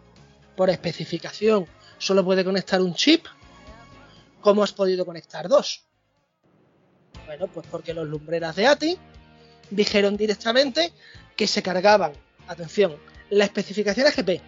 por 0.56 0.70
especificación, 0.70 1.66
solo 1.98 2.24
puede 2.24 2.42
conectar 2.42 2.80
un 2.80 2.94
chip, 2.94 3.26
¿cómo 4.40 4.62
has 4.62 4.72
podido 4.72 5.04
conectar 5.04 5.48
dos? 5.48 5.84
Bueno, 7.32 7.46
pues 7.46 7.66
porque 7.70 7.94
los 7.94 8.06
lumbreras 8.06 8.56
de 8.56 8.66
ATI 8.66 8.98
dijeron 9.70 10.18
directamente 10.18 10.92
que 11.34 11.46
se 11.46 11.62
cargaban, 11.62 12.12
atención, 12.46 12.94
la 13.30 13.44
especificación 13.44 14.06
AGP, 14.06 14.42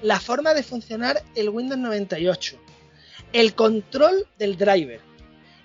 la 0.00 0.18
forma 0.18 0.54
de 0.54 0.62
funcionar 0.62 1.22
el 1.34 1.50
Windows 1.50 1.78
98, 1.78 2.56
el 3.34 3.54
control 3.54 4.26
del 4.38 4.56
driver, 4.56 5.02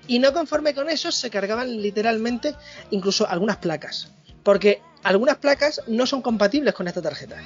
y 0.07 0.19
no 0.19 0.33
conforme 0.33 0.75
con 0.75 0.89
eso 0.89 1.09
se 1.09 1.29
cargaban 1.29 1.81
literalmente 1.81 2.53
incluso 2.89 3.25
algunas 3.25 3.55
placas, 3.55 4.11
porque 4.43 4.81
algunas 5.03 5.37
placas 5.37 5.83
no 5.87 6.05
son 6.05 6.21
compatibles 6.21 6.73
con 6.73 6.89
esta 6.89 7.01
tarjeta. 7.01 7.37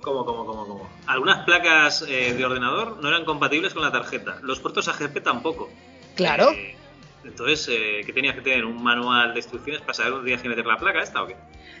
¿Cómo, 0.00 0.24
cómo, 0.24 0.44
cómo, 0.44 0.66
cómo? 0.66 0.99
Algunas 1.10 1.44
placas 1.44 2.04
eh, 2.06 2.34
de 2.34 2.44
ordenador 2.44 2.98
no 3.02 3.08
eran 3.08 3.24
compatibles 3.24 3.74
con 3.74 3.82
la 3.82 3.90
tarjeta. 3.90 4.38
Los 4.42 4.60
puertos 4.60 4.86
AGP 4.86 5.20
tampoco. 5.24 5.68
Claro. 6.14 6.52
Eh, 6.52 6.76
entonces, 7.24 7.66
eh, 7.68 8.02
¿qué 8.06 8.12
tenías 8.12 8.36
que 8.36 8.42
tener? 8.42 8.64
¿Un 8.64 8.80
manual 8.80 9.34
de 9.34 9.40
instrucciones 9.40 9.80
para 9.80 9.94
saber 9.94 10.12
dónde 10.12 10.26
tenías 10.26 10.42
que 10.42 10.48
meter 10.48 10.66
la 10.66 10.76
placa 10.76 11.02
esta 11.02 11.20
o 11.24 11.26
qué? 11.26 11.34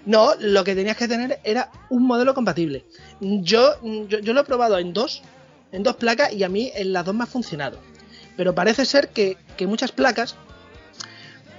No, 0.04 0.32
lo 0.40 0.64
que 0.64 0.74
tenías 0.74 0.96
que 0.96 1.06
tener 1.06 1.38
era 1.44 1.70
un 1.90 2.08
modelo 2.08 2.34
compatible. 2.34 2.84
Yo, 3.20 3.76
yo, 4.08 4.18
yo 4.18 4.32
lo 4.32 4.40
he 4.40 4.44
probado 4.44 4.78
en 4.78 4.92
dos, 4.92 5.22
en 5.70 5.84
dos 5.84 5.94
placas 5.94 6.32
y 6.32 6.42
a 6.42 6.48
mí 6.48 6.72
en 6.74 6.92
las 6.92 7.04
dos 7.04 7.14
me 7.14 7.22
ha 7.22 7.28
funcionado. 7.28 7.78
Pero 8.36 8.52
parece 8.52 8.84
ser 8.84 9.10
que, 9.10 9.36
que 9.56 9.68
muchas 9.68 9.92
placas, 9.92 10.34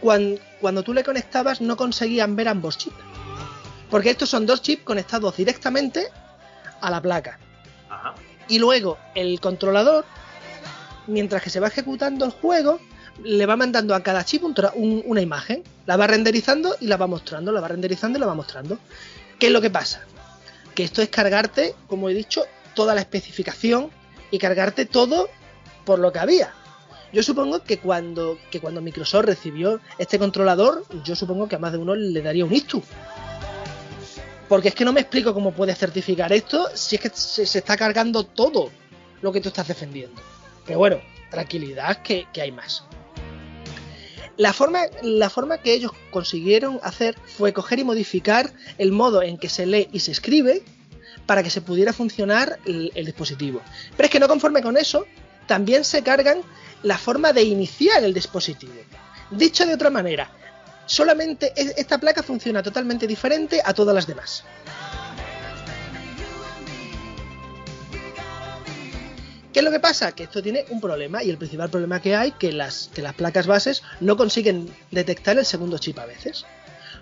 cuando, 0.01 0.41
cuando 0.59 0.83
tú 0.83 0.93
le 0.93 1.05
conectabas, 1.05 1.61
no 1.61 1.77
conseguían 1.77 2.35
ver 2.35 2.49
ambos 2.49 2.77
chips. 2.77 2.97
Porque 3.89 4.09
estos 4.09 4.27
son 4.27 4.45
dos 4.45 4.61
chips 4.61 4.83
conectados 4.83 5.37
directamente 5.37 6.07
a 6.81 6.91
la 6.91 7.01
placa. 7.01 7.39
Y 8.47 8.59
luego 8.59 8.97
el 9.15 9.39
controlador, 9.39 10.05
mientras 11.07 11.41
que 11.41 11.49
se 11.49 11.59
va 11.59 11.67
ejecutando 11.67 12.25
el 12.25 12.31
juego, 12.31 12.79
le 13.23 13.45
va 13.45 13.55
mandando 13.55 13.93
a 13.95 14.01
cada 14.03 14.23
chip 14.25 14.43
un- 14.43 15.03
una 15.05 15.21
imagen. 15.21 15.63
La 15.85 15.97
va 15.97 16.07
renderizando 16.07 16.75
y 16.79 16.87
la 16.87 16.97
va 16.97 17.07
mostrando, 17.07 17.51
la 17.51 17.61
va 17.61 17.67
renderizando 17.69 18.17
y 18.17 18.21
la 18.21 18.27
va 18.27 18.35
mostrando. 18.35 18.77
¿Qué 19.39 19.47
es 19.47 19.53
lo 19.53 19.61
que 19.61 19.69
pasa? 19.69 20.01
Que 20.75 20.83
esto 20.83 21.01
es 21.01 21.09
cargarte, 21.09 21.75
como 21.87 22.09
he 22.09 22.13
dicho, 22.13 22.43
toda 22.75 22.95
la 22.95 23.01
especificación 23.01 23.89
y 24.29 24.37
cargarte 24.37 24.85
todo 24.85 25.29
por 25.85 25.99
lo 25.99 26.11
que 26.11 26.19
había. 26.19 26.53
Yo 27.11 27.23
supongo 27.23 27.61
que 27.63 27.77
cuando, 27.79 28.37
que 28.49 28.61
cuando 28.61 28.79
Microsoft 28.81 29.25
recibió 29.25 29.81
este 29.97 30.17
controlador, 30.17 30.85
yo 31.03 31.15
supongo 31.15 31.49
que 31.49 31.55
a 31.55 31.59
más 31.59 31.73
de 31.73 31.77
uno 31.79 31.93
le 31.95 32.21
daría 32.21 32.45
un 32.45 32.53
ictus. 32.53 32.83
Porque 34.51 34.67
es 34.67 34.75
que 34.75 34.83
no 34.83 34.91
me 34.91 34.99
explico 34.99 35.33
cómo 35.33 35.53
puedes 35.53 35.77
certificar 35.77 36.33
esto 36.33 36.67
si 36.73 36.97
es 36.97 37.01
que 37.01 37.09
se, 37.13 37.43
está 37.57 37.77
cargando 37.77 38.25
todo 38.25 38.69
lo 39.21 39.31
que 39.31 39.39
tú 39.39 39.47
estás 39.47 39.69
defendiendo. 39.69 40.21
Pero 40.65 40.77
bueno, 40.77 40.99
tranquilidad 41.29 42.01
que, 42.01 42.27
hay 42.35 42.51
más. 42.51 42.83
La 44.35 44.51
forma, 44.51 44.81
la 45.03 45.29
forma 45.29 45.59
que 45.59 45.73
ellos 45.73 45.93
consiguieron 46.11 46.81
hacer 46.83 47.15
fue 47.37 47.53
coger 47.53 47.79
y 47.79 47.85
modificar 47.85 48.51
el 48.77 48.91
modo 48.91 49.23
en 49.23 49.37
que 49.37 49.47
se 49.47 49.65
lee 49.65 49.87
y 49.93 50.01
se 50.01 50.11
escribe 50.11 50.63
para 51.25 51.43
que 51.43 51.49
se 51.49 51.61
pudiera 51.61 51.93
funcionar 51.93 52.59
el, 52.65 52.91
el 52.93 53.05
dispositivo. 53.05 53.61
Pero 53.95 54.07
es 54.07 54.11
que 54.11 54.19
no 54.19 54.27
conforme 54.27 54.61
con 54.61 54.75
eso, 54.75 55.05
también 55.47 55.85
se 55.85 56.03
cargan 56.03 56.41
la 56.83 56.97
forma 56.97 57.31
de 57.31 57.43
iniciar 57.43 58.03
el 58.03 58.13
dispositivo. 58.13 58.73
Dicho 59.29 59.65
de 59.65 59.75
otra 59.75 59.89
manera, 59.89 60.29
solamente 60.91 61.53
es- 61.55 61.73
esta 61.77 61.97
placa 61.97 62.21
funciona 62.21 62.61
totalmente 62.61 63.07
diferente 63.07 63.61
a 63.63 63.73
todas 63.73 63.95
las 63.95 64.07
demás. 64.07 64.43
¿Qué 69.53 69.59
es 69.59 69.65
lo 69.65 69.71
que 69.71 69.79
pasa? 69.79 70.13
Que 70.13 70.23
esto 70.23 70.41
tiene 70.41 70.65
un 70.69 70.79
problema 70.79 71.23
y 71.23 71.29
el 71.29 71.37
principal 71.37 71.69
problema 71.69 72.01
que 72.01 72.15
hay 72.15 72.31
que 72.31 72.51
las 72.53 72.89
que 72.93 73.01
las 73.01 73.13
placas 73.13 73.47
bases 73.47 73.83
no 73.99 74.15
consiguen 74.15 74.73
detectar 74.91 75.37
el 75.37 75.45
segundo 75.45 75.77
chip 75.77 75.99
a 75.99 76.05
veces. 76.05 76.45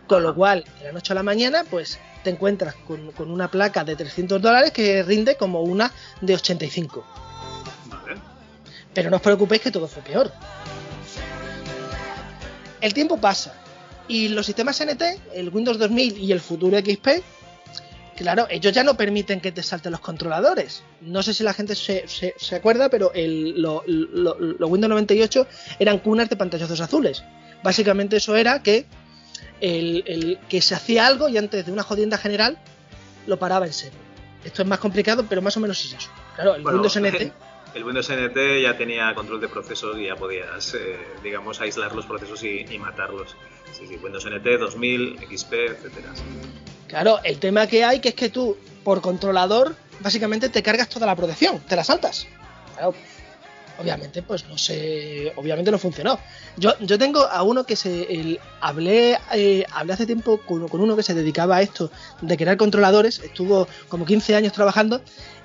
Con 0.08 0.24
lo 0.24 0.34
cual, 0.34 0.66
de 0.80 0.86
la 0.86 0.92
noche 0.92 1.14
a 1.14 1.16
la 1.16 1.22
mañana, 1.24 1.64
pues 1.70 2.00
te 2.24 2.32
encuentras 2.32 2.74
con, 2.88 3.12
con 3.12 3.30
una 3.30 3.50
placa 3.52 3.84
de 3.84 3.96
300 3.96 4.42
dólares 4.42 4.72
que 4.72 5.04
rinde 5.04 5.36
como 5.36 5.62
una 5.62 5.92
de 6.22 6.34
85. 6.34 7.06
Vale. 7.86 8.20
Pero 8.96 9.10
no 9.12 9.18
os 9.18 9.22
preocupéis 9.22 9.62
que 9.62 9.70
todo 9.72 9.88
fue 9.88 10.02
peor. 10.02 10.32
El 12.82 12.94
tiempo 12.96 13.18
pasa 13.18 13.54
y 14.10 14.28
los 14.30 14.46
sistemas 14.46 14.82
NT, 14.82 15.02
el 15.36 15.48
Windows 15.50 15.78
2000 15.80 16.18
y 16.18 16.32
el 16.34 16.42
futuro 16.42 16.78
XP, 16.78 17.08
claro, 18.18 18.48
ellos 18.50 18.74
ya 18.74 18.84
no 18.84 18.96
permiten 18.98 19.40
que 19.40 19.52
te 19.54 19.64
salten 19.64 19.92
los 19.94 20.02
controladores. 20.02 20.84
No 21.00 21.24
sé 21.24 21.34
si 21.34 21.44
la 21.44 21.54
gente 21.54 21.76
se, 21.76 22.06
se- 22.08 22.34
se 22.38 22.56
acuerda, 22.56 22.90
pero 22.90 23.14
el- 23.14 23.62
lo- 23.62 23.84
lo- 23.88 24.38
los 24.38 24.70
Windows 24.70 24.90
98 24.90 25.48
eran 25.80 26.00
cunas 26.00 26.30
de 26.30 26.36
pantallazos 26.36 26.82
azules. 26.82 27.24
Básicamente 27.64 28.18
eso 28.18 28.36
era 28.36 28.62
que, 28.62 28.86
el, 29.62 30.04
el- 30.08 30.40
que 30.50 30.62
se 30.62 30.76
hacía 30.76 31.08
algo 31.08 31.30
y 31.30 31.38
antes 31.38 31.66
de 31.66 31.72
una 31.72 31.84
jodienda 31.84 32.18
general 32.18 32.58
lo 33.28 33.38
paraba 33.40 33.66
en 33.68 33.74
serio. 33.74 34.00
Esto 34.44 34.62
es 34.64 34.68
más 34.68 34.80
complicado, 34.80 35.26
pero 35.30 35.42
más 35.42 35.56
o 35.58 35.60
menos 35.60 35.84
es 35.86 35.94
eso. 35.94 36.10
Claro, 36.36 36.56
el 36.56 36.62
Bueno, 36.64 36.78
Windows 36.82 36.96
NT... 36.98 37.32
El 37.76 37.84
Windows 37.84 38.10
NT 38.10 38.62
ya 38.64 38.78
tenía 38.78 39.14
control 39.14 39.40
de 39.42 39.48
procesos 39.48 39.98
y 39.98 40.06
ya 40.08 40.16
podías, 40.16 40.74
eh, 40.74 40.98
digamos, 41.24 41.62
aislar 41.62 41.94
los 41.96 42.06
procesos 42.06 42.44
y, 42.44 42.66
y 42.70 42.80
matarlos. 42.80 43.36
Sí, 43.78 43.86
sí, 43.88 43.98
Windows 44.02 44.26
NT 44.26 44.58
2000, 44.60 45.20
XP, 45.30 45.54
etcétera. 45.54 46.10
Claro, 46.88 47.20
el 47.24 47.38
tema 47.40 47.68
que 47.68 47.84
hay 47.84 48.00
que 48.00 48.10
es 48.10 48.16
que 48.16 48.30
tú, 48.30 48.58
por 48.84 49.02
controlador, 49.02 49.76
básicamente 50.00 50.50
te 50.50 50.64
cargas 50.64 50.90
toda 50.90 51.06
la 51.06 51.16
protección, 51.16 51.60
te 51.60 51.76
la 51.76 51.84
saltas. 51.84 52.26
Claro, 52.74 52.96
obviamente, 53.80 54.24
pues 54.24 54.46
no 54.48 54.58
sé, 54.58 55.32
obviamente 55.36 55.70
no 55.70 55.78
funcionó. 55.78 56.20
Yo, 56.58 56.74
yo 56.80 56.98
tengo 56.98 57.22
a 57.22 57.44
uno 57.44 57.64
que 57.66 57.76
se, 57.76 58.12
el- 58.12 58.40
hablé, 58.62 59.20
eh, 59.34 59.64
hablé 59.72 59.94
hace 59.94 60.08
tiempo 60.08 60.40
con, 60.40 60.68
con 60.68 60.82
uno 60.82 60.96
que 60.96 61.04
se 61.04 61.14
dedicaba 61.14 61.58
a 61.58 61.62
esto 61.62 61.92
de 62.22 62.36
crear 62.36 62.58
controladores, 62.58 63.20
estuvo 63.20 63.68
como 63.88 64.06
15 64.08 64.36
años 64.36 64.54
trabajando 64.54 65.02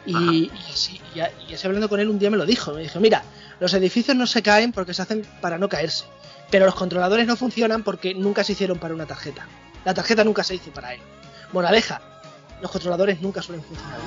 y, 0.07 0.44
y 0.52 0.73
así, 0.73 1.00
y 1.15 1.18
y 1.50 1.55
así 1.55 1.66
hablando 1.66 1.89
con 1.89 2.00
él 2.00 2.08
un 2.08 2.18
día 2.18 2.31
me 2.31 2.36
lo 2.36 2.44
dijo, 2.47 2.73
me 2.73 2.83
dijo, 2.83 3.00
mira, 3.00 3.23
los 3.60 3.73
edificios 3.74 4.16
no 4.16 4.26
se 4.26 4.42
caen 4.42 4.73
porque 4.73 4.92
se 4.94 5.02
hacen 5.02 5.26
para 5.41 5.58
no 5.58 5.68
caerse, 5.68 6.05
pero 6.50 6.66
los 6.66 6.74
controladores 6.74 7.26
no 7.26 7.36
funcionan 7.36 7.83
porque 7.83 8.15
nunca 8.15 8.44
se 8.44 8.52
hicieron 8.52 8.78
para 8.78 8.94
una 8.94 9.07
tarjeta. 9.07 9.47
La 9.84 9.94
tarjeta 9.94 10.24
nunca 10.24 10.42
se 10.44 10.55
hizo 10.57 10.70
para 10.73 10.94
él. 10.94 11.00
Moraleja, 11.52 12.00
los 12.60 12.70
controladores 12.70 13.20
nunca 13.20 13.42
suelen 13.42 13.62
funcionar. 13.65 13.99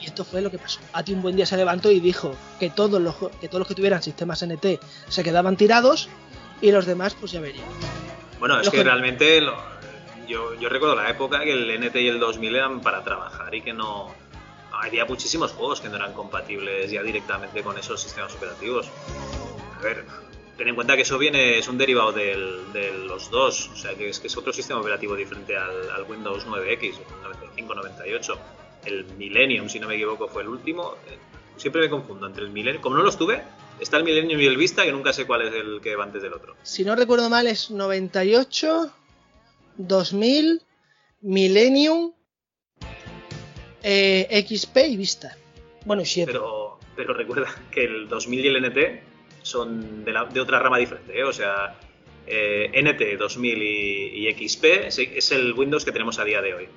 Y 0.00 0.06
esto 0.06 0.24
fue 0.24 0.42
lo 0.42 0.50
que 0.50 0.58
pasó. 0.58 0.80
Ati 0.92 1.12
un 1.12 1.22
buen 1.22 1.36
día 1.36 1.46
se 1.46 1.56
levantó 1.56 1.90
y 1.90 2.00
dijo 2.00 2.34
que 2.58 2.70
todos 2.70 3.00
los 3.00 3.14
que 3.40 3.48
todos 3.48 3.60
los 3.60 3.68
que 3.68 3.74
tuvieran 3.74 4.02
sistemas 4.02 4.42
NT 4.44 4.80
se 5.08 5.22
quedaban 5.24 5.56
tirados 5.56 6.08
y 6.60 6.70
los 6.72 6.86
demás 6.86 7.14
pues 7.18 7.32
ya 7.32 7.40
verían. 7.40 7.64
Bueno, 8.40 8.58
es 8.58 8.66
Los 8.66 8.74
que 8.74 8.82
realmente 8.82 9.40
lo- 9.40 9.56
yo, 10.28 10.54
yo 10.54 10.68
recuerdo 10.68 10.96
la 10.96 11.08
época 11.10 11.40
que 11.44 11.52
el 11.52 11.70
NT 11.80 11.96
y 12.02 12.08
el 12.08 12.18
2000 12.18 12.54
eran 12.56 12.80
para 12.80 13.02
trabajar 13.04 13.54
y 13.54 13.62
que 13.62 13.72
no... 13.72 14.12
había 14.82 15.04
muchísimos 15.04 15.52
juegos 15.52 15.80
que 15.80 15.88
no 15.88 15.96
eran 15.96 16.12
compatibles 16.12 16.90
ya 16.90 17.02
directamente 17.02 17.62
con 17.62 17.78
esos 17.78 18.02
sistemas 18.02 18.34
operativos. 18.34 18.88
A 19.78 19.82
ver, 19.82 20.04
ten 20.58 20.68
en 20.68 20.74
cuenta 20.74 20.96
que 20.96 21.02
eso 21.02 21.18
viene, 21.18 21.58
es 21.58 21.68
un 21.68 21.78
derivado 21.78 22.12
de 22.12 22.34
los 23.06 23.30
dos, 23.30 23.70
o 23.72 23.76
sea 23.76 23.94
que 23.94 24.08
es 24.08 24.18
que 24.18 24.26
es 24.26 24.36
otro 24.36 24.52
sistema 24.52 24.80
operativo 24.80 25.14
diferente 25.14 25.56
al, 25.56 26.04
Windows 26.08 26.46
9X, 26.46 26.94
95-98. 27.56 28.36
El 28.84 29.04
Millennium, 29.16 29.68
si 29.68 29.78
no 29.78 29.86
me 29.86 29.94
equivoco, 29.94 30.26
fue 30.26 30.42
el 30.42 30.48
último. 30.48 30.96
Siempre 31.56 31.82
me 31.82 31.88
confundo 31.88 32.26
entre 32.26 32.42
el 32.42 32.50
Millennium, 32.50 32.82
como 32.82 32.96
no 32.96 33.04
los 33.04 33.16
tuve, 33.16 33.44
está 33.78 33.98
el 33.98 34.04
Millennium 34.04 34.40
y 34.40 34.46
el 34.46 34.56
Vista, 34.56 34.82
que 34.82 34.90
nunca 34.90 35.12
sé 35.12 35.26
cuál 35.26 35.42
es 35.42 35.54
el 35.54 35.80
que 35.80 35.94
va 35.94 36.02
antes 36.02 36.22
del 36.22 36.32
otro. 36.32 36.56
Si 36.64 36.84
no 36.84 36.96
recuerdo 36.96 37.30
mal, 37.30 37.46
es 37.46 37.70
98, 37.70 38.92
2000, 39.76 40.62
Millennium, 41.20 42.14
eh, 43.82 44.44
XP 44.48 44.76
y 44.88 44.96
Vista. 44.96 45.36
Bueno, 45.84 46.02
y 46.02 46.06
7. 46.06 46.30
Pero, 46.32 46.78
pero 46.96 47.14
recuerda 47.14 47.48
que 47.70 47.84
el 47.84 48.08
2000 48.08 48.44
y 48.44 48.48
el 48.48 48.56
NT 48.64 48.78
son 49.42 50.04
de, 50.04 50.12
la- 50.12 50.24
de 50.26 50.40
otra 50.40 50.58
rama 50.60 50.78
diferente, 50.78 51.18
¿eh? 51.18 51.24
o 51.24 51.32
sea, 51.32 51.76
eh, 52.26 52.70
NT 52.80 53.18
2000 53.18 53.62
y, 53.62 54.28
y 54.28 54.48
XP 54.48 54.64
es, 54.86 54.98
es 54.98 55.32
el 55.32 55.52
Windows 55.54 55.84
que 55.84 55.92
tenemos 55.92 56.18
a 56.18 56.24
día 56.24 56.40
de 56.40 56.54
hoy. 56.54 56.68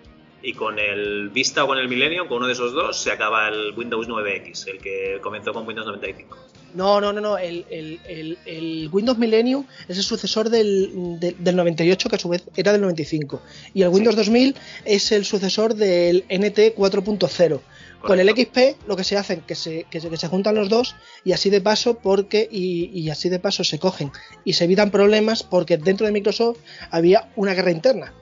Y 0.42 0.54
con 0.54 0.78
el 0.80 1.30
Vista 1.30 1.64
o 1.64 1.68
con 1.68 1.78
el 1.78 1.88
Millennium, 1.88 2.28
con 2.28 2.38
uno 2.38 2.48
de 2.48 2.54
esos 2.54 2.72
dos, 2.74 2.98
se 3.02 3.12
acaba 3.12 3.48
el 3.50 3.74
Windows 3.76 4.08
9X, 4.08 4.68
el 4.68 4.78
que 4.80 5.20
comenzó 5.22 5.54
con 5.54 5.66
Windows 5.68 5.88
95. 5.88 6.38
No, 6.76 7.00
no, 7.02 7.14
no, 7.14 7.22
no. 7.22 7.38
El, 7.38 7.66
el- 7.70 8.00
el- 8.08 8.38
el 8.46 8.90
Windows 8.92 9.18
Millennium 9.18 9.66
es 9.88 9.98
el 9.98 10.04
sucesor 10.04 10.50
del, 10.50 11.20
de- 11.20 11.36
del 11.40 11.56
98, 11.56 12.10
que 12.10 12.16
a 12.16 12.20
su 12.20 12.30
vez 12.30 12.44
era 12.56 12.72
del 12.74 12.82
95. 12.82 13.42
Y 13.74 13.82
el 13.84 13.88
Windows 13.90 14.16
2000 14.16 14.56
es 14.84 15.12
el 15.12 15.24
sucesor 15.26 15.76
del 15.76 16.26
NT 16.30 16.76
4.0. 16.76 17.62
Con 18.02 18.20
el 18.20 18.30
XP 18.30 18.88
lo 18.88 18.96
que 18.96 19.04
se 19.04 19.18
hacen 19.18 19.42
que 19.42 19.56
se, 19.56 19.86
que 19.90 20.00
se, 20.00 20.10
que 20.10 20.18
se 20.18 20.28
juntan 20.28 20.54
los 20.54 20.70
dos 20.70 20.96
y 21.24 21.32
así 21.32 21.50
de 21.50 21.60
paso 21.60 21.98
porque 21.98 22.48
y, 22.52 22.92
y 22.94 23.10
así 23.10 23.30
de 23.30 23.40
paso 23.40 23.64
se 23.64 23.80
cogen 23.80 24.12
y 24.44 24.54
se 24.54 24.66
evitan 24.66 24.92
problemas 24.92 25.42
porque 25.42 25.78
dentro 25.78 26.06
de 26.06 26.12
Microsoft 26.14 26.60
había 26.92 27.32
una 27.36 27.56
guerra 27.56 27.72
interna 27.72 28.14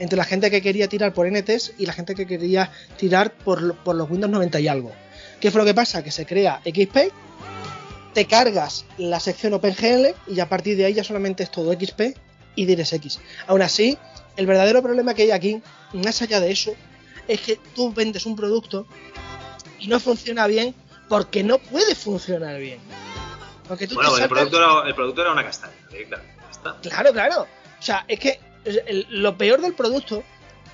entre 0.00 0.16
la 0.16 0.24
gente 0.24 0.50
que 0.50 0.60
quería 0.62 0.88
tirar 0.88 1.14
por 1.14 1.30
NTs 1.30 1.74
y 1.78 1.86
la 1.86 1.92
gente 1.92 2.16
que 2.16 2.26
quería 2.26 2.72
tirar 2.96 3.32
por, 3.34 3.76
por 3.84 3.94
los 3.94 4.10
Windows 4.10 4.32
90 4.32 4.58
y 4.58 4.66
algo. 4.66 4.90
¿Qué 5.38 5.52
fue 5.52 5.60
lo 5.60 5.64
que 5.64 5.74
pasa? 5.74 6.02
Que 6.02 6.10
se 6.10 6.26
crea 6.26 6.60
XP, 6.64 7.12
te 8.14 8.26
cargas 8.26 8.84
la 8.96 9.20
sección 9.20 9.52
OpenGL 9.54 10.14
y 10.28 10.40
a 10.40 10.48
partir 10.48 10.76
de 10.76 10.86
ahí 10.86 10.94
ya 10.94 11.04
solamente 11.04 11.42
es 11.42 11.50
todo 11.50 11.72
XP 11.72 12.16
y 12.54 12.64
DirectX. 12.66 13.20
Aún 13.48 13.60
así, 13.62 13.98
el 14.36 14.46
verdadero 14.46 14.82
problema 14.82 15.14
que 15.14 15.22
hay 15.22 15.30
aquí, 15.32 15.60
más 15.92 16.22
allá 16.22 16.40
de 16.40 16.50
eso, 16.52 16.72
es 17.28 17.40
que 17.40 17.58
tú 17.74 17.92
vendes 17.92 18.24
un 18.26 18.36
producto 18.36 18.86
y 19.80 19.88
no 19.88 19.98
funciona 20.00 20.46
bien 20.46 20.74
porque 21.08 21.42
no 21.42 21.58
puede 21.58 21.94
funcionar 21.94 22.58
bien. 22.58 22.78
Porque 23.68 23.86
tú 23.86 23.94
te 23.96 24.02
Bueno, 24.06 24.16
el 24.16 24.28
producto, 24.28 24.56
era, 24.58 24.88
el 24.88 24.94
producto 24.94 25.20
era 25.22 25.32
una 25.32 25.44
castaña, 25.44 25.74
está. 26.50 26.76
Claro, 26.82 27.12
claro. 27.12 27.42
O 27.78 27.82
sea, 27.82 28.04
es 28.08 28.18
que 28.20 28.38
el- 28.64 29.06
lo 29.10 29.36
peor 29.36 29.60
del 29.60 29.74
producto, 29.74 30.22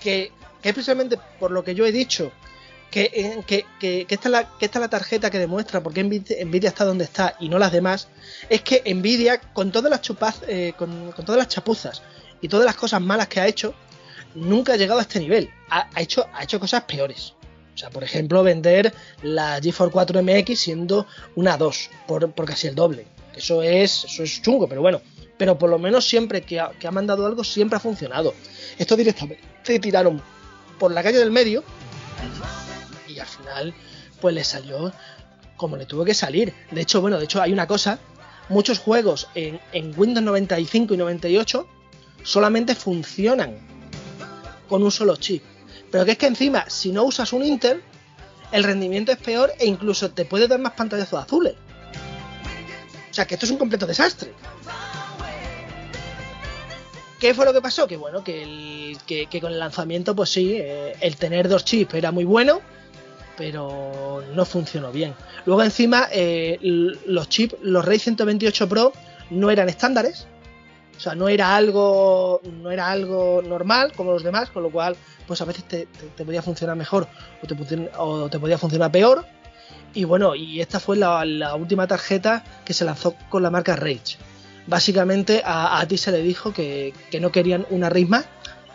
que, 0.01 0.31
que 0.63 0.69
es 0.69 0.75
precisamente 0.75 1.19
por 1.39 1.51
lo 1.53 1.65
que 1.65 1.75
yo 1.75 1.87
he 1.87 1.93
dicho, 1.93 2.33
que, 2.91 3.11
eh, 3.15 3.65
que, 3.79 4.07
esta 4.09 4.29
es 4.61 4.75
la, 4.75 4.89
tarjeta 4.89 5.31
que 5.31 5.39
demuestra 5.39 5.83
por 5.83 5.93
qué 5.93 6.03
Nvidia, 6.03 6.69
está 6.69 6.85
donde 6.85 7.05
está 7.05 7.37
y 7.39 7.49
no 7.49 7.59
las 7.59 7.73
demás, 7.73 8.09
es 8.49 8.63
que 8.63 8.83
Nvidia, 8.95 9.41
con 9.41 9.71
todas 9.71 9.91
las 9.91 10.03
chupaz, 10.03 10.43
eh, 10.49 10.73
con, 10.77 11.13
todas 11.25 11.39
las 11.39 11.49
chapuzas 11.49 12.03
y 12.41 12.49
todas 12.49 12.67
las 12.67 12.77
cosas 12.77 13.01
malas 13.01 13.29
que 13.29 13.41
ha 13.41 13.47
hecho, 13.47 13.75
nunca 14.35 14.73
ha 14.73 14.77
llegado 14.77 14.99
a 14.99 15.03
este 15.03 15.21
nivel. 15.21 15.51
Ha, 15.71 15.89
hecho, 16.01 16.27
cosas 16.59 16.83
peores. 16.85 17.35
O 17.75 17.79
sea, 17.79 17.91
por 17.91 18.03
ejemplo, 18.03 18.43
vender 18.43 18.93
la 19.23 19.61
GeForce 19.63 19.93
4 19.93 20.23
MX 20.23 20.59
siendo 20.59 21.07
una 21.37 21.57
2 21.57 21.91
por, 22.07 22.31
por 22.33 22.45
casi 22.45 22.67
el 22.67 22.75
doble. 22.75 23.07
Eso 23.35 23.63
es, 23.63 24.05
eso 24.05 24.23
es 24.25 24.43
chungo, 24.43 24.69
pero 24.69 24.83
bueno. 24.83 25.01
Pero 25.39 25.57
por 25.57 25.71
lo 25.71 25.79
menos 25.79 26.07
siempre 26.07 26.43
que 26.43 26.61
ha, 26.61 26.71
que 26.79 26.87
ha 26.87 26.91
mandado 26.91 27.25
algo, 27.25 27.45
siempre 27.45 27.77
ha 27.77 27.81
funcionado. 27.81 28.35
Esto 28.77 28.97
directamente 28.97 29.43
se 29.63 29.79
tiraron 29.79 30.21
por 30.79 30.93
la 30.93 31.03
calle 31.03 31.19
del 31.19 31.31
medio 31.31 31.65
y 33.11 33.19
al 33.19 33.27
final, 33.27 33.75
pues 34.21 34.35
le 34.35 34.45
salió 34.45 34.93
como 35.57 35.77
le 35.77 35.85
tuvo 35.87 36.05
que 36.05 36.15
salir. 36.15 36.55
De 36.71 36.81
hecho, 36.81 37.01
bueno, 37.01 37.19
de 37.19 37.25
hecho 37.25 37.43
hay 37.43 37.53
una 37.53 37.67
cosa. 37.67 37.99
Muchos 38.49 38.79
juegos 38.79 39.29
en, 39.35 39.61
Windows 39.97 40.25
95 40.25 40.95
y 40.95 40.97
98 40.97 41.69
solamente 42.25 42.75
funcionan 42.75 43.59
con 44.69 44.83
un 44.83 44.91
solo 44.91 45.17
chip. 45.17 45.43
Pero 45.91 46.05
que 46.05 46.13
es 46.13 46.19
que 46.19 46.27
encima, 46.27 46.65
si 46.69 46.93
no 46.93 47.05
usas 47.05 47.33
un 47.33 47.45
Intel, 47.45 47.83
el 48.53 48.65
rendimiento 48.65 49.13
es 49.13 49.19
peor 49.19 49.53
e 49.59 49.67
incluso 49.67 50.11
te 50.11 50.25
puede 50.25 50.49
dar 50.49 50.59
más 50.61 50.73
pantallazos 50.73 51.23
azules. 51.23 51.55
O 53.11 53.15
sea 53.15 53.27
que 53.27 53.35
esto 53.35 53.47
es 53.47 53.53
un 53.53 53.59
completo 53.59 53.87
desastre. 53.87 54.33
¿Qué 57.19 57.35
fue 57.35 57.45
lo 57.45 57.53
que 57.53 57.61
pasó? 57.61 57.87
Que 57.87 57.97
bueno, 57.99 58.25
que, 58.25 58.43
el- 58.43 58.99
que 59.07 59.41
con 59.41 59.53
el 59.53 59.59
lanzamiento, 59.59 60.17
pues 60.17 60.31
sí, 60.31 60.55
eh, 60.59 60.95
el 61.01 61.17
tener 61.17 61.49
dos 61.49 61.65
chips 61.65 61.95
era 61.95 62.13
muy 62.13 62.25
bueno, 62.25 62.61
pero 63.41 64.23
no 64.35 64.45
funcionó 64.45 64.93
bien. 64.93 65.15
Luego 65.47 65.63
encima, 65.63 66.09
eh, 66.13 66.59
los 67.07 67.27
chips, 67.31 67.57
los 67.63 67.83
Ray 67.83 67.99
128 67.99 68.69
Pro 68.69 68.93
no 69.31 69.51
eran 69.51 69.71
estándares, 69.71 70.27
o 70.95 71.01
sea, 71.01 71.15
no 71.15 71.27
era 71.27 71.57
algo, 71.57 72.43
no 72.45 72.71
era 72.71 72.91
algo 72.91 73.41
normal 73.41 73.95
como 73.97 74.13
los 74.13 74.23
demás, 74.23 74.51
con 74.51 74.63
lo 74.63 74.71
cual, 74.71 74.95
pues 75.27 75.41
a 75.41 75.47
veces 75.47 75.65
te, 75.65 75.87
podía 76.23 76.43
funcionar 76.43 76.77
mejor 76.77 77.09
o 77.43 77.47
te, 78.29 78.39
podía 78.39 78.59
funcionar 78.59 78.93
peor. 78.93 79.25
Y 79.95 80.05
bueno, 80.05 80.35
y 80.35 80.61
esta 80.61 80.79
fue 80.79 80.99
la, 80.99 81.55
última 81.55 81.87
tarjeta 81.87 82.45
que 82.67 82.75
se 82.75 82.85
lanzó 82.85 83.15
con 83.31 83.43
la 83.43 83.51
marca 83.51 83.75
Rage. 83.75 84.19
Básicamente 84.67 85.41
a, 85.47 85.81
a 85.81 85.89
ti 85.89 85.97
se 85.97 86.13
le 86.13 86.19
dijo 86.23 86.53
que, 86.53 86.93
que 87.11 87.21
no 87.21 87.33
querían 87.33 87.67
una 87.71 87.89
Rage 87.89 88.05
más 88.05 88.27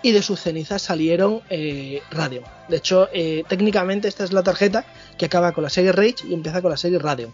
y 0.05 0.11
de 0.11 0.21
sus 0.21 0.39
cenizas 0.39 0.83
salieron 0.83 1.41
eh, 1.49 2.03
Radeon. 2.11 2.43
De 2.69 2.77
hecho, 2.77 3.09
eh, 3.11 3.43
técnicamente 3.47 4.07
esta 4.07 4.23
es 4.23 4.33
la 4.33 4.43
tarjeta 4.43 4.85
que 5.17 5.25
acaba 5.25 5.51
con 5.51 5.63
la 5.63 5.71
serie 5.71 5.93
Rage 5.93 6.27
y 6.29 6.35
empieza 6.35 6.61
con 6.61 6.69
la 6.69 6.77
serie 6.77 6.99
Radeon. 6.99 7.31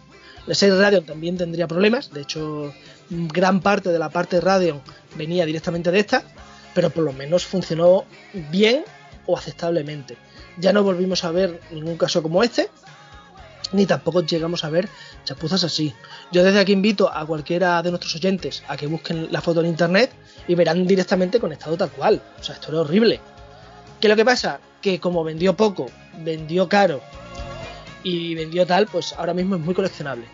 La 0.48 0.56
serie 0.56 0.80
Radeon 0.80 1.06
también 1.06 1.36
tendría 1.36 1.68
problemas, 1.68 2.14
de 2.14 2.22
hecho, 2.22 2.74
gran 3.10 3.60
parte 3.60 3.90
de 3.90 4.00
la 4.00 4.08
parte 4.08 4.40
Radeon 4.40 4.82
venía 5.18 5.46
directamente 5.46 5.92
de 5.92 6.00
esta, 6.00 6.24
pero 6.74 6.90
por 6.92 7.04
lo 7.04 7.12
menos 7.12 7.46
funcionó 7.46 8.06
bien 8.34 8.86
o 9.26 9.38
aceptablemente. 9.38 10.16
Ya 10.58 10.72
no 10.72 10.82
volvimos 10.82 11.26
a 11.26 11.32
ver 11.32 11.60
ningún 11.72 11.98
caso 11.98 12.24
como 12.24 12.42
este, 12.42 12.70
ni 13.74 13.86
tampoco 13.86 14.22
llegamos 14.22 14.64
a 14.64 14.70
ver 14.70 14.88
chapuzas 15.26 15.66
así. 15.66 15.94
Yo 16.32 16.42
desde 16.42 16.62
aquí 16.62 16.72
invito 16.72 17.14
a 17.14 17.26
cualquiera 17.26 17.82
de 17.82 17.90
nuestros 17.90 18.16
oyentes 18.16 18.64
a 18.70 18.78
que 18.78 18.88
busquen 18.88 19.28
la 19.30 19.42
foto 19.42 19.60
en 19.60 19.68
internet 19.68 20.12
y 20.48 20.56
verán 20.56 20.86
directamente 20.88 21.40
conectado 21.40 21.78
tal 21.78 21.92
cual. 21.92 22.22
O 22.40 22.44
sea, 22.44 22.56
esto 22.56 22.70
era 22.70 22.82
horrible. 22.82 23.20
¿Qué 24.00 24.08
es 24.08 24.10
lo 24.10 24.16
que 24.16 24.26
pasa? 24.26 24.60
Que 24.82 25.00
como 25.00 25.24
vendió 25.24 25.56
poco, 25.56 25.88
vendió 26.24 26.68
caro 26.68 27.02
y 28.04 28.36
vendió 28.36 28.66
tal, 28.66 28.88
pues 28.88 29.14
ahora 29.14 29.34
mismo 29.34 29.56
es 29.56 29.62
muy 29.62 29.74
coleccionable. 29.74 30.26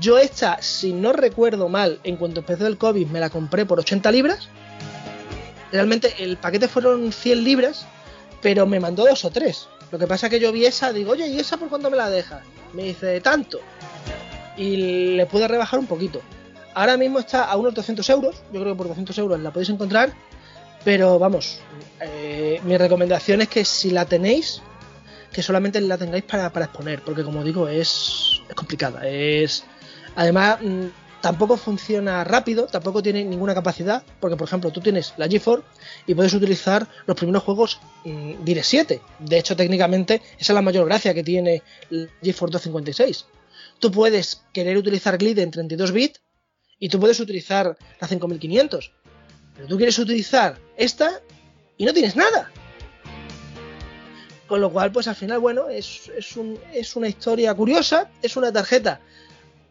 Yo 0.00 0.18
esta, 0.18 0.62
si 0.62 0.92
no 0.92 1.12
recuerdo 1.12 1.68
mal, 1.68 2.00
en 2.04 2.16
cuanto 2.16 2.40
empezó 2.40 2.66
el 2.66 2.78
COVID 2.78 3.06
me 3.08 3.20
la 3.20 3.30
compré 3.30 3.66
por 3.66 3.78
80 3.78 4.10
libras. 4.12 4.48
Realmente 5.72 6.14
el 6.18 6.36
paquete 6.36 6.68
fueron 6.68 7.12
100 7.12 7.44
libras, 7.44 7.86
pero 8.40 8.66
me 8.66 8.80
mandó 8.80 9.04
dos 9.04 9.24
o 9.24 9.30
tres. 9.30 9.68
Lo 9.90 9.98
que 9.98 10.06
pasa 10.06 10.26
es 10.26 10.30
que 10.30 10.40
yo 10.40 10.52
vi 10.52 10.64
esa, 10.66 10.92
digo, 10.92 11.12
oye, 11.12 11.26
¿y 11.26 11.38
esa 11.38 11.56
por 11.56 11.68
cuánto 11.68 11.90
me 11.90 11.96
la 11.96 12.08
dejas? 12.08 12.42
Me 12.72 12.84
dice, 12.84 13.20
tanto. 13.20 13.60
Y 14.56 15.14
le 15.16 15.26
pude 15.26 15.48
rebajar 15.48 15.78
un 15.78 15.86
poquito. 15.86 16.20
Ahora 16.74 16.96
mismo 16.96 17.20
está 17.20 17.44
a 17.44 17.56
unos 17.56 17.72
200 17.72 18.08
euros. 18.10 18.36
Yo 18.52 18.60
creo 18.60 18.74
que 18.74 18.78
por 18.78 18.88
200 18.88 19.16
euros 19.18 19.40
la 19.40 19.52
podéis 19.52 19.70
encontrar. 19.70 20.12
Pero 20.84 21.18
vamos, 21.18 21.60
eh, 22.00 22.60
mi 22.64 22.76
recomendación 22.76 23.40
es 23.40 23.48
que 23.48 23.64
si 23.64 23.90
la 23.90 24.04
tenéis, 24.04 24.60
que 25.32 25.42
solamente 25.42 25.80
la 25.80 25.96
tengáis 25.96 26.24
para, 26.24 26.46
exponer. 26.46 27.00
Porque 27.02 27.22
como 27.22 27.42
digo, 27.44 27.68
es, 27.68 28.42
complicada. 28.54 29.08
Es, 29.08 29.64
además, 30.16 30.58
mm, 30.60 30.86
tampoco 31.22 31.56
funciona 31.56 32.22
rápido, 32.24 32.66
tampoco 32.66 33.02
tiene 33.02 33.24
ninguna 33.24 33.54
capacidad. 33.54 34.02
Porque, 34.20 34.36
por 34.36 34.48
ejemplo, 34.48 34.70
tú 34.72 34.80
tienes 34.80 35.14
la 35.16 35.28
GeForce 35.28 35.64
y 36.06 36.14
puedes 36.14 36.34
utilizar 36.34 36.86
los 37.06 37.16
primeros 37.16 37.44
juegos 37.44 37.80
mm, 38.04 38.44
Direct 38.44 38.66
7. 38.66 39.00
De 39.20 39.38
hecho, 39.38 39.56
técnicamente, 39.56 40.20
esa 40.38 40.52
es 40.52 40.54
la 40.54 40.62
mayor 40.62 40.86
gracia 40.86 41.14
que 41.14 41.22
tiene 41.22 41.62
el 41.90 42.10
GeForce 42.20 42.52
256. 42.52 43.26
Tú 43.78 43.90
puedes 43.90 44.42
querer 44.52 44.76
utilizar 44.76 45.16
Glide 45.16 45.42
en 45.42 45.50
32 45.50 45.92
bits 45.92 46.23
y 46.84 46.88
tú 46.90 47.00
puedes 47.00 47.18
utilizar 47.18 47.76
la 47.98 48.06
5500. 48.08 48.92
Pero 49.56 49.66
tú 49.68 49.76
quieres 49.78 49.98
utilizar 49.98 50.58
esta 50.76 51.22
y 51.78 51.84
no 51.86 51.94
tienes 51.94 52.14
nada. 52.14 52.50
Con 54.46 54.60
lo 54.60 54.70
cual, 54.70 54.92
pues 54.92 55.08
al 55.08 55.14
final, 55.14 55.38
bueno, 55.38 55.68
es, 55.70 56.10
es, 56.16 56.36
un- 56.36 56.58
es 56.74 56.94
una 56.96 57.08
historia 57.08 57.54
curiosa, 57.54 58.10
es 58.22 58.36
una 58.36 58.52
tarjeta 58.52 59.00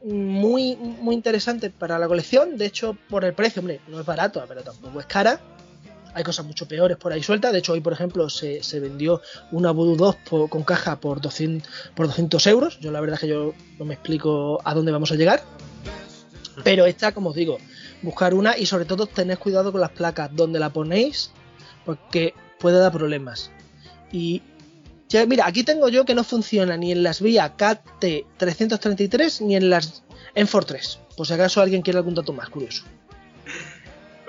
muy, 0.04 0.76
muy 0.76 1.14
interesante 1.14 1.70
para 1.70 2.00
la 2.00 2.08
colección. 2.08 2.58
De 2.58 2.66
hecho, 2.66 2.98
por 3.10 3.24
el 3.26 3.34
precio, 3.34 3.60
hombre, 3.60 3.80
no 3.88 4.00
es 4.00 4.06
barata, 4.06 4.46
pero 4.48 4.64
tampoco 4.64 5.00
es 5.00 5.06
cara. 5.06 5.40
Hay 6.16 6.24
cosas 6.24 6.46
mucho 6.48 6.68
peores 6.68 6.98
por 6.98 7.14
ahí 7.14 7.22
sueltas. 7.22 7.54
De 7.54 7.60
hecho, 7.60 7.74
hoy, 7.74 7.82
por 7.82 7.94
ejemplo, 7.94 8.28
se, 8.30 8.64
se 8.64 8.80
vendió 8.80 9.22
una 9.52 9.70
Voodoo 9.72 9.96
2 9.96 10.16
por- 10.28 10.50
con 10.50 10.64
caja 10.64 11.00
por 11.00 11.22
200, 11.22 11.70
por 11.96 12.08
200 12.08 12.48
euros. 12.48 12.80
Yo 12.80 12.92
la 12.92 13.00
verdad 13.02 13.16
es 13.16 13.22
que 13.22 13.28
yo 13.28 13.54
no 13.78 13.86
me 13.86 13.94
explico 13.94 14.60
a 14.64 14.74
dónde 14.74 14.92
vamos 14.92 15.12
a 15.12 15.16
llegar. 15.16 15.44
Pero 16.64 16.86
esta, 16.86 17.14
como 17.14 17.30
os 17.30 17.36
digo, 17.36 17.58
buscar 18.02 18.34
una 18.34 18.58
y 18.58 18.66
sobre 18.66 18.86
todo 18.86 19.08
tened 19.08 19.38
cuidado 19.38 19.72
con 19.72 19.82
las 19.82 19.92
placas 19.92 20.30
donde 20.34 20.60
la 20.60 20.72
ponéis 20.72 21.32
porque 21.86 22.34
puede 22.60 22.80
dar 22.80 22.92
problemas. 22.92 23.52
Y 24.12 24.42
ya, 25.10 25.26
mira, 25.26 25.48
aquí 25.48 25.64
tengo 25.64 25.90
yo 25.90 26.06
que 26.06 26.16
no 26.16 26.24
funciona 26.24 26.78
ni 26.78 26.92
en 26.92 27.04
las 27.04 27.22
vías 27.22 27.52
KT333 27.58 29.42
ni 29.42 29.56
en 29.56 29.70
las 29.70 30.04
Enfor 30.36 30.66
3. 30.66 31.00
Por 31.16 31.28
si 31.28 31.34
acaso 31.34 31.62
alguien 31.62 31.82
quiere 31.82 32.00
algún 32.00 32.16
dato 32.16 32.34
más 32.34 32.50
curioso. 32.50 32.84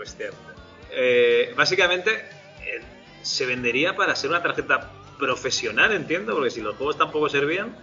Hostia. 0.00 0.30
Eh, 0.90 1.52
básicamente, 1.56 2.10
eh, 2.10 2.82
se 3.22 3.46
vendería 3.46 3.96
para 3.96 4.14
ser 4.14 4.30
una 4.30 4.42
tarjeta 4.42 4.90
profesional, 5.18 5.92
entiendo, 5.92 6.34
porque 6.34 6.50
si 6.50 6.60
los 6.60 6.76
juegos 6.76 6.98
tampoco 6.98 7.28
servían. 7.28 7.74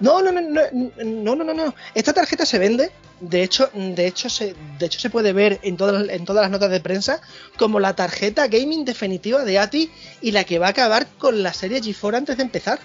No, 0.00 0.20
no, 0.20 0.30
no, 0.30 0.40
no, 0.42 1.34
no, 1.36 1.44
no, 1.44 1.54
no. 1.54 1.74
Esta 1.94 2.12
tarjeta 2.12 2.44
se 2.44 2.58
vende. 2.58 2.90
De 3.20 3.42
hecho, 3.42 3.70
de 3.72 4.06
hecho, 4.06 4.28
se, 4.28 4.54
de 4.78 4.86
hecho 4.86 5.00
se 5.00 5.08
puede 5.08 5.32
ver 5.32 5.58
en 5.62 5.78
todas, 5.78 6.06
en 6.10 6.24
todas 6.26 6.42
las 6.42 6.50
notas 6.50 6.70
de 6.70 6.80
prensa 6.80 7.22
como 7.56 7.80
la 7.80 7.96
tarjeta 7.96 8.46
gaming 8.46 8.84
definitiva 8.84 9.42
de 9.42 9.58
ATI 9.58 9.90
y 10.20 10.32
la 10.32 10.44
que 10.44 10.58
va 10.58 10.66
a 10.66 10.70
acabar 10.70 11.06
con 11.16 11.42
la 11.42 11.54
serie 11.54 11.80
G4 11.80 12.16
antes 12.16 12.36
de 12.36 12.42
empezar. 12.42 12.78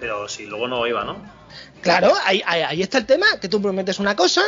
Pero 0.00 0.28
si 0.28 0.46
luego 0.46 0.66
no 0.66 0.84
iba, 0.88 1.04
¿no? 1.04 1.16
Claro, 1.80 2.12
ahí, 2.24 2.42
ahí, 2.44 2.62
ahí 2.62 2.82
está 2.82 2.98
el 2.98 3.06
tema, 3.06 3.26
que 3.40 3.48
tú 3.48 3.62
prometes 3.62 4.00
una 4.00 4.16
cosa. 4.16 4.42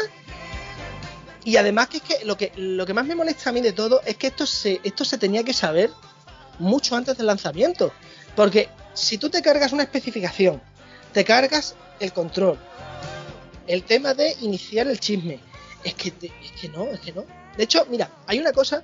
Y 1.45 1.57
además 1.59 1.89
que 1.89 1.99
es 1.99 2.03
que 2.03 2.25
lo 2.25 2.37
que 2.37 2.53
lo 2.57 2.87
que 2.87 2.95
más 2.95 3.07
me 3.07 3.15
molesta 3.15 3.51
a 3.51 3.53
mí 3.53 3.61
de 3.61 3.73
todo 3.73 4.01
es 4.05 4.17
que 4.17 4.29
esto 4.29 4.47
se, 4.47 4.81
esto 4.83 5.05
se 5.05 5.19
tenía 5.19 5.45
que 5.45 5.53
saber 5.53 5.91
mucho 6.59 6.97
antes 6.97 7.17
del 7.17 7.27
lanzamiento. 7.27 7.93
Porque 8.35 8.69
si 8.95 9.19
tú 9.19 9.31
te 9.31 9.43
cargas 9.43 9.73
una 9.73 9.83
especificación, 9.85 10.61
te 11.15 11.25
cargas 11.25 11.75
el 12.01 12.13
control, 12.13 12.59
el 13.67 13.83
tema 13.85 14.13
de 14.13 14.37
iniciar 14.43 14.87
el 14.89 15.01
chisme, 15.01 15.41
es 15.83 15.95
que, 15.95 16.09
es 16.21 16.53
que 16.61 16.69
no, 16.69 16.85
es 16.89 17.01
que 17.01 17.13
no. 17.13 17.25
De 17.57 17.65
hecho, 17.65 17.87
mira, 17.89 18.11
hay 18.27 18.39
una 18.39 18.53
cosa, 18.53 18.83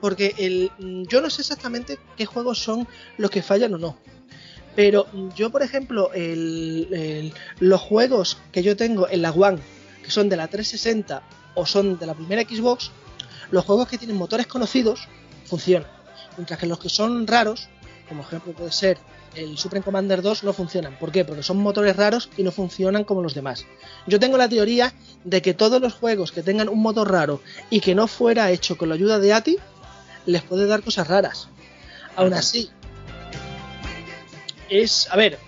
porque 0.00 0.34
el, 0.38 0.70
yo 1.08 1.20
no 1.20 1.28
sé 1.28 1.42
exactamente 1.42 1.98
qué 2.16 2.24
juegos 2.26 2.58
son 2.58 2.88
los 3.18 3.30
que 3.30 3.42
fallan 3.42 3.74
o 3.74 3.78
no. 3.78 3.98
Pero 4.74 5.06
yo, 5.36 5.50
por 5.50 5.62
ejemplo, 5.62 6.10
el- 6.14 7.34
los 7.58 7.80
juegos 7.80 8.38
que 8.52 8.62
yo 8.62 8.74
tengo 8.76 9.06
en 9.08 9.20
la 9.20 9.30
One, 9.30 9.58
que 10.02 10.10
son 10.10 10.28
de 10.30 10.36
la 10.36 10.48
360 10.48 11.22
o 11.54 11.66
son 11.66 11.98
de 11.98 12.06
la 12.06 12.14
primera 12.14 12.40
Xbox, 12.42 12.90
los 13.50 13.64
juegos 13.66 13.86
que 13.88 13.98
tienen 13.98 14.16
motores 14.16 14.46
conocidos 14.46 15.08
funcionan. 15.44 15.88
Mientras 16.38 16.58
que 16.58 16.66
los 16.66 16.78
que 16.78 16.88
son 16.88 17.26
raros, 17.26 17.68
como 18.08 18.22
ejemplo 18.22 18.52
puede 18.54 18.72
ser 18.72 18.96
el 19.34 19.56
Supreme 19.58 19.84
Commander 19.84 20.20
2, 20.22 20.44
no 20.44 20.52
funcionan. 20.52 20.98
¿Por 20.98 21.10
qué? 21.12 21.24
Porque 21.24 21.42
son 21.42 21.58
motores 21.58 21.96
raros 21.96 22.28
y 22.36 22.42
no 22.42 22.52
funcionan 22.52 23.04
como 23.04 23.22
los 23.22 23.34
demás. 23.34 23.64
Yo 24.06 24.20
tengo 24.20 24.36
la 24.36 24.48
teoría 24.48 24.92
de 25.24 25.40
que 25.42 25.54
todos 25.54 25.80
los 25.80 25.94
juegos 25.94 26.32
que 26.32 26.42
tengan 26.42 26.68
un 26.68 26.80
motor 26.80 27.10
raro 27.10 27.40
y 27.70 27.80
que 27.80 27.94
no 27.94 28.06
fuera 28.08 28.50
hecho 28.50 28.76
con 28.76 28.88
la 28.88 28.94
ayuda 28.94 29.18
de 29.18 29.32
ATI, 29.32 29.58
les 30.26 30.42
puede 30.42 30.66
dar 30.66 30.82
cosas 30.82 31.08
raras. 31.08 31.48
Aún 32.16 32.34
así, 32.34 32.70
es, 34.68 35.08
a 35.10 35.16
ver, 35.16 35.38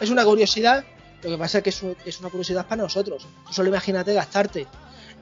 es 0.00 0.10
una 0.10 0.24
curiosidad, 0.24 0.84
lo 1.22 1.30
que 1.30 1.38
pasa 1.38 1.58
es 1.58 1.64
que 1.64 1.70
es, 1.70 1.82
un- 1.82 1.96
es 2.04 2.20
una 2.20 2.28
curiosidad 2.30 2.66
para 2.66 2.82
nosotros. 2.82 3.26
Tú 3.46 3.52
solo 3.52 3.68
imagínate 3.68 4.12
gastarte 4.14 4.66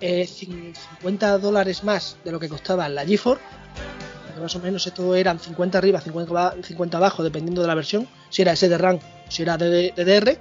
eh, 0.00 0.26
cin- 0.26 0.74
50 1.00 1.38
dólares 1.38 1.84
más 1.84 2.16
de 2.24 2.32
lo 2.32 2.40
que 2.40 2.48
costaba 2.48 2.88
la 2.88 3.04
GeForce, 3.04 3.42
más 4.41 4.55
o 4.57 4.59
menos 4.60 4.86
esto 4.86 5.15
eran 5.15 5.39
50 5.39 5.78
arriba, 5.78 6.01
50, 6.01 6.33
ba- 6.33 6.55
50 6.62 6.97
abajo, 6.97 7.23
dependiendo 7.23 7.62
de 7.62 7.69
la 7.69 7.75
versión, 7.75 8.09
si 8.31 8.43
era 8.43 8.52
SD 8.57 8.77
RAM, 8.78 8.99
si 9.28 9.43
era 9.43 9.57
DD 9.57 9.93
DDR, 9.94 10.39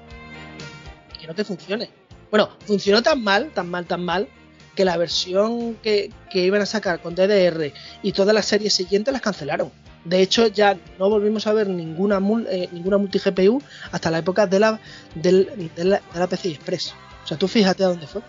que 1.19 1.27
no 1.27 1.35
te 1.35 1.43
funcione. 1.43 1.89
Bueno, 2.31 2.49
funcionó 2.65 3.01
tan 3.01 3.23
mal, 3.23 3.51
tan 3.53 3.69
mal, 3.69 3.85
tan 3.85 4.03
mal, 4.03 4.27
que 4.75 4.85
la 4.85 4.97
versión 4.97 5.75
que, 5.75 6.11
que 6.31 6.39
iban 6.45 6.61
a 6.61 6.65
sacar 6.65 7.01
con 7.01 7.15
DDR 7.15 7.73
y 8.03 8.11
todas 8.13 8.33
las 8.33 8.45
series 8.45 8.73
siguientes 8.73 9.11
las 9.11 9.21
cancelaron. 9.21 9.71
De 10.05 10.21
hecho, 10.21 10.47
ya 10.47 10.77
no 10.97 11.09
volvimos 11.09 11.45
a 11.47 11.53
ver 11.53 11.67
ninguna, 11.67 12.19
mul- 12.21 12.47
eh, 12.49 12.69
ninguna 12.71 12.97
multi 12.97 13.19
GPU 13.19 13.61
hasta 13.91 14.09
la 14.09 14.19
época 14.19 14.47
de 14.47 14.59
la, 14.59 14.79
del- 15.15 15.69
de 15.75 15.83
la, 15.83 16.01
de 16.13 16.19
la 16.19 16.27
PCI 16.27 16.51
Express. 16.53 16.93
O 17.23 17.27
sea, 17.27 17.37
tú 17.37 17.47
fíjate 17.47 17.83
a 17.83 17.87
dónde 17.87 18.07
fue. 18.07 18.21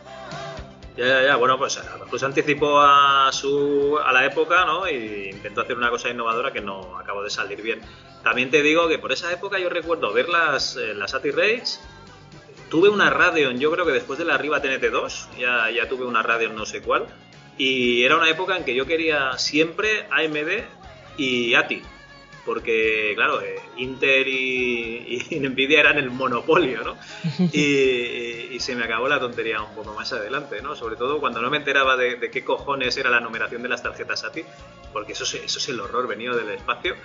Ya, 0.96 1.06
ya, 1.06 1.22
ya. 1.22 1.36
Bueno, 1.36 1.58
pues 1.58 1.78
a 1.78 1.96
lo 1.96 2.04
mejor 2.04 2.18
se 2.18 2.26
anticipó 2.26 2.80
a 2.80 3.30
su 3.32 3.98
a 4.04 4.12
la 4.12 4.24
época, 4.24 4.64
¿no? 4.64 4.88
Y 4.88 5.30
intentó 5.30 5.62
hacer 5.62 5.76
una 5.76 5.90
cosa 5.90 6.10
innovadora 6.10 6.52
que 6.52 6.60
no 6.60 6.98
acabó 6.98 7.22
de 7.22 7.30
salir 7.30 7.62
bien. 7.62 7.80
También 8.22 8.50
te 8.50 8.62
digo 8.62 8.88
que 8.88 8.98
por 8.98 9.12
esa 9.12 9.32
época 9.32 9.58
yo 9.58 9.70
recuerdo 9.70 10.12
ver 10.12 10.28
las, 10.28 10.76
eh, 10.76 10.94
las 10.94 11.14
ATI 11.14 11.30
Raids. 11.30 11.80
Tuve 12.68 12.88
una 12.88 13.10
Radeon, 13.10 13.58
yo 13.58 13.70
creo 13.72 13.84
que 13.84 13.92
después 13.92 14.18
de 14.18 14.24
la 14.24 14.38
Riva 14.38 14.62
TNT2, 14.62 15.38
ya, 15.38 15.70
ya 15.70 15.88
tuve 15.88 16.04
una 16.04 16.22
Radeon 16.22 16.54
no 16.54 16.66
sé 16.66 16.82
cuál. 16.82 17.06
Y 17.58 18.04
era 18.04 18.16
una 18.16 18.28
época 18.28 18.56
en 18.56 18.64
que 18.64 18.74
yo 18.74 18.86
quería 18.86 19.36
siempre 19.38 20.06
AMD 20.10 20.64
y 21.16 21.54
ATI. 21.54 21.82
Porque, 22.50 23.12
claro, 23.14 23.40
eh, 23.40 23.60
Intel 23.76 24.26
y, 24.26 25.24
y 25.30 25.38
Nvidia 25.48 25.78
eran 25.78 25.98
el 25.98 26.10
monopolio, 26.10 26.82
¿no? 26.82 26.96
y, 27.52 28.48
y 28.50 28.58
se 28.58 28.74
me 28.74 28.82
acabó 28.82 29.06
la 29.06 29.20
tontería 29.20 29.62
un 29.62 29.72
poco 29.72 29.94
más 29.94 30.12
adelante, 30.12 30.60
¿no? 30.60 30.74
Sobre 30.74 30.96
todo 30.96 31.20
cuando 31.20 31.40
no 31.40 31.48
me 31.48 31.58
enteraba 31.58 31.96
de, 31.96 32.16
de 32.16 32.28
qué 32.28 32.42
cojones 32.42 32.96
era 32.96 33.08
la 33.08 33.20
numeración 33.20 33.62
de 33.62 33.68
las 33.68 33.84
tarjetas 33.84 34.24
ATI, 34.24 34.42
porque 34.92 35.12
eso 35.12 35.22
es, 35.22 35.34
eso 35.34 35.60
es 35.60 35.68
el 35.68 35.78
horror 35.78 36.08
venido 36.08 36.36
del 36.36 36.48
espacio. 36.48 36.96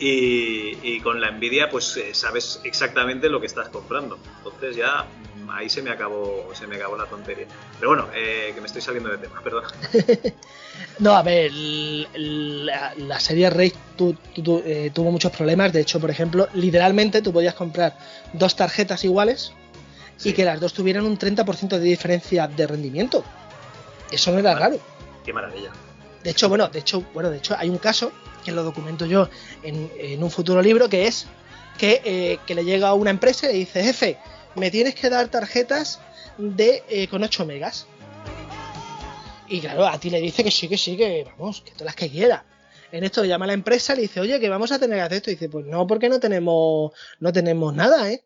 Y, 0.00 0.78
y 0.82 1.00
con 1.00 1.20
la 1.20 1.30
Nvidia, 1.30 1.68
pues 1.68 1.94
eh, 1.98 2.14
sabes 2.14 2.60
exactamente 2.64 3.28
lo 3.28 3.38
que 3.38 3.46
estás 3.46 3.68
comprando. 3.68 4.18
Entonces 4.38 4.74
ya 4.76 5.04
mm, 5.44 5.50
ahí 5.50 5.68
se 5.68 5.82
me 5.82 5.90
acabó, 5.90 6.48
se 6.54 6.66
me 6.66 6.76
acabó 6.76 6.96
la 6.96 7.04
tontería. 7.04 7.46
Pero 7.78 7.90
bueno, 7.90 8.08
eh, 8.14 8.52
que 8.54 8.60
me 8.62 8.66
estoy 8.66 8.80
saliendo 8.80 9.10
de 9.10 9.18
tema, 9.18 9.40
perdón. 9.44 9.64
No, 10.98 11.14
a 11.14 11.22
ver, 11.22 11.50
la, 11.52 12.94
la 12.96 13.20
serie 13.20 13.48
Raid 13.50 13.72
tu- 13.96 14.14
tu- 14.34 14.42
tu- 14.42 14.62
eh, 14.64 14.90
tuvo 14.94 15.10
muchos 15.10 15.32
problemas. 15.32 15.72
De 15.72 15.80
hecho, 15.80 16.00
por 16.00 16.10
ejemplo, 16.10 16.48
literalmente 16.54 17.20
tú 17.22 17.32
podías 17.32 17.54
comprar 17.54 17.96
dos 18.32 18.54
tarjetas 18.56 19.04
iguales 19.04 19.52
y 20.24 20.32
que 20.32 20.44
las 20.44 20.60
dos 20.60 20.72
tuvieran 20.74 21.04
un 21.04 21.18
30% 21.18 21.68
de 21.68 21.80
diferencia 21.80 22.48
de 22.48 22.66
rendimiento. 22.66 23.24
Eso 24.10 24.30
no 24.32 24.38
era 24.38 24.54
raro. 24.54 24.78
Qué 25.24 25.32
maravilla. 25.32 25.70
De 26.22 26.30
hecho, 26.30 26.48
bueno, 26.48 26.68
de 26.68 26.78
hecho, 26.78 27.02
bueno, 27.14 27.30
de 27.30 27.38
hecho, 27.38 27.54
hay 27.58 27.68
un 27.70 27.78
caso 27.78 28.12
que 28.40 28.52
lo 28.52 28.62
documento 28.62 29.06
yo 29.06 29.28
en, 29.62 29.90
en 29.98 30.22
un 30.22 30.30
futuro 30.30 30.62
libro 30.62 30.88
que 30.88 31.06
es 31.06 31.26
que, 31.80 32.02
eh, 32.04 32.38
que 32.46 32.54
le 32.54 32.64
llega 32.64 32.88
a 32.88 32.94
una 32.94 33.10
empresa 33.10 33.48
y 33.48 33.52
le 33.52 33.58
dice, 33.60 33.82
jefe, 33.82 34.18
me 34.54 34.70
tienes 34.70 34.94
que 34.94 35.08
dar 35.08 35.28
tarjetas 35.28 35.98
de 36.36 36.82
eh, 36.88 37.08
con 37.08 37.22
8 37.22 37.46
megas. 37.46 37.86
Y 39.48 39.60
claro, 39.60 39.86
a 39.86 39.98
ti 39.98 40.10
le 40.10 40.20
dice 40.20 40.44
que 40.44 40.50
sí, 40.50 40.68
que 40.68 40.76
sí, 40.76 40.96
que 40.96 41.26
vamos, 41.38 41.62
que 41.62 41.70
todas 41.70 41.86
las 41.86 41.96
que 41.96 42.10
quiera. 42.10 42.44
En 42.92 43.02
esto 43.02 43.24
llama 43.24 43.46
a 43.46 43.48
la 43.48 43.54
empresa 43.54 43.94
y 43.94 43.96
le 43.96 44.02
dice, 44.02 44.20
oye, 44.20 44.38
que 44.38 44.48
vamos 44.48 44.70
a 44.72 44.78
tener 44.78 44.98
que 44.98 45.02
hacer 45.02 45.16
esto. 45.16 45.30
Y 45.30 45.34
dice, 45.34 45.48
pues 45.48 45.64
no, 45.64 45.86
porque 45.86 46.08
no 46.08 46.20
tenemos, 46.20 46.92
no 47.18 47.32
tenemos 47.32 47.74
nada, 47.74 48.10
¿eh? 48.10 48.24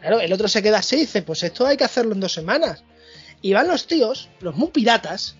Claro, 0.00 0.20
el 0.20 0.32
otro 0.32 0.48
se 0.48 0.62
queda 0.62 0.78
así 0.78 0.96
y 0.96 1.00
dice, 1.00 1.22
pues 1.22 1.42
esto 1.42 1.66
hay 1.66 1.76
que 1.76 1.84
hacerlo 1.84 2.14
en 2.14 2.20
dos 2.20 2.32
semanas. 2.32 2.82
Y 3.40 3.52
van 3.52 3.68
los 3.68 3.86
tíos, 3.86 4.30
los 4.40 4.56
muy 4.56 4.68
piratas, 4.68 5.36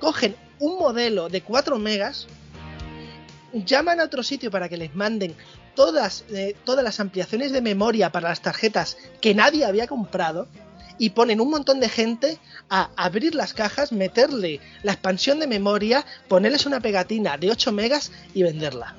cogen 0.00 0.34
un 0.58 0.78
modelo 0.78 1.28
de 1.28 1.42
4 1.42 1.78
megas, 1.78 2.26
llaman 3.52 4.00
a 4.00 4.04
otro 4.04 4.22
sitio 4.22 4.50
para 4.50 4.68
que 4.68 4.76
les 4.76 4.94
manden 4.94 5.34
todas, 5.74 6.24
eh, 6.30 6.56
todas 6.64 6.84
las 6.84 7.00
ampliaciones 7.00 7.52
de 7.52 7.62
memoria 7.62 8.10
para 8.10 8.28
las 8.28 8.40
tarjetas 8.40 8.96
que 9.20 9.34
nadie 9.34 9.64
había 9.64 9.86
comprado 9.86 10.48
y 10.98 11.10
ponen 11.10 11.40
un 11.40 11.50
montón 11.50 11.78
de 11.80 11.88
gente 11.88 12.38
a 12.70 12.90
abrir 12.96 13.34
las 13.34 13.52
cajas, 13.52 13.92
meterle 13.92 14.60
la 14.82 14.92
expansión 14.92 15.38
de 15.38 15.46
memoria, 15.46 16.04
ponerles 16.28 16.66
una 16.66 16.80
pegatina 16.80 17.36
de 17.36 17.50
8 17.50 17.72
megas 17.72 18.12
y 18.34 18.42
venderla. 18.42 18.94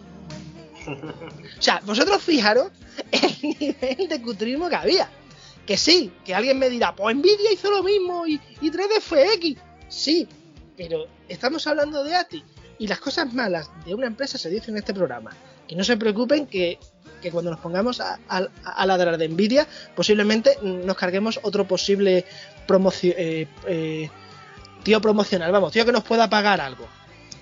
O 0.87 1.61
sea, 1.61 1.81
vosotros 1.85 2.21
fijaros 2.21 2.71
el 3.11 3.57
nivel 3.59 4.07
de 4.07 4.21
cutrismo 4.21 4.69
que 4.69 4.75
había. 4.75 5.09
Que 5.65 5.75
sí, 5.75 6.13
que 6.23 6.33
alguien 6.33 6.57
me 6.59 6.69
dirá, 6.69 6.95
pues 6.95 7.15
Nvidia 7.15 7.51
hizo 7.51 7.69
lo 7.69 7.83
mismo 7.83 8.25
y, 8.25 8.39
y 8.61 8.71
3DFX. 8.71 9.57
Sí, 9.89 10.27
pero 10.77 11.07
estamos 11.27 11.65
hablando 11.67 12.03
de 12.03 12.15
ATI. 12.15 12.43
Y 12.79 12.87
las 12.87 12.99
cosas 12.99 13.33
malas 13.33 13.71
de 13.85 13.95
una 13.95 14.05
empresa 14.07 14.37
se 14.37 14.49
dicen 14.49 14.75
en 14.75 14.79
este 14.79 14.93
programa. 14.93 15.31
Que 15.67 15.75
no 15.75 15.83
se 15.83 15.97
preocupen 15.97 16.45
que, 16.45 16.77
que 17.21 17.31
cuando 17.31 17.49
nos 17.51 17.59
pongamos 17.59 17.99
a, 17.99 18.19
a- 18.29 18.47
a 18.63 18.85
ladrar 18.85 19.17
de 19.17 19.27
Nvidia, 19.27 19.67
posiblemente 19.95 20.57
nos 20.61 20.95
carguemos 20.95 21.39
otro 21.41 21.65
posible 21.67 22.23
promocio, 22.67 23.13
eh, 23.17 23.47
eh, 23.67 24.09
tío 24.83 25.01
promocional. 25.01 25.51
Vamos, 25.51 25.73
tío 25.73 25.85
que 25.85 25.91
nos 25.91 26.03
pueda 26.03 26.29
pagar 26.29 26.61
algo. 26.61 26.87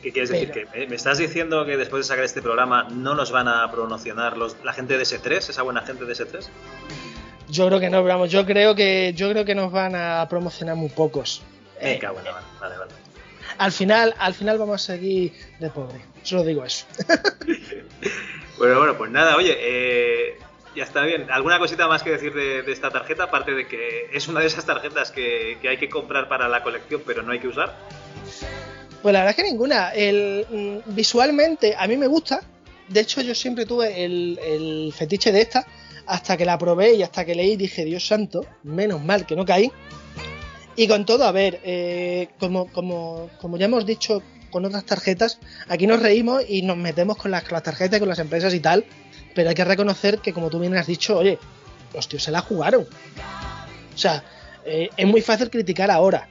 ¿Qué 0.01 0.11
quieres 0.13 0.29
decir? 0.29 0.51
¿Que 0.51 0.87
me, 0.87 0.95
estás 0.95 1.17
diciendo 1.17 1.65
que 1.65 1.77
después 1.77 2.05
de 2.05 2.07
sacar 2.07 2.23
este 2.23 2.41
programa 2.41 2.87
no 2.89 3.13
nos 3.15 3.31
van 3.31 3.47
a 3.47 3.69
promocionar 3.71 4.37
los, 4.37 4.55
la 4.63 4.71
gente 4.71 4.97
de 4.97 5.03
S3, 5.03 5.49
esa 5.49 5.61
buena 5.63 5.81
gente 5.81 6.05
de 6.05 6.13
S3? 6.13 6.45
Yo 7.49 7.67
creo 7.67 7.79
que 7.79 7.89
no, 7.89 8.03
vamos, 8.03 8.31
yo 8.31 8.45
creo 8.45 8.73
que 8.75 9.13
yo 9.15 9.29
creo 9.31 9.45
que 9.45 9.53
nos 9.55 9.71
van 9.71 9.95
a 9.95 10.25
promocionar 10.29 10.75
muy 10.75 10.89
pocos. 10.89 11.41
Cago 11.99 12.19
en 12.19 12.25
la 12.25 12.31
mano. 12.31 12.47
Vale, 12.61 12.77
vale. 12.77 12.91
Al 13.57 13.71
final, 13.71 14.13
al 14.17 14.33
final 14.33 14.57
vamos 14.57 14.81
a 14.83 14.93
seguir 14.93 15.33
de 15.59 15.69
pobre. 15.69 16.01
Solo 16.23 16.43
digo 16.43 16.63
eso. 16.65 16.85
Bueno, 18.57 18.77
bueno, 18.77 18.97
pues 18.97 19.11
nada, 19.11 19.35
oye, 19.35 19.53
eh, 19.59 20.37
ya 20.75 20.83
está 20.83 21.03
bien. 21.03 21.29
¿Alguna 21.29 21.59
cosita 21.59 21.89
más 21.89 22.03
que 22.03 22.11
decir 22.11 22.33
de, 22.33 22.61
de 22.61 22.71
esta 22.71 22.89
tarjeta? 22.89 23.23
Aparte 23.23 23.53
de 23.53 23.67
que 23.67 24.09
es 24.13 24.29
una 24.29 24.39
de 24.39 24.47
esas 24.47 24.65
tarjetas 24.65 25.11
que, 25.11 25.57
que 25.61 25.67
hay 25.67 25.77
que 25.77 25.89
comprar 25.89 26.29
para 26.29 26.47
la 26.47 26.63
colección, 26.63 27.01
pero 27.05 27.21
no 27.21 27.33
hay 27.33 27.39
que 27.39 27.49
usar. 27.49 27.75
Pues 29.01 29.11
la 29.11 29.19
verdad 29.19 29.31
es 29.31 29.35
que 29.35 29.51
ninguna. 29.51 29.89
El, 29.89 30.45
mm, 30.49 30.95
visualmente 30.95 31.75
a 31.77 31.85
mí 31.87 31.97
me 31.97 32.07
gusta. 32.07 32.41
De 32.87 33.01
hecho, 33.01 33.19
yo 33.21 33.35
siempre 33.35 33.65
tuve 33.65 34.05
el, 34.05 34.39
el 34.41 34.93
fetiche 34.95 35.33
de 35.33 35.41
esta. 35.41 35.65
Hasta 36.07 36.37
que 36.37 36.45
la 36.45 36.57
probé 36.57 36.93
y 36.93 37.03
hasta 37.03 37.25
que 37.25 37.35
leí 37.35 37.55
dije, 37.57 37.83
Dios 37.83 38.05
santo, 38.07 38.45
menos 38.63 39.03
mal 39.03 39.25
que 39.25 39.35
no 39.35 39.43
caí. 39.43 39.71
Y 40.75 40.87
con 40.87 41.05
todo, 41.05 41.23
a 41.23 41.31
ver, 41.31 41.61
eh, 41.63 42.27
como, 42.39 42.67
como, 42.67 43.57
ya 43.57 43.65
hemos 43.65 43.85
dicho 43.85 44.21
con 44.51 44.65
otras 44.65 44.85
tarjetas, 44.85 45.39
aquí 45.67 45.87
nos 45.87 46.01
reímos 46.01 46.43
y 46.47 46.61
nos 46.61 46.77
metemos 46.77 47.17
con 47.17 47.31
las, 47.31 47.43
con 47.43 47.53
las 47.53 47.63
tarjetas, 47.63 47.99
con 47.99 48.09
las 48.09 48.19
empresas 48.19 48.53
y 48.53 48.59
tal. 48.59 48.85
Pero 49.33 49.49
hay 49.49 49.55
que 49.55 49.65
reconocer 49.65 50.19
que, 50.19 50.33
como 50.33 50.49
tú 50.49 50.59
bien 50.59 50.75
has 50.75 50.87
dicho, 50.87 51.17
oye, 51.17 51.39
los 51.93 52.07
tíos 52.07 52.23
se 52.23 52.31
la 52.31 52.41
jugaron. 52.41 52.83
O 52.83 53.97
sea, 53.97 54.23
eh, 54.65 54.89
es 54.95 55.07
muy 55.07 55.21
fácil 55.21 55.49
criticar 55.49 55.91
ahora. 55.91 56.27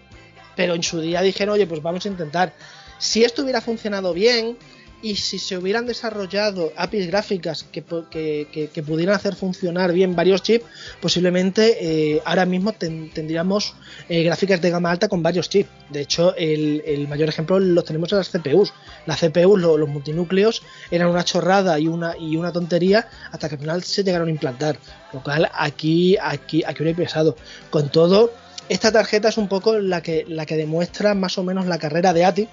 Pero 0.57 0.75
en 0.75 0.83
su 0.83 1.01
día 1.01 1.23
dijeron, 1.23 1.55
oye, 1.55 1.67
pues 1.67 1.83
vamos 1.83 2.05
a 2.05 2.09
intentar. 2.09 2.55
Si 2.99 3.25
esto 3.25 3.43
hubiera 3.43 3.61
funcionado 3.61 4.13
bien 4.13 4.57
y 5.05 5.16
si 5.16 5.39
se 5.39 5.58
hubieran 5.58 5.84
desarrollado 5.86 6.73
APIs 6.76 7.07
gráficas 7.08 7.62
que, 7.70 7.84
que- 8.10 8.70
que- 8.73 8.83
pudieran 8.83 9.15
hacer 9.15 9.34
funcionar 9.34 9.92
bien 9.92 10.16
varios 10.16 10.42
chips, 10.42 10.65
posiblemente 11.00 11.76
eh, 12.15 12.23
ahora 12.24 12.47
mismo 12.47 12.73
ten- 12.73 13.10
tendríamos 13.10 13.74
eh, 14.08 14.23
gráficas 14.23 14.62
de 14.62 14.70
gama 14.70 14.91
alta 14.91 15.08
con 15.08 15.23
varios 15.23 15.50
chips. 15.50 15.68
De 15.91 16.00
hecho, 16.00 16.34
el, 16.36 17.07
mayor 17.07 17.28
ejemplo 17.28 17.60
lo 17.60 17.83
tenemos 17.84 18.10
en 18.12 18.18
las 18.18 18.31
CPUs. 18.31 18.73
Las 19.05 19.20
CPUs, 19.20 19.60
lo- 19.60 19.76
los 19.76 19.89
multinúcleos, 19.91 20.62
eran 20.91 21.08
una 21.08 21.23
chorrada 21.23 21.78
y 21.78 21.86
una, 21.86 22.16
y 22.18 22.36
una 22.36 22.50
tontería 22.50 23.07
hasta 23.31 23.49
que 23.50 23.57
al 23.57 23.60
final 23.60 23.83
se 23.84 24.05
llegaron 24.05 24.28
a 24.28 24.31
implantar. 24.31 24.78
Lo 25.12 25.23
cual 25.23 25.50
aquí, 25.55 26.16
aquí, 26.20 26.65
aquí 26.66 26.83
hubiera 26.83 26.97
pesado. 26.97 27.36
Con 27.68 27.91
todo, 27.91 28.33
esta 28.70 28.91
tarjeta 28.91 29.28
es 29.28 29.36
un 29.36 29.49
poco 29.49 29.78
la 29.78 30.02
que, 30.02 30.24
la 30.26 30.47
que 30.47 30.57
demuestra 30.57 31.12
más 31.15 31.36
o 31.36 31.42
menos 31.42 31.66
la 31.66 31.78
carrera 31.78 32.15
de 32.15 32.24
ATI, 32.24 32.49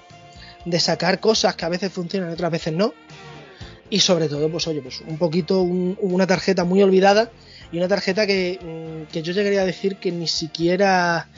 de 0.64 0.80
sacar 0.80 1.20
cosas 1.20 1.56
que 1.56 1.64
a 1.64 1.68
veces 1.68 1.92
funcionan 1.92 2.30
y 2.30 2.34
otras 2.34 2.50
veces 2.52 2.72
no. 2.72 2.92
Y 3.90 4.00
sobre 4.00 4.28
todo, 4.28 4.48
pues 4.50 4.66
oye, 4.68 4.80
pues 4.80 5.02
un 5.06 5.18
poquito 5.18 5.60
un- 5.62 5.98
una 6.00 6.26
tarjeta 6.26 6.64
muy 6.64 6.82
olvidada 6.82 7.30
y 7.70 7.76
una 7.78 7.88
tarjeta 7.88 8.26
que, 8.26 8.58
mm, 8.60 9.12
que 9.12 9.22
yo 9.22 9.32
llegaría 9.32 9.62
a 9.62 9.66
decir 9.66 9.96
que 9.96 10.10
ni 10.12 10.26
siquiera 10.28 11.28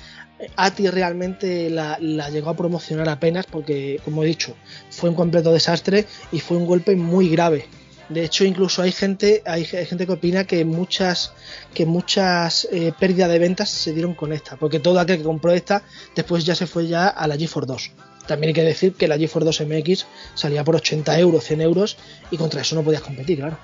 ATI 0.57 0.89
realmente 0.91 1.71
la, 1.71 1.97
la 2.01 2.29
llegó 2.31 2.51
a 2.51 2.57
promocionar 2.57 3.09
apenas 3.09 3.47
porque, 3.47 4.01
como 4.05 4.23
he 4.23 4.27
dicho, 4.27 4.55
fue 4.91 5.11
un 5.11 5.17
completo 5.17 5.53
desastre 5.53 6.07
y 6.33 6.41
fue 6.41 6.57
un 6.57 6.67
golpe 6.67 6.95
muy 6.97 7.29
grave. 7.29 7.67
De 8.09 8.23
hecho, 8.23 8.45
incluso 8.45 8.83
hay 8.83 8.93
gente, 8.93 9.43
hay, 9.47 9.65
gente 9.65 10.07
que 10.07 10.13
opina 10.13 10.45
que 10.45 10.65
muchas, 10.65 11.33
que 11.73 11.87
muchas 11.87 12.69
eh, 12.71 12.93
pérdidas 13.01 13.31
de 13.31 13.39
ventas 13.39 13.71
se 13.71 13.93
dieron 13.95 14.15
con 14.15 14.33
esta, 14.33 14.57
porque 14.57 14.79
todo 14.79 15.01
aquel 15.01 15.17
que 15.19 15.23
compró 15.25 15.53
esta 15.53 15.83
después 16.15 16.45
ya 16.45 16.55
se 16.55 16.67
fue 16.67 16.87
ya 16.87 17.09
a 17.09 17.27
la 17.27 17.37
GeForce 17.37 17.67
2. 17.67 17.91
También 18.27 18.49
hay 18.49 18.55
que 18.55 18.63
decir 18.63 18.95
que 18.95 19.07
la 19.09 19.19
GeForce 19.19 19.45
2 19.45 19.61
MX 19.63 20.07
salía 20.35 20.65
por 20.65 20.77
80 20.77 21.19
euros, 21.19 21.45
100 21.45 21.61
euros 21.61 21.97
y 22.31 22.37
contra 22.37 22.63
eso 22.63 22.75
no 22.75 22.83
podías 22.83 23.03
competir, 23.03 23.39
claro. 23.39 23.59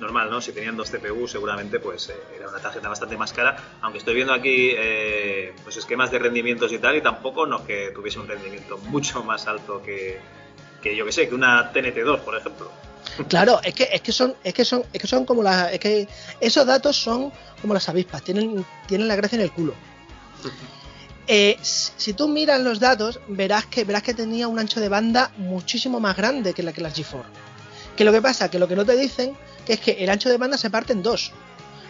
Normal, 0.00 0.30
¿no? 0.30 0.40
Si 0.40 0.52
tenían 0.52 0.76
dos 0.76 0.90
CPU, 0.90 1.26
seguramente 1.26 1.80
pues 1.80 2.08
eh, 2.08 2.14
era 2.36 2.48
una 2.48 2.60
tarjeta 2.60 2.88
bastante 2.88 3.16
más 3.16 3.32
cara. 3.32 3.56
Aunque 3.82 3.98
estoy 3.98 4.14
viendo 4.14 4.32
aquí 4.32 4.70
eh, 4.76 5.52
pues 5.64 5.76
esquemas 5.76 6.10
de 6.10 6.20
rendimientos 6.20 6.72
y 6.72 6.78
tal, 6.78 6.96
y 6.96 7.02
tampoco 7.02 7.46
no 7.46 7.66
que 7.66 7.90
tuviese 7.94 8.18
un 8.20 8.28
rendimiento 8.28 8.78
mucho 8.84 9.22
más 9.24 9.46
alto 9.46 9.82
que, 9.82 10.18
que 10.82 10.96
yo 10.96 11.04
que 11.04 11.12
sé, 11.12 11.28
que 11.28 11.34
una 11.34 11.72
TNT2, 11.72 12.20
por 12.20 12.36
ejemplo. 12.36 12.70
Claro, 13.28 13.60
es 13.64 13.74
que, 13.74 13.88
es 13.92 14.00
que 14.00 14.12
son, 14.12 14.34
es 14.44 14.54
que 14.54 14.64
son, 14.64 14.84
es 14.92 15.00
que 15.00 15.06
son 15.08 15.26
como 15.26 15.42
las, 15.42 15.72
es 15.72 15.80
que 15.80 16.08
esos 16.40 16.64
datos 16.64 16.96
son 16.96 17.32
como 17.60 17.74
las 17.74 17.88
avispas, 17.88 18.22
tienen, 18.22 18.64
tienen 18.86 19.08
la 19.08 19.16
gracia 19.16 19.36
en 19.36 19.42
el 19.42 19.50
culo. 19.50 19.74
Eh, 21.30 21.58
si 21.60 22.14
tú 22.14 22.26
miras 22.26 22.58
los 22.62 22.80
datos, 22.80 23.20
verás 23.28 23.66
que, 23.66 23.84
verás 23.84 24.02
que 24.02 24.14
tenía 24.14 24.48
un 24.48 24.58
ancho 24.58 24.80
de 24.80 24.88
banda 24.88 25.30
muchísimo 25.36 26.00
más 26.00 26.16
grande 26.16 26.54
que 26.54 26.62
la 26.62 26.72
que 26.72 26.80
las 26.80 26.94
GeForce. 26.94 27.28
Que 27.94 28.04
lo 28.04 28.12
que 28.12 28.22
pasa, 28.22 28.50
que 28.50 28.58
lo 28.58 28.66
que 28.66 28.74
no 28.74 28.86
te 28.86 28.96
dicen, 28.96 29.36
que 29.66 29.74
es 29.74 29.80
que 29.80 29.92
el 30.02 30.08
ancho 30.08 30.30
de 30.30 30.38
banda 30.38 30.56
se 30.56 30.70
parte 30.70 30.94
en 30.94 31.02
dos. 31.02 31.32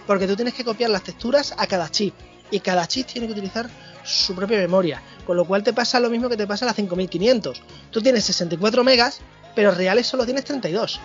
Porque 0.09 0.27
tú 0.27 0.35
tienes 0.35 0.55
que 0.55 0.65
copiar 0.65 0.91
las 0.91 1.05
texturas 1.05 1.55
a 1.57 1.69
cada 1.69 1.89
chip. 1.89 2.15
Y 2.51 2.59
cada 2.59 2.89
chip 2.89 3.07
tiene 3.07 3.29
que 3.29 3.35
utilizar 3.35 3.71
su 4.03 4.35
propia 4.35 4.59
memoria. 4.59 5.01
Con 5.25 5.37
lo 5.37 5.45
cual 5.45 5.63
te 5.63 5.73
pasa 5.73 6.01
lo 6.01 6.11
mismo 6.11 6.29
que 6.29 6.37
te 6.37 6.49
pasa 6.49 6.65
a 6.65 6.69
la 6.69 6.75
5500. 6.75 7.63
Tú 7.93 8.01
tienes 8.01 8.25
64 8.25 8.83
megas, 8.83 9.21
pero 9.55 9.71
reales 9.71 10.09
solo 10.09 10.25
tienes 10.25 10.45
32. 10.47 10.99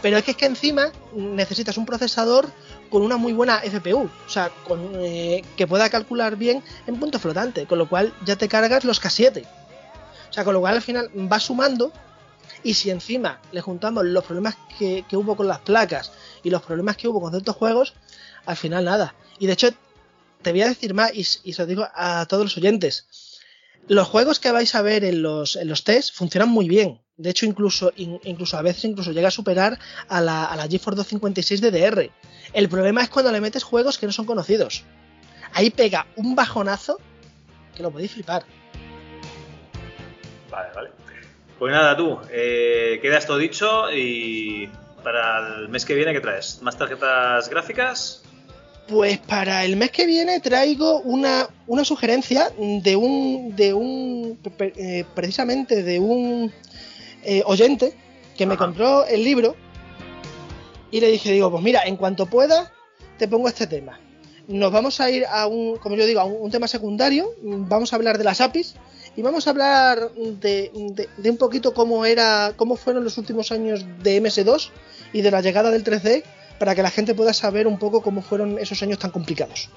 Pero 0.00 0.16
es 0.16 0.24
que, 0.24 0.30
es 0.30 0.36
que 0.38 0.46
encima 0.46 0.90
necesitas 1.14 1.76
un 1.76 1.84
procesador 1.84 2.50
con 2.92 3.00
una 3.00 3.16
muy 3.16 3.32
buena 3.32 3.62
FPU, 3.62 4.02
o 4.04 4.28
sea, 4.28 4.50
con, 4.68 4.92
eh, 4.96 5.42
que 5.56 5.66
pueda 5.66 5.88
calcular 5.88 6.36
bien 6.36 6.62
en 6.86 7.00
punto 7.00 7.18
flotante, 7.18 7.64
con 7.64 7.78
lo 7.78 7.88
cual 7.88 8.12
ya 8.26 8.36
te 8.36 8.48
cargas 8.48 8.84
los 8.84 9.00
K7. 9.02 9.44
O 9.44 10.32
sea, 10.32 10.44
con 10.44 10.52
lo 10.52 10.60
cual 10.60 10.74
al 10.74 10.82
final 10.82 11.10
va 11.10 11.40
sumando 11.40 11.90
y 12.62 12.74
si 12.74 12.90
encima 12.90 13.40
le 13.50 13.62
juntamos 13.62 14.04
los 14.04 14.22
problemas 14.24 14.56
que, 14.78 15.06
hubo 15.12 15.36
con 15.36 15.48
las 15.48 15.60
placas 15.60 16.12
y 16.42 16.50
los 16.50 16.62
problemas 16.62 16.98
que 16.98 17.08
hubo 17.08 17.18
con 17.22 17.30
ciertos 17.30 17.56
juegos, 17.56 17.94
al 18.44 18.58
final 18.58 18.84
nada. 18.84 19.14
Y 19.38 19.46
de 19.46 19.54
hecho, 19.54 19.70
te 20.42 20.52
voy 20.52 20.60
a 20.60 20.68
decir 20.68 20.92
más 20.92 21.14
y, 21.14 21.20
y 21.20 21.54
se 21.54 21.62
lo 21.62 21.66
digo 21.66 21.88
a 21.94 22.26
todos 22.26 22.44
los 22.44 22.56
oyentes. 22.58 23.06
Los 23.88 24.06
juegos 24.06 24.38
que 24.38 24.52
vais 24.52 24.74
a 24.74 24.82
ver 24.82 25.02
en 25.04 25.22
los, 25.22 25.56
en 25.56 25.68
los 25.68 25.82
funcionan 26.12 26.50
muy 26.50 26.68
bien. 26.68 27.00
De 27.16 27.30
hecho, 27.30 27.46
incluso, 27.46 27.92
in- 27.96 28.20
incluso 28.24 28.56
a 28.56 28.62
veces 28.62 28.84
incluso 28.84 29.12
llega 29.12 29.28
a 29.28 29.32
superar 29.32 29.78
a 30.08 30.20
la, 30.20 30.44
a 30.46 30.56
la 30.56 30.66
GeForce 30.68 30.96
256 30.96 31.60
DDR. 31.60 32.10
El 32.52 32.68
problema 32.68 33.02
es 33.02 33.08
cuando 33.10 33.30
le 33.32 33.40
metes 33.40 33.62
juegos 33.62 33.98
que 33.98 34.06
no 34.06 34.12
son 34.12 34.24
conocidos. 34.26 34.84
Ahí 35.52 35.70
pega 35.70 36.06
un 36.16 36.34
bajonazo 36.34 36.98
que 37.76 37.82
lo 37.82 37.90
podéis 37.90 38.12
flipar. 38.12 38.44
Vale, 40.50 40.68
vale. 40.74 40.90
Pues 41.58 41.72
nada, 41.72 41.96
tú, 41.96 42.18
eh, 42.30 42.98
queda 43.02 43.18
esto 43.18 43.36
dicho 43.38 43.92
y 43.92 44.68
para 45.04 45.58
el 45.58 45.68
mes 45.68 45.84
que 45.84 45.94
viene, 45.94 46.12
¿qué 46.12 46.20
traes? 46.20 46.60
¿Más 46.62 46.76
tarjetas 46.76 47.48
gráficas? 47.48 48.22
Pues 48.88 49.18
para 49.18 49.64
el 49.64 49.76
mes 49.76 49.90
que 49.92 50.06
viene 50.06 50.40
traigo 50.40 51.00
una, 51.00 51.48
una 51.68 51.84
sugerencia 51.84 52.50
de 52.58 52.96
un, 52.96 53.54
de 53.54 53.72
un 53.74 54.38
eh, 54.58 55.04
precisamente 55.14 55.82
de 55.84 56.00
un 56.00 56.52
eh, 57.24 57.42
oyente 57.46 57.94
que 58.36 58.46
me 58.46 58.56
compró 58.56 59.04
el 59.06 59.22
libro 59.24 59.54
y 60.90 61.00
le 61.00 61.08
dije, 61.10 61.32
digo, 61.32 61.50
pues 61.50 61.62
mira, 61.62 61.82
en 61.84 61.96
cuanto 61.96 62.26
pueda, 62.26 62.72
te 63.18 63.28
pongo 63.28 63.48
este 63.48 63.66
tema. 63.66 63.98
Nos 64.48 64.72
vamos 64.72 65.00
a 65.00 65.10
ir 65.10 65.24
a 65.26 65.46
un, 65.46 65.76
como 65.78 65.96
yo 65.96 66.04
digo, 66.04 66.20
a 66.20 66.24
un, 66.24 66.36
un 66.40 66.50
tema 66.50 66.66
secundario, 66.68 67.30
mm, 67.42 67.68
vamos 67.68 67.92
a 67.92 67.96
hablar 67.96 68.18
de 68.18 68.24
las 68.24 68.40
APIs 68.40 68.74
y 69.16 69.22
vamos 69.22 69.46
a 69.46 69.50
hablar 69.50 70.10
de, 70.12 70.70
de- 70.74 71.08
de 71.16 71.30
un 71.30 71.36
poquito 71.36 71.72
cómo 71.74 72.04
era, 72.04 72.52
cómo 72.56 72.76
fueron 72.76 73.04
los 73.04 73.16
últimos 73.18 73.52
años 73.52 73.84
de 74.02 74.20
MS2 74.20 74.70
y 75.12 75.22
de 75.22 75.30
la 75.30 75.40
llegada 75.40 75.70
del 75.70 75.84
3D 75.84 76.24
para 76.58 76.74
que 76.74 76.82
la 76.82 76.90
gente 76.90 77.14
pueda 77.14 77.32
saber 77.32 77.66
un 77.66 77.78
poco 77.78 78.02
cómo 78.02 78.20
fueron 78.22 78.58
esos 78.58 78.82
años 78.82 78.98
tan 78.98 79.10
complicados. 79.10 79.68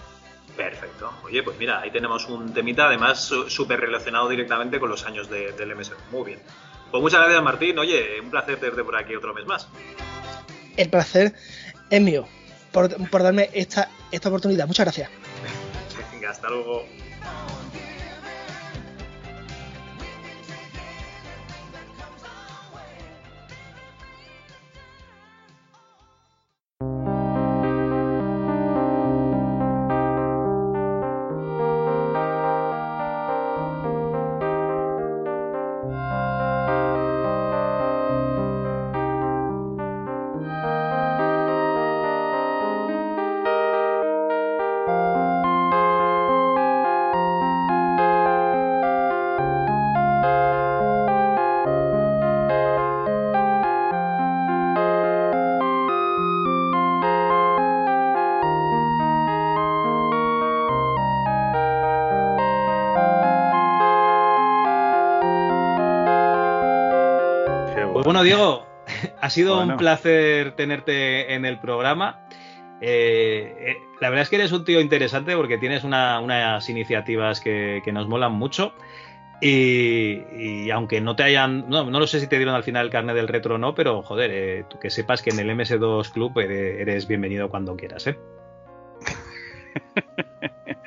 Perfecto. 0.57 1.11
Oye, 1.25 1.43
pues 1.43 1.57
mira, 1.57 1.81
ahí 1.81 1.91
tenemos 1.91 2.27
un 2.29 2.53
temita, 2.53 2.87
además 2.87 3.29
súper 3.47 3.79
relacionado 3.79 4.29
directamente 4.29 4.79
con 4.79 4.89
los 4.89 5.05
años 5.05 5.29
de- 5.29 5.51
del 5.53 5.71
MS. 5.75 5.91
Muy 6.11 6.23
bien. 6.23 6.39
Pues 6.91 7.01
muchas 7.01 7.21
gracias, 7.21 7.43
Martín. 7.43 7.77
Oye, 7.79 8.19
un 8.21 8.29
placer 8.29 8.59
tenerte 8.59 8.83
por 8.83 8.95
aquí 8.95 9.15
otro 9.15 9.33
mes 9.33 9.45
más. 9.45 9.67
El 10.77 10.89
placer 10.89 11.33
es 11.89 12.01
mío 12.01 12.27
por, 12.71 13.09
por 13.09 13.23
darme 13.23 13.49
esta, 13.53 13.89
esta 14.11 14.29
oportunidad. 14.29 14.67
Muchas 14.67 14.85
gracias. 14.85 15.09
Venga, 16.11 16.29
hasta 16.29 16.49
luego. 16.49 16.85
Sido 69.35 69.55
Bueno. 69.57 69.73
un 69.73 69.77
placer 69.77 70.51
tenerte 70.53 71.33
en 71.35 71.45
el 71.45 71.59
programa. 71.59 72.21
Eh, 72.81 73.55
eh, 73.59 73.75
la 74.01 74.09
verdad 74.09 74.23
es 74.23 74.29
que 74.29 74.35
eres 74.37 74.51
un 74.51 74.65
tío 74.65 74.79
interesante 74.81 75.35
porque 75.35 75.57
tienes 75.57 75.83
una- 75.83 76.19
unas 76.19 76.67
iniciativas 76.69 77.39
que, 77.39 77.81
que 77.85 77.91
nos 77.91 78.07
molan 78.07 78.33
mucho. 78.33 78.73
Y, 79.41 80.23
y 80.33 80.71
aunque 80.71 81.01
no 81.01 81.15
te 81.15 81.23
hayan, 81.23 81.69
no, 81.69 81.83
no 81.89 81.99
lo 81.99 82.07
sé 82.07 82.19
si 82.21 82.27
te 82.27 82.37
dieron 82.37 82.55
al 82.55 82.63
final 82.63 82.85
el 82.85 82.91
carnet 82.91 83.15
del 83.15 83.27
retro 83.27 83.55
o 83.55 83.57
no, 83.57 83.75
pero 83.75 84.01
joder, 84.01 84.31
eh, 84.33 84.65
tú 84.69 84.79
que 84.79 84.89
sepas 84.89 85.21
que 85.21 85.29
en 85.31 85.39
el 85.39 85.49
MS2 85.49 86.09
Club 86.11 86.39
eres, 86.39 86.79
eres 86.79 87.07
bienvenido 87.07 87.49
cuando 87.49 87.75
quieras, 87.75 88.07
¿eh? 88.07 88.17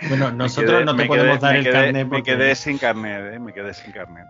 Bueno, 0.08 0.26
Me 0.30 0.36
nosotros 0.36 0.70
quedé- 0.72 0.84
no 0.86 0.92
te 0.96 1.02
me 1.02 1.06
podemos 1.06 1.36
quedé- 1.36 1.40
dar 1.40 1.52
me 1.52 1.58
el 1.58 1.64
quedé- 1.64 1.72
carnet 1.72 2.06
Me 2.06 2.10
porque- 2.16 2.22
quedé 2.36 2.54
sin 2.54 2.78
carnet, 2.78 3.34
¿eh? 3.34 3.38
Me 3.38 3.52
quedé 3.52 3.74
sin 3.74 3.92
carnet. 3.92 4.26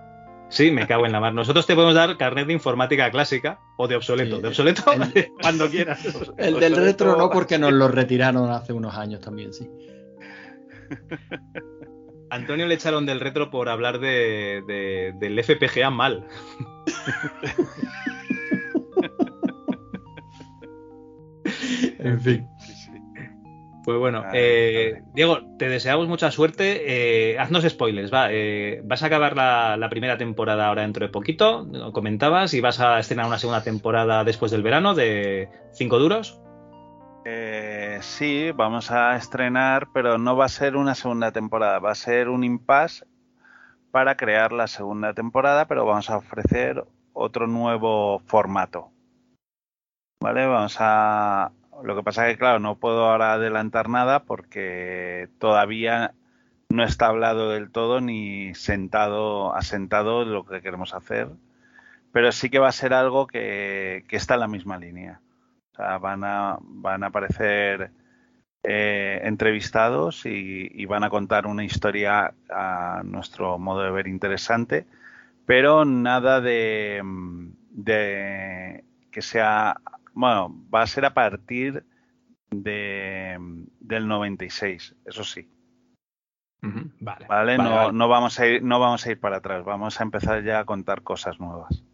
Sí, 0.50 0.70
me 0.70 0.86
cago 0.86 1.04
en 1.06 1.12
la 1.12 1.20
mar. 1.20 1.34
Nosotros 1.34 1.66
te 1.66 1.74
podemos 1.74 1.94
dar 1.94 2.16
carnet 2.16 2.46
de 2.46 2.54
informática 2.54 3.10
clásica 3.10 3.60
o 3.76 3.86
de 3.86 3.96
obsoleto. 3.96 4.40
De 4.40 4.48
obsoleto 4.48 4.82
cuando 5.42 5.68
quieras. 5.68 6.00
El 6.38 6.58
del 6.58 6.74
retro 6.76 7.16
no, 7.16 7.28
porque 7.30 7.58
nos 7.58 7.72
lo 7.72 7.88
retiraron 7.88 8.50
hace 8.50 8.72
unos 8.72 8.94
años 8.96 9.20
también, 9.20 9.52
sí. 9.52 9.68
Antonio 12.30 12.66
le 12.66 12.74
echaron 12.74 13.06
del 13.06 13.20
retro 13.20 13.50
por 13.50 13.68
hablar 13.68 14.00
de, 14.00 14.62
de- 14.66 15.12
del 15.18 15.38
FPGA 15.42 15.90
mal. 15.90 16.26
En 21.98 22.20
fin. 22.20 22.46
Pues 23.88 24.00
bueno, 24.00 24.22
eh, 24.34 25.00
Diego, 25.14 25.38
te 25.56 25.70
deseamos 25.70 26.08
mucha 26.08 26.30
suerte. 26.30 27.32
Eh, 27.32 27.38
haznos 27.38 27.64
spoilers, 27.66 28.12
va. 28.12 28.30
eh, 28.30 28.82
vas 28.84 29.02
a 29.02 29.06
acabar 29.06 29.34
la, 29.34 29.78
la 29.78 29.88
primera 29.88 30.18
temporada 30.18 30.66
ahora 30.66 30.82
dentro 30.82 31.06
de 31.06 31.10
poquito, 31.10 31.66
lo 31.72 31.90
comentabas, 31.90 32.52
y 32.52 32.60
vas 32.60 32.80
a 32.80 32.98
estrenar 32.98 33.24
una 33.24 33.38
segunda 33.38 33.62
temporada 33.62 34.24
después 34.24 34.52
del 34.52 34.62
verano 34.62 34.94
de 34.94 35.48
Cinco 35.72 35.98
Duros. 35.98 36.38
Sí, 38.00 38.50
vamos 38.54 38.90
a 38.90 39.16
estrenar, 39.16 39.88
pero 39.94 40.18
no 40.18 40.36
va 40.36 40.44
a 40.44 40.50
ser 40.50 40.76
una 40.76 40.94
segunda 40.94 41.32
temporada, 41.32 41.78
va 41.78 41.92
a 41.92 41.94
ser 41.94 42.28
un 42.28 42.44
impasse 42.44 43.06
para 43.90 44.18
crear 44.18 44.52
la 44.52 44.66
segunda 44.66 45.14
temporada, 45.14 45.66
pero 45.66 45.86
vamos 45.86 46.10
a 46.10 46.18
ofrecer 46.18 46.84
otro 47.14 47.46
nuevo 47.46 48.18
formato. 48.26 48.90
¿Vale? 50.20 50.46
Vamos 50.46 50.76
a... 50.78 51.52
Lo 51.82 51.96
que 51.96 52.02
pasa 52.02 52.28
es 52.28 52.34
que, 52.34 52.38
claro, 52.38 52.58
no 52.58 52.76
puedo 52.76 53.06
ahora 53.06 53.34
adelantar 53.34 53.88
nada 53.88 54.24
porque 54.24 55.28
todavía 55.38 56.14
no 56.68 56.84
está 56.84 57.06
hablado 57.06 57.50
del 57.50 57.70
todo 57.70 58.00
ni 58.00 58.54
sentado, 58.54 59.54
asentado 59.54 60.24
lo 60.24 60.44
que 60.44 60.60
queremos 60.60 60.94
hacer, 60.94 61.28
pero 62.12 62.32
sí 62.32 62.50
que 62.50 62.58
va 62.58 62.68
a 62.68 62.72
ser 62.72 62.94
algo 62.94 63.26
que, 63.26 64.04
está 64.10 64.34
en 64.34 64.40
la 64.40 64.48
misma 64.48 64.78
línea. 64.78 65.20
O 65.72 65.76
sea, 65.76 65.98
van 65.98 66.24
a, 66.24 66.58
van 66.60 67.04
a 67.04 67.08
aparecer 67.08 67.90
eh, 68.64 69.20
entrevistados 69.24 70.26
y, 70.26 70.70
y 70.72 70.86
van 70.86 71.04
a 71.04 71.10
contar 71.10 71.46
una 71.46 71.64
historia 71.64 72.34
a 72.50 73.02
nuestro 73.04 73.58
modo 73.58 73.82
de 73.82 73.90
ver 73.90 74.08
interesante, 74.08 74.86
pero 75.46 75.84
nada 75.84 76.40
de 76.40 77.02
que 79.10 79.22
sea, 79.22 79.80
bueno, 80.18 80.52
va 80.74 80.82
a 80.82 80.86
ser 80.88 81.04
a 81.04 81.14
partir 81.14 81.84
de, 82.50 83.38
del 83.78 84.08
96, 84.08 84.96
eso 85.06 85.22
sí. 85.22 85.48
Vale. 86.60 86.90
¿Vale? 86.98 87.26
Vale, 87.28 87.58
no, 87.58 87.70
vale. 87.70 87.92
no 87.92 88.08
vamos 88.08 88.40
a 88.40 88.46
ir, 88.48 88.62
no 88.64 88.80
vamos 88.80 89.06
a 89.06 89.12
ir 89.12 89.20
para 89.20 89.36
atrás, 89.36 89.64
vamos 89.64 90.00
a 90.00 90.02
empezar 90.02 90.42
ya 90.42 90.58
a 90.58 90.64
contar 90.64 91.02
cosas 91.02 91.38
nuevas. 91.38 91.84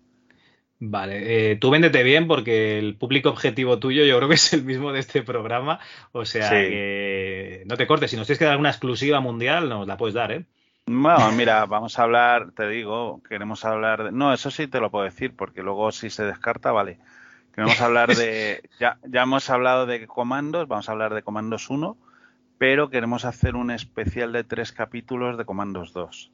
Vale, 0.81 1.51
eh, 1.53 1.57
tú 1.57 1.69
véndete 1.69 2.03
bien 2.03 2.27
porque 2.27 2.78
el 2.78 2.97
público 2.97 3.28
objetivo 3.28 3.78
tuyo 3.78 4.07
yo 4.07 4.17
creo 4.17 4.28
que 4.31 4.36
es 4.36 4.55
el 4.55 4.65
mismo 4.65 4.91
de 4.93 5.01
este 5.01 5.23
programa. 5.23 5.81
O 6.12 6.25
sea 6.25 6.49
Sí. 6.49 6.55
que 6.55 7.62
no 7.67 7.77
te 7.77 7.86
cortes. 7.86 8.11
Si 8.11 8.17
nos 8.17 8.27
tienes 8.27 8.39
que 8.39 8.47
dar 8.47 8.53
alguna 8.53 8.70
exclusiva 8.70 9.20
mundial, 9.20 9.69
nos 9.69 9.86
la 9.86 9.99
puedes 9.99 10.15
dar, 10.15 10.33
¿eh? 10.33 10.47
Bueno, 10.86 11.31
mira, 11.33 11.67
vamos 11.67 11.99
a 11.99 12.03
hablar, 12.05 12.53
te 12.53 12.69
digo, 12.69 13.23
queremos 13.28 13.65
hablar 13.67 14.05
de... 14.05 14.12
No, 14.12 14.33
eso 14.33 14.51
sí 14.51 14.67
te 14.67 14.81
lo 14.81 14.91
puedo 14.91 15.05
decir, 15.05 15.36
porque 15.36 15.62
luego 15.62 15.93
si 15.93 16.09
se 16.09 16.25
descarta, 16.25 16.73
vale. 16.73 16.99
Queremos 17.55 17.81
hablar 17.81 18.15
de... 18.15 18.68
Ya, 18.81 18.99
ya 19.05 19.23
hemos 19.23 19.49
hablado 19.49 19.86
de 19.86 20.07
comandos, 20.07 20.66
vamos 20.66 20.89
a 20.89 20.92
hablar 20.92 21.15
de 21.15 21.23
comandos 21.23 21.70
1, 21.70 21.97
pero 22.58 22.91
queremos 22.91 23.24
hacer 23.24 23.55
un 23.55 23.70
especial 23.70 24.33
de 24.33 24.42
tres 24.42 24.73
capítulos 24.73 25.39
de 25.39 25.44
comandos 25.44 25.92
2. 25.92 26.33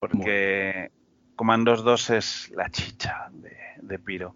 Porque 0.00 0.90
comandos 1.36 1.84
2 1.84 2.10
es 2.10 2.50
la 2.54 2.68
chicha 2.70 3.30
de, 3.32 3.56
de 3.80 3.98
Piro. 3.98 4.34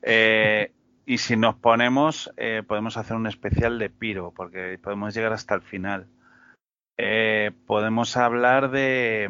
Eh, 0.00 0.72
y 1.04 1.18
si 1.18 1.36
nos 1.36 1.56
ponemos, 1.56 2.32
eh, 2.36 2.62
podemos 2.66 2.96
hacer 2.96 3.16
un 3.16 3.26
especial 3.26 3.78
de 3.78 3.90
Piro, 3.90 4.32
porque 4.34 4.78
podemos 4.82 5.14
llegar 5.14 5.32
hasta 5.32 5.54
el 5.54 5.62
final. 5.62 6.06
Eh, 6.96 7.52
podemos 7.66 8.16
hablar 8.16 8.70
de, 8.70 9.28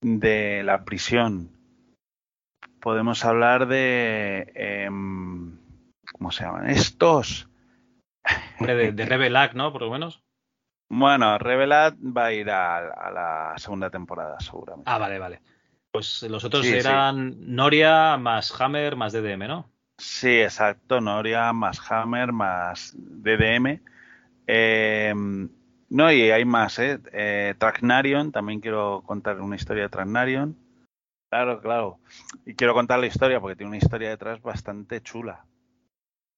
de 0.00 0.62
la 0.64 0.84
prisión. 0.84 1.50
Podemos 2.84 3.24
hablar 3.24 3.66
de... 3.66 4.52
em, 4.54 5.58
¿Cómo 6.18 6.30
se 6.30 6.44
llaman? 6.44 6.68
Estos. 6.68 7.48
De, 8.60 8.92
de 8.92 9.06
Revelac, 9.06 9.54
¿no? 9.54 9.72
Por 9.72 9.80
lo 9.80 9.90
menos. 9.90 10.22
Bueno, 10.90 11.38
Revelat 11.38 11.94
va 11.96 12.26
a 12.26 12.32
ir 12.34 12.50
a, 12.50 12.76
a 12.76 13.10
la 13.10 13.54
segunda 13.56 13.88
temporada, 13.88 14.38
seguramente. 14.38 14.90
Ah, 14.90 14.98
vale, 14.98 15.18
vale. 15.18 15.40
Pues 15.90 16.24
los 16.24 16.44
otros 16.44 16.62
Sí, 16.62 16.72
sí. 16.72 16.76
eran 16.76 17.34
Noria 17.54 18.18
más 18.18 18.52
Hammer 18.60 18.96
más 18.96 19.14
DDM, 19.14 19.48
¿no? 19.48 19.70
Sí, 19.96 20.40
exacto. 20.42 21.00
Noria 21.00 21.54
más 21.54 21.80
Hammer 21.90 22.32
más 22.32 22.92
DDM. 22.98 23.80
Eh, 24.46 25.14
no, 25.88 26.12
y 26.12 26.30
hay 26.30 26.44
más, 26.44 26.78
¿eh? 26.80 27.00
eh 27.12 27.54
Tragnarion, 27.56 28.30
también 28.30 28.60
quiero 28.60 29.02
contar 29.06 29.40
una 29.40 29.56
historia 29.56 29.84
de 29.84 29.88
Tragnarion. 29.88 30.54
Claro, 31.34 31.60
claro. 31.60 31.98
Y 32.46 32.54
quiero 32.54 32.74
contar 32.74 33.00
la 33.00 33.06
historia 33.08 33.40
porque 33.40 33.56
tiene 33.56 33.70
una 33.70 33.78
historia 33.78 34.08
detrás 34.08 34.40
bastante 34.40 35.02
chula. 35.02 35.44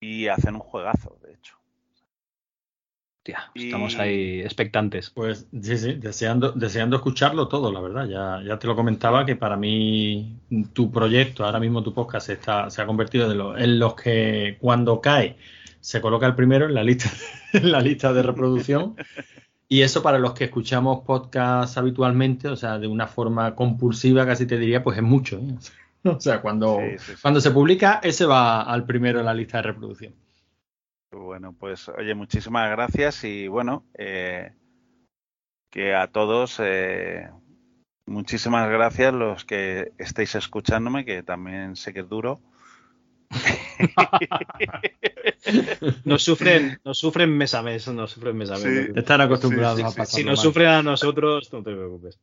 Y 0.00 0.28
hacen 0.28 0.54
un 0.54 0.62
juegazo, 0.62 1.18
de 1.22 1.34
hecho. 1.34 1.58
Tía, 3.22 3.50
estamos 3.54 3.98
ahí 3.98 4.40
expectantes. 4.40 5.10
Pues 5.10 5.48
sí, 5.60 5.76
sí, 5.76 5.92
deseando, 5.96 6.52
deseando 6.52 6.96
escucharlo 6.96 7.46
todo, 7.46 7.70
la 7.70 7.82
verdad. 7.82 8.06
Ya, 8.08 8.40
ya 8.42 8.58
te 8.58 8.66
lo 8.66 8.74
comentaba 8.74 9.26
que 9.26 9.36
para 9.36 9.58
mí 9.58 10.40
tu 10.72 10.90
proyecto, 10.90 11.44
ahora 11.44 11.60
mismo 11.60 11.82
tu 11.82 11.92
podcast, 11.92 12.30
está, 12.30 12.70
se 12.70 12.80
ha 12.80 12.86
convertido 12.86 13.30
en, 13.30 13.36
lo- 13.36 13.58
en 13.58 13.78
los 13.78 13.96
que 13.96 14.56
cuando 14.58 15.02
cae 15.02 15.36
se 15.78 16.00
coloca 16.00 16.26
el 16.26 16.34
primero 16.34 16.64
en 16.64 16.72
la 16.72 16.82
lista, 16.82 17.10
en 17.52 17.70
la 17.70 17.82
lista 17.82 18.14
de 18.14 18.22
reproducción. 18.22 18.96
Y 19.68 19.82
eso 19.82 20.02
para 20.02 20.18
los 20.18 20.32
que 20.32 20.44
escuchamos 20.44 21.04
podcast 21.04 21.76
habitualmente, 21.76 22.48
o 22.48 22.56
sea, 22.56 22.78
de 22.78 22.86
una 22.86 23.06
forma 23.08 23.54
compulsiva, 23.54 24.24
casi 24.24 24.46
te 24.46 24.58
diría, 24.58 24.82
pues 24.82 24.96
es 24.98 25.02
mucho. 25.02 25.38
¿eh? 25.38 25.56
O 26.04 26.20
sea, 26.20 26.40
cuando, 26.40 26.78
Sí, 26.78 26.98
sí, 26.98 27.12
sí. 27.14 27.18
cuando 27.20 27.40
se 27.40 27.50
publica, 27.50 27.98
ese 28.00 28.26
va 28.26 28.62
al 28.62 28.86
primero 28.86 29.18
en 29.18 29.26
la 29.26 29.34
lista 29.34 29.56
de 29.58 29.62
reproducción. 29.62 30.14
Bueno, 31.10 31.52
pues 31.58 31.88
oye, 31.88 32.14
muchísimas 32.14 32.70
gracias 32.70 33.24
y 33.24 33.48
bueno, 33.48 33.84
eh, 33.94 34.52
que 35.70 35.96
a 35.96 36.06
todos 36.06 36.60
eh, 36.60 37.28
muchísimas 38.06 38.70
gracias 38.70 39.14
los 39.14 39.44
que 39.44 39.92
estáis 39.98 40.36
escuchándome, 40.36 41.04
que 41.04 41.24
también 41.24 41.74
sé 41.74 41.92
que 41.92 42.00
es 42.00 42.08
duro. 42.08 42.38
Nos 46.04 46.22
sufren, 46.22 46.78
nos 46.84 46.98
sufren 46.98 47.30
mes 47.36 47.54
a 47.54 47.62
mes, 47.62 47.86
nos 47.88 48.10
sufren 48.12 48.36
mes 48.36 48.50
a 48.50 48.54
mes. 48.54 48.62
Sí. 48.62 48.92
Están 48.96 49.20
acostumbrados 49.20 49.76
Sí, 49.76 49.82
sí, 49.82 49.86
a 49.86 49.90
sí. 49.90 49.96
pasarlo 49.96 50.16
Si 50.18 50.24
nos 50.24 50.38
mal. 50.38 50.44
sufren 50.44 50.68
a 50.68 50.82
nosotros, 50.82 51.52
no 51.52 51.62
te 51.62 51.72
preocupes. 51.74 52.18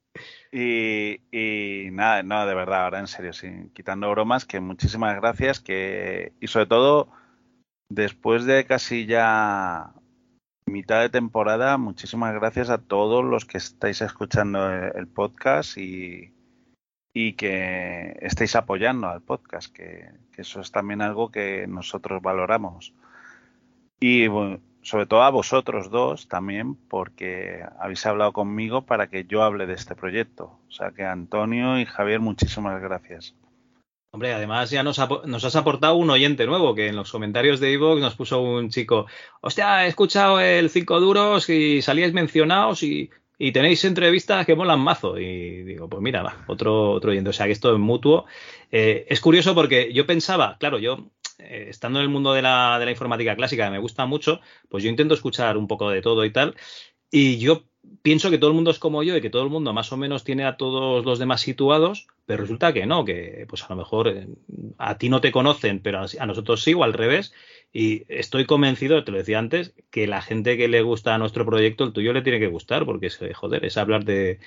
Y, 0.51 1.19
y 1.31 1.89
nada, 1.91 2.23
no, 2.23 2.45
de 2.45 2.55
verdad, 2.55 2.85
ahora 2.85 2.99
en 2.99 3.07
serio, 3.07 3.33
sí, 3.33 3.47
quitando 3.73 4.09
bromas, 4.11 4.45
que 4.45 4.59
muchísimas 4.59 5.15
gracias, 5.15 5.59
que 5.59 6.33
y 6.39 6.47
sobre 6.47 6.65
todo 6.67 7.09
después 7.89 8.45
de 8.45 8.65
casi 8.65 9.05
ya 9.05 9.93
mitad 10.65 11.01
de 11.01 11.09
temporada, 11.09 11.77
muchísimas 11.77 12.33
gracias 12.33 12.69
a 12.69 12.77
todos 12.79 13.23
los 13.23 13.45
que 13.45 13.57
estáis 13.57 14.01
escuchando 14.01 14.71
el, 14.71 14.91
el 14.95 15.07
podcast 15.07 15.77
y, 15.77 16.32
y 17.13 17.33
que 17.33 18.17
estéis 18.21 18.55
apoyando 18.55 19.07
al 19.07 19.21
podcast, 19.21 19.71
que, 19.73 20.09
eso 20.35 20.61
es 20.61 20.71
también 20.71 21.01
algo 21.01 21.31
que 21.31 21.67
nosotros 21.67 22.21
valoramos. 22.21 22.93
Y 23.99 24.25
sobre 24.81 25.05
todo 25.05 25.21
a 25.21 25.29
vosotros 25.29 25.91
dos 25.91 26.27
también, 26.27 26.75
porque 26.75 27.63
habéis 27.79 28.05
hablado 28.05 28.33
conmigo 28.33 28.85
para 28.85 29.07
que 29.07 29.25
yo 29.25 29.43
hable 29.43 29.67
de 29.67 29.73
este 29.73 29.95
proyecto. 29.95 30.59
O 30.67 30.71
sea 30.71 30.91
que 30.91 31.03
Antonio 31.03 31.79
y 31.79 31.85
Javier, 31.85 32.19
muchísimas 32.19 32.81
gracias. 32.81 33.35
Hombre, 34.11 34.33
además 34.33 34.69
ya 34.69 34.83
nos, 34.83 34.99
has 34.99 35.55
aportado 35.55 35.95
un 35.95 36.09
oyente 36.09 36.45
nuevo 36.45 36.75
que 36.75 36.87
en 36.87 36.95
los 36.95 37.11
comentarios 37.11 37.59
de 37.59 37.73
Evox 37.73 37.99
nos 37.99 38.15
puso 38.15 38.41
un 38.41 38.69
chico, 38.69 39.07
hostia, 39.41 39.85
he 39.85 39.87
escuchado 39.87 40.39
el 40.39 40.69
5 40.69 40.99
duros 40.99 41.49
y 41.49 41.81
salíais 41.81 42.13
mencionados 42.13 42.83
y, 42.83 43.09
y 43.43 43.51
tenéis 43.51 43.83
entrevistas 43.83 44.45
que 44.45 44.55
molan 44.55 44.79
mazo. 44.79 45.19
Y 45.19 45.63
digo, 45.63 45.89
pues 45.89 46.01
mira, 46.01 46.23
va, 46.23 46.45
otro, 46.47 46.91
otro 46.91 47.11
oyente. 47.11 47.29
O 47.29 47.33
sea 47.33 47.45
que 47.45 47.51
esto 47.51 47.73
es 47.73 47.77
mutuo. 47.77 48.25
Eh, 48.71 49.05
es 49.09 49.19
curioso 49.19 49.53
porque 49.53 49.91
yo 49.91 50.05
pensaba, 50.05 50.55
claro, 50.57 50.79
yo 50.79 51.11
eh, 51.39 51.65
estando 51.67 51.99
en 51.99 52.03
el 52.03 52.09
mundo 52.09 52.31
de 52.31 52.41
la, 52.41 52.79
de 52.79 52.85
la 52.85 52.91
informática 52.91 53.35
clásica, 53.35 53.65
que 53.65 53.71
me 53.71 53.79
gusta 53.79 54.05
mucho, 54.05 54.39
pues 54.69 54.81
yo 54.81 54.89
intento 54.89 55.13
escuchar 55.13 55.57
un 55.57 55.67
poco 55.67 55.89
de 55.89 56.01
todo 56.01 56.23
y 56.23 56.31
tal. 56.31 56.55
Y 57.11 57.37
yo 57.37 57.65
pienso 58.01 58.29
que 58.29 58.37
todo 58.37 58.49
el 58.49 58.55
mundo 58.55 58.71
es 58.71 58.79
como 58.79 59.03
yo 59.03 59.15
y 59.15 59.21
que 59.21 59.29
todo 59.29 59.43
el 59.43 59.49
mundo 59.49 59.73
más 59.73 59.91
o 59.91 59.97
menos 59.97 60.23
tiene 60.23 60.45
a 60.45 60.57
todos 60.57 61.05
los 61.05 61.19
demás 61.19 61.41
situados, 61.41 62.07
pero 62.25 62.41
resulta 62.41 62.73
que 62.73 62.85
no, 62.85 63.05
que 63.05 63.45
pues 63.47 63.63
a 63.63 63.69
lo 63.69 63.75
mejor 63.75 64.07
eh, 64.07 64.27
a 64.77 64.97
ti 64.97 65.09
no 65.09 65.21
te 65.21 65.31
conocen, 65.31 65.79
pero 65.79 65.99
a, 65.99 66.25
nosotros 66.25 66.63
sí 66.63 66.73
o 66.73 66.83
al 66.83 66.93
revés. 66.93 67.33
Y 67.75 68.03
estoy 68.07 68.45
convencido, 68.45 69.03
te 69.03 69.11
lo 69.11 69.17
decía 69.17 69.39
antes, 69.39 69.73
que 69.89 70.05
la 70.05 70.21
gente 70.21 70.57
que 70.57 70.67
le 70.67 70.81
gusta 70.83 71.15
a 71.15 71.17
nuestro 71.17 71.45
proyecto, 71.45 71.83
el 71.83 71.93
tuyo 71.93 72.13
le 72.13 72.21
tiene 72.21 72.39
que 72.39 72.47
gustar, 72.47 72.85
porque 72.85 73.07
es, 73.07 73.19
eh, 73.21 73.33
joder, 73.33 73.65
es 73.65 73.77
hablar 73.77 74.05
de, 74.05 74.39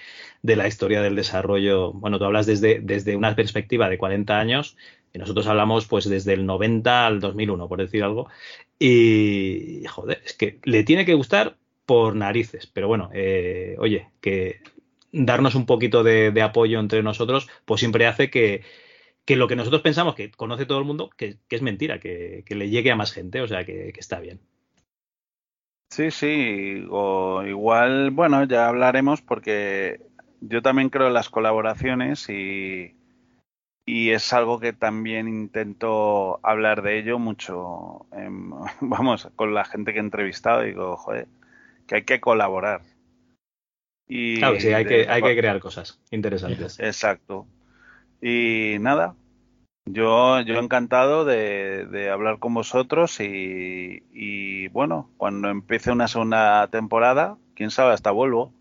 de 0.43 0.57
la 0.57 0.69
historia 0.69 1.03
del 1.03 1.17
desarrollo. 1.17 1.93
Bueno, 1.93 2.19
tú 2.19 2.25
hablas 2.25 2.47
desde, 2.47 2.81
desde 2.81 3.17
una 3.17 3.35
perspectiva 3.35 3.89
de 3.89 3.99
40 3.99 4.39
años 4.39 4.77
y 5.13 5.19
nosotros 5.19 5.47
hablamos 5.47 5.87
pues 5.87 6.09
desde 6.09 6.35
el 6.35 6.47
90 6.47 7.07
al 7.07 7.21
2001, 7.21 7.69
por 7.69 7.79
decir 7.81 8.05
algo. 8.05 8.29
Y, 8.79 9.83
joder, 9.89 10.23
es 10.25 10.35
que 10.35 10.61
le 10.65 10.85
tiene 10.85 11.07
que 11.07 11.15
gustar 11.15 11.57
por 11.87 12.17
narices. 12.17 12.67
Pero 12.67 12.89
bueno, 12.89 13.11
eh, 13.15 13.77
oye, 13.79 14.11
que 14.21 14.61
darnos 15.13 15.55
un 15.55 15.67
poquito 15.67 16.03
de, 16.03 16.43
apoyo 16.43 16.81
entre 16.81 17.03
nosotros, 17.03 17.49
pues 17.65 17.81
siempre 17.81 18.07
hace 18.07 18.29
que, 18.29 18.63
que, 19.25 19.37
lo 19.37 19.49
que 19.49 19.57
nosotros 19.57 19.83
pensamos 19.83 20.15
que 20.15 20.31
conoce 20.31 20.67
todo 20.67 20.79
el 20.79 20.85
mundo, 20.85 21.11
que, 21.17 21.39
que 21.49 21.57
es 21.57 21.63
mentira, 21.63 22.01
que, 22.01 22.43
que, 22.45 22.55
le 22.55 22.69
llegue 22.69 22.91
a 22.91 22.97
más 22.97 23.13
gente, 23.13 23.41
o 23.41 23.49
sea, 23.49 23.65
que, 23.65 23.93
está 23.97 24.21
bien. 24.21 24.41
Sí, 25.89 26.11
sí, 26.11 26.85
o 26.91 27.45
igual, 27.45 28.11
bueno, 28.11 28.45
ya 28.45 28.69
hablaremos 28.69 29.23
porque 29.23 30.01
yo 30.41 30.61
también 30.61 30.91
creo 30.91 31.07
en 31.07 31.15
las 31.15 31.31
colaboraciones 31.31 32.29
y, 32.29 32.97
y 33.87 34.11
es 34.11 34.33
algo 34.33 34.59
que 34.59 34.73
también 34.73 35.29
intento 35.29 36.41
hablar 36.43 36.83
de 36.83 36.99
ello 36.99 37.19
mucho, 37.21 38.07
en, 38.13 38.51
vamos, 38.81 39.31
con 39.37 39.55
la 39.55 39.65
gente 39.65 39.93
que 39.93 40.01
he 40.01 40.03
entrevistado, 40.03 40.63
digo, 40.63 40.97
joder, 40.97 41.29
que 41.87 41.97
hay 41.97 42.05
que 42.05 42.21
colaborar. 42.21 42.83
Y 44.09 44.39
claro, 44.39 44.61
sí, 44.61 44.73
hay, 44.73 44.85
de, 44.85 45.05
que, 45.05 45.11
hay 45.11 45.23
que 45.23 45.37
crear 45.37 45.61
cosas 45.61 46.01
interesantes. 46.11 46.79
Exacto. 46.81 47.47
Y 48.21 48.77
nada, 48.81 49.15
yo, 49.87 50.41
yo 50.41 50.59
encantado 50.59 51.25
de, 51.25 51.87
de 51.87 52.11
hablar 52.11 52.41
con 52.41 52.53
vosotros 52.55 53.21
y, 53.21 54.03
y, 54.13 54.67
bueno, 54.69 55.11
cuando 55.17 55.49
empiece 55.49 55.93
una 55.93 56.09
segunda 56.09 56.67
temporada, 56.69 57.39
quién 57.55 57.71
sabe, 57.71 57.95
hasta 57.95 58.11
vuelvo. 58.11 58.53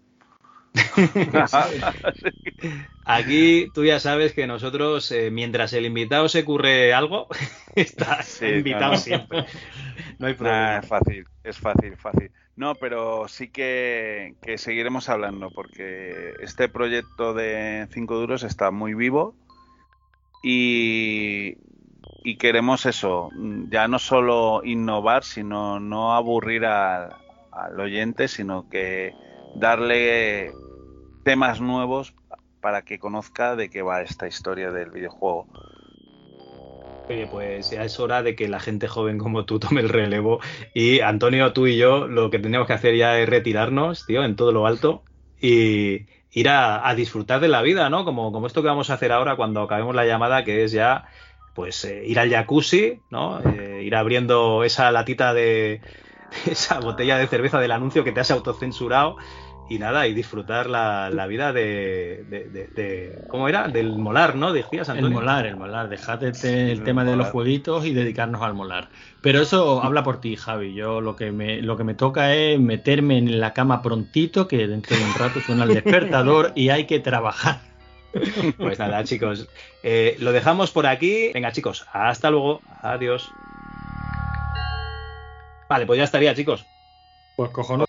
Aquí 3.06 3.72
tú 3.74 3.86
ya 3.86 4.00
sabes 4.00 4.34
que 4.34 4.46
nosotros, 4.46 5.12
eh, 5.12 5.32
mientras 5.32 5.74
el 5.74 5.86
invitado 5.86 6.30
se 6.30 6.42
ocurre 6.42 6.94
algo, 6.94 7.28
está 7.76 8.22
sí, 8.22 8.46
invitado 8.46 8.94
no. 8.94 8.98
siempre. 8.98 9.46
No 10.20 10.28
hay 10.28 10.34
problema. 10.34 10.76
Ah, 10.76 10.80
es 10.80 10.88
fácil, 10.88 11.26
es 11.44 11.58
fácil, 11.58 11.98
fácil. 11.98 12.32
No, 12.56 12.76
pero 12.76 13.28
sí 13.28 13.50
que, 13.50 14.36
seguiremos 14.58 15.10
hablando 15.10 15.52
porque 15.52 16.34
este 16.40 16.70
proyecto 16.70 17.34
de 17.34 17.88
5 17.92 18.16
duros 18.16 18.44
está 18.44 18.72
muy 18.72 18.94
vivo 18.94 19.36
y, 20.42 21.58
y, 22.24 22.38
queremos 22.38 22.86
eso, 22.86 23.30
ya 23.70 23.88
no 23.90 24.00
solo 24.00 24.62
innovar, 24.64 25.26
sino 25.26 25.82
no 25.82 26.14
aburrir 26.14 26.66
a, 26.66 27.18
al 27.52 27.80
oyente, 27.80 28.28
sino 28.30 28.70
que 28.70 29.14
darle 29.56 30.54
temas 31.24 31.60
nuevos 31.60 32.14
para 32.62 32.84
que 32.84 33.00
conozca 33.00 33.56
de 33.56 33.70
qué 33.70 33.82
va 33.82 34.02
esta 34.02 34.28
historia 34.28 34.72
del 34.72 34.92
videojuego. 34.92 35.48
Oye, 37.08 37.28
pues 37.28 37.70
ya 37.70 37.84
es 37.84 38.00
hora 38.00 38.24
de 38.24 38.36
que 38.36 38.48
la 38.48 38.60
gente 38.60 38.88
joven 38.88 39.20
como 39.20 39.46
tú 39.46 39.60
tome 39.60 39.82
el 39.82 39.90
relevo. 39.90 40.40
Y 40.74 41.02
Antonio, 41.02 41.54
tú 41.54 41.68
y 41.68 41.78
yo, 41.78 42.08
lo 42.08 42.32
que 42.32 42.40
tenemos 42.40 42.66
que 42.66 42.74
hacer 42.74 42.96
ya 42.96 43.20
es 43.20 43.30
retirarnos, 43.30 44.06
tío, 44.06 44.24
en 44.24 44.36
todo 44.36 44.52
lo 44.52 44.66
alto 44.66 45.04
y 45.40 46.08
ir 46.32 46.50
a, 46.50 46.94
disfrutar 46.96 47.40
de 47.40 47.48
la 47.48 47.62
vida, 47.62 47.90
¿no? 47.90 48.06
Como, 48.06 48.32
como 48.32 48.48
esto 48.48 48.62
que 48.62 48.68
vamos 48.68 48.90
a 48.90 48.96
hacer 48.96 49.12
ahora 49.12 49.36
cuando 49.36 49.62
acabemos 49.62 49.96
la 49.96 50.06
llamada, 50.06 50.44
que 50.44 50.64
es 50.64 50.72
ya, 50.72 51.06
pues, 51.54 51.86
eh, 51.86 52.04
ir 52.06 52.20
al 52.20 52.30
jacuzzi, 52.30 53.00
¿no? 53.12 53.40
Eh, 53.40 53.84
ir 53.84 53.96
abriendo 53.96 54.64
esa 54.64 54.92
latita 54.92 55.34
de, 55.34 55.82
esa 56.46 56.80
botella 56.80 57.18
de 57.18 57.28
cerveza 57.28 57.60
del 57.60 57.72
anuncio 57.72 58.04
que 58.04 58.12
te 58.12 58.20
has 58.20 58.32
autocensurado 58.32 59.18
y 59.70 59.80
nada, 59.80 60.08
y 60.08 60.14
disfrutar 60.14 60.70
la, 60.70 61.10
la 61.10 61.26
vida 61.26 61.52
de, 61.52 62.24
de, 62.30 62.50
de, 62.50 62.68
de, 62.68 63.26
¿Cómo 63.30 63.50
era? 63.50 63.68
Del 63.68 63.98
molar, 63.98 64.36
¿no? 64.36 64.54
Decías, 64.54 64.90
Antonio. 64.90 65.10
El 65.10 65.14
molar, 65.14 65.46
el 65.48 65.56
molar. 65.56 65.90
Dejate 65.90 66.28
el, 66.28 66.70
el 66.70 66.84
tema 66.84 67.04
de 67.04 67.16
los 67.16 67.30
jueguitos 67.30 67.86
y 67.86 67.94
dedicarnos 67.94 68.42
al 68.42 68.54
molar. 68.54 68.90
Pero 69.22 69.42
eso 69.42 69.82
habla 69.84 70.04
por 70.04 70.22
ti, 70.22 70.36
Javi. 70.36 70.76
Yo 70.76 71.02
lo 71.02 71.16
que 71.16 71.32
me, 71.32 71.62
lo 71.62 71.78
que 71.78 71.84
me 71.84 71.96
toca 71.96 72.36
es 72.36 72.60
meterme 72.60 73.18
en 73.18 73.40
la 73.40 73.54
cama 73.54 73.82
prontito, 73.82 74.48
que 74.48 74.68
dentro 74.68 74.96
de 74.96 75.04
un 75.04 75.14
rato 75.16 75.40
suena 75.40 75.64
el 75.64 75.74
despertador 75.74 76.52
y 76.56 76.70
hay 76.70 76.86
que 76.86 77.00
trabajar. 77.00 77.60
Pues 78.58 78.80
nada, 78.80 79.04
chicos. 79.04 79.50
Eh, 79.84 80.16
lo 80.20 80.32
dejamos 80.32 80.72
por 80.72 80.88
aquí. 80.88 81.32
Venga, 81.34 81.52
chicos, 81.52 81.86
hasta 81.92 82.32
luego. 82.32 82.62
Adiós. 82.82 83.30
Vale, 85.68 85.86
pues 85.86 85.98
ya 85.98 86.06
estaría, 86.06 86.34
chicos. 86.34 86.66
Pues 87.36 87.52
cojones. 87.52 87.88